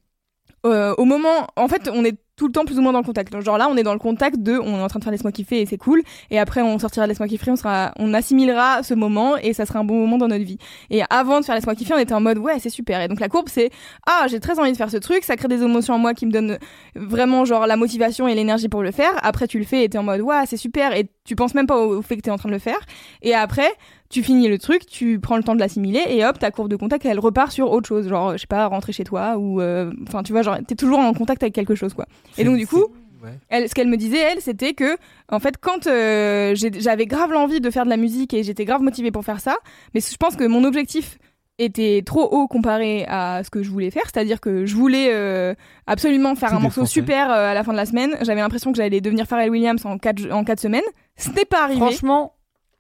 euh, 0.66 0.94
au 0.98 1.06
moment, 1.06 1.48
en 1.56 1.68
fait, 1.68 1.90
on 1.94 2.04
est 2.04 2.18
tout 2.36 2.48
le 2.48 2.54
temps 2.54 2.64
plus 2.66 2.80
ou 2.80 2.82
moins 2.82 2.94
dans 2.94 3.00
le 3.00 3.06
contact. 3.06 3.32
Donc, 3.32 3.42
genre 3.42 3.58
là, 3.58 3.68
on 3.70 3.76
est 3.76 3.84
dans 3.84 3.94
le 3.94 4.00
contact 4.00 4.38
de, 4.38 4.58
on 4.58 4.78
est 4.78 4.82
en 4.82 4.88
train 4.88 5.00
de 5.00 5.04
faire 5.04 5.12
laisse-moi 5.12 5.32
kiffer 5.32 5.62
et 5.62 5.66
c'est 5.66 5.78
cool. 5.78 6.02
Et 6.32 6.40
après, 6.40 6.62
on 6.62 6.80
sortira 6.80 7.06
de 7.06 7.10
laisse-moi 7.10 7.28
kiffer, 7.28 7.52
on 7.52 7.56
sera, 7.56 7.92
on 7.98 8.14
assimilera 8.14 8.84
ce 8.84 8.94
moment 8.94 9.38
et 9.38 9.54
ça 9.54 9.66
sera 9.66 9.80
un 9.80 9.84
bon 9.84 9.96
moment 9.96 10.18
dans 10.18 10.28
notre 10.28 10.46
vie. 10.46 10.58
Et 10.90 11.02
avant 11.10 11.40
de 11.40 11.46
faire 11.46 11.56
laisse-moi 11.56 11.76
kiffer, 11.76 11.94
on 11.94 11.98
était 11.98 12.14
en 12.14 12.22
mode 12.22 12.38
ouais, 12.38 12.60
c'est 12.60 12.70
super. 12.70 13.02
Et 13.02 13.08
donc 13.08 13.20
la 13.20 13.30
courbe, 13.30 13.48
c'est 13.50 13.70
ah, 14.08 14.26
j'ai 14.30 14.40
très 14.40 14.60
envie 14.60 14.72
de 14.72 14.78
faire 14.78 14.90
ce 14.90 14.98
truc, 14.98 15.24
ça 15.24 15.36
crée 15.36 15.50
des 15.50 15.64
émotions 15.64 15.94
en 15.94 16.00
moi 16.00 16.14
qui 16.14 16.26
me 16.26 16.32
donnent 16.32 16.58
vraiment 16.96 17.44
genre 17.46 17.68
la 17.68 17.76
motivation 17.76 18.28
et 18.28 18.36
l'énergie 18.36 18.70
pour 18.70 18.84
le 18.84 18.92
faire. 18.92 19.12
Après, 19.22 19.48
tu 19.48 19.60
le 19.60 19.66
fais 19.66 19.84
et 19.84 19.90
t'es 19.90 19.98
en 19.98 20.04
mode 20.04 20.22
ouais, 20.22 20.46
c'est 20.46 20.58
super. 20.58 20.94
Et 20.94 21.10
tu 21.26 21.36
penses 21.36 21.54
même 21.56 21.68
pas 21.68 21.78
au, 21.78 21.98
au 21.98 22.02
fait 22.02 22.16
que 22.18 22.22
t'es 22.22 22.32
en 22.32 22.38
train 22.38 22.50
de 22.50 22.54
le 22.54 22.60
faire. 22.60 22.80
Et 23.22 23.34
après, 23.36 23.70
tu 24.10 24.24
finis 24.24 24.48
le 24.48 24.58
truc, 24.58 24.86
tu 24.86 25.20
prends 25.20 25.38
le 25.38 25.44
temps 25.44 25.54
de 25.56 25.60
l'assimiler 25.60 26.02
et 26.08 26.26
hop, 26.26 26.40
ta 26.40 26.50
courbe 26.52 26.70
de 26.70 26.76
contact, 26.76 27.06
elle 27.06 27.20
repart 27.20 27.52
sur 27.52 27.72
autre 27.72 27.88
chose, 27.88 28.08
genre 28.08 28.34
je 28.34 28.38
sais 28.38 28.48
pas, 28.48 28.66
rentrer 28.68 28.92
chez 28.92 29.04
toi 29.04 29.38
ou 29.38 29.62
euh, 29.62 29.92
enfin 30.08 30.24
tu 30.24 30.32
vois, 30.32 30.42
genre 30.42 30.58
t'es 30.68 30.76
toujours 30.76 31.00
en 31.00 31.14
contact 31.14 31.44
avec 31.44 31.54
quelque 31.54 31.76
chose 31.76 31.94
quoi. 31.94 32.06
Et 32.38 32.44
donc 32.44 32.58
du 32.58 32.68
coup, 32.68 32.86
Ouais. 33.22 33.32
elle, 33.50 33.68
ce 33.68 33.76
qu'elle 33.76 33.90
me 33.90 33.98
disait 33.98 34.18
elle, 34.20 34.40
c'était 34.42 34.74
que 34.74 34.96
en 35.30 35.40
fait 35.42 35.56
quand 35.60 35.88
euh, 35.88 36.56
j'avais 36.56 37.06
grave 37.06 37.34
l'envie 37.34 37.60
de 37.60 37.70
faire 37.70 37.84
de 37.84 37.90
la 37.90 37.98
musique 37.98 38.34
et 38.34 38.44
j'étais 38.44 38.64
grave 38.64 38.82
motivée 38.82 39.12
pour 39.12 39.26
faire 39.26 39.42
ça, 39.42 39.58
mais 39.94 40.00
je 40.00 40.16
pense 40.16 40.38
que 40.38 40.46
mon 40.46 40.64
objectif 40.64 41.18
était 41.58 42.02
trop 42.06 42.24
haut 42.24 42.48
comparé 42.48 43.04
à 43.10 43.44
ce 43.44 43.50
que 43.50 43.62
je 43.62 43.70
voulais 43.70 43.92
faire, 43.92 44.04
c'est-à-dire 44.06 44.40
que 44.40 44.66
je 44.66 44.74
voulais 44.74 45.10
euh, 45.12 45.54
absolument 45.86 46.34
faire 46.36 46.54
un 46.56 46.62
morceau 46.62 46.86
super 46.86 47.30
euh, 47.30 47.52
à 47.52 47.54
la 47.54 47.66
fin 47.66 47.74
de 47.74 47.78
la 47.78 47.86
semaine. 47.86 48.16
J'avais 48.22 48.40
l'impression 48.40 48.72
que 48.72 48.78
j'allais 48.78 49.02
devenir 49.02 49.26
Pharrell 49.28 49.50
Williams 49.50 49.86
en 49.86 49.98
quatre 49.98 50.32
en 50.32 50.46
quatre 50.46 50.62
semaines. 50.62 50.82
Ce 51.18 51.30
n'est 51.32 51.44
pas 51.44 51.64
arrivé. 51.66 51.82
Franchement, 51.82 52.36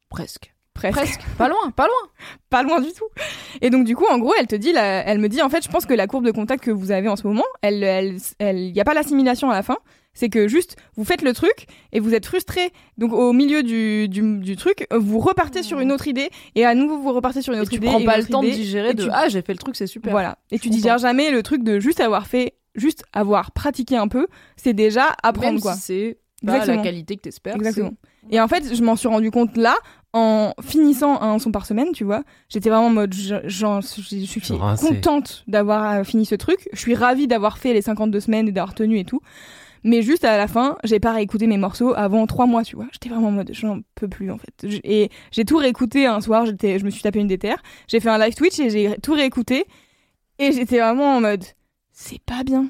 presque. 0.07 0.53
Presque. 0.79 0.95
Presque. 0.95 1.21
pas 1.37 1.47
loin, 1.49 1.69
pas 1.75 1.85
loin. 1.87 2.09
pas 2.49 2.63
loin 2.63 2.81
du 2.81 2.91
tout. 2.93 3.05
Et 3.61 3.69
donc 3.69 3.85
du 3.85 3.95
coup, 3.95 4.05
en 4.09 4.17
gros, 4.19 4.33
elle 4.39 4.47
te 4.47 4.55
dit, 4.55 4.71
la- 4.71 5.05
elle 5.05 5.19
me 5.19 5.29
dit, 5.29 5.41
en 5.41 5.49
fait, 5.49 5.63
je 5.63 5.69
pense 5.69 5.85
que 5.85 5.93
la 5.93 6.07
courbe 6.07 6.25
de 6.25 6.31
contact 6.31 6.63
que 6.63 6.71
vous 6.71 6.91
avez 6.91 7.07
en 7.09 7.15
ce 7.15 7.25
moment, 7.27 7.43
elle, 7.61 7.83
elle, 7.83 8.17
elle, 8.39 8.57
il 8.59 8.75
y 8.75 8.81
a 8.81 8.83
pas 8.83 8.93
l'assimilation 8.93 9.49
à 9.49 9.53
la 9.53 9.63
fin. 9.63 9.77
C'est 10.13 10.29
que 10.29 10.47
juste, 10.47 10.75
vous 10.95 11.05
faites 11.05 11.21
le 11.21 11.33
truc 11.33 11.67
et 11.93 11.99
vous 11.99 12.13
êtes 12.15 12.25
frustré. 12.25 12.71
Donc 12.97 13.13
au 13.13 13.31
milieu 13.31 13.61
du, 13.63 14.09
du, 14.09 14.39
du 14.39 14.55
truc, 14.55 14.87
vous 14.91 15.19
repartez 15.19 15.61
sur 15.63 15.79
une 15.79 15.91
autre 15.91 16.07
idée 16.07 16.29
et 16.55 16.65
à 16.65 16.73
nouveau 16.73 16.97
vous 16.97 17.13
repartez 17.13 17.41
sur 17.43 17.53
une 17.53 17.59
Et 17.59 17.61
autre 17.61 17.69
tu 17.69 17.77
idée. 17.77 17.87
prends 17.87 17.99
et 17.99 18.05
pas 18.05 18.17
le 18.17 18.25
temps 18.25 18.41
de 18.41 18.49
digérer 18.49 18.89
et 18.89 18.93
de 18.95 19.03
tu- 19.03 19.09
ah 19.13 19.29
j'ai 19.29 19.41
fait 19.43 19.53
le 19.53 19.59
truc 19.59 19.75
c'est 19.75 19.87
super. 19.87 20.11
Voilà. 20.11 20.37
Et 20.51 20.57
tu 20.57 20.67
content. 20.67 20.75
digères 20.77 20.97
jamais 20.97 21.29
le 21.31 21.43
truc 21.43 21.63
de 21.63 21.79
juste 21.79 21.99
avoir 22.01 22.25
fait, 22.27 22.55
juste 22.75 23.03
avoir 23.13 23.51
pratiqué 23.51 23.95
un 23.97 24.07
peu. 24.07 24.27
C'est 24.57 24.73
déjà 24.73 25.15
apprendre 25.21 25.53
Même 25.53 25.61
quoi. 25.61 25.75
si 25.75 25.81
c'est 25.81 26.17
pas 26.45 26.65
la 26.65 26.77
qualité 26.77 27.15
que 27.15 27.21
t'espères. 27.21 27.55
Exactement. 27.55 27.91
Et 28.31 28.39
en 28.41 28.47
fait, 28.47 28.73
je 28.75 28.83
m'en 28.83 28.95
suis 28.95 29.07
rendu 29.07 29.31
compte 29.31 29.57
là, 29.57 29.75
en 30.13 30.53
finissant 30.61 31.21
un 31.21 31.37
son 31.39 31.51
par 31.51 31.65
semaine, 31.65 31.91
tu 31.93 32.03
vois. 32.03 32.23
J'étais 32.49 32.69
vraiment 32.69 32.87
en 32.87 32.91
mode, 32.91 33.13
je, 33.13 33.35
j'en- 33.45 33.81
je 33.81 34.01
suis 34.01 34.41
contente 34.95 35.43
d'avoir 35.47 35.91
euh, 35.99 36.03
fini 36.03 36.25
ce 36.25 36.35
truc. 36.35 36.67
Je 36.73 36.79
suis 36.79 36.95
ravie 36.95 37.27
d'avoir 37.27 37.57
fait 37.59 37.73
les 37.73 37.81
52 37.81 38.19
semaines 38.19 38.47
et 38.47 38.51
d'avoir 38.51 38.73
tenu 38.73 38.97
et 38.99 39.05
tout. 39.05 39.21
Mais 39.83 40.01
juste 40.01 40.25
à 40.25 40.35
la 40.37 40.47
fin, 40.47 40.77
j'ai 40.83 40.99
pas 40.99 41.13
réécouté 41.13 41.47
mes 41.47 41.57
morceaux 41.57 41.93
avant 41.95 42.25
trois 42.27 42.47
mois, 42.47 42.63
tu 42.63 42.75
vois. 42.75 42.87
J'étais 42.91 43.07
vraiment 43.09 43.29
en 43.29 43.31
mode, 43.31 43.51
j'en 43.53 43.79
peux 43.95 44.07
plus, 44.09 44.29
en 44.31 44.37
fait. 44.37 44.67
Je- 44.67 44.79
Et 44.83 45.09
j'ai 45.31 45.45
tout 45.45 45.57
réécouté 45.57 46.05
un 46.05 46.19
soir, 46.21 46.45
j'étais, 46.45 46.79
je 46.79 46.85
me 46.85 46.89
suis 46.89 47.01
tapé 47.01 47.19
une 47.19 47.27
déterre. 47.27 47.61
J'ai 47.87 47.99
fait 47.99 48.09
un 48.09 48.17
live 48.17 48.33
Twitch 48.35 48.59
et 48.59 48.69
j'ai 48.69 48.97
tout 49.01 49.13
réécouté. 49.13 49.65
Et 50.39 50.51
j'étais 50.51 50.79
vraiment 50.79 51.15
en 51.17 51.21
mode, 51.21 51.43
c'est 51.93 52.21
pas 52.23 52.43
bien. 52.43 52.67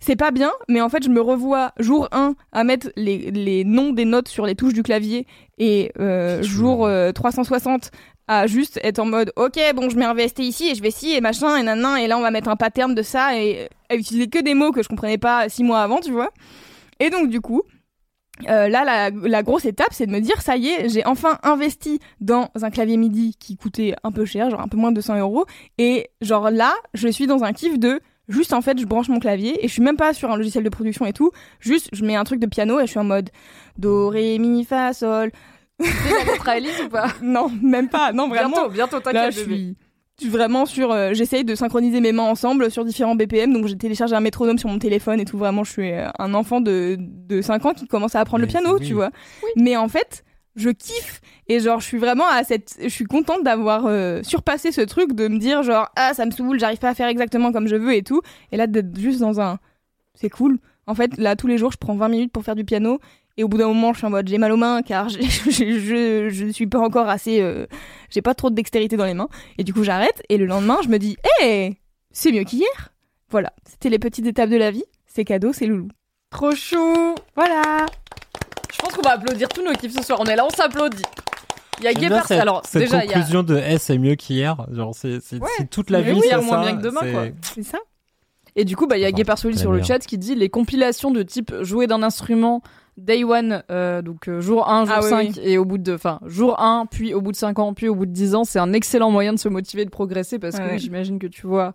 C'est 0.00 0.16
pas 0.16 0.30
bien, 0.30 0.52
mais 0.68 0.80
en 0.80 0.88
fait, 0.88 1.02
je 1.02 1.08
me 1.08 1.20
revois 1.20 1.72
jour 1.78 2.08
1 2.12 2.34
à 2.52 2.64
mettre 2.64 2.90
les, 2.96 3.30
les 3.32 3.64
noms 3.64 3.92
des 3.92 4.04
notes 4.04 4.28
sur 4.28 4.46
les 4.46 4.54
touches 4.54 4.72
du 4.74 4.82
clavier 4.84 5.26
et 5.58 5.90
euh, 5.98 6.42
jour 6.42 6.86
euh, 6.86 7.10
360 7.10 7.90
à 8.28 8.46
juste 8.46 8.78
être 8.84 8.98
en 8.98 9.06
mode 9.06 9.32
ok 9.36 9.58
bon 9.74 9.88
je 9.88 9.96
mets 9.96 10.04
un 10.04 10.12
VST 10.12 10.40
ici 10.40 10.68
et 10.68 10.74
je 10.74 10.82
vais 10.82 10.90
ci 10.90 11.14
et 11.14 11.20
machin 11.22 11.56
et 11.56 11.62
nanan 11.62 11.96
et 11.96 12.06
là 12.06 12.18
on 12.18 12.20
va 12.20 12.30
mettre 12.30 12.50
un 12.50 12.56
pattern 12.56 12.94
de 12.94 13.00
ça 13.02 13.38
et 13.38 13.70
à 13.88 13.96
utiliser 13.96 14.28
que 14.28 14.38
des 14.38 14.52
mots 14.52 14.70
que 14.70 14.82
je 14.82 14.88
comprenais 14.88 15.16
pas 15.16 15.48
six 15.48 15.64
mois 15.64 15.80
avant 15.80 16.00
tu 16.00 16.12
vois. 16.12 16.30
Et 17.00 17.08
donc 17.08 17.30
du 17.30 17.40
coup 17.40 17.62
euh, 18.48 18.68
là 18.68 18.84
la, 18.84 19.10
la 19.10 19.42
grosse 19.42 19.64
étape 19.64 19.88
c'est 19.92 20.06
de 20.06 20.12
me 20.12 20.20
dire 20.20 20.42
ça 20.42 20.56
y 20.56 20.68
est 20.68 20.88
j'ai 20.90 21.04
enfin 21.06 21.38
investi 21.42 21.98
dans 22.20 22.50
un 22.62 22.70
clavier 22.70 22.98
MIDI 22.98 23.34
qui 23.40 23.56
coûtait 23.56 23.94
un 24.04 24.12
peu 24.12 24.26
cher 24.26 24.50
genre 24.50 24.60
un 24.60 24.68
peu 24.68 24.76
moins 24.76 24.90
de 24.90 24.96
200 24.96 25.18
euros 25.18 25.46
et 25.78 26.10
genre 26.20 26.50
là 26.50 26.74
je 26.94 27.08
suis 27.08 27.26
dans 27.26 27.42
un 27.44 27.52
kiff 27.52 27.78
de 27.78 28.00
juste 28.28 28.52
en 28.52 28.60
fait 28.62 28.78
je 28.78 28.84
branche 28.86 29.08
mon 29.08 29.18
clavier 29.20 29.64
et 29.64 29.68
je 29.68 29.72
suis 29.72 29.82
même 29.82 29.96
pas 29.96 30.12
sur 30.12 30.30
un 30.30 30.36
logiciel 30.36 30.62
de 30.64 30.68
production 30.68 31.06
et 31.06 31.12
tout 31.12 31.30
juste 31.60 31.88
je 31.92 32.04
mets 32.04 32.14
un 32.16 32.24
truc 32.24 32.40
de 32.40 32.46
piano 32.46 32.78
et 32.78 32.82
je 32.86 32.90
suis 32.90 32.98
en 33.00 33.04
mode 33.04 33.30
do 33.78 34.08
ré 34.08 34.38
mi 34.38 34.64
fa 34.64 34.92
sol 34.92 35.30
T'es 35.78 36.50
Alice 36.50 36.80
ou 36.84 36.88
pas? 36.88 37.08
Non 37.22 37.50
même 37.62 37.88
pas 37.88 38.12
non 38.12 38.28
vraiment 38.28 38.68
Bientôt, 38.68 38.70
bientôt 38.70 38.96
Là, 38.96 39.02
t'inquiète 39.30 39.34
je 39.34 39.40
suis, 39.40 39.76
je 40.18 40.24
suis 40.24 40.30
vraiment 40.30 40.66
sur. 40.66 40.90
euh, 40.90 41.12
J'essaye 41.14 41.44
de 41.44 41.54
synchroniser 41.54 42.00
mes 42.00 42.10
mains 42.12 42.24
ensemble 42.24 42.70
sur 42.72 42.84
différents 42.84 43.14
BPM. 43.14 43.52
Donc, 43.52 43.68
j'ai 43.68 43.76
téléchargé 43.78 44.16
un 44.16 44.20
métronome 44.20 44.58
sur 44.58 44.68
mon 44.68 44.80
téléphone 44.80 45.20
et 45.20 45.24
tout. 45.24 45.38
Vraiment, 45.38 45.62
je 45.62 45.70
suis 45.70 45.92
euh, 45.92 46.08
un 46.18 46.34
enfant 46.34 46.60
de, 46.60 46.96
de 46.98 47.40
5 47.40 47.64
ans 47.66 47.72
qui 47.72 47.86
commence 47.86 48.16
à 48.16 48.20
apprendre 48.20 48.40
Mais 48.40 48.46
le 48.46 48.50
piano, 48.50 48.78
oui. 48.80 48.84
tu 48.88 48.94
vois. 48.94 49.10
Mais 49.54 49.76
en 49.76 49.86
fait, 49.86 50.24
je 50.58 50.70
kiffe. 50.70 51.20
Et 51.48 51.60
genre 51.60 51.80
je 51.80 51.86
suis 51.86 51.98
vraiment 51.98 52.28
à 52.28 52.44
cette 52.44 52.76
je 52.82 52.88
suis 52.88 53.06
contente 53.06 53.42
d'avoir 53.42 53.86
euh, 53.86 54.22
surpassé 54.22 54.70
ce 54.70 54.82
truc 54.82 55.14
de 55.14 55.28
me 55.28 55.38
dire 55.38 55.62
genre 55.62 55.88
ah 55.96 56.12
ça 56.12 56.26
me 56.26 56.30
saoule 56.30 56.60
j'arrive 56.60 56.78
pas 56.78 56.90
à 56.90 56.94
faire 56.94 57.08
exactement 57.08 57.52
comme 57.52 57.68
je 57.68 57.76
veux 57.76 57.94
et 57.94 58.02
tout. 58.02 58.20
Et 58.52 58.56
là 58.56 58.66
d'être 58.66 58.98
juste 58.98 59.20
dans 59.20 59.40
un 59.40 59.58
c'est 60.14 60.28
cool. 60.28 60.58
En 60.86 60.94
fait 60.94 61.16
là 61.16 61.36
tous 61.36 61.46
les 61.46 61.56
jours 61.56 61.72
je 61.72 61.78
prends 61.78 61.96
20 61.96 62.08
minutes 62.08 62.32
pour 62.32 62.44
faire 62.44 62.54
du 62.54 62.64
piano. 62.64 63.00
Et 63.38 63.44
au 63.44 63.48
bout 63.48 63.56
d'un 63.56 63.68
moment 63.68 63.92
je 63.92 63.98
suis 63.98 64.06
en 64.06 64.10
mode 64.10 64.28
j'ai 64.28 64.36
mal 64.36 64.52
aux 64.52 64.56
mains 64.56 64.82
car 64.82 65.08
je 65.08 65.20
je, 65.22 65.78
je, 65.78 66.28
je 66.28 66.46
suis 66.48 66.66
pas 66.66 66.80
encore 66.80 67.08
assez 67.08 67.40
euh, 67.40 67.66
j'ai 68.10 68.20
pas 68.20 68.34
trop 68.34 68.50
de 68.50 68.54
dextérité 68.54 68.96
dans 68.96 69.06
les 69.06 69.14
mains. 69.14 69.28
Et 69.56 69.64
du 69.64 69.72
coup 69.72 69.84
j'arrête. 69.84 70.22
Et 70.28 70.36
le 70.36 70.44
lendemain 70.44 70.78
je 70.82 70.88
me 70.88 70.98
dis 70.98 71.16
hé 71.42 71.78
c'est 72.10 72.32
mieux 72.32 72.44
qu'hier. 72.44 72.92
Voilà. 73.30 73.52
C'était 73.68 73.90
les 73.90 73.98
petites 73.98 74.26
étapes 74.26 74.50
de 74.50 74.56
la 74.56 74.70
vie. 74.70 74.84
C'est 75.06 75.24
cadeau 75.24 75.52
c'est 75.54 75.66
loulou. 75.66 75.88
Trop 76.30 76.54
chou. 76.54 77.14
voilà 77.34 77.86
Je 78.72 78.78
pense 78.78 78.92
qu'on 78.92 79.02
va 79.02 79.12
applaudir 79.14 79.48
tous 79.48 79.62
nos 79.64 79.72
kiffs 79.72 79.94
ce 79.94 80.02
soir. 80.02 80.18
On 80.20 80.24
est 80.26 80.36
là, 80.36 80.44
on 80.46 80.50
s'applaudit. 80.50 81.02
Il 81.80 81.84
y 81.84 81.88
a 81.88 82.22
cette, 82.22 82.38
Alors, 82.40 82.62
cette 82.66 82.82
déjà, 82.82 83.04
il 83.04 83.08
y 83.08 83.12
a. 83.12 83.14
conclusion 83.14 83.42
de 83.44 83.56
S 83.56 83.82
c'est 83.82 83.98
mieux 83.98 84.16
qu'hier. 84.16 84.56
Genre, 84.72 84.94
c'est 84.94 85.20
c'est- 85.22 85.40
Ouais. 85.40 85.48
si 85.58 85.66
toute 85.68 85.90
la 85.90 86.00
Mais 86.00 86.12
vie 86.12 86.20
oui, 86.20 86.26
c'est 86.28 86.36
moins 86.38 86.62
ça, 86.64 86.68
bien 86.68 86.76
que 86.76 86.82
demain, 86.82 87.00
c'est- 87.02 87.12
quoi. 87.12 87.24
c'est 87.54 87.62
ça 87.62 87.78
Et 88.56 88.64
du 88.64 88.74
coup, 88.76 88.88
bah, 88.88 88.96
il 88.96 89.00
y 89.02 89.04
a 89.04 89.08
Enfin, 89.08 89.16
Gay 89.16 89.52
c'est 89.52 89.58
sur 89.58 89.70
le 89.72 89.82
chat 89.82 90.00
qui 90.00 90.18
dit 90.18 90.34
les 90.34 90.48
compilations 90.48 91.12
de 91.12 91.22
type 91.22 91.54
jouer 91.62 91.86
d'un 91.86 92.02
instrument 92.02 92.62
day 92.96 93.22
one, 93.22 93.62
euh, 93.70 94.02
donc 94.02 94.28
euh, 94.28 94.40
jour 94.40 94.68
1, 94.68 94.86
jour 94.86 94.94
Ah 94.96 95.00
oui, 95.04 95.08
5, 95.08 95.28
oui. 95.36 95.40
et 95.44 95.56
au 95.56 95.64
bout 95.64 95.78
de, 95.78 95.94
enfin, 95.94 96.18
jour 96.26 96.58
1, 96.60 96.86
puis 96.86 97.14
au 97.14 97.20
bout 97.20 97.30
de 97.30 97.36
5 97.36 97.60
ans, 97.60 97.72
puis 97.72 97.86
au 97.88 97.94
bout 97.94 98.06
de 98.06 98.10
10 98.10 98.34
ans, 98.34 98.42
c'est 98.42 98.58
un 98.58 98.72
excellent 98.72 99.12
moyen 99.12 99.32
de 99.32 99.38
se 99.38 99.48
motiver, 99.48 99.84
de 99.84 99.90
progresser, 99.90 100.40
parce 100.40 100.56
que 100.58 100.62
Ouais. 100.64 100.72
oui, 100.72 100.78
j'imagine 100.80 101.20
que 101.20 101.28
tu 101.28 101.46
vois 101.46 101.74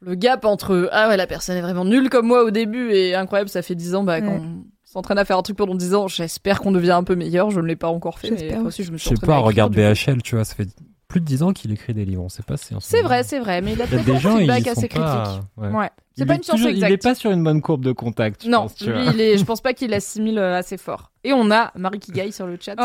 le 0.00 0.14
gap 0.14 0.44
entre, 0.44 0.88
ah 0.92 1.08
ouais, 1.08 1.16
la 1.16 1.26
personne 1.26 1.56
est 1.56 1.62
vraiment 1.62 1.84
nulle 1.84 2.10
comme 2.10 2.28
moi 2.28 2.44
au 2.44 2.52
début, 2.52 2.92
et 2.92 3.16
incroyable, 3.16 3.50
ça 3.50 3.62
fait 3.62 3.74
10 3.74 3.96
ans, 3.96 4.04
bah, 4.04 4.20
Ouais. 4.20 4.40
S'entraîne 4.86 5.18
à 5.18 5.24
faire 5.24 5.36
un 5.36 5.42
truc 5.42 5.56
pendant 5.56 5.74
10 5.74 5.94
ans, 5.94 6.08
j'espère 6.08 6.60
qu'on 6.60 6.72
devient 6.72 6.92
un 6.92 7.04
peu 7.04 7.14
meilleur, 7.16 7.50
je 7.50 7.60
ne 7.60 7.66
l'ai 7.66 7.76
pas 7.76 7.88
encore 7.88 8.18
fait, 8.18 8.30
mais 8.30 8.56
aussi, 8.58 8.82
je 8.84 8.92
me 8.92 8.96
Je 8.96 9.02
suis 9.06 9.16
sais 9.16 9.26
pas, 9.26 9.36
regarde. 9.38 9.74
BHL, 9.74 10.22
tu 10.22 10.36
vois, 10.36 10.44
ça 10.44 10.54
fait 10.54 10.68
plus 11.08 11.20
de 11.20 11.24
10 11.26 11.42
ans 11.42 11.52
qu'il 11.52 11.70
écrit 11.72 11.92
des 11.94 12.04
livres, 12.04 12.22
on 12.24 12.28
sait 12.28 12.42
pas 12.42 12.56
si 12.56 12.74
C'est 12.80 13.02
vrai, 13.02 13.22
c'est 13.22 13.38
vrai, 13.38 13.60
mais 13.60 13.72
il 13.74 13.82
a 13.82 13.86
peut-être 13.86 14.04
des 14.04 14.12
un 14.26 14.38
feedback 14.38 14.66
assez 14.68 14.88
pas... 14.88 15.22
critique. 15.24 15.42
ouais. 15.58 15.68
Ouais. 15.68 15.90
C'est 16.14 16.22
Il 16.22 16.26
pas 16.26 16.32
est 16.32 16.36
une 16.38 16.42
science 16.44 16.56
toujours- 16.56 16.70
exacte. 16.70 16.90
Il 16.90 16.94
est 16.94 17.02
pas 17.02 17.14
sur 17.14 17.30
une 17.30 17.44
bonne 17.44 17.60
courbe 17.60 17.84
de 17.84 17.92
contact, 17.92 18.44
je 18.44 18.48
Non, 18.48 18.62
pense, 18.62 18.74
tu 18.76 18.84
lui, 18.86 18.92
vois. 18.92 19.12
il 19.12 19.20
est, 19.20 19.36
je 19.38 19.44
pense 19.44 19.60
pas 19.60 19.74
qu'il 19.74 19.92
assimile 19.92 20.38
euh, 20.38 20.56
assez 20.56 20.78
fort. 20.78 21.10
Et 21.24 21.32
on 21.34 21.50
a 21.50 21.72
Marie 21.76 21.98
Kigai 21.98 22.30
sur 22.32 22.46
le 22.46 22.56
chat. 22.60 22.74
Oh, 22.78 22.80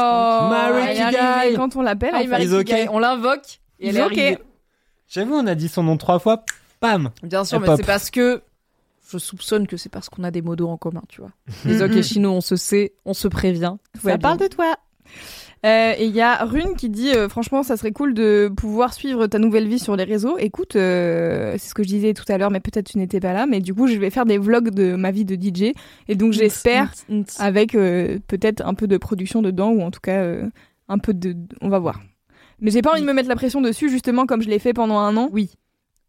Marie 0.49 0.93
Kigai. 0.95 1.55
quand 1.55 1.75
on 1.77 1.81
l'appelle. 1.81 2.13
Hi, 2.13 2.25
en 2.25 2.29
Marie 2.29 2.45
Is 2.45 2.53
ok. 2.53 2.65
Kigai. 2.65 2.87
On 2.91 2.99
l'invoque 2.99 3.59
et 3.79 3.89
elle 3.89 3.97
est 3.97 4.01
ok. 4.01 4.07
arrivée. 4.17 4.37
J'avoue, 5.07 5.35
on 5.35 5.47
a 5.47 5.55
dit 5.55 5.67
son 5.69 5.83
nom 5.83 5.97
trois 5.97 6.19
fois, 6.19 6.43
pam 6.79 7.09
Bien 7.23 7.43
sûr, 7.45 7.59
mais 7.59 7.67
c'est 7.77 7.85
parce 7.85 8.09
que 8.11 8.41
je 9.11 9.17
soupçonne 9.17 9.67
que 9.67 9.77
c'est 9.77 9.89
parce 9.89 10.09
qu'on 10.09 10.23
a 10.23 10.31
des 10.31 10.41
modos 10.41 10.69
en 10.69 10.77
commun, 10.77 11.03
tu 11.09 11.21
vois. 11.21 11.31
Les 11.65 11.81
Okeshino, 11.81 12.31
on 12.31 12.41
se 12.41 12.55
sait, 12.55 12.93
on 13.05 13.13
se 13.13 13.27
prévient. 13.27 13.75
Ça 14.01 14.17
parle 14.17 14.37
de 14.37 14.47
toi. 14.47 14.75
Euh, 15.63 15.93
et 15.95 16.05
il 16.05 16.15
y 16.15 16.21
a 16.21 16.43
Rune 16.43 16.75
qui 16.75 16.89
dit 16.89 17.11
euh, 17.13 17.29
franchement 17.29 17.61
ça 17.61 17.77
serait 17.77 17.91
cool 17.91 18.15
de 18.15 18.51
pouvoir 18.57 18.95
suivre 18.95 19.27
ta 19.27 19.37
nouvelle 19.37 19.67
vie 19.67 19.77
sur 19.77 19.95
les 19.95 20.05
réseaux. 20.05 20.37
Écoute, 20.39 20.75
euh, 20.75 21.51
c'est 21.59 21.69
ce 21.69 21.73
que 21.75 21.83
je 21.83 21.89
disais 21.89 22.13
tout 22.15 22.23
à 22.29 22.37
l'heure, 22.39 22.49
mais 22.49 22.59
peut-être 22.59 22.87
tu 22.87 22.97
n'étais 22.97 23.19
pas 23.19 23.33
là. 23.33 23.45
Mais 23.45 23.59
du 23.59 23.73
coup, 23.73 23.85
je 23.85 23.95
vais 23.97 24.09
faire 24.09 24.25
des 24.25 24.39
vlogs 24.39 24.71
de 24.71 24.95
ma 24.95 25.11
vie 25.11 25.25
de 25.25 25.35
DJ 25.35 25.73
et 26.07 26.15
donc 26.15 26.33
j'espère 26.33 26.91
avec 27.37 27.75
euh, 27.75 28.17
peut-être 28.27 28.65
un 28.65 28.73
peu 28.73 28.87
de 28.87 28.97
production 28.97 29.43
dedans 29.43 29.69
ou 29.69 29.81
en 29.81 29.91
tout 29.91 29.99
cas 29.99 30.23
euh, 30.23 30.49
un 30.87 30.97
peu 30.97 31.13
de, 31.13 31.35
on 31.61 31.69
va 31.69 31.77
voir. 31.77 32.01
Mais 32.59 32.71
j'ai 32.71 32.81
pas 32.81 32.93
envie 32.93 33.01
de 33.01 33.07
me 33.07 33.13
mettre 33.13 33.29
la 33.29 33.35
pression 33.35 33.61
dessus 33.61 33.89
justement 33.89 34.25
comme 34.25 34.41
je 34.41 34.49
l'ai 34.49 34.59
fait 34.59 34.73
pendant 34.73 34.97
un 34.97 35.15
an. 35.15 35.29
Oui. 35.31 35.51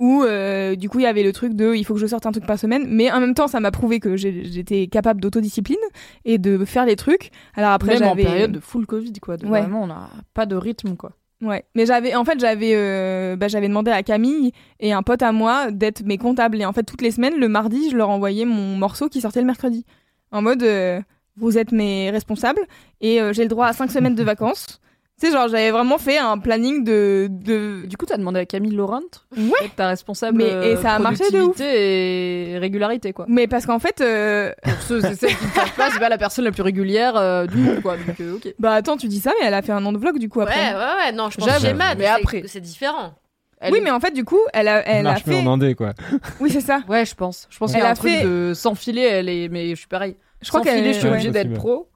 Où 0.03 0.25
euh, 0.25 0.75
du 0.75 0.89
coup 0.89 0.99
il 0.99 1.05
y 1.05 1.07
avait 1.07 1.23
le 1.23 1.33
truc 1.33 1.55
de 1.55 1.77
il 1.77 1.85
faut 1.85 1.95
que 1.95 2.01
je 2.01 2.09
sorte 2.09 2.27
un 2.27 2.33
truc 2.33 2.45
par 2.45 2.59
semaine, 2.59 2.87
mais 2.89 3.13
en 3.13 3.21
même 3.21 3.35
temps 3.35 3.47
ça 3.47 3.61
m'a 3.61 3.71
prouvé 3.71 4.01
que 4.01 4.17
j'étais 4.17 4.89
capable 4.89 5.21
d'autodiscipline 5.21 5.77
et 6.25 6.39
de 6.39 6.65
faire 6.65 6.87
les 6.87 6.97
trucs. 6.97 7.31
Alors 7.55 7.71
après 7.71 7.95
Même 7.95 8.03
en 8.03 8.09
j'avais 8.09 8.25
période 8.25 8.51
de 8.51 8.59
full 8.59 8.85
Covid, 8.85 9.13
quoi. 9.23 9.37
De 9.37 9.47
Ouais. 9.47 9.61
Vraiment, 9.61 9.85
on 9.85 9.87
n'a 9.87 10.11
pas 10.35 10.45
de 10.45 10.57
rythme, 10.57 10.97
quoi. 10.97 11.13
Ouais, 11.41 11.65
mais 11.77 11.87
j'avais 11.87 12.17
en 12.17 12.25
fait 12.25 12.41
j'avais 12.41 12.73
euh, 12.75 13.37
bah, 13.37 13.47
j'avais 13.47 13.69
demandé 13.69 13.93
à 13.93 14.03
Camille 14.03 14.51
et 14.81 14.93
un 14.93 15.05
pote 15.05 15.23
à 15.23 15.31
moi 15.31 15.71
d'être 15.71 16.05
mes 16.05 16.19
comptables 16.19 16.61
et 16.61 16.65
en 16.65 16.73
fait 16.73 16.83
toutes 16.83 17.03
les 17.03 17.13
semaines 17.13 17.39
le 17.39 17.49
mardi 17.49 17.91
je 17.91 17.97
leur 17.97 18.11
envoyais 18.11 18.45
mon 18.45 18.77
morceau 18.77 19.09
qui 19.09 19.21
sortait 19.21 19.41
le 19.41 19.47
mercredi 19.47 19.85
en 20.31 20.43
mode 20.43 20.63
euh, 20.63 21.01
vous 21.37 21.59
êtes 21.59 21.71
mes 21.71 22.11
responsables 22.11 22.61
et 23.01 23.21
j'ai 23.33 23.43
le 23.43 23.49
droit 23.49 23.67
à 23.67 23.73
cinq 23.73 23.91
semaines 23.93 24.15
de 24.17 24.23
vacances. 24.25 24.82
Tu 25.23 25.29
sais 25.29 25.33
genre 25.35 25.47
j'avais 25.47 25.71
vraiment 25.71 25.99
fait 25.99 26.19
un 26.19 26.37
planning 26.37 26.83
de 26.83 27.29
de 27.31 27.87
Du 27.87 27.97
coup, 27.97 28.07
t'as 28.07 28.17
demandé 28.17 28.41
à 28.41 28.45
Camille 28.45 28.73
Laurent 28.75 29.03
Ouais. 29.37 29.71
ta 29.77 29.87
responsable 29.87 30.39
Mais- 30.39 30.73
et 30.73 30.77
ça 30.77 30.95
a 30.95 30.99
marché 30.99 31.31
de 31.31 31.41
ouf. 31.43 31.61
et 31.61 32.57
régularité, 32.59 33.13
quoi. 33.13 33.27
mais 33.29 33.47
parce 33.47 33.65
qu'en 33.67 33.79
fait 33.79 34.01
euh, 34.01 34.51
Pour 34.65 34.83
ceux 34.83 34.99
et 34.99 35.15
celles 35.15 35.37
qui 35.37 35.45
ne 35.45 35.51
savent 35.51 35.75
pas, 35.77 35.91
c'est 35.93 36.01
pas 36.01 36.09
la 36.09 36.19
personne 36.19 36.45
la 36.45 36.51
plus 36.51 36.63
régulière 36.63 37.17
euh, 37.17 37.47
du 37.47 37.57
monde, 37.59 37.81
quoi. 37.83 37.97
Donc, 37.99 38.21
euh, 38.21 38.35
ok. 38.35 38.53
bah 38.59 38.73
attends 38.73 38.97
tu 38.97 39.07
dis 39.07 39.21
ça 39.21 39.31
mais 39.41 39.47
elle 39.47 39.55
a 39.55 39.63
fait 39.63 39.71
un 39.71 39.85
an 39.87 39.93
de 39.93 39.99
vlog 39.99 40.19
du 40.19 40.29
coup 40.29 40.41
Ouais, 40.41 40.47
après. 40.47 40.75
ouais, 40.75 41.05
ouais, 41.07 41.13
non, 41.13 41.31
je 41.31 41.37
pense 41.39 41.47
que 41.55 41.61
j'ai 41.61 41.73
mal, 41.73 41.97
mais 41.99 42.07
après- 42.07 42.43
c'est 42.47 42.61
différent. 42.61 43.15
Elle 43.61 43.73
Oui 43.75 43.79
est- 43.79 43.83
mais 43.83 43.93
en 43.93 44.01
fait 44.01 44.11
du 44.11 44.25
coup 44.25 44.41
elle 44.53 44.67
a 44.67 44.81
elle 44.89 45.07
a 45.07 45.11
marche 45.11 45.25
mieux 45.27 45.35
fait 45.37 45.47
en 45.47 45.75
quoi. 45.77 45.93
oui 46.41 46.51
c'est 46.51 46.61
ça. 46.61 46.81
Ouais, 46.89 47.07
je 47.07 47.15
pense. 47.15 47.47
Je 47.49 47.59
pense 47.59 47.71
Elle 47.71 47.77
qu'il 47.77 47.83
y 47.85 47.87
a 47.87 47.89
a 47.91 47.93
un 47.93 47.95
truc 47.95 48.11
fait- 48.11 48.25
de 48.25 48.53
sans 48.57 48.75
filet, 48.75 49.03
elle 49.09 49.29
est. 49.29 49.49
Mais 49.49 49.69
je 49.71 49.77
suis 49.77 49.87
pareil. 49.87 50.17
Je 50.41 50.49
crois 50.49 50.63
qu'elle 50.63 50.79
filet, 50.79 50.93
je 50.95 50.99
suis 50.99 51.07
ouais. 51.07 51.13
obligée 51.13 51.29
Ouais, 51.29 51.45
d'être 51.45 51.55
pro. 51.55 51.89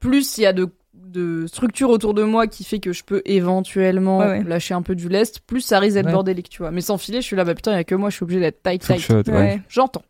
Plus 0.00 0.36
il 0.38 0.42
y 0.42 0.46
a 0.46 0.52
de, 0.52 0.68
de 1.16 1.46
structure 1.46 1.90
autour 1.90 2.14
de 2.14 2.22
moi 2.22 2.46
qui 2.46 2.62
fait 2.64 2.78
que 2.78 2.92
je 2.92 3.02
peux 3.04 3.22
éventuellement 3.24 4.18
Ouais, 4.18 4.26
ouais. 4.26 4.44
lâcher 4.44 4.74
un 4.74 4.82
peu 4.82 4.94
du 4.94 5.08
lest. 5.08 5.40
Plus 5.40 5.60
ça 5.60 5.78
risque 5.78 5.94
d'être 5.94 6.06
Ouais. 6.06 6.12
bordélique, 6.12 6.48
tu 6.48 6.58
vois. 6.58 6.70
Mais 6.70 6.80
sans 6.80 6.98
filet, 6.98 7.20
je 7.20 7.26
suis 7.26 7.36
là, 7.36 7.44
bah 7.44 7.54
putain, 7.54 7.72
il 7.72 7.76
y 7.76 7.80
a 7.80 7.84
que 7.84 7.94
moi, 7.94 8.10
je 8.10 8.16
suis 8.16 8.24
obligée 8.24 8.40
d'être 8.40 8.62
tight, 8.62 8.82
tight. 8.82 9.00
shot, 9.00 9.14
ouais. 9.28 9.32
Ouais. 9.32 9.60
J'entends. 9.68 10.02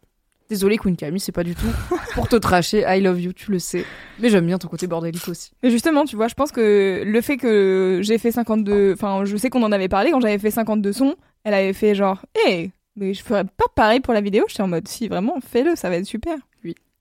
Désolée, 0.49 0.78
Queen 0.78 0.95
Camille, 0.97 1.19
c'est 1.19 1.33
pas 1.33 1.43
du 1.43 1.57
tout 1.57 1.66
pour 2.15 2.28
te 2.28 2.37
tracher. 2.37 2.85
I 2.87 3.01
love 3.01 3.20
you, 3.20 3.33
tu 3.33 3.51
le 3.51 3.59
sais. 3.59 3.85
Mais 4.20 4.28
j'aime 4.31 4.47
bien 4.47 4.59
ton 4.59 4.69
côté 4.69 4.87
bordélique 4.87 5.27
aussi. 5.28 5.51
Mais 5.62 5.70
justement, 5.70 6.05
tu 6.05 6.15
vois, 6.15 6.28
je 6.28 6.35
pense 6.35 6.53
que 6.53 7.03
le 7.05 7.20
fait 7.20 7.37
que 7.37 7.99
j'ai 8.03 8.16
fait 8.19 8.31
52, 8.31 8.93
enfin, 8.93 9.24
je 9.24 9.37
sais 9.37 9.51
qu'on 9.51 9.65
en 9.65 9.73
avait 9.73 9.89
parlé 9.89 10.12
quand 10.12 10.20
j'avais 10.20 10.39
fait 10.39 10.53
52 10.53 10.93
sons, 10.93 11.16
elle 11.43 11.55
avait 11.55 11.73
fait 11.73 11.97
genre, 11.97 12.24
hé, 12.47 12.70
mais 12.95 13.12
je 13.12 13.24
ferais 13.24 13.43
pas 13.43 13.65
pareil 13.74 13.99
pour 13.99 14.15
la 14.15 14.20
vidéo. 14.20 14.45
J'étais 14.49 14.62
en 14.62 14.69
mode, 14.69 14.87
si 14.87 15.09
vraiment, 15.09 15.35
fais-le, 15.45 15.74
ça 15.74 15.91
va 15.91 15.97
être 15.97 16.07
super. 16.07 16.37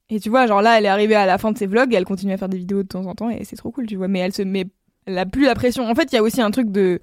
Et 0.09 0.19
tu 0.19 0.29
vois, 0.29 0.45
genre 0.45 0.61
là, 0.61 0.77
elle 0.77 0.85
est 0.85 0.89
arrivée 0.89 1.15
à 1.15 1.25
la 1.25 1.37
fin 1.37 1.51
de 1.51 1.57
ses 1.57 1.65
vlogs, 1.65 1.93
et 1.93 1.97
elle 1.97 2.05
continue 2.05 2.33
à 2.33 2.37
faire 2.37 2.49
des 2.49 2.57
vidéos 2.57 2.83
de 2.83 2.87
temps 2.87 3.05
en 3.05 3.15
temps, 3.15 3.29
et 3.29 3.43
c'est 3.43 3.55
trop 3.55 3.71
cool, 3.71 3.87
tu 3.87 3.95
vois. 3.95 4.07
Mais 4.07 4.19
elle 4.19 4.33
se 4.33 4.43
met, 4.43 4.67
elle 5.05 5.17
a 5.17 5.25
plus 5.25 5.45
la 5.45 5.55
pression. 5.55 5.87
En 5.89 5.95
fait, 5.95 6.11
il 6.11 6.15
y 6.15 6.17
a 6.17 6.23
aussi 6.23 6.41
un 6.41 6.51
truc 6.51 6.71
de, 6.71 6.99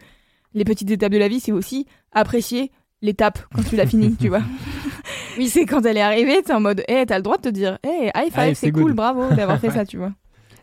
les 0.55 0.65
petites 0.65 0.91
étapes 0.91 1.13
de 1.13 1.19
la 1.19 1.29
vie, 1.29 1.41
c'est 1.41 1.53
aussi 1.53 1.87
apprécier 2.13 2.71
l'étape 3.01 3.41
quand 3.55 3.63
tu 3.63 3.77
l'as 3.77 3.87
fini, 3.87 4.17
tu 4.17 4.29
vois. 4.29 4.43
Oui, 5.39 5.49
c'est 5.49 5.65
quand 5.65 5.85
elle 5.87 5.97
est 5.97 6.03
arrivée, 6.03 6.43
t'es 6.43 6.53
en 6.53 6.61
mode, 6.61 6.85
hé, 6.89 7.07
t'as 7.07 7.17
le 7.17 7.23
droit 7.23 7.39
de 7.39 7.43
te 7.43 7.49
dire, 7.49 7.79
hé, 7.83 8.11
high 8.15 8.31
five, 8.31 8.49
c'est 8.49 8.67
c'est 8.67 8.71
cool, 8.71 8.89
good. 8.89 8.95
bravo 8.97 9.35
d'avoir 9.35 9.59
fait 9.59 9.71
ça, 9.75 9.87
tu 9.87 9.97
vois. 9.97 10.13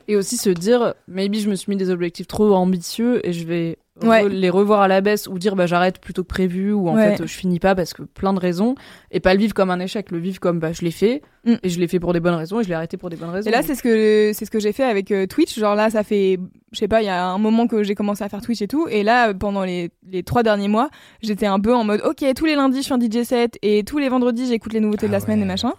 Et 0.08 0.16
aussi 0.16 0.38
se 0.38 0.50
dire, 0.52 0.94
maybe 1.08 1.38
je 1.38 1.50
me 1.50 1.56
suis 1.56 1.72
mis 1.72 1.76
des 1.76 1.90
objectifs 1.90 2.28
trop 2.28 2.54
ambitieux 2.54 3.26
et 3.28 3.34
je 3.34 3.46
vais 3.46 3.80
re- 4.08 4.28
les 4.28 4.50
revoir 4.50 4.82
à 4.82 4.88
la 4.88 5.02
baisse 5.02 5.28
ou 5.28 5.38
dire 5.40 5.56
bah 5.56 5.66
j'arrête 5.66 6.00
plutôt 6.00 6.24
que 6.24 6.28
prévu 6.28 6.72
ou 6.74 6.88
en 6.90 6.96
Ouais. 6.96 7.16
fait 7.18 7.24
je 7.26 7.32
finis 7.34 7.60
pas 7.60 7.76
parce 7.76 7.94
que 7.94 8.04
plein 8.04 8.34
de 8.34 8.40
raisons 8.40 8.76
et 9.12 9.20
pas 9.20 9.34
le 9.34 9.40
vivre 9.40 9.54
comme 9.54 9.70
un 9.72 9.80
échec, 9.80 10.12
le 10.12 10.18
vivre 10.20 10.40
comme 10.40 10.60
bah 10.60 10.72
je 10.74 10.82
l'ai 10.82 10.92
fait 10.92 11.22
Mm. 11.46 11.54
et 11.64 11.70
je 11.70 11.80
l'ai 11.80 11.88
fait 11.88 12.02
pour 12.02 12.12
des 12.12 12.20
bonnes 12.20 12.34
raisons 12.34 12.60
et 12.60 12.64
je 12.64 12.68
l'ai 12.68 12.76
arrêté 12.76 12.98
pour 12.98 13.10
des 13.10 13.16
bonnes 13.16 13.30
raisons. 13.30 13.48
Et 13.48 13.52
là, 13.54 13.62
c'est 13.64 13.74
ce 13.74 13.82
que 13.82 14.32
c'est 14.34 14.44
ce 14.44 14.52
que 14.52 14.60
j'ai 14.60 14.74
fait 14.74 14.84
avec 14.84 15.10
euh, 15.12 15.26
Twitch. 15.26 15.58
Genre 15.58 15.74
là, 15.74 15.90
ça 15.90 16.04
fait, 16.04 16.38
je 16.74 16.78
sais 16.78 16.90
pas, 16.90 17.02
il 17.02 17.06
y 17.06 17.10
a 17.10 17.26
un 17.28 17.38
moment 17.38 17.66
que 17.66 17.82
j'ai 17.82 17.96
commencé 17.96 18.26
à 18.26 18.28
faire 18.30 18.42
Twitch 18.42 18.62
et 18.62 18.68
tout. 18.68 18.88
Et 18.90 19.04
là, 19.04 19.34
pendant 19.34 19.64
les, 19.64 19.90
les 20.12 20.22
trois 20.24 20.44
derniers 20.44 20.68
mois, 20.68 20.90
j'étais 21.22 21.46
un 21.46 21.62
peu 21.62 21.74
en 21.74 21.86
mode, 21.86 22.02
ok, 22.06 22.26
tous 22.36 22.44
les 22.44 22.56
lundis, 22.56 22.82
je 22.84 22.88
fais 22.90 22.94
un 22.94 23.00
DJ 23.00 23.24
set 23.24 23.58
et 23.62 23.86
tous 23.86 24.00
les 24.00 24.10
vendredis, 24.10 24.48
j'écoute 24.48 24.74
les 24.74 24.82
nouveautés 24.82 25.08
de 25.08 25.14
la 25.14 25.20
Ah 25.20 25.22
semaine 25.22 25.42
et 25.42 25.46
machin. 25.46 25.72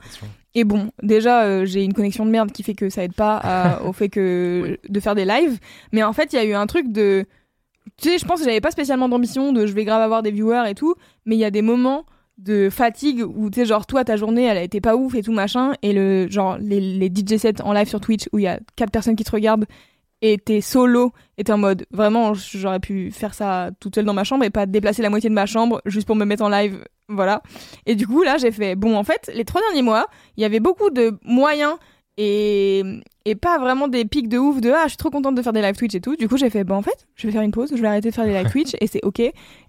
Et 0.54 0.64
bon, 0.64 0.90
déjà, 1.02 1.42
euh, 1.44 1.66
j'ai 1.66 1.84
une 1.84 1.92
connexion 1.92 2.24
de 2.24 2.30
merde 2.30 2.50
qui 2.52 2.62
fait 2.62 2.74
que 2.74 2.88
ça 2.88 3.04
aide 3.04 3.12
pas 3.12 3.36
à- 3.36 3.82
au 3.84 3.92
fait 3.92 4.08
que 4.08 4.78
de 4.88 4.98
faire 5.00 5.14
des 5.14 5.26
lives. 5.26 5.58
Mais 5.92 6.02
en 6.02 6.14
fait, 6.14 6.32
il 6.32 6.36
y 6.36 6.38
a 6.38 6.44
eu 6.46 6.54
un 6.54 6.66
truc 6.66 6.90
de, 6.90 7.26
tu 7.96 8.08
sais, 8.08 8.18
je 8.18 8.24
pense 8.24 8.40
que 8.40 8.44
j'avais 8.44 8.60
pas 8.60 8.70
spécialement 8.70 9.08
d'ambition 9.08 9.52
de 9.52 9.66
je 9.66 9.72
vais 9.72 9.84
grave 9.84 10.00
avoir 10.00 10.22
des 10.22 10.30
viewers 10.30 10.68
et 10.68 10.74
tout. 10.74 10.94
Mais 11.26 11.36
il 11.36 11.38
y 11.38 11.44
a 11.44 11.50
des 11.50 11.62
moments 11.62 12.04
de 12.40 12.70
fatigue 12.70 13.22
où 13.22 13.50
tu 13.50 13.60
sais 13.60 13.66
genre 13.66 13.86
toi 13.86 14.02
ta 14.02 14.16
journée 14.16 14.44
elle 14.44 14.56
a 14.56 14.62
été 14.62 14.80
pas 14.80 14.96
ouf 14.96 15.14
et 15.14 15.22
tout 15.22 15.32
machin 15.32 15.74
et 15.82 15.92
le 15.92 16.26
genre 16.30 16.56
les, 16.58 16.80
les 16.80 17.08
DJ 17.08 17.36
sets 17.36 17.60
en 17.60 17.72
live 17.72 17.86
sur 17.86 18.00
Twitch 18.00 18.28
où 18.32 18.38
il 18.38 18.44
y 18.44 18.48
a 18.48 18.58
quatre 18.76 18.90
personnes 18.90 19.14
qui 19.14 19.24
te 19.24 19.30
regardent 19.30 19.66
et 20.22 20.38
t'es 20.38 20.62
solo 20.62 21.12
et 21.36 21.44
t'es 21.44 21.52
en 21.52 21.58
mode 21.58 21.86
vraiment 21.90 22.32
j'aurais 22.32 22.80
pu 22.80 23.10
faire 23.10 23.34
ça 23.34 23.70
toute 23.78 23.94
seule 23.94 24.06
dans 24.06 24.14
ma 24.14 24.24
chambre 24.24 24.44
et 24.44 24.50
pas 24.50 24.64
déplacer 24.64 25.02
la 25.02 25.10
moitié 25.10 25.28
de 25.28 25.34
ma 25.34 25.44
chambre 25.44 25.82
juste 25.84 26.06
pour 26.06 26.16
me 26.16 26.24
mettre 26.24 26.42
en 26.42 26.48
live 26.48 26.82
voilà 27.08 27.42
et 27.84 27.94
du 27.94 28.06
coup 28.06 28.22
là 28.22 28.38
j'ai 28.38 28.52
fait 28.52 28.74
bon 28.74 28.96
en 28.96 29.04
fait 29.04 29.30
les 29.34 29.44
trois 29.44 29.60
derniers 29.60 29.82
mois 29.82 30.06
il 30.38 30.42
y 30.42 30.46
avait 30.46 30.60
beaucoup 30.60 30.88
de 30.88 31.18
moyens 31.24 31.74
et, 32.22 32.82
et 33.24 33.34
pas 33.34 33.58
vraiment 33.58 33.88
des 33.88 34.04
pics 34.04 34.28
de 34.28 34.36
ouf 34.36 34.60
de 34.60 34.70
ah 34.70 34.82
je 34.84 34.90
suis 34.90 34.96
trop 34.98 35.08
contente 35.08 35.34
de 35.34 35.40
faire 35.42 35.54
des 35.54 35.62
live 35.62 35.74
Twitch 35.74 35.94
et 35.94 36.00
tout 36.02 36.16
du 36.16 36.28
coup 36.28 36.36
j'ai 36.36 36.50
fait 36.50 36.64
bon 36.64 36.74
en 36.74 36.82
fait 36.82 37.06
je 37.14 37.26
vais 37.26 37.32
faire 37.32 37.40
une 37.40 37.50
pause 37.50 37.70
je 37.74 37.80
vais 37.80 37.88
arrêter 37.88 38.10
de 38.10 38.14
faire 38.14 38.26
des 38.26 38.32
live 38.34 38.48
Twitch 38.50 38.72
et 38.78 38.86
c'est 38.86 39.02
ok 39.04 39.22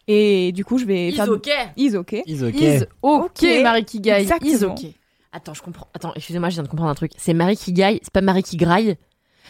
et 0.07 0.51
du 0.51 0.65
coup 0.65 0.77
je 0.77 0.83
vais 0.85 1.07
Is 1.09 1.15
faire 1.15 1.29
ok. 1.29 1.49
is 1.77 1.95
ok 1.95 2.11
Is 2.25 2.43
ok. 2.43 2.61
Is 2.61 2.83
ok. 3.01 3.45
Marie 3.63 3.85
Kigai, 3.85 4.19
is 4.19 4.21
Exactement. 4.23 4.73
ok. 4.73 4.85
Attends, 5.33 5.53
je 5.53 5.61
comprends. 5.61 5.87
Attends, 5.93 6.11
excusez-moi, 6.13 6.49
je 6.49 6.55
viens 6.55 6.63
de 6.63 6.67
comprendre 6.67 6.91
un 6.91 6.95
truc. 6.95 7.13
C'est 7.15 7.33
Marie 7.33 7.55
qui 7.55 7.71
gaille, 7.71 7.99
c'est 8.03 8.11
pas 8.11 8.19
Marie 8.19 8.43
qui 8.43 8.57
graille? 8.57 8.97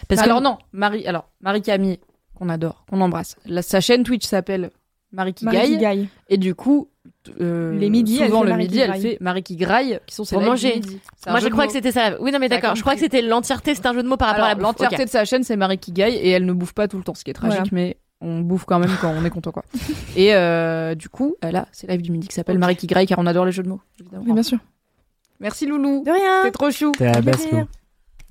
Parce 0.07 0.21
que 0.21 0.25
alors 0.25 0.39
non, 0.39 0.59
Marie, 0.73 1.07
alors 1.07 1.27
Marie 1.41 1.63
Camille 1.63 1.97
qu'on 2.35 2.49
adore, 2.49 2.85
qu'on 2.87 3.01
embrasse. 3.01 3.35
La, 3.47 3.63
sa 3.63 3.81
chaîne 3.81 4.03
Twitch 4.03 4.27
s'appelle 4.27 4.69
Marie 5.11 5.33
Kigai 5.33 5.51
Marie 5.51 5.67
qui 5.71 5.77
gaille 5.79 6.07
et 6.29 6.37
du 6.37 6.53
coup 6.53 6.87
euh, 7.39 7.77
Les 7.77 7.89
midis, 7.89 8.17
souvent 8.17 8.43
le 8.43 8.49
Marie 8.49 8.63
midi, 8.63 8.75
qui 8.75 8.79
elle 8.81 8.87
graille. 8.89 9.01
fait 9.01 9.17
Marie 9.21 9.43
qui 9.43 9.55
graille, 9.55 9.99
qui 10.07 10.15
sont 10.15 10.23
ses 10.23 10.35
Pour 10.35 10.43
manger. 10.43 10.81
C'est 11.23 11.29
Moi, 11.29 11.39
je 11.39 11.47
crois 11.49 11.67
que 11.67 11.73
c'était 11.73 11.91
ça. 11.91 12.15
Oui, 12.19 12.31
non, 12.31 12.39
mais 12.39 12.49
d'accord. 12.49 12.75
Je 12.75 12.81
crois 12.81 12.93
que 12.95 12.99
c'était 12.99 13.21
l'entièreté, 13.21 13.75
c'est 13.75 13.85
un 13.85 13.93
jeu 13.93 14.03
de 14.03 14.07
mots 14.07 14.17
par 14.17 14.29
rapport 14.29 14.45
Alors, 14.45 14.57
à 14.57 14.61
la 14.61 14.67
bouffe. 14.71 14.79
l'entièreté 14.79 15.05
de 15.05 15.09
sa 15.09 15.25
chaîne, 15.25 15.43
c'est 15.43 15.55
Marie 15.55 15.77
qui 15.77 15.91
gaille 15.91 16.15
et 16.15 16.29
elle 16.29 16.45
ne 16.45 16.53
bouffe 16.53 16.73
pas 16.73 16.87
tout 16.87 16.97
le 16.97 17.03
temps, 17.03 17.13
ce 17.15 17.23
qui 17.23 17.31
est 17.31 17.33
tragique, 17.33 17.57
Voilà. 17.57 17.69
mais 17.71 17.97
on 18.21 18.39
bouffe 18.41 18.65
quand 18.65 18.79
même 18.79 18.91
quand 19.01 19.13
on 19.15 19.25
est 19.25 19.29
content, 19.29 19.51
quoi. 19.51 19.63
et 20.15 20.33
euh, 20.35 20.95
du 20.95 21.09
coup, 21.09 21.35
elle 21.41 21.55
a 21.55 21.67
ses 21.71 21.87
lives 21.87 22.01
du 22.01 22.11
midi 22.11 22.27
qui 22.27 22.35
s'appelle 22.35 22.57
Marie 22.59 22.75
qui 22.75 22.87
graille 22.87 23.07
car 23.07 23.19
on 23.19 23.25
adore 23.25 23.45
les 23.45 23.51
jeux 23.51 23.63
de 23.63 23.69
mots, 23.69 23.81
évidemment. 23.99 24.23
Oui, 24.27 24.33
bien 24.33 24.43
sûr. 24.43 24.59
Merci 25.39 25.65
Loulou. 25.65 26.03
De 26.05 26.11
rien. 26.11 26.43
C'est 26.43 26.51
trop 26.51 26.69
chou. 26.69 26.91
T'es 26.97 27.07
à 27.07 27.13
la. 27.19 27.31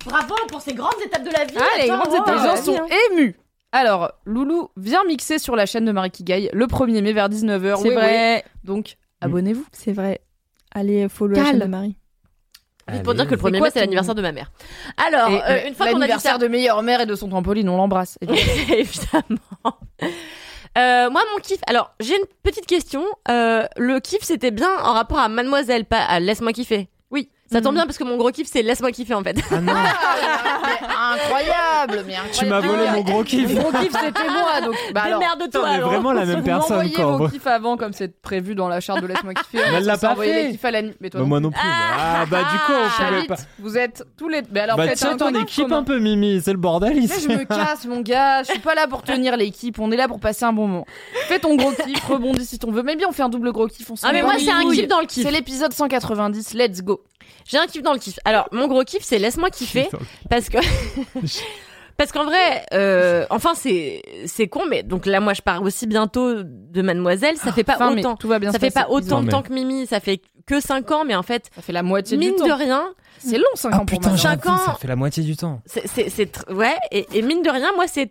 Bravo 0.05 0.33
pour 0.47 0.61
ces 0.61 0.73
grandes 0.73 0.93
étapes 1.05 1.23
de 1.23 1.29
la 1.29 1.45
vie. 1.45 1.53
Ah, 1.57 1.81
les 1.81 1.87
grandes 1.87 2.13
étapes 2.13 2.27
Les 2.35 2.37
gens 2.37 2.55
sont 2.55 2.79
émus. 3.11 3.35
Alors, 3.71 4.11
Loulou 4.25 4.69
vient 4.77 5.03
mixer 5.05 5.39
sur 5.39 5.55
la 5.55 5.65
chaîne 5.65 5.85
de 5.85 5.91
Marie 5.91 6.11
gaille 6.21 6.49
le 6.53 6.65
1er 6.67 7.01
mai 7.01 7.13
vers 7.13 7.29
19h. 7.29 7.81
C'est 7.81 7.93
vrai. 7.93 8.43
Donc, 8.63 8.97
abonnez-vous. 9.21 9.65
C'est 9.71 9.93
vrai. 9.93 10.21
Allez, 10.73 11.07
follow 11.09 11.35
la 11.35 11.41
Cale. 11.43 11.51
chaîne 11.51 11.59
de 11.59 11.65
Marie. 11.65 11.95
Juste 12.89 13.03
pour 13.03 13.13
dire 13.13 13.25
que 13.25 13.35
le 13.35 13.37
C'est 13.39 13.47
1er 13.47 13.57
quoi 13.57 13.67
mai, 13.67 13.71
c'est 13.73 13.79
l'anniversaire 13.79 14.15
de 14.15 14.21
ma 14.21 14.31
mère. 14.33 14.51
Alors, 14.97 15.29
Et, 15.29 15.35
euh, 15.41 15.45
euh, 15.49 15.67
une 15.67 15.75
fois 15.75 15.85
qu'on 15.87 16.01
a 16.01 16.07
dit 16.07 16.11
ça, 16.11 16.31
l'anniversaire 16.31 16.39
de 16.39 16.47
meilleure 16.47 16.83
mère 16.83 17.01
et 17.01 17.05
de 17.05 17.15
son 17.15 17.29
trampoline, 17.29 17.69
on 17.69 17.77
l'embrasse. 17.77 18.17
évidemment. 18.21 18.43
évidemment. 18.69 19.77
Euh, 20.77 21.09
moi, 21.09 21.21
mon 21.33 21.39
kiff. 21.41 21.59
Alors, 21.67 21.93
j'ai 21.99 22.15
une 22.15 22.25
petite 22.43 22.65
question. 22.65 23.03
Euh, 23.29 23.65
le 23.77 23.99
kiff, 23.99 24.23
c'était 24.23 24.51
bien 24.51 24.71
en 24.83 24.93
rapport 24.93 25.19
à 25.19 25.29
Mademoiselle, 25.29 25.85
pas 25.85 25.99
à 26.01 26.19
Laisse-moi 26.19 26.53
kiffer. 26.53 26.89
Ça 27.51 27.61
tombe 27.61 27.75
bien 27.75 27.85
parce 27.85 27.97
que 27.97 28.03
mon 28.03 28.17
gros 28.17 28.29
kiff, 28.31 28.47
c'est 28.51 28.61
Laisse-moi 28.61 28.91
kiffer 28.91 29.13
en 29.13 29.23
fait. 29.23 29.37
Ah 29.51 29.59
non, 29.59 29.73
incroyable, 31.13 32.03
mais 32.07 32.15
incroyable. 32.15 32.29
tu 32.33 32.45
m'as 32.45 32.59
volé 32.61 32.89
mon 32.91 33.01
gros 33.01 33.23
kiff. 33.23 33.53
Mon 33.53 33.71
kiff, 33.71 33.91
c'était 33.91 34.29
moi. 34.29 34.61
Donc, 34.63 34.75
bah 34.93 35.01
alors, 35.05 35.19
mais 35.19 35.25
alors. 35.69 35.89
vraiment 35.91 36.11
la 36.13 36.25
même 36.25 36.39
vous 36.39 36.45
personne, 36.45 36.77
m'envoyez 36.77 36.93
quoi. 36.95 37.17
vos 37.17 37.27
kiffs 37.29 37.47
avant, 37.47 37.77
comme 37.77 37.93
c'est 37.93 38.21
prévu 38.21 38.55
dans 38.55 38.67
la 38.67 38.79
charte 38.79 39.01
de 39.01 39.07
Laisse-moi 39.07 39.33
kiffer. 39.33 39.57
Mais 39.69 39.77
elle 39.77 39.85
l'a 39.85 39.95
vous 39.95 40.01
pas 40.01 40.15
fait. 40.15 40.57
Mais 40.99 41.09
toi, 41.09 41.21
Bah, 41.21 41.27
moi 41.27 41.39
non 41.39 41.51
plus. 41.51 41.59
Ah 41.63 42.25
bah 42.29 42.39
du 42.51 42.57
coup, 42.59 42.71
on 42.73 42.89
pouvait 42.89 43.11
Chavite, 43.11 43.27
pas. 43.27 43.35
vous 43.59 43.77
êtes 43.77 44.03
tous 44.17 44.29
les. 44.29 44.41
Mais 44.51 44.61
alors, 44.61 44.77
Bah 44.77 44.87
tiens 44.95 45.17
ton 45.17 45.33
équipe 45.41 45.71
un 45.71 45.83
peu 45.83 45.99
Mimi, 45.99 46.41
c'est 46.43 46.51
le 46.51 46.57
bordel 46.57 46.93
Mais 46.95 47.01
ici. 47.01 47.27
je 47.29 47.35
me 47.37 47.43
casse, 47.43 47.85
mon 47.85 48.01
gars. 48.01 48.43
Je 48.43 48.51
suis 48.51 48.59
pas 48.59 48.75
là 48.75 48.87
pour 48.87 49.03
tenir 49.03 49.35
l'équipe. 49.37 49.79
On 49.79 49.91
est 49.91 49.97
là 49.97 50.07
pour 50.07 50.19
passer 50.19 50.45
un 50.45 50.53
bon 50.53 50.67
moment. 50.67 50.85
Fais 51.27 51.39
ton 51.39 51.55
gros 51.55 51.71
kiff, 51.71 52.03
rebondis 52.05 52.45
si 52.45 52.59
t'en 52.59 52.71
veux. 52.71 52.83
Mais 52.83 52.95
bien, 52.95 53.07
on 53.09 53.11
fait 53.11 53.23
un 53.23 53.29
double 53.29 53.51
gros 53.51 53.67
kiff. 53.67 53.89
On 53.91 53.95
Ah, 54.03 54.11
mais 54.13 54.21
moi, 54.21 54.33
c'est 54.39 54.51
un 54.51 54.69
kiff 54.69 54.87
dans 54.87 54.99
le 54.99 55.05
kiff. 55.05 55.23
C'est 55.23 55.31
l'épisode 55.31 55.73
190. 55.73 56.53
Let's 56.53 56.81
go. 56.81 57.01
J'ai 57.45 57.57
un 57.57 57.65
kiff 57.67 57.81
dans 57.81 57.93
le 57.93 57.99
kiff. 57.99 58.19
Alors, 58.25 58.47
mon 58.51 58.67
gros 58.67 58.83
kiff, 58.83 59.03
c'est 59.03 59.19
Laisse-moi 59.19 59.49
kiffer. 59.49 59.89
parce 60.29 60.49
que. 60.49 60.57
Parce 61.97 62.11
qu'en 62.13 62.25
vrai, 62.25 62.65
euh, 62.73 63.27
enfin 63.29 63.51
c'est 63.53 64.01
c'est 64.25 64.47
con, 64.47 64.61
mais 64.67 64.81
donc 64.81 65.05
là 65.05 65.19
moi 65.19 65.33
je 65.35 65.41
pars 65.43 65.61
aussi 65.61 65.85
bientôt 65.85 66.41
de 66.41 66.81
Mademoiselle, 66.81 67.37
ça 67.37 67.51
fait 67.51 67.63
pas 67.63 67.75
Enfin, 67.75 67.95
autant, 67.95 68.15
Tout 68.15 68.27
va 68.27 68.39
bien 68.39 68.51
ça 68.51 68.57
fait 68.57 68.71
passer. 68.71 68.85
pas 68.87 68.91
autant 68.91 69.17
Non, 69.19 69.23
de 69.25 69.29
temps 69.29 69.43
que 69.43 69.53
Mimi, 69.53 69.85
ça 69.85 69.99
fait 69.99 70.19
que 70.47 70.59
5 70.59 70.89
ans, 70.89 71.03
mais 71.05 71.13
en 71.13 71.21
fait 71.21 71.51
Ça 71.55 71.61
fait 71.61 71.73
la 71.73 71.83
moitié 71.83 72.17
mine 72.17 72.31
du 72.31 72.35
temps. 72.37 72.47
de 72.47 72.53
rien, 72.53 72.89
C'est 73.19 73.37
long, 73.37 73.43
5 73.53 73.69
Ah 73.71 73.75
ans 73.75 73.85
pour 73.85 73.99
putain, 73.99 74.09
moi. 74.09 74.17
Cinq 74.17 74.41
j'avoue, 74.43 74.55
ans. 74.57 74.65
ça 74.65 74.73
fait 74.81 74.87
la 74.87 74.95
moitié 74.95 75.21
du 75.23 75.35
temps. 75.35 75.61
c'est 75.67 75.85
c'est 75.87 76.09
c'est 76.09 76.35
tr- 76.35 76.51
ouais 76.51 76.73
et, 76.91 77.05
et 77.13 77.21
mine 77.21 77.43
de 77.43 77.49
rien, 77.51 77.71
moi 77.75 77.85
c'est 77.87 78.09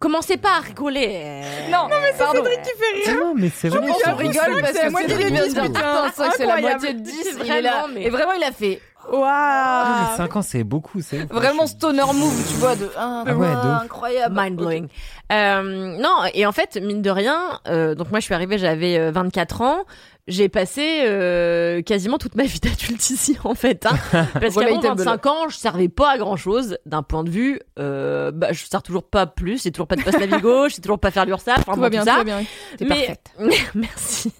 commencez 0.00 0.36
pas 0.38 0.56
à 0.56 0.60
rigoler. 0.60 1.08
euh, 1.22 1.70
Non, 1.70 1.82
non, 1.82 1.96
mais 2.02 2.12
C'est 2.16 2.26
Cédric 2.36 2.62
qui 2.62 2.70
fait 3.04 3.10
rire. 3.12 3.20
Non 3.20 3.34
mais 3.36 3.50
c'est 3.54 3.68
vrai. 3.68 3.78
On 3.88 3.94
c'est 4.02 4.10
rigole 4.10 4.60
parce 4.60 4.72
c'est 4.72 4.78
la 4.82 4.86
que 4.86 4.90
moitié 4.90 5.14
du 5.14 5.22
vient 5.22 5.30
de 5.30 5.44
dix, 5.44 5.54
dire 5.54 5.62
putain. 5.62 5.80
putain, 5.80 6.12
c'est 6.16 6.36
c'est 6.38 6.46
la 6.46 6.56
moitié 6.60 6.92
de 6.94 6.98
10. 7.00 7.12
C'est 7.22 7.46
Il 7.46 7.50
est 7.52 7.62
là. 7.62 7.70
vraiment, 7.70 7.88
mais- 7.94 8.02
Et 8.04 8.10
vraiment, 8.10 8.32
il 8.32 8.42
a 8.42 8.50
fait 8.52 8.80
Waouh. 9.10 10.10
mais 10.10 10.16
5 10.16 10.36
ans 10.36 10.42
c'est 10.42 10.62
beaucoup, 10.62 11.00
c'est 11.00 11.24
vraiment 11.32 11.66
stoner 11.66 12.02
move, 12.12 12.46
tu 12.48 12.54
vois, 12.56 12.76
de 12.76 12.90
ah, 12.98 13.24
Ah 13.26 13.34
ouais, 13.34 13.46
de 13.48 13.82
incroyable. 13.84 14.34
Mind 14.38 14.56
blowing. 14.56 14.88
Euh, 15.32 15.96
non, 15.98 16.16
et 16.34 16.44
en 16.46 16.52
fait, 16.52 16.76
mine 16.82 17.00
de 17.02 17.10
rien, 17.10 17.60
euh, 17.68 17.94
donc 17.94 18.10
moi 18.10 18.20
je 18.20 18.24
suis 18.26 18.34
arrivée, 18.34 18.58
j'avais 18.58 18.98
euh, 18.98 19.10
24 19.10 19.62
ans. 19.62 19.84
J'ai 20.28 20.48
passé 20.48 21.02
euh, 21.06 21.82
quasiment 21.82 22.18
toute 22.18 22.34
ma 22.36 22.42
vie 22.44 22.60
d'adulte 22.60 23.10
ici, 23.10 23.36
en 23.42 23.54
fait. 23.54 23.86
Hein, 23.86 23.96
parce 24.12 24.54
qu'avant 24.54 24.76
Relatable. 24.78 24.98
25 25.02 25.26
ans, 25.26 25.48
je 25.48 25.56
servais 25.56 25.88
pas 25.88 26.12
à 26.12 26.18
grand 26.18 26.36
chose 26.36 26.78
d'un 26.86 27.02
point 27.02 27.24
de 27.24 27.30
vue. 27.30 27.58
Euh, 27.78 28.30
bah, 28.30 28.52
je 28.52 28.64
sers 28.64 28.82
toujours 28.82 29.02
pas 29.02 29.26
plus, 29.26 29.62
j'ai 29.62 29.72
toujours 29.72 29.88
pas 29.88 29.96
de 29.96 30.02
poste 30.02 30.20
Navigo, 30.20 30.68
je 30.68 30.74
sais 30.74 30.82
toujours 30.82 30.98
pas 31.00 31.10
faire 31.10 31.24
l'URSSAF, 31.26 31.60
enfin, 31.60 31.72
Tout 31.72 31.76
bon, 31.76 31.82
va 31.82 31.90
bien, 31.90 32.00
tout 32.02 32.06
ça. 32.10 32.16
va 32.18 32.24
bien. 32.24 32.42
T'es 32.78 32.84
Mais 32.84 32.88
parfaite. 32.88 33.32
merci. 33.74 34.32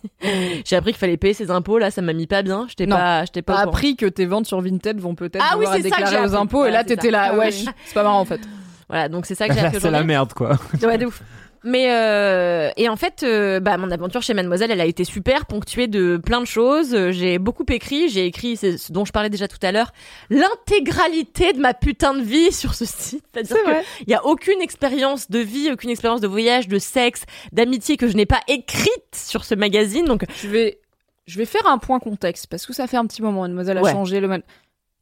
J'ai 0.64 0.76
appris 0.76 0.92
qu'il 0.92 0.98
fallait 1.00 1.16
payer 1.16 1.34
ses 1.34 1.50
impôts. 1.50 1.78
Là, 1.78 1.90
ça 1.90 2.02
m'a 2.02 2.12
mis 2.12 2.26
pas 2.26 2.42
bien. 2.42 2.66
J'étais 2.68 2.86
pas, 2.86 3.24
j'étais 3.24 3.42
pas. 3.42 3.54
T'as 3.54 3.60
appris 3.62 3.96
que 3.96 4.06
tes 4.06 4.26
ventes 4.26 4.46
sur 4.46 4.60
Vinted 4.60 5.00
vont 5.00 5.14
peut-être 5.14 5.42
Ah 5.44 5.54
oui, 5.56 5.60
devoir 5.64 5.76
être 5.76 5.82
c'est 5.82 5.88
ça 5.88 5.96
que 5.96 6.02
déclarées 6.04 6.28
j'ai 6.28 6.34
aux 6.34 6.38
impôts 6.38 6.66
et 6.66 6.70
là 6.70 6.84
t'étais 6.84 7.10
là, 7.10 7.30
Ah 7.32 7.36
wesh, 7.38 7.54
oui. 7.60 7.68
c'est 7.86 7.94
pas 7.94 8.02
marrant 8.02 8.20
en 8.20 8.24
fait. 8.24 8.40
Voilà, 8.88 9.08
donc 9.08 9.24
c'est 9.26 9.34
ça 9.34 9.48
que 9.48 9.54
j'ai 9.54 9.60
appris 9.60 9.80
c'est 9.80 9.90
la 9.90 10.02
merde 10.04 10.32
quoi. 10.34 10.58
Ouais, 10.82 10.98
de 10.98 11.06
ouf. 11.06 11.22
Mais 11.62 11.92
euh, 11.92 12.70
et 12.78 12.88
en 12.88 12.96
fait, 12.96 13.22
euh, 13.22 13.60
bah 13.60 13.76
mon 13.76 13.90
aventure 13.90 14.22
chez 14.22 14.32
Mademoiselle, 14.32 14.70
elle 14.70 14.80
a 14.80 14.86
été 14.86 15.04
super, 15.04 15.44
ponctuée 15.44 15.88
de 15.88 16.16
plein 16.16 16.40
de 16.40 16.46
choses. 16.46 16.94
Euh, 16.94 17.12
J'ai 17.12 17.38
beaucoup 17.38 17.66
écrit. 17.68 18.08
J'ai 18.08 18.24
écrit, 18.24 18.56
c'est 18.56 18.78
ce 18.78 18.92
dont 18.92 19.04
je 19.04 19.12
parlais 19.12 19.28
déjà 19.28 19.46
tout 19.46 19.58
à 19.62 19.70
l'heure, 19.70 19.92
l'intégralité 20.30 21.52
de 21.52 21.60
ma 21.60 21.74
putain 21.74 22.14
de 22.14 22.22
vie 22.22 22.52
sur 22.52 22.74
ce 22.74 22.84
site. 22.84 23.24
C'est-à-dire 23.32 23.56
C'est 23.56 23.62
que 23.64 23.70
vrai. 23.70 23.84
il 24.06 24.10
y 24.10 24.14
a 24.14 24.24
aucune 24.24 24.60
expérience 24.60 25.30
de 25.30 25.38
vie, 25.38 25.70
aucune 25.72 25.90
expérience 25.90 26.20
de 26.20 26.28
voyage, 26.28 26.68
de 26.68 26.78
sexe, 26.78 27.24
d'amitié 27.52 27.96
que 27.96 28.08
je 28.08 28.16
n'ai 28.16 28.26
pas 28.26 28.40
écrite 28.48 29.14
sur 29.14 29.44
ce 29.44 29.54
magazine. 29.54 30.04
Donc 30.04 30.24
Je 30.42 30.48
vais, 30.48 30.78
je 31.26 31.38
vais 31.38 31.44
faire 31.46 31.66
un 31.66 31.78
point 31.78 31.98
contexte 32.00 32.46
parce 32.46 32.66
que 32.66 32.72
ça 32.72 32.86
fait 32.86 32.96
un 32.96 33.06
petit 33.06 33.22
moment. 33.22 33.42
Mademoiselle 33.42 33.78
a 33.78 33.82
Ouais. 33.82 33.92
changé 33.92 34.20
le 34.20 34.28
man- 34.28 34.42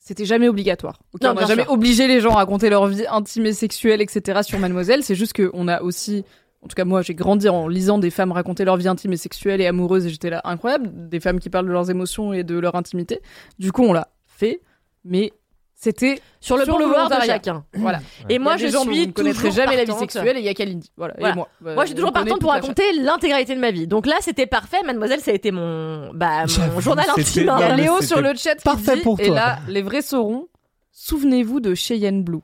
C'était 0.01 0.25
jamais 0.25 0.49
obligatoire. 0.49 0.99
Non, 1.23 1.31
on 1.31 1.35
n'a 1.35 1.47
jamais 1.47 1.65
sûr. 1.65 1.73
obligé 1.73 2.07
les 2.09 2.21
gens 2.21 2.31
à 2.31 2.37
raconter 2.37 2.71
leur 2.71 2.87
vie 2.87 3.05
intime 3.11 3.47
et 3.47 3.53
sexuelle, 3.53 4.01
etc. 4.01 4.41
sur 4.43 4.59
Mademoiselle. 4.59 5.03
C'est 5.03 5.15
juste 5.15 5.35
que 5.35 5.51
on 5.53 5.69
a 5.69 5.83
aussi, 5.83 6.25
en 6.69 6.71
tout 6.71 6.75
cas 6.75 6.85
moi, 6.85 7.01
j'ai 7.01 7.15
grandi 7.15 7.49
en 7.49 7.67
lisant 7.67 7.97
des 7.97 8.11
femmes 8.11 8.31
raconter 8.31 8.67
leur 8.67 8.77
vie 8.77 8.89
intime 8.89 9.15
et 9.15 9.17
sexuelle 9.17 9.63
et 9.63 9.67
amoureuse 9.67 10.05
et 10.05 10.11
j'étais 10.11 10.29
là 10.29 10.43
incroyable. 10.45 10.91
Des 11.09 11.19
femmes 11.19 11.41
qui 11.41 11.49
parlent 11.49 11.67
de 11.67 11.73
leurs 11.73 11.89
émotions 11.91 12.35
et 12.35 12.45
de 12.45 12.59
leur 12.59 12.75
intimité. 12.75 13.23
Du 13.59 13.73
coup, 13.73 13.85
on 13.85 13.95
l'a 13.95 14.09
fait, 14.27 14.61
mais 15.03 15.33
c'était 15.75 16.21
sur 16.41 16.59
le 16.59 16.65
Sur 16.65 16.75
bon 16.75 16.81
le 16.81 16.85
vouloir 16.85 17.09
de 17.09 17.15
chacun. 17.25 17.65
voilà. 17.73 18.01
Et 18.29 18.39
moi, 18.39 18.59
je 18.59 18.67
gens 18.67 18.83
suis 18.83 19.01
vous 19.01 19.07
ne 19.07 19.13
connaîtrez 19.13 19.49
toujours 19.49 19.65
jamais 19.65 19.77
la 19.79 19.85
vie 19.85 19.95
sexuelle 19.95 20.37
et 20.37 20.41
il 20.41 20.45
y 20.45 20.49
a 20.51 20.53
Kalindi. 20.53 20.93
Voilà. 20.99 21.15
Voilà. 21.19 21.33
Et 21.33 21.37
moi. 21.37 21.49
Bah, 21.63 21.73
Moi, 21.73 21.85
je 21.85 21.87
suis 21.89 21.97
toujours 21.97 22.13
partante 22.13 22.39
pour 22.39 22.51
raconter 22.51 22.83
l'intégralité 23.01 23.55
de 23.55 23.61
ma 23.61 23.71
vie. 23.71 23.87
Donc 23.87 24.05
là, 24.05 24.17
c'était 24.21 24.47
parfait. 24.47 24.83
Mademoiselle, 24.85 25.21
ça 25.21 25.31
a 25.31 25.35
été 25.35 25.51
mon, 25.51 26.13
bah, 26.13 26.45
mon 26.75 26.81
journal 26.81 27.07
intime. 27.09 27.51
Il 27.57 27.61
y 27.61 27.65
a 27.65 27.77
Léo 27.77 28.03
sur 28.03 28.21
le 28.21 28.35
chat 28.35 28.57
qui 28.57 28.65
parfait 28.65 28.97
dit, 28.97 29.03
pour 29.03 29.19
et 29.21 29.29
toi. 29.29 29.35
là, 29.35 29.59
les 29.69 29.81
vrais 29.81 30.03
sauront. 30.03 30.49
Souvenez-vous 30.93 31.61
de 31.61 31.75
Cheyenne 31.75 32.25
Blue. 32.25 32.41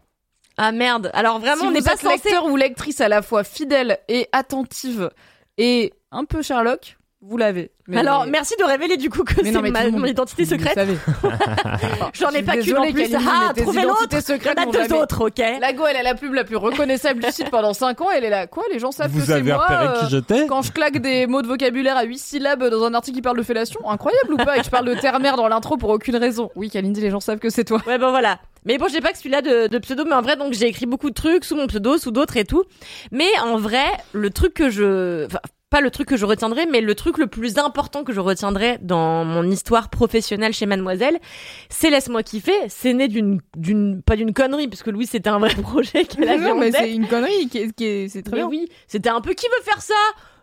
Ah 0.57 0.73
merde. 0.73 1.11
Alors 1.15 1.39
vraiment, 1.39 1.63
si 1.63 1.67
on 1.67 1.71
n'est 1.71 1.83
pas 1.83 1.97
censé. 1.97 2.29
lecteur 2.29 2.47
ou 2.47 2.57
lectrice 2.57 3.01
à 3.01 3.09
la 3.09 3.23
fois 3.23 3.45
fidèle 3.45 3.99
et 4.09 4.29
attentive 4.33 5.11
et 5.59 5.93
un 6.11 6.25
peu 6.25 6.43
Sherlock, 6.43 6.97
vous 7.27 7.37
l'avez. 7.39 7.71
Mais- 7.89 7.99
Alors, 7.99 8.27
merci 8.27 8.55
de 8.59 8.65
révéler 8.65 8.97
du 8.97 9.09
coup 9.11 9.25
que 9.25 9.35
c'est 9.43 9.51
non, 9.51 9.61
mais 9.63 9.71
ma- 9.71 9.89
mon 9.91 10.05
identité 10.05 10.45
secrète. 10.45 10.75
savez. 10.75 10.97
J'en 12.15 12.31
Je 12.31 12.37
ai 12.37 12.43
pas 12.43 12.57
qu'une 12.57 12.77
en 12.79 12.91
plus. 12.93 13.15
Ah, 13.15 13.53
trouvez 13.57 13.83
l'autre. 13.83 14.07
Il 14.11 14.15
y 14.15 14.19
en 14.19 14.21
secrètes 14.21 14.59
a 14.59 14.67
deux 14.67 14.73
jamais- 14.83 14.93
autres, 15.01 15.27
ok 15.29 15.43
La 15.61 15.73
go, 15.73 15.85
elle 15.89 15.97
a 15.97 16.03
la 16.03 16.15
pub 16.15 16.33
la 16.35 16.45
plus 16.45 16.57
reconnaissable 16.57 17.21
du 17.23 17.31
site 17.31 17.51
pendant 17.51 17.73
5 17.73 18.01
ans. 18.01 18.07
Elle 18.15 18.25
est 18.25 18.31
là. 18.31 18.47
Quoi 18.47 18.65
Les 18.73 18.79
gens 18.79 18.91
savent 18.91 19.09
que 19.13 19.19
Vous 19.19 19.27
c'est 19.27 19.33
avez 19.33 19.53
moi. 19.53 19.63
repéré 19.65 19.87
euh, 19.87 20.01
qui 20.01 20.11
j'étais 20.11 20.47
Quand 20.47 20.63
je 20.63 20.73
claque 20.73 20.99
des 20.99 21.27
mots 21.27 21.43
de 21.43 21.47
vocabulaire 21.47 21.97
à 21.97 22.05
8 22.05 22.19
syllabes 22.19 22.65
dans 22.69 22.85
un 22.85 22.95
article 22.95 23.17
qui 23.17 23.23
parle 23.23 23.37
de 23.39 23.43
fellation, 23.43 23.81
incroyable 23.89 24.33
ou 24.35 24.37
pas 24.37 24.57
Et 24.57 24.61
que 24.61 24.65
je 24.67 24.71
parle 24.71 24.87
de 24.87 24.95
terre-mère 24.95 25.37
dans 25.37 25.49
l'intro 25.49 25.77
pour 25.77 25.91
aucune 25.91 26.17
raison. 26.17 26.51
Oui, 26.57 26.71
Kalindi, 26.71 27.01
les 27.01 27.11
gens 27.11 27.21
savent 27.21 27.39
que 27.39 27.51
c'est 27.51 27.65
toi. 27.65 27.81
Ouais, 27.87 27.99
ben 27.99 28.11
voilà. 28.11 28.39
Mais 28.67 28.79
bon, 28.79 28.87
j'ai 28.89 29.01
pas 29.01 29.13
que 29.13 29.19
celui-là 29.19 29.43
de, 29.43 29.67
de 29.67 29.79
pseudo, 29.79 30.05
mais 30.07 30.15
en 30.15 30.23
vrai, 30.23 30.37
donc 30.37 30.55
j'ai 30.55 30.67
écrit 30.67 30.87
beaucoup 30.87 31.11
de 31.11 31.15
trucs 31.15 31.45
sous 31.45 31.55
mon 31.57 31.67
pseudo, 31.67 31.99
sous 31.99 32.11
d'autres 32.11 32.37
et 32.39 32.45
tout. 32.45 32.65
Mais 33.13 33.29
en 33.43 33.57
vrai, 33.59 33.85
le 34.13 34.31
truc 34.31 34.55
que 34.55 34.71
je, 34.71 35.27
enfin, 35.27 35.39
pas 35.75 35.81
le 35.81 35.91
truc 35.91 36.07
que 36.07 36.17
je 36.17 36.25
retiendrai, 36.25 36.67
mais 36.71 36.81
le 36.81 36.95
truc 36.95 37.19
le 37.19 37.27
plus 37.27 37.59
important 37.59 38.05
que 38.05 38.13
je 38.13 38.21
retiendrai 38.21 38.79
dans 38.81 39.25
mon 39.25 39.43
histoire 39.51 39.89
professionnelle 39.91 40.53
chez 40.53 40.67
Mademoiselle, 40.67 41.19
c'est 41.69 41.91
laisse-moi 41.91 42.23
kiffer. 42.23 42.53
C'est 42.69 42.93
né 42.93 43.09
d'une, 43.09 43.41
d'une, 43.57 44.01
pas 44.01 44.15
d'une 44.15 44.33
connerie, 44.33 44.69
parce 44.69 44.85
que 44.85 44.91
Louis, 44.91 45.07
c'était 45.07 45.31
un 45.31 45.41
vrai 45.41 45.53
projet 45.63 46.05
qu'elle 46.05 46.29
avait 46.29 46.39
Non, 46.49 46.53
en 46.53 46.59
mais 46.59 46.71
tête. 46.71 46.83
c'est 46.83 46.93
une 46.93 47.09
connerie 47.09 47.49
qui 47.49 47.59
est, 47.59 47.73
qui 47.73 47.85
est- 47.87 48.09
c'est 48.09 48.23
très 48.23 48.37
Mais 48.37 48.43
bien. 48.43 48.49
oui, 48.49 48.69
c'était 48.87 49.09
un 49.09 49.21
peu 49.21 49.35
qui 49.35 49.47
veut 49.49 49.65
faire 49.65 49.83
ça? 49.83 49.95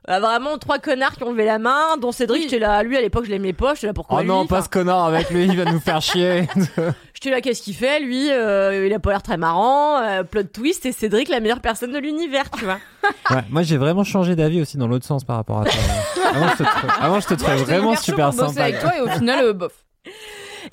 Euh, 0.10 0.20
Vraiment 0.20 0.58
trois 0.58 0.80
connards 0.80 1.16
qui 1.16 1.24
ont 1.24 1.32
levé 1.32 1.46
la 1.46 1.60
main, 1.60 1.96
dont 2.02 2.12
Cédric, 2.12 2.42
j'étais 2.44 2.58
là, 2.60 2.82
lui 2.82 2.98
à 2.98 3.02
l'époque 3.02 3.26
je 3.26 3.30
l'aimais 3.30 3.54
pas, 3.54 3.76
j'étais 3.76 3.86
là 3.88 3.94
pourquoi 3.94 4.18
Oh 4.18 4.22
lui 4.22 4.28
non, 4.30 4.40
Enfin, 4.40 4.56
pas 4.58 4.62
ce 4.64 4.70
connard 4.70 5.06
avec 5.06 5.30
lui, 5.30 5.46
il 5.46 5.56
va 5.56 5.72
nous 5.72 5.80
faire 5.80 6.02
chier. 6.02 6.48
J'étais 7.14 7.30
là, 7.30 7.40
qu'est-ce 7.42 7.62
qu'il 7.62 7.76
fait 7.76 8.00
lui 8.00 8.32
Euh, 8.32 8.88
Il 8.88 8.94
a 8.94 9.00
pas 9.00 9.12
l'air 9.12 9.22
très 9.22 9.38
marrant, 9.38 10.00
euh, 10.02 10.24
plot 10.24 10.44
twist, 10.44 10.88
et 10.88 10.92
Cédric 10.92 11.30
la 11.30 11.40
meilleure 11.40 11.60
personne 11.60 11.92
de 11.92 12.00
l'univers, 12.00 12.50
tu 12.50 12.66
vois. 12.66 12.80
Ouais, 13.30 13.44
moi 13.50 13.62
j'ai 13.64 13.78
vraiment 13.78 14.04
changé 14.04 14.36
d'avis 14.36 14.62
aussi 14.62 14.78
dans 14.78 14.88
l'autre 14.88 15.06
sens 15.06 15.24
par 15.24 15.36
rapport 15.38 15.62
à 15.62 15.66
toi. 15.66 15.74
Avant 16.34 16.48
je 16.50 16.56
te, 16.58 16.64
trou- 16.64 16.88
avant, 17.00 17.20
je 17.20 17.28
te 17.28 17.34
trouvais 17.36 17.56
vraiment 17.58 17.96
super 17.96 18.34
sympa. 18.34 18.64
avec 18.64 18.80
toi 18.80 18.92
et 18.98 19.02
au 19.02 19.08
final, 19.10 19.46
euh, 19.46 19.54
bof. 19.54 19.72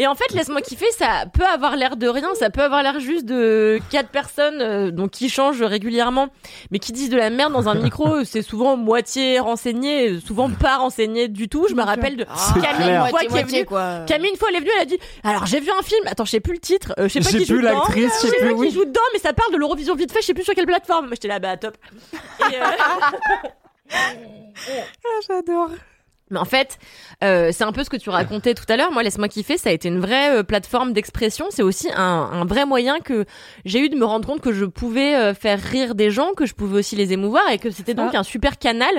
Et 0.00 0.06
en 0.06 0.14
fait, 0.14 0.32
laisse-moi 0.32 0.60
kiffer, 0.60 0.90
ça 0.92 1.24
peut 1.32 1.44
avoir 1.44 1.74
l'air 1.74 1.96
de 1.96 2.06
rien, 2.06 2.28
ça 2.34 2.50
peut 2.50 2.62
avoir 2.62 2.82
l'air 2.84 3.00
juste 3.00 3.24
de 3.24 3.80
quatre 3.90 4.10
personnes 4.10 4.60
euh, 4.60 4.90
donc 4.92 5.10
qui 5.10 5.28
changent 5.28 5.62
régulièrement, 5.62 6.28
mais 6.70 6.78
qui 6.78 6.92
disent 6.92 7.10
de 7.10 7.16
la 7.16 7.30
merde 7.30 7.52
dans 7.52 7.68
un 7.68 7.74
micro. 7.82 8.22
C'est 8.24 8.42
souvent 8.42 8.76
moitié 8.76 9.40
renseigné, 9.40 10.20
souvent 10.20 10.48
pas 10.50 10.76
renseigné 10.76 11.26
du 11.28 11.48
tout. 11.48 11.66
Je 11.68 11.74
me 11.74 11.82
rappelle 11.82 12.16
de 12.16 12.26
C'est 12.36 12.60
Camille 12.60 12.88
une 12.94 13.08
fois 13.08 13.20
qui 13.20 13.36
est 13.36 13.42
venue. 13.42 13.64
quoi. 13.64 14.00
Camille, 14.06 14.30
une 14.30 14.36
fois, 14.36 14.48
elle 14.50 14.56
est 14.56 14.60
venue, 14.60 14.70
elle 14.76 14.82
a 14.82 14.86
dit 14.86 14.98
Alors, 15.24 15.46
j'ai 15.46 15.58
vu 15.60 15.70
un 15.76 15.82
film, 15.82 16.06
attends, 16.06 16.24
je 16.24 16.30
sais 16.30 16.40
plus 16.40 16.52
le 16.54 16.60
titre, 16.60 16.92
euh, 16.98 17.08
je 17.08 17.14
sais 17.14 17.20
pas 17.20 17.30
J'ai 17.30 17.38
qui 17.38 17.44
joue 17.46 17.54
plus 17.54 17.62
dedans. 17.66 17.78
l'actrice, 17.78 18.12
je 18.22 18.28
sais 18.28 18.36
pas 18.54 18.54
qui 18.64 18.70
joue 18.70 18.84
dedans, 18.84 19.00
mais 19.12 19.18
ça 19.18 19.32
parle 19.32 19.52
de 19.52 19.56
l'Eurovision 19.58 19.94
vite 19.96 20.12
fait, 20.12 20.20
je 20.20 20.26
sais 20.26 20.34
plus 20.34 20.44
sur 20.44 20.54
quelle 20.54 20.66
plateforme. 20.66 21.08
J'étais 21.10 21.28
là, 21.28 21.38
bah, 21.40 21.56
top. 21.56 21.76
Et, 22.50 22.54
euh, 22.54 22.60
Ah, 25.04 25.20
j'adore. 25.26 25.70
Mais 26.30 26.38
en 26.38 26.44
fait, 26.44 26.78
euh, 27.24 27.50
c'est 27.52 27.64
un 27.64 27.72
peu 27.72 27.84
ce 27.84 27.90
que 27.90 27.96
tu 27.96 28.10
racontais 28.10 28.54
tout 28.54 28.64
à 28.68 28.76
l'heure. 28.76 28.92
Moi, 28.92 29.02
laisse-moi 29.02 29.28
kiffer, 29.28 29.56
ça 29.56 29.70
a 29.70 29.72
été 29.72 29.88
une 29.88 30.00
vraie 30.00 30.38
euh, 30.38 30.42
plateforme 30.42 30.92
d'expression. 30.92 31.46
C'est 31.50 31.62
aussi 31.62 31.88
un, 31.94 32.30
un 32.32 32.44
vrai 32.44 32.66
moyen 32.66 33.00
que 33.00 33.24
j'ai 33.64 33.80
eu 33.80 33.88
de 33.88 33.96
me 33.96 34.04
rendre 34.04 34.26
compte 34.26 34.40
que 34.40 34.52
je 34.52 34.64
pouvais 34.64 35.14
euh, 35.14 35.34
faire 35.34 35.60
rire 35.60 35.94
des 35.94 36.10
gens, 36.10 36.32
que 36.36 36.46
je 36.46 36.54
pouvais 36.54 36.78
aussi 36.78 36.96
les 36.96 37.12
émouvoir 37.12 37.42
et 37.50 37.58
que 37.58 37.70
c'était 37.70 37.94
donc 37.94 38.14
un 38.14 38.22
super 38.22 38.58
canal 38.58 38.90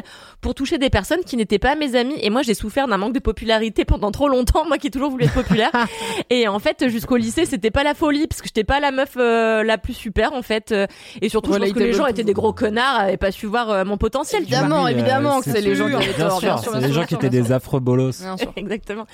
pour 0.41 0.55
toucher 0.55 0.77
des 0.77 0.89
personnes 0.89 1.23
qui 1.25 1.37
n'étaient 1.37 1.59
pas 1.59 1.75
mes 1.75 1.95
amis. 1.95 2.15
Et 2.21 2.29
moi, 2.29 2.41
j'ai 2.41 2.53
souffert 2.53 2.87
d'un 2.87 2.97
manque 2.97 3.13
de 3.13 3.19
popularité 3.19 3.85
pendant 3.85 4.11
trop 4.11 4.27
longtemps. 4.27 4.65
Moi, 4.65 4.77
qui 4.77 4.87
ai 4.87 4.91
toujours 4.91 5.09
voulu 5.11 5.25
être 5.25 5.33
populaire. 5.33 5.71
et 6.29 6.47
en 6.47 6.59
fait, 6.59 6.87
jusqu'au 6.89 7.17
lycée, 7.17 7.45
c'était 7.45 7.71
pas 7.71 7.83
la 7.83 7.93
folie 7.93 8.27
parce 8.27 8.41
que 8.41 8.47
j'étais 8.47 8.63
pas 8.63 8.79
la 8.79 8.91
meuf 8.91 9.11
euh, 9.17 9.63
la 9.63 9.77
plus 9.77 9.93
super 9.93 10.33
en 10.33 10.41
fait. 10.41 10.73
Et 11.21 11.29
surtout, 11.29 11.49
Voilà, 11.49 11.65
je 11.65 11.71
pense 11.71 11.79
que 11.79 11.87
les 11.87 11.93
gens 11.93 12.05
étaient 12.07 12.23
des 12.23 12.33
gros 12.33 12.53
connards, 12.53 12.99
avaient 12.99 13.17
pas 13.17 13.31
su 13.31 13.45
voir 13.45 13.69
euh, 13.69 13.85
mon 13.85 13.97
potentiel. 13.97 14.43
Évidemment, 14.43 14.85
euh, 14.85 14.89
évidemment 14.89 15.41
que 15.41 15.51
c'est 15.51 15.61
les 15.61 15.75
gens 15.75 15.87
qui 15.87 15.95
avaient 15.95 16.13
tort. 16.13 16.41
les 16.79 16.91
gens 16.91 17.05
qui 17.05 17.15
sûr. 17.21 17.29
des 17.29 17.51
affreux 17.51 17.79
bolos. 17.79 18.23
Exactement. 18.55 19.05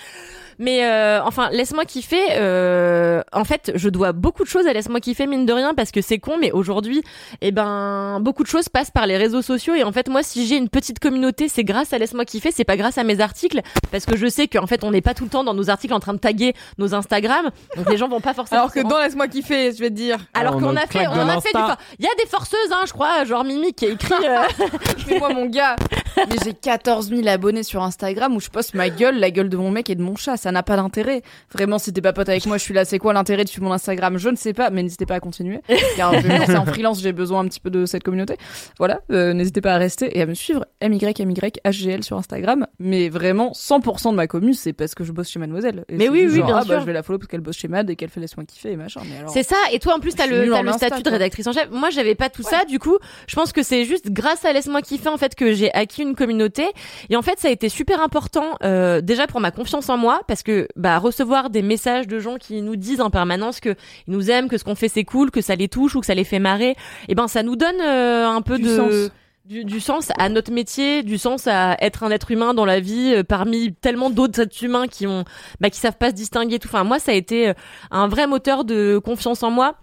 Mais 0.60 0.86
euh, 0.86 1.22
enfin, 1.24 1.50
laisse-moi 1.52 1.86
kiffer. 1.86 2.22
Euh, 2.32 3.22
en 3.34 3.44
fait, 3.44 3.72
je 3.76 3.90
dois 3.90 4.12
beaucoup 4.14 4.44
de 4.44 4.50
choses 4.50 4.68
à 4.68 4.74
laisse-moi 4.74 5.00
kiffer 5.00 5.28
mine 5.28 5.46
de 5.46 5.54
rien 5.54 5.74
parce 5.74 5.92
que 5.92 6.02
c'est 6.02 6.20
con, 6.20 6.38
mais 6.40 6.52
aujourd'hui, 6.52 7.02
eh 7.42 7.52
ben, 7.52 8.20
beaucoup 8.22 8.44
de 8.44 8.48
choses 8.48 8.70
passent 8.70 8.92
par 8.92 9.06
les 9.06 9.18
réseaux 9.18 9.42
sociaux 9.42 9.74
et 9.76 9.84
en 9.84 9.92
fait, 9.92 10.08
moi, 10.10 10.24
si 10.24 10.46
j'ai 10.46 10.58
une 10.58 10.70
petite 10.70 11.00
communauté, 11.00 11.50
c'est 11.50 11.64
grâce 11.64 11.94
à 11.94 11.98
laisse-moi 11.98 12.26
kiffer, 12.26 12.52
c'est 12.52 12.64
pas 12.64 12.78
grâce 12.78 12.98
à 12.98 13.04
mes 13.04 13.20
articles 13.20 13.62
parce 13.92 14.06
que 14.06 14.16
je 14.16 14.28
sais 14.28 14.48
qu'en 14.48 14.68
fait, 14.68 14.84
on 14.84 14.92
n'est 14.92 15.02
pas 15.02 15.14
tout 15.14 15.26
le 15.26 15.30
temps 15.30 15.44
dans 15.44 15.54
nos 15.54 15.70
articles 15.70 15.94
en 15.94 16.00
train 16.00 16.14
de 16.14 16.20
taguer 16.20 16.54
nos 16.78 16.94
Instagram, 16.94 17.50
donc 17.76 17.90
les 17.90 17.98
gens 17.98 18.08
vont 18.08 18.22
pas 18.22 18.34
forcément. 18.34 18.62
Alors 18.62 18.74
que 18.74 18.80
dans 18.82 19.00
Laisse-moi 19.00 19.28
kiffer, 19.28 19.72
je 19.74 19.80
vais 19.80 19.90
te 19.90 19.96
dire. 19.96 20.18
alors 20.34 20.56
On 20.56 20.60
qu'on 20.60 20.76
a 20.76 20.88
fait, 20.88 21.08
on 21.08 21.28
a 21.28 21.42
fait 21.42 21.54
du. 21.54 21.60
Il 22.00 22.06
y 22.06 22.08
a 22.08 22.16
des 22.18 22.30
forceuses, 22.30 22.72
hein, 22.72 22.84
je 22.88 22.94
crois, 22.94 23.24
genre 23.26 23.44
Mimi 23.44 23.74
qui 23.74 23.86
a 23.86 23.90
écrit. 23.90 24.14
euh, 24.24 24.44
Mais 25.08 25.20
moi, 25.20 25.34
mon 25.34 25.46
gars, 25.46 25.76
mais 26.18 26.36
j'ai 26.44 26.54
14 26.54 27.10
000 27.10 27.28
abonnés 27.28 27.64
sur 27.64 27.84
Instagram 27.84 28.36
où 28.36 28.40
je 28.40 28.50
poste 28.50 28.74
ma 28.74 28.90
gueule, 28.90 29.20
la 29.20 29.32
gueule 29.32 29.50
de 29.50 29.58
mon 29.58 29.70
mec 29.70 29.90
et 29.90 29.96
de 29.96 30.02
mon 30.02 30.16
chat. 30.16 30.38
Ça 30.46 30.52
n'a 30.52 30.62
pas 30.62 30.76
d'intérêt. 30.76 31.24
Vraiment, 31.52 31.80
si 31.80 31.92
t'es 31.92 32.02
pas 32.02 32.14
pote 32.14 32.30
avec 32.30 32.46
moi, 32.46 32.60
je 32.60 32.62
suis 32.62 32.74
là. 32.76 32.86
C'est 32.86 33.00
quoi 33.00 33.14
l'intérêt 33.14 33.46
de 33.46 33.50
suivre 33.50 33.66
mon 33.66 33.74
Instagram? 33.74 34.20
Je 34.20 34.30
ne 34.30 34.36
sais 34.36 34.54
pas, 34.54 34.70
mais 34.70 34.84
n'hésitez 34.84 35.08
pas 35.08 35.16
à 35.16 35.20
continuer. 35.20 35.60
Car 35.98 36.14
lancer 36.14 36.56
en 36.56 36.68
freelance, 36.68 37.02
j'ai 37.02 37.14
besoin 37.14 37.40
un 37.40 37.48
petit 37.48 37.60
peu 37.60 37.72
de 37.72 37.88
cette 37.88 38.04
communauté. 38.04 38.38
Voilà, 38.78 39.00
euh, 39.12 39.34
n'hésitez 39.34 39.60
pas 39.60 39.74
à 39.74 39.78
rester 39.78 40.16
et 40.16 40.22
à 40.22 40.28
me 40.28 40.36
suivre. 40.36 40.68
MYMYHGL 40.84 42.04
sur 42.04 42.16
Instagram. 42.18 42.68
Mais 42.78 43.10
vraiment, 43.10 43.54
100% 43.54 44.12
de 44.12 44.16
ma 44.16 44.28
commu, 44.28 44.54
c'est 44.54 44.72
parce 44.72 44.94
que 44.94 45.04
je 45.04 45.12
bosse 45.12 45.30
chez 45.30 45.40
Mademoiselle. 45.40 45.84
Et 45.90 45.96
Mais 45.98 46.04
c'est 46.04 46.10
oui, 46.12 46.28
oui, 46.30 46.36
genre, 46.38 46.46
bien 46.46 46.58
ah, 46.58 46.60
bah, 46.60 46.66
sûr. 46.76 46.82
je 46.82 46.86
vais 46.86 46.94
la 46.94 47.02
follow 47.02 47.18
parce 47.18 47.28
qu'elle 47.28 47.42
bosse 47.42 47.58
chez 47.58 47.68
Mad 47.68 47.90
et 47.90 47.96
qu'elle 47.96 48.12
fait 48.12 48.20
laisse-moi 48.20 48.46
kiffer 48.46 48.74
et 48.74 48.76
machin. 48.76 49.02
C'est 49.26 49.42
ça. 49.42 49.56
Et 49.72 49.80
toi, 49.80 49.96
en 49.96 50.00
plus, 50.00 50.14
t'as 50.14 50.28
le, 50.28 50.46
le 50.46 50.72
statut 50.74 51.02
de 51.02 51.10
rédactrice 51.10 51.48
en 51.48 51.54
chef. 51.54 51.72
Moi, 51.72 51.90
j'avais 51.90 52.14
pas 52.14 52.30
tout 52.30 52.44
ça. 52.44 52.66
Du 52.66 52.78
coup, 52.78 53.00
je 53.26 53.36
pense 53.36 53.52
que 53.52 53.64
c'est 53.64 53.84
juste 53.86 54.12
grâce 54.12 54.46
à 54.46 54.54
Laisse-moi 54.54 54.84
kiffer, 54.84 55.10
en 55.10 55.18
fait, 55.18 55.34
que 55.34 55.54
j'ai 55.54 55.74
acquis 55.74 56.04
une 56.04 56.14
communauté. 56.14 56.68
Et 57.10 57.16
en 57.16 57.24
fait, 57.24 57.40
ça 57.40 57.48
a 57.48 57.52
été 57.52 57.68
super 57.68 58.00
important, 58.00 58.60
euh, 58.64 59.02
déjà 59.02 59.26
pour 59.26 59.40
ma 59.40 59.50
confiance 59.50 59.90
en 59.90 59.98
moi, 59.98 60.22
parce 60.28 60.35
que, 60.44 60.68
bah, 60.76 60.98
recevoir 61.00 61.50
des 61.50 61.62
messages 61.62 62.08
de 62.08 62.20
gens 62.20 62.38
qui 62.38 62.62
nous 62.62 62.76
disent 62.76 63.02
en 63.02 63.10
permanence 63.10 63.60
que 63.60 63.76
ils 64.08 64.14
nous 64.14 64.32
aiment, 64.32 64.48
que 64.48 64.58
ce 64.58 64.64
qu'on 64.64 64.76
fait 64.76 64.88
c'est 64.90 65.04
cool, 65.04 65.32
que 65.32 65.42
ça 65.42 65.56
les 65.56 65.68
touche 65.68 65.96
ou 65.96 66.00
que 66.00 66.06
ça 66.06 66.16
les 66.16 66.24
fait 66.24 66.40
marrer, 66.40 66.76
et 67.08 67.16
ben, 67.16 67.28
ça 67.28 67.44
nous 67.44 67.56
donne 67.56 67.82
euh, 67.82 68.28
un 68.28 68.42
peu 68.42 68.58
Du 68.58 68.64
de, 68.64 68.76
sens. 68.76 69.12
du, 69.46 69.66
du 69.66 69.80
sens 69.80 70.12
à 70.18 70.30
notre 70.30 70.52
métier, 70.52 71.04
du 71.04 71.18
sens 71.18 71.48
à 71.48 71.76
être 71.82 72.04
un 72.04 72.12
être 72.12 72.32
humain 72.32 72.54
dans 72.54 72.66
la 72.66 72.80
vie 72.80 73.14
euh, 73.16 73.24
parmi 73.24 73.74
tellement 73.74 74.10
d'autres 74.10 74.42
êtres 74.42 74.64
humains 74.64 74.88
qui 74.88 75.08
ont 75.08 75.26
bah, 75.60 75.70
qui 75.70 75.80
savent 75.80 75.98
pas 75.98 76.10
se 76.10 76.16
distinguer 76.16 76.60
tout. 76.60 76.68
Enfin 76.68 76.84
moi 76.84 77.00
ça 77.00 77.12
a 77.12 77.16
été 77.16 77.50
euh, 77.50 77.54
un 77.92 78.08
vrai 78.08 78.28
moteur 78.28 78.66
de 78.66 79.00
confiance 79.04 79.44
en 79.44 79.52
moi. 79.52 79.76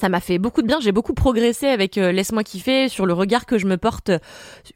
Ça 0.00 0.08
m'a 0.08 0.20
fait 0.20 0.38
beaucoup 0.38 0.62
de 0.62 0.66
bien, 0.66 0.80
j'ai 0.80 0.90
beaucoup 0.90 1.12
progressé 1.12 1.66
avec 1.66 1.98
euh, 1.98 2.12
laisse-moi 2.12 2.42
kiffer 2.44 2.88
sur 2.88 3.04
le 3.04 3.12
regard 3.12 3.44
que 3.44 3.58
je 3.58 3.66
me 3.66 3.76
porte 3.76 4.10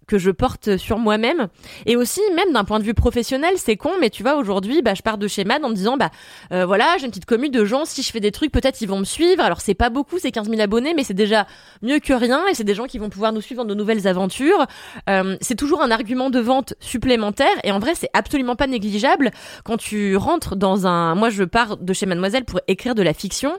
que 0.07 0.19
je 0.19 0.31
porte 0.31 0.77
sur 0.77 0.99
moi-même 0.99 1.49
et 1.87 1.97
aussi 1.97 2.21
même 2.35 2.53
d'un 2.53 2.65
point 2.65 2.79
de 2.79 2.85
vue 2.85 2.93
professionnel, 2.93 3.55
c'est 3.57 3.79
con 3.79 3.93
mais 3.99 4.11
tu 4.11 4.23
vois 4.23 4.37
aujourd'hui 4.37 4.83
bah 4.83 4.93
je 4.93 5.01
pars 5.01 5.17
de 5.17 5.27
chez 5.27 5.45
Mad 5.45 5.65
en 5.65 5.71
me 5.71 5.75
disant 5.75 5.97
bah 5.97 6.11
euh, 6.53 6.67
voilà, 6.67 6.97
j'ai 6.99 7.07
une 7.07 7.11
petite 7.11 7.25
commune 7.25 7.51
de 7.51 7.65
gens 7.65 7.87
si 7.87 8.03
je 8.03 8.13
fais 8.13 8.21
des 8.21 8.31
trucs 8.31 8.53
peut-être 8.53 8.83
ils 8.83 8.89
vont 8.89 8.99
me 8.99 9.07
suivre. 9.07 9.43
Alors 9.43 9.63
c'est 9.63 9.75
pas 9.75 9.89
beaucoup, 9.89 10.19
c'est 10.19 10.31
15 10.31 10.51
000 10.51 10.61
abonnés 10.61 10.93
mais 10.95 11.03
c'est 11.03 11.15
déjà 11.15 11.47
mieux 11.81 11.99
que 11.99 12.13
rien 12.13 12.47
et 12.49 12.55
c'est 12.55 12.65
des 12.65 12.75
gens 12.75 12.87
qui 12.87 12.99
vont 12.99 13.09
pouvoir 13.09 13.33
nous 13.33 13.41
suivre 13.41 13.65
dans 13.65 13.69
de 13.71 13.75
nouvelles 13.75 14.07
aventures. 14.07 14.67
Euh, 15.09 15.39
c'est 15.41 15.57
toujours 15.57 15.81
un 15.83 15.91
argument 15.91 16.29
de 16.29 16.41
vente 16.41 16.75
supplémentaire 16.79 17.57
et 17.65 17.73
en 17.73 17.79
vrai 17.79 17.95
c'est 17.95 18.11
absolument 18.13 18.55
pas 18.55 18.67
négligeable 18.67 19.31
quand 19.65 19.79
tu 19.79 20.15
rentres 20.17 20.57
dans 20.57 20.87
un 20.87 21.15
moi 21.15 21.31
je 21.31 21.45
pars 21.45 21.79
de 21.79 21.93
chez 21.95 22.05
Mademoiselle 22.05 22.45
pour 22.45 22.61
écrire 22.69 22.95
de 22.95 23.03
la 23.03 23.15
fiction 23.15 23.55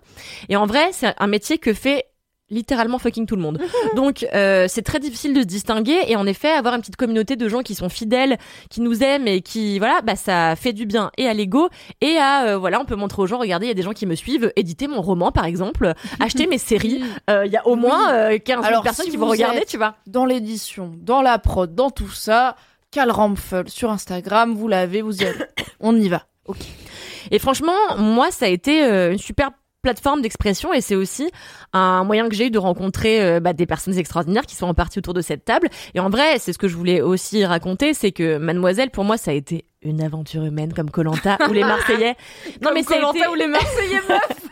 et 0.50 0.56
en 0.56 0.68
vrai 0.68 0.90
c'est 0.92 1.16
un 1.18 1.28
métier 1.28 1.47
que 1.56 1.74
fait 1.74 2.06
littéralement 2.50 2.98
fucking 2.98 3.26
tout 3.26 3.36
le 3.36 3.42
monde. 3.42 3.60
Donc 3.96 4.26
euh, 4.34 4.68
c'est 4.70 4.82
très 4.82 5.00
difficile 5.00 5.34
de 5.34 5.42
se 5.42 5.46
distinguer 5.46 5.98
et 6.08 6.16
en 6.16 6.26
effet 6.26 6.50
avoir 6.50 6.76
une 6.76 6.80
petite 6.82 6.96
communauté 6.96 7.36
de 7.36 7.50
gens 7.50 7.62
qui 7.62 7.76
sont 7.76 7.90
fidèles, 7.90 8.38
qui 8.70 8.82
nous 8.82 9.04
aiment 9.04 9.28
et 9.28 9.42
qui 9.42 9.80
voilà, 9.80 10.02
bah 10.02 10.16
ça 10.16 10.56
fait 10.56 10.74
du 10.74 10.86
bien 10.86 11.12
et 11.18 11.28
à 11.28 11.34
l'ego 11.34 11.70
et 12.02 12.18
à 12.18 12.46
euh, 12.48 12.58
voilà, 12.58 12.80
on 12.80 12.86
peut 12.86 12.96
montrer 12.96 13.22
aux 13.22 13.28
gens 13.28 13.38
regardez, 13.38 13.66
il 13.66 13.70
y 13.70 13.72
a 13.72 13.76
des 13.76 13.82
gens 13.82 13.94
qui 13.94 14.06
me 14.06 14.16
suivent, 14.16 14.52
éditer 14.56 14.88
mon 14.88 15.02
roman 15.02 15.32
par 15.32 15.46
exemple, 15.46 15.94
acheter 16.20 16.48
mes 16.48 16.58
séries, 16.58 17.04
Euh, 17.30 17.46
il 17.46 17.52
y 17.52 17.58
a 17.58 17.68
au 17.68 17.76
moins 17.76 18.14
euh, 18.14 18.38
15 18.38 18.56
000 18.56 18.66
Alors, 18.66 18.84
personnes 18.84 19.06
si 19.06 19.12
qui 19.12 19.18
vont 19.18 19.28
regarder, 19.28 19.66
tu 19.66 19.78
vois. 19.78 19.96
dans 20.08 20.26
l'édition, 20.26 20.94
dans 20.98 21.22
la 21.22 21.40
prod, 21.40 21.74
dans 21.76 21.90
tout 21.90 22.10
ça, 22.12 22.56
Cal 22.92 23.12
Rampfel 23.12 23.68
sur 23.68 23.92
Instagram, 23.92 24.56
vous 24.56 24.70
l'avez, 24.70 25.02
vous 25.02 25.18
y 25.22 25.26
allez. 25.26 25.38
On 25.82 25.96
y 26.00 26.08
va. 26.08 26.28
Ok. 26.46 26.60
Et 27.30 27.40
franchement, 27.40 27.74
moi, 27.98 28.32
ça 28.32 28.46
a 28.46 28.48
été 28.48 28.82
une 29.12 29.18
super 29.18 29.52
plateforme 29.82 30.22
d'expression 30.22 30.74
et 30.74 30.82
c'est 30.82 30.96
aussi 30.96 31.32
un 31.74 32.04
moyen 32.04 32.28
que 32.30 32.36
j'ai 32.36 32.48
eu 32.48 32.52
de 32.52 32.60
rencontrer 32.60 33.24
euh, 33.24 33.40
bah, 33.40 33.54
des 33.54 33.66
personnes 33.66 33.98
extraordinaires 33.98 34.46
qui 34.46 34.56
sont 34.56 34.68
en 34.68 34.74
partie 34.74 35.00
autour 35.00 35.14
de 35.14 35.22
cette 35.22 35.46
table. 35.46 35.70
Et 35.94 36.00
en 36.00 36.10
vrai, 36.10 36.40
c'est 36.40 36.54
ce 36.54 36.58
que 36.58 36.68
je 36.68 36.76
voulais 36.76 37.02
aussi 37.02 37.46
raconter, 37.46 37.94
c'est 37.94 38.12
que 38.12 38.38
Mademoiselle, 38.38 38.90
pour 38.90 39.04
moi, 39.04 39.18
ça 39.18 39.32
a 39.32 39.34
été 39.34 39.66
une 39.82 40.02
aventure 40.02 40.44
humaine 40.44 40.74
comme 40.74 40.90
Colanta 40.90 41.38
ou 41.50 41.54
les 41.54 41.64
Marseillais. 41.64 42.16
Non 42.62 42.72
mais 42.74 42.84
ça 42.84 42.96
a 42.96 42.98
Koh-Lanta 42.98 43.18
été 43.20 43.28
ou 43.28 43.36
les 43.36 43.48
Marseillais. 43.48 44.00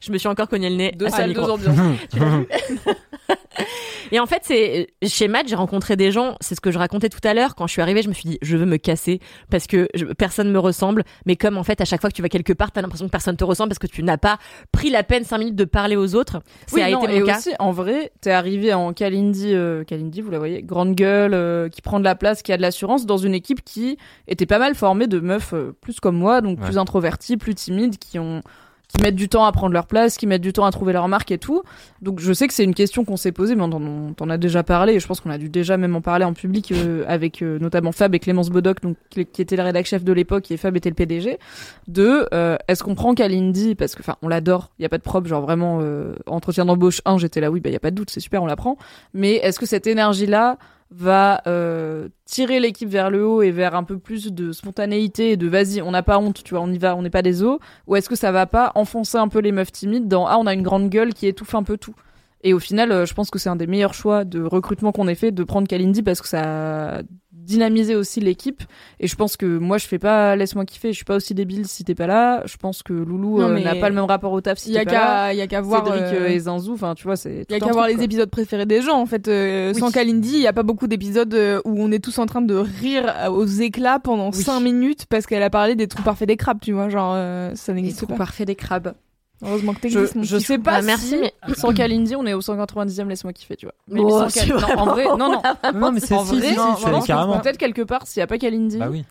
Je 0.00 0.12
me 0.12 0.18
suis 0.18 0.28
encore 0.28 0.48
cogné 0.48 0.70
le 0.70 0.76
nez. 0.76 0.92
Deux 0.92 1.08
salles, 1.08 1.32
deux 1.32 1.40
ambiances. 1.40 1.76
Et 4.12 4.20
en 4.20 4.26
fait, 4.26 4.42
c'est 4.44 4.88
chez 5.04 5.26
Matt, 5.26 5.48
j'ai 5.48 5.56
rencontré 5.56 5.96
des 5.96 6.12
gens. 6.12 6.36
C'est 6.40 6.54
ce 6.54 6.60
que 6.60 6.70
je 6.70 6.78
racontais 6.78 7.08
tout 7.08 7.18
à 7.24 7.34
l'heure. 7.34 7.54
Quand 7.56 7.66
je 7.66 7.72
suis 7.72 7.82
arrivée, 7.82 8.02
je 8.02 8.08
me 8.08 8.14
suis 8.14 8.28
dit, 8.28 8.38
je 8.40 8.56
veux 8.56 8.66
me 8.66 8.76
casser 8.76 9.18
parce 9.50 9.66
que 9.66 9.88
je- 9.94 10.04
personne 10.04 10.50
me 10.52 10.58
ressemble. 10.60 11.02
Mais 11.24 11.34
comme 11.34 11.56
en 11.56 11.64
fait, 11.64 11.80
à 11.80 11.84
chaque 11.84 12.00
fois 12.00 12.10
que 12.10 12.14
tu 12.14 12.22
vas 12.22 12.28
quelque 12.28 12.52
part, 12.52 12.70
t'as 12.70 12.82
l'impression 12.82 13.06
que 13.06 13.10
personne 13.10 13.36
te 13.36 13.42
ressemble 13.44 13.70
parce 13.70 13.78
que 13.80 13.88
tu 13.88 14.02
n'as 14.04 14.18
pas 14.18 14.38
pris 14.70 14.90
la 14.90 15.02
peine 15.02 15.24
cinq 15.24 15.38
minutes 15.38 15.56
de 15.56 15.64
parler 15.64 15.96
aux 15.96 16.14
autres. 16.14 16.40
Ça 16.66 16.76
Oui, 16.76 16.82
a 16.82 16.90
non, 16.90 17.02
été 17.02 17.16
et 17.16 17.20
mon 17.20 17.26
cas. 17.26 17.38
aussi, 17.38 17.50
en 17.58 17.72
vrai, 17.72 18.12
t'es 18.20 18.30
arrivé 18.30 18.72
en 18.74 18.92
Kalindi, 18.92 19.52
euh, 19.54 19.82
Kalindi, 19.82 20.20
vous 20.20 20.30
la 20.30 20.38
voyez, 20.38 20.62
grande 20.62 20.94
gueule, 20.94 21.34
euh, 21.34 21.68
qui 21.68 21.82
prend 21.82 21.98
de 21.98 22.04
la 22.04 22.14
place, 22.14 22.42
qui 22.42 22.52
a 22.52 22.56
de 22.56 22.62
l'assurance, 22.62 23.06
dans 23.06 23.18
une 23.18 23.34
équipe 23.34 23.64
qui 23.64 23.96
était 24.28 24.46
pas 24.46 24.58
mal 24.58 24.74
formée 24.76 25.08
de 25.08 25.18
meufs 25.18 25.52
euh, 25.54 25.72
plus 25.80 25.98
comme 25.98 26.16
moi, 26.16 26.42
donc 26.42 26.60
plus 26.60 26.78
introverties, 26.78 27.36
plus 27.38 27.54
timides, 27.56 27.98
qui 27.98 28.18
ont 28.20 28.42
qui 28.88 29.02
mettent 29.02 29.16
du 29.16 29.28
temps 29.28 29.44
à 29.44 29.52
prendre 29.52 29.72
leur 29.72 29.86
place, 29.86 30.16
qui 30.16 30.26
mettent 30.26 30.42
du 30.42 30.52
temps 30.52 30.64
à 30.64 30.70
trouver 30.70 30.92
leur 30.92 31.08
marque 31.08 31.30
et 31.30 31.38
tout. 31.38 31.62
Donc 32.02 32.20
je 32.20 32.32
sais 32.32 32.46
que 32.46 32.54
c'est 32.54 32.64
une 32.64 32.74
question 32.74 33.04
qu'on 33.04 33.16
s'est 33.16 33.32
posée, 33.32 33.56
mais 33.56 33.62
on 33.62 33.72
en, 33.72 33.82
on 33.82 34.14
en 34.18 34.30
a 34.30 34.38
déjà 34.38 34.62
parlé, 34.62 34.94
et 34.94 35.00
je 35.00 35.06
pense 35.06 35.20
qu'on 35.20 35.30
a 35.30 35.38
dû 35.38 35.48
déjà 35.48 35.76
même 35.76 35.96
en 35.96 36.00
parler 36.00 36.24
en 36.24 36.32
public 36.32 36.72
euh, 36.72 37.04
avec 37.08 37.42
euh, 37.42 37.58
notamment 37.58 37.92
Fab 37.92 38.14
et 38.14 38.18
Clémence 38.18 38.50
Bodoc, 38.50 38.80
donc, 38.80 38.96
qui 39.10 39.20
était 39.20 39.56
le 39.56 39.62
rédac 39.62 39.86
chef 39.86 40.04
de 40.04 40.12
l'époque, 40.12 40.50
et 40.50 40.56
Fab 40.56 40.76
était 40.76 40.88
le 40.88 40.94
PDG, 40.94 41.38
de 41.88 42.28
euh, 42.32 42.56
est-ce 42.68 42.82
qu'on 42.82 42.94
prend 42.94 43.14
Kalindi, 43.14 43.74
parce 43.74 43.94
que 43.94 44.00
enfin 44.00 44.16
on 44.22 44.28
l'adore, 44.28 44.70
il 44.78 44.82
y 44.82 44.86
a 44.86 44.88
pas 44.88 44.98
de 44.98 45.02
propre, 45.02 45.26
genre 45.28 45.42
vraiment 45.42 45.80
euh, 45.82 46.14
entretien 46.26 46.64
d'embauche 46.64 47.00
1, 47.04 47.18
j'étais 47.18 47.40
là, 47.40 47.50
oui, 47.50 47.60
bah 47.60 47.70
il 47.70 47.72
y 47.72 47.76
a 47.76 47.80
pas 47.80 47.90
de 47.90 47.96
doute, 47.96 48.10
c'est 48.10 48.20
super, 48.20 48.42
on 48.42 48.46
la 48.46 48.56
prend, 48.56 48.76
mais 49.14 49.34
est-ce 49.34 49.58
que 49.58 49.66
cette 49.66 49.86
énergie-là 49.86 50.58
va 50.90 51.42
euh, 51.46 52.08
tirer 52.24 52.60
l'équipe 52.60 52.88
vers 52.88 53.10
le 53.10 53.26
haut 53.26 53.42
et 53.42 53.50
vers 53.50 53.74
un 53.74 53.84
peu 53.84 53.98
plus 53.98 54.32
de 54.32 54.52
spontanéité 54.52 55.32
et 55.32 55.36
de 55.36 55.48
vas-y, 55.48 55.82
on 55.82 55.90
n'a 55.90 56.02
pas 56.02 56.18
honte, 56.18 56.42
tu 56.44 56.54
vois, 56.54 56.62
on 56.62 56.72
y 56.72 56.78
va, 56.78 56.96
on 56.96 57.02
n'est 57.02 57.10
pas 57.10 57.22
des 57.22 57.42
os, 57.42 57.58
ou 57.86 57.96
est-ce 57.96 58.08
que 58.08 58.16
ça 58.16 58.32
va 58.32 58.46
pas 58.46 58.72
enfoncer 58.76 59.18
un 59.18 59.28
peu 59.28 59.40
les 59.40 59.52
meufs 59.52 59.72
timides 59.72 60.08
dans 60.08 60.26
ah 60.26 60.36
on 60.38 60.46
a 60.46 60.54
une 60.54 60.62
grande 60.62 60.88
gueule 60.88 61.12
qui 61.12 61.26
étouffe 61.26 61.54
un 61.54 61.64
peu 61.64 61.76
tout? 61.76 61.94
Et 62.48 62.52
au 62.54 62.60
final, 62.60 62.92
euh, 62.92 63.06
je 63.06 63.12
pense 63.14 63.28
que 63.30 63.38
c'est 63.40 63.48
un 63.48 63.56
des 63.56 63.66
meilleurs 63.66 63.94
choix 63.94 64.24
de 64.24 64.40
recrutement 64.42 64.92
qu'on 64.92 65.08
ait 65.08 65.16
fait 65.16 65.32
de 65.32 65.42
prendre 65.42 65.66
Kalindi 65.66 66.02
parce 66.02 66.20
que 66.20 66.28
ça 66.28 66.98
a 66.98 67.02
dynamisé 67.32 67.94
aussi 67.94 68.20
l'équipe. 68.20 68.62
Et 69.00 69.06
je 69.06 69.14
pense 69.16 69.36
que 69.36 69.46
moi, 69.58 69.78
je 69.78 69.86
fais 69.86 69.98
pas 69.98 70.34
laisse-moi 70.36 70.64
kiffer, 70.64 70.90
je 70.92 70.96
suis 70.96 71.04
pas 71.04 71.16
aussi 71.16 71.32
débile 71.34 71.66
si 71.66 71.82
t'es 71.84 71.94
pas 71.94 72.06
là. 72.06 72.42
Je 72.46 72.56
pense 72.56 72.82
que 72.82 72.92
Loulou 72.92 73.40
euh, 73.40 73.60
n'a 73.60 73.74
pas 73.76 73.88
le 73.88 73.94
même 73.94 74.04
rapport 74.04 74.32
au 74.32 74.40
taf 74.40 74.58
si 74.58 74.70
Il 74.70 74.74
t'es 74.74 74.84
pas 74.84 74.92
là. 74.92 74.98
qu'à 75.28 75.34
y 75.34 75.40
a 75.40 75.46
qu'à 75.46 75.60
voir 75.60 75.84
Cédric 75.84 76.02
euh, 76.12 76.28
et 76.28 76.38
Zinzou, 76.40 76.74
enfin 76.74 76.94
tu 76.94 77.04
vois, 77.04 77.16
c'est 77.16 77.44
Il 77.48 77.52
y 77.52 77.56
a 77.56 77.60
qu'à 77.60 77.72
voir 77.72 77.86
les 77.88 78.02
épisodes 78.02 78.30
préférés 78.30 78.66
des 78.66 78.80
gens 78.82 79.00
en 79.00 79.06
fait. 79.06 79.28
Euh, 79.28 79.72
Oui. 79.74 79.80
Sans 79.80 79.90
Kalindi, 79.90 80.34
il 80.34 80.40
y 80.42 80.46
a 80.48 80.52
pas 80.52 80.62
beaucoup 80.64 80.86
d'épisodes 80.88 81.34
où 81.64 81.74
on 81.82 81.90
est 81.92 82.02
tous 82.02 82.18
en 82.18 82.26
train 82.26 82.42
de 82.42 82.54
rire 82.54 83.12
aux 83.30 83.46
éclats 83.46 83.98
pendant 84.00 84.30
Oui. 84.30 84.42
5 84.42 84.60
minutes 84.60 85.06
parce 85.08 85.26
qu'elle 85.26 85.42
a 85.44 85.50
parlé 85.50 85.74
des 85.76 85.86
trous 85.88 86.02
parfaits 86.02 86.28
des 86.28 86.36
crabes, 86.36 86.58
tu 86.60 86.72
vois, 86.72 86.88
genre 86.88 87.14
ça 87.54 87.72
n'existe 87.74 87.98
trous 87.98 88.06
pas. 88.06 88.16
parfaits 88.16 88.46
des 88.46 88.54
crabes. 88.56 88.94
Heureusement 89.42 89.74
que 89.74 89.88
Je, 89.88 89.98
t'existes. 89.98 90.14
je 90.24 90.36
petit 90.36 90.44
sais 90.46 90.56
chou. 90.56 90.62
pas 90.62 90.76
Bah, 90.80 90.82
merci, 90.82 91.08
si 91.08 91.16
mais- 91.20 91.34
sans 91.54 91.72
Kalindi, 91.74 92.16
on 92.16 92.24
est 92.26 92.32
au 92.34 92.40
190e, 92.40 93.08
laisse-moi 93.08 93.32
kiffer, 93.32 93.56
tu 93.56 93.66
vois. 93.66 93.74
Mais 93.88 94.00
Oh, 94.02 94.10
sans 94.10 94.28
c'est 94.30 94.46
Kal- 94.46 94.60
non, 94.60 94.78
en 94.80 94.86
vrai, 94.86 95.04
non, 95.04 95.16
non. 95.18 95.42
Non, 95.74 95.92
mais 95.92 96.00
c'est 96.00 96.14
En 96.14 96.24
si, 96.24 96.38
vrai, 96.38 96.48
si, 96.50 96.56
non, 96.56 96.74
je 96.76 97.06
carrément. 97.06 97.38
peut-être 97.40 97.58
quelque 97.58 97.82
part, 97.82 98.06
s'il 98.06 98.20
n'y 98.20 98.24
a 98.24 98.26
pas 98.26 98.38
Kalindi, 98.38 98.78
Bah 98.78 98.88
oui. 98.90 99.04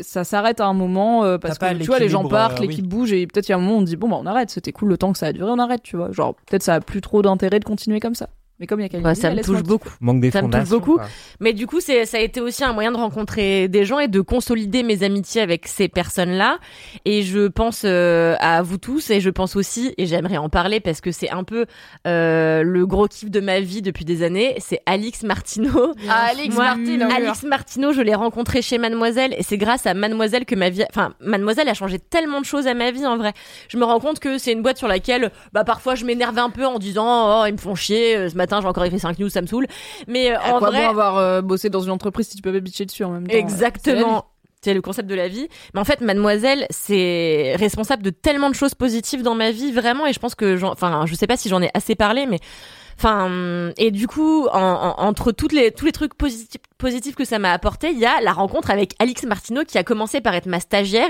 ça 0.00 0.24
s'arrête 0.24 0.60
à 0.60 0.66
un 0.66 0.74
moment 0.74 1.24
euh, 1.24 1.38
parce 1.38 1.54
que 1.56 1.60
pas 1.60 1.74
tu 1.74 1.84
vois, 1.84 1.98
les 1.98 2.08
gens 2.10 2.26
partent, 2.28 2.58
euh, 2.60 2.62
l'équipe 2.62 2.86
bouge 2.86 3.12
et 3.12 3.26
peut-être 3.26 3.48
il 3.48 3.52
y 3.52 3.54
a 3.54 3.56
un 3.56 3.60
moment 3.60 3.76
où 3.76 3.78
on 3.78 3.82
dit 3.82 3.96
bon 3.96 4.08
bah 4.08 4.16
on 4.20 4.26
arrête, 4.26 4.50
c'était 4.50 4.72
cool 4.72 4.88
le 4.90 4.98
temps 4.98 5.12
que 5.12 5.18
ça 5.18 5.26
a 5.26 5.32
duré, 5.32 5.50
on 5.50 5.58
arrête, 5.58 5.82
tu 5.82 5.96
vois. 5.96 6.10
Genre 6.12 6.34
peut-être 6.46 6.62
ça 6.62 6.74
a 6.74 6.80
plus 6.80 7.00
trop 7.00 7.22
d'intérêt 7.22 7.58
de 7.60 7.64
continuer 7.64 8.00
comme 8.00 8.14
ça. 8.14 8.28
Mais 8.60 8.66
comme 8.66 8.78
il 8.80 8.82
y 8.82 8.86
a 8.86 8.88
Kalindi, 8.90 9.04
Bah, 9.08 9.14
ça 9.14 9.30
me 9.30 9.42
touche 9.42 9.62
beaucoup. 9.62 9.88
Manque 10.02 10.20
des 10.20 10.30
Ça 10.30 10.42
me 10.42 10.50
touche 10.50 10.68
beaucoup. 10.68 10.96
quoi. 10.96 11.06
Mais 11.40 11.54
du 11.54 11.66
coup, 11.66 11.80
c'est, 11.80 12.04
ça 12.04 12.18
a 12.18 12.20
été 12.20 12.42
aussi 12.42 12.62
un 12.62 12.74
moyen 12.74 12.92
de 12.92 12.98
rencontrer 12.98 13.68
des 13.68 13.86
gens 13.86 13.98
et 13.98 14.06
de 14.06 14.20
consolider 14.20 14.82
mes 14.82 15.02
amitiés 15.02 15.40
avec 15.40 15.66
ces 15.66 15.88
personnes-là. 15.88 16.58
Et 17.06 17.22
je 17.22 17.48
pense 17.48 17.82
euh, 17.86 18.36
à 18.38 18.60
vous 18.60 18.76
tous 18.76 19.08
et 19.08 19.20
je 19.22 19.30
pense 19.30 19.56
aussi, 19.56 19.94
et 19.96 20.04
j'aimerais 20.04 20.36
en 20.36 20.50
parler 20.50 20.78
parce 20.80 21.00
que 21.00 21.10
c'est 21.10 21.30
un 21.30 21.42
peu 21.42 21.64
euh, 22.06 22.62
le 22.62 22.86
gros 22.86 23.08
kiff 23.08 23.30
de 23.30 23.40
ma 23.40 23.60
vie 23.60 23.80
depuis 23.80 24.04
des 24.04 24.22
années, 24.22 24.54
c'est 24.58 24.82
Alix 24.86 25.22
Martineau. 25.22 25.94
Ah, 26.12 26.26
Alix 26.30 26.54
Moi, 26.54 26.64
Martineau. 26.64 27.06
Alix 27.14 27.42
Martineau, 27.44 27.92
je 27.92 28.02
l'ai 28.02 28.14
rencontrée 28.14 28.62
chez 28.62 28.78
Mademoiselle 28.78 29.32
et 29.38 29.42
c'est 29.42 29.58
grâce 29.58 29.86
à 29.86 29.94
Mademoiselle 29.94 30.44
que 30.44 30.54
ma 30.56 30.68
vie, 30.68 30.84
enfin, 30.90 31.14
Mademoiselle 31.20 31.68
a 31.68 31.74
changé 31.74 31.98
tellement 31.98 32.40
de 32.40 32.44
choses 32.44 32.66
à 32.66 32.74
ma 32.74 32.90
vie 32.90 33.06
en 33.06 33.16
vrai. 33.16 33.32
Je 33.68 33.76
me 33.78 33.84
rends 33.84 34.00
compte 34.00 34.18
que 34.18 34.36
c'est 34.38 34.52
une 34.52 34.60
boîte 34.62 34.76
sur 34.76 34.88
laquelle, 34.88 35.30
bah, 35.52 35.62
parfois 35.64 35.94
je 35.94 36.04
m'énerve 36.04 36.36
un 36.38 36.50
peu 36.50 36.66
en 36.66 36.78
disant, 36.78 37.42
oh, 37.42 37.46
ils 37.46 37.52
me 37.52 37.58
font 37.58 37.74
chier, 37.74 38.16
euh, 38.16 38.28
ce 38.28 38.34
matin 38.36 38.49
j'ai 38.60 38.66
encore 38.66 38.84
écrit 38.84 38.98
5 38.98 39.18
news, 39.18 39.28
ça 39.28 39.42
me 39.42 39.46
saoule. 39.46 39.66
Mais 40.08 40.32
euh, 40.32 40.38
en 40.40 40.58
quoi 40.58 40.70
vrai, 40.70 40.82
bon 40.82 40.88
avoir 40.90 41.18
euh, 41.18 41.42
bossé 41.42 41.70
dans 41.70 41.80
une 41.80 41.90
entreprise 41.90 42.28
si 42.28 42.36
tu 42.36 42.42
peux 42.42 42.52
pas 42.52 42.60
bitcher 42.60 42.86
dessus 42.86 43.04
en 43.04 43.10
même 43.10 43.26
temps 43.26 43.36
Exactement. 43.36 44.26
C'est 44.62 44.74
le 44.74 44.82
concept 44.82 45.08
de 45.08 45.14
la 45.14 45.28
vie. 45.28 45.48
Mais 45.72 45.80
en 45.80 45.84
fait, 45.84 46.02
mademoiselle, 46.02 46.66
c'est 46.68 47.56
responsable 47.56 48.02
de 48.02 48.10
tellement 48.10 48.50
de 48.50 48.54
choses 48.54 48.74
positives 48.74 49.22
dans 49.22 49.34
ma 49.34 49.52
vie, 49.52 49.72
vraiment. 49.72 50.06
Et 50.06 50.12
je 50.12 50.18
pense 50.18 50.34
que, 50.34 50.62
enfin, 50.64 51.04
je 51.06 51.14
sais 51.14 51.26
pas 51.26 51.38
si 51.38 51.48
j'en 51.48 51.62
ai 51.62 51.70
assez 51.72 51.94
parlé, 51.94 52.26
mais, 52.26 52.40
enfin, 52.98 53.72
et 53.78 53.90
du 53.90 54.06
coup, 54.06 54.46
en- 54.52 54.58
en- 54.58 55.02
entre 55.02 55.32
toutes 55.32 55.52
les, 55.52 55.70
tous 55.70 55.84
les 55.86 55.92
trucs 55.92 56.14
positifs, 56.14 56.60
positifs 56.78 57.14
que 57.14 57.24
ça 57.24 57.38
m'a 57.38 57.52
apporté, 57.52 57.90
il 57.90 57.98
y 57.98 58.06
a 58.06 58.20
la 58.22 58.32
rencontre 58.32 58.70
avec 58.70 58.94
Alix 58.98 59.24
Martineau 59.24 59.64
qui 59.64 59.76
a 59.78 59.84
commencé 59.84 60.20
par 60.22 60.34
être 60.34 60.46
ma 60.46 60.60
stagiaire 60.60 61.08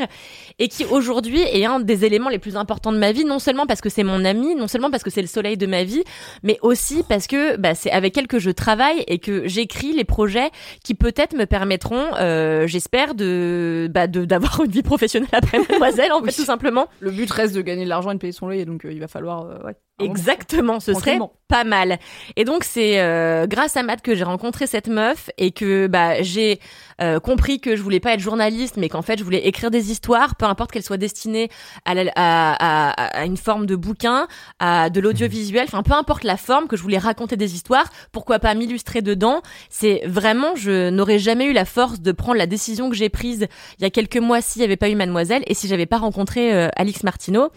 et 0.59 0.67
qui 0.69 0.85
aujourd'hui 0.85 1.41
est 1.41 1.65
un 1.65 1.79
des 1.81 2.05
éléments 2.05 2.29
les 2.29 2.39
plus 2.41 2.57
importants 2.57 2.91
de 2.93 2.99
ma 2.99 3.13
vie, 3.13 3.25
non 3.25 3.39
seulement 3.39 3.67
parce 3.67 3.81
que 3.81 3.89
c'est 3.89 4.03
mon 4.03 4.25
amie, 4.25 4.55
non 4.57 4.67
seulement 4.69 4.91
parce 4.91 5.03
que 5.05 5.11
c'est 5.11 5.21
le 5.23 5.29
soleil 5.29 5.57
de 5.57 5.67
ma 5.67 5.85
vie, 5.85 6.03
mais 6.43 6.59
aussi 6.63 7.05
parce 7.09 7.27
que 7.29 7.57
bah, 7.57 7.75
c'est 7.77 7.91
avec 7.93 8.19
elle 8.19 8.27
que 8.27 8.39
je 8.41 8.51
travaille 8.51 9.05
et 9.07 9.19
que 9.19 9.47
j'écris 9.47 9.93
les 9.93 10.05
projets 10.05 10.51
qui 10.85 10.95
peut-être 10.95 11.37
me 11.37 11.45
permettront, 11.47 12.05
euh, 12.19 12.67
j'espère, 12.67 13.15
de 13.15 13.89
bah, 13.93 14.07
de- 14.09 14.25
d'avoir 14.25 14.63
une 14.65 14.71
vie 14.71 14.83
professionnelle 14.83 15.29
après 15.33 15.59
Mademoiselle, 15.69 16.13
en 16.13 16.23
fait, 16.23 16.33
tout 16.33 16.45
simplement. 16.45 16.89
Le 17.01 17.11
but 17.13 17.31
reste 17.31 17.55
de 17.55 17.61
gagner 17.63 17.85
de 17.85 17.89
l'argent 17.89 18.11
et 18.11 18.15
de 18.15 18.19
payer 18.19 18.33
son 18.33 18.47
loyer, 18.47 18.65
donc 18.65 18.85
euh, 18.85 18.93
il 18.93 18.99
va 19.01 19.07
falloir. 19.09 19.43
euh, 19.47 19.59
ouais. 19.67 19.77
Exactement, 20.05 20.81
ce 20.81 20.93
serait 21.01 21.19
pas 21.49 21.65
mal. 21.65 21.99
Et 22.37 22.45
donc 22.45 22.63
c'est 22.63 23.01
euh, 23.01 23.47
grâce 23.49 23.77
à 23.77 23.83
Matt 23.83 24.03
que 24.03 24.15
j'ai 24.15 24.23
rencontré 24.23 24.67
cette 24.69 24.87
meuf 24.87 25.31
et 25.37 25.51
que 25.51 25.89
bah 25.89 26.23
j'ai 26.23 26.61
euh, 27.03 27.19
compris 27.19 27.61
que 27.61 27.75
je 27.75 27.83
voulais 27.83 27.99
pas 27.99 28.13
être 28.13 28.21
journaliste, 28.21 28.77
mais 28.77 28.89
qu'en 28.89 29.03
fait 29.03 29.19
je 29.19 29.25
voulais 29.25 29.45
écrire 29.49 29.71
des 29.73 29.91
histoires, 29.91 30.37
peu 30.37 30.45
importe 30.47 30.71
qu'elles 30.71 30.85
soient 30.85 30.97
destinées 30.97 31.49
à, 31.85 31.95
la- 31.95 32.13
à, 32.15 32.91
à- 32.93 33.21
à 33.21 33.25
une 33.25 33.37
forme 33.37 33.67
de 33.67 33.75
bouquin, 33.75 34.29
à 34.61 34.91
de 34.91 35.01
l'audiovisuel, 35.01 35.65
enfin 35.65 35.83
peu 35.83 35.93
importe 35.95 36.23
la 36.23 36.37
forme, 36.37 36.69
que 36.69 36.77
je 36.77 36.83
voulais 36.83 36.99
raconter 36.99 37.37
des 37.37 37.55
histoires, 37.57 37.91
pourquoi 38.13 38.39
pas 38.39 38.55
m'illustrer 38.55 39.03
dedans. 39.03 39.43
C'est 39.71 40.03
vraiment, 40.07 40.55
je 40.55 40.91
n'aurais 40.91 41.19
jamais 41.19 41.47
eu 41.47 41.53
la 41.53 41.65
force 41.65 42.01
de 42.01 42.13
prendre 42.13 42.39
la 42.39 42.47
décision 42.47 42.91
que 42.91 42.97
j'ai 42.97 43.09
prise 43.09 43.49
il 43.79 43.83
y 43.83 43.87
a 43.87 43.91
quelques 43.91 44.19
mois 44.19 44.41
s'il 44.41 44.61
n'y 44.61 44.67
avait 44.67 44.77
pas 44.77 44.89
eu 44.89 44.95
Mademoiselle 44.95 45.43
et 45.49 45.55
si 45.55 45.67
j'avais 45.67 45.87
pas 45.87 45.99
rencontré 45.99 46.53
euh, 46.55 46.69
Alix 46.77 47.03
Martineau. 47.03 47.51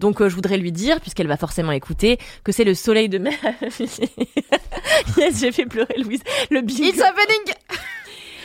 Donc 0.00 0.20
euh, 0.20 0.28
je 0.28 0.34
voudrais 0.34 0.58
lui 0.58 0.70
dire, 0.72 1.00
puisqu'elle 1.00 1.28
va 1.28 1.38
forcément 1.38 1.72
écouter, 1.72 1.87
que 2.44 2.52
c'est 2.52 2.64
le 2.64 2.74
soleil 2.74 3.08
de 3.08 3.18
ma 3.18 3.30
vie. 3.78 4.00
yes, 5.16 5.40
j'ai 5.40 5.52
fait 5.52 5.66
pleurer 5.66 5.94
Louise. 5.98 6.20
Le 6.50 6.60
bingo. 6.60 6.84
It's 6.84 7.00
happening 7.00 7.54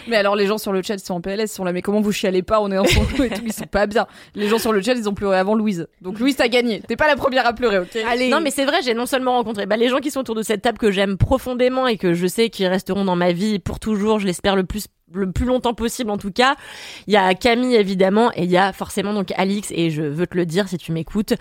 Mais 0.07 0.17
alors 0.17 0.35
les 0.35 0.47
gens 0.47 0.57
sur 0.57 0.71
le 0.73 0.81
chat 0.81 0.97
sont 0.97 1.15
en 1.15 1.21
PLS, 1.21 1.43
ils 1.43 1.47
sont 1.47 1.63
là 1.63 1.71
mais 1.71 1.81
comment 1.81 2.01
vous 2.01 2.11
chialez 2.11 2.43
pas, 2.43 2.59
on 2.61 2.71
est 2.71 2.77
en 2.77 2.85
son 2.85 3.03
et 3.23 3.29
tout, 3.29 3.41
ils 3.45 3.53
sont 3.53 3.65
pas 3.65 3.87
bien. 3.87 4.05
Les 4.35 4.47
gens 4.49 4.59
sur 4.59 4.73
le 4.73 4.81
chat 4.81 4.93
ils 4.93 5.07
ont 5.07 5.13
pleuré 5.13 5.37
avant 5.37 5.55
Louise. 5.55 5.87
Donc 6.01 6.19
Louise 6.19 6.35
t'as 6.35 6.47
gagné, 6.47 6.81
t'es 6.81 6.95
pas 6.95 7.07
la 7.07 7.15
première 7.15 7.45
à 7.47 7.53
pleurer, 7.53 7.79
ok 7.79 7.97
Allez. 8.07 8.29
Non 8.29 8.41
mais 8.41 8.51
c'est 8.51 8.65
vrai, 8.65 8.81
j'ai 8.83 8.93
non 8.93 9.05
seulement 9.05 9.33
rencontré 9.33 9.65
bah, 9.65 9.77
les 9.77 9.89
gens 9.89 9.99
qui 9.99 10.11
sont 10.11 10.19
autour 10.21 10.35
de 10.35 10.43
cette 10.43 10.61
table 10.61 10.77
que 10.77 10.91
j'aime 10.91 11.17
profondément 11.17 11.87
et 11.87 11.97
que 11.97 12.13
je 12.13 12.27
sais 12.27 12.49
qu'ils 12.49 12.67
resteront 12.67 13.05
dans 13.05 13.15
ma 13.15 13.31
vie 13.31 13.59
pour 13.59 13.79
toujours, 13.79 14.19
je 14.19 14.25
l'espère 14.25 14.55
le 14.55 14.63
plus 14.65 14.87
le 15.13 15.31
plus 15.31 15.45
longtemps 15.45 15.73
possible 15.73 16.09
en 16.09 16.17
tout 16.17 16.31
cas. 16.31 16.55
Il 17.07 17.13
y 17.13 17.17
a 17.17 17.33
Camille 17.33 17.75
évidemment 17.75 18.31
et 18.35 18.43
il 18.43 18.51
y 18.51 18.57
a 18.57 18.73
forcément 18.73 19.13
donc 19.13 19.31
Alix 19.37 19.71
et 19.71 19.89
je 19.89 20.01
veux 20.03 20.27
te 20.27 20.35
le 20.35 20.45
dire 20.45 20.67
si 20.67 20.77
tu 20.77 20.91
m'écoutes, 20.91 21.33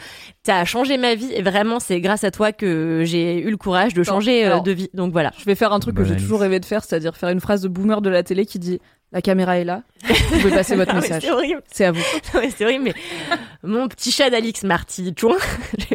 t'as 0.42 0.64
changé 0.64 0.96
ma 0.98 1.14
vie 1.14 1.32
et 1.32 1.42
vraiment 1.42 1.80
c'est 1.80 2.00
grâce 2.00 2.24
à 2.24 2.30
toi 2.30 2.52
que 2.52 3.02
j'ai 3.04 3.40
eu 3.40 3.50
le 3.50 3.56
courage 3.56 3.94
de 3.94 4.02
changer 4.02 4.44
euh, 4.44 4.48
alors, 4.48 4.62
de 4.62 4.72
vie. 4.72 4.90
Donc 4.94 5.12
voilà. 5.12 5.32
Je 5.38 5.44
vais 5.44 5.54
faire 5.54 5.72
un 5.72 5.80
truc 5.80 5.96
que 5.96 6.02
Bonne 6.02 6.12
j'ai 6.12 6.16
toujours 6.22 6.40
rêvé 6.40 6.60
de 6.60 6.64
faire, 6.64 6.84
c'est-à-dire 6.84 7.16
faire 7.16 7.30
une 7.30 7.40
phrase 7.40 7.62
de 7.62 7.68
boomer 7.68 8.00
de 8.02 8.10
la 8.10 8.22
télé 8.22 8.46
qui 8.46 8.58
dit 8.58 8.80
la 9.12 9.20
caméra 9.20 9.58
est 9.58 9.64
là, 9.64 9.82
vous 10.08 10.38
pouvez 10.38 10.54
passer 10.54 10.74
votre 10.74 10.92
Ah, 10.96 11.00
message. 11.00 11.22
c'est 11.22 11.30
horrible. 11.30 11.62
C'est 11.70 11.84
à 11.84 11.92
vous. 11.92 12.00
Mais 12.34 12.48
c'est 12.48 12.64
horrible, 12.64 12.84
mais 12.84 12.94
mon 13.62 13.86
petit 13.86 14.10
chat 14.10 14.30
d'Alix 14.30 14.62
Marty, 14.62 15.12
chouin, 15.18 15.36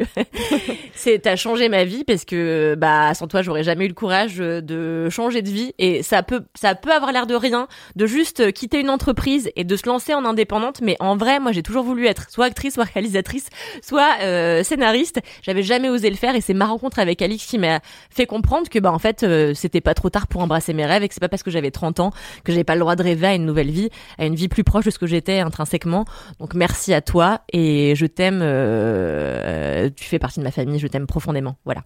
c'est 0.97 1.19
t'as 1.19 1.35
changé 1.35 1.69
ma 1.69 1.83
vie 1.83 2.03
parce 2.03 2.25
que 2.25 2.75
bah 2.77 3.13
sans 3.13 3.27
toi 3.27 3.41
j'aurais 3.41 3.63
jamais 3.63 3.85
eu 3.85 3.87
le 3.87 3.93
courage 3.93 4.35
euh, 4.39 4.61
de 4.61 5.09
changer 5.09 5.41
de 5.41 5.49
vie. 5.49 5.73
Et 5.79 6.03
ça 6.03 6.23
peut 6.23 6.43
ça 6.55 6.75
peut 6.75 6.91
avoir 6.91 7.11
l'air 7.11 7.27
de 7.27 7.35
rien 7.35 7.67
de 7.95 8.05
juste 8.05 8.51
quitter 8.51 8.79
une 8.79 8.89
entreprise 8.89 9.49
et 9.55 9.63
de 9.63 9.75
se 9.75 9.87
lancer 9.87 10.13
en 10.13 10.25
indépendante. 10.25 10.81
Mais 10.81 10.95
en 10.99 11.15
vrai 11.15 11.39
moi 11.39 11.51
j'ai 11.51 11.63
toujours 11.63 11.83
voulu 11.83 12.05
être 12.07 12.29
soit 12.29 12.45
actrice 12.45 12.73
soit 12.73 12.85
réalisatrice 12.85 13.47
soit 13.81 14.17
euh, 14.21 14.63
scénariste. 14.63 15.19
J'avais 15.41 15.63
jamais 15.63 15.89
osé 15.89 16.09
le 16.09 16.15
faire 16.15 16.35
et 16.35 16.41
c'est 16.41 16.53
ma 16.53 16.65
rencontre 16.65 16.99
avec 16.99 17.21
Alix 17.21 17.45
qui 17.45 17.57
m'a 17.57 17.79
fait 18.09 18.25
comprendre 18.25 18.67
que 18.69 18.79
bah 18.79 18.91
en 18.91 18.99
fait 18.99 19.23
euh, 19.23 19.53
c'était 19.53 19.81
pas 19.81 19.93
trop 19.93 20.09
tard 20.09 20.27
pour 20.27 20.41
embrasser 20.41 20.73
mes 20.73 20.85
rêves 20.85 21.03
et 21.03 21.07
que 21.07 21.13
c'est 21.13 21.19
pas 21.19 21.29
parce 21.29 21.43
que 21.43 21.51
j'avais 21.51 21.71
30 21.71 21.99
ans 21.99 22.11
que 22.43 22.51
j'avais 22.51 22.63
pas 22.63 22.75
le 22.75 22.81
droit 22.81 22.95
de 22.95 23.03
rêver 23.03 23.27
à 23.27 23.35
une 23.35 23.45
nouvelle 23.45 23.71
vie 23.71 23.89
à 24.17 24.25
une 24.25 24.35
vie 24.35 24.47
plus 24.47 24.63
proche 24.63 24.85
de 24.85 24.91
ce 24.91 24.99
que 24.99 25.07
j'étais 25.07 25.39
intrinsèquement. 25.39 26.05
Donc 26.39 26.53
merci 26.53 26.93
à 26.93 27.01
toi 27.01 27.41
et 27.53 27.93
je 27.95 28.05
t'aime. 28.05 28.41
euh, 28.43 29.89
tu 29.95 30.05
fais 30.05 30.19
partie 30.19 30.39
de 30.39 30.43
ma 30.43 30.51
famille, 30.51 30.79
je 30.79 30.86
t'aime 30.87 31.07
profondément. 31.07 31.55
Voilà. 31.65 31.83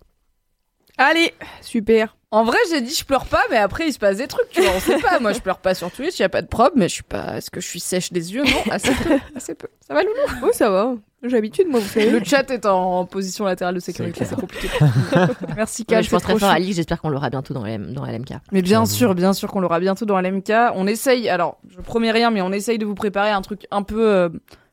Allez, 0.98 1.34
super. 1.62 2.16
En 2.34 2.44
vrai, 2.46 2.58
j'ai 2.70 2.80
dit 2.82 2.94
je 2.94 3.04
pleure 3.04 3.26
pas, 3.26 3.42
mais 3.50 3.58
après 3.58 3.88
il 3.88 3.92
se 3.94 4.00
passe 4.00 4.18
des 4.18 4.28
trucs, 4.28 4.50
tu 4.52 4.62
vois, 4.62 4.72
on 4.76 4.80
sait 4.80 5.00
pas. 5.00 5.20
Moi, 5.20 5.34
je 5.34 5.40
pleure 5.40 5.58
pas 5.58 5.74
sur 5.74 5.92
Twitch, 5.92 6.18
y 6.20 6.24
a 6.24 6.30
pas 6.30 6.42
de 6.42 6.48
prob, 6.48 6.72
mais 6.76 6.88
je 6.88 6.94
suis 6.96 7.04
pas. 7.04 7.38
Est-ce 7.38 7.50
que 7.52 7.60
je 7.60 7.68
suis 7.68 7.80
sèche 7.80 8.14
des 8.14 8.34
yeux? 8.34 8.44
Non, 8.44 8.72
assez 8.72 8.94
peu, 8.94 9.18
assez 9.36 9.54
peu. 9.56 9.68
Ça 9.86 9.94
va, 9.94 10.02
Loulou? 10.04 10.16
Oui, 10.44 10.50
ça 10.54 10.70
va. 10.70 10.94
J'ai 11.24 11.30
l'habitude, 11.30 11.68
moi, 11.68 11.80
vous 11.80 11.88
savez. 11.88 12.10
Le 12.10 12.24
chat 12.24 12.50
est 12.52 12.66
en 12.66 13.06
position 13.06 13.46
latérale 13.46 13.76
de 13.76 13.80
sécurité, 13.80 14.24
c'est 14.26 14.40
compliqué. 14.40 14.70
Merci, 15.56 15.82
Ouais, 15.82 15.86
Cal. 15.96 16.04
je 16.04 16.10
pense 16.10 16.24
très 16.24 16.38
fort 16.40 16.50
à 16.50 16.54
Alix, 16.54 16.76
j'espère 16.78 17.02
qu'on 17.02 17.10
l'aura 17.10 17.30
bientôt 17.30 17.54
dans, 17.54 17.66
LM 17.66 17.94
dans 17.94 18.06
LMK. 18.06 18.34
Mais 18.52 18.62
bien 18.62 18.86
sûr, 18.86 19.14
bien 19.14 19.34
sûr 19.34 19.50
qu'on 19.52 19.60
l'aura 19.60 19.80
bientôt 19.80 20.06
dans 20.06 20.20
l'MK. 20.20 20.52
On 20.76 20.88
essaye, 20.88 21.30
alors, 21.30 21.58
je 21.70 21.80
promets 21.82 22.12
rien, 22.12 22.32
mais 22.32 22.42
on 22.42 22.52
essaye 22.52 22.78
de 22.78 22.86
vous 22.86 22.96
préparer 22.96 23.32
un 23.32 23.42
truc 23.42 23.68
un 23.72 23.84
peu 23.84 24.08
euh, 24.08 24.30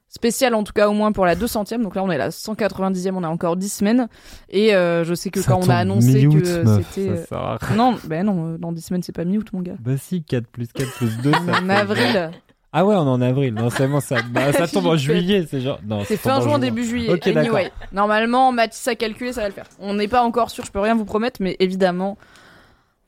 spécial, 0.09 0.55
en 0.55 0.65
tout 0.65 0.73
cas 0.73 0.89
au 0.89 0.93
moins 0.93 1.13
pour 1.13 1.27
la 1.27 1.37
200e. 1.37 1.83
Donc 1.83 1.95
là, 1.95 2.03
on 2.03 2.11
est 2.11 2.15
à 2.15 2.19
la 2.19 2.31
190e, 2.31 3.13
on 3.15 3.23
a 3.23 3.29
encore 3.29 3.57
10 3.57 3.69
semaines. 3.69 4.09
Et 4.51 4.75
euh, 4.75 5.05
je 5.05 5.15
sais 5.15 5.31
que 5.31 5.41
Ça 5.41 5.53
quand 5.53 5.61
on 5.65 5.69
a 5.69 5.77
annoncé 5.77 6.27
que 6.27 6.45
c'était... 6.45 7.25
ça 7.27 7.37
euh, 7.37 7.59
sert. 7.59 7.77
Non, 7.77 7.97
ben 8.05 8.25
non, 8.25 8.55
euh, 8.55 8.59
dans 8.59 8.73
10 8.73 8.83
semaines, 8.83 9.03
c'est 9.03 9.13
pas 9.13 9.25
mi-août, 9.25 9.49
mon 9.53 9.61
gars. 9.61 9.77
Bah 9.81 9.93
si, 9.97 10.23
4 10.23 10.47
plus 10.47 10.69
4 10.73 10.91
plus 10.93 11.17
2, 11.19 11.33
ça 11.33 11.39
En 11.63 11.69
avril. 11.69 12.31
Ah 12.73 12.85
ouais, 12.85 12.95
on 12.95 13.07
est 13.07 13.11
en 13.11 13.21
avril. 13.23 13.55
Non, 13.55 13.71
c'est 13.71 13.87
bon, 13.87 14.01
ça, 14.01 14.17
bah, 14.31 14.53
ça 14.53 14.69
tombe 14.69 14.87
en 14.87 14.97
juillet, 14.97 15.47
c'est 15.49 15.61
genre. 15.61 15.81
Non, 15.87 16.03
C'est 16.05 16.19
fin 16.19 16.41
juin, 16.41 16.59
début 16.59 16.85
juillet. 16.85 17.11
Ok, 17.11 17.25
d'accord. 17.25 17.57
anyway, 17.57 17.73
normalement, 17.93 18.53
Mathis 18.53 18.87
a 18.89 18.95
calculé, 18.95 19.33
ça 19.33 19.43
va 19.43 19.49
le 19.49 19.55
faire. 19.55 19.67
On 19.79 19.95
n'est 19.95 20.09
pas 20.09 20.23
encore 20.23 20.51
sûr, 20.51 20.65
je 20.65 20.71
peux 20.71 20.81
rien 20.81 20.95
vous 20.95 21.07
promettre, 21.07 21.41
mais 21.41 21.57
évidemment, 21.61 22.19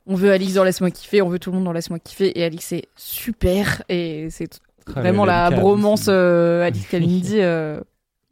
on 0.07 0.15
veut 0.15 0.33
Alix 0.33 0.55
dans 0.55 0.65
Laisse-moi 0.65 0.91
kiffer, 0.91 1.21
on 1.21 1.29
veut 1.29 1.39
tout 1.39 1.51
le 1.51 1.57
monde 1.57 1.67
dans 1.67 1.73
Laisse-moi 1.73 1.99
kiffer, 1.99 2.39
et 2.39 2.45
Alix 2.45 2.73
est 2.73 2.89
super, 2.97 3.83
et 3.91 4.29
c'est 4.31 4.61
vraiment 4.87 5.25
la 5.25 5.51
bromance 5.51 6.07
euh, 6.09 6.67
Alix 6.67 6.87
Kalindi. 6.87 7.39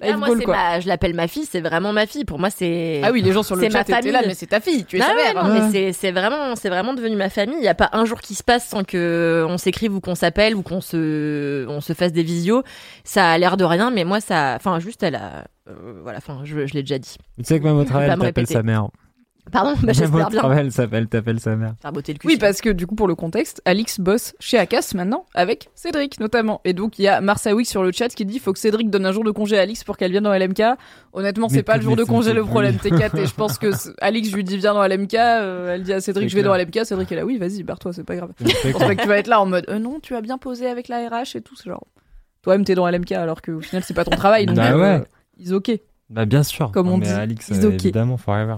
Euh, 0.00 0.12
Ah, 0.12 0.16
moi, 0.16 0.28
goal, 0.28 0.38
c'est 0.38 0.44
quoi. 0.44 0.54
ma- 0.54 0.78
je 0.78 0.86
l'appelle 0.86 1.12
ma 1.14 1.26
fille, 1.26 1.44
c'est 1.44 1.60
vraiment 1.60 1.92
ma 1.92 2.06
fille. 2.06 2.24
Pour 2.24 2.38
moi, 2.38 2.50
c'est. 2.50 3.00
Ah 3.02 3.10
oui, 3.10 3.20
les 3.20 3.32
gens 3.32 3.42
sur 3.42 3.56
le 3.56 3.62
c'est 3.62 3.68
chat 3.70 3.78
ma 3.78 3.80
étaient 3.82 3.92
famille. 3.94 4.12
là, 4.12 4.20
mais 4.24 4.34
c'est 4.34 4.46
ta 4.46 4.60
fille, 4.60 4.84
tu 4.84 4.96
es 4.96 5.00
Ah 5.02 5.06
sa 5.06 5.16
ouais, 5.16 5.34
mère. 5.34 5.42
non, 5.42 5.50
hein. 5.50 5.70
mais 5.72 5.92
c'est 5.92 6.12
vraiment 6.12 6.54
c'est 6.54 6.68
vraiment 6.68 6.94
devenu 6.94 7.16
ma 7.16 7.28
famille. 7.30 7.56
Il 7.58 7.64
y 7.64 7.68
a 7.68 7.74
pas 7.74 7.88
un 7.92 8.04
jour 8.04 8.20
qui 8.20 8.36
se 8.36 8.44
passe 8.44 8.64
sans 8.68 8.84
que 8.84 9.44
on 9.48 9.58
s'écrive 9.58 9.92
ou 9.96 10.00
qu'on 10.00 10.14
s'appelle 10.14 10.54
ou 10.54 10.62
qu'on 10.62 10.80
se 10.80 11.66
on 11.66 11.80
se 11.80 11.94
fasse 11.94 12.12
des 12.12 12.22
visios. 12.22 12.62
Ça 13.02 13.28
a 13.32 13.38
l'air 13.38 13.56
de 13.56 13.64
rien, 13.64 13.90
mais 13.90 14.04
moi 14.04 14.20
ça, 14.20 14.54
enfin 14.54 14.78
juste 14.78 15.02
elle 15.02 15.16
a, 15.16 15.46
euh, 15.68 15.98
voilà, 16.04 16.18
enfin 16.18 16.42
je, 16.44 16.64
je 16.64 16.74
l'ai 16.74 16.82
déjà 16.82 17.00
dit. 17.00 17.16
Tu 17.36 17.42
sais 17.44 17.58
que 17.58 17.64
même 17.64 17.76
au 17.78 17.82
travail, 17.84 18.08
elle 18.12 18.18
t'appelle 18.20 18.46
sa 18.46 18.62
mère. 18.62 18.86
Pardon, 19.50 19.74
bah, 19.82 19.92
j'espère 19.92 20.28
bien. 20.30 20.38
travail, 20.38 20.58
elle 20.60 20.72
s'appelle, 20.72 21.06
t'appelle 21.08 21.40
sa 21.40 21.56
mère. 21.56 21.74
Faire 21.80 21.92
botter 21.92 22.12
le 22.12 22.18
cul. 22.18 22.26
Oui, 22.26 22.36
parce 22.38 22.60
que 22.60 22.70
du 22.70 22.86
coup, 22.86 22.94
pour 22.94 23.08
le 23.08 23.14
contexte, 23.14 23.62
Alix 23.64 24.00
bosse 24.00 24.34
chez 24.40 24.58
Acas 24.58 24.92
maintenant, 24.94 25.26
avec 25.34 25.70
Cédric 25.74 26.20
notamment. 26.20 26.60
Et 26.64 26.72
donc, 26.72 26.98
il 26.98 27.02
y 27.02 27.08
a 27.08 27.20
Marsaoui 27.20 27.64
sur 27.64 27.82
le 27.82 27.92
chat 27.92 28.08
qui 28.08 28.24
dit 28.24 28.38
faut 28.38 28.52
que 28.52 28.58
Cédric 28.58 28.90
donne 28.90 29.06
un 29.06 29.12
jour 29.12 29.24
de 29.24 29.30
congé 29.30 29.58
à 29.58 29.62
Alix 29.62 29.84
pour 29.84 29.96
qu'elle 29.96 30.10
vienne 30.10 30.24
dans 30.24 30.32
LMK. 30.36 30.62
Honnêtement, 31.12 31.48
c'est 31.48 31.62
pas 31.62 31.76
le 31.76 31.82
jour 31.82 31.96
de 31.96 32.04
congé 32.04 32.32
le 32.32 32.44
problème, 32.44 32.76
T4. 32.76 33.18
Et 33.18 33.26
je 33.26 33.34
pense 33.34 33.58
que 33.58 33.70
Alix, 34.00 34.28
je 34.30 34.36
lui 34.36 34.44
dis 34.44 34.56
viens 34.58 34.74
dans 34.74 34.86
LMK. 34.86 35.14
euh, 35.14 35.74
elle 35.74 35.82
dit 35.82 35.92
à 35.92 36.00
Cédric 36.00 36.28
je 36.28 36.34
vais 36.36 36.42
dans. 36.42 36.54
LMK. 36.54 36.84
Cédric 36.84 37.10
est 37.12 37.16
là, 37.16 37.24
oui, 37.24 37.38
vas-y, 37.38 37.62
barre-toi, 37.62 37.92
c'est 37.92 38.04
pas 38.04 38.16
grave. 38.16 38.30
C'est 38.38 38.68
Je 38.68 38.72
pense 38.72 38.82
pas 38.82 38.94
que 38.94 39.02
tu 39.02 39.08
vas 39.08 39.18
être 39.18 39.26
là 39.28 39.40
en 39.40 39.46
mode 39.46 39.64
euh, 39.68 39.78
non, 39.78 39.98
tu 40.00 40.14
as 40.14 40.20
bien 40.20 40.38
posé 40.38 40.66
avec 40.66 40.88
la 40.88 41.08
RH 41.08 41.36
et 41.36 41.40
tout. 41.40 41.54
C'est 41.56 41.68
genre, 41.70 41.86
toi-même, 42.42 42.64
t'es 42.64 42.74
dans 42.74 42.88
LMK 42.88 43.12
alors 43.12 43.42
qu'au 43.42 43.60
final, 43.60 43.82
c'est 43.84 43.94
pas 43.94 44.04
ton 44.04 44.16
travail. 44.16 44.46
Donc, 44.46 44.56
Bah 44.56 44.72
euh, 44.72 44.98
ouais. 44.98 45.04
Is 45.38 45.52
ok. 45.52 45.70
Bah 46.10 46.24
bien 46.24 46.42
sûr. 46.42 46.70
Comme 46.72 46.88
on 46.88 46.98
dit, 46.98 47.08
Alix, 47.08 47.50
euh, 47.52 47.70
évidemment, 47.70 48.16
forever. 48.16 48.56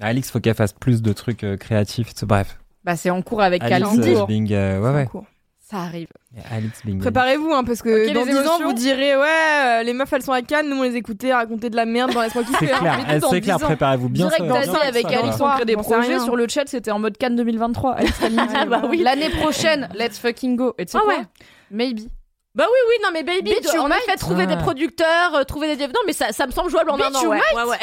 Alix, 0.00 0.30
faut 0.30 0.40
qu'elle 0.40 0.54
fasse 0.54 0.72
plus 0.72 1.02
de 1.02 1.12
trucs 1.12 1.44
euh, 1.44 1.56
créatifs. 1.56 2.12
Bref. 2.24 2.58
Bah, 2.84 2.96
c'est 2.96 3.10
en 3.10 3.22
cours 3.22 3.42
avec 3.42 3.62
Alix 3.62 3.88
Kalindi. 3.90 4.14
euh, 4.16 4.26
being, 4.26 4.52
euh, 4.52 4.80
ouais, 4.80 4.90
ouais. 4.94 5.08
Ça 5.60 5.78
arrive. 5.78 6.08
Préparez-vous, 7.00 7.50
hein, 7.52 7.64
parce 7.64 7.80
que 7.82 8.06
Ok, 8.08 8.12
dans 8.12 8.24
les 8.24 8.32
10 8.32 8.38
ans, 8.38 8.40
émotions. 8.42 8.66
vous 8.66 8.72
direz, 8.74 9.16
ouais, 9.16 9.26
euh, 9.64 9.82
les 9.84 9.92
meufs, 9.94 10.12
elles 10.12 10.22
sont 10.22 10.32
à 10.32 10.42
Cannes, 10.42 10.68
nous, 10.68 10.76
on 10.76 10.82
les 10.82 10.96
écoutait 10.96 11.32
raconter 11.32 11.70
de 11.70 11.76
la 11.76 11.86
merde 11.86 12.12
dans 12.12 12.20
Laisse-moi 12.20 12.44
C'est 12.46 12.58
kiffer. 12.58 12.72
hein. 12.74 12.78
clair, 12.78 12.98
mais 13.08 13.20
tout 13.20 13.26
en 13.26 13.30
c'est 13.30 13.40
clair, 13.40 13.56
disant, 13.56 13.66
préparez-vous 13.68 14.08
bien 14.10 14.26
Direct, 14.28 14.52
ça. 14.52 14.60
dit 14.60 14.70
ça, 14.70 14.82
avec 14.82 15.08
ça, 15.08 15.18
Alex, 15.18 15.36
va. 15.38 15.44
on 15.46 15.54
crée 15.56 15.64
des 15.64 15.72
sais 15.74 15.78
projets 15.78 16.08
rien. 16.08 16.24
sur 16.24 16.36
le 16.36 16.46
chat, 16.48 16.64
c'était 16.66 16.90
en 16.90 16.98
mode 16.98 17.16
Cannes 17.16 17.36
2023. 17.36 17.92
Alex 17.92 18.18
Calini 18.18 18.46
dit, 18.48 18.54
Ah 18.54 18.66
bah 18.66 18.82
oui. 18.88 18.98
L'année 19.02 19.30
prochaine, 19.30 19.88
let's 19.94 20.18
fucking 20.18 20.56
go. 20.56 20.74
Et 20.78 20.84
tu 20.84 20.92
sais 20.92 20.98
Ah 21.00 21.04
quoi 21.04 21.14
ouais. 21.16 21.22
Maybe. 21.70 22.00
Bah 22.54 22.64
oui, 22.68 22.78
oui, 22.88 22.94
non, 23.02 23.08
mais 23.14 23.22
baby, 23.22 23.42
Bitch, 23.54 23.72
you 23.72 23.80
en 23.80 23.88
might. 23.88 23.96
effet, 24.06 24.16
trouver 24.18 24.42
Ah. 24.46 24.54
des 24.54 24.62
producteurs, 24.62 25.34
euh, 25.36 25.44
trouver 25.44 25.74
des. 25.74 25.86
Non, 25.86 26.00
mais 26.06 26.12
ça, 26.12 26.32
ça 26.32 26.46
me 26.46 26.52
semble 26.52 26.70
jouable 26.70 26.90
en 26.90 26.96
Bitch, 26.98 27.06
un 27.06 27.14
an. 27.14 27.22
you 27.22 27.30
Ouais, 27.30 27.36
might. 27.38 27.56
ouais, 27.64 27.70
ouais. 27.70 27.78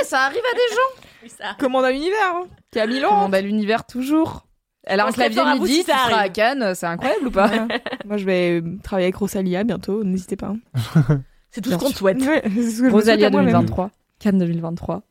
Eh, 0.00 0.04
ça 0.04 0.20
arrive 0.20 0.38
à 0.38 0.54
des 0.54 0.74
gens. 0.76 1.01
Ça. 1.28 1.56
Commande 1.58 1.84
à 1.84 1.90
l'univers, 1.92 2.16
hein. 2.34 2.44
Camille 2.70 3.00
Laurent. 3.00 3.16
Commande 3.16 3.34
à 3.34 3.40
l'univers 3.40 3.84
toujours. 3.86 4.46
Elle 4.84 4.98
a 5.00 5.06
un 5.06 5.12
clavier 5.12 5.42
midi, 5.58 5.74
si 5.76 5.84
tu 5.84 5.90
ça 5.92 5.98
seras 6.08 6.22
à. 6.22 6.28
Cannes, 6.28 6.74
c'est 6.74 6.86
incroyable 6.86 7.28
ou 7.28 7.30
pas. 7.30 7.48
Moi, 8.04 8.16
je 8.16 8.24
vais 8.24 8.62
travailler 8.82 9.06
avec 9.06 9.16
Rosalia 9.16 9.62
bientôt, 9.62 10.02
n'hésitez 10.02 10.34
pas. 10.36 10.54
hein. 10.74 11.20
C'est 11.50 11.60
tout 11.60 11.70
ce 11.70 11.76
qu'on 11.76 11.90
te 11.90 11.96
souhaite. 11.96 12.18
Ouais, 12.20 12.42
ce 12.48 12.90
Rosalia 12.90 13.28
à 13.28 13.30
moi-même. 13.30 13.52
2023, 13.52 13.90
Cannes 14.18 14.38
2023. 14.38 15.02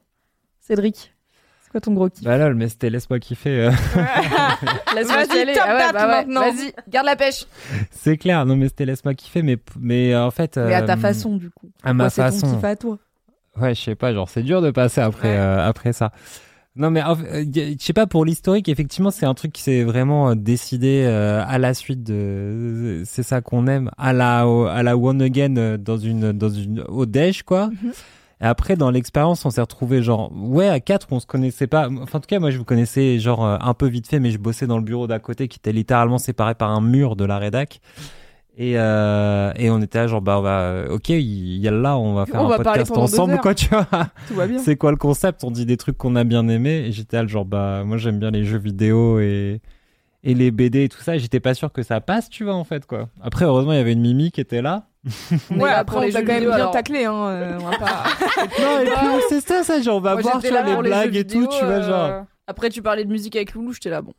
Cédric, 0.60 1.14
c'est 1.62 1.72
quoi 1.72 1.80
ton 1.80 1.94
gros 1.94 2.10
kiff? 2.10 2.24
Bah 2.24 2.38
lol, 2.38 2.56
mais 2.56 2.68
c'était 2.68 2.90
laisse-moi 2.90 3.20
kiffer. 3.20 3.68
euh. 3.68 3.72
Laisse-moi 4.96 5.18
aller. 5.30 5.54
top 5.54 5.64
Ah 5.66 5.76
ouais, 5.76 5.94
bah 5.94 6.02
ouais, 6.02 6.08
maintenant. 6.08 6.42
Vas-y, 6.42 6.74
garde 6.90 7.06
la 7.06 7.16
pêche. 7.16 7.46
c'est 7.92 8.18
clair, 8.18 8.46
non 8.46 8.56
mais 8.58 8.68
c'était 8.68 8.86
laisse-moi 8.86 9.14
kiffer, 9.14 9.42
mais 9.42 9.58
mais 9.80 10.14
euh, 10.14 10.26
en 10.26 10.32
fait. 10.32 10.58
Mais 10.58 10.74
à 10.74 10.82
ta 10.82 10.94
euh, 10.94 10.98
façon, 10.98 11.38
du 11.38 11.50
coup. 11.50 11.70
À 11.84 11.94
ma 11.94 12.10
c'est 12.10 12.22
ton 12.22 12.32
façon. 12.40 12.56
kiff 12.56 12.64
à 12.64 12.76
toi. 12.76 12.98
Ouais, 13.60 13.76
je 13.76 13.82
sais 13.82 13.96
pas, 13.96 14.14
genre 14.14 14.30
c'est 14.30 14.44
dur 14.44 14.62
de 14.62 14.72
passer 14.72 15.02
après 15.02 15.30
Ouais. 15.32 15.38
euh, 15.38 15.68
après 15.68 15.94
ça. 15.94 16.12
Non 16.78 16.90
mais 16.90 17.02
euh, 17.04 17.44
je 17.54 17.76
sais 17.84 17.92
pas 17.92 18.08
pour 18.08 18.24
l'historique, 18.24 18.70
effectivement 18.70 19.12
c'est 19.12 19.26
un 19.26 19.34
truc 19.34 19.52
qui 19.52 19.62
s'est 19.62 19.84
vraiment 19.84 20.30
euh, 20.30 20.36
décidé 20.36 21.04
euh, 21.06 21.44
à 21.46 21.58
la 21.58 21.74
suite 21.74 22.02
de 22.02 23.02
c'est 23.06 23.24
ça 23.24 23.42
qu'on 23.42 23.68
aime 23.68 23.92
à 23.98 24.14
la 24.14 24.48
au- 24.48 24.68
à 24.68 24.82
la 24.82 24.96
one 24.96 25.22
again 25.22 25.58
euh, 25.58 25.76
dans 25.78 25.98
une 25.98 26.32
dans 26.32 26.50
une 26.50 26.80
au 26.88 27.06
déj 27.06 27.44
quoi. 27.44 27.68
Mhm. 27.68 27.92
Et 28.40 28.46
après 28.46 28.78
dans 28.78 28.90
l'expérience 28.90 29.44
on 29.46 29.50
s'est 29.50 29.60
retrouvé 29.60 30.02
genre 30.02 30.32
ouais 30.34 30.70
à 30.70 30.80
quatre 30.80 31.08
on 31.12 31.20
se 31.20 31.26
connaissait 31.26 31.68
pas. 31.68 31.90
Enfin 32.02 32.20
en 32.20 32.22
tout 32.22 32.28
cas 32.28 32.40
moi 32.40 32.52
je 32.52 32.58
vous 32.58 32.64
connaissais 32.64 33.20
genre 33.20 33.44
un 33.46 33.74
peu 33.74 33.88
vite 33.88 34.08
fait 34.08 34.22
mais 34.22 34.32
je 34.32 34.38
bossais 34.38 34.66
dans 34.66 34.78
le 34.78 34.84
bureau 34.86 35.08
d'à 35.08 35.20
côté 35.20 35.50
qui 35.50 35.58
était 35.58 35.74
littéralement 35.74 36.20
séparé 36.20 36.56
par 36.56 36.72
un 36.72 36.80
mur 36.82 37.18
de 37.18 37.26
la 37.26 37.38
rédac. 37.38 37.82
Et, 38.58 38.74
euh, 38.78 39.54
et 39.56 39.70
on 39.70 39.82
était 39.82 39.98
là 39.98 40.08
genre 40.08 40.22
bah 40.22 40.38
on 40.38 40.42
va 40.42 40.60
euh, 40.60 40.90
ok 40.90 41.08
il 41.08 41.58
y 41.58 41.68
a 41.70 41.72
là 41.72 41.98
on 41.98 42.14
va 42.14 42.26
faire 42.26 42.42
On 42.42 42.48
un 42.48 42.50
va 42.50 42.58
podcast 42.58 42.92
ensemble 42.92 43.38
quoi 43.38 43.56
tu 43.56 43.68
vois 43.70 43.88
Tout 44.28 44.34
va 44.36 44.46
bien. 44.46 44.60
c'est 44.60 44.76
quoi 44.76 44.92
le 44.92 44.98
concept? 44.98 45.46
On 45.46 45.52
dit 45.52 45.66
des 45.66 45.78
trucs 45.78 45.98
qu'on 45.98 46.18
a 46.18 46.26
bien 46.26 46.48
aimés. 46.50 46.86
Et 46.88 46.92
j'étais 46.92 47.16
là, 47.18 47.26
genre, 47.26 47.46
bah, 47.46 47.84
moi 47.86 47.98
j'aime 47.98 48.20
bien 48.20 48.30
les 48.30 48.44
jeux 48.44 48.58
vidéo 48.58 49.20
et, 49.22 49.62
et 50.24 50.34
les 50.34 50.52
BD 50.52 50.84
et 50.84 50.90
tout 50.90 51.00
ça. 51.02 51.16
Et 51.16 51.20
J'étais 51.20 51.40
pas 51.40 51.54
sûr 51.54 51.72
que 51.72 51.82
ça 51.82 52.02
passe, 52.02 52.30
tu 52.30 52.44
vois, 52.44 52.54
en 52.56 52.66
fait, 52.66 52.86
quoi. 52.86 53.08
Après, 53.22 53.46
heureusement, 53.46 53.72
il 53.72 53.78
y 53.78 53.80
avait 53.82 53.94
une 53.94 54.02
Mimi 54.02 54.32
qui 54.32 54.42
était 54.42 54.62
là. 54.62 54.86
Ouais, 55.50 55.70
après, 55.70 55.98
on 55.98 56.02
les 56.02 56.12
t'a 56.12 56.20
jeux 56.20 56.26
quand 56.26 56.34
même 56.34 56.40
vidéo, 56.42 56.50
bien 56.52 56.60
alors. 56.60 56.72
taclé, 56.72 57.06
hein. 57.06 57.14
euh, 57.28 57.58
on 57.60 57.66
va 57.70 57.78
pas... 57.78 58.04
non, 58.62 58.80
et 58.82 58.86
puis, 58.86 59.24
c'est 59.30 59.42
ça, 59.42 59.64
ça, 59.64 59.82
genre, 59.82 59.98
on 59.98 60.02
va 60.02 60.14
Moi, 60.14 60.22
voir 60.24 60.42
sur 60.42 60.54
là 60.54 60.64
les 60.64 60.76
blagues 60.90 61.16
et 61.16 61.26
tout, 61.26 61.48
tu 61.48 61.66
vois, 61.66 61.82
genre. 61.82 62.26
Après, 62.48 62.70
tu 62.70 62.82
parlais 62.82 63.06
de 63.06 63.10
musique 63.12 63.36
avec 63.36 63.54
Loulou, 63.54 63.72
j'étais 63.74 63.90
là, 63.90 64.02
bon. 64.02 64.14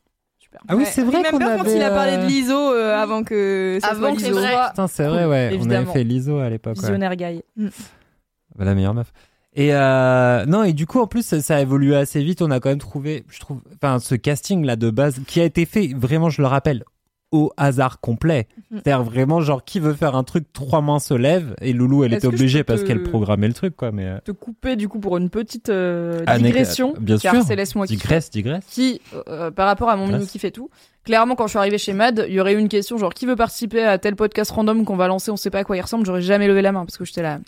Super. 0.52 0.60
Ah 0.68 0.76
oui, 0.76 0.84
c'est 0.86 1.02
vrai 1.02 1.22
Même 1.22 1.30
qu'on 1.32 1.38
bien 1.38 1.56
quand 1.56 1.62
avait. 1.62 1.76
il 1.76 1.82
a 1.82 1.90
parlé 1.90 2.16
de 2.18 2.22
euh, 2.22 2.26
l'ISO 2.26 2.72
euh, 2.74 2.94
avant 3.02 3.22
que 3.24 3.78
ça 3.80 3.88
Avant 3.88 4.00
soit 4.00 4.12
que 4.12 4.16
l'ISO. 4.22 4.86
c'est 4.88 5.06
vrai, 5.06 5.24
ouais. 5.26 5.58
On 5.60 5.70
avait 5.70 5.86
fait 5.86 6.04
l'ISO 6.04 6.38
à 6.38 6.50
l'époque, 6.50 6.74
ouais. 6.76 6.80
visionnaire 6.80 7.16
guy. 7.16 7.42
Bah, 7.56 8.64
la 8.64 8.74
meilleure 8.74 8.94
meuf. 8.94 9.12
Et 9.54 9.74
euh, 9.74 10.46
non, 10.46 10.62
et 10.64 10.72
du 10.72 10.86
coup, 10.86 11.00
en 11.00 11.06
plus, 11.06 11.24
ça, 11.24 11.40
ça 11.42 11.56
a 11.56 11.60
évolué 11.60 11.94
assez 11.96 12.22
vite. 12.22 12.40
On 12.42 12.50
a 12.50 12.60
quand 12.60 12.70
même 12.70 12.78
trouvé, 12.78 13.24
je 13.28 13.38
trouve, 13.40 13.60
enfin, 13.74 13.98
ce 13.98 14.14
casting 14.14 14.64
là 14.64 14.76
de 14.76 14.90
base 14.90 15.20
qui 15.26 15.40
a 15.40 15.44
été 15.44 15.66
fait, 15.66 15.92
vraiment, 15.94 16.30
je 16.30 16.40
le 16.40 16.48
rappelle, 16.48 16.84
au 17.32 17.50
hasard 17.56 18.00
complet. 18.00 18.46
Mhm. 18.70 18.80
C'est-à-dire 18.84 19.02
vraiment, 19.02 19.40
genre, 19.40 19.64
qui 19.64 19.80
veut 19.80 19.94
faire 19.94 20.14
un 20.14 20.22
truc, 20.22 20.52
trois 20.52 20.80
mains 20.82 20.98
se 21.00 21.14
lèvent, 21.14 21.54
et 21.60 21.72
Loulou, 21.72 22.04
elle 22.04 22.12
était 22.14 22.26
obligée 22.28 22.62
parce 22.62 22.82
te- 22.82 22.86
qu'elle 22.86 23.02
programmait 23.02 23.48
le 23.48 23.54
truc, 23.54 23.74
quoi. 23.74 23.90
Mais 23.90 24.06
euh, 24.06 24.18
Te 24.24 24.30
couper 24.32 24.76
du 24.76 24.88
coup 24.88 25.00
pour 25.00 25.16
une 25.16 25.30
petite 25.30 25.68
euh, 25.70 26.22
Anecdote- 26.26 26.46
digression? 26.46 26.94
bien 27.00 27.18
car 27.18 27.34
sûr. 27.34 27.44
c'est 27.44 27.56
laisse-moi 27.56 27.86
kiffer. 27.86 27.96
digresse, 28.00 28.30
digresse. 28.30 28.64
Qui, 28.68 29.00
euh, 29.28 29.50
par 29.50 29.66
rapport 29.66 29.88
à 29.88 29.96
mon 29.96 30.06
mini 30.06 30.26
kiff 30.26 30.44
et 30.44 30.52
tout, 30.52 30.70
clairement 31.04 31.34
quand 31.34 31.46
je 31.46 31.50
suis 31.52 31.58
arrivée 31.58 31.78
chez 31.78 31.94
Mad, 31.94 32.24
il 32.28 32.34
y 32.34 32.40
aurait 32.40 32.52
eu 32.54 32.58
une 32.58 32.68
question 32.68 32.96
genre 32.98 33.14
qui 33.14 33.26
veut 33.26 33.34
participer 33.36 33.82
à 33.84 33.98
tel 33.98 34.14
podcast 34.14 34.50
random 34.50 34.84
qu'on 34.84 34.96
va 34.96 35.08
lancer, 35.08 35.30
on 35.30 35.36
sait 35.36 35.50
pas 35.50 35.58
à 35.60 35.64
quoi 35.64 35.76
il 35.76 35.80
ressemble, 35.80 36.04
j'aurais 36.06 36.22
jamais 36.22 36.46
levé 36.46 36.62
la 36.62 36.70
main 36.72 36.84
parce 36.84 36.96
que 36.98 37.04
j'étais 37.04 37.22
là. 37.22 37.40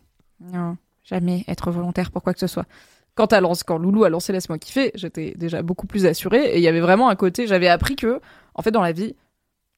Non, 0.52 0.76
jamais 1.04 1.44
être 1.46 1.70
volontaire 1.70 2.10
pour 2.10 2.22
quoi 2.22 2.32
que 2.34 2.40
ce 2.40 2.46
soit. 2.46 2.66
Quand, 3.14 3.32
lance, 3.32 3.62
quand 3.62 3.78
Loulou 3.78 4.02
a 4.02 4.08
lancé 4.08 4.32
Laisse-moi 4.32 4.58
kiffer, 4.58 4.90
j'étais 4.96 5.34
déjà 5.38 5.62
beaucoup 5.62 5.86
plus 5.86 6.04
assurée 6.04 6.46
et 6.54 6.56
il 6.56 6.62
y 6.62 6.66
avait 6.68 6.80
vraiment 6.80 7.08
un 7.08 7.14
côté, 7.14 7.46
j'avais 7.46 7.68
appris 7.68 7.94
que, 7.94 8.20
en 8.56 8.62
fait, 8.62 8.72
dans 8.72 8.82
la 8.82 8.90
vie, 8.90 9.14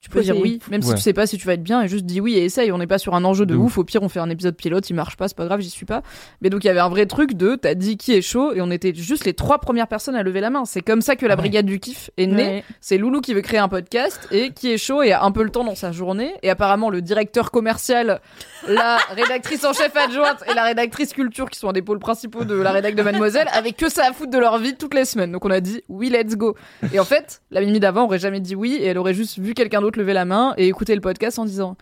tu 0.07 0.11
peux 0.11 0.23
dire 0.23 0.37
oui, 0.39 0.61
même 0.71 0.83
si 0.83 0.95
tu 0.95 1.01
sais 1.01 1.13
pas 1.13 1.27
si 1.27 1.37
tu 1.37 1.47
vas 1.47 1.55
être 1.55 1.63
bien, 1.63 1.83
et 1.83 1.89
juste 1.89 2.05
dis 2.07 2.21
oui 2.21 2.35
et 2.35 2.45
essaye. 2.45 2.71
On 2.71 2.79
n'est 2.79 2.87
pas 2.87 2.99
sur 2.99 3.15
un 3.15 3.25
enjeu 3.25 3.45
de, 3.45 3.55
De 3.55 3.59
ouf. 3.59 3.77
Au 3.79 3.83
pire, 3.85 4.03
on 4.03 4.09
fait 4.09 4.21
un 4.21 4.31
épisode 4.31 4.55
pilote, 4.57 4.89
il 4.89 4.95
marche 4.95 5.17
pas, 5.17 5.27
c'est 5.29 5.37
pas 5.37 5.47
grave, 5.47 5.61
j'y 5.61 5.71
suis 5.71 5.85
pas. 5.87 6.03
Mais 6.43 6.49
donc, 6.51 6.63
il 6.65 6.69
y 6.69 6.71
avait 6.71 6.81
un 6.81 6.89
vrai 6.89 7.07
truc 7.07 7.35
de 7.35 7.57
t'as 7.57 7.75
dit 7.75 7.97
qui 7.97 8.13
est 8.13 8.23
chaud, 8.23 8.53
et 8.53 8.61
on 8.61 8.71
était 8.71 8.95
juste 8.95 9.25
les 9.25 9.35
trois 9.35 9.59
premières 9.59 9.89
personnes 9.89 10.15
à 10.15 10.23
lever 10.23 10.41
la 10.41 10.51
main. 10.51 10.65
C'est 10.65 10.81
comme 10.81 11.01
ça 11.03 11.17
que 11.17 11.27
la 11.27 11.35
Ouais. 11.35 11.41
brigade 11.43 11.67
du 11.67 11.81
kiff 11.81 12.11
est 12.17 12.27
née. 12.27 12.43
Ouais. 12.47 12.65
C'est 12.81 12.99
Loulou 12.99 13.21
qui 13.21 13.35
veut 13.35 13.41
créer 13.43 13.59
un 13.59 13.69
podcast 13.69 14.29
et 14.31 14.51
qui 14.53 14.73
est 14.73 14.79
chaud 14.79 15.03
et 15.03 15.13
a 15.13 15.23
un 15.25 15.33
peu 15.33 15.43
le 15.43 15.51
temps 15.51 15.65
dans 15.65 15.75
sa 15.75 15.91
journée. 15.93 16.33
Et 16.43 16.51
apparemment, 16.51 16.89
le 16.89 17.03
directeur 17.03 17.51
commercial, 17.51 18.21
la 18.69 18.97
rédactrice 19.11 19.65
en 19.65 19.73
chef 19.73 19.95
adjointe 19.97 20.43
et 20.51 20.55
la 20.55 20.65
rédactrice 20.65 21.13
culture, 21.13 21.51
qui 21.51 21.59
sont 21.59 21.69
un 21.69 21.73
des 21.73 21.83
pôles 21.83 21.99
principaux 21.99 22.45
de 22.45 22.55
la 22.55 22.71
rédac 22.73 22.95
de 22.95 23.03
Mademoiselle, 23.03 23.49
avaient 23.53 23.73
que 23.73 23.89
ça 23.91 24.05
à 24.09 24.13
foutre 24.13 24.31
de 24.31 24.39
leur 24.39 24.59
vie 24.59 24.75
toutes 24.77 24.95
les 24.95 25.05
semaines. 25.05 25.33
Donc 25.33 25.45
on 25.45 25.51
a 25.51 25.61
dit 25.61 25.83
oui, 25.89 26.09
let's 26.11 26.37
go. 26.37 26.55
Et 26.93 27.01
en 27.01 27.05
fait, 27.05 27.43
la 27.51 27.61
Mimi 27.61 27.81
d'avant 27.81 28.05
aurait 28.05 28.19
jamais 28.19 28.41
dit 28.41 28.55
oui 28.55 28.77
et 28.81 28.87
elle 28.87 28.99
aurait 28.99 29.15
juste 29.15 29.39
vu 29.39 29.55
quelqu'un 29.55 29.81
d'autre 29.81 29.96
lever 29.97 30.13
la 30.13 30.25
main 30.25 30.55
et 30.57 30.69
écouter 30.69 30.95
le 30.95 31.01
podcast 31.01 31.39
en 31.39 31.45
disant 31.45 31.77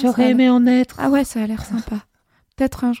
J'aurais 0.00 0.30
aimé 0.30 0.48
en 0.50 0.66
être. 0.66 0.96
ah 0.98 1.10
ouais, 1.10 1.24
ça 1.24 1.42
a 1.42 1.46
l'air 1.46 1.64
sympa. 1.64 1.96
Peut-être 2.56 2.84
un, 2.84 2.92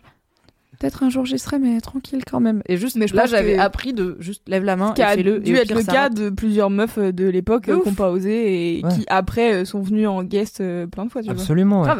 peut-être 0.78 1.02
un 1.02 1.10
jour 1.10 1.24
j'y 1.26 1.38
serai, 1.38 1.58
mais 1.58 1.80
tranquille 1.80 2.22
quand 2.28 2.40
même. 2.40 2.62
Et 2.66 2.76
juste, 2.76 2.96
Mais 2.96 3.06
je 3.06 3.14
là, 3.14 3.26
j'avais 3.26 3.56
que- 3.56 3.60
appris 3.60 3.92
de 3.92 4.16
juste 4.20 4.48
lève 4.48 4.64
la 4.64 4.76
main 4.76 4.92
qui 4.92 5.02
et 5.02 5.04
a 5.04 5.10
fais-le. 5.14 5.38
dû 5.40 5.52
et 5.54 5.58
au 5.58 5.62
être 5.62 5.66
pire, 5.68 5.76
le 5.76 5.84
cas 5.84 6.08
de 6.08 6.30
plusieurs 6.30 6.70
meufs 6.70 6.98
euh, 6.98 7.12
de 7.12 7.26
l'époque 7.28 7.68
euh, 7.68 7.80
qui 7.80 7.88
n'ont 7.88 7.94
pas 7.94 8.10
osé 8.10 8.78
et 8.78 8.84
Ouais. 8.84 8.92
qui 8.94 9.04
après 9.08 9.52
euh, 9.54 9.64
sont 9.64 9.82
venues 9.82 10.06
en 10.06 10.22
guest 10.24 10.62
plein 10.90 11.04
de 11.06 11.10
fois. 11.10 11.20
Tu 11.22 11.26
vois. 11.30 11.40
Absolument, 11.40 11.82
ouais. 11.82 11.90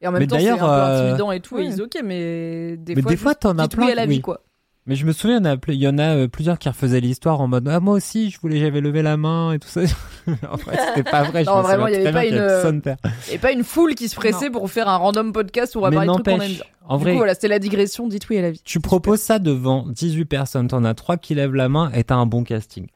Et 0.00 0.08
en 0.08 0.12
même 0.12 0.20
Mais 0.20 0.26
temps, 0.26 0.36
c'est 0.38 0.48
un 0.48 0.54
peu 0.56 0.60
d'ailleurs, 0.62 0.72
intimidant 0.72 1.32
et 1.32 1.40
tout, 1.40 1.54
ouais. 1.56 1.64
et 1.64 1.66
ils 1.68 1.80
ok, 1.82 1.98
mais 2.04 2.76
des 2.76 2.94
Mais 2.96 3.02
fois, 3.02 3.10
des 3.10 3.16
fois, 3.16 3.34
t'en 3.36 3.58
as 3.58 3.68
plein, 3.68 3.86
à 3.88 3.94
la 3.94 4.06
vie, 4.06 4.16
oui. 4.16 4.20
quoi. 4.20 4.40
Mais 4.86 4.96
je 4.96 5.06
me 5.06 5.12
souviens, 5.12 5.40
il 5.68 5.74
y 5.74 5.86
en 5.86 5.96
a, 5.98 6.16
euh, 6.16 6.28
plusieurs 6.28 6.58
qui 6.58 6.68
refaisaient 6.68 7.00
l'histoire 7.00 7.40
en 7.40 7.46
mode 7.46 7.68
Ah, 7.68 7.78
moi 7.78 7.94
aussi, 7.94 8.30
je 8.30 8.40
voulais, 8.40 8.58
j'avais 8.58 8.80
levé 8.80 9.00
la 9.02 9.16
main 9.16 9.52
et 9.52 9.60
tout 9.60 9.68
ça. 9.68 9.80
en 10.50 10.56
vrai, 10.56 10.76
c'était 10.88 11.08
pas 11.08 11.22
vrai. 11.22 11.44
je 11.44 11.50
Non, 11.50 11.58
me 11.58 11.62
vraiment, 11.62 11.86
il 11.86 11.92
y 11.92 11.96
avait 11.96 12.04
très 12.04 12.12
pas 12.12 12.20
bien 12.22 12.28
qu'il 12.30 12.34
y 12.34 12.38
une, 12.38 12.44
avait 12.44 12.90
euh. 12.90 13.32
Et 13.32 13.38
pas 13.38 13.52
une 13.52 13.62
foule 13.62 13.94
qui 13.94 14.08
se 14.08 14.16
pressait 14.16 14.50
pour 14.50 14.68
faire 14.70 14.88
un 14.88 14.96
random 14.96 15.32
podcast 15.32 15.76
où 15.76 15.78
on 15.78 15.82
va 15.82 15.92
parler 15.92 16.08
de 16.08 16.12
trucs 16.14 16.24
qu'on 16.24 16.40
aime 16.40 16.52
bien. 16.52 16.64
en 16.88 16.96
du 16.96 17.02
vrai, 17.04 17.12
coup, 17.12 17.18
voilà, 17.18 17.34
c'était 17.34 17.46
la 17.48 17.60
digression, 17.60 18.08
dites 18.08 18.28
oui 18.28 18.38
à 18.38 18.42
la 18.42 18.50
vie. 18.50 18.60
tu 18.64 18.80
proposes 18.80 19.20
ça 19.20 19.38
devant 19.38 19.86
18 19.88 20.24
personnes, 20.24 20.66
t'en 20.66 20.82
as 20.84 20.94
3 20.94 21.16
qui 21.16 21.36
lèvent 21.36 21.54
la 21.54 21.68
main 21.68 21.92
et 21.94 22.02
t'as 22.02 22.16
un 22.16 22.26
bon 22.26 22.42
casting. 22.42 22.88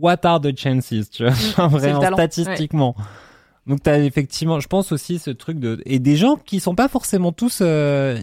What 0.00 0.24
are 0.24 0.40
the 0.40 0.58
chances, 0.58 1.10
tu 1.10 1.24
vois? 1.24 1.34
Genre, 1.56 1.70
le 1.70 1.78
Vraiment, 1.78 2.12
statistiquement. 2.14 2.96
Donc 3.66 3.82
t'as 3.82 3.98
effectivement, 3.98 4.60
je 4.60 4.68
pense 4.68 4.92
aussi 4.92 5.18
ce 5.18 5.30
truc 5.30 5.58
de 5.58 5.80
et 5.86 5.98
des 5.98 6.16
gens 6.16 6.36
qui 6.36 6.60
sont 6.60 6.74
pas 6.74 6.88
forcément 6.88 7.32
tous 7.32 7.60
euh, 7.62 8.18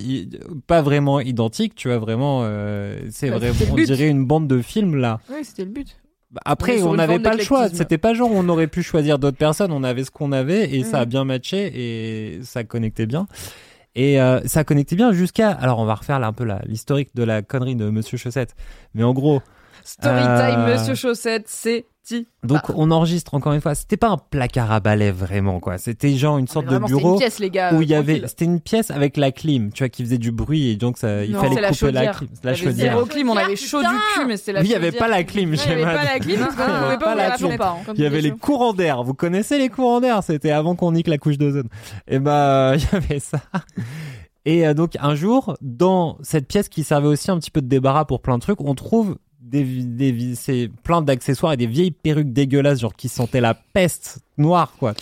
pas 0.67 0.81
vraiment 0.83 1.19
identiques, 1.19 1.73
tu 1.75 1.87
vois 1.87 1.97
vraiment, 1.97 2.41
euh, 2.43 2.99
c'est 3.09 3.29
Bah, 3.31 3.37
vrai, 3.37 3.51
c'était 3.51 3.65
le 3.65 3.71
on 3.71 3.83
dirait 3.83 4.07
une 4.07 4.25
bande 4.25 4.47
de 4.47 4.61
films 4.61 4.95
là. 4.95 5.19
Oui, 5.31 5.43
c'était 5.43 5.65
le 5.65 5.71
but. 5.71 5.97
Bah, 6.31 6.41
Après, 6.45 6.81
on 6.83 6.93
n'avait 6.93 7.19
pas 7.19 7.33
le 7.35 7.43
choix. 7.43 7.69
C'était 7.69 7.97
pas 7.97 8.13
genre 8.13 8.29
on 8.31 8.47
aurait 8.49 8.67
pu 8.67 8.83
choisir 8.83 9.17
d'autres 9.19 9.37
personnes. 9.37 9.71
On 9.71 9.83
avait 9.83 10.03
ce 10.03 10.11
qu'on 10.11 10.31
avait 10.31 10.73
et 10.75 10.83
ça 10.83 10.99
a 10.99 11.05
Mhm. 11.05 11.09
bien 11.09 11.25
matché 11.25 11.71
et 11.75 12.43
ça 12.43 12.63
connectait 12.63 13.05
bien. 13.07 13.27
Et 13.95 14.21
euh, 14.21 14.39
ça 14.45 14.63
connectait 14.63 14.95
bien 14.95 15.11
jusqu'à. 15.11 15.49
Alors, 15.51 15.79
on 15.79 15.85
va 15.85 15.95
refaire 15.95 16.19
là 16.19 16.27
un 16.27 16.33
peu 16.33 16.47
l'historique 16.67 17.09
de 17.15 17.23
la 17.23 17.41
connerie 17.41 17.75
de 17.75 17.89
Monsieur 17.89 18.17
Chaussette. 18.17 18.55
Mais 18.93 19.03
en 19.03 19.11
gros, 19.13 19.41
Storytime, 19.83 20.59
Euh, 20.59 20.73
Monsieur 20.77 20.95
Chaussette, 20.95 21.45
c'est 21.47 21.85
ti. 22.03 22.27
donc 22.43 22.61
Ah. 22.67 22.73
on 22.75 22.89
enregistre 22.91 23.33
encore 23.35 23.53
une 23.53 23.61
fois. 23.61 23.75
C'était 23.75 23.97
pas 23.97 24.09
un 24.09 24.17
placard 24.17 24.71
à 24.71 24.79
balai 24.79 25.11
vraiment 25.11 25.59
quoi. 25.59 25.77
C'était 25.77 26.13
genre 26.15 26.37
une 26.39 26.47
sorte 26.47 26.65
Mais 26.65 26.71
vraiment, 26.71 26.87
de 26.87 26.91
c'était 26.93 27.01
bureau 27.01 27.13
une 27.13 27.19
pièce, 27.19 27.39
les 27.39 27.49
gars. 27.51 27.73
où 27.75 27.81
il 27.81 27.89
y 27.89 27.93
euh, 27.93 27.99
avait. 27.99 28.21
C'était 28.27 28.45
une 28.45 28.59
pièce 28.59 28.89
avec 28.91 29.17
la 29.17 29.31
clim, 29.31 29.71
tu 29.71 29.83
vois, 29.83 29.89
qui 29.89 30.03
faisait 30.03 30.17
du 30.17 30.31
bruit 30.31 30.69
et 30.69 30.75
donc 30.75 30.97
ça, 30.97 31.23
il 31.23 31.31
Non, 31.31 31.39
fallait 31.41 31.55
c'est 31.55 31.61
la 31.61 31.69
couper 31.69 31.91
la 31.91 32.01
chaudière. 32.01 32.17
clim. 32.17 32.29
La 32.43 32.55
chaudière. 32.55 32.93
zéro 32.93 33.05
clim, 33.05 33.29
on 33.29 33.37
avait 33.37 33.53
Putain. 33.53 33.65
chaud 33.67 33.81
du 33.81 33.87
cul, 34.15 34.25
mais 34.27 34.37
c'était 34.37 34.53
la 34.53 34.61
Oui, 34.61 34.67
il 34.67 34.71
y 34.71 34.75
avait 34.75 34.91
pas 34.91 35.07
la 35.07 35.23
clim. 35.23 35.53
Il 35.53 35.59
n'y 35.59 35.71
avait 35.73 35.83
pas 35.83 36.03
la 36.03 36.19
clim 36.19 36.39
Il 37.95 38.01
y 38.01 38.05
avait 38.05 38.15
la 38.21 38.21
la 38.21 38.21
les 38.21 38.31
courants 38.31 38.73
d'air. 38.73 39.03
Vous 39.03 39.13
connaissez 39.13 39.57
les 39.59 39.69
courants 39.69 40.01
d'air? 40.01 40.23
C'était 40.23 40.51
avant 40.51 40.75
qu'on 40.75 40.91
nique 40.93 41.07
la 41.07 41.17
couche 41.17 41.37
d'ozone. 41.37 41.69
Et 42.07 42.19
bah, 42.19 42.73
il 42.75 42.81
y 42.81 42.95
avait 42.95 43.19
ça. 43.19 43.39
Et 44.45 44.65
euh, 44.67 44.73
donc 44.73 44.93
un 44.99 45.13
jour, 45.13 45.55
dans 45.61 46.17
cette 46.23 46.47
pièce 46.47 46.67
qui 46.67 46.83
servait 46.83 47.07
aussi 47.07 47.29
un 47.29 47.37
petit 47.37 47.51
peu 47.51 47.61
de 47.61 47.67
débarras 47.67 48.05
pour 48.05 48.21
plein 48.23 48.37
de 48.37 48.41
trucs, 48.41 48.59
on 48.61 48.73
trouve 48.73 49.17
des, 49.51 49.63
des 49.83 50.35
c'est 50.35 50.69
plein 50.83 51.01
d'accessoires 51.01 51.53
et 51.53 51.57
des 51.57 51.67
vieilles 51.67 51.91
perruques 51.91 52.31
dégueulasses, 52.31 52.79
genre 52.79 52.95
qui 52.95 53.09
sentaient 53.09 53.41
la 53.41 53.53
peste 53.53 54.19
noir, 54.37 54.73
quoi. 54.79 54.93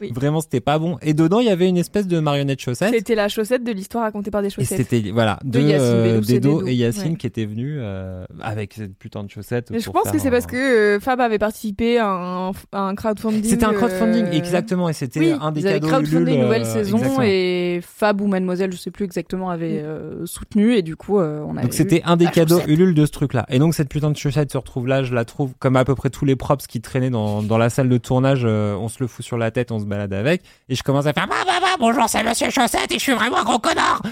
Oui. 0.00 0.12
Vraiment, 0.14 0.40
c'était 0.40 0.60
pas 0.60 0.78
bon. 0.78 0.96
Et 1.02 1.12
dedans, 1.12 1.40
il 1.40 1.46
y 1.46 1.50
avait 1.50 1.68
une 1.68 1.76
espèce 1.76 2.06
de 2.06 2.20
marionnette 2.20 2.60
chaussette. 2.60 2.94
C'était 2.94 3.14
la 3.16 3.28
chaussette 3.28 3.64
de 3.64 3.72
l'histoire 3.72 4.04
racontée 4.04 4.30
par 4.30 4.40
des 4.40 4.46
Et 4.48 4.50
chaussettes. 4.50 4.78
c'était 4.88 5.10
voilà 5.10 5.38
De 5.44 5.58
de 5.58 5.64
Yacine 5.64 5.86
euh, 5.88 6.18
et 6.18 6.20
Dedo 6.20 6.58
Dedo. 6.60 6.66
et 6.68 6.74
Yacine 6.74 7.10
Ouais. 7.12 7.16
qui 7.16 7.26
étaient 7.26 7.44
venus 7.44 7.76
euh, 7.80 8.24
avec 8.40 8.74
cette 8.74 8.96
putain 8.96 9.24
de 9.24 9.30
chaussettes. 9.30 9.70
Mais 9.70 9.80
je 9.80 9.90
pense 9.90 10.10
que 10.10 10.18
c'est 10.18 10.30
parce 10.30 10.46
que 10.46 10.56
euh, 10.96 11.00
Fab 11.00 11.20
avait 11.20 11.38
participé 11.38 11.98
à 11.98 12.06
un, 12.08 12.50
à 12.72 12.80
un 12.80 12.94
crowdfunding. 12.94 13.42
c'était 13.44 13.64
un 13.64 13.72
crowdfunding 13.74 14.26
exactement 14.32 14.88
et 14.88 14.92
c'était 14.92 15.20
Oui, 15.20 15.34
un 15.40 15.50
des 15.52 15.60
ils 15.60 15.66
avaient 15.66 15.80
cadeaux 15.80 15.88
crowdfundé 15.92 16.32
une 16.34 16.42
nouvelle 16.42 16.64
saison 16.66 16.98
exactement. 16.98 17.22
et 17.26 17.80
Fab 17.82 18.20
ou 18.20 18.26
Mademoiselle, 18.28 18.72
je 18.72 18.76
sais 18.78 18.90
plus 18.92 19.04
exactement, 19.04 19.50
avait 19.50 19.84
soutenu 20.24 20.74
et 20.74 20.82
du 20.82 20.96
coup 20.96 21.18
on 21.18 21.50
avait 21.56 21.62
Donc 21.62 21.74
c'était 21.74 22.02
un 22.04 22.16
des 22.16 22.26
cadeaux 22.26 22.56
chaussette. 22.60 22.70
Ulule 22.70 22.94
de 22.94 23.04
ce 23.06 23.10
truc-là. 23.12 23.44
Et 23.48 23.58
donc 23.58 23.74
cette 23.74 23.88
putain 23.88 24.10
de 24.10 24.16
chaussette 24.16 24.52
se 24.52 24.58
retrouve 24.58 24.86
là, 24.86 25.02
je 25.02 25.14
la 25.14 25.24
trouve 25.24 25.52
comme 25.58 25.76
à 25.76 25.84
peu 25.84 25.94
près 25.94 26.10
tous 26.10 26.24
les 26.24 26.36
props 26.36 26.66
qui 26.66 26.80
traînaient 26.80 27.10
dans, 27.10 27.42
dans 27.42 27.58
la 27.58 27.70
salle 27.70 27.88
de 27.88 27.98
tournage, 27.98 28.46
euh, 28.68 28.76
on 28.76 28.88
se 28.88 28.96
le 29.00 29.06
fout 29.06 29.24
sur 29.24 29.36
la 29.38 29.50
tête, 29.50 29.70
on 29.72 29.78
se 29.80 29.84
balade 29.84 30.12
avec. 30.12 30.42
Et 30.68 30.74
je 30.74 30.82
commence 30.82 31.06
à 31.06 31.12
faire 31.12 31.26
bah, 31.26 31.36
bah, 31.46 31.58
bah, 31.60 31.76
bonjour 31.78 32.04
c'est 32.08 32.22
Monsieur 32.22 32.50
Chaussette 32.50 32.90
et 32.90 32.94
je 32.94 33.00
suis 33.02 33.12
vraiment 33.14 33.38
un 33.38 33.44
gros 33.44 33.58
connard. 33.58 34.02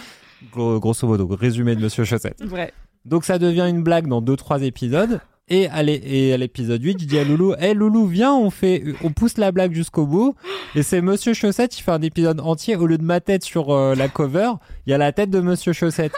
Gros- 0.52 0.78
grosso 0.80 1.06
modo, 1.06 1.26
résumé 1.28 1.76
de 1.76 1.80
Monsieur 1.80 2.04
Chaussette. 2.04 2.42
Vrai. 2.44 2.72
Donc 3.04 3.24
ça 3.24 3.38
devient 3.38 3.66
une 3.68 3.82
blague 3.82 4.06
dans 4.08 4.20
deux 4.20 4.36
trois 4.36 4.62
épisodes. 4.62 5.20
Et 5.48 5.68
à 5.68 5.80
l'épisode 5.84 6.82
8, 6.82 7.02
je 7.02 7.06
dis 7.06 7.18
à 7.20 7.22
Loulou, 7.22 7.54
hé 7.60 7.72
Loulou, 7.72 8.08
viens, 8.08 8.34
on 8.34 8.50
fait, 8.50 8.82
on 9.04 9.12
pousse 9.12 9.38
la 9.38 9.52
blague 9.52 9.72
jusqu'au 9.72 10.04
bout. 10.04 10.34
Et 10.74 10.82
c'est 10.82 11.00
Monsieur 11.00 11.34
Chaussette, 11.34 11.78
il 11.78 11.82
fait 11.82 11.92
un 11.92 12.02
épisode 12.02 12.40
entier. 12.40 12.74
Au 12.74 12.84
lieu 12.88 12.98
de 12.98 13.04
ma 13.04 13.20
tête 13.20 13.44
sur 13.44 13.70
euh, 13.70 13.94
la 13.94 14.08
cover, 14.08 14.50
il 14.86 14.90
y 14.90 14.92
a 14.92 14.98
la 14.98 15.12
tête 15.12 15.30
de 15.30 15.38
Monsieur 15.38 15.72
Chaussette. 15.72 16.10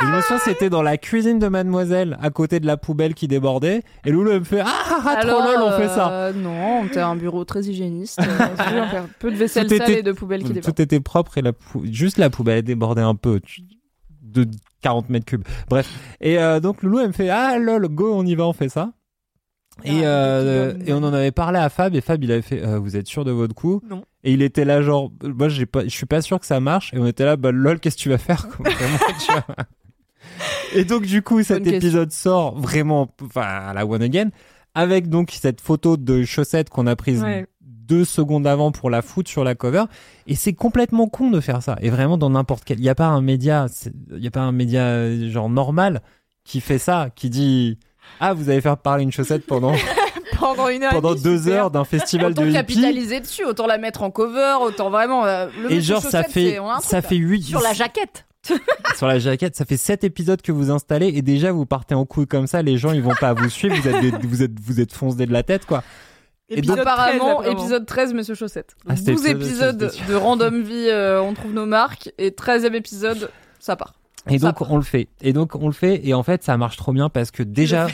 Et 0.00 0.04
je 0.06 0.10
me 0.14 0.20
souviens, 0.20 0.38
c'était 0.38 0.70
dans 0.70 0.82
la 0.82 0.96
cuisine 0.96 1.38
de 1.40 1.48
Mademoiselle, 1.48 2.16
à 2.22 2.30
côté 2.30 2.60
de 2.60 2.66
la 2.66 2.76
poubelle 2.76 3.14
qui 3.14 3.26
débordait. 3.26 3.82
Et 4.04 4.10
Loulou, 4.12 4.30
elle 4.30 4.40
me 4.40 4.44
fait, 4.44 4.60
ah, 4.60 4.66
ah, 4.68 5.02
ah, 5.04 5.16
trop 5.26 5.40
lol, 5.42 5.56
on 5.60 5.72
fait 5.76 5.88
ça. 5.88 6.10
euh, 6.12 6.32
non, 6.32 6.86
t'as 6.92 7.06
un 7.08 7.16
bureau 7.16 7.44
très 7.44 7.62
hygiéniste. 7.62 8.20
euh, 8.20 8.24
juste 8.70 8.94
un 8.94 9.08
peu 9.18 9.30
de 9.32 9.36
vaisselle 9.36 9.66
Tout 9.66 9.76
sale 9.76 9.90
était- 9.90 10.00
et 10.00 10.02
de 10.02 10.12
poubelle 10.12 10.42
qui 10.44 10.52
déborde. 10.52 10.74
Tout 10.74 10.80
était 10.82 11.00
propre 11.00 11.36
et 11.38 11.42
la 11.42 11.52
pou- 11.52 11.84
juste 11.90 12.18
la 12.18 12.30
poubelle 12.30 12.62
débordait 12.62 13.02
un 13.02 13.16
peu. 13.16 13.40
tu- 13.40 13.62
De 14.22 14.46
40 14.82 15.08
mètres 15.08 15.24
cubes. 15.26 15.42
Bref. 15.68 15.88
Et 16.20 16.38
euh, 16.38 16.60
donc 16.60 16.82
Loulou, 16.82 17.00
elle 17.00 17.08
me 17.08 17.12
fait 17.12 17.30
Ah 17.30 17.58
lol, 17.58 17.88
go, 17.88 18.12
on 18.14 18.24
y 18.24 18.34
va, 18.36 18.46
on 18.46 18.52
fait 18.52 18.68
ça. 18.68 18.92
Et, 19.84 20.04
Ah, 20.04 20.08
euh, 20.08 20.74
petit 20.74 20.90
et 20.90 20.92
on 20.92 20.98
en 20.98 21.12
avait 21.12 21.30
parlé 21.32 21.58
à 21.58 21.68
Fab 21.70 21.94
et 21.94 22.00
Fab 22.00 22.22
il 22.22 22.30
avait 22.32 22.42
fait 22.42 22.62
euh, 22.64 22.78
vous 22.80 22.96
êtes 22.96 23.06
sûr 23.06 23.24
de 23.24 23.30
votre 23.30 23.54
coup? 23.54 23.80
Non. 23.88 24.02
et 24.24 24.32
il 24.32 24.42
était 24.42 24.64
là 24.64 24.82
genre 24.82 25.12
moi 25.22 25.48
j'ai 25.48 25.66
pas 25.66 25.84
je 25.84 25.88
suis 25.90 26.04
pas 26.04 26.20
sûr 26.20 26.40
que 26.40 26.46
ça 26.46 26.58
marche 26.58 26.92
et 26.94 26.98
on 26.98 27.06
était 27.06 27.24
là 27.24 27.36
bah 27.36 27.52
lol 27.52 27.78
qu'est-ce 27.78 27.96
que 27.96 28.02
tu 28.02 28.08
vas 28.08 28.18
faire 28.18 28.48
quoi, 28.48 28.68
vraiment, 28.70 28.98
tu 29.24 29.30
vois. 29.32 29.44
Et 30.74 30.84
donc 30.84 31.02
du 31.06 31.22
coup 31.22 31.42
cet 31.42 31.66
épisode 31.66 32.12
sort 32.12 32.58
vraiment 32.58 33.08
enfin 33.22 33.42
à 33.68 33.72
la 33.74 33.86
one 33.86 34.02
again 34.02 34.28
avec 34.74 35.08
donc 35.08 35.30
cette 35.40 35.60
photo 35.60 35.96
de 35.96 36.24
chaussette 36.24 36.68
qu'on 36.70 36.86
a 36.86 36.94
prise 36.96 37.22
Ouais. 37.22 37.46
deux 37.60 38.04
secondes 38.04 38.46
avant 38.46 38.70
pour 38.70 38.90
la 38.90 39.00
foutre 39.02 39.30
sur 39.30 39.44
la 39.44 39.54
cover 39.54 39.84
et 40.26 40.34
c'est 40.34 40.52
complètement 40.52 41.08
con 41.08 41.30
de 41.30 41.40
faire 41.40 41.62
ça 41.62 41.76
et 41.80 41.90
vraiment 41.90 42.18
dans 42.18 42.30
n'importe 42.30 42.64
quel 42.64 42.78
il 42.78 42.84
y 42.84 42.88
a 42.90 42.94
pas 42.94 43.06
un 43.06 43.22
média 43.22 43.66
il 44.14 44.22
y 44.22 44.26
a 44.26 44.30
pas 44.30 44.40
un 44.40 44.52
média 44.52 44.82
euh, 44.82 45.30
genre 45.30 45.48
normal 45.48 46.02
qui 46.44 46.60
fait 46.60 46.78
ça 46.78 47.08
qui 47.14 47.30
dit 47.30 47.78
ah 48.20 48.34
vous 48.34 48.48
allez 48.50 48.60
faire 48.60 48.76
parler 48.78 49.04
une 49.04 49.12
chaussette 49.12 49.46
pendant 49.46 49.72
Pendant 50.38 50.68
une 50.68 50.84
heure. 50.84 50.92
pendant 50.92 51.16
deux 51.16 51.36
super. 51.38 51.54
heures 51.64 51.70
d'un 51.72 51.82
festival 51.84 52.30
Autant 52.30 52.42
de 52.42 52.46
hippie 52.48 52.54
capitaliser 52.58 53.18
dessus, 53.18 53.44
autant 53.44 53.66
la 53.66 53.76
mettre 53.76 54.02
en 54.04 54.12
cover, 54.12 54.58
autant 54.62 54.88
vraiment. 54.88 55.24
euh, 55.26 55.48
le 55.60 55.72
et 55.72 55.80
genre 55.80 56.00
ça 56.00 56.22
fait 56.22 56.56
ça 56.80 57.00
truc, 57.00 57.08
fait 57.10 57.16
huit 57.16 57.42
Sur 57.42 57.60
la 57.60 57.72
jaquette. 57.72 58.24
sur 58.96 59.06
la 59.06 59.18
jaquette 59.18 59.56
ça 59.56 59.64
fait 59.64 59.76
sept 59.76 60.04
épisodes 60.04 60.40
que 60.42 60.52
vous 60.52 60.70
installez 60.70 61.08
et 61.08 61.22
déjà 61.22 61.52
vous 61.52 61.66
partez 61.66 61.94
en 61.94 62.04
couille 62.06 62.26
comme 62.26 62.46
ça 62.46 62.62
les 62.62 62.78
gens 62.78 62.92
ils 62.92 63.02
vont 63.02 63.14
pas 63.20 63.32
vous 63.34 63.48
suivre 63.50 63.74
vous 63.76 63.88
êtes 63.88 64.00
des- 64.00 64.10
vous 64.26 64.42
êtes 64.42 64.58
vous 64.60 64.80
êtes 64.80 64.92
foncé 64.92 65.26
de 65.26 65.32
la 65.32 65.42
tête 65.42 65.66
quoi 65.66 65.82
et 66.50 66.58
Épisode 66.58 66.76
donc 66.78 66.86
13, 66.86 66.96
Apparemment, 67.16 67.42
épisode 67.42 67.84
13, 67.84 68.14
Monsieur 68.14 68.34
Chaussette. 68.34 68.74
Ah, 68.88 68.96
c'était 68.96 69.12
12 69.12 69.26
épisode- 69.26 69.82
épisodes 69.82 70.08
de 70.08 70.14
Random 70.14 70.62
Vie, 70.62 70.88
euh, 70.88 71.20
on 71.20 71.34
trouve 71.34 71.52
nos 71.52 71.66
marques, 71.66 72.10
et 72.16 72.30
13e 72.30 72.72
épisode, 72.74 73.30
ça 73.60 73.76
part. 73.76 73.92
et 74.30 74.38
Ça 74.38 74.46
donc 74.46 74.60
part. 74.60 74.72
on 74.72 74.76
le 74.76 74.82
fait 74.82 75.08
et 75.20 75.34
donc 75.34 75.54
on 75.56 75.66
le 75.66 75.74
fait 75.74 76.00
et 76.06 76.14
en 76.14 76.22
fait 76.22 76.42
ça 76.42 76.56
marche 76.56 76.78
trop 76.78 76.92
bien 76.94 77.10
parce 77.10 77.30
que 77.30 77.42
déjà 77.42 77.88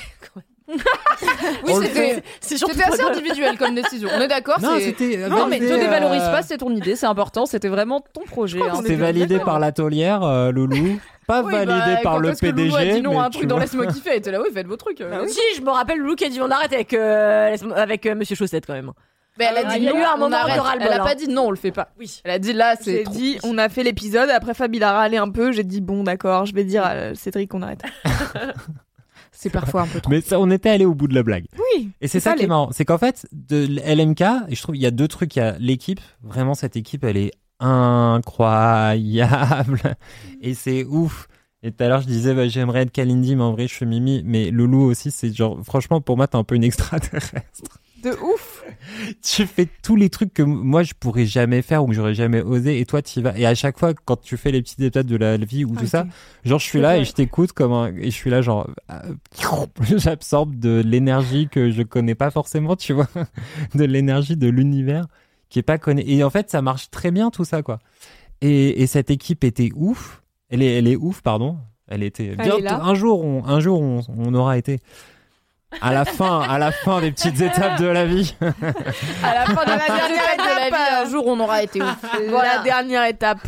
Oui, 1.64 1.72
le 1.80 2.20
c'était 2.40 2.82
assez 2.82 3.02
individuel 3.02 3.56
comme 3.58 3.74
décision. 3.74 4.08
On 4.16 4.20
est 4.20 4.28
d'accord 4.28 4.60
non 4.60 4.76
c'était 4.80 5.16
Non, 5.28 5.46
mais 5.46 5.58
te 5.58 5.64
validé, 5.64 5.84
dévalorise 5.86 6.22
euh, 6.22 6.30
pas, 6.32 6.42
c'est 6.42 6.58
ton 6.58 6.70
idée, 6.74 6.96
c'est 6.96 7.06
important, 7.06 7.46
c'était 7.46 7.68
vraiment 7.68 8.00
ton 8.12 8.22
projet. 8.22 8.60
hein. 8.62 8.74
c'était 8.76 8.94
validé 8.96 9.38
par 9.38 9.58
l'atelière 9.58 10.22
euh, 10.22 10.50
Loulou 10.52 10.98
pas 11.26 11.42
Oui, 11.42 11.52
validé 11.52 11.94
bah, 11.94 12.00
par 12.02 12.18
le 12.18 12.32
que 12.34 12.44
Loulou 12.46 12.56
PDG 12.74 12.76
a 12.76 12.94
dit 12.96 13.00
non 13.02 13.18
à 13.18 13.24
un 13.24 13.30
tu 13.30 13.38
truc 13.38 13.48
dans. 13.48 13.58
Laisse-moi 13.58 13.86
kiffer, 13.86 14.16
et 14.16 14.20
t'es 14.20 14.30
là, 14.30 14.42
oui, 14.42 14.48
faites 14.52 14.66
vos 14.66 14.76
trucs. 14.76 15.00
euh, 15.00 15.26
Si, 15.26 15.40
je 15.56 15.62
me 15.62 15.70
rappelle 15.70 15.98
Lou 15.98 16.14
qui 16.16 16.24
a 16.26 16.28
dit 16.28 16.38
on 16.42 16.50
arrête 16.50 16.72
avec, 16.72 16.92
euh, 16.92 17.56
avec 17.74 18.04
euh, 18.04 18.14
Monsieur 18.14 18.36
Chaussette 18.36 18.66
quand 18.66 18.74
même. 18.74 18.92
Mais 19.38 19.46
elle 19.50 19.56
a 19.56 19.60
Ah, 19.64 19.72
dit 19.72 19.78
il 19.78 19.84
y 19.84 19.88
a 19.88 19.92
non, 19.92 19.98
eu 19.98 20.02
un 20.02 20.14
on 20.14 20.18
moment 20.18 20.36
arrête. 20.36 20.54
de 20.56 20.60
ras-le-bol, 20.60 20.86
Elle 20.92 21.00
a 21.00 21.02
hein. 21.02 21.06
pas 21.06 21.14
dit 21.14 21.28
non, 21.28 21.46
on 21.46 21.50
le 21.50 21.56
fait 21.56 21.72
pas. 21.72 21.88
Oui. 21.98 22.20
Elle 22.24 22.30
a 22.30 22.38
dit 22.38 22.52
là, 22.52 22.76
c'est 22.80 23.02
dit, 23.04 23.38
on 23.42 23.56
a 23.58 23.68
fait 23.70 23.82
l'épisode. 23.82 24.28
Après, 24.30 24.52
Fab, 24.54 24.72
il 24.74 24.82
a 24.84 24.92
râlé 24.92 25.16
un 25.16 25.28
peu. 25.30 25.50
J'ai 25.50 25.64
dit, 25.64 25.80
bon, 25.80 26.04
d'accord, 26.04 26.44
je 26.46 26.54
vais 26.54 26.62
dire 26.62 26.84
à 26.84 27.14
Cédric 27.14 27.50
qu'on 27.50 27.62
arrête. 27.62 27.82
C'est 29.34 29.50
parfois 29.50 29.82
un 29.82 29.86
peu 29.86 30.00
trop. 30.00 30.10
mais 30.10 30.20
ça, 30.20 30.40
on 30.40 30.50
était 30.50 30.70
allé 30.70 30.84
au 30.84 30.94
bout 30.94 31.08
de 31.08 31.14
la 31.14 31.22
blague 31.22 31.46
Oui. 31.58 31.90
Et 32.00 32.08
c'est 32.08 32.20
ça 32.20 32.34
qui 32.34 32.44
est 32.44 32.46
marrant, 32.46 32.70
c'est 32.72 32.84
qu'en 32.84 32.98
fait, 32.98 33.26
de 33.32 33.66
LMK, 33.66 34.20
et 34.48 34.54
je 34.54 34.62
trouve 34.62 34.76
il 34.76 34.82
y 34.82 34.86
a 34.86 34.90
deux 34.90 35.08
trucs, 35.08 35.36
il 35.36 35.40
y 35.40 35.42
a 35.42 35.56
l'équipe, 35.58 36.00
vraiment 36.22 36.54
cette 36.54 36.76
équipe, 36.76 37.04
elle 37.04 37.16
est 37.16 37.32
incroyable, 37.60 39.80
et 40.40 40.54
c'est 40.54 40.84
ouf. 40.84 41.28
Et 41.62 41.72
tout 41.72 41.82
à 41.82 41.88
l'heure, 41.88 42.02
je 42.02 42.06
disais, 42.06 42.34
bah, 42.34 42.46
j'aimerais 42.46 42.82
être 42.82 42.92
Kalindi, 42.92 43.36
mais 43.36 43.42
en 43.42 43.52
vrai, 43.52 43.66
je 43.66 43.74
suis 43.74 43.86
Mimi. 43.86 44.20
Mais 44.22 44.50
Loulou 44.50 44.82
aussi, 44.82 45.10
c'est 45.10 45.34
genre, 45.34 45.58
franchement, 45.64 46.02
pour 46.02 46.18
moi, 46.18 46.26
t'es 46.26 46.36
un 46.36 46.44
peu 46.44 46.56
une 46.56 46.64
extraterrestre. 46.64 47.80
De 48.04 48.10
ouf. 48.10 48.64
tu 49.22 49.46
fais 49.46 49.66
tous 49.82 49.96
les 49.96 50.10
trucs 50.10 50.32
que 50.34 50.42
moi, 50.42 50.82
je 50.82 50.92
pourrais 50.98 51.24
jamais 51.26 51.62
faire 51.62 51.82
ou 51.82 51.86
que 51.88 51.94
j'aurais 51.94 52.14
jamais 52.14 52.42
osé, 52.42 52.78
et 52.80 52.84
toi, 52.86 53.00
tu 53.02 53.20
vas. 53.22 53.36
Et 53.38 53.46
à 53.46 53.54
chaque 53.54 53.78
fois, 53.78 53.94
quand 53.94 54.20
tu 54.20 54.36
fais 54.36 54.50
les 54.50 54.60
petites 54.62 54.80
étapes 54.80 55.06
de 55.06 55.16
la 55.16 55.36
vie 55.38 55.64
ou 55.64 55.74
tout 55.74 55.82
Ok. 55.84 55.88
ça, 55.88 56.06
genre, 56.44 56.58
je 56.58 56.64
suis 56.64 56.80
là 56.80 56.98
et 56.98 57.04
je 57.04 57.12
t'écoute 57.12 57.52
comme 57.52 57.72
un, 57.72 57.88
et 57.96 58.04
je 58.06 58.10
suis 58.16 58.30
là, 58.30 58.42
genre, 58.42 58.68
euh, 58.90 59.14
j'absorbe 59.96 60.58
de 60.58 60.82
l'énergie 60.84 61.48
que 61.48 61.70
je 61.70 61.82
connais 61.82 62.14
pas 62.14 62.30
forcément, 62.30 62.76
tu 62.76 62.92
vois, 62.92 63.08
de 63.74 63.84
l'énergie 63.84 64.36
de 64.36 64.48
l'univers 64.48 65.06
qui 65.48 65.58
est 65.58 65.62
pas 65.62 65.78
connu. 65.78 66.02
Et 66.06 66.22
en 66.24 66.30
fait, 66.30 66.50
ça 66.50 66.62
marche 66.62 66.90
très 66.90 67.10
bien 67.10 67.30
tout 67.30 67.44
ça, 67.44 67.62
quoi. 67.62 67.78
Et, 68.40 68.82
et 68.82 68.86
cette 68.86 69.10
équipe 69.10 69.44
était 69.44 69.70
ouf. 69.74 70.22
Elle 70.50 70.62
est, 70.62 70.78
elle 70.78 70.88
est 70.88 70.96
ouf, 70.96 71.22
pardon. 71.22 71.56
Elle 71.86 72.02
était 72.02 72.34
là. 72.34 72.82
Un 72.82 72.94
jour, 72.94 73.24
on, 73.24 73.44
un 73.44 73.60
jour, 73.60 73.80
on, 73.80 74.00
on 74.16 74.34
aura 74.34 74.58
été. 74.58 74.80
À 75.80 75.92
la 75.92 76.04
fin, 76.04 76.40
à 76.40 76.58
la 76.58 76.72
fin 76.72 77.00
des 77.00 77.10
petites 77.12 77.40
étapes 77.40 77.78
de 77.80 77.86
la 77.86 78.04
vie. 78.06 78.34
À 78.40 79.34
la 79.34 79.44
fin 79.46 79.64
de 79.64 79.70
la 79.70 79.86
dernière 79.86 80.06
étape 80.34 80.38
de 80.38 80.60
la 80.60 80.68
vie, 80.70 81.06
un 81.06 81.10
jour, 81.10 81.24
on 81.26 81.38
aura 81.40 81.62
été 81.62 81.82
ouf. 81.82 81.96
Voilà, 82.28 82.62
dernière 82.62 83.04
étape. 83.06 83.38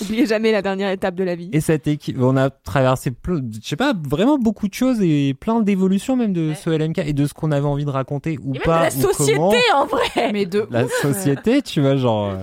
Oubliez 0.00 0.26
jamais 0.26 0.50
la 0.50 0.62
dernière 0.62 0.90
étape 0.90 1.14
de 1.14 1.22
la 1.22 1.36
vie. 1.36 1.48
Et 1.52 1.60
cette 1.60 1.86
équipe, 1.86 2.16
on 2.20 2.36
a 2.36 2.50
traversé, 2.50 3.12
plein- 3.12 3.40
je 3.62 3.68
sais 3.68 3.76
pas, 3.76 3.92
vraiment 4.08 4.36
beaucoup 4.36 4.66
de 4.66 4.74
choses 4.74 5.00
et 5.00 5.32
plein 5.34 5.60
d'évolutions 5.60 6.16
même 6.16 6.32
de 6.32 6.54
ce 6.54 6.70
LMK 6.70 6.98
et 6.98 7.12
de 7.12 7.24
ce 7.26 7.34
qu'on 7.34 7.52
avait 7.52 7.66
envie 7.66 7.84
de 7.84 7.90
raconter 7.90 8.36
ou 8.42 8.50
Et 8.54 8.58
même 8.58 8.62
pas. 8.64 8.90
de 8.90 9.00
la 9.00 9.06
ou 9.08 9.12
société 9.12 9.34
comment. 9.36 9.52
en 9.76 9.86
vrai. 9.86 10.32
Mais 10.32 10.46
de 10.46 10.66
La 10.70 10.84
ouf. 10.84 10.92
société, 11.00 11.62
tu 11.62 11.80
vois, 11.82 11.96
genre. 11.96 12.30
euh, 12.30 12.36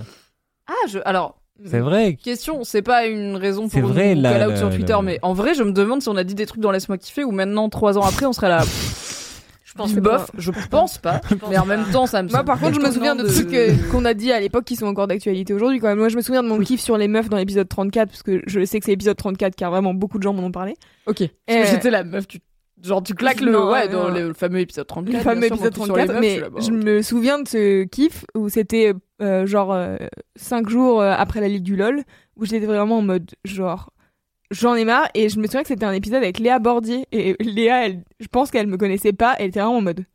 Ah, 0.68 0.88
je. 0.88 1.00
Alors. 1.04 1.36
C'est 1.66 1.80
vrai. 1.80 2.18
Question, 2.24 2.64
c'est 2.64 2.82
pas 2.82 3.06
une 3.08 3.36
raison 3.36 3.68
C'est 3.70 3.82
pour 3.82 3.90
vrai, 3.92 4.16
nous 4.16 4.22
la- 4.22 4.32
call 4.34 4.44
out 4.44 4.50
la- 4.52 4.58
sur 4.58 4.70
la- 4.70 4.76
Twitter, 4.76 4.98
mais 5.04 5.20
en 5.22 5.34
vrai, 5.34 5.54
je 5.54 5.64
me 5.64 5.72
demande 5.72 6.02
si 6.02 6.10
on 6.10 6.16
a 6.16 6.24
dit 6.24 6.36
des 6.36 6.46
trucs 6.46 6.62
dans 6.62 6.72
Laisse-moi 6.72 6.98
kiffer 6.98 7.24
ou 7.24 7.32
maintenant, 7.32 7.70
trois 7.70 7.98
ans 7.98 8.04
après, 8.04 8.26
on 8.26 8.34
serait 8.34 8.50
là. 8.50 8.64
Je 9.64 9.78
pense 9.78 9.94
bof, 9.96 10.30
je 10.38 10.52
pense 10.70 10.98
pas. 10.98 11.22
mais 11.50 11.58
en 11.58 11.66
même 11.66 11.86
temps, 11.94 12.06
ça 12.06 12.22
me 12.22 12.28
Moi, 12.30 12.44
par 12.44 12.60
contre, 12.60 12.76
je 12.76 12.86
me 12.86 12.92
souviens 12.92 13.16
de, 13.16 13.24
trucs 13.26 13.54
euh, 13.54 13.74
qu'on 13.90 14.04
a 14.04 14.14
dit 14.14 14.30
à 14.34 14.42
l'époque 14.42 14.66
qui 14.66 14.76
sont 14.76 14.86
encore 14.86 15.08
d'actualité 15.08 15.54
aujourd'hui. 15.54 15.80
Quand 15.80 15.88
même, 15.88 15.98
moi, 15.98 16.10
je 16.10 16.18
me 16.18 16.22
souviens 16.22 16.44
de 16.44 16.50
mon 16.50 16.60
kiff 16.60 16.82
sur 16.82 16.98
les 16.98 17.08
meufs 17.08 17.30
dans 17.30 17.38
l'épisode 17.38 17.70
34 17.70 18.10
parce 18.10 18.22
que 18.22 18.42
je 18.48 18.66
sais 18.66 18.80
que 18.80 18.86
c'est 18.86 18.92
l'épisode 18.92 19.16
34 19.16 19.56
car 19.56 19.72
vraiment 19.72 19.94
beaucoup 19.94 20.18
de 20.18 20.24
gens 20.24 20.34
m'en 20.34 20.44
ont 20.44 20.52
parlé. 20.52 20.74
Ok. 21.06 21.20
Parce 21.48 21.58
Euh, 21.58 21.64
que 21.64 21.70
j'étais 21.70 21.90
la 21.90 22.04
meuf, 22.04 22.28
tu. 22.28 22.40
Genre, 22.84 23.04
tu 23.04 23.14
claques 23.14 23.42
le. 23.42 23.52
Non, 23.52 23.72
ouais, 23.72 23.88
non. 23.88 24.04
dans 24.04 24.10
le, 24.10 24.28
le 24.30 24.34
fameux 24.34 24.60
épisode 24.60 24.88
34. 24.88 25.14
le 25.14 25.24
fameux 25.24 25.48
sûr, 25.48 25.56
épisode 25.56 25.78
mon 25.78 25.84
kiff 25.84 25.86
sur 25.86 25.96
les 25.96 26.06
34, 26.06 26.22
meufs, 26.22 26.52
mais 26.56 26.62
je 26.62 26.72
me 26.72 27.02
souviens 27.02 27.40
de 27.40 27.48
ce 27.48 27.84
kiff 27.84 28.26
où 28.36 28.50
c'était 28.50 28.94
euh, 29.22 29.46
genre 29.46 29.78
5 30.36 30.70
jours 30.70 31.02
euh, 31.02 31.14
après 31.16 31.42
la 31.42 31.48
Ligue 31.48 31.64
du 31.64 31.76
LOL, 31.76 32.04
où 32.38 32.46
j'étais 32.46 32.66
vraiment 32.66 32.98
en 32.98 33.02
mode 33.04 33.30
genre 33.46 33.92
j'en 34.52 34.76
ai 34.76 34.84
marre, 34.86 35.08
et 35.14 35.30
je 35.30 35.40
me 35.40 35.46
souviens 35.46 35.62
que 35.62 35.70
c'était 35.70 35.86
un 35.86 35.94
épisode 35.94 36.22
avec 36.24 36.40
Léa 36.40 36.60
Bordier, 36.60 37.06
et 37.12 37.36
Léa, 37.40 37.86
elle, 37.86 38.04
je 38.20 38.28
pense 38.28 38.52
qu'elle 38.52 38.68
me 38.68 38.78
connaissait 38.78 39.14
pas, 39.14 39.36
elle 39.40 39.48
était 39.48 39.62
vraiment 39.62 39.78
en 39.78 39.82
mode 39.82 40.06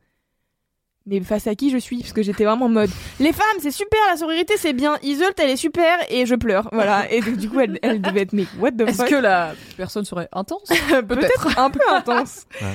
mais 1.06 1.20
face 1.20 1.46
à 1.46 1.54
qui 1.54 1.70
je 1.70 1.78
suis 1.78 1.98
parce 2.00 2.12
que 2.12 2.22
j'étais 2.22 2.44
vraiment 2.44 2.66
en 2.66 2.68
mode 2.68 2.90
les 3.20 3.32
femmes 3.32 3.58
c'est 3.60 3.70
super 3.70 3.98
la 4.10 4.16
sororité 4.16 4.54
c'est 4.56 4.72
bien 4.72 4.96
Iseult 5.02 5.32
elle 5.38 5.50
est 5.50 5.56
super 5.56 5.96
et 6.10 6.26
je 6.26 6.34
pleure 6.34 6.68
voilà 6.72 7.10
et 7.12 7.20
donc, 7.20 7.36
du 7.36 7.48
coup 7.48 7.60
elle, 7.60 7.78
elle 7.82 8.00
devait 8.00 8.22
être 8.22 8.32
mais 8.32 8.44
what 8.58 8.72
the 8.72 8.82
Est-ce 8.82 8.96
fuck? 9.02 9.08
que 9.08 9.14
la 9.14 9.54
personne 9.76 10.04
serait 10.04 10.28
intense? 10.32 10.68
Peut-être 11.08 11.58
un 11.58 11.70
peu 11.70 11.80
intense. 11.90 12.46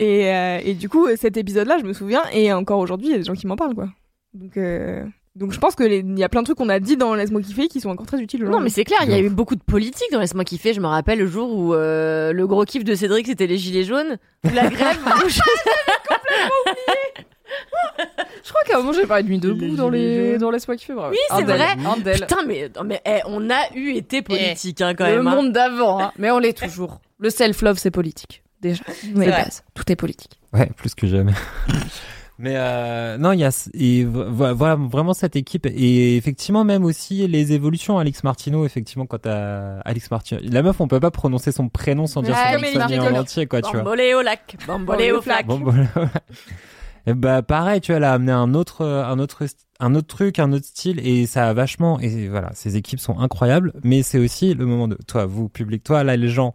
Et, 0.00 0.32
euh, 0.32 0.60
et 0.64 0.74
du 0.74 0.88
coup, 0.88 1.08
cet 1.16 1.36
épisode-là, 1.36 1.78
je 1.80 1.84
me 1.84 1.92
souviens, 1.92 2.22
et 2.32 2.52
encore 2.52 2.78
aujourd'hui, 2.78 3.08
il 3.08 3.10
y 3.10 3.14
a 3.16 3.18
des 3.18 3.24
gens 3.24 3.32
qui 3.34 3.48
m'en 3.48 3.56
parlent, 3.56 3.74
quoi. 3.74 3.88
Donc, 4.32 4.56
euh, 4.56 5.04
donc 5.34 5.50
je 5.50 5.58
pense 5.58 5.74
que 5.74 5.82
les- 5.82 6.04
il 6.06 6.16
y 6.16 6.22
a 6.22 6.28
plein 6.28 6.42
de 6.42 6.44
trucs 6.44 6.56
qu'on 6.58 6.68
a 6.68 6.78
dit 6.78 6.96
dans 6.96 7.16
Laisse-moi 7.16 7.42
kiffer 7.42 7.66
qui 7.66 7.80
sont 7.80 7.88
encore 7.90 8.06
très 8.06 8.20
utiles. 8.20 8.44
Non, 8.44 8.60
mais 8.60 8.68
c'est 8.70 8.84
clair, 8.84 9.00
il 9.02 9.10
y 9.10 9.14
a 9.14 9.18
eu 9.18 9.28
beaucoup 9.28 9.56
de 9.56 9.60
politique 9.60 10.06
dans 10.12 10.20
Laisse-moi 10.20 10.44
kiffer. 10.44 10.72
Je 10.72 10.80
me 10.80 10.86
rappelle 10.86 11.18
le 11.18 11.26
jour 11.26 11.52
où 11.52 11.74
euh, 11.74 12.32
le 12.32 12.46
gros 12.46 12.64
kiff 12.64 12.84
de 12.84 12.94
Cédric, 12.94 13.26
c'était 13.26 13.48
les 13.48 13.58
gilets 13.58 13.82
jaunes, 13.82 14.18
ou 14.44 14.50
la 14.54 14.68
grève. 14.68 14.98
où 15.24 15.28
je... 15.28 15.40
Je 18.44 18.48
crois 18.50 18.62
qu'à 18.66 18.76
un 18.76 18.78
moment 18.80 18.92
j'ai 18.92 19.06
parlé 19.06 19.24
de 19.24 19.28
nuit 19.28 19.38
debout 19.38 19.76
dans 19.76 19.90
les 19.90 20.38
dans 20.38 20.50
laisse-moi 20.50 20.76
kiffer. 20.76 20.94
Oui, 21.10 21.16
c'est 21.36 21.42
vrai. 21.44 21.76
Putain, 22.14 22.42
mais, 22.46 22.70
non, 22.76 22.84
mais 22.84 23.00
eh, 23.04 23.20
on 23.26 23.50
a 23.50 23.60
eu 23.74 23.90
été 23.92 24.22
politique 24.22 24.80
hein, 24.80 24.94
quand 24.94 25.06
le 25.06 25.16
même. 25.16 25.26
hein. 25.26 25.34
monde 25.34 25.52
d'avant, 25.52 26.00
hein. 26.00 26.12
mais 26.18 26.30
on 26.30 26.38
l'est 26.38 26.56
toujours. 26.58 27.00
Le 27.18 27.30
self-love, 27.30 27.78
c'est 27.78 27.90
politique. 27.90 28.42
Déjà, 28.62 28.82
base, 29.14 29.62
tout 29.74 29.90
est 29.90 29.96
politique. 29.96 30.38
Ouais, 30.52 30.70
plus 30.76 30.94
que 30.94 31.06
jamais. 31.06 31.32
Mais 32.40 32.54
euh, 32.54 33.18
non, 33.18 33.32
il 33.32 33.40
y 33.40 33.44
a 33.44 33.50
et 33.74 34.04
vo- 34.04 34.30
vo- 34.30 34.54
voilà 34.54 34.76
vraiment 34.76 35.12
cette 35.12 35.34
équipe 35.34 35.66
et 35.66 36.16
effectivement 36.16 36.62
même 36.62 36.84
aussi 36.84 37.26
les 37.26 37.52
évolutions. 37.52 37.98
Alex 37.98 38.22
Martino, 38.22 38.64
effectivement, 38.64 39.06
quand 39.06 39.18
t'as 39.22 39.80
Alex 39.80 40.08
Martino, 40.12 40.40
la 40.44 40.62
meuf, 40.62 40.80
on 40.80 40.86
peut 40.86 41.00
pas 41.00 41.10
prononcer 41.10 41.50
son 41.50 41.68
prénom 41.68 42.06
sans 42.06 42.22
dire 42.22 42.34
Ouais, 42.36 42.72
son 42.72 42.78
Alex 42.80 42.96
nom 42.96 43.06
en 43.16 43.20
entier, 43.22 43.46
quoi, 43.48 43.60
tu 43.60 43.72
vois. 43.72 43.80
Bambolé 43.80 44.14
au 44.14 44.22
lac, 44.22 44.54
bambolé 44.68 45.10
au 45.10 45.20
flac. 45.20 45.46
Bon, 45.46 45.58
voilà. 45.58 45.86
Et 47.08 47.14
bah 47.14 47.42
pareil, 47.42 47.80
tu 47.80 47.92
vois, 47.92 47.96
elle 47.96 48.04
a 48.04 48.12
amené 48.12 48.32
un 48.32 48.54
autre, 48.54 48.82
euh, 48.82 49.04
un 49.04 49.18
autre, 49.18 49.44
un 49.80 49.94
autre 49.94 50.06
truc, 50.08 50.38
un 50.38 50.52
autre 50.52 50.66
style, 50.66 51.00
et 51.06 51.26
ça 51.26 51.48
a 51.48 51.52
vachement. 51.54 51.98
Et 52.00 52.28
voilà, 52.28 52.50
ces 52.54 52.76
équipes 52.76 53.00
sont 53.00 53.18
incroyables, 53.18 53.72
mais 53.82 54.02
c'est 54.02 54.18
aussi 54.18 54.52
le 54.54 54.66
moment 54.66 54.88
de 54.88 54.96
toi, 55.06 55.24
vous, 55.26 55.48
public, 55.48 55.82
toi, 55.84 56.04
là, 56.04 56.16
les 56.16 56.28
gens. 56.28 56.54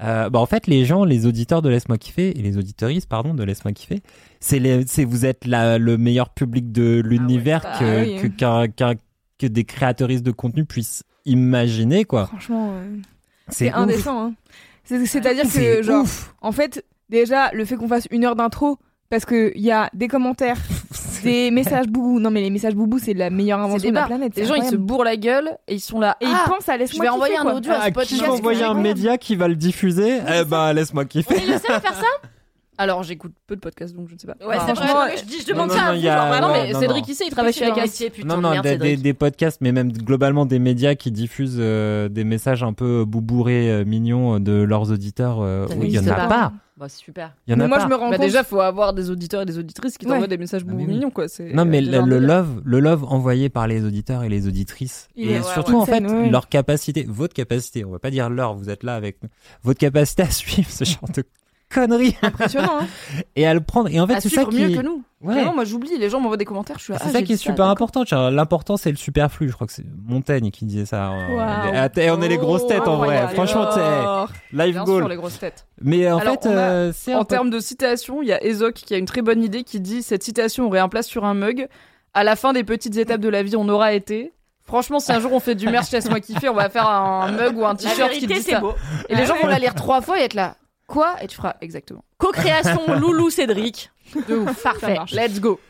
Euh, 0.00 0.28
bah 0.30 0.38
en 0.38 0.46
fait, 0.46 0.66
les 0.68 0.84
gens, 0.84 1.04
les 1.04 1.26
auditeurs 1.26 1.60
de 1.62 1.68
Laisse-moi 1.68 1.98
kiffer 1.98 2.38
et 2.38 2.42
les 2.42 2.56
auditeuristes, 2.58 3.08
pardon, 3.08 3.34
de 3.34 3.42
Laisse-moi 3.42 3.72
kiffer, 3.72 4.00
c'est 4.40 4.60
c'est 4.86 5.04
vous 5.04 5.24
êtes 5.26 5.44
la, 5.46 5.78
le 5.78 5.96
meilleur 5.98 6.30
public 6.30 6.70
de 6.70 7.00
l'univers 7.04 7.62
bah 7.62 7.78
que, 7.80 8.22
que, 8.22 8.26
qu'un- 8.28 8.68
qu'un- 8.68 8.94
que 9.38 9.46
des 9.46 9.64
créateuristes 9.64 10.22
de 10.24 10.30
contenu 10.30 10.64
puissent 10.64 11.02
imaginer, 11.24 12.04
quoi. 12.04 12.26
Franchement, 12.26 12.72
euh, 12.74 12.96
C'est 13.48 13.72
indécent. 13.72 14.26
Hein. 14.26 14.34
C'est- 14.84 15.04
C'est-à-dire 15.06 15.44
que, 15.44 15.50
C'est 15.50 15.82
genre, 15.82 16.02
ouf. 16.04 16.34
en 16.42 16.52
fait, 16.52 16.84
déjà, 17.08 17.50
le 17.52 17.64
fait 17.64 17.76
qu'on 17.76 17.88
fasse 17.88 18.06
une 18.10 18.24
heure 18.24 18.36
d'intro, 18.36 18.78
parce 19.10 19.24
qu'il 19.24 19.52
y 19.60 19.70
a 19.70 19.90
des 19.94 20.08
commentaires, 20.08 20.56
des 21.22 21.50
messages 21.50 21.86
boubou. 21.86 22.20
Non, 22.20 22.30
mais 22.30 22.42
les 22.42 22.50
messages 22.50 22.74
boubou, 22.74 22.98
c'est 22.98 23.14
la 23.14 23.30
meilleure 23.30 23.58
invention 23.60 23.88
de 23.90 23.94
la 23.94 24.06
planète. 24.06 24.36
Les 24.36 24.44
gens, 24.44 24.54
ils 24.54 24.64
se 24.64 24.76
bourrent 24.76 25.04
la 25.04 25.16
gueule 25.16 25.50
et 25.66 25.74
ils 25.74 25.80
sont 25.80 26.00
là. 26.00 26.16
Et 26.20 26.26
ah, 26.26 26.44
ils 26.46 26.50
pensent 26.50 26.68
à 26.68 26.74
je 26.74 26.78
laisse-moi 26.80 27.04
vais 27.04 27.08
envoyer 27.10 27.36
un 27.36 27.46
audio 27.46 27.72
à 27.72 27.76
Ah, 27.76 27.80
ce 27.82 27.86
qui 27.88 27.92
podcast. 27.92 28.22
va 28.22 28.32
envoyer 28.32 28.64
un 28.64 28.74
média 28.74 29.18
qui 29.18 29.36
va 29.36 29.48
le 29.48 29.56
diffuser 29.56 30.18
Eh 30.28 30.44
ben, 30.44 30.72
laisse-moi 30.72 31.04
kiffer. 31.04 31.36
Il 31.42 31.46
le 31.52 31.58
sait 31.58 31.66
faire 31.80 31.82
ça? 31.94 32.06
Alors, 32.80 33.02
j'écoute 33.02 33.32
peu 33.48 33.56
de 33.56 33.60
podcasts, 33.60 33.92
donc 33.96 34.06
je 34.08 34.14
ne 34.14 34.18
sais 34.20 34.28
pas. 34.28 34.34
Ouais, 34.46 34.54
c'est 34.64 34.72
franchement, 34.76 35.00
vrai. 35.00 35.16
Je, 35.16 35.24
dis, 35.24 35.40
je 35.40 35.46
demande 35.46 35.70
non, 35.70 35.74
ça 35.74 35.80
non, 35.82 35.88
à 35.88 35.94
vous. 35.94 35.98
a- 35.98 36.00
genre, 36.14 36.28
Ah 36.32 36.40
non, 36.40 36.52
mais 36.52 36.72
non, 36.72 36.78
Cédric, 36.78 37.02
non. 37.02 37.06
il 37.08 37.14
sait, 37.16 37.24
il 37.26 37.30
travaille 37.32 37.52
chez 37.52 37.64
Sur 37.64 37.70
un 37.70 37.72
Agas. 37.72 37.82
métier, 37.82 38.10
putain 38.10 38.28
non, 38.28 38.40
non, 38.40 38.50
merde, 38.50 38.66
des, 38.80 38.96
des, 38.96 39.14
podcasts, 39.14 39.58
mais 39.60 39.72
même 39.72 39.90
globalement 39.92 40.46
des 40.46 40.60
médias 40.60 40.94
qui 40.94 41.10
diffusent 41.10 41.56
euh, 41.58 42.08
des 42.08 42.22
messages 42.22 42.62
un 42.62 42.72
peu 42.72 43.04
boubourés, 43.04 43.68
euh, 43.68 43.84
mignons 43.84 44.36
euh, 44.36 44.38
de 44.38 44.52
leurs 44.62 44.92
auditeurs. 44.92 45.38
euh, 45.40 45.66
oui, 45.76 45.86
il 45.88 45.94
y 45.94 45.98
en 45.98 46.06
a 46.06 46.14
pas. 46.14 46.28
pas. 46.28 46.52
Bah, 46.78 46.88
c'est 46.88 46.98
super. 46.98 47.34
Il 47.46 47.50
y 47.50 47.54
en 47.54 47.56
Mais 47.58 47.64
a 47.64 47.68
moi, 47.68 47.78
pas. 47.78 47.84
je 47.84 47.88
me 47.88 47.94
rends 47.96 48.10
Bah 48.10 48.16
compte. 48.18 48.26
déjà, 48.26 48.44
faut 48.44 48.60
avoir 48.60 48.92
des 48.94 49.10
auditeurs 49.10 49.42
et 49.42 49.46
des 49.46 49.58
auditrices 49.58 49.98
qui 49.98 50.06
Ouais. 50.06 50.12
t'envoient 50.12 50.28
des 50.28 50.38
messages 50.38 50.62
Ah, 50.64 50.66
mais 50.68 50.74
beaucoup 50.74 50.86
oui. 50.86 50.94
mignons, 50.94 51.10
quoi. 51.10 51.26
C'est 51.26 51.52
Non, 51.52 51.64
mais 51.64 51.82
euh, 51.86 52.02
le, 52.06 52.18
love, 52.20 52.62
le 52.64 52.78
love 52.78 53.02
envoyé 53.04 53.48
par 53.48 53.66
les 53.66 53.84
auditeurs 53.84 54.22
et 54.22 54.28
les 54.28 54.46
auditrices, 54.46 55.08
Il 55.16 55.28
et 55.28 55.38
ouais, 55.38 55.42
surtout 55.42 55.72
ouais, 55.72 55.78
en 55.78 55.86
fait 55.86 56.00
leur 56.30 56.48
capacité, 56.48 57.04
votre 57.08 57.34
capacité, 57.34 57.84
on 57.84 57.90
va 57.90 57.98
pas 57.98 58.10
dire 58.12 58.30
leur, 58.30 58.54
vous 58.54 58.70
êtes 58.70 58.84
là 58.84 58.94
avec 58.94 59.20
nous, 59.24 59.28
votre 59.64 59.80
capacité 59.80 60.22
à 60.22 60.30
suivre 60.30 60.70
ce 60.70 60.84
genre 60.84 61.08
de 61.14 61.24
conneries 61.72 62.16
Impressionnant, 62.22 62.78
hein. 62.80 62.86
et 63.36 63.46
à 63.46 63.54
le 63.54 63.60
prendre. 63.60 63.88
Et 63.90 64.00
en 64.00 64.06
fait, 64.06 64.14
à 64.14 64.20
c'est 64.20 64.28
ça 64.28 64.44
qui, 64.44 64.60
mieux 64.60 64.76
que 64.76 64.82
nous. 64.82 65.02
Ouais. 65.20 65.34
Vraiment, 65.34 65.54
moi 65.54 65.64
j'oublie, 65.64 65.98
les 65.98 66.08
gens 66.10 66.20
m'envoient 66.20 66.36
des 66.36 66.44
commentaires, 66.44 66.78
je 66.78 66.84
suis 66.84 66.92
là. 66.92 66.98
C'est 67.02 67.08
ah, 67.08 67.12
ça 67.12 67.22
qui 67.22 67.32
est 67.32 67.36
super 67.36 67.56
d'accord. 67.56 67.70
important. 67.70 68.04
tu 68.04 68.14
vois. 68.14 68.30
L'important, 68.30 68.76
c'est 68.76 68.90
le 68.90 68.96
superflu. 68.96 69.48
Je 69.48 69.54
crois 69.54 69.66
que 69.66 69.72
c'est 69.72 69.84
Montaigne 70.06 70.50
qui 70.52 70.64
disait 70.64 70.86
ça. 70.86 71.10
Ah, 71.74 71.88
t'es- 71.88 72.10
on 72.10 72.22
est 72.22 72.28
les 72.28 72.36
grosses 72.38 72.66
têtes 72.66 72.86
en 72.86 72.98
vrai. 72.98 73.26
Franchement, 73.34 73.68
Alors, 73.70 74.30
live 74.52 74.74
Bien 74.74 74.84
goal. 74.84 75.00
sûr, 75.02 75.08
les 75.08 75.16
grosses 75.16 75.38
têtes. 75.38 75.66
Mais 75.82 76.10
en 76.10 76.18
Alors, 76.18 76.34
fait, 76.34 76.46
a- 76.48 76.50
euh, 76.52 76.92
c'est 76.94 77.12
un 77.12 77.18
En 77.18 77.24
peu- 77.24 77.34
termes 77.34 77.50
de 77.50 77.58
citation, 77.60 78.22
il 78.22 78.28
y 78.28 78.32
a 78.32 78.42
Ezoc 78.44 78.74
qui 78.74 78.94
a 78.94 78.98
une 78.98 79.06
très 79.06 79.22
bonne 79.22 79.42
idée 79.42 79.64
qui 79.64 79.80
dit 79.80 80.02
Cette 80.02 80.22
citation 80.22 80.66
aurait 80.66 80.78
un 80.78 80.88
place 80.88 81.06
sur 81.06 81.24
un 81.24 81.34
mug. 81.34 81.66
À 82.14 82.22
la 82.24 82.36
fin 82.36 82.52
des 82.52 82.64
petites 82.64 82.96
étapes 82.96 83.20
de 83.20 83.28
la 83.28 83.42
vie, 83.42 83.56
on 83.56 83.68
aura 83.68 83.92
été. 83.92 84.32
Franchement, 84.64 85.00
si 85.00 85.10
un 85.12 85.18
jour 85.20 85.32
on 85.32 85.40
fait 85.40 85.54
du 85.54 85.66
merch, 85.68 85.90
laisse-moi 85.90 86.20
kiffer, 86.20 86.48
on 86.50 86.54
va 86.54 86.68
faire 86.68 86.88
un 86.88 87.32
mug 87.32 87.56
ou 87.56 87.64
un 87.66 87.74
t-shirt 87.74 88.10
qui 88.12 88.26
dit 88.26 88.34
c'est 88.36 88.52
ça. 88.52 88.60
beau. 88.60 88.74
Et 89.08 89.14
les 89.16 89.24
gens 89.26 89.34
vont 89.40 89.46
la 89.48 89.58
lire 89.58 89.74
trois 89.74 90.00
fois 90.00 90.20
et 90.20 90.24
être 90.24 90.34
là. 90.34 90.56
Quoi 90.88 91.14
Et 91.22 91.28
tu 91.28 91.36
feras 91.36 91.54
exactement. 91.60 92.04
Co-création 92.16 92.80
Loulou 92.98 93.30
Cédric. 93.30 93.90
De 94.28 94.34
ouf. 94.36 94.62
Parfait. 94.62 94.96
Let's 95.12 95.38
go. 95.40 95.60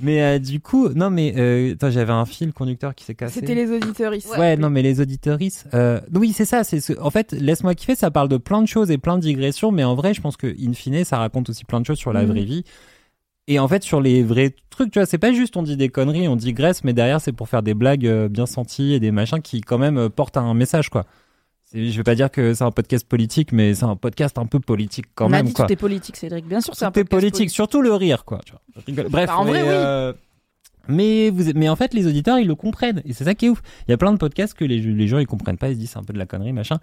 Mais 0.00 0.20
euh, 0.22 0.38
du 0.40 0.58
coup, 0.58 0.88
non, 0.88 1.10
mais 1.10 1.34
euh, 1.36 1.74
attends, 1.74 1.90
j'avais 1.90 2.12
un 2.12 2.24
fil 2.24 2.52
conducteur 2.52 2.92
qui 2.94 3.04
s'est 3.04 3.14
cassé. 3.14 3.38
C'était 3.38 3.54
les 3.54 3.70
auditeurs 3.70 4.12
ici. 4.14 4.26
Ouais, 4.30 4.56
non, 4.56 4.68
mais 4.70 4.82
les 4.82 5.00
auditeuristes. 5.00 5.68
Euh... 5.74 6.00
Oui, 6.12 6.32
c'est 6.32 6.46
ça. 6.46 6.64
C'est 6.64 6.80
ce... 6.80 6.94
En 7.00 7.10
fait, 7.10 7.30
laisse-moi 7.32 7.74
kiffer. 7.76 7.94
Ça 7.94 8.10
parle 8.10 8.28
de 8.28 8.38
plein 8.38 8.62
de 8.62 8.66
choses 8.66 8.90
et 8.90 8.98
plein 8.98 9.16
de 9.16 9.22
digressions, 9.22 9.70
mais 9.70 9.84
en 9.84 9.94
vrai, 9.94 10.12
je 10.14 10.20
pense 10.20 10.36
que 10.36 10.48
in 10.48 10.72
fine, 10.72 11.04
ça 11.04 11.18
raconte 11.18 11.50
aussi 11.50 11.64
plein 11.64 11.80
de 11.80 11.86
choses 11.86 11.98
sur 11.98 12.12
la 12.12 12.22
Mhm. 12.22 12.28
vraie 12.30 12.44
vie. 12.44 12.64
Et 13.48 13.58
en 13.58 13.68
fait, 13.68 13.82
sur 13.84 14.00
les 14.00 14.22
vrais 14.22 14.54
trucs, 14.70 14.90
tu 14.90 14.98
vois, 14.98 15.06
c'est 15.06 15.18
pas 15.18 15.32
juste 15.32 15.56
on 15.56 15.62
dit 15.62 15.76
des 15.76 15.88
conneries, 15.90 16.26
on 16.28 16.36
digresse, 16.36 16.82
mais 16.82 16.92
derrière, 16.94 17.20
c'est 17.20 17.32
pour 17.32 17.48
faire 17.48 17.62
des 17.62 17.74
blagues 17.74 18.06
euh, 18.06 18.28
bien 18.28 18.46
senties 18.46 18.94
et 18.94 19.00
des 19.00 19.10
machins 19.10 19.42
qui, 19.42 19.60
quand 19.60 19.78
même, 19.78 20.08
portent 20.08 20.36
un 20.38 20.54
message, 20.54 20.88
quoi. 20.88 21.04
Je 21.74 21.96
vais 21.96 22.02
pas 22.02 22.14
dire 22.14 22.30
que 22.30 22.54
c'est 22.54 22.64
un 22.64 22.70
podcast 22.70 23.06
politique, 23.08 23.52
mais 23.52 23.74
c'est 23.74 23.84
un 23.84 23.96
podcast 23.96 24.36
un 24.38 24.46
peu 24.46 24.60
politique 24.60 25.06
quand 25.14 25.24
on 25.26 25.32
a 25.32 25.36
même, 25.38 25.46
dit 25.46 25.52
quoi. 25.54 25.66
tout 25.66 25.72
est 25.72 25.76
politique, 25.76 26.16
Cédric. 26.16 26.46
Bien 26.46 26.60
sûr, 26.60 26.74
c'est 26.74 26.84
un 26.84 26.90
Tout 26.90 27.00
est 27.00 27.04
podcast 27.04 27.32
politique, 27.32 27.50
surtout 27.50 27.80
le 27.80 27.94
rire, 27.94 28.24
quoi. 28.24 28.40
Bref, 28.88 29.10
Bah, 29.10 29.36
en 29.38 29.44
vrai, 29.44 29.62
mais, 29.62 29.68
oui. 29.68 29.74
euh, 29.74 30.12
mais, 30.88 31.30
vous, 31.30 31.52
mais 31.54 31.68
en 31.68 31.76
fait, 31.76 31.94
les 31.94 32.06
auditeurs, 32.06 32.38
ils 32.38 32.46
le 32.46 32.54
comprennent. 32.54 33.00
Et 33.04 33.12
c'est 33.14 33.24
ça 33.24 33.34
qui 33.34 33.46
est 33.46 33.48
ouf. 33.48 33.62
Il 33.88 33.90
y 33.90 33.94
a 33.94 33.96
plein 33.96 34.12
de 34.12 34.18
podcasts 34.18 34.52
que 34.54 34.64
les, 34.64 34.78
les 34.80 35.08
gens, 35.08 35.18
ils 35.18 35.26
comprennent 35.26 35.56
pas. 35.58 35.68
Ils 35.70 35.74
se 35.74 35.78
disent, 35.80 35.90
c'est 35.90 35.98
un 35.98 36.02
peu 36.04 36.12
de 36.12 36.18
la 36.18 36.26
connerie, 36.26 36.52
machin. 36.52 36.78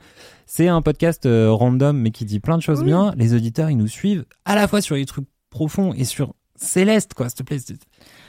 C'est 0.48 0.68
un 0.68 0.82
podcast 0.82 1.26
euh, 1.26 1.51
random, 1.51 1.98
mais 1.98 2.09
qui 2.11 2.26
dit 2.26 2.40
plein 2.40 2.58
de 2.58 2.64
choses 2.64 2.80
Oui. 2.80 2.85
bien. 2.85 3.14
Les 3.18 3.34
auditeurs, 3.35 3.69
ils 3.69 3.77
nous 3.77 3.88
suivent 3.88 4.26
à 4.45 4.56
la 4.56 4.68
fois 4.68 4.82
sur 4.82 4.95
les 4.95 5.06
trucs 5.06 5.27
profonds 5.51 5.93
et 5.93 6.03
sur 6.03 6.34
Céleste, 6.56 7.14
quoi, 7.14 7.30
s'il 7.30 7.38
te 7.38 7.43
plaît. 7.43 7.59
C'est 7.59 7.77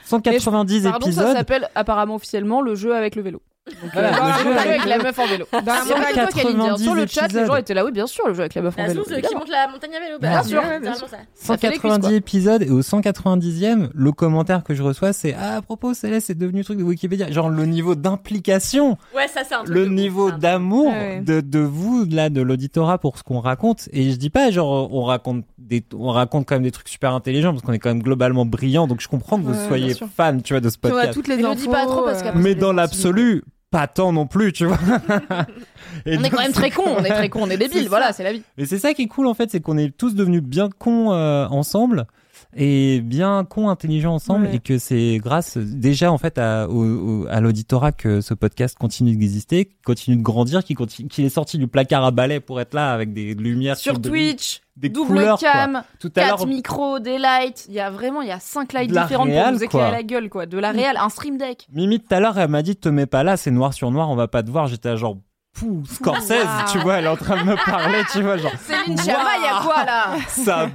190 0.05 0.83
Pardon, 0.83 1.11
ça 1.11 1.33
s'appelle 1.33 1.69
apparemment 1.75 2.15
officiellement 2.15 2.61
le 2.61 2.75
jeu 2.75 2.95
avec 2.95 3.15
le 3.15 3.21
vélo. 3.23 3.41
Donc, 3.81 3.91
Voilà, 3.93 4.09
euh, 4.09 4.11
le 4.11 4.27
le 4.27 4.33
jeu 4.43 4.53
jeu 4.53 4.69
avec 4.69 4.85
la 4.85 4.97
meuf 4.99 5.19
en 5.19 5.25
vélo. 5.27 5.45
Dans 5.51 5.59
la 5.65 5.81
C'est 5.81 5.93
vrai 5.93 6.11
que 6.11 6.13
toi, 6.13 6.27
Kalindi, 6.27 6.57
190 6.61 6.83
Sur 6.83 6.95
le 6.95 7.07
chat, 7.07 7.27
les 7.33 7.45
gens 7.45 7.55
étaient 7.55 7.73
là, 7.73 7.85
oui, 7.85 7.91
bien 7.91 8.07
sûr, 8.07 8.27
le 8.27 8.33
jeu 8.33 8.41
avec 8.41 8.53
la 8.55 8.61
meuf 8.61 8.75
en 8.77 8.81
La 8.81 8.87
vélo. 8.89 9.03
zouze 9.03 9.17
qui 9.27 9.35
monte 9.35 9.49
la 9.49 9.67
montagne 9.67 9.95
à 9.95 9.99
vélo. 9.99 10.17
Bah, 10.21 10.29
Bien 10.29 10.43
sûr, 10.43 10.61
littéralement 10.61 10.79
bien 10.81 10.93
ça. 10.95 11.17
Ça 11.33 11.57
fait 11.57 11.69
les 11.69 11.77
cuisses, 11.79 11.91
190 11.91 12.07
quoi. 12.07 12.11
épisodes 12.15 12.61
et 12.63 12.69
au 12.69 12.81
190e, 12.81 13.89
le 13.93 14.11
commentaire 14.11 14.63
que 14.63 14.73
je 14.75 14.83
reçois, 14.83 15.13
c'est 15.13 15.33
ah, 15.39 15.57
à 15.57 15.61
propos, 15.61 15.93
Céleste, 15.93 16.27
c'est 16.27 16.37
devenu 16.37 16.63
truc 16.63 16.77
de 16.77 16.83
Wikipédia. 16.83 17.31
Genre 17.31 17.49
le 17.49 17.65
niveau 17.65 17.95
d'implication 17.95 18.97
Ouais, 19.15 19.27
ça 19.27 19.41
c'est 19.47 19.55
un 19.55 19.63
truc 19.63 19.69
le 19.73 19.87
niveau 19.87 20.31
d'amour 20.31 20.87
Ouais, 20.87 21.17
ouais. 21.17 21.21
de, 21.21 21.41
de 21.41 21.59
vous 21.59 22.05
là 22.09 22.29
de 22.29 22.41
l'auditorat 22.41 22.97
pour 22.97 23.17
ce 23.17 23.23
qu'on 23.23 23.39
raconte 23.39 23.89
et 23.91 24.11
je 24.11 24.15
dis 24.15 24.29
pas 24.29 24.51
genre 24.51 24.93
on 24.93 25.03
raconte 25.03 25.45
des 25.57 25.83
on 25.97 26.09
raconte 26.09 26.45
quand 26.47 26.55
même 26.55 26.63
des 26.63 26.71
trucs 26.71 26.89
super 26.89 27.13
intelligents 27.13 27.51
parce 27.51 27.63
qu'on 27.63 27.73
est 27.73 27.79
quand 27.79 27.89
même 27.89 28.03
globalement 28.03 28.45
brillant 28.45 28.87
donc 28.87 29.01
je 29.01 29.07
comprends 29.07 29.37
que 29.37 29.43
vous 29.43 29.67
soyez 29.67 29.95
fan 30.15 30.41
tu 30.41 30.53
vois 30.53 30.61
de 30.61 30.69
ce 30.69 30.77
podcast 30.77 31.13
toutes 31.13 31.27
les 31.27 31.37
Mais 31.37 31.43
euh, 31.45 32.31
mais 32.35 32.55
dans 32.55 32.73
l'absolu 32.73 33.43
pas 33.71 33.87
tant 33.87 34.11
non 34.11 34.27
plus 34.27 34.51
tu 34.53 34.65
vois 34.65 34.77
Et 36.05 36.17
On 36.17 36.23
est 36.23 36.29
quand 36.29 36.41
même 36.41 36.51
très 36.51 36.69
cons, 36.69 36.83
on 36.97 37.03
est 37.03 37.09
très 37.09 37.29
cons, 37.29 37.43
on 37.43 37.49
est 37.49 37.57
ça. 37.73 37.89
voilà, 37.89 38.13
c'est 38.13 38.23
la 38.23 38.33
vie. 38.33 38.43
mais 38.57 38.65
c'est 38.65 38.77
ça 38.77 38.93
qui 38.93 39.03
est 39.03 39.07
cool 39.07 39.27
en 39.27 39.33
fait 39.33 39.49
c'est 39.49 39.61
qu'on 39.61 39.77
est 39.77 39.95
tous 39.95 40.13
devenus 40.13 40.43
bien 40.43 40.69
cons 40.69 41.11
euh, 41.13 41.47
ensemble 41.47 42.05
et 42.55 43.01
bien 43.01 43.45
cons 43.45 43.69
intelligents 43.69 44.13
ensemble 44.15 44.45
Ouais. 44.47 44.55
et 44.55 44.59
que 44.59 44.77
c'est 44.77 45.17
grâce 45.21 45.57
déjà 45.57 46.11
en 46.11 46.17
fait 46.17 46.37
à, 46.37 46.67
au, 46.69 46.83
au- 47.23 47.27
à 47.29 47.39
l'auditorat 47.39 47.91
que 47.91 48.21
ce 48.21 48.33
podcast 48.33 48.77
continue 48.77 49.15
d'exister 49.15 49.69
continue 49.85 50.17
de 50.17 50.21
grandir 50.21 50.63
qu'il 50.63 50.75
continue 50.75 51.07
qu'il 51.09 51.23
est 51.25 51.29
sorti 51.29 51.57
du 51.57 51.67
placard 51.67 52.03
à 52.03 52.11
balai 52.11 52.39
pour 52.39 52.59
être 52.61 52.73
là 52.73 52.91
avec 52.93 53.13
des 53.13 53.33
lumières 53.33 53.77
Sur 53.77 54.01
Twitch, 54.01 54.61
des 54.75 54.89
double 54.89 55.07
couleurs, 55.07 55.37
quoi. 55.39 55.51
cam, 55.51 55.83
tout 55.99 56.11
à 56.15 56.21
4 56.21 56.27
l'heure 56.39 56.47
micros, 56.47 56.99
des 56.99 57.17
lights, 57.17 57.65
il 57.69 57.75
y 57.75 57.79
a 57.79 57.89
vraiment, 57.91 58.21
il 58.21 58.27
y 58.27 58.31
a 58.31 58.39
5 58.39 58.73
lights 58.73 58.91
différentes 58.91 59.27
réal, 59.29 59.49
pour 59.49 59.57
vous 59.57 59.63
éclairer 59.63 59.87
quoi. 59.89 59.91
la 59.97 60.03
gueule, 60.03 60.29
quoi. 60.29 60.45
De 60.45 60.57
la 60.57 60.71
réal, 60.71 60.97
un 60.97 61.09
stream 61.09 61.37
deck. 61.37 61.67
Mimi 61.73 61.99
tout 61.99 62.13
à 62.13 62.19
l'heure 62.19 62.37
elle 62.39 62.49
m'a 62.49 62.61
dit 62.63 62.75
te 62.75 62.89
mets 62.89 63.05
pas 63.05 63.23
là 63.23 63.37
c'est 63.37 63.51
noir 63.51 63.73
sur 63.73 63.91
noir 63.91 64.09
on 64.09 64.15
va 64.15 64.27
pas 64.27 64.43
te 64.43 64.49
voir 64.49 64.67
j'étais 64.67 64.97
genre 64.97 65.17
Pouh, 65.53 65.83
Scorsese 65.85 66.31
Wow. 66.31 66.71
tu 66.71 66.77
vois 66.79 66.97
elle 66.99 67.05
est 67.05 67.09
en 67.09 67.17
train 67.17 67.37
de 67.43 67.49
me 67.49 67.55
parler 67.65 67.99
tu 68.11 68.21
vois 68.21 68.37
genre 68.37 68.53
Céline 68.65 68.97
Chama, 68.97 69.29
il 69.37 69.43
y 69.43 69.47
a 69.47 69.61
quoi 69.61 69.83
là? 69.85 70.15
Ça 70.29 70.69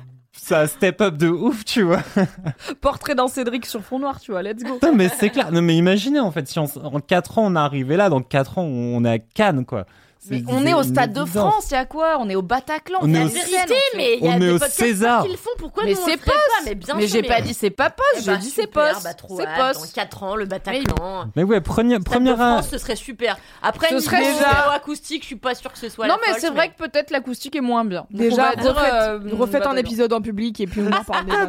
ça 0.47 0.67
step 0.69 1.01
up 1.01 1.17
de 1.17 1.29
ouf 1.29 1.65
tu 1.65 1.83
vois. 1.83 2.03
Portrait 2.81 3.15
d'un 3.15 3.27
Cédric 3.29 3.67
sur 3.67 3.83
fond 3.83 3.99
noir, 3.99 4.21
tu 4.21 4.31
vois, 4.31 4.43
let's 4.43 4.63
go. 4.63 4.79
non 4.83 4.95
mais 4.95 5.09
c'est 5.09 5.31
clair. 5.31 5.51
Non 5.51 5.61
mais 5.63 5.77
imaginez 5.77 6.21
en 6.21 6.31
fait 6.31 6.47
si 6.47 6.59
on- 6.59 6.65
en 6.85 7.01
4 7.01 7.39
ans 7.39 7.47
on 7.47 7.57
est 7.57 7.59
arrivé 7.59 7.97
là 7.97 8.09
dans 8.09 8.21
4 8.23 8.59
ans 8.59 8.63
on 8.65 9.05
est 9.05 9.11
à 9.11 9.19
Cannes 9.19 9.65
quoi 9.65 9.87
Mais 10.29 10.43
on 10.49 10.67
est 10.67 10.75
au 10.75 10.83
Stade 10.83 11.13
de. 11.13 11.25
France, 11.25 11.69
il 11.71 11.75
y 11.75 11.77
a 11.77 11.85
quoi? 11.85 12.17
On 12.19 12.29
est 12.29 12.35
au 12.35 12.43
Bataclan. 12.43 12.99
On 13.03 13.15
est 13.15 13.23
au- 13.25 13.29
vérité, 13.29 13.75
mais 13.97 14.19
il 14.21 14.25
y 14.25 14.29
a 14.29 14.39
des 14.39 14.59
César. 14.71 15.23
qui 15.25 15.31
le 15.31 15.37
font. 15.37 15.51
Pourquoi 15.59 15.85
Mais 15.85 15.93
nous 15.93 15.99
on 16.03 16.07
le 16.07 16.13
ferait 16.13 16.17
pas? 16.25 16.33
Mais 16.65 16.75
bien 16.75 16.95
Mais 16.97 17.07
sûr. 17.07 17.23
j'ai 17.23 17.29
pas 17.29 17.41
dit 17.41 17.55
c'est 17.55 17.71
pas 17.71 17.89
Eh 17.91 18.15
poste, 18.17 18.27
bah, 18.27 18.33
j'ai 18.35 18.39
dit 18.41 18.51
c'est 18.51 18.63
super, 18.63 18.93
poste. 18.95 19.05
bah, 19.05 19.11
C'est 19.17 19.63
poste. 19.63 19.81
Dans 19.81 20.03
4 20.03 20.23
ans, 20.25 20.35
le 20.37 20.47
Bataclan. 20.47 21.27
mais 21.37 21.43
ouais 21.45 21.61
première 21.61 22.01
Stade 22.01 22.05
de 22.13 22.17
première 22.17 22.37
France, 22.37 22.69
ce 22.71 22.79
serait 22.79 22.97
super. 22.97 23.37
Après, 23.63 23.89
Ce 23.91 24.01
serait 24.01 24.33
déjà- 24.33 24.73
acoustique, 24.73 25.23
je 25.23 25.27
suis 25.27 25.37
pas 25.37 25.55
sûre 25.55 25.73
que 25.73 25.79
ce 25.79 25.89
soit 25.89 26.09
Non 26.09 26.17
mais 26.27 26.39
c'est 26.41 26.51
vrai 26.51 26.71
que 26.71 26.77
peut-être 26.77 27.11
l'acoustique 27.11 27.55
est 27.55 27.61
moins 27.61 27.85
bien. 27.85 28.07
Déjà, 28.11 28.51
refaites, 28.51 28.75
euh, 28.93 29.21
refaites 29.33 29.67
un 29.67 29.77
épisode 29.77 30.13
en 30.13 30.21
public 30.21 30.61
et 30.61 30.67
puis 30.67 30.81
on 30.81 30.89
en 30.93 31.05
parle. 31.05 31.27
Bah 31.27 31.49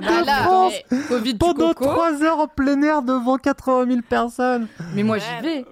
mais 0.90 0.98
Covid 1.08 1.34
du 1.34 1.38
pendant 1.40 1.74
coco. 1.74 1.86
3 1.86 2.22
heures 2.24 2.40
en 2.40 2.48
plein 2.48 2.82
air 2.84 3.02
devant 3.02 3.38
80 3.38 3.88
000 3.88 4.00
personnes 4.08 4.68
Mais 4.94 5.04
moi 5.04 5.18
j'y 5.18 5.42
vais. 5.44 5.66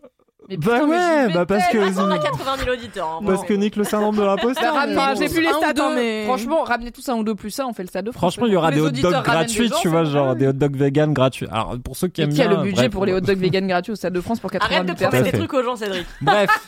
Mais 0.48 0.57
Bah 0.57 0.74
putain, 0.74 0.88
ouais, 0.88 0.98
j'y 1.24 1.27
vais 1.27 1.33
bah 1.33 1.45
parce 1.48 1.67
que- 1.67 1.77
tellement. 1.77 2.01
On 2.03 2.11
a 2.11 2.19
80 2.19 2.51
000 2.64 2.69
auditeurs. 2.75 3.07
hein, 3.19 3.24
Parce 3.25 3.41
bon. 3.41 3.48
que 3.48 3.53
Nick 3.53 3.75
le 3.75 3.83
syndrome 3.83 4.15
de 4.15 4.22
l'imposteur. 4.22 4.74
Bah, 4.95 5.14
j'ai 5.17 5.27
plus 5.27 5.41
les 5.41 5.48
stats, 5.53 5.74
deux. 5.74 5.82
hein, 5.82 5.91
mais- 5.95 6.24
Franchement, 6.25 6.64
ramenez 6.64 6.91
tous 6.91 7.07
un 7.09 7.15
ou 7.15 7.24
deux 7.24 7.35
plus 7.35 7.49
ça, 7.51 7.65
on 7.67 7.74
fait 7.74 7.83
le 7.83 7.90
stade 7.90 8.06
de 8.06 8.11
France. 8.11 8.22
Franchement, 8.22 8.45
il 8.45 8.53
y 8.53 8.56
aura 8.56 8.72
des 8.72 8.80
hot 8.82 8.91
dogs 8.91 9.24
gratuits, 9.24 9.64
des 9.64 9.67
gens, 9.69 9.75
tu 9.82 9.88
vois, 9.88 10.03
genre 10.03 10.35
des 10.35 10.48
hot 10.48 10.53
dogs 10.53 10.75
vegan 10.75 11.14
gratuits. 11.14 11.48
Alors 11.51 11.75
pour 11.83 11.98
ceux 11.98 12.07
qui 12.09 12.22
Et 12.22 12.25
aiment 12.25 12.33
qui 12.33 12.41
a 12.41 12.48
bien, 12.48 12.57
le 12.57 12.64
budget 12.64 12.75
bref, 12.75 12.91
pour 12.91 13.06
les 13.06 13.14
hot 13.14 13.22
dogs 13.22 13.40
vegan 13.40 13.67
gratuits 13.67 13.93
au 13.93 13.95
stade 13.95 14.14
de 14.14 14.22
France 14.22 14.40
pour 14.40 14.51
80 14.51 14.75
Arrête 14.75 14.83
de 14.83 14.88
000 14.90 14.95
promettre 14.98 15.11
personnes 15.11 15.24
des 15.25 15.32
fait. 15.32 15.38
trucs 15.38 15.53
aux 15.53 15.64
gens, 15.64 15.75
Cédric. 15.75 16.06
Bref. 16.22 16.49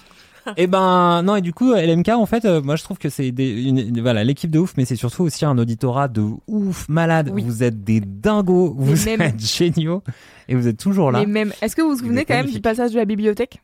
Et 0.55 0.65
ben 0.65 1.23
non 1.23 1.35
et 1.35 1.41
du 1.41 1.51
coup 1.51 1.73
LMK 1.73 2.07
en 2.07 2.25
fait 2.25 2.45
euh, 2.45 2.61
moi 2.61 2.77
je 2.77 2.83
trouve 2.85 2.97
que 2.97 3.09
c'est 3.09 3.31
des 3.33 3.49
une- 3.63 3.79
une- 3.79 4.01
voilà 4.01 4.23
l'équipe 4.23 4.49
de 4.49 4.59
ouf 4.59 4.75
mais 4.77 4.85
c'est 4.85 4.95
surtout 4.95 5.23
aussi 5.23 5.43
un 5.43 5.57
auditorat 5.57 6.07
de 6.07 6.23
ouf 6.47 6.87
malade 6.87 7.31
Oui. 7.33 7.43
vous 7.45 7.63
êtes 7.63 7.83
des 7.83 7.99
dingos 7.99 8.73
vous 8.77 8.93
Mais 9.05 9.17
même- 9.17 9.27
êtes 9.33 9.41
géniaux 9.45 10.03
et 10.47 10.55
vous 10.55 10.69
êtes 10.69 10.77
toujours 10.77 11.11
là 11.11 11.19
Mais 11.19 11.25
même, 11.25 11.51
est-ce 11.61 11.75
que 11.75 11.81
vous 11.81 11.89
vous 11.89 11.97
souvenez 11.97 12.23
quand 12.23 12.35
même 12.35 12.45
du 12.45 12.61
passage 12.61 12.91
de 12.93 12.97
la 12.97 13.03
bibliothèque? 13.03 13.59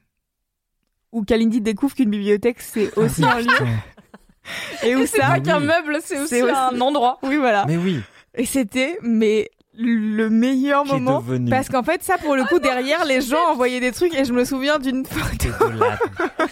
Où 1.13 1.23
Kalindi 1.23 1.61
découvre 1.61 1.95
qu'une 1.95 2.09
bibliothèque 2.09 2.59
c'est 2.59 2.95
aussi 2.97 3.23
un 3.23 3.39
lieu 3.39 3.67
et 4.83 4.95
où 4.95 5.05
C'est 5.05 5.19
ça 5.21 5.27
pas 5.27 5.39
qu'un 5.39 5.59
meuble, 5.59 5.99
c'est 6.03 6.19
aussi, 6.19 6.41
un 6.41 6.81
endroit. 6.81 7.19
Oui 7.23 7.37
voilà. 7.37 7.63
mais 7.65 7.77
oui 7.77 8.01
Et 8.35 8.45
c'était 8.45 8.97
mais 9.01 9.49
le 9.75 10.29
meilleur 10.29 10.83
Qui 10.83 10.91
est 10.91 10.99
moment 10.99 11.19
devenu 11.19 11.49
parce 11.49 11.67
qu'en 11.67 11.81
fait 11.81 12.03
ça 12.03 12.17
pour 12.19 12.35
le 12.35 12.43
coup 12.43 12.59
derrière 12.59 13.05
les 13.05 13.21
gens 13.21 13.43
envoyaient 13.49 13.79
des 13.79 13.91
trucs 13.91 14.13
et 14.13 14.23
je 14.25 14.31
me 14.33 14.45
souviens 14.45 14.77
d'une 14.79 15.05
photo 15.05 15.25
dégueulasse. 15.39 15.99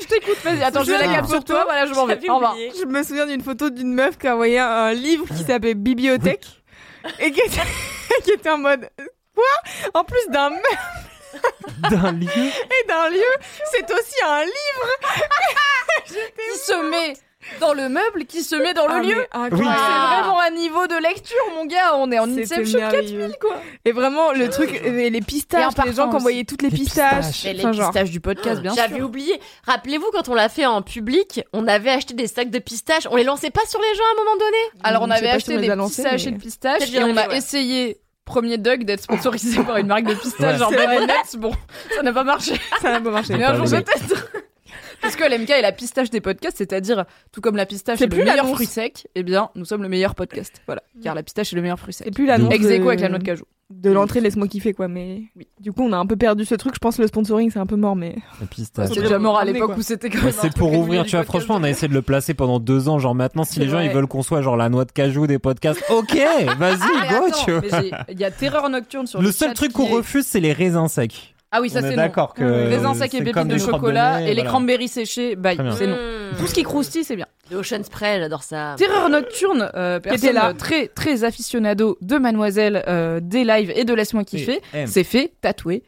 Je 0.00 0.06
t'écoute, 0.06 0.38
vas-y. 0.42 0.62
Attends, 0.62 0.82
je 0.84 0.92
vais 0.92 0.98
la 0.98 1.06
ça. 1.06 1.12
cap 1.14 1.26
sur 1.26 1.44
toi, 1.44 1.64
voilà, 1.64 1.86
je 1.86 1.92
m'en 1.92 2.06
vais. 2.06 2.18
Au 2.30 2.34
revoir. 2.36 2.54
je 2.56 2.84
me 2.86 3.02
souviens 3.02 3.26
d'une 3.26 3.42
photo 3.42 3.68
d'une 3.70 3.92
meuf 3.92 4.16
qui 4.16 4.28
envoyait 4.28 4.58
un 4.58 4.92
livre 4.92 5.26
qui 5.26 5.42
s'appelait 5.44 5.74
Bibliothèque 5.74 6.46
et 7.18 7.30
qui 7.30 7.40
était, 7.40 7.60
qui 8.24 8.30
était 8.32 8.50
en 8.50 8.58
mode 8.58 8.88
quoi? 9.34 9.44
En 10.00 10.04
plus 10.04 10.24
d'un 10.30 10.50
meuf 10.50 11.09
d'un 11.90 12.12
lieu 12.12 12.26
et 12.28 12.86
d'un 12.88 13.08
lieu, 13.10 13.32
c'est 13.72 13.84
aussi 13.92 14.16
un 14.26 14.42
livre. 14.44 14.90
Qui 16.06 16.58
se 16.58 16.90
met 16.90 17.14
dans 17.60 17.72
le 17.72 17.88
meuble, 17.88 18.26
qui 18.26 18.42
se 18.42 18.54
met 18.54 18.74
dans 18.74 18.86
le 18.86 18.94
Ah, 18.94 19.00
lieu. 19.00 19.14
mais 19.16 19.28
C'est 19.32 19.38
incroyable. 19.38 19.78
vraiment 19.78 20.40
un 20.40 20.50
niveau 20.50 20.86
de 20.86 20.94
lecture, 21.02 21.36
mon 21.54 21.64
gars. 21.64 21.96
On 21.96 22.12
est 22.12 22.18
en 22.18 22.28
Inception 22.30 22.78
merveilleux. 22.78 23.18
4000, 23.20 23.36
quoi. 23.40 23.56
Et 23.84 23.92
vraiment 23.92 24.32
le 24.32 24.50
truc, 24.50 24.72
et 24.84 25.08
les 25.10 25.18
Et 25.18 25.20
pistaches, 25.22 25.72
en 25.78 25.82
les 25.84 25.92
gens 25.94 26.10
qui 26.10 26.16
envoyaient 26.16 26.44
toutes 26.44 26.62
les, 26.62 26.68
Les 26.68 26.76
pistaches. 26.76 27.26
pistaches. 27.26 27.44
Et 27.46 27.54
les 27.54 27.60
Enfin, 27.64 27.72
genre. 27.72 27.90
pistaches 27.90 28.10
du 28.10 28.20
podcast, 28.20 28.60
bien 28.60 28.74
J'avais 28.74 28.96
sûr. 28.96 29.06
oublié. 29.06 29.40
Rappelez-vous 29.66 30.10
quand 30.12 30.28
on 30.28 30.34
l'a 30.34 30.48
fait 30.50 30.66
en 30.66 30.82
public, 30.82 31.40
on 31.52 31.66
avait 31.66 31.90
acheté 31.90 32.12
des 32.14 32.26
sacs 32.26 32.50
de 32.50 32.58
pistaches. 32.58 33.06
On 33.10 33.16
les 33.16 33.24
lançait 33.24 33.50
pas 33.50 33.64
sur 33.66 33.80
les 33.80 33.94
gens 33.94 34.04
à 34.04 34.20
un 34.20 34.24
moment 34.24 34.36
donné. 34.36 34.58
Alors, 34.84 35.02
on 35.02 35.10
avait 35.10 35.26
si 35.26 35.32
acheté 35.36 35.52
on 35.54 35.60
des 35.60 35.68
mais- 35.68 35.74
et 36.26 36.30
de 36.32 36.38
pistaches 36.38 36.92
et 36.92 37.02
on 37.02 37.16
a 37.16 37.28
ouais. 37.28 37.36
essayé 37.38 38.00
premier 38.30 38.58
Doug 38.58 38.84
d'être 38.84 39.02
sponsorisé 39.02 39.62
par 39.62 39.76
une 39.76 39.86
marque 39.88 40.04
de 40.04 40.14
pistaches 40.14 40.52
Ouais. 40.52 40.58
genre. 40.58 40.70
Nuts. 40.72 41.38
Bon, 41.38 41.52
ça 41.94 42.02
n'a 42.02 42.12
pas 42.12 42.24
marché. 42.24 42.54
Ça 42.80 42.92
n'a 42.92 43.00
pas 43.00 43.10
marché. 43.10 43.34
Mais 43.36 43.44
un 43.44 43.54
jour 43.54 43.66
peut-être. 43.68 44.30
Parce 45.02 45.16
que 45.16 45.24
l'MK 45.24 45.50
est 45.50 45.62
la 45.62 45.72
pistache 45.72 46.10
des 46.10 46.20
podcasts, 46.20 46.58
c'est-à-dire 46.58 47.04
tout 47.32 47.40
comme 47.40 47.56
la 47.56 47.64
pistache 47.66 48.00
est 48.00 48.04
le 48.04 48.10
plus 48.10 48.18
meilleur 48.18 48.36
l'annonce. 48.36 48.54
fruit 48.54 48.66
sec, 48.66 49.08
eh 49.14 49.22
bien 49.22 49.50
nous 49.54 49.64
sommes 49.64 49.82
le 49.82 49.88
meilleur 49.88 50.14
podcast. 50.14 50.60
Voilà, 50.66 50.82
car 51.02 51.14
la 51.14 51.22
pistache 51.22 51.52
est 51.52 51.56
le 51.56 51.62
meilleur 51.62 51.78
fruit 51.80 51.94
sec. 51.94 52.06
C'est 52.06 52.14
plus 52.14 52.26
l'annonce 52.26 52.52
Ex 52.52 52.64
de... 52.66 52.72
avec 52.86 53.00
la 53.00 53.08
noix 53.08 53.18
de 53.18 53.24
cajou. 53.24 53.44
De 53.70 53.90
l'entrée 53.90 54.20
laisse-moi 54.20 54.48
kiffer 54.48 54.72
quoi 54.72 54.88
mais 54.88 55.22
Oui. 55.36 55.46
du 55.60 55.70
coup 55.72 55.82
on 55.84 55.92
a 55.92 55.96
un 55.96 56.04
peu 56.06 56.16
perdu 56.16 56.44
ce 56.44 56.54
truc 56.56 56.74
je 56.74 56.78
pense 56.80 56.96
que 56.96 57.02
le 57.02 57.08
sponsoring 57.08 57.50
c'est 57.50 57.58
un 57.60 57.66
peu 57.66 57.76
mort 57.76 57.94
mais 57.94 58.16
C'était 58.56 59.00
déjà 59.00 59.18
mort 59.20 59.38
à 59.38 59.44
l'époque 59.44 59.76
où 59.76 59.82
c'était 59.82 60.10
quand 60.10 60.22
même. 60.22 60.32
c'est 60.32 60.52
pour 60.54 60.72
ouvrir, 60.72 61.04
tu 61.04 61.16
vois. 61.16 61.24
Franchement, 61.24 61.56
on 61.58 61.62
a 61.62 61.70
essayé 61.70 61.88
de 61.88 61.94
le 61.94 62.02
placer 62.02 62.34
pendant 62.34 62.58
deux 62.58 62.88
ans. 62.88 62.98
Genre 62.98 63.14
maintenant, 63.14 63.44
si 63.44 63.54
C'est 63.54 63.60
les 63.60 63.68
gens 63.68 63.78
ils 63.80 63.90
veulent 63.90 64.06
qu'on 64.08 64.22
soit 64.22 64.42
genre 64.42 64.56
la 64.56 64.68
noix 64.68 64.84
de 64.84 64.92
cajou 64.92 65.26
des 65.26 65.38
podcasts, 65.38 65.82
ok, 65.90 66.14
vas-y, 66.58 66.78
Ah, 66.82 66.88
mais 67.02 67.08
go, 67.18 67.24
attends, 67.26 67.44
tu 67.44 67.52
vois. 67.68 67.80
Il 68.08 68.18
y 68.20 68.24
a 68.24 68.30
Terreur 68.30 68.68
Nocturne 68.68 69.06
sur 69.06 69.20
Le 69.20 69.26
le 69.26 69.32
seul 69.32 69.54
truc 69.54 69.72
qu'on 69.72 69.86
est- 69.86 69.92
refuse, 69.92 70.26
c'est 70.26 70.40
les 70.40 70.52
raisins 70.52 70.88
secs. 70.88 71.34
Ah 71.52 71.60
oui, 71.60 71.68
ça 71.68 71.82
c'est 71.82 71.96
d'accord 71.96 72.34
que 72.34 72.44
Raisin 72.44 72.94
sec 72.94 73.12
et 73.14 73.22
pépites 73.22 73.48
de 73.48 73.58
chocolat 73.58 74.22
et 74.22 74.34
les 74.34 74.44
cranberries 74.44 74.88
séchées, 74.88 75.36
bye, 75.36 75.56
c'est 75.76 75.86
non. 75.86 75.96
Mmh. 75.96 76.36
Tout 76.38 76.46
ce 76.46 76.54
qui 76.54 76.62
croustille, 76.62 77.02
c'est 77.04 77.16
bien. 77.16 77.26
Le 77.50 77.56
Ocean 77.56 77.82
Spray, 77.82 78.20
j'adore 78.20 78.44
ça. 78.44 78.76
Terreur 78.78 79.08
nocturne, 79.08 79.70
euh, 79.74 79.98
personne 79.98 80.34
là. 80.34 80.54
très 80.54 80.86
très 80.86 81.24
aficionado 81.24 81.98
de 82.00 82.18
Mademoiselle, 82.18 82.84
euh, 82.86 83.18
des 83.20 83.44
lives 83.44 83.72
et 83.74 83.84
de 83.84 83.92
laisse-moi 83.92 84.24
kiffer, 84.24 84.60
s'est 84.86 85.04
fait 85.04 85.32
tatouer. 85.40 85.82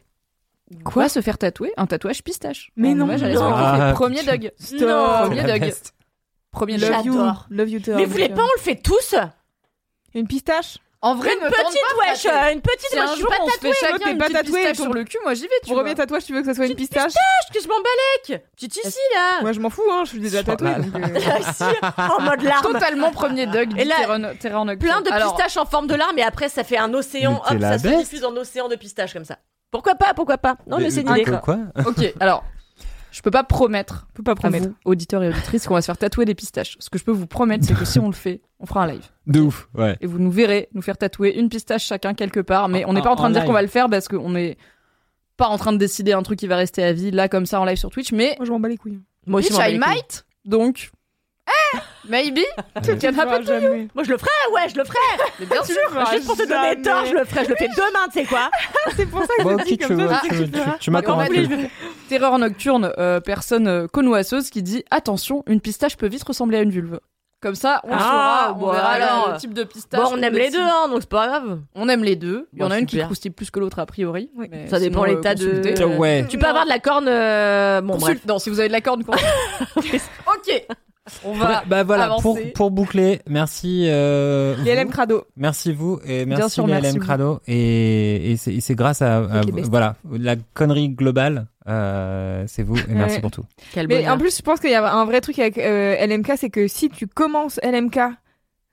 Quoi 0.83 1.07
se 1.07 1.21
faire 1.21 1.37
tatouer? 1.37 1.71
Un 1.77 1.85
tatouage 1.85 2.23
pistache. 2.23 2.71
Mais 2.75 2.91
En 2.91 2.95
non. 2.95 3.09
Ah, 3.11 3.93
Premier. 3.93 4.21
Non. 4.79 5.27
Premier 5.27 5.59
best. 5.59 5.93
Premier 6.51 6.77
love 6.77 6.91
Doug. 6.91 7.05
you 7.05 7.15
love 7.49 7.69
you 7.69 7.79
too 7.79 7.95
Mais 7.95 8.05
vous 8.05 8.11
voulez 8.11 8.29
pas, 8.29 8.43
on 8.43 8.57
le 8.57 8.61
fait 8.61 8.75
tous? 8.75 9.15
Une 10.13 10.27
pistache? 10.27 10.77
En 11.05 11.15
vrai, 11.15 11.33
Une 11.33 11.43
me 11.43 11.49
petite 11.49 11.81
pas, 11.97 12.05
wesh, 12.11 12.53
une 12.53 12.61
petite 12.61 12.87
Si 12.89 12.95
moi 12.95 13.03
un 13.03 13.07
je 13.07 13.11
suis 13.13 13.21
jour 13.21 13.29
on 13.41 13.47
se 13.47 13.53
tatouée. 13.55 13.73
fait 13.73 13.85
chacun 13.87 14.09
une 14.11 14.17
pas 14.17 14.23
petite 14.25 14.37
tatouée, 14.37 14.53
pistache 14.61 14.77
ton- 14.77 14.83
sur 14.83 14.93
le 14.93 15.03
cul, 15.03 15.17
moi 15.23 15.33
j'y 15.33 15.41
vais, 15.43 15.49
tu 15.61 15.67
Pour 15.67 15.75
premier 15.75 15.95
tatouage 15.95 16.23
tu 16.25 16.33
veux 16.33 16.39
que 16.39 16.45
ça 16.47 16.53
soit 16.53 16.65
une 16.65 16.75
pistache 16.75 17.11
que 17.53 17.61
je 17.61 17.67
m'en 17.67 17.75
balèque. 17.75 18.43
Petite 18.55 18.77
ici 18.77 18.97
là. 19.13 19.41
moi 19.41 19.51
je 19.51 19.59
m'en 19.59 19.69
fous 19.69 19.83
hein 19.91 20.03
je 20.05 20.09
suis 20.11 20.19
déjà 20.21 20.43
tatouée 20.43 20.69
euh, 20.69 20.79
en 22.17 22.21
mode 22.21 22.41
larme. 22.43 22.61
Totalement 22.73 23.11
premier 23.11 23.45
Doug. 23.47 23.77
Et 23.77 23.83
là. 23.83 23.95
Plein 24.05 25.01
de 25.01 25.11
pistaches 25.23 25.57
en 25.57 25.65
forme 25.65 25.87
de 25.87 25.95
larme 25.95 26.17
et 26.19 26.23
après 26.23 26.47
ça 26.47 26.63
fait 26.63 26.77
un 26.77 26.93
océan. 26.93 27.41
Hop, 27.49 27.59
ça 27.59 27.77
se 27.77 27.87
diffuse 27.87 28.23
en 28.23 28.35
océan 28.37 28.69
de 28.69 28.75
pistaches 28.75 29.13
comme 29.13 29.25
ça. 29.25 29.37
Pourquoi 29.71 29.95
pas 29.95 30.13
Pourquoi 30.13 30.37
pas 30.37 30.55
Non 30.67 30.77
mais 30.79 30.89
c'est 30.89 31.01
une 31.01 31.09
idée. 31.11 31.25
quoi 31.43 31.57
Ok, 31.85 32.13
alors, 32.19 32.43
je 33.13 33.21
peux 33.21 33.31
pas 33.31 33.43
promettre 33.43 34.07
peux 34.15 34.23
pas 34.23 34.33
promettre 34.33 34.69
vous, 34.69 34.75
auditeurs 34.85 35.21
et 35.21 35.29
auditrices, 35.29 35.67
qu'on 35.67 35.75
va 35.75 35.81
se 35.81 35.85
faire 35.85 35.97
tatouer 35.97 36.25
des 36.25 36.33
pistaches. 36.33 36.75
Ce 36.79 36.89
que 36.89 36.97
je 36.97 37.03
peux 37.03 37.11
vous 37.11 37.27
promettre, 37.27 37.63
c'est 37.63 37.75
que 37.75 37.85
si 37.85 37.99
on 37.99 38.07
le 38.07 38.13
fait, 38.13 38.41
on 38.59 38.65
fera 38.65 38.83
un 38.83 38.87
live. 38.87 39.07
De 39.27 39.39
ouf, 39.39 39.69
ouais. 39.75 39.95
Et 40.01 40.07
vous 40.07 40.17
nous 40.17 40.31
verrez 40.31 40.67
nous 40.73 40.81
faire 40.81 40.97
tatouer 40.97 41.37
une 41.37 41.47
pistache 41.47 41.85
chacun 41.85 42.15
quelque 42.15 42.39
part. 42.39 42.69
Mais 42.69 42.85
on 42.85 42.93
n'est 42.93 43.03
pas 43.03 43.11
en 43.11 43.15
train 43.15 43.27
En 43.27 43.29
de 43.29 43.35
dire 43.35 43.45
qu'on 43.45 43.53
va 43.53 43.61
le 43.61 43.67
faire 43.67 43.87
parce 43.87 44.07
qu'on 44.07 44.31
n'est 44.31 44.57
pas 45.37 45.47
en 45.47 45.57
train 45.57 45.73
de 45.73 45.77
décider 45.77 46.13
un 46.13 46.23
truc 46.23 46.39
qui 46.39 46.47
va 46.47 46.55
rester 46.55 46.83
à 46.83 46.91
vie 46.91 47.11
là 47.11 47.29
comme 47.29 47.45
ça 47.45 47.61
en 47.61 47.65
live 47.65 47.77
sur 47.77 47.91
Twitch. 47.91 48.11
Mais 48.11 48.33
moi 48.37 48.45
je 48.45 48.51
m'en 48.51 48.59
bats 48.59 48.69
les 48.69 48.77
couilles 48.77 48.99
Moi 49.27 49.41
aussi, 49.41 49.53
je 49.53 49.57
bats 49.57 49.69
I 49.69 49.77
might. 49.77 50.25
Donc, 50.45 50.89
eh, 51.47 51.77
maybe. 52.07 52.41
Can 53.01 53.13
happen 53.19 53.43
to 53.45 53.53
you. 53.59 53.87
Moi 53.93 54.03
je 54.03 54.11
le 54.11 54.17
ferai, 54.17 54.29
ouais, 54.53 54.69
je 54.69 54.77
le 54.77 54.83
ferai. 54.85 54.97
Mais 55.39 55.45
bien 55.45 55.63
sûr. 55.65 55.75
Juste 56.11 56.25
pour 56.25 56.35
te 56.37 56.43
donner 56.43 56.69
jamais. 56.69 56.81
tort, 56.81 57.05
je 57.05 57.13
le 57.13 57.25
ferai. 57.25 57.45
Je 57.45 57.49
le 57.49 57.55
fais 57.55 57.67
demain, 57.75 58.05
tu 58.11 58.19
sais 58.19 58.25
quoi 58.25 58.49
c'est 58.95 59.05
pour 59.05 59.21
ça 59.21 59.27
que 59.37 59.43
Bon, 59.43 59.57
je 59.59 59.63
dis 59.65 59.77
tu, 59.77 59.87
comme 59.87 60.07
ça 60.07 60.21
tu, 60.23 60.29
tu, 60.29 60.51
tu, 60.51 60.59
tu 60.79 60.91
m'as 60.91 61.01
Terreur 62.09 62.37
nocturne, 62.37 62.91
euh, 62.97 63.19
personne 63.19 63.67
euh, 63.67 63.87
connoisseuse 63.87 64.49
qui 64.49 64.61
dit 64.63 64.83
attention, 64.91 65.43
une 65.47 65.61
pistache 65.61 65.97
peut 65.97 66.07
vite 66.07 66.23
ressembler 66.23 66.57
à 66.57 66.61
une 66.61 66.69
vulve. 66.69 66.99
Comme 67.41 67.55
ça, 67.55 67.81
on 67.83 67.89
Ah, 67.91 67.99
saura, 67.99 68.57
on 68.57 68.71
verra 68.71 68.87
alors. 68.91 69.31
le 69.33 69.37
type 69.37 69.53
de 69.53 69.65
pistache. 69.65 69.99
Bon, 70.01 70.09
on 70.13 70.21
aime 70.21 70.33
les 70.33 70.49
deux, 70.49 70.61
hein, 70.61 70.87
donc 70.89 70.99
c'est 71.01 71.09
pas 71.09 71.27
grave. 71.27 71.59
On 71.75 71.89
aime 71.89 72.01
les 72.01 72.15
deux. 72.15 72.47
Il 72.53 72.59
y 72.59 72.63
en 72.63 72.71
a 72.71 72.79
une 72.79 72.85
qui 72.85 72.99
croustille 73.01 73.31
plus 73.31 73.51
que 73.51 73.59
l'autre 73.59 73.79
a 73.79 73.85
priori. 73.85 74.31
Ça 74.69 74.79
dépend 74.79 75.03
l'état 75.03 75.35
de-. 75.35 75.61
Euh, 75.81 75.97
ouais. 75.97 76.25
Tu 76.29 76.37
peux 76.37 76.45
avoir 76.45 76.63
de 76.63 76.69
la 76.69 76.79
corne. 76.79 77.05
Bon, 77.85 77.97
bref. 77.97 78.19
Non, 78.25 78.39
si 78.39 78.49
vous 78.49 78.59
avez 78.61 78.69
de 78.69 78.73
la 78.73 78.79
corne, 78.79 79.03
consulte. 79.03 80.09
ok. 80.27 80.67
On 81.25 81.33
va. 81.33 81.63
bah 81.67 81.83
voilà, 81.83 82.07
pour, 82.21 82.31
avancer. 82.37 82.51
pour 82.55 82.71
boucler, 82.71 83.19
merci. 83.27 83.85
Euh, 83.89 84.55
les 84.63 84.73
vous. 84.75 84.81
LM 84.81 84.89
Crado 84.89 85.25
Merci 85.35 85.73
vous 85.73 85.99
et 86.05 86.25
merci 86.25 86.49
sûr, 86.51 86.65
les 86.65 86.73
merci 86.73 86.87
LM 86.93 86.99
vous. 86.99 87.05
Crado 87.05 87.39
et, 87.45 88.31
et 88.31 88.37
c'est 88.37 88.53
et 88.53 88.61
c'est 88.61 88.75
grâce 88.75 89.01
à, 89.01 89.21
voilà 89.69 89.95
la 90.11 90.35
connerie 90.53 90.89
globale 90.89 91.47
euh, 91.67 92.45
c'est 92.47 92.63
vous 92.63 92.77
et 92.77 92.83
merci 92.93 93.15
Ouais. 93.15 93.21
pour 93.21 93.31
tout. 93.31 93.43
Quel 93.73 93.87
mais 93.89 93.99
bonheur. 93.99 94.13
en 94.13 94.17
plus 94.17 94.37
je 94.37 94.41
pense 94.41 94.59
qu'il 94.61 94.71
y 94.71 94.75
a 94.75 94.93
un 94.95 95.05
vrai 95.05 95.19
truc 95.19 95.39
avec 95.39 95.57
euh, 95.57 95.95
LMK 96.07 96.33
c'est 96.37 96.49
que 96.49 96.67
si 96.69 96.89
tu 96.89 97.07
commences 97.07 97.59
LMK 97.63 97.99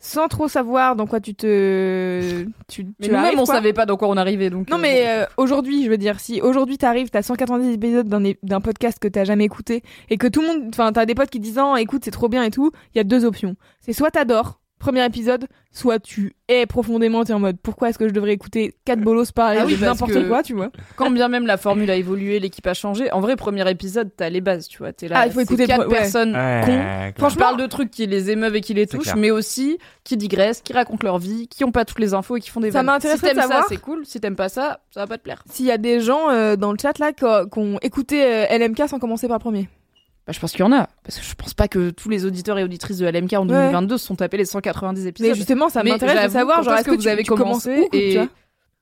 sans 0.00 0.28
trop 0.28 0.48
savoir 0.48 0.96
dans 0.96 1.06
quoi 1.06 1.20
tu 1.20 1.34
te 1.34 2.44
tu, 2.68 2.86
Mais 2.98 3.08
tu 3.08 3.14
arrives, 3.14 3.38
on 3.38 3.44
quoi. 3.44 3.54
savait 3.54 3.74
pas 3.74 3.84
dans 3.86 3.96
quoi 3.96 4.08
on 4.08 4.16
arrivait. 4.16 4.48
Donc, 4.50 4.70
Non 4.70 4.78
euh, 4.78 4.80
mais 4.80 5.04
euh, 5.06 5.26
aujourd'hui, 5.36 5.84
je 5.84 5.90
veux 5.90 5.98
dire, 5.98 6.18
si 6.18 6.40
aujourd'hui 6.40 6.78
t'arrives, 6.78 7.10
t'as 7.10 7.22
190 7.22 7.74
épisodes 7.74 8.08
d'un 8.08 8.22
d'un 8.42 8.60
podcast 8.60 8.98
que 8.98 9.08
t'as 9.08 9.24
jamais 9.24 9.44
écouté 9.44 9.82
et 10.08 10.16
que 10.16 10.26
tout 10.26 10.40
le 10.40 10.46
monde, 10.48 10.62
enfin 10.70 10.92
t'as 10.92 11.04
des 11.04 11.14
potes 11.14 11.30
qui 11.30 11.40
disent 11.40 11.60
oh, 11.62 11.76
écoute 11.76 12.02
c'est 12.04 12.10
trop 12.10 12.28
bien 12.28 12.42
et 12.42 12.50
tout, 12.50 12.72
il 12.94 12.98
y 12.98 13.00
a 13.00 13.04
deux 13.04 13.24
options. 13.24 13.56
C'est 13.80 13.92
soit 13.92 14.10
t'adores 14.10 14.59
premier 14.80 15.04
épisode, 15.04 15.46
soit 15.70 16.00
tu 16.00 16.34
es 16.48 16.66
profondément 16.66 17.22
t'es 17.22 17.32
en 17.32 17.38
mode 17.38 17.58
pourquoi 17.62 17.90
est-ce 17.90 17.98
que 17.98 18.08
je 18.08 18.12
devrais 18.12 18.32
écouter 18.32 18.74
quatre 18.84 19.00
bolos 19.00 19.30
parler 19.30 19.58
Ah 19.62 19.66
oui, 19.66 19.74
de 19.76 19.78
parce 19.78 19.92
n'importe 20.00 20.12
que- 20.14 20.26
quoi, 20.28 20.42
tu 20.42 20.54
vois? 20.54 20.70
quand 20.96 21.10
bien 21.12 21.28
même 21.28 21.46
la 21.46 21.56
formule 21.56 21.88
a 21.90 21.94
évolué, 21.94 22.40
l'équipe 22.40 22.66
a 22.66 22.74
changé. 22.74 23.12
En 23.12 23.20
vrai, 23.20 23.36
premier 23.36 23.68
épisode, 23.70 24.10
t'as 24.16 24.28
les 24.30 24.40
bases, 24.40 24.66
tu 24.66 24.78
vois. 24.78 24.92
T'es 24.92 25.06
là. 25.06 25.20
Ah, 25.20 25.26
il 25.28 25.32
faut 25.32 25.40
écouter 25.40 25.66
quatre 25.66 25.86
ouais. 25.86 25.96
personnes 25.96 26.34
Ouais, 26.34 26.62
cons. 26.66 27.12
Franchement, 27.18 27.28
je 27.28 27.36
parle 27.38 27.56
de 27.60 27.66
trucs 27.66 27.90
qui 27.92 28.06
les 28.06 28.30
émeuvent 28.30 28.56
et 28.56 28.60
qui 28.60 28.74
les 28.74 28.86
touchent, 28.88 29.02
clair. 29.04 29.16
mais 29.16 29.30
aussi 29.30 29.78
qui 30.02 30.16
digressent, 30.16 30.60
qui 30.62 30.72
racontent 30.72 31.06
leur 31.06 31.18
vie, 31.18 31.46
qui 31.46 31.62
ont 31.62 31.70
pas 31.72 31.84
toutes 31.84 32.00
les 32.00 32.14
infos 32.14 32.36
et 32.36 32.40
qui 32.40 32.50
font 32.50 32.60
des 32.60 32.72
Ça 32.72 32.82
Si 33.00 33.06
de 33.36 33.40
savoir- 33.40 33.62
ça, 33.62 33.66
c'est 33.68 33.76
cool. 33.76 34.04
Si 34.06 34.18
t'aimes 34.20 34.34
pas 34.36 34.48
ça, 34.48 34.80
ça 34.90 35.00
va 35.00 35.06
pas 35.06 35.18
te 35.18 35.22
plaire. 35.22 35.44
S'il 35.48 35.66
y 35.66 35.70
a 35.70 35.78
des 35.78 36.00
gens 36.00 36.30
euh, 36.30 36.56
dans 36.56 36.72
le 36.72 36.78
chat 36.80 36.98
là 36.98 37.12
qui 37.12 37.24
ont- 37.24 37.46
qui 37.46 37.58
ont 37.58 37.78
écouté 37.82 38.24
euh, 38.24 38.46
LMK 38.50 38.88
sans 38.88 38.98
commencer 38.98 39.28
par 39.28 39.36
le 39.36 39.42
premier. 39.42 39.68
Bah, 40.30 40.34
je 40.34 40.38
pense 40.38 40.52
qu'il 40.52 40.60
y 40.60 40.62
en 40.62 40.70
a. 40.70 40.88
Parce 41.02 41.18
que 41.18 41.24
je 41.24 41.34
pense 41.34 41.54
pas 41.54 41.66
que 41.66 41.90
tous 41.90 42.08
les 42.08 42.24
auditeurs 42.24 42.56
et 42.56 42.62
auditrices 42.62 42.98
de 42.98 43.06
LMK 43.08 43.32
en 43.32 43.46
2022 43.46 43.98
se 43.98 44.06
sont 44.06 44.14
tapés 44.14 44.36
les 44.36 44.44
190 44.44 45.04
épisodes. 45.08 45.28
Mais 45.28 45.34
justement, 45.34 45.68
ça 45.68 45.82
m'intéresse 45.82 46.28
de 46.28 46.32
savoir 46.32 46.62
genre 46.62 46.74
est-ce 46.74 46.84
que 46.84 46.92
que 46.92 46.96
vous 46.96 47.08
avez 47.08 47.24
tu, 47.24 47.30
commencé 47.30 47.88
où, 47.92 47.96
et 47.96 48.16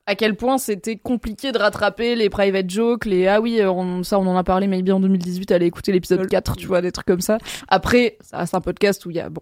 à 0.04 0.14
quel 0.14 0.36
point 0.36 0.58
c'était 0.58 0.96
compliqué 0.96 1.50
de 1.50 1.56
rattraper 1.56 2.16
les 2.16 2.28
private 2.28 2.68
jokes, 2.68 3.06
les 3.06 3.28
ah 3.28 3.40
oui, 3.40 3.62
on, 3.64 4.02
ça 4.02 4.18
on 4.18 4.26
en 4.26 4.36
a 4.36 4.44
parlé 4.44 4.66
maybe 4.66 4.90
en 4.90 5.00
2018, 5.00 5.50
allez 5.52 5.64
écouter 5.64 5.90
l'épisode 5.90 6.26
4, 6.26 6.56
tu 6.56 6.66
vois, 6.66 6.82
des 6.82 6.92
trucs 6.92 7.06
comme 7.06 7.22
ça. 7.22 7.38
Après, 7.68 8.18
ça 8.20 8.36
reste 8.36 8.54
un 8.54 8.60
podcast 8.60 9.06
où 9.06 9.10
il 9.10 9.16
y 9.16 9.20
a 9.20 9.30
bon. 9.30 9.40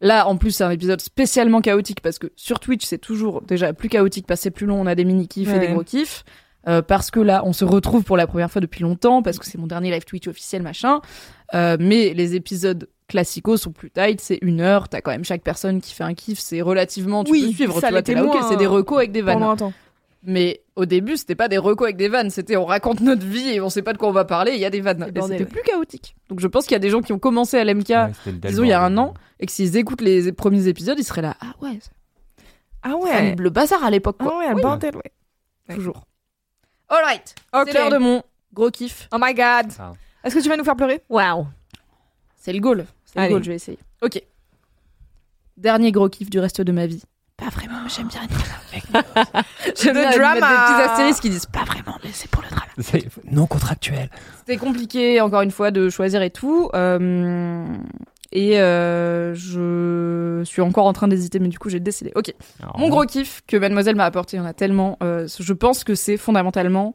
Là, 0.00 0.26
en 0.26 0.38
plus, 0.38 0.50
c'est 0.52 0.64
un 0.64 0.70
épisode 0.70 1.02
spécialement 1.02 1.60
chaotique 1.60 2.00
parce 2.00 2.18
que 2.18 2.28
sur 2.36 2.58
Twitch, 2.58 2.86
c'est 2.86 2.96
toujours 2.96 3.42
déjà 3.42 3.74
plus 3.74 3.90
chaotique 3.90 4.26
parce 4.26 4.40
que 4.40 4.44
c'est 4.44 4.50
plus 4.50 4.64
long, 4.64 4.80
on 4.80 4.86
a 4.86 4.94
des 4.94 5.04
mini 5.04 5.28
kiffs 5.28 5.52
et 5.52 5.58
des 5.58 5.68
gros 5.68 5.84
kiffs. 5.84 6.24
euh, 6.68 6.80
parce 6.80 7.10
que 7.10 7.20
là, 7.20 7.42
on 7.44 7.52
se 7.52 7.64
retrouve 7.66 8.04
pour 8.04 8.16
la 8.16 8.26
première 8.26 8.50
fois 8.50 8.62
depuis 8.62 8.82
longtemps, 8.82 9.22
parce 9.22 9.38
que 9.38 9.44
c'est 9.44 9.58
mon 9.58 9.66
dernier 9.66 9.90
live 9.90 10.04
Twitch 10.04 10.26
officiel, 10.28 10.62
machin. 10.62 11.00
Euh, 11.52 11.76
mais 11.78 12.14
les 12.14 12.34
épisodes 12.36 12.88
classicaux 13.06 13.56
sont 13.58 13.70
plus 13.70 13.90
tight, 13.90 14.20
c'est 14.20 14.38
une 14.40 14.60
heure, 14.62 14.88
t'as 14.88 15.00
quand 15.02 15.10
même 15.10 15.24
chaque 15.24 15.42
personne 15.42 15.80
qui 15.82 15.92
fait 15.92 16.04
un 16.04 16.14
kiff, 16.14 16.38
c'est 16.38 16.62
relativement, 16.62 17.22
tu 17.22 17.32
Oui, 17.32 17.46
peux 17.48 17.52
suivre, 17.52 17.80
ça 17.80 17.88
tu 17.88 17.92
vois, 17.92 18.02
t'es 18.02 18.14
là, 18.14 18.24
ok, 18.24 18.36
c'est 18.48 18.56
des 18.56 18.66
recos 18.66 18.96
avec 18.98 19.12
des 19.12 19.20
vannes. 19.20 19.34
Pendant 19.40 19.50
un 19.50 19.56
temps. 19.56 19.72
Mais 20.26 20.62
au 20.74 20.86
début, 20.86 21.18
c'était 21.18 21.34
pas 21.34 21.48
des 21.48 21.58
recos 21.58 21.84
avec 21.84 21.96
des 21.98 22.08
vannes, 22.08 22.30
c'était 22.30 22.56
on 22.56 22.64
raconte 22.64 23.00
notre 23.00 23.26
vie 23.26 23.50
et 23.50 23.60
on 23.60 23.68
sait 23.68 23.82
pas 23.82 23.92
de 23.92 23.98
quoi 23.98 24.08
on 24.08 24.12
va 24.12 24.24
parler, 24.24 24.52
il 24.54 24.58
y 24.58 24.64
a 24.64 24.70
des 24.70 24.80
vannes. 24.80 25.02
Et 25.02 25.20
c'était 25.20 25.38
ouais. 25.40 25.44
plus 25.44 25.60
chaotique. 25.62 26.16
Donc 26.30 26.40
je 26.40 26.46
pense 26.48 26.64
qu'il 26.64 26.72
y 26.72 26.76
a 26.76 26.80
des 26.80 26.88
gens 26.88 27.02
qui 27.02 27.12
ont 27.12 27.18
commencé 27.18 27.58
à 27.58 27.64
l'MK, 27.64 27.90
Ouais, 27.90 28.10
disons 28.42 28.64
il 28.64 28.70
y 28.70 28.72
a 28.72 28.82
un 28.82 28.96
an, 28.96 29.12
et 29.38 29.44
que 29.44 29.52
s'ils 29.52 29.76
écoutent 29.76 30.00
les 30.00 30.32
premiers 30.32 30.66
épisodes, 30.66 30.98
ils 30.98 31.04
seraient 31.04 31.20
là, 31.22 31.36
ah 31.42 31.52
ouais, 31.60 31.78
Ah 32.82 32.96
ouais. 32.96 33.36
le 33.36 33.50
bazar 33.50 33.84
à 33.84 33.90
l'époque, 33.90 34.16
Ah 34.20 34.24
quoi. 34.24 34.38
ouais, 34.38 34.52
Oui, 34.54 34.62
bordel, 34.62 34.96
ouais. 34.96 35.74
Toujours. 35.74 36.06
Alright, 36.88 37.34
Ok. 37.52 37.64
c'est 37.66 37.74
l'heure 37.74 37.90
de 37.90 37.98
mon 37.98 38.22
gros 38.54 38.70
kiff. 38.70 39.08
Oh 39.12 39.16
my 39.20 39.34
god. 39.34 39.72
Ah. 39.78 39.92
Est-ce 40.24 40.34
que 40.34 40.40
tu 40.40 40.48
vas 40.48 40.56
nous 40.56 40.64
faire 40.64 40.76
pleurer? 40.76 41.02
Waouh. 41.08 41.46
C'est 42.36 42.52
le 42.52 42.60
goal. 42.60 42.86
C'est 43.04 43.16
le 43.18 43.24
Allez. 43.24 43.32
goal, 43.34 43.44
je 43.44 43.50
vais 43.50 43.56
essayer. 43.56 43.78
Ok. 44.02 44.20
Dernier 45.56 45.92
gros 45.92 46.08
kiff 46.08 46.30
du 46.30 46.38
reste 46.40 46.60
de 46.60 46.72
ma 46.72 46.86
vie. 46.86 47.02
Pas 47.36 47.48
vraiment, 47.50 47.80
mais 47.82 47.88
j'aime 47.88 48.08
bien 48.08 48.20
dire. 48.26 48.94
j'aime 49.76 49.94
Le 49.96 50.00
bien 50.02 50.10
drama. 50.10 50.34
mettre 50.34 50.46
des 50.48 50.72
petits 50.74 50.90
astérisques 50.90 51.22
qui 51.22 51.30
disent 51.30 51.46
pas 51.46 51.64
vraiment, 51.64 51.98
mais 52.04 52.10
c'est 52.12 52.30
pour 52.30 52.42
le 52.42 52.48
drama. 52.48 52.66
C'est 52.80 53.06
non 53.30 53.46
contractuel. 53.46 54.08
C'était 54.38 54.56
compliqué, 54.56 55.20
encore 55.20 55.42
une 55.42 55.50
fois, 55.50 55.70
de 55.70 55.88
choisir 55.90 56.22
et 56.22 56.30
tout. 56.30 56.70
Euh, 56.74 57.66
et 58.32 58.60
euh, 58.60 59.34
je 59.34 60.42
suis 60.44 60.62
encore 60.62 60.86
en 60.86 60.92
train 60.92 61.08
d'hésiter, 61.08 61.38
mais 61.40 61.48
du 61.48 61.58
coup, 61.58 61.68
j'ai 61.70 61.80
décidé. 61.80 62.12
Ok. 62.14 62.32
Mon 62.78 62.88
gros 62.88 63.04
kiff 63.04 63.42
que 63.46 63.56
Mademoiselle 63.56 63.96
m'a 63.96 64.04
apporté, 64.06 64.36
il 64.36 64.40
y 64.40 64.42
en 64.42 64.46
a 64.46 64.54
tellement. 64.54 64.96
euh, 65.02 65.26
je 65.38 65.52
pense 65.52 65.82
que 65.84 65.94
c'est 65.94 66.16
fondamentalement 66.16 66.94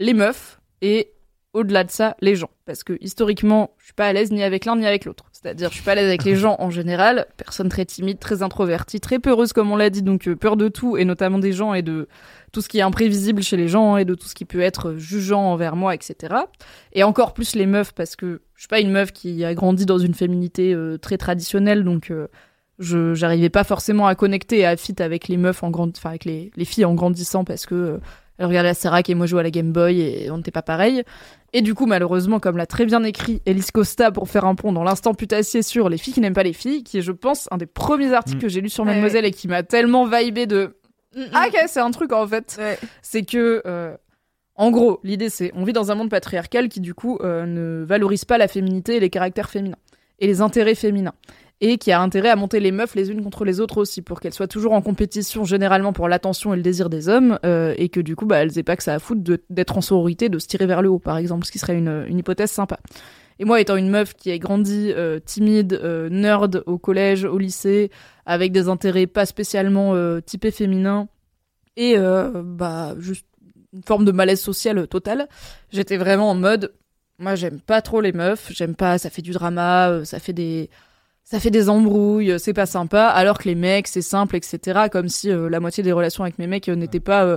les 0.00 0.14
meufs 0.14 0.58
et 0.80 1.10
au-delà 1.58 1.84
de 1.84 1.90
ça, 1.90 2.16
les 2.20 2.36
gens. 2.36 2.50
Parce 2.64 2.84
que 2.84 2.96
historiquement, 3.00 3.70
je 3.78 3.86
suis 3.86 3.94
pas 3.94 4.06
à 4.06 4.12
l'aise 4.12 4.30
ni 4.30 4.42
avec 4.42 4.64
l'un 4.64 4.76
ni 4.76 4.86
avec 4.86 5.04
l'autre. 5.04 5.24
C'est-à-dire, 5.32 5.68
je 5.70 5.74
suis 5.74 5.84
pas 5.84 5.92
à 5.92 5.94
l'aise 5.96 6.08
avec 6.08 6.24
les 6.24 6.36
gens 6.36 6.56
en 6.58 6.70
général. 6.70 7.26
Personne 7.36 7.68
très 7.68 7.84
timide, 7.84 8.18
très 8.18 8.42
introvertie, 8.42 9.00
très 9.00 9.18
peureuse, 9.18 9.52
comme 9.52 9.70
on 9.70 9.76
l'a 9.76 9.90
dit. 9.90 10.02
Donc, 10.02 10.28
euh, 10.28 10.36
peur 10.36 10.56
de 10.56 10.68
tout, 10.68 10.96
et 10.96 11.04
notamment 11.04 11.38
des 11.38 11.52
gens 11.52 11.74
et 11.74 11.82
de 11.82 12.08
tout 12.52 12.60
ce 12.60 12.68
qui 12.68 12.78
est 12.78 12.82
imprévisible 12.82 13.42
chez 13.42 13.56
les 13.56 13.68
gens 13.68 13.96
et 13.96 14.04
de 14.04 14.14
tout 14.14 14.26
ce 14.26 14.34
qui 14.34 14.44
peut 14.44 14.60
être 14.60 14.94
jugeant 14.96 15.42
envers 15.42 15.76
moi, 15.76 15.94
etc. 15.94 16.34
Et 16.92 17.02
encore 17.02 17.34
plus 17.34 17.54
les 17.54 17.66
meufs, 17.66 17.92
parce 17.92 18.16
que 18.16 18.40
je 18.54 18.62
suis 18.62 18.68
pas 18.68 18.80
une 18.80 18.90
meuf 18.90 19.12
qui 19.12 19.44
a 19.44 19.54
grandi 19.54 19.86
dans 19.86 19.98
une 19.98 20.14
féminité 20.14 20.74
euh, 20.74 20.96
très 20.96 21.18
traditionnelle, 21.18 21.84
donc 21.84 22.10
euh, 22.10 22.28
je 22.78 23.14
j'arrivais 23.14 23.50
pas 23.50 23.64
forcément 23.64 24.06
à 24.06 24.14
connecter 24.14 24.58
et 24.58 24.66
à 24.66 24.76
fit 24.76 24.94
avec 25.00 25.28
les 25.28 25.36
meufs 25.36 25.62
en 25.62 25.72
enfin 25.72 26.10
avec 26.10 26.24
les, 26.24 26.50
les 26.56 26.64
filles 26.64 26.84
en 26.84 26.94
grandissant 26.94 27.44
parce 27.44 27.66
que 27.66 28.00
elles 28.38 28.46
regardaient 28.46 28.68
la 28.70 28.74
Serac 28.74 29.10
et 29.10 29.14
moi 29.14 29.26
je 29.26 29.30
jouais 29.30 29.40
à 29.40 29.42
la 29.44 29.50
Game 29.50 29.72
Boy 29.72 30.00
et 30.00 30.30
on 30.30 30.38
n'était 30.38 30.50
pas 30.50 30.62
pareil. 30.62 31.02
Et 31.52 31.62
du 31.62 31.74
coup, 31.74 31.86
malheureusement, 31.86 32.40
comme 32.40 32.56
l'a 32.56 32.66
très 32.66 32.84
bien 32.86 33.02
écrit 33.04 33.40
Elise 33.46 33.70
Costa 33.70 34.10
pour 34.12 34.28
faire 34.28 34.44
un 34.44 34.54
pont 34.54 34.72
dans 34.72 34.84
l'instant 34.84 35.14
putassier 35.14 35.62
sur 35.62 35.88
les 35.88 35.96
filles 35.98 36.12
qui 36.14 36.20
n'aiment 36.20 36.34
pas 36.34 36.42
les 36.42 36.52
filles, 36.52 36.84
qui 36.84 36.98
est, 36.98 37.02
je 37.02 37.12
pense, 37.12 37.48
un 37.50 37.56
des 37.56 37.66
premiers 37.66 38.12
articles 38.12 38.36
Mm. 38.38 38.40
que 38.42 38.48
j'ai 38.48 38.60
lu 38.60 38.68
sur 38.68 38.84
Ouais, 38.84 38.90
Mademoiselle 38.90 39.24
et 39.24 39.30
qui 39.30 39.48
m'a 39.48 39.62
tellement 39.62 40.06
vibé 40.06 40.46
de 40.46 40.76
ah 41.32 41.46
ok 41.48 41.56
c'est 41.68 41.80
un 41.80 41.90
truc 41.90 42.12
en 42.12 42.26
fait 42.26 42.56
Ouais. 42.60 42.78
c'est 43.02 43.22
que 43.24 43.62
euh, 43.66 43.96
en 44.56 44.70
gros 44.70 45.00
l'idée 45.02 45.30
c'est 45.30 45.50
on 45.54 45.64
vit 45.64 45.72
dans 45.72 45.90
un 45.90 45.94
monde 45.94 46.10
patriarcal 46.10 46.68
qui 46.68 46.80
du 46.80 46.92
coup 46.94 47.18
euh, 47.22 47.46
ne 47.46 47.82
valorise 47.84 48.26
pas 48.26 48.36
la 48.36 48.46
féminité 48.46 48.96
et 48.96 49.00
les 49.00 49.08
caractères 49.10 49.48
féminins 49.48 49.78
et 50.18 50.26
les 50.26 50.42
intérêts 50.42 50.74
féminins 50.74 51.14
et 51.60 51.78
qui 51.78 51.90
a 51.90 52.00
intérêt 52.00 52.30
à 52.30 52.36
monter 52.36 52.60
les 52.60 52.70
meufs 52.70 52.94
les 52.94 53.10
unes 53.10 53.22
contre 53.22 53.44
les 53.44 53.60
autres 53.60 53.78
aussi 53.78 54.02
pour 54.02 54.20
qu'elles 54.20 54.34
soient 54.34 54.48
toujours 54.48 54.72
en 54.72 54.82
compétition 54.82 55.44
généralement 55.44 55.92
pour 55.92 56.08
l'attention 56.08 56.54
et 56.54 56.56
le 56.56 56.62
désir 56.62 56.88
des 56.88 57.08
hommes 57.08 57.38
euh, 57.44 57.74
et 57.76 57.88
que 57.88 58.00
du 58.00 58.14
coup 58.14 58.26
bah 58.26 58.38
elles 58.38 58.58
aient 58.58 58.62
pas 58.62 58.76
que 58.76 58.82
ça 58.82 58.94
à 58.94 58.98
foutre 58.98 59.22
d'être 59.50 59.76
en 59.76 59.80
sororité 59.80 60.28
de 60.28 60.38
se 60.38 60.46
tirer 60.46 60.66
vers 60.66 60.82
le 60.82 60.88
haut 60.88 60.98
par 60.98 61.16
exemple 61.16 61.46
ce 61.46 61.52
qui 61.52 61.58
serait 61.58 61.76
une, 61.76 62.06
hypothèse 62.10 62.50
sympa 62.50 62.78
et 63.40 63.44
moi 63.44 63.60
étant 63.60 63.76
une 63.76 63.90
meuf 63.90 64.14
qui 64.14 64.30
a 64.30 64.38
grandi 64.38 64.92
euh, 64.94 65.18
timide 65.18 65.80
euh, 65.82 66.08
nerd 66.08 66.62
au 66.66 66.78
collège 66.78 67.24
au 67.24 67.38
lycée 67.38 67.90
avec 68.24 68.52
des 68.52 68.68
intérêts 68.68 69.06
pas 69.06 69.26
spécialement 69.26 69.94
typés 70.20 70.50
féminins 70.50 71.08
et 71.76 71.96
bah 71.96 72.94
juste 72.98 73.24
une 73.72 73.82
forme 73.82 74.04
de 74.04 74.12
malaise 74.12 74.40
social 74.40 74.86
total. 74.88 75.28
J'étais 75.70 75.96
vraiment 75.96 76.30
en 76.30 76.34
mode 76.34 76.74
moi 77.18 77.34
j'aime 77.34 77.60
pas 77.60 77.82
trop 77.82 78.00
les 78.00 78.12
meufs, 78.12 78.52
j'aime 78.52 78.74
pas 78.74 78.98
ça 78.98 79.10
fait 79.10 79.22
du 79.22 79.32
drama, 79.32 80.04
ça 80.04 80.18
fait 80.18 80.32
des 80.32 80.70
ça 81.30 81.40
fait 81.40 81.50
des 81.50 81.68
embrouilles, 81.68 82.34
c'est 82.38 82.54
pas 82.54 82.64
sympa 82.64 83.04
alors 83.04 83.38
que 83.38 83.46
les 83.48 83.54
mecs 83.54 83.86
c'est 83.86 84.00
simple 84.00 84.34
etc. 84.34 84.88
comme 84.90 85.08
si 85.08 85.30
euh, 85.30 85.50
la 85.50 85.60
moitié 85.60 85.82
des 85.82 85.92
relations 85.92 86.24
avec 86.24 86.38
mes 86.38 86.46
mecs 86.46 86.70
euh, 86.70 86.74
n'étaient 86.74 87.00
pas 87.00 87.24
euh, 87.24 87.36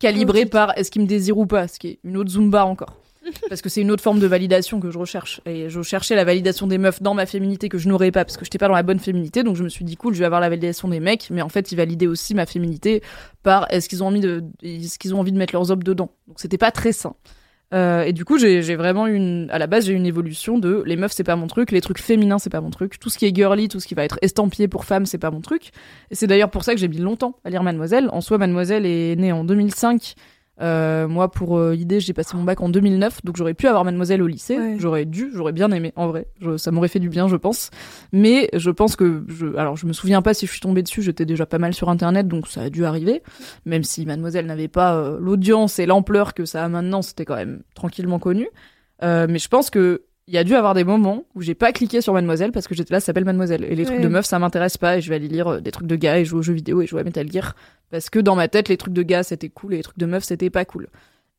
calibrées 0.00 0.44
par 0.46 0.76
est-ce 0.76 0.90
qu'ils 0.90 1.02
me 1.02 1.06
désirent 1.06 1.38
ou 1.38 1.46
pas, 1.46 1.68
ce 1.68 1.78
qui 1.78 1.86
est 1.86 1.98
une 2.02 2.16
autre 2.16 2.30
zumba 2.30 2.66
encore. 2.66 3.00
Parce 3.48 3.62
que 3.62 3.68
c'est 3.68 3.80
une 3.80 3.92
autre 3.92 4.02
forme 4.02 4.18
de 4.18 4.26
validation 4.26 4.80
que 4.80 4.90
je 4.90 4.98
recherche. 4.98 5.40
Et 5.46 5.68
je 5.68 5.82
cherchais 5.82 6.16
la 6.16 6.24
validation 6.24 6.66
des 6.66 6.78
meufs 6.78 7.00
dans 7.00 7.14
ma 7.14 7.26
féminité 7.26 7.68
que 7.68 7.78
je 7.78 7.88
n'aurais 7.88 8.12
pas 8.12 8.24
parce 8.24 8.36
que 8.36 8.44
j'étais 8.44 8.58
pas 8.58 8.68
dans 8.68 8.74
la 8.74 8.84
bonne 8.84 9.00
féminité. 9.00 9.42
Donc 9.42 9.56
je 9.56 9.64
me 9.64 9.68
suis 9.68 9.84
dit, 9.84 9.96
cool, 9.96 10.14
je 10.14 10.20
vais 10.20 10.26
avoir 10.26 10.40
la 10.40 10.48
validation 10.48 10.86
des 10.86 11.00
mecs. 11.00 11.28
Mais 11.30 11.42
en 11.42 11.48
fait, 11.48 11.72
ils 11.72 11.74
validaient 11.74 12.06
aussi 12.06 12.36
ma 12.36 12.46
féminité 12.46 13.02
par 13.42 13.66
est-ce 13.72 13.88
qu'ils 13.88 14.04
ont 14.04 14.06
envie 14.06 14.20
de, 14.20 14.44
est-ce 14.62 15.00
qu'ils 15.00 15.12
ont 15.12 15.18
envie 15.18 15.32
de 15.32 15.38
mettre 15.38 15.54
leurs 15.54 15.72
obs 15.72 15.82
dedans. 15.82 16.12
Donc 16.28 16.38
c'était 16.38 16.58
pas 16.58 16.70
très 16.70 16.92
sain. 16.92 17.16
Euh, 17.74 18.04
et 18.04 18.12
du 18.12 18.24
coup, 18.24 18.38
j'ai 18.38 18.76
vraiment 18.76 19.06
une, 19.06 19.48
à 19.50 19.58
la 19.58 19.66
base, 19.66 19.86
j'ai 19.86 19.92
une 19.92 20.06
évolution 20.06 20.58
de 20.58 20.82
les 20.86 20.96
meufs, 20.96 21.12
c'est 21.12 21.24
pas 21.24 21.36
mon 21.36 21.46
truc, 21.46 21.72
les 21.72 21.80
trucs 21.80 21.98
féminins, 21.98 22.38
c'est 22.38 22.50
pas 22.50 22.60
mon 22.60 22.70
truc, 22.70 22.98
tout 22.98 23.10
ce 23.10 23.18
qui 23.18 23.26
est 23.26 23.34
girly, 23.34 23.68
tout 23.68 23.80
ce 23.80 23.86
qui 23.86 23.94
va 23.94 24.04
être 24.04 24.18
estampillé 24.22 24.68
pour 24.68 24.84
femmes, 24.84 25.06
c'est 25.06 25.18
pas 25.18 25.30
mon 25.30 25.40
truc. 25.40 25.70
Et 26.10 26.14
c'est 26.14 26.26
d'ailleurs 26.26 26.50
pour 26.50 26.64
ça 26.64 26.74
que 26.74 26.80
j'ai 26.80 26.88
mis 26.88 26.98
longtemps 26.98 27.38
à 27.44 27.50
lire 27.50 27.62
Mademoiselle. 27.62 28.08
En 28.12 28.20
soi, 28.20 28.38
Mademoiselle 28.38 28.86
est 28.86 29.16
née 29.16 29.32
en 29.32 29.44
2005. 29.44 30.14
Euh, 30.62 31.06
moi, 31.06 31.30
pour 31.30 31.58
euh, 31.58 31.74
idée, 31.74 32.00
j'ai 32.00 32.14
passé 32.14 32.36
mon 32.36 32.42
bac 32.42 32.60
en 32.62 32.68
2009, 32.70 33.22
donc 33.24 33.36
j'aurais 33.36 33.52
pu 33.54 33.66
avoir 33.66 33.84
Mademoiselle 33.84 34.22
au 34.22 34.26
lycée. 34.26 34.56
Ouais. 34.58 34.76
J'aurais 34.78 35.04
dû, 35.04 35.30
j'aurais 35.34 35.52
bien 35.52 35.70
aimé, 35.70 35.92
en 35.96 36.06
vrai. 36.08 36.28
Je- 36.40 36.56
ça 36.56 36.70
m'aurait 36.70 36.88
fait 36.88 36.98
du 36.98 37.10
bien, 37.10 37.28
je 37.28 37.36
pense. 37.36 37.70
Mais 38.12 38.48
je 38.54 38.70
pense 38.70 38.96
que, 38.96 39.24
je, 39.28 39.54
alors 39.56 39.76
je 39.76 39.86
me 39.86 39.92
souviens 39.92 40.22
pas 40.22 40.32
si 40.32 40.46
je 40.46 40.50
suis 40.52 40.60
tombée 40.60 40.82
dessus, 40.82 41.02
j'étais 41.02 41.26
déjà 41.26 41.44
pas 41.44 41.58
mal 41.58 41.74
sur 41.74 41.90
Internet, 41.90 42.26
donc 42.26 42.48
ça 42.48 42.62
a 42.62 42.70
dû 42.70 42.84
arriver. 42.86 43.22
Même 43.66 43.84
si 43.84 44.06
Mademoiselle 44.06 44.46
n'avait 44.46 44.68
pas 44.68 44.94
euh, 44.94 45.18
l'audience 45.20 45.78
et 45.78 45.84
l'ampleur 45.86 46.32
que 46.32 46.44
ça 46.46 46.64
a 46.64 46.68
maintenant, 46.68 47.02
c'était 47.02 47.24
quand 47.26 47.36
même 47.36 47.62
tranquillement 47.74 48.18
connu. 48.18 48.48
Euh, 49.02 49.26
mais 49.28 49.38
je 49.38 49.48
pense 49.48 49.68
que 49.68 50.04
il 50.28 50.34
y 50.34 50.38
a 50.38 50.44
dû 50.44 50.54
avoir 50.54 50.74
des 50.74 50.82
moments 50.82 51.24
où 51.34 51.42
j'ai 51.42 51.54
pas 51.54 51.72
cliqué 51.72 52.00
sur 52.00 52.12
Mademoiselle 52.12 52.50
parce 52.50 52.66
que 52.66 52.74
j'étais 52.74 52.92
là, 52.92 53.00
ça 53.00 53.06
s'appelle 53.06 53.24
Mademoiselle. 53.24 53.64
Et 53.64 53.76
les 53.76 53.84
trucs 53.84 54.00
de 54.00 54.08
meufs, 54.08 54.26
ça 54.26 54.38
m'intéresse 54.38 54.76
pas 54.76 54.96
et 54.96 55.00
je 55.00 55.08
vais 55.08 55.14
aller 55.16 55.28
lire 55.28 55.46
euh, 55.48 55.60
des 55.60 55.70
trucs 55.70 55.86
de 55.86 55.94
gars 55.94 56.18
et 56.18 56.24
jouer 56.24 56.40
aux 56.40 56.42
jeux 56.42 56.52
vidéo 56.52 56.82
et 56.82 56.86
jouer 56.86 57.02
à 57.02 57.04
Metal 57.04 57.30
Gear. 57.30 57.54
Parce 57.90 58.10
que 58.10 58.18
dans 58.18 58.34
ma 58.34 58.48
tête, 58.48 58.68
les 58.68 58.76
trucs 58.76 58.92
de 58.92 59.02
gars, 59.02 59.22
c'était 59.22 59.48
cool 59.48 59.74
et 59.74 59.76
les 59.76 59.82
trucs 59.84 59.98
de 59.98 60.06
meufs, 60.06 60.24
c'était 60.24 60.50
pas 60.50 60.64
cool. 60.64 60.88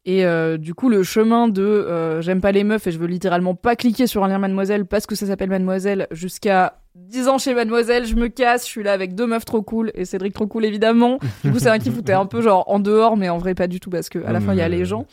Et 0.06 0.26
euh, 0.26 0.58
du 0.58 0.74
coup, 0.74 0.88
le 0.88 1.04
chemin 1.04 1.50
de 1.50 1.64
euh, 1.64 2.22
j'aime 2.22 2.40
pas 2.40 2.54
les 2.54 2.64
meufs 2.64 2.88
et 2.88 2.92
je 2.92 2.98
veux 2.98 3.08
littéralement 3.08 3.56
pas 3.56 3.76
cliquer 3.76 4.08
sur 4.08 4.24
un 4.24 4.30
lien 4.30 4.38
Mademoiselle 4.38 4.86
parce 4.86 5.06
que 5.06 5.16
ça 5.16 5.26
s'appelle 5.26 5.50
Mademoiselle 5.50 6.08
jusqu'à 6.12 6.80
10 6.96 7.28
ans 7.28 7.38
chez 7.38 7.54
Mademoiselle, 7.54 8.06
je 8.06 8.16
me 8.16 8.30
casse, 8.30 8.66
je 8.66 8.70
suis 8.70 8.84
là 8.84 8.94
avec 8.94 9.16
deux 9.16 9.28
meufs 9.28 9.44
trop 9.44 9.62
cool 9.62 9.92
et 9.96 10.06
Cédric 10.06 10.34
trop 10.34 10.48
cool 10.48 10.64
évidemment. 10.64 11.20
Du 11.44 11.52
coup, 11.52 11.60
c'est 11.60 11.70
un 11.70 11.78
kiff 11.78 11.98
où 11.98 12.02
t'es 12.02 12.14
un 12.14 12.26
peu 12.26 12.42
genre 12.42 12.64
en 12.68 12.80
dehors, 12.80 13.18
mais 13.18 13.28
en 13.28 13.38
vrai 13.38 13.54
pas 13.54 13.68
du 13.68 13.82
tout 13.82 13.90
parce 13.90 14.08
que 14.08 14.20
à 14.20 14.32
la 14.32 14.40
fin 14.40 14.54
il 14.54 14.60
y 14.60 14.62
a 14.62 14.70
les 14.70 14.86
gens. 14.86 15.06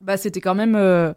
Bah, 0.00 0.16
c'était 0.16 0.40
quand 0.40 0.54
même 0.54 0.76
euh, 0.76 1.12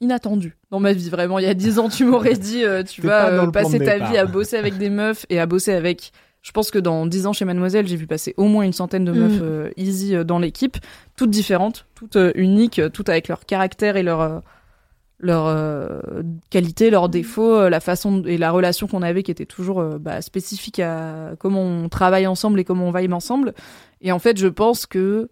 inattendu 0.00 0.56
dans 0.70 0.80
ma 0.80 0.92
vie 0.92 1.10
vraiment. 1.10 1.38
Il 1.38 1.44
y 1.44 1.48
a 1.48 1.54
10 1.54 1.78
ans, 1.78 1.88
tu 1.88 2.04
m'aurais 2.04 2.34
dit 2.36 2.64
euh, 2.64 2.82
tu 2.82 3.02
vas 3.02 3.26
pas 3.26 3.30
euh, 3.32 3.50
passer 3.50 3.78
ta 3.78 3.98
vie 3.98 4.16
à 4.16 4.26
bosser 4.26 4.56
avec 4.56 4.78
des 4.78 4.90
meufs 4.90 5.26
et 5.28 5.38
à 5.38 5.46
bosser 5.46 5.72
avec 5.72 6.12
je 6.42 6.52
pense 6.52 6.70
que 6.70 6.78
dans 6.78 7.04
10 7.04 7.26
ans 7.26 7.32
chez 7.34 7.44
Mademoiselle, 7.44 7.86
j'ai 7.86 7.96
vu 7.96 8.06
passer 8.06 8.32
au 8.38 8.44
moins 8.44 8.64
une 8.64 8.72
centaine 8.72 9.04
de 9.04 9.12
meufs 9.12 9.40
Mm. 9.40 9.42
euh, 9.42 9.70
easy 9.76 10.14
euh, 10.16 10.24
dans 10.24 10.38
l'équipe, 10.38 10.78
toutes 11.16 11.28
différentes, 11.30 11.86
toutes 11.94 12.16
euh, 12.16 12.32
uniques, 12.34 12.80
toutes 12.94 13.10
avec 13.10 13.28
leur 13.28 13.44
caractère 13.44 13.96
et 13.96 14.02
leur 14.02 14.42
leur 15.22 15.46
euh, 15.48 16.00
qualité, 16.48 16.88
leurs 16.90 17.08
défauts, 17.10 17.54
euh, 17.54 17.68
la 17.68 17.80
façon 17.80 18.22
et 18.24 18.38
la 18.38 18.50
relation 18.50 18.86
qu'on 18.86 19.02
avait 19.02 19.22
qui 19.22 19.30
était 19.30 19.44
toujours 19.44 19.80
euh, 19.80 19.98
bah, 19.98 20.22
spécifique 20.22 20.80
à 20.80 21.32
comment 21.38 21.62
on 21.62 21.88
travaille 21.90 22.26
ensemble 22.26 22.58
et 22.58 22.64
comment 22.64 22.88
on 22.88 22.92
vibe 22.92 23.12
ensemble. 23.12 23.52
Et 24.00 24.12
en 24.12 24.18
fait, 24.18 24.38
je 24.38 24.46
pense 24.46 24.86
que 24.86 25.28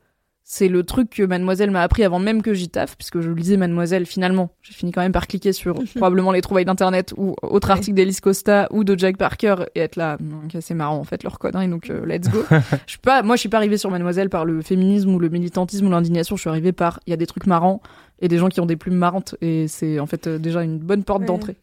c'est 0.51 0.69
le 0.69 0.83
truc 0.83 1.11
que 1.11 1.23
Mademoiselle 1.25 1.71
m'a 1.71 1.83
appris 1.83 2.05
avant 2.05 2.19
même 2.19 2.41
que 2.41 2.55
j'y 2.55 2.71
taffe, 2.71 2.97
puisque 2.97 3.21
je 3.21 3.31
lisais 3.31 3.59
Mademoiselle 3.59 4.07
finalement. 4.07 4.49
J'ai 4.63 4.73
fini 4.73 4.93
quand 4.93 5.03
même 5.03 5.13
par 5.13 5.27
cliquer 5.27 5.53
sur 5.53 5.75
probablement 5.97 6.33
les 6.33 6.41
trouvailles 6.41 6.65
d'internet 6.65 7.13
ou 7.19 7.35
autre 7.43 7.69
Ouais. 7.69 7.73
article 7.75 7.95
d'Alice 7.99 8.23
Costa 8.23 8.67
ou 8.71 8.83
de 8.83 8.99
Jack 8.99 9.19
Parker 9.19 9.57
et 9.75 9.81
être 9.81 9.97
là, 9.97 10.17
c'est 10.61 10.73
marrant 10.73 10.97
en 10.97 11.05
fait 11.05 11.23
leur 11.23 11.39
connerie, 11.39 11.69
donc 11.69 11.91
euh, 11.91 12.07
let's 12.07 12.31
go. 12.31 12.43
je 12.87 12.93
suis 12.93 12.99
pas, 12.99 13.23
moi 13.23 13.37
je 13.37 13.41
suis 13.41 13.51
pas 13.51 13.59
arrivée 13.59 13.77
sur 13.77 13.91
Mademoiselle 13.91 14.31
par 14.31 14.47
le 14.47 14.63
féminisme 14.63 15.15
ou 15.15 15.19
le 15.19 15.29
militantisme 15.29 15.87
ou 15.87 15.91
l'indignation, 15.91 16.35
je 16.37 16.41
suis 16.41 16.51
arrivée 16.51 16.73
par 16.73 16.99
il 17.07 17.11
y 17.11 17.13
a 17.13 17.19
des 17.19 17.27
trucs 17.27 17.47
marrants 17.47 17.83
et 18.21 18.29
des 18.29 18.39
gens 18.39 18.49
qui 18.49 18.61
ont 18.63 18.67
des 18.67 18.77
plumes 18.77 18.97
marrantes 18.97 19.35
et 19.43 19.69
c'est 19.69 20.01
en 20.01 20.07
fait 20.07 20.27
euh, 20.29 20.39
déjà 20.39 20.63
une 20.63 20.79
bonne 20.79 21.05
porte 21.05 21.21
Ouais. 21.21 21.27
d'entrée. 21.27 21.57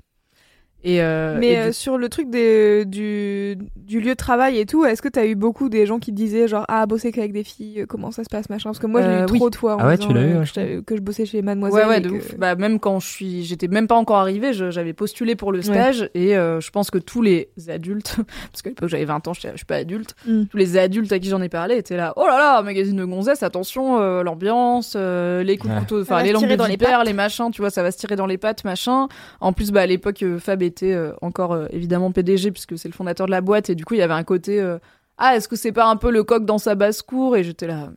Et, 0.87 1.01
euh, 1.01 1.37
Mais 1.39 1.53
et 1.53 1.57
euh, 1.57 1.67
du- 1.67 1.73
sur 1.73 1.97
le 1.97 2.09
truc 2.09 2.29
des, 2.29 2.85
du, 2.85 3.57
du 3.75 3.99
lieu 3.99 4.11
de 4.11 4.13
travail 4.13 4.59
et 4.59 4.67
tout, 4.67 4.85
est-ce 4.85 5.01
que 5.01 5.07
t'as 5.09 5.25
eu 5.25 5.33
beaucoup 5.33 5.67
des 5.67 5.87
gens 5.87 5.97
qui 5.97 6.11
te 6.11 6.15
disaient 6.15 6.47
genre 6.47 6.63
ah 6.67 6.85
bosser 6.85 7.11
qu'avec 7.11 7.33
des 7.33 7.43
filles, 7.43 7.81
euh, 7.81 7.85
comment 7.87 8.11
ça 8.11 8.23
se 8.23 8.29
passe 8.29 8.49
machin? 8.51 8.69
Parce 8.69 8.77
que 8.79 8.85
moi 8.85 9.01
je 9.01 9.07
l'ai 9.07 9.13
Euh, 9.15 9.25
eu 9.27 9.31
oui. 9.31 9.39
trop 9.39 9.49
de 9.49 9.55
fois 9.55 9.75
en 9.75 9.79
Ah 9.79 9.87
ouais, 9.87 9.97
disant, 9.97 10.09
tu 10.09 10.13
l'as 10.13 10.21
eu, 10.21 10.37
ouais, 10.77 10.83
que, 10.85 10.95
je 10.95 11.01
bossais 11.01 11.25
chez 11.25 11.41
Mademoiselle. 11.41 11.83
Ouais, 11.85 11.89
ouais, 11.89 11.97
et 11.97 12.01
de 12.01 12.09
que- 12.09 12.15
ouf. 12.15 12.37
Bah, 12.37 12.53
même 12.55 12.79
quand 12.79 12.99
je 12.99 13.07
suis, 13.07 13.43
j'étais 13.43 13.67
même 13.67 13.87
pas 13.87 13.95
encore 13.95 14.17
arrivée, 14.17 14.53
j'avais 14.53 14.93
postulé 14.93 15.35
pour 15.35 15.51
le 15.51 15.61
stage 15.63 16.09
et 16.13 16.37
euh, 16.37 16.61
je 16.61 16.69
pense 16.69 16.91
que 16.91 16.99
tous 16.99 17.23
les 17.23 17.49
adultes, 17.67 18.17
parce 18.51 18.61
qu'à 18.61 18.69
l'époque 18.69 18.89
j'avais 18.89 19.05
20 19.05 19.27
ans, 19.27 19.33
je 19.33 19.39
suis 19.55 19.65
pas 19.65 19.77
adulte, 19.77 20.15
Mm. 20.27 20.43
tous 20.51 20.57
les 20.57 20.77
adultes 20.77 21.11
à 21.11 21.17
qui 21.19 21.29
j'en 21.29 21.41
ai 21.41 21.49
parlé 21.49 21.77
étaient 21.77 21.97
là, 21.97 22.13
oh 22.15 22.25
là 22.27 22.37
là, 22.37 22.61
magazine 22.61 22.95
de 22.97 23.05
gonzesse, 23.05 23.41
attention, 23.43 23.99
euh, 23.99 24.21
l'ambiance, 24.23 24.93
euh, 24.95 25.41
les 25.43 25.57
coups 25.57 25.73
de 25.73 25.79
couteau, 25.79 26.01
enfin 26.01 26.21
les 26.21 26.31
langues 26.31 26.47
de 26.47 26.55
dans 26.55 26.65
les 26.67 26.77
les 27.05 27.13
machins, 27.13 27.49
tu 27.51 27.61
vois, 27.61 27.69
ça 27.71 27.81
va 27.81 27.89
se 27.91 27.97
tirer 27.97 28.15
dans 28.15 28.27
les 28.27 28.37
pattes, 28.37 28.63
machin. 28.63 29.07
En 29.39 29.51
plus, 29.51 29.71
bah 29.71 29.81
à 29.81 29.85
l'époque, 29.87 30.23
Fab 30.39 30.61
était 30.75 30.93
euh, 30.93 31.13
encore 31.21 31.53
euh, 31.53 31.67
évidemment 31.71 32.11
PDG 32.11 32.51
puisque 32.51 32.77
c'est 32.77 32.89
le 32.89 32.93
fondateur 32.93 33.25
de 33.27 33.31
la 33.31 33.41
boîte 33.41 33.69
et 33.69 33.75
du 33.75 33.85
coup 33.85 33.93
il 33.93 33.99
y 33.99 34.03
avait 34.03 34.13
un 34.13 34.23
côté, 34.23 34.59
euh, 34.59 34.77
ah 35.17 35.35
est-ce 35.35 35.47
que 35.47 35.55
c'est 35.55 35.71
pas 35.71 35.85
un 35.87 35.95
peu 35.95 36.11
le 36.11 36.23
coq 36.23 36.45
dans 36.45 36.57
sa 36.57 36.75
basse 36.75 37.01
cour 37.01 37.37
et 37.37 37.43
j'étais 37.43 37.67
là. 37.67 37.91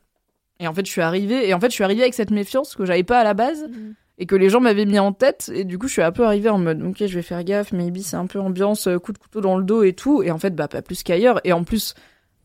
Et 0.61 0.67
en 0.67 0.73
fait, 0.73 0.85
je 0.85 0.91
suis 0.91 1.01
arrivée 1.01 1.47
et 1.47 1.53
en 1.53 1.59
fait, 1.59 1.69
je 1.69 1.73
suis 1.73 1.83
arrivée 1.83 2.01
avec 2.01 2.13
cette 2.13 2.31
méfiance 2.31 2.75
que 2.75 2.85
j'avais 2.85 3.03
pas 3.03 3.19
à 3.19 3.23
la 3.23 3.33
base 3.33 3.63
Mhm. 3.67 3.93
et 4.17 4.25
que 4.25 4.35
les 4.35 4.49
gens 4.49 4.59
m'avaient 4.61 4.85
mis 4.85 4.99
en 4.99 5.11
tête 5.13 5.51
et 5.53 5.63
du 5.63 5.77
coup 5.77 5.87
je 5.87 5.93
suis 5.93 6.01
un 6.01 6.11
peu 6.11 6.25
arrivée 6.25 6.49
en 6.49 6.57
mode 6.57 6.81
ok 6.81 6.97
je 6.99 7.15
vais 7.15 7.21
faire 7.21 7.43
gaffe 7.43 7.71
maybe 7.71 7.99
c'est 7.99 8.17
un 8.17 8.27
peu 8.27 8.39
ambiance 8.39 8.89
coup 9.03 9.13
de 9.13 9.17
couteau 9.17 9.39
dans 9.41 9.57
le 9.57 9.63
dos 9.63 9.83
et 9.83 9.93
tout 9.93 10.23
et 10.23 10.31
en 10.31 10.37
fait 10.37 10.53
bah 10.55 10.67
pas 10.67 10.81
plus 10.81 11.03
qu'ailleurs 11.03 11.39
et 11.45 11.53
en 11.53 11.63
plus 11.63 11.93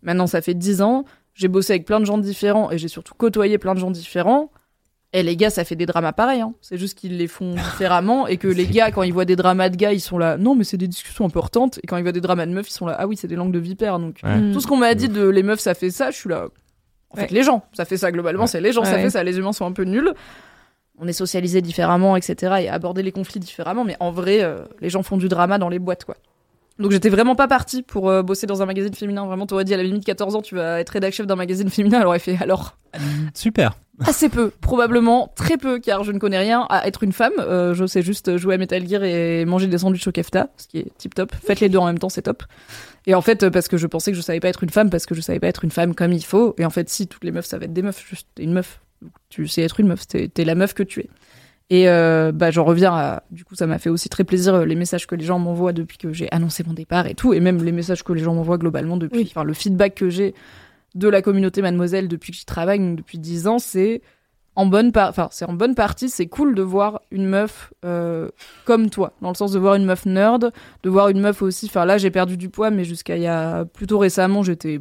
maintenant 0.03 0.29
ça 0.29 0.41
fait 0.41 0.55
10 0.55 0.83
ans 0.83 1.05
j'ai 1.35 1.49
bossé 1.49 1.73
avec 1.73 1.85
plein 1.85 1.99
de 1.99 2.05
gens 2.05 2.19
différents 2.19 2.71
et 2.71 2.79
j'ai 2.79 2.87
surtout 2.87 3.15
côtoyé 3.15 3.59
plein 3.59 3.75
de 3.75 3.81
gens 3.81 3.91
différents 3.91 4.51
et 5.15 5.23
les 5.23 5.36
gars 5.36 5.49
ça 5.49 5.65
fait 5.65 5.76
des 5.76 5.86
dramas 5.86 6.12
pareils 6.12 6.43
hein. 6.43 6.52
c'est 6.60 6.76
juste 6.76 6.99
qu'ils 6.99 7.17
les 7.17 7.28
font 7.28 7.55
différemment 7.55 8.26
et 8.26 8.36
que 8.36 8.49
les 8.49 8.67
gars 8.67 8.91
quand 8.91 9.02
ils 9.02 9.12
voient 9.12 9.25
des 9.25 9.36
dramas 9.36 9.70
de 9.70 9.76
gars 9.76 9.93
ils 9.93 10.01
sont 10.01 10.18
là 10.18 10.36
non 10.36 10.55
mais 10.55 10.65
c'est 10.65 10.76
des 10.76 10.89
discussions 10.89 11.25
importantes 11.25 11.78
et 11.83 11.86
quand 11.86 11.97
ils 11.97 12.02
voient 12.02 12.12
des 12.12 12.20
dramas 12.20 12.44
de 12.44 12.52
meufs 12.52 12.68
ils 12.68 12.73
sont 12.73 12.86
là 12.86 12.97
ah 12.99 13.07
oui 13.07 13.17
c'est 13.17 13.28
des 13.28 13.36
langues 13.36 13.52
de 13.52 13.59
vipère 13.59 13.99
donc 13.99 14.20
Ouais. 14.23 14.52
Tout 14.52 14.60
ce 14.60 14.67
qu'on 14.67 14.76
m'a 14.76 14.94
dit 14.94 15.09
de 15.09 15.26
les 15.26 15.43
meufs 15.43 15.60
ça 15.60 15.75
fait 15.75 15.91
ça 15.91 16.10
je 16.10 16.17
suis 16.17 16.28
là 16.28 16.49
en 17.10 17.17
fait 17.17 17.31
les 17.31 17.43
gens 17.43 17.65
ça 17.73 17.84
fait 17.84 17.97
ça 17.97 18.10
globalement 18.12 18.47
c'est 18.47 18.60
les 18.60 18.73
gens 18.73 18.84
ça 18.84 18.99
fait 18.99 19.10
ça 19.10 19.23
les 19.23 19.39
humains 19.39 19.52
sont 19.52 19.67
un 19.67 19.73
peu 19.73 19.84
nuls 19.84 20.12
on 20.99 21.09
est 21.09 21.12
socialisé 21.12 21.60
différemment, 21.60 22.17
etc. 22.17 22.55
et 22.60 22.68
aborder 22.68 23.02
les 23.02 23.12
conflits 23.12 23.41
différemment, 23.41 23.84
mais 23.84 23.97
en 24.01 24.10
vrai, 24.12 24.43
euh, 24.43 24.65
les 24.81 24.91
gens 24.91 25.02
font 25.02 25.17
du 25.17 25.28
drama 25.28 25.59
dans 25.59 25.68
les 25.68 25.78
boîtes, 25.78 26.05
quoi. 26.05 26.17
Donc 26.78 26.91
j'étais 26.91 27.09
vraiment 27.09 27.36
pas 27.36 27.47
partie 27.47 27.83
pour 27.83 28.11
euh, 28.11 28.23
bosser 28.23 28.47
dans 28.47 28.62
un 28.62 28.67
magazine 28.67 28.94
féminin. 28.94 29.27
Vraiment, 29.27 29.47
t'aurais 29.47 29.65
dit 29.65 29.75
à 29.75 29.77
la 29.77 29.85
limite 29.85 30.05
14 30.05 30.36
ans, 30.36 30.43
tu 30.43 30.57
vas 30.57 30.81
être 30.81 30.91
rédac 30.91 31.12
chef 31.12 31.27
d'un 31.27 31.36
magazine 31.36 31.69
féminin. 31.70 32.01
Elle 32.01 32.07
aurait 32.07 32.19
fait 32.19 32.36
alors? 32.41 32.77
Super. 33.35 33.77
assez 34.01 34.28
peu, 34.28 34.51
probablement 34.61 35.33
très 35.36 35.57
peu, 35.57 35.78
car 35.78 36.03
je 36.03 36.11
ne 36.11 36.19
connais 36.19 36.39
rien 36.39 36.67
à 36.69 36.86
être 36.89 37.03
une 37.05 37.12
femme. 37.12 37.33
Euh, 37.39 37.75
je 37.75 37.86
sais 37.86 38.03
juste 38.03 38.36
jouer 38.36 38.55
à 38.55 38.59
Metal 38.59 38.86
Gear 38.86 39.05
et 39.05 39.44
manger 39.44 39.69
des 39.69 39.78
sandwichs 39.78 40.07
au 40.09 40.12
kefta, 40.12 40.49
ce 40.57 40.67
qui 40.67 40.78
est 40.78 40.99
tip 40.99 41.15
top. 41.15 41.33
Faites 41.35 41.61
les 41.61 41.69
deux 41.69 41.78
en 41.78 41.86
même 41.86 41.99
temps, 41.99 42.09
c'est 42.09 42.23
top. 42.23 42.43
Et 43.07 43.15
en 43.15 43.20
fait, 43.20 43.44
euh, 43.44 43.51
parce 43.51 43.69
que 43.69 43.77
je 43.77 43.86
pensais 43.86 44.11
que 44.11 44.17
je 44.17 44.23
savais 44.23 44.41
pas 44.41 44.49
être 44.49 44.65
une 44.65 44.70
femme, 44.70 44.91
parce 44.91 45.07
que 45.07 45.15
je 45.15 45.20
savais 45.20 45.39
pas 45.39 45.49
être 45.49 45.65
une 45.65 45.70
femme 45.70 45.94
comme 45.94 46.12
il 46.12 46.25
faut. 46.25 46.55
Et 46.59 46.65
en 46.65 46.70
fait, 46.70 46.89
si 46.89 47.07
toutes 47.07 47.25
les 47.25 47.31
meufs 47.31 47.47
savent 47.47 47.62
être 47.62 47.73
des 47.73 47.83
meufs, 47.83 48.05
juste 48.09 48.28
une 48.39 48.53
meuf. 48.53 48.81
Tu 49.28 49.47
sais 49.47 49.62
être 49.62 49.81
une 49.81 49.89
meuf, 49.89 50.07
t'es 50.07 50.44
la 50.44 50.55
meuf 50.55 50.73
que 50.75 50.83
tu 50.83 51.01
es. 51.01 51.11
Et 51.70 51.89
euh, 51.89 52.31
bah 52.31 52.51
j'en 52.51 52.65
reviens 52.65 52.93
à 52.93 53.23
du 53.31 53.44
coup 53.44 53.55
ça 53.55 53.67
m'a 53.67 53.78
fait 53.78 53.89
aussi 53.89 54.10
très 54.10 54.23
plaisir 54.25 54.55
euh, 54.55 54.65
les 54.67 54.75
messages 54.75 55.07
que 55.07 55.15
les 55.15 55.25
gens 55.25 55.39
m'envoient 55.39 55.73
depuis 55.73 55.97
que 55.97 56.12
j'ai 56.12 56.28
annoncé 56.31 56.62
mon 56.62 56.75
départ 56.75 57.07
et 57.07 57.15
tout 57.15 57.33
et 57.33 57.41
même 57.41 57.62
les 57.65 57.73
messages 57.73 58.05
que 58.05 58.12
les 58.12 58.23
gens 58.23 58.34
m'envoient 58.34 58.59
globalement 58.59 58.99
depuis 58.99 59.20
Oui. 59.20 59.26
enfin 59.31 59.44
le 59.44 59.55
feedback 59.55 59.94
que 59.94 60.10
j'ai 60.10 60.34
de 60.94 61.09
la 61.09 61.23
communauté 61.23 61.62
mademoiselle 61.62 62.07
depuis 62.07 62.33
que 62.33 62.39
j'y 62.39 62.44
travaille 62.44 62.78
donc 62.81 62.97
depuis 62.97 63.18
10 63.18 63.47
ans 63.49 63.59
c'est 63.59 64.02
en 64.57 64.67
bonne 64.67 64.93
par 64.93 65.09
enfin 65.09 65.28
c'est 65.33 65.47
en 65.47 65.55
bonne 65.55 65.75
partie 65.75 66.10
c'est 66.10 66.26
cool 66.26 66.55
de 66.55 66.60
voir 66.62 67.01
une 67.10 67.26
meuf 67.26 67.73
euh, 67.86 68.28
comme 68.67 68.91
toi 68.91 69.15
dans 69.23 69.31
le 69.31 69.34
sens 69.34 69.52
de 69.52 69.59
voir 69.59 69.75
une 69.76 69.86
meuf 69.86 70.05
nerd 70.05 70.52
de 70.83 70.91
voir 70.91 71.09
une 71.09 71.20
meuf 71.20 71.41
aussi 71.41 71.65
enfin 71.67 71.86
là 71.86 71.97
j'ai 71.97 72.10
perdu 72.10 72.36
du 72.36 72.51
poids 72.51 72.70
mais 72.70 72.84
jusqu'à 72.84 73.17
il 73.17 73.23
y 73.23 73.26
a 73.26 73.65
plutôt 73.65 73.99
récemment 73.99 74.43
j'étais 74.43 74.81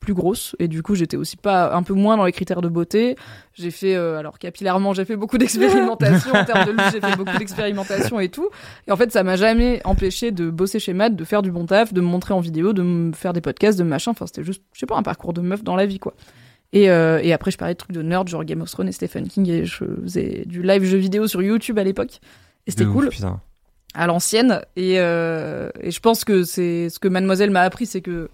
plus 0.00 0.14
grosse 0.14 0.54
et 0.58 0.68
du 0.68 0.82
coup 0.82 0.94
j'étais 0.94 1.16
aussi 1.16 1.36
pas 1.36 1.74
un 1.74 1.82
peu 1.82 1.92
moins 1.92 2.16
dans 2.16 2.24
les 2.24 2.32
critères 2.32 2.60
de 2.60 2.68
beauté. 2.68 3.16
J'ai 3.54 3.70
fait 3.70 3.94
euh, 3.94 4.18
alors 4.18 4.38
capillairement 4.38 4.94
j'ai 4.94 5.04
fait 5.04 5.16
beaucoup 5.16 5.38
d'expérimentation 5.38 6.32
en 6.34 6.44
termes 6.44 6.66
de 6.66 6.70
look 6.72 6.92
j'ai 6.92 7.00
fait 7.00 7.16
beaucoup 7.16 7.36
d'expérimentation 7.36 8.20
et 8.20 8.28
tout. 8.28 8.48
Et 8.86 8.92
en 8.92 8.96
fait 8.96 9.10
ça 9.12 9.22
m'a 9.22 9.36
jamais 9.36 9.80
empêché 9.84 10.30
de 10.30 10.50
bosser 10.50 10.78
chez 10.78 10.92
Matt 10.92 11.16
de 11.16 11.24
faire 11.24 11.42
du 11.42 11.50
bon 11.50 11.66
taf 11.66 11.92
de 11.92 12.00
me 12.00 12.06
montrer 12.06 12.32
en 12.34 12.40
vidéo 12.40 12.72
de 12.72 12.82
me 12.82 13.12
faire 13.12 13.32
des 13.32 13.40
podcasts 13.40 13.78
de 13.78 13.84
machin. 13.84 14.12
Enfin 14.12 14.26
c'était 14.26 14.44
juste 14.44 14.62
je 14.72 14.80
sais 14.80 14.86
pas 14.86 14.96
un 14.96 15.02
parcours 15.02 15.32
de 15.32 15.40
meuf 15.40 15.64
dans 15.64 15.76
la 15.76 15.86
vie 15.86 15.98
quoi. 15.98 16.14
Et, 16.72 16.90
euh, 16.90 17.18
et 17.22 17.32
après 17.32 17.50
je 17.50 17.58
parlais 17.58 17.74
de 17.74 17.78
trucs 17.78 17.92
de 17.92 18.02
nerd 18.02 18.28
genre 18.28 18.44
Game 18.44 18.60
of 18.60 18.70
Thrones 18.70 18.88
et 18.88 18.92
Stephen 18.92 19.26
King 19.26 19.48
et 19.48 19.64
je 19.64 19.84
faisais 19.84 20.44
du 20.46 20.62
live 20.62 20.84
jeu 20.84 20.98
vidéo 20.98 21.26
sur 21.26 21.42
YouTube 21.42 21.78
à 21.78 21.84
l'époque. 21.84 22.20
Et 22.66 22.70
c'était 22.70 22.84
ouf, 22.84 22.92
cool. 22.92 23.08
putain. 23.08 23.40
à 23.94 24.06
l'ancienne. 24.06 24.60
Et, 24.76 25.00
euh, 25.00 25.70
et 25.80 25.90
je 25.90 26.00
pense 26.00 26.24
que 26.24 26.44
c'est 26.44 26.88
ce 26.90 26.98
que 26.98 27.08
mademoiselle 27.08 27.50
m'a 27.50 27.62
appris 27.62 27.86
c'est 27.86 28.02
que 28.02 28.28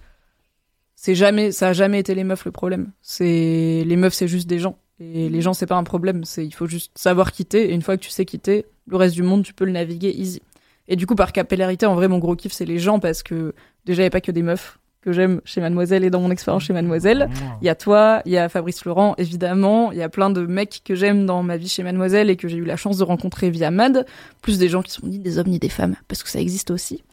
c'est 1.05 1.15
jamais 1.15 1.52
ça 1.52 1.68
a 1.68 1.73
jamais 1.74 1.99
été 1.99 2.15
les 2.15 2.24
meufs 2.24 2.47
le 2.47 2.50
problème. 2.50 2.91
C'est 3.02 3.84
les 3.84 3.97
meufs 3.97 4.15
c'est 4.15 4.26
juste 4.26 4.49
des 4.49 4.58
gens. 4.58 4.78
Et 5.00 5.28
les 5.28 5.42
gens 5.42 5.52
c'est 5.52 5.66
pas 5.66 5.76
un 5.76 5.84
problème. 5.84 6.24
C'est 6.24 6.47
il 6.47 6.55
faut 6.55 6.66
juste 6.66 6.92
savoir 6.97 7.31
quitter. 7.33 7.68
Et 7.68 7.74
une 7.74 7.83
fois 7.83 7.99
que 7.99 8.02
tu 8.02 8.08
sais 8.08 8.24
quitter 8.24 8.65
le 8.86 8.97
reste 8.97 9.15
du 9.15 9.23
monde 9.23 9.42
tu 9.42 9.52
peux 9.52 9.66
le 9.66 9.73
naviguer 9.73 10.15
easy. 10.16 10.41
Et 10.89 10.97
du 10.97 11.07
coup 11.07 11.15
par 11.15 11.33
capillarité 11.33 11.84
en 11.84 11.94
vrai 11.94 12.08
mon 12.08 12.16
gros 12.16 12.36
kiff 12.36 12.52
c'est 12.52 12.65
les 12.65 12.78
gens 12.78 13.00
parce 13.00 13.23
que 13.23 13.55
déjà 13.84 14.00
il 14.00 14.07
y 14.07 14.08
a 14.08 14.10
pas 14.10 14.23
que 14.23 14.33
des 14.33 14.41
meufs 14.41 14.78
que 15.02 15.12
j'aime 15.12 15.42
chez 15.44 15.60
mademoiselle 15.60 16.05
et 16.05 16.08
dans 16.08 16.20
mon 16.20 16.31
expérience 16.31 16.62
chez 16.65 16.73
mademoiselle. 16.73 17.28
Il 17.60 17.66
y 17.66 17.68
a 17.68 17.74
toi, 17.74 18.23
il 18.24 18.33
y 18.33 18.39
a 18.39 18.49
Fabrice 18.49 18.86
Laurent, 18.86 19.15
évidemment. 19.18 19.92
Il 19.92 19.99
y 19.99 20.02
a 20.02 20.08
plein 20.08 20.31
de 20.31 20.47
mecs 20.47 20.81
que 20.86 20.94
j'aime 20.94 21.26
dans 21.26 21.42
ma 21.42 21.58
vie 21.58 21.68
chez 21.68 21.83
Mademoiselle 21.83 22.31
et 22.31 22.36
que 22.36 22.49
j'ai 22.49 22.57
eu 22.57 22.65
la 22.65 22.78
chance 22.78 22.97
de 22.97 23.05
rencontrer 23.05 23.50
via 23.50 23.70
Mad. 23.70 24.07
Plus 24.41 24.58
des 24.58 24.70
gens 24.70 24.81
qui 24.81 24.92
sont 24.92 25.07
ni 25.07 25.18
des 25.18 25.39
hommes 25.39 25.49
ni 25.49 25.58
des 25.58 25.68
femmes, 25.68 25.97
parce 26.08 26.23
que 26.23 26.31
ça 26.31 26.41
existe 26.41 26.70
aussi. 26.70 27.05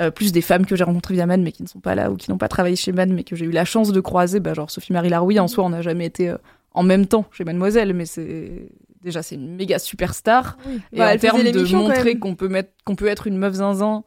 Euh, 0.00 0.10
plus 0.10 0.32
des 0.32 0.40
femmes 0.40 0.64
que 0.64 0.76
j'ai 0.76 0.84
rencontrées 0.84 1.12
via 1.14 1.26
Mad 1.26 1.40
mais 1.40 1.52
qui 1.52 1.62
ne 1.62 1.68
sont 1.68 1.80
pas 1.80 1.94
là 1.94 2.10
ou 2.10 2.16
qui 2.16 2.30
n'ont 2.30 2.38
pas 2.38 2.48
travaillé 2.48 2.74
chez 2.76 2.90
Mad 2.92 3.10
mais 3.10 3.22
que 3.22 3.36
j'ai 3.36 3.44
eu 3.44 3.50
la 3.50 3.64
chance 3.66 3.92
de 3.92 4.00
croiser. 4.00 4.40
Bah, 4.40 4.54
genre 4.54 4.70
Sophie-Marie 4.70 5.10
Laroui, 5.10 5.38
en 5.38 5.46
soi, 5.48 5.64
on 5.64 5.70
n'a 5.70 5.82
jamais 5.82 6.06
été 6.06 6.30
euh, 6.30 6.36
en 6.72 6.82
même 6.82 7.06
temps 7.06 7.26
chez 7.32 7.44
Mademoiselle, 7.44 7.92
mais 7.92 8.06
c'est 8.06 8.68
déjà 9.02 9.22
c'est 9.22 9.34
une 9.34 9.56
méga 9.56 9.78
superstar. 9.78 10.56
Et 10.92 10.98
Bah, 10.98 11.12
en 11.12 11.18
termes 11.18 11.42
de 11.42 11.72
montrer 11.74 12.18
qu'on 12.18 12.34
peut 12.34 12.48
mettre, 12.48 12.70
qu'on 12.84 12.94
peut 12.96 13.08
être 13.08 13.26
une 13.26 13.36
meuf 13.36 13.54
zinzin, 13.54 14.04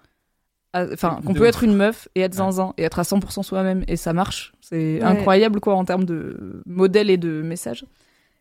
à- 0.74 0.86
enfin 0.94 1.20
qu'on 1.26 1.34
peut 1.36 1.42
ouf. 1.42 1.50
être 1.50 1.64
une 1.64 1.76
meuf 1.76 2.08
et 2.16 2.22
être 2.22 2.34
zinzin 2.34 2.74
et 2.80 2.84
être 2.84 2.98
à 2.98 3.04
100% 3.04 3.44
soi-même 3.44 3.84
et 3.88 3.96
ça 3.96 4.14
marche. 4.14 4.54
C'est 4.62 4.96
Ouais. 5.00 5.04
incroyable 5.04 5.60
quoi 5.60 5.76
en 5.76 5.86
termes 5.86 6.06
de 6.06 6.64
modèle 6.66 7.12
et 7.12 7.18
de 7.18 7.42
message. 7.44 7.86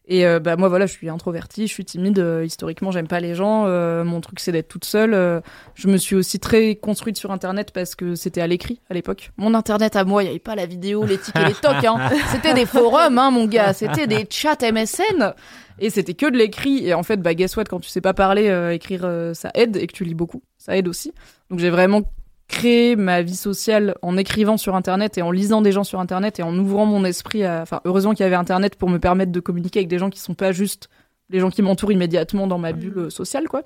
Et 0.06 0.26
euh, 0.26 0.40
bah 0.40 0.56
moi 0.56 0.68
voilà, 0.68 0.86
je 0.86 0.92
suis 0.92 1.08
introvertie, 1.08 1.68
je 1.68 1.72
suis 1.72 1.84
timide. 1.84 2.18
euh, 2.18 2.44
historiquement, 2.44 2.90
j'aime 2.90 3.06
pas 3.06 3.20
les 3.20 3.34
gens. 3.36 3.66
euh, 3.66 4.02
mon 4.02 4.20
truc 4.20 4.40
c'est 4.40 4.50
d'être 4.50 4.66
toute 4.68 4.84
seule. 4.84 5.14
euh, 5.14 5.40
je 5.76 5.86
me 5.86 5.96
suis 5.96 6.16
aussi 6.16 6.40
très 6.40 6.74
construite 6.74 7.16
sur 7.16 7.30
Internet 7.30 7.70
parce 7.72 7.94
que 7.94 8.16
c'était 8.16 8.40
à 8.40 8.48
l'écrit 8.48 8.80
à 8.90 8.94
l'époque. 8.94 9.30
Mon 9.36 9.54
Internet 9.54 9.94
à 9.94 10.04
moi, 10.04 10.24
il 10.24 10.26
y 10.26 10.30
avait 10.30 10.38
pas 10.40 10.56
la 10.56 10.66
vidéo, 10.66 11.04
les 11.04 11.18
tics 11.18 11.36
et 11.36 11.44
les 11.44 11.54
tocs. 11.54 11.84
Hein. 11.84 12.10
C'était 12.32 12.52
des 12.54 12.66
forums, 12.66 13.16
hein, 13.16 13.30
mon 13.30 13.46
gars. 13.46 13.72
C'était 13.72 14.06
des 14.08 14.26
chats 14.28 14.56
MSN. 14.60 15.34
Et 15.78 15.88
c'était 15.88 16.14
que 16.14 16.26
de 16.30 16.36
l'écrit. 16.36 16.86
Et 16.86 16.94
en 16.94 17.02
fait, 17.02 17.18
bah, 17.18 17.34
guess 17.34 17.56
what, 17.56 17.64
quand 17.64 17.80
tu 17.80 17.88
sais 17.88 18.00
pas 18.00 18.12
parler, 18.14 18.48
euh, 18.48 18.72
écrire, 18.74 19.02
euh, 19.04 19.34
ça 19.34 19.50
aide 19.54 19.76
et 19.76 19.86
que 19.86 19.92
tu 19.92 20.04
lis 20.04 20.14
beaucoup. 20.14 20.42
Ça 20.58 20.76
aide 20.76 20.88
aussi. 20.88 21.12
Donc 21.50 21.58
j'ai 21.60 21.70
vraiment 21.70 22.02
créé 22.48 22.96
ma 22.96 23.22
vie 23.22 23.36
sociale 23.36 23.94
en 24.02 24.16
écrivant 24.16 24.56
sur 24.56 24.74
Internet 24.74 25.18
et 25.18 25.22
en 25.22 25.30
lisant 25.30 25.62
des 25.62 25.72
gens 25.72 25.84
sur 25.84 26.00
Internet 26.00 26.38
et 26.38 26.42
en 26.42 26.56
ouvrant 26.58 26.86
mon 26.86 27.04
esprit 27.04 27.44
à... 27.44 27.62
Enfin, 27.62 27.80
heureusement 27.84 28.12
qu'il 28.12 28.24
y 28.24 28.26
avait 28.26 28.36
Internet 28.36 28.76
pour 28.76 28.88
me 28.88 28.98
permettre 28.98 29.32
de 29.32 29.40
communiquer 29.40 29.80
avec 29.80 29.88
des 29.88 29.98
gens 29.98 30.10
qui 30.10 30.20
sont 30.20 30.34
pas 30.34 30.52
juste 30.52 30.88
les 31.30 31.40
gens 31.40 31.50
qui 31.50 31.62
m'entourent 31.62 31.92
immédiatement 31.92 32.46
dans 32.46 32.58
ma 32.58 32.72
bulle 32.72 32.98
euh, 32.98 33.10
sociale, 33.10 33.48
quoi. 33.48 33.62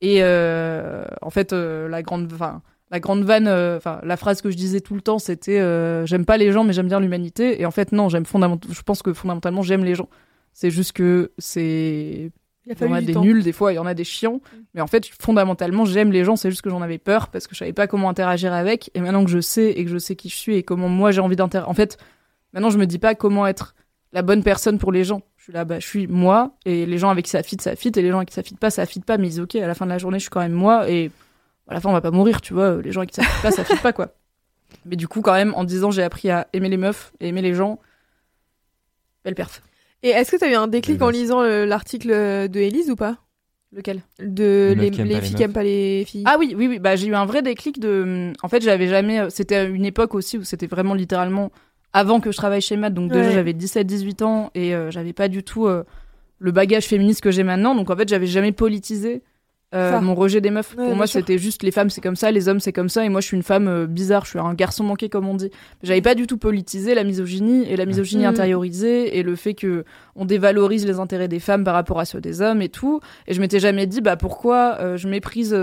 Et 0.00 0.18
euh, 0.22 1.04
en 1.22 1.30
fait, 1.30 1.52
euh, 1.52 1.88
la 1.88 2.02
grande... 2.02 2.30
Enfin, 2.32 2.62
la 2.90 3.00
grande 3.00 3.24
vanne, 3.24 3.48
euh, 3.48 3.78
enfin 3.78 3.98
la 4.04 4.16
phrase 4.16 4.40
que 4.40 4.50
je 4.50 4.56
disais 4.56 4.80
tout 4.80 4.94
le 4.94 5.00
temps, 5.00 5.18
c'était 5.18 5.58
j'aime 6.06 6.24
pas 6.24 6.36
les 6.36 6.52
gens 6.52 6.62
mais 6.62 6.72
j'aime 6.72 6.86
bien 6.86 7.00
l'humanité. 7.00 7.60
Et 7.60 7.66
en 7.66 7.72
fait 7.72 7.90
non, 7.90 8.08
j'aime 8.08 8.26
fondamentalement. 8.26 8.74
Je 8.74 8.82
pense 8.82 9.02
que 9.02 9.12
fondamentalement 9.12 9.62
j'aime 9.62 9.84
les 9.84 9.96
gens. 9.96 10.08
C'est 10.52 10.70
juste 10.70 10.92
que 10.92 11.32
c'est 11.38 12.30
Il 12.66 12.72
a 12.72 12.86
y 12.86 12.88
en 12.88 12.94
a 12.94 13.02
des 13.02 13.12
temps. 13.12 13.20
nuls, 13.22 13.42
des 13.42 13.52
fois, 13.52 13.72
il 13.72 13.76
y 13.76 13.78
en 13.78 13.86
a 13.86 13.94
des 13.94 14.04
chiants. 14.04 14.40
Mais 14.72 14.80
en 14.80 14.86
fait, 14.86 15.06
fondamentalement, 15.20 15.84
j'aime 15.84 16.12
les 16.12 16.24
gens. 16.24 16.36
C'est 16.36 16.50
juste 16.50 16.62
que 16.62 16.70
j'en 16.70 16.80
avais 16.80 16.98
peur 16.98 17.28
parce 17.28 17.46
que 17.46 17.54
je 17.54 17.58
savais 17.58 17.74
pas 17.74 17.86
comment 17.86 18.08
interagir 18.08 18.52
avec. 18.52 18.90
Et 18.94 19.00
maintenant 19.00 19.24
que 19.24 19.30
je 19.30 19.40
sais 19.40 19.70
et 19.70 19.84
que 19.84 19.90
je 19.90 19.98
sais 19.98 20.16
qui 20.16 20.30
je 20.30 20.36
suis 20.36 20.56
et 20.56 20.62
comment 20.62 20.88
moi 20.88 21.10
j'ai 21.10 21.20
envie 21.20 21.36
d'interagir. 21.36 21.68
En 21.68 21.74
fait, 21.74 21.98
maintenant, 22.52 22.70
je 22.70 22.78
me 22.78 22.86
dis 22.86 22.98
pas 22.98 23.14
comment 23.14 23.46
être 23.46 23.74
la 24.12 24.22
bonne 24.22 24.42
personne 24.42 24.78
pour 24.78 24.92
les 24.92 25.04
gens. 25.04 25.22
Je 25.36 25.44
suis 25.44 25.52
là, 25.52 25.64
bah, 25.64 25.78
je 25.78 25.86
suis 25.86 26.06
moi. 26.06 26.56
Et 26.64 26.86
les 26.86 26.98
gens 26.98 27.10
avec 27.10 27.26
qui 27.26 27.30
ça 27.30 27.42
fit, 27.42 27.58
ça 27.60 27.76
fit. 27.76 27.92
Et 27.94 28.02
les 28.02 28.10
gens 28.10 28.18
avec 28.18 28.30
qui 28.30 28.34
ça 28.34 28.42
fit 28.42 28.54
pas, 28.54 28.70
ça 28.70 28.86
fit 28.86 29.00
pas. 29.00 29.18
Mais 29.18 29.26
ils 29.26 29.30
disent, 29.30 29.40
ok, 29.40 29.56
à 29.56 29.66
la 29.66 29.74
fin 29.74 29.84
de 29.84 29.90
la 29.90 29.98
journée, 29.98 30.18
je 30.18 30.22
suis 30.24 30.30
quand 30.30 30.40
même 30.40 30.52
moi. 30.52 30.88
Et 30.88 31.10
à 31.68 31.74
la 31.74 31.80
fin, 31.80 31.90
on 31.90 31.92
va 31.92 32.00
pas 32.00 32.10
mourir, 32.10 32.40
tu 32.40 32.54
vois. 32.54 32.80
Les 32.80 32.92
gens 32.92 33.00
avec 33.00 33.10
qui 33.10 33.16
ça 33.20 33.26
fit 33.26 33.42
pas, 33.42 33.50
ça 33.50 33.64
fit 33.64 33.76
pas, 33.76 33.92
quoi. 33.92 34.14
Mais 34.86 34.96
du 34.96 35.06
coup, 35.08 35.20
quand 35.20 35.34
même, 35.34 35.52
en 35.54 35.64
10 35.64 35.84
ans, 35.84 35.90
j'ai 35.90 36.02
appris 36.02 36.30
à 36.30 36.48
aimer 36.52 36.68
les 36.68 36.76
meufs 36.76 37.12
et 37.20 37.28
aimer 37.28 37.42
les 37.42 37.54
gens. 37.54 37.78
Belle 39.24 39.34
perf. 39.34 39.62
Et 40.04 40.10
est-ce 40.10 40.30
que 40.30 40.36
t'as 40.36 40.50
eu 40.50 40.54
un 40.54 40.68
déclic 40.68 41.00
en 41.00 41.08
lisant 41.08 41.40
euh, 41.40 41.64
l'article 41.64 42.10
de 42.10 42.60
Élise 42.60 42.90
ou 42.90 42.94
pas? 42.94 43.16
Lequel? 43.72 44.02
De 44.20 44.74
Les 44.78 44.92
filles 44.92 45.34
qui 45.34 45.42
aiment 45.42 45.52
pas 45.52 45.64
les 45.64 46.04
filles. 46.06 46.22
Ah 46.26 46.36
oui, 46.38 46.54
oui, 46.56 46.68
oui. 46.68 46.78
Bah, 46.78 46.94
j'ai 46.94 47.08
eu 47.08 47.14
un 47.14 47.24
vrai 47.24 47.40
déclic 47.42 47.80
de. 47.80 48.32
En 48.42 48.48
fait, 48.48 48.62
j'avais 48.62 48.86
jamais. 48.86 49.30
C'était 49.30 49.66
une 49.66 49.86
époque 49.86 50.14
aussi 50.14 50.38
où 50.38 50.44
c'était 50.44 50.66
vraiment 50.66 50.94
littéralement 50.94 51.50
avant 51.94 52.20
que 52.20 52.30
je 52.30 52.36
travaille 52.36 52.60
chez 52.60 52.76
Matt. 52.76 52.92
Donc, 52.92 53.10
déjà, 53.10 53.30
j'avais 53.30 53.54
17-18 53.54 54.24
ans 54.24 54.50
et 54.54 54.74
euh, 54.74 54.90
j'avais 54.90 55.14
pas 55.14 55.28
du 55.28 55.42
tout 55.42 55.66
euh, 55.66 55.84
le 56.38 56.52
bagage 56.52 56.84
féministe 56.84 57.22
que 57.22 57.30
j'ai 57.30 57.42
maintenant. 57.42 57.74
Donc, 57.74 57.88
en 57.88 57.96
fait, 57.96 58.08
j'avais 58.08 58.26
jamais 58.26 58.52
politisé 58.52 59.22
euh, 59.74 60.00
mon 60.00 60.14
rejet 60.14 60.40
des 60.40 60.50
meufs. 60.50 60.74
Ouais, 60.76 60.86
Pour 60.86 60.96
moi, 60.96 61.06
c'était 61.06 61.38
juste 61.38 61.62
les 61.62 61.70
femmes, 61.70 61.90
c'est 61.90 62.00
comme 62.00 62.16
ça, 62.16 62.30
les 62.30 62.48
hommes, 62.48 62.60
c'est 62.60 62.72
comme 62.72 62.88
ça, 62.88 63.04
et 63.04 63.08
moi, 63.08 63.20
je 63.20 63.26
suis 63.26 63.36
une 63.36 63.42
femme 63.42 63.68
euh, 63.68 63.86
bizarre, 63.86 64.24
je 64.24 64.30
suis 64.30 64.38
un 64.38 64.54
garçon 64.54 64.84
manqué, 64.84 65.08
comme 65.08 65.28
on 65.28 65.34
dit. 65.34 65.50
J'avais 65.82 66.02
pas 66.02 66.14
du 66.14 66.26
tout 66.26 66.38
politisé 66.38 66.94
la 66.94 67.04
misogynie 67.04 67.64
et 67.70 67.76
la 67.76 67.86
misogynie 67.86 68.22
Mhm. 68.24 68.30
intériorisée 68.30 69.18
et 69.18 69.22
le 69.22 69.34
fait 69.36 69.54
que 69.54 69.84
on 70.16 70.24
dévalorise 70.24 70.86
les 70.86 70.98
intérêts 71.00 71.28
des 71.28 71.40
femmes 71.40 71.64
par 71.64 71.74
rapport 71.74 71.98
à 72.00 72.04
ceux 72.04 72.20
des 72.20 72.40
hommes 72.40 72.62
et 72.62 72.68
tout. 72.68 73.00
Et 73.26 73.34
je 73.34 73.40
m'étais 73.40 73.60
jamais 73.60 73.86
dit, 73.86 74.00
bah 74.00 74.16
pourquoi 74.16 74.76
euh, 74.80 74.96
je 74.96 75.08
méprise 75.08 75.56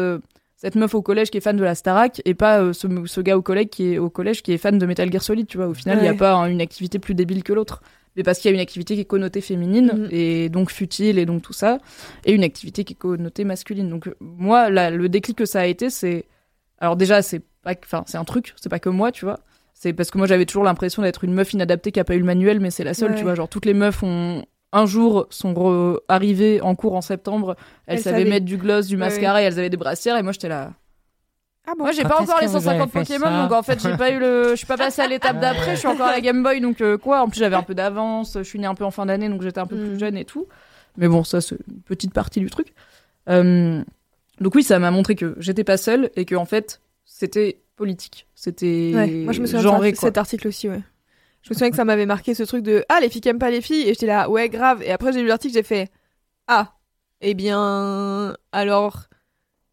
cette 0.57 0.75
meuf 0.75 0.93
au 0.93 1.01
collège 1.01 1.31
qui 1.31 1.37
est 1.37 1.41
fan 1.41 1.57
de 1.57 1.63
la 1.63 1.73
Starac 1.73 2.21
et 2.23 2.35
pas 2.35 2.61
euh, 2.61 2.73
ce, 2.73 2.87
ce 3.05 3.21
gars 3.21 3.35
au 3.35 3.41
collège 3.41 3.67
qui 3.69 3.93
est 3.93 3.97
au 3.97 4.09
collège 4.11 4.43
qui 4.43 4.51
est 4.53 4.57
fan 4.59 4.77
de 4.77 4.85
Metal 4.85 5.11
Gear 5.11 5.23
Solid, 5.23 5.47
tu 5.47 5.57
vois. 5.57 5.67
Au 5.67 5.73
final, 5.73 5.97
il 6.01 6.05
y 6.05 6.07
a 6.07 6.13
pas 6.13 6.33
hein, 6.35 6.45
une 6.47 6.61
activité 6.61 6.99
plus 6.99 7.15
débile 7.15 7.41
que 7.43 7.51
l'autre. 7.53 7.81
Mais 8.17 8.23
parce 8.23 8.39
qu'il 8.39 8.49
y 8.49 8.53
a 8.53 8.55
une 8.55 8.61
activité 8.61 8.95
qui 8.95 9.01
est 9.01 9.05
connotée 9.05 9.41
féminine 9.41 9.91
Mhm. 9.95 10.07
et 10.11 10.49
donc 10.49 10.69
futile 10.71 11.17
et 11.17 11.25
donc 11.25 11.41
tout 11.41 11.53
ça, 11.53 11.77
et 12.25 12.33
une 12.33 12.43
activité 12.43 12.83
qui 12.83 12.93
est 12.93 12.97
connotée 12.97 13.43
masculine. 13.45 13.89
Donc 13.89 14.07
euh, 14.07 14.15
moi, 14.19 14.69
là, 14.69 14.89
le 14.91 15.07
déclic 15.09 15.37
que 15.37 15.45
ça 15.45 15.61
a 15.61 15.65
été, 15.65 15.89
c'est 15.89 16.25
alors 16.79 16.95
déjà 16.97 17.21
c'est 17.21 17.41
pas, 17.63 17.73
enfin 17.83 18.03
c'est 18.07 18.17
un 18.17 18.25
truc, 18.25 18.53
c'est 18.59 18.69
pas 18.69 18.79
que 18.79 18.89
moi, 18.89 19.11
tu 19.11 19.25
vois. 19.25 19.39
C'est 19.73 19.93
parce 19.93 20.11
que 20.11 20.17
moi 20.17 20.27
j'avais 20.27 20.45
toujours 20.45 20.63
l'impression 20.63 21.01
d'être 21.01 21.23
une 21.23 21.33
meuf 21.33 21.53
inadaptée 21.53 21.91
qui 21.91 21.99
a 21.99 22.03
pas 22.03 22.15
eu 22.15 22.19
le 22.19 22.25
manuel, 22.25 22.59
mais 22.59 22.69
c'est 22.69 22.83
la 22.83 22.93
seule, 22.93 23.11
Ouais. 23.11 23.17
tu 23.17 23.23
vois. 23.23 23.33
Genre 23.35 23.47
toutes 23.49 23.65
les 23.65 23.73
meufs 23.73 24.03
ont 24.03 24.43
un 24.73 24.85
jour 24.85 25.27
sont 25.31 25.97
arrivées 26.07 26.61
en 26.61 26.75
cours 26.75 26.95
en 26.95 27.01
septembre, 27.01 27.55
elles, 27.87 27.95
Elles 27.97 28.01
savaient 28.03 28.17
savaient. 28.19 28.29
mettre 28.29 28.45
du 28.45 28.57
gloss, 28.57 28.87
du 28.87 28.95
Ouais, 28.95 28.99
mascara 28.99 29.41
et 29.41 29.45
elles 29.45 29.57
avaient 29.59 29.69
des 29.69 29.77
brassières 29.77 30.17
et 30.17 30.23
moi 30.23 30.31
j'étais 30.33 30.49
là. 30.49 30.73
Ah 31.67 31.73
bon 31.77 31.83
Moi 31.83 31.91
j'ai 31.91 32.01
Quand 32.03 32.09
pas 32.09 32.15
est-ce 32.15 32.23
encore 32.23 32.39
que 32.39 32.41
les 32.45 32.47
vous 32.47 32.55
avez 32.67 32.79
150 32.79 32.91
fait 32.91 32.99
Pokémon 32.99 33.25
ça 33.27 33.41
donc 33.43 33.51
en 33.51 33.63
fait 33.63 33.79
j'ai 33.81 33.95
pas 33.95 34.09
eu 34.11 34.19
le 34.19 34.49
je 34.51 34.55
suis 34.55 34.65
pas 34.65 34.77
passée 34.77 35.01
à 35.01 35.07
l'étape 35.07 35.39
d'après, 35.39 35.75
je 35.75 35.79
suis 35.79 35.87
encore 35.87 36.07
à 36.07 36.11
la 36.11 36.21
Game 36.21 36.41
Boy 36.41 36.59
donc 36.59 36.81
euh, 36.81 36.97
quoi 36.97 37.21
En 37.21 37.29
plus 37.29 37.39
j'avais 37.39 37.55
un 37.55 37.61
peu 37.63 37.75
d'avance, 37.75 38.33
je 38.37 38.43
suis 38.43 38.57
née 38.59 38.65
un 38.67 38.73
peu 38.75 38.83
en 38.83 38.89
fin 38.91 39.05
d'année 39.05 39.29
donc 39.29 39.41
j'étais 39.43 39.59
un 39.59 39.67
peu 39.67 39.75
Mm. 39.75 39.87
plus 39.89 39.99
jeune 39.99 40.17
et 40.17 40.25
tout. 40.25 40.47
Mais 40.97 41.07
bon, 41.07 41.23
ça 41.23 41.39
c'est 41.39 41.55
une 41.69 41.81
petite 41.83 42.13
partie 42.13 42.39
du 42.39 42.49
truc. 42.49 42.73
Euh, 43.29 43.83
donc 44.39 44.55
oui, 44.55 44.63
ça 44.63 44.79
m'a 44.79 44.89
montré 44.91 45.15
que 45.15 45.35
j'étais 45.37 45.63
pas 45.63 45.77
seule 45.77 46.09
et 46.15 46.25
que 46.25 46.35
en 46.35 46.45
fait 46.45 46.81
c'était 47.05 47.61
politique. 47.75 48.27
C'était 48.35 48.91
Ouais, 48.95 49.07
moi 49.07 49.33
je 49.33 49.41
me 49.41 49.45
souviens 49.45 49.61
genré 49.61 49.91
de 49.91 49.97
quoi. 49.97 50.07
cet 50.09 50.17
article 50.17 50.47
aussi, 50.47 50.67
ouais. 50.67 50.81
Je 51.43 51.49
me 51.49 51.53
souviens 51.55 51.69
que 51.69 51.75
ça 51.75 51.85
m'avait 51.85 52.05
marqué 52.07 52.33
ce 52.35 52.43
truc 52.43 52.63
de 52.63 52.83
Ah, 52.89 52.99
les 53.01 53.09
filles 53.09 53.21
qui 53.21 53.29
aiment 53.29 53.39
pas 53.39 53.49
les 53.51 53.61
filles. 53.61 53.81
Et 53.83 53.93
j'étais 53.93 54.05
là, 54.05 54.29
ouais, 54.29 54.47
grave. 54.49 54.83
Et 54.83 54.91
après, 54.91 55.11
j'ai 55.11 55.21
lu 55.21 55.27
l'article, 55.27 55.53
j'ai 55.55 55.63
fait 55.63 55.89
Ah, 56.47 56.73
eh 57.21 57.33
bien, 57.33 58.35
alors, 58.51 59.05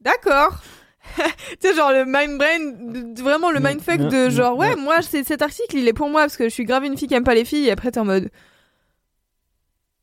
d'accord. 0.01 0.63
Tu 1.17 1.69
sais, 1.69 1.75
genre 1.75 1.93
le 1.93 2.05
mind 2.07 2.39
brain, 2.39 3.23
vraiment 3.23 3.51
le 3.51 3.61
mindfuck 3.61 4.09
de 4.09 4.31
genre, 4.31 4.57
ouais, 4.57 4.77
moi, 4.77 5.03
c'est 5.03 5.25
cet 5.25 5.43
article, 5.43 5.77
il 5.77 5.89
est 5.89 5.93
pour 5.93 6.09
moi 6.09 6.23
parce 6.23 6.37
que 6.37 6.45
je 6.45 6.51
suis 6.51 6.65
grave 6.65 6.85
une 6.85 6.97
fille 6.97 7.09
qui 7.09 7.15
aime 7.15 7.25
pas 7.25 7.35
les 7.35 7.45
filles. 7.45 7.67
Et 7.67 7.71
après, 7.71 7.91
t'es 7.91 8.01
en 8.01 8.05
mode 8.05 8.31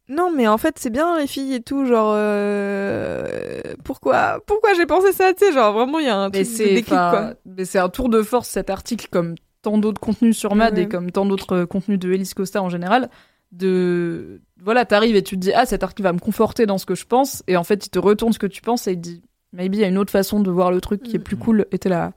Non, 0.10 0.32
mais 0.32 0.48
en 0.48 0.58
fait, 0.58 0.78
c'est 0.80 0.90
bien 0.90 1.20
les 1.20 1.28
filles 1.28 1.56
et 1.56 1.62
tout. 1.62 1.86
Genre, 1.86 2.14
euh, 2.16 3.62
pourquoi, 3.84 4.40
pourquoi 4.46 4.74
j'ai 4.74 4.86
pensé 4.86 5.12
ça, 5.12 5.34
tu 5.34 5.46
sais, 5.46 5.54
genre, 5.54 5.74
vraiment, 5.74 6.00
il 6.00 6.06
y 6.06 6.10
a 6.10 6.18
un 6.18 6.30
truc 6.30 6.44
de 6.44 6.48
c'est 6.48 6.66
déclic, 6.76 6.88
quoi. 6.88 7.34
mais 7.46 7.66
c'est 7.66 7.80
un 7.80 7.90
tour 7.90 8.10
de 8.10 8.22
force 8.22 8.50
cet 8.50 8.70
article 8.70 9.08
comme 9.12 9.36
tant 9.62 9.78
d'autres 9.78 10.02
contenus 10.02 10.38
sur 10.38 10.56
Mad 10.56 10.78
et 10.78 10.88
comme 10.88 11.12
tant 11.12 11.26
d'autres 11.26 11.56
euh, 11.56 11.66
contenus 11.66 11.98
de 11.98 12.12
Elise 12.14 12.36
Costa 12.36 12.62
en 12.62 12.70
général 12.70 13.10
de 13.52 14.42
voilà 14.62 14.86
t'arrives 14.86 15.16
et 15.16 15.24
tu 15.24 15.36
te 15.36 15.40
dis 15.40 15.54
ah 15.54 15.66
cet 15.66 15.82
article 15.84 16.04
va 16.04 16.14
me 16.14 16.20
conforter 16.20 16.66
dans 16.66 16.78
ce 16.78 16.86
que 16.86 16.96
je 16.96 17.06
pense 17.06 17.44
et 17.48 17.58
en 17.58 17.64
fait 17.64 17.86
il 17.86 17.90
te 17.90 18.00
retourne 18.00 18.34
ce 18.34 18.40
que 18.40 18.48
tu 18.48 18.62
penses 18.62 18.88
et 18.88 18.92
il 18.92 18.98
te 18.98 19.02
dit 19.02 19.22
maybe 19.56 19.76
il 19.76 19.80
y 19.82 19.84
a 19.84 19.88
une 19.88 19.98
autre 19.98 20.12
façon 20.12 20.40
de 20.40 20.52
voir 20.52 20.72
le 20.72 20.82
truc 20.82 21.02
qui 21.02 21.16
est 21.16 21.20
Mm. 21.20 21.24
plus 21.24 21.38
cool 21.38 21.66
et 21.72 21.80
t'es 21.80 21.90
là 21.90 22.12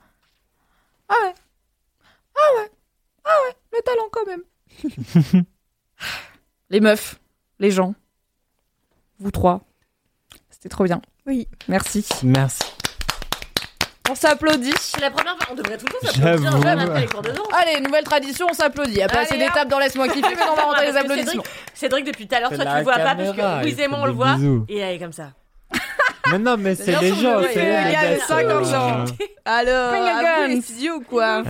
ah 1.09 1.15
ouais 1.25 1.35
ah 2.37 2.57
ouais 2.61 2.71
ah 3.25 3.37
ouais 3.47 3.55
le 3.73 3.83
talent 3.83 4.09
quand 4.11 4.27
même 4.27 5.45
les 6.71 6.81
meufs 6.81 7.19
les 7.59 7.71
gens 7.71 7.95
vous 9.21 9.31
trois 9.31 9.61
c'était 10.51 10.69
trop 10.69 10.85
bien 10.85 11.01
Oui. 11.27 11.47
merci 11.69 12.05
Merci. 12.25 12.63
on 14.11 14.15
s'applaudit 14.15 14.73
C'est 14.81 15.01
la 15.01 15.11
première 15.11 15.37
fois, 15.37 15.47
on 15.51 15.55
devrait 15.55 15.77
tout 15.79 15.87
le 15.87 15.93
temps 15.93 16.13
J'avoue. 16.15 16.45
s'applaudir 16.45 16.65
même 16.77 16.79
après 16.81 17.01
les 17.03 17.07
cours 17.07 17.23
de 17.23 17.31
danse. 17.31 17.47
Allez, 17.53 17.81
nouvelle 17.81 18.05
tradition, 18.05 18.47
on 18.51 18.55
s'applaudit. 18.55 18.93
Il 18.93 18.97
y 18.99 19.03
a 19.03 19.09
pas 19.09 19.19
Allez, 19.19 19.27
assez 19.27 19.35
hop. 19.35 19.41
d'étapes 19.41 19.69
dans 19.69 19.79
Laisse-moi 19.79 20.09
kiffer, 20.09 20.35
mais 20.35 20.43
on 20.51 20.57
va 20.57 20.63
rentrer 20.63 20.91
les 20.91 20.97
applaudissements. 20.97 21.43
Cédric, 21.45 21.47
Cédric, 21.75 22.05
depuis 22.07 22.27
tout 22.27 22.35
à 22.35 22.41
l'heure, 22.41 22.49
C'est 22.51 22.57
toi 22.57 22.65
la 22.65 22.73
tu 22.73 22.79
le 22.79 22.83
vois 22.85 22.95
pas 22.95 23.15
parce 23.15 23.17
caméra, 23.37 23.59
que 23.61 23.67
il 23.67 23.71
Louise 23.71 23.81
et 23.81 23.89
moi 23.89 23.99
on 23.99 24.03
des 24.03 24.09
le 24.09 24.13
voit 24.15 24.35
bisous. 24.35 24.65
et 24.69 24.79
elle 24.79 24.95
est 24.95 24.99
comme 24.99 25.13
ça. 25.13 25.33
Mais 26.33 26.39
non, 26.39 26.57
mais 26.59 26.75
c'est 26.75 27.01
les 27.01 27.09
gens. 27.15 27.15
c'est 27.15 27.25
le 27.41 27.41
les 27.43 27.49
fais, 27.49 27.83
il 27.87 27.93
y 27.93 27.97
a 27.97 28.17
gars, 28.17 28.25
50 28.27 28.65
c'est- 28.65 28.75
ans. 28.77 29.05
Alors, 29.45 29.95
à 29.95 30.47
vous 30.49 31.01
quoi. 31.09 31.43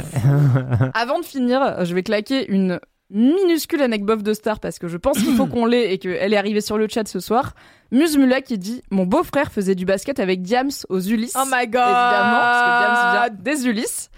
Avant 0.95 1.19
de 1.21 1.25
finir, 1.25 1.85
je 1.85 1.95
vais 1.95 2.03
claquer 2.03 2.51
une 2.51 2.79
minuscule 3.11 3.81
anecdote 3.83 4.23
de 4.23 4.35
star 4.35 4.61
parce 4.61 4.79
que 4.79 4.87
je 4.89 4.97
pense 4.97 5.19
qu'il 5.19 5.35
faut 5.35 5.47
qu'on 5.53 5.67
l'ait 5.67 5.93
et 5.95 5.99
qu'elle 5.99 6.33
est 6.33 6.37
arrivée 6.37 6.61
sur 6.61 6.79
le 6.79 6.87
chat 6.89 7.07
ce 7.09 7.21
soir. 7.21 7.55
Muse 7.91 8.17
Mula 8.19 8.41
qui 8.43 8.59
dit 8.59 8.83
Mon 8.91 9.07
beau-frère 9.07 9.51
faisait 9.51 9.75
du 9.75 9.85
basket 9.87 10.21
avec 10.21 10.43
Diams 10.43 10.71
aux 10.89 11.01
Ulysses. 11.01 11.35
Oh 11.37 11.45
my 11.47 11.67
god. 11.67 11.83
Évidemment, 11.83 12.39
parce 12.41 12.63
que 12.63 12.83
Diams 12.83 13.13
vient 13.43 13.55
des 13.55 13.67
Ulysses. 13.69 14.11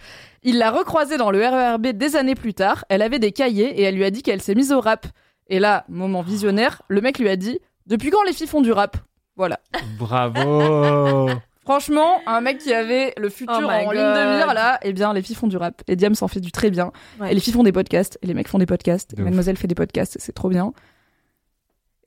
Il 0.43 0.59
l'a 0.59 0.71
recroisée 0.71 1.19
dans 1.19 1.31
le 1.31 1.39
RERB 1.47 1.89
des 1.89 2.17
années 2.17 2.35
plus 2.35 2.55
tard. 2.55 2.85
Elle 2.89 3.03
avait 3.03 3.19
des 3.19 3.31
cahiers 3.33 3.79
et 3.79 3.83
elle 3.83 3.95
lui 3.95 4.05
a 4.05 4.11
dit 4.11 4.23
qu'elle 4.23 4.41
s'est 4.41 4.55
mise 4.55 4.73
au 4.73 4.81
rap. 4.81 5.07
Et 5.49 5.59
là, 5.59 5.85
moment 5.89 6.23
visionnaire, 6.23 6.83
le 6.89 7.01
mec 7.01 7.19
lui 7.19 7.29
a 7.29 7.37
dit 7.37 7.59
Depuis 7.87 8.11
quand 8.11 8.23
les 8.25 8.33
filles 8.33 8.47
font 8.47 8.61
du 8.63 8.73
rap? 8.73 8.97
Voilà. 9.41 9.59
Bravo. 9.99 11.31
Franchement, 11.63 12.21
un 12.27 12.41
mec 12.43 12.59
qui 12.59 12.75
avait 12.75 13.15
le 13.17 13.29
futur 13.31 13.55
Oh 13.63 13.65
en 13.65 13.91
ligne 13.93 14.01
de 14.03 14.37
mire 14.37 14.53
là, 14.55 14.79
eh 14.83 14.93
bien 14.93 15.13
les 15.15 15.23
filles 15.23 15.37
font 15.37 15.47
du 15.47 15.57
rap. 15.57 15.83
Et 15.89 15.97
Diams 15.97 16.15
en 16.21 16.29
fait 16.29 16.41
du 16.41 16.53
très 16.53 16.69
bien. 16.71 16.93
Ouais. 17.19 17.31
Et 17.31 17.35
les 17.35 17.41
filles 17.41 17.53
font 17.55 17.63
des 17.63 17.73
podcasts, 17.73 18.19
et 18.23 18.27
les 18.27 18.35
mecs 18.35 18.49
font 18.49 18.59
des 18.59 18.67
podcasts. 18.67 19.13
De 19.15 19.19
Et 19.19 19.23
ouf. 19.23 19.25
Mademoiselle 19.27 19.57
fait 19.57 19.67
des 19.69 19.75
podcasts, 19.75 20.17
c'est 20.21 20.33
trop 20.33 20.49
bien. 20.51 20.73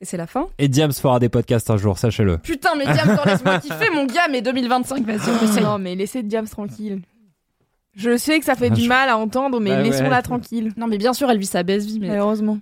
Et 0.00 0.04
c'est 0.04 0.16
la 0.16 0.26
fin. 0.26 0.46
Et 0.58 0.68
Diams 0.68 0.92
fera 0.92 1.18
des 1.18 1.28
podcasts 1.28 1.70
un 1.70 1.76
jour, 1.76 1.98
sachez-le. 1.98 2.38
Putain, 2.38 2.74
mais 2.76 2.84
Diams, 2.84 3.18
laisse-moi 3.24 3.58
kiffer, 3.58 3.90
mon 3.94 4.04
gars, 4.06 4.28
mais 4.30 4.42
2025, 4.42 5.04
vas-y, 5.04 5.30
on 5.30 5.44
essaye. 5.44 5.62
Non, 5.64 5.78
mais 5.78 5.94
laissez 5.94 6.22
Diams 6.22 6.48
tranquille. 6.48 7.00
Je 7.96 8.16
sais 8.16 8.38
que 8.40 8.44
ça 8.44 8.56
fait 8.56 8.68
Ah, 8.70 8.74
du 8.74 8.82
je- 8.82 8.88
mal 8.88 9.08
à 9.08 9.16
entendre, 9.16 9.60
mais 9.60 9.70
Bah 9.70 9.76
ouais. 9.78 9.82
laissons-la 9.84 10.20
tranquille. 10.22 10.72
Non, 10.76 10.88
mais 10.88 10.98
bien 10.98 11.14
sûr, 11.14 11.30
elle 11.30 11.38
vit 11.38 11.46
sa 11.46 11.62
baisse 11.62 11.86
vie, 11.86 12.00
mais 12.00 12.08
Malheureusement. 12.08 12.58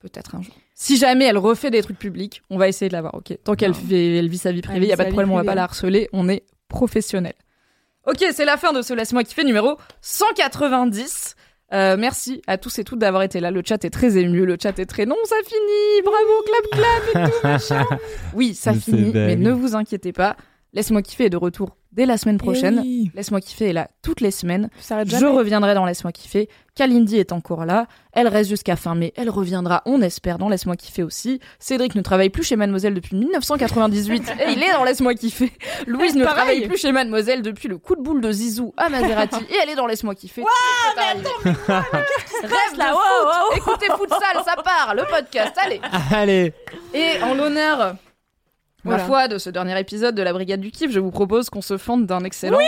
peut-être 0.00 0.36
un 0.36 0.42
jour. 0.42 0.54
Si 0.74 0.96
jamais 0.96 1.24
elle 1.24 1.38
refait 1.38 1.70
des 1.70 1.82
trucs 1.82 1.98
publics, 1.98 2.42
on 2.50 2.58
va 2.58 2.66
essayer 2.68 2.88
de 2.88 2.94
la 2.94 3.00
voir, 3.00 3.14
ok. 3.14 3.38
Tant 3.44 3.54
qu'elle 3.54 3.72
elle 3.90 4.28
vit 4.28 4.38
sa 4.38 4.50
vie 4.50 4.60
privée, 4.60 4.86
Elle 4.86 4.90
y 4.90 4.92
a 4.92 4.96
pas 4.96 5.04
de 5.04 5.10
problème, 5.10 5.30
on 5.30 5.36
va 5.36 5.44
pas 5.44 5.54
la 5.54 5.62
harceler, 5.62 6.08
on 6.12 6.28
est 6.28 6.44
professionnel. 6.68 7.34
Ok, 8.06 8.24
c'est 8.32 8.44
la 8.44 8.56
fin 8.56 8.72
de 8.72 8.82
ce 8.82 8.92
Laisse-moi 8.92 9.22
kiffer 9.24 9.44
numéro 9.44 9.78
190. 10.02 11.36
Euh, 11.72 11.96
merci 11.96 12.42
à 12.46 12.58
tous 12.58 12.78
et 12.78 12.84
toutes 12.84 12.98
d'avoir 12.98 13.22
été 13.22 13.40
là. 13.40 13.50
Le 13.50 13.62
chat 13.64 13.84
est 13.84 13.90
très 13.90 14.18
ému, 14.18 14.44
le 14.44 14.56
chat 14.60 14.78
est 14.78 14.84
très 14.86 15.06
non, 15.06 15.16
ça 15.24 15.36
finit, 15.46 16.02
bravo, 16.04 16.42
clap 16.44 17.12
clap 17.12 17.26
et 17.26 17.30
tout 17.30 17.46
machin. 17.46 17.84
Oui, 18.34 18.54
ça 18.54 18.74
finit, 18.74 19.12
mais 19.14 19.36
ne 19.36 19.52
vous 19.52 19.74
inquiétez 19.76 20.12
pas. 20.12 20.36
Laisse-moi 20.72 21.02
kiffer 21.02 21.26
est 21.26 21.30
de 21.30 21.36
retour 21.36 21.76
dès 21.94 22.06
la 22.06 22.18
semaine 22.18 22.38
prochaine. 22.38 22.80
Eh 22.84 22.86
oui. 22.86 23.10
Laisse-moi 23.14 23.40
kiffer 23.40 23.70
est 23.70 23.72
là 23.72 23.88
toutes 24.02 24.20
les 24.20 24.30
semaines. 24.30 24.68
Je 24.80 25.26
reviendrai 25.26 25.74
dans 25.74 25.86
Laisse-moi 25.86 26.12
kiffer. 26.12 26.48
Kalindi 26.74 27.18
est 27.18 27.32
encore 27.32 27.64
là. 27.64 27.86
Elle 28.12 28.26
reste 28.26 28.50
jusqu'à 28.50 28.74
fin 28.74 28.94
mai. 28.96 29.12
Elle 29.16 29.30
reviendra, 29.30 29.82
on 29.86 30.02
espère, 30.02 30.38
dans 30.38 30.48
Laisse-moi 30.48 30.76
kiffer 30.76 31.04
aussi. 31.04 31.38
Cédric 31.60 31.94
ne 31.94 32.02
travaille 32.02 32.30
plus 32.30 32.42
chez 32.42 32.56
Mademoiselle 32.56 32.94
depuis 32.94 33.14
1998 33.16 34.32
et 34.48 34.52
il 34.52 34.62
est 34.62 34.72
dans 34.72 34.82
Laisse-moi 34.84 35.14
kiffer. 35.14 35.52
Louise 35.86 36.16
ne 36.16 36.24
Pareil. 36.24 36.36
travaille 36.36 36.68
plus 36.68 36.78
chez 36.78 36.90
Mademoiselle 36.92 37.42
depuis 37.42 37.68
le 37.68 37.78
coup 37.78 37.94
de 37.94 38.02
boule 38.02 38.20
de 38.20 38.32
Zizou 38.32 38.74
à 38.76 38.88
Maserati 38.88 39.40
et 39.50 39.54
elle 39.62 39.70
est 39.70 39.76
dans 39.76 39.86
Laisse-moi 39.86 40.14
kiffer. 40.16 40.42
C'est 40.96 41.00
arrivé. 41.00 41.28
Reste 42.42 42.76
là, 42.76 42.92
wow, 42.92 43.26
wow. 43.26 43.56
Écoutez 43.56 43.86
Futsal, 43.86 44.42
ça 44.44 44.56
part, 44.62 44.94
le 44.94 45.04
podcast, 45.04 45.52
allez. 45.64 45.80
Allez. 46.12 46.52
Et 46.92 47.22
en 47.22 47.34
l'honneur, 47.34 47.94
ma 48.84 48.90
Voilà. 48.92 49.04
foi, 49.04 49.28
de 49.28 49.38
ce 49.38 49.50
dernier 49.50 49.78
épisode 49.80 50.14
de 50.14 50.22
la 50.22 50.32
Brigade 50.32 50.60
du 50.60 50.70
Kiff, 50.70 50.90
je 50.90 51.00
vous 51.00 51.10
propose 51.10 51.50
qu'on 51.50 51.62
se 51.62 51.76
fende 51.78 52.06
d'un 52.06 52.22
excellent 52.24 52.58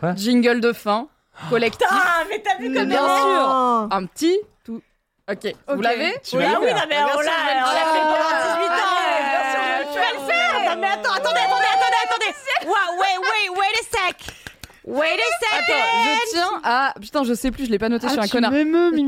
Quoi 0.00 0.14
jingle 0.14 0.60
de 0.60 0.72
fin 0.72 1.08
collectif. 1.50 1.86
Ah, 1.90 2.22
mais 2.28 2.40
t'as 2.42 2.56
vu 2.58 2.72
comme 2.72 2.88
bien 2.88 2.98
sûr, 2.98 3.88
un 3.90 4.04
petit 4.06 4.38
tout. 4.64 4.82
Ok, 5.30 5.52
vous 5.68 5.80
l'avez 5.82 6.14
Tu 6.24 6.36
Oui, 6.36 6.42
vas 6.44 6.50
ah 6.50 6.52
le 6.54 6.58
oui, 6.60 6.66
faire. 6.66 6.76
non, 6.76 6.82
mais 6.88 6.96
on 6.96 7.06
l'a 7.06 7.14
on 7.14 7.20
fait 7.20 8.02
pendant 8.02 8.32
18 8.42 8.66
ans. 8.68 8.96
Bien 9.26 9.42
sûr, 9.52 9.60
je 9.62 9.78
vais 9.78 9.92
Tu 9.92 9.98
vas 9.98 10.12
le 10.12 10.26
faire. 10.26 10.74
Non, 10.74 10.80
mais 10.80 10.86
attends, 10.88 11.12
attendez, 11.12 11.40
attendez, 11.40 11.70
attendez, 11.74 12.00
attendez. 12.04 12.66
Wow, 12.66 13.00
wait, 13.00 13.18
wait, 13.18 13.58
wait 13.58 13.74
a 13.80 14.06
sec. 14.08 14.45
Wait 14.86 15.04
a 15.04 15.56
Attends, 15.58 16.04
je 16.04 16.30
tiens 16.30 16.60
à. 16.62 16.94
Putain, 17.00 17.24
je 17.24 17.34
sais 17.34 17.50
plus, 17.50 17.66
je 17.66 17.70
l'ai 17.72 17.78
pas 17.78 17.88
noté, 17.88 18.06
je 18.06 18.12
suis 18.12 18.20
un 18.20 18.28
connard. 18.28 18.52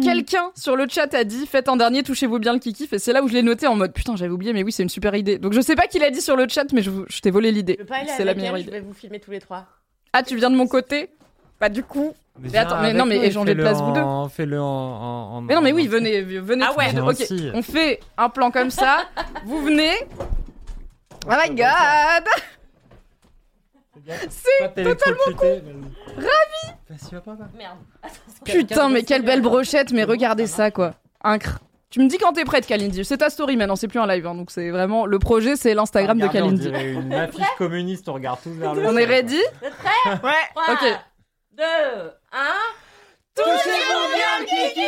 Quelqu'un 0.02 0.50
sur 0.56 0.74
le 0.74 0.86
chat 0.88 1.12
a 1.14 1.22
dit 1.24 1.46
faites 1.46 1.68
un 1.68 1.76
dernier, 1.76 2.02
touchez-vous 2.02 2.40
bien 2.40 2.52
le 2.52 2.58
kiki, 2.58 2.88
et 2.90 2.98
c'est 2.98 3.12
là 3.12 3.22
où 3.22 3.28
je 3.28 3.34
l'ai 3.34 3.42
noté 3.42 3.68
en 3.68 3.76
mode 3.76 3.92
putain, 3.92 4.16
j'avais 4.16 4.32
oublié, 4.32 4.52
mais 4.52 4.64
oui, 4.64 4.72
c'est 4.72 4.82
une 4.82 4.88
super 4.88 5.14
idée. 5.14 5.38
Donc 5.38 5.52
je 5.52 5.60
sais 5.60 5.76
pas 5.76 5.86
qui 5.86 6.00
l'a 6.00 6.10
dit 6.10 6.20
sur 6.20 6.34
le 6.36 6.48
chat, 6.48 6.64
mais 6.72 6.82
je, 6.82 6.90
t'ai 7.20 7.30
volé 7.30 7.52
l'idée. 7.52 7.78
C'est 8.16 8.24
la 8.24 8.34
meilleure 8.34 8.56
elle, 8.56 8.62
je 8.62 8.68
idée. 8.68 8.78
vais 8.78 8.80
vous 8.80 8.92
filmer 8.94 9.20
tous 9.20 9.30
les 9.30 9.40
trois. 9.40 9.66
Ah, 10.12 10.22
tu 10.24 10.34
viens 10.36 10.50
de 10.50 10.56
mon 10.56 10.66
côté? 10.66 11.10
Pas 11.60 11.68
du 11.68 11.82
coup. 11.84 12.12
Mais 12.40 12.56
attends, 12.56 12.80
mais 12.80 12.92
non, 12.92 13.04
mais 13.04 13.18
échangez 13.18 13.54
de 13.54 13.60
place, 13.60 13.80
vous 13.80 13.92
deux. 13.92 14.02
Fais-le 14.34 14.60
en, 14.60 14.64
en, 14.64 15.36
en- 15.36 15.40
Mais 15.42 15.54
non, 15.54 15.60
mais 15.60 15.72
oui, 15.72 15.86
en- 15.86 15.90
venez, 15.90 16.22
venez. 16.22 16.64
Ah 16.68 16.74
ouais. 16.76 16.98
Ok, 17.00 17.24
on 17.54 17.62
fait 17.62 18.00
un 18.16 18.28
plan 18.28 18.50
comme 18.50 18.70
ça. 18.70 18.98
vous 19.44 19.62
venez. 19.62 19.92
Oh 21.26 21.32
my 21.44 21.50
god 21.54 22.24
C'est 24.30 24.82
totalement 24.82 25.36
con. 25.36 25.60
Ravi. 26.16 26.74
Merde. 27.56 27.78
Putain, 28.44 28.88
mais 28.88 29.02
quelle 29.02 29.22
belle 29.22 29.42
brochette, 29.42 29.92
mais 29.92 30.04
regardez 30.04 30.46
ça, 30.46 30.70
quoi. 30.70 30.94
Incre. 31.22 31.58
Tu 31.90 32.00
me 32.00 32.08
dis 32.08 32.18
quand 32.18 32.32
t'es 32.34 32.44
prête, 32.44 32.66
Kalindi. 32.66 33.04
C'est 33.04 33.18
ta 33.18 33.30
story 33.30 33.56
maintenant, 33.56 33.76
c'est 33.76 33.88
plus 33.88 33.98
un 33.98 34.06
live. 34.06 34.26
hein, 34.26 34.34
donc 34.34 34.50
c'est 34.50 34.70
vraiment 34.70 35.06
le 35.06 35.18
projet, 35.18 35.56
c'est 35.56 35.72
l'Instagram 35.74 36.18
de 36.18 36.26
on 36.26 36.28
Kalindi. 36.28 36.60
dirait 36.70 36.92
une 36.92 37.12
affiche 37.14 37.46
communiste, 37.56 38.08
on 38.08 38.14
regarde 38.14 38.40
tous 38.42 38.52
vers 38.52 38.74
le 38.74 38.84
On 38.86 38.96
est 38.96 39.04
ready? 39.06 39.40
Ouais. 40.06 40.44
Ok. 40.68 40.98
2, 41.56 41.62
1. 41.64 42.38
Touchez-vous 43.34 44.14
bien 44.14 44.44
kiki 44.46 44.86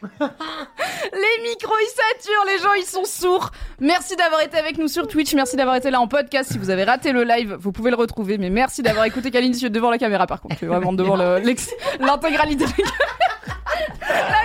Les 1.12 1.48
micros 1.48 1.74
ils 1.80 1.88
saturent, 1.88 2.44
les 2.46 2.58
gens 2.62 2.72
ils 2.74 2.84
sont 2.84 3.04
sourds. 3.04 3.50
Merci 3.80 4.16
d'avoir 4.16 4.40
été 4.42 4.56
avec 4.56 4.78
nous 4.78 4.88
sur 4.88 5.06
Twitch, 5.06 5.34
merci 5.34 5.56
d'avoir 5.56 5.76
été 5.76 5.90
là 5.90 6.00
en 6.00 6.08
podcast. 6.08 6.52
Si 6.52 6.58
vous 6.58 6.70
avez 6.70 6.84
raté 6.84 7.12
le 7.12 7.24
live, 7.24 7.56
vous 7.58 7.72
pouvez 7.72 7.90
le 7.90 7.96
retrouver. 7.96 8.38
Mais 8.38 8.50
merci 8.50 8.82
d'avoir 8.82 9.04
écouté 9.04 9.30
Kalindi 9.30 9.68
devant 9.70 9.90
la 9.90 9.98
caméra 9.98 10.26
par 10.26 10.40
contre, 10.40 10.64
vraiment 10.64 10.92
devant 10.92 11.16
l'intégralité. 11.16 12.64
de 12.64 12.70
la 12.70 12.76
caméra. 12.76 12.98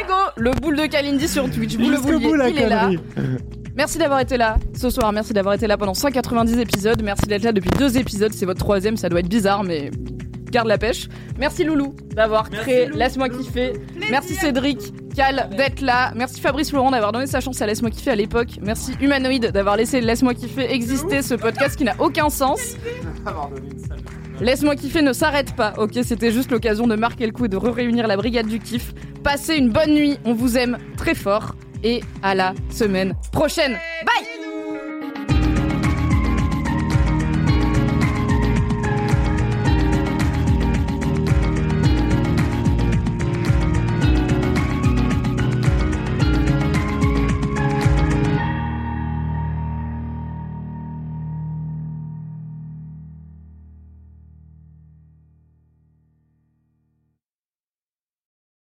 Go, 0.07 0.13
le 0.35 0.51
boule 0.51 0.75
de 0.75 0.85
Kalindi 0.85 1.27
sur 1.29 1.49
Twitch, 1.49 1.75
vous 1.75 1.89
le 1.89 1.95
Jusqu'au 1.95 2.11
vouliez, 2.19 2.27
bout, 2.27 2.35
il 2.49 2.59
est 2.59 2.67
là. 2.69 2.89
Merci 3.75 3.97
d'avoir 3.97 4.19
été 4.19 4.37
là 4.37 4.57
ce 4.75 4.89
soir, 4.89 5.11
merci 5.13 5.33
d'avoir 5.33 5.55
été 5.55 5.65
là 5.65 5.77
pendant 5.77 5.93
190 5.93 6.59
épisodes, 6.59 7.01
merci 7.01 7.25
d'être 7.25 7.43
là 7.43 7.51
depuis 7.53 7.69
deux 7.71 7.97
épisodes, 7.97 8.31
c'est 8.33 8.45
votre 8.45 8.59
troisième, 8.59 8.97
ça 8.97 9.09
doit 9.09 9.21
être 9.21 9.29
bizarre 9.29 9.63
mais 9.63 9.89
garde 10.53 10.67
la 10.67 10.77
pêche. 10.77 11.09
Merci 11.37 11.63
Loulou 11.63 11.95
d'avoir 12.15 12.49
créé 12.49 12.87
Laisse-moi 12.87 13.27
kiffer. 13.27 13.73
Merci 14.09 14.35
Cédric, 14.35 14.93
Cal 15.15 15.49
d'être 15.57 15.81
là. 15.81 16.13
Merci 16.15 16.39
Fabrice 16.39 16.71
Laurent 16.71 16.91
d'avoir 16.91 17.11
donné 17.11 17.27
sa 17.27 17.41
chance 17.41 17.61
à 17.61 17.65
Laisse-moi 17.65 17.89
kiffer 17.89 18.11
à 18.11 18.15
l'époque. 18.15 18.59
Merci 18.61 18.93
Humanoïde 19.01 19.47
d'avoir 19.47 19.75
laissé 19.75 19.99
Laisse-moi 19.99 20.33
kiffer 20.33 20.71
exister, 20.71 21.21
ce 21.21 21.33
podcast 21.33 21.75
qui 21.75 21.83
n'a 21.83 21.95
aucun 21.99 22.29
sens. 22.29 22.75
Laisse-moi 24.39 24.75
kiffer 24.75 25.01
ne 25.01 25.13
s'arrête 25.13 25.55
pas, 25.55 25.73
ok 25.77 25.99
C'était 26.03 26.31
juste 26.31 26.51
l'occasion 26.51 26.87
de 26.87 26.95
marquer 26.95 27.25
le 27.25 27.31
coup 27.31 27.45
et 27.45 27.49
de 27.49 27.57
réunir 27.57 28.07
la 28.07 28.15
brigade 28.15 28.47
du 28.47 28.59
kiff. 28.59 28.93
Passez 29.23 29.55
une 29.55 29.69
bonne 29.69 29.93
nuit, 29.93 30.17
on 30.25 30.33
vous 30.33 30.57
aime 30.57 30.77
très 30.97 31.15
fort 31.15 31.55
et 31.83 32.01
à 32.21 32.35
la 32.35 32.53
semaine 32.69 33.15
prochaine. 33.31 33.73
Bye 34.05 34.42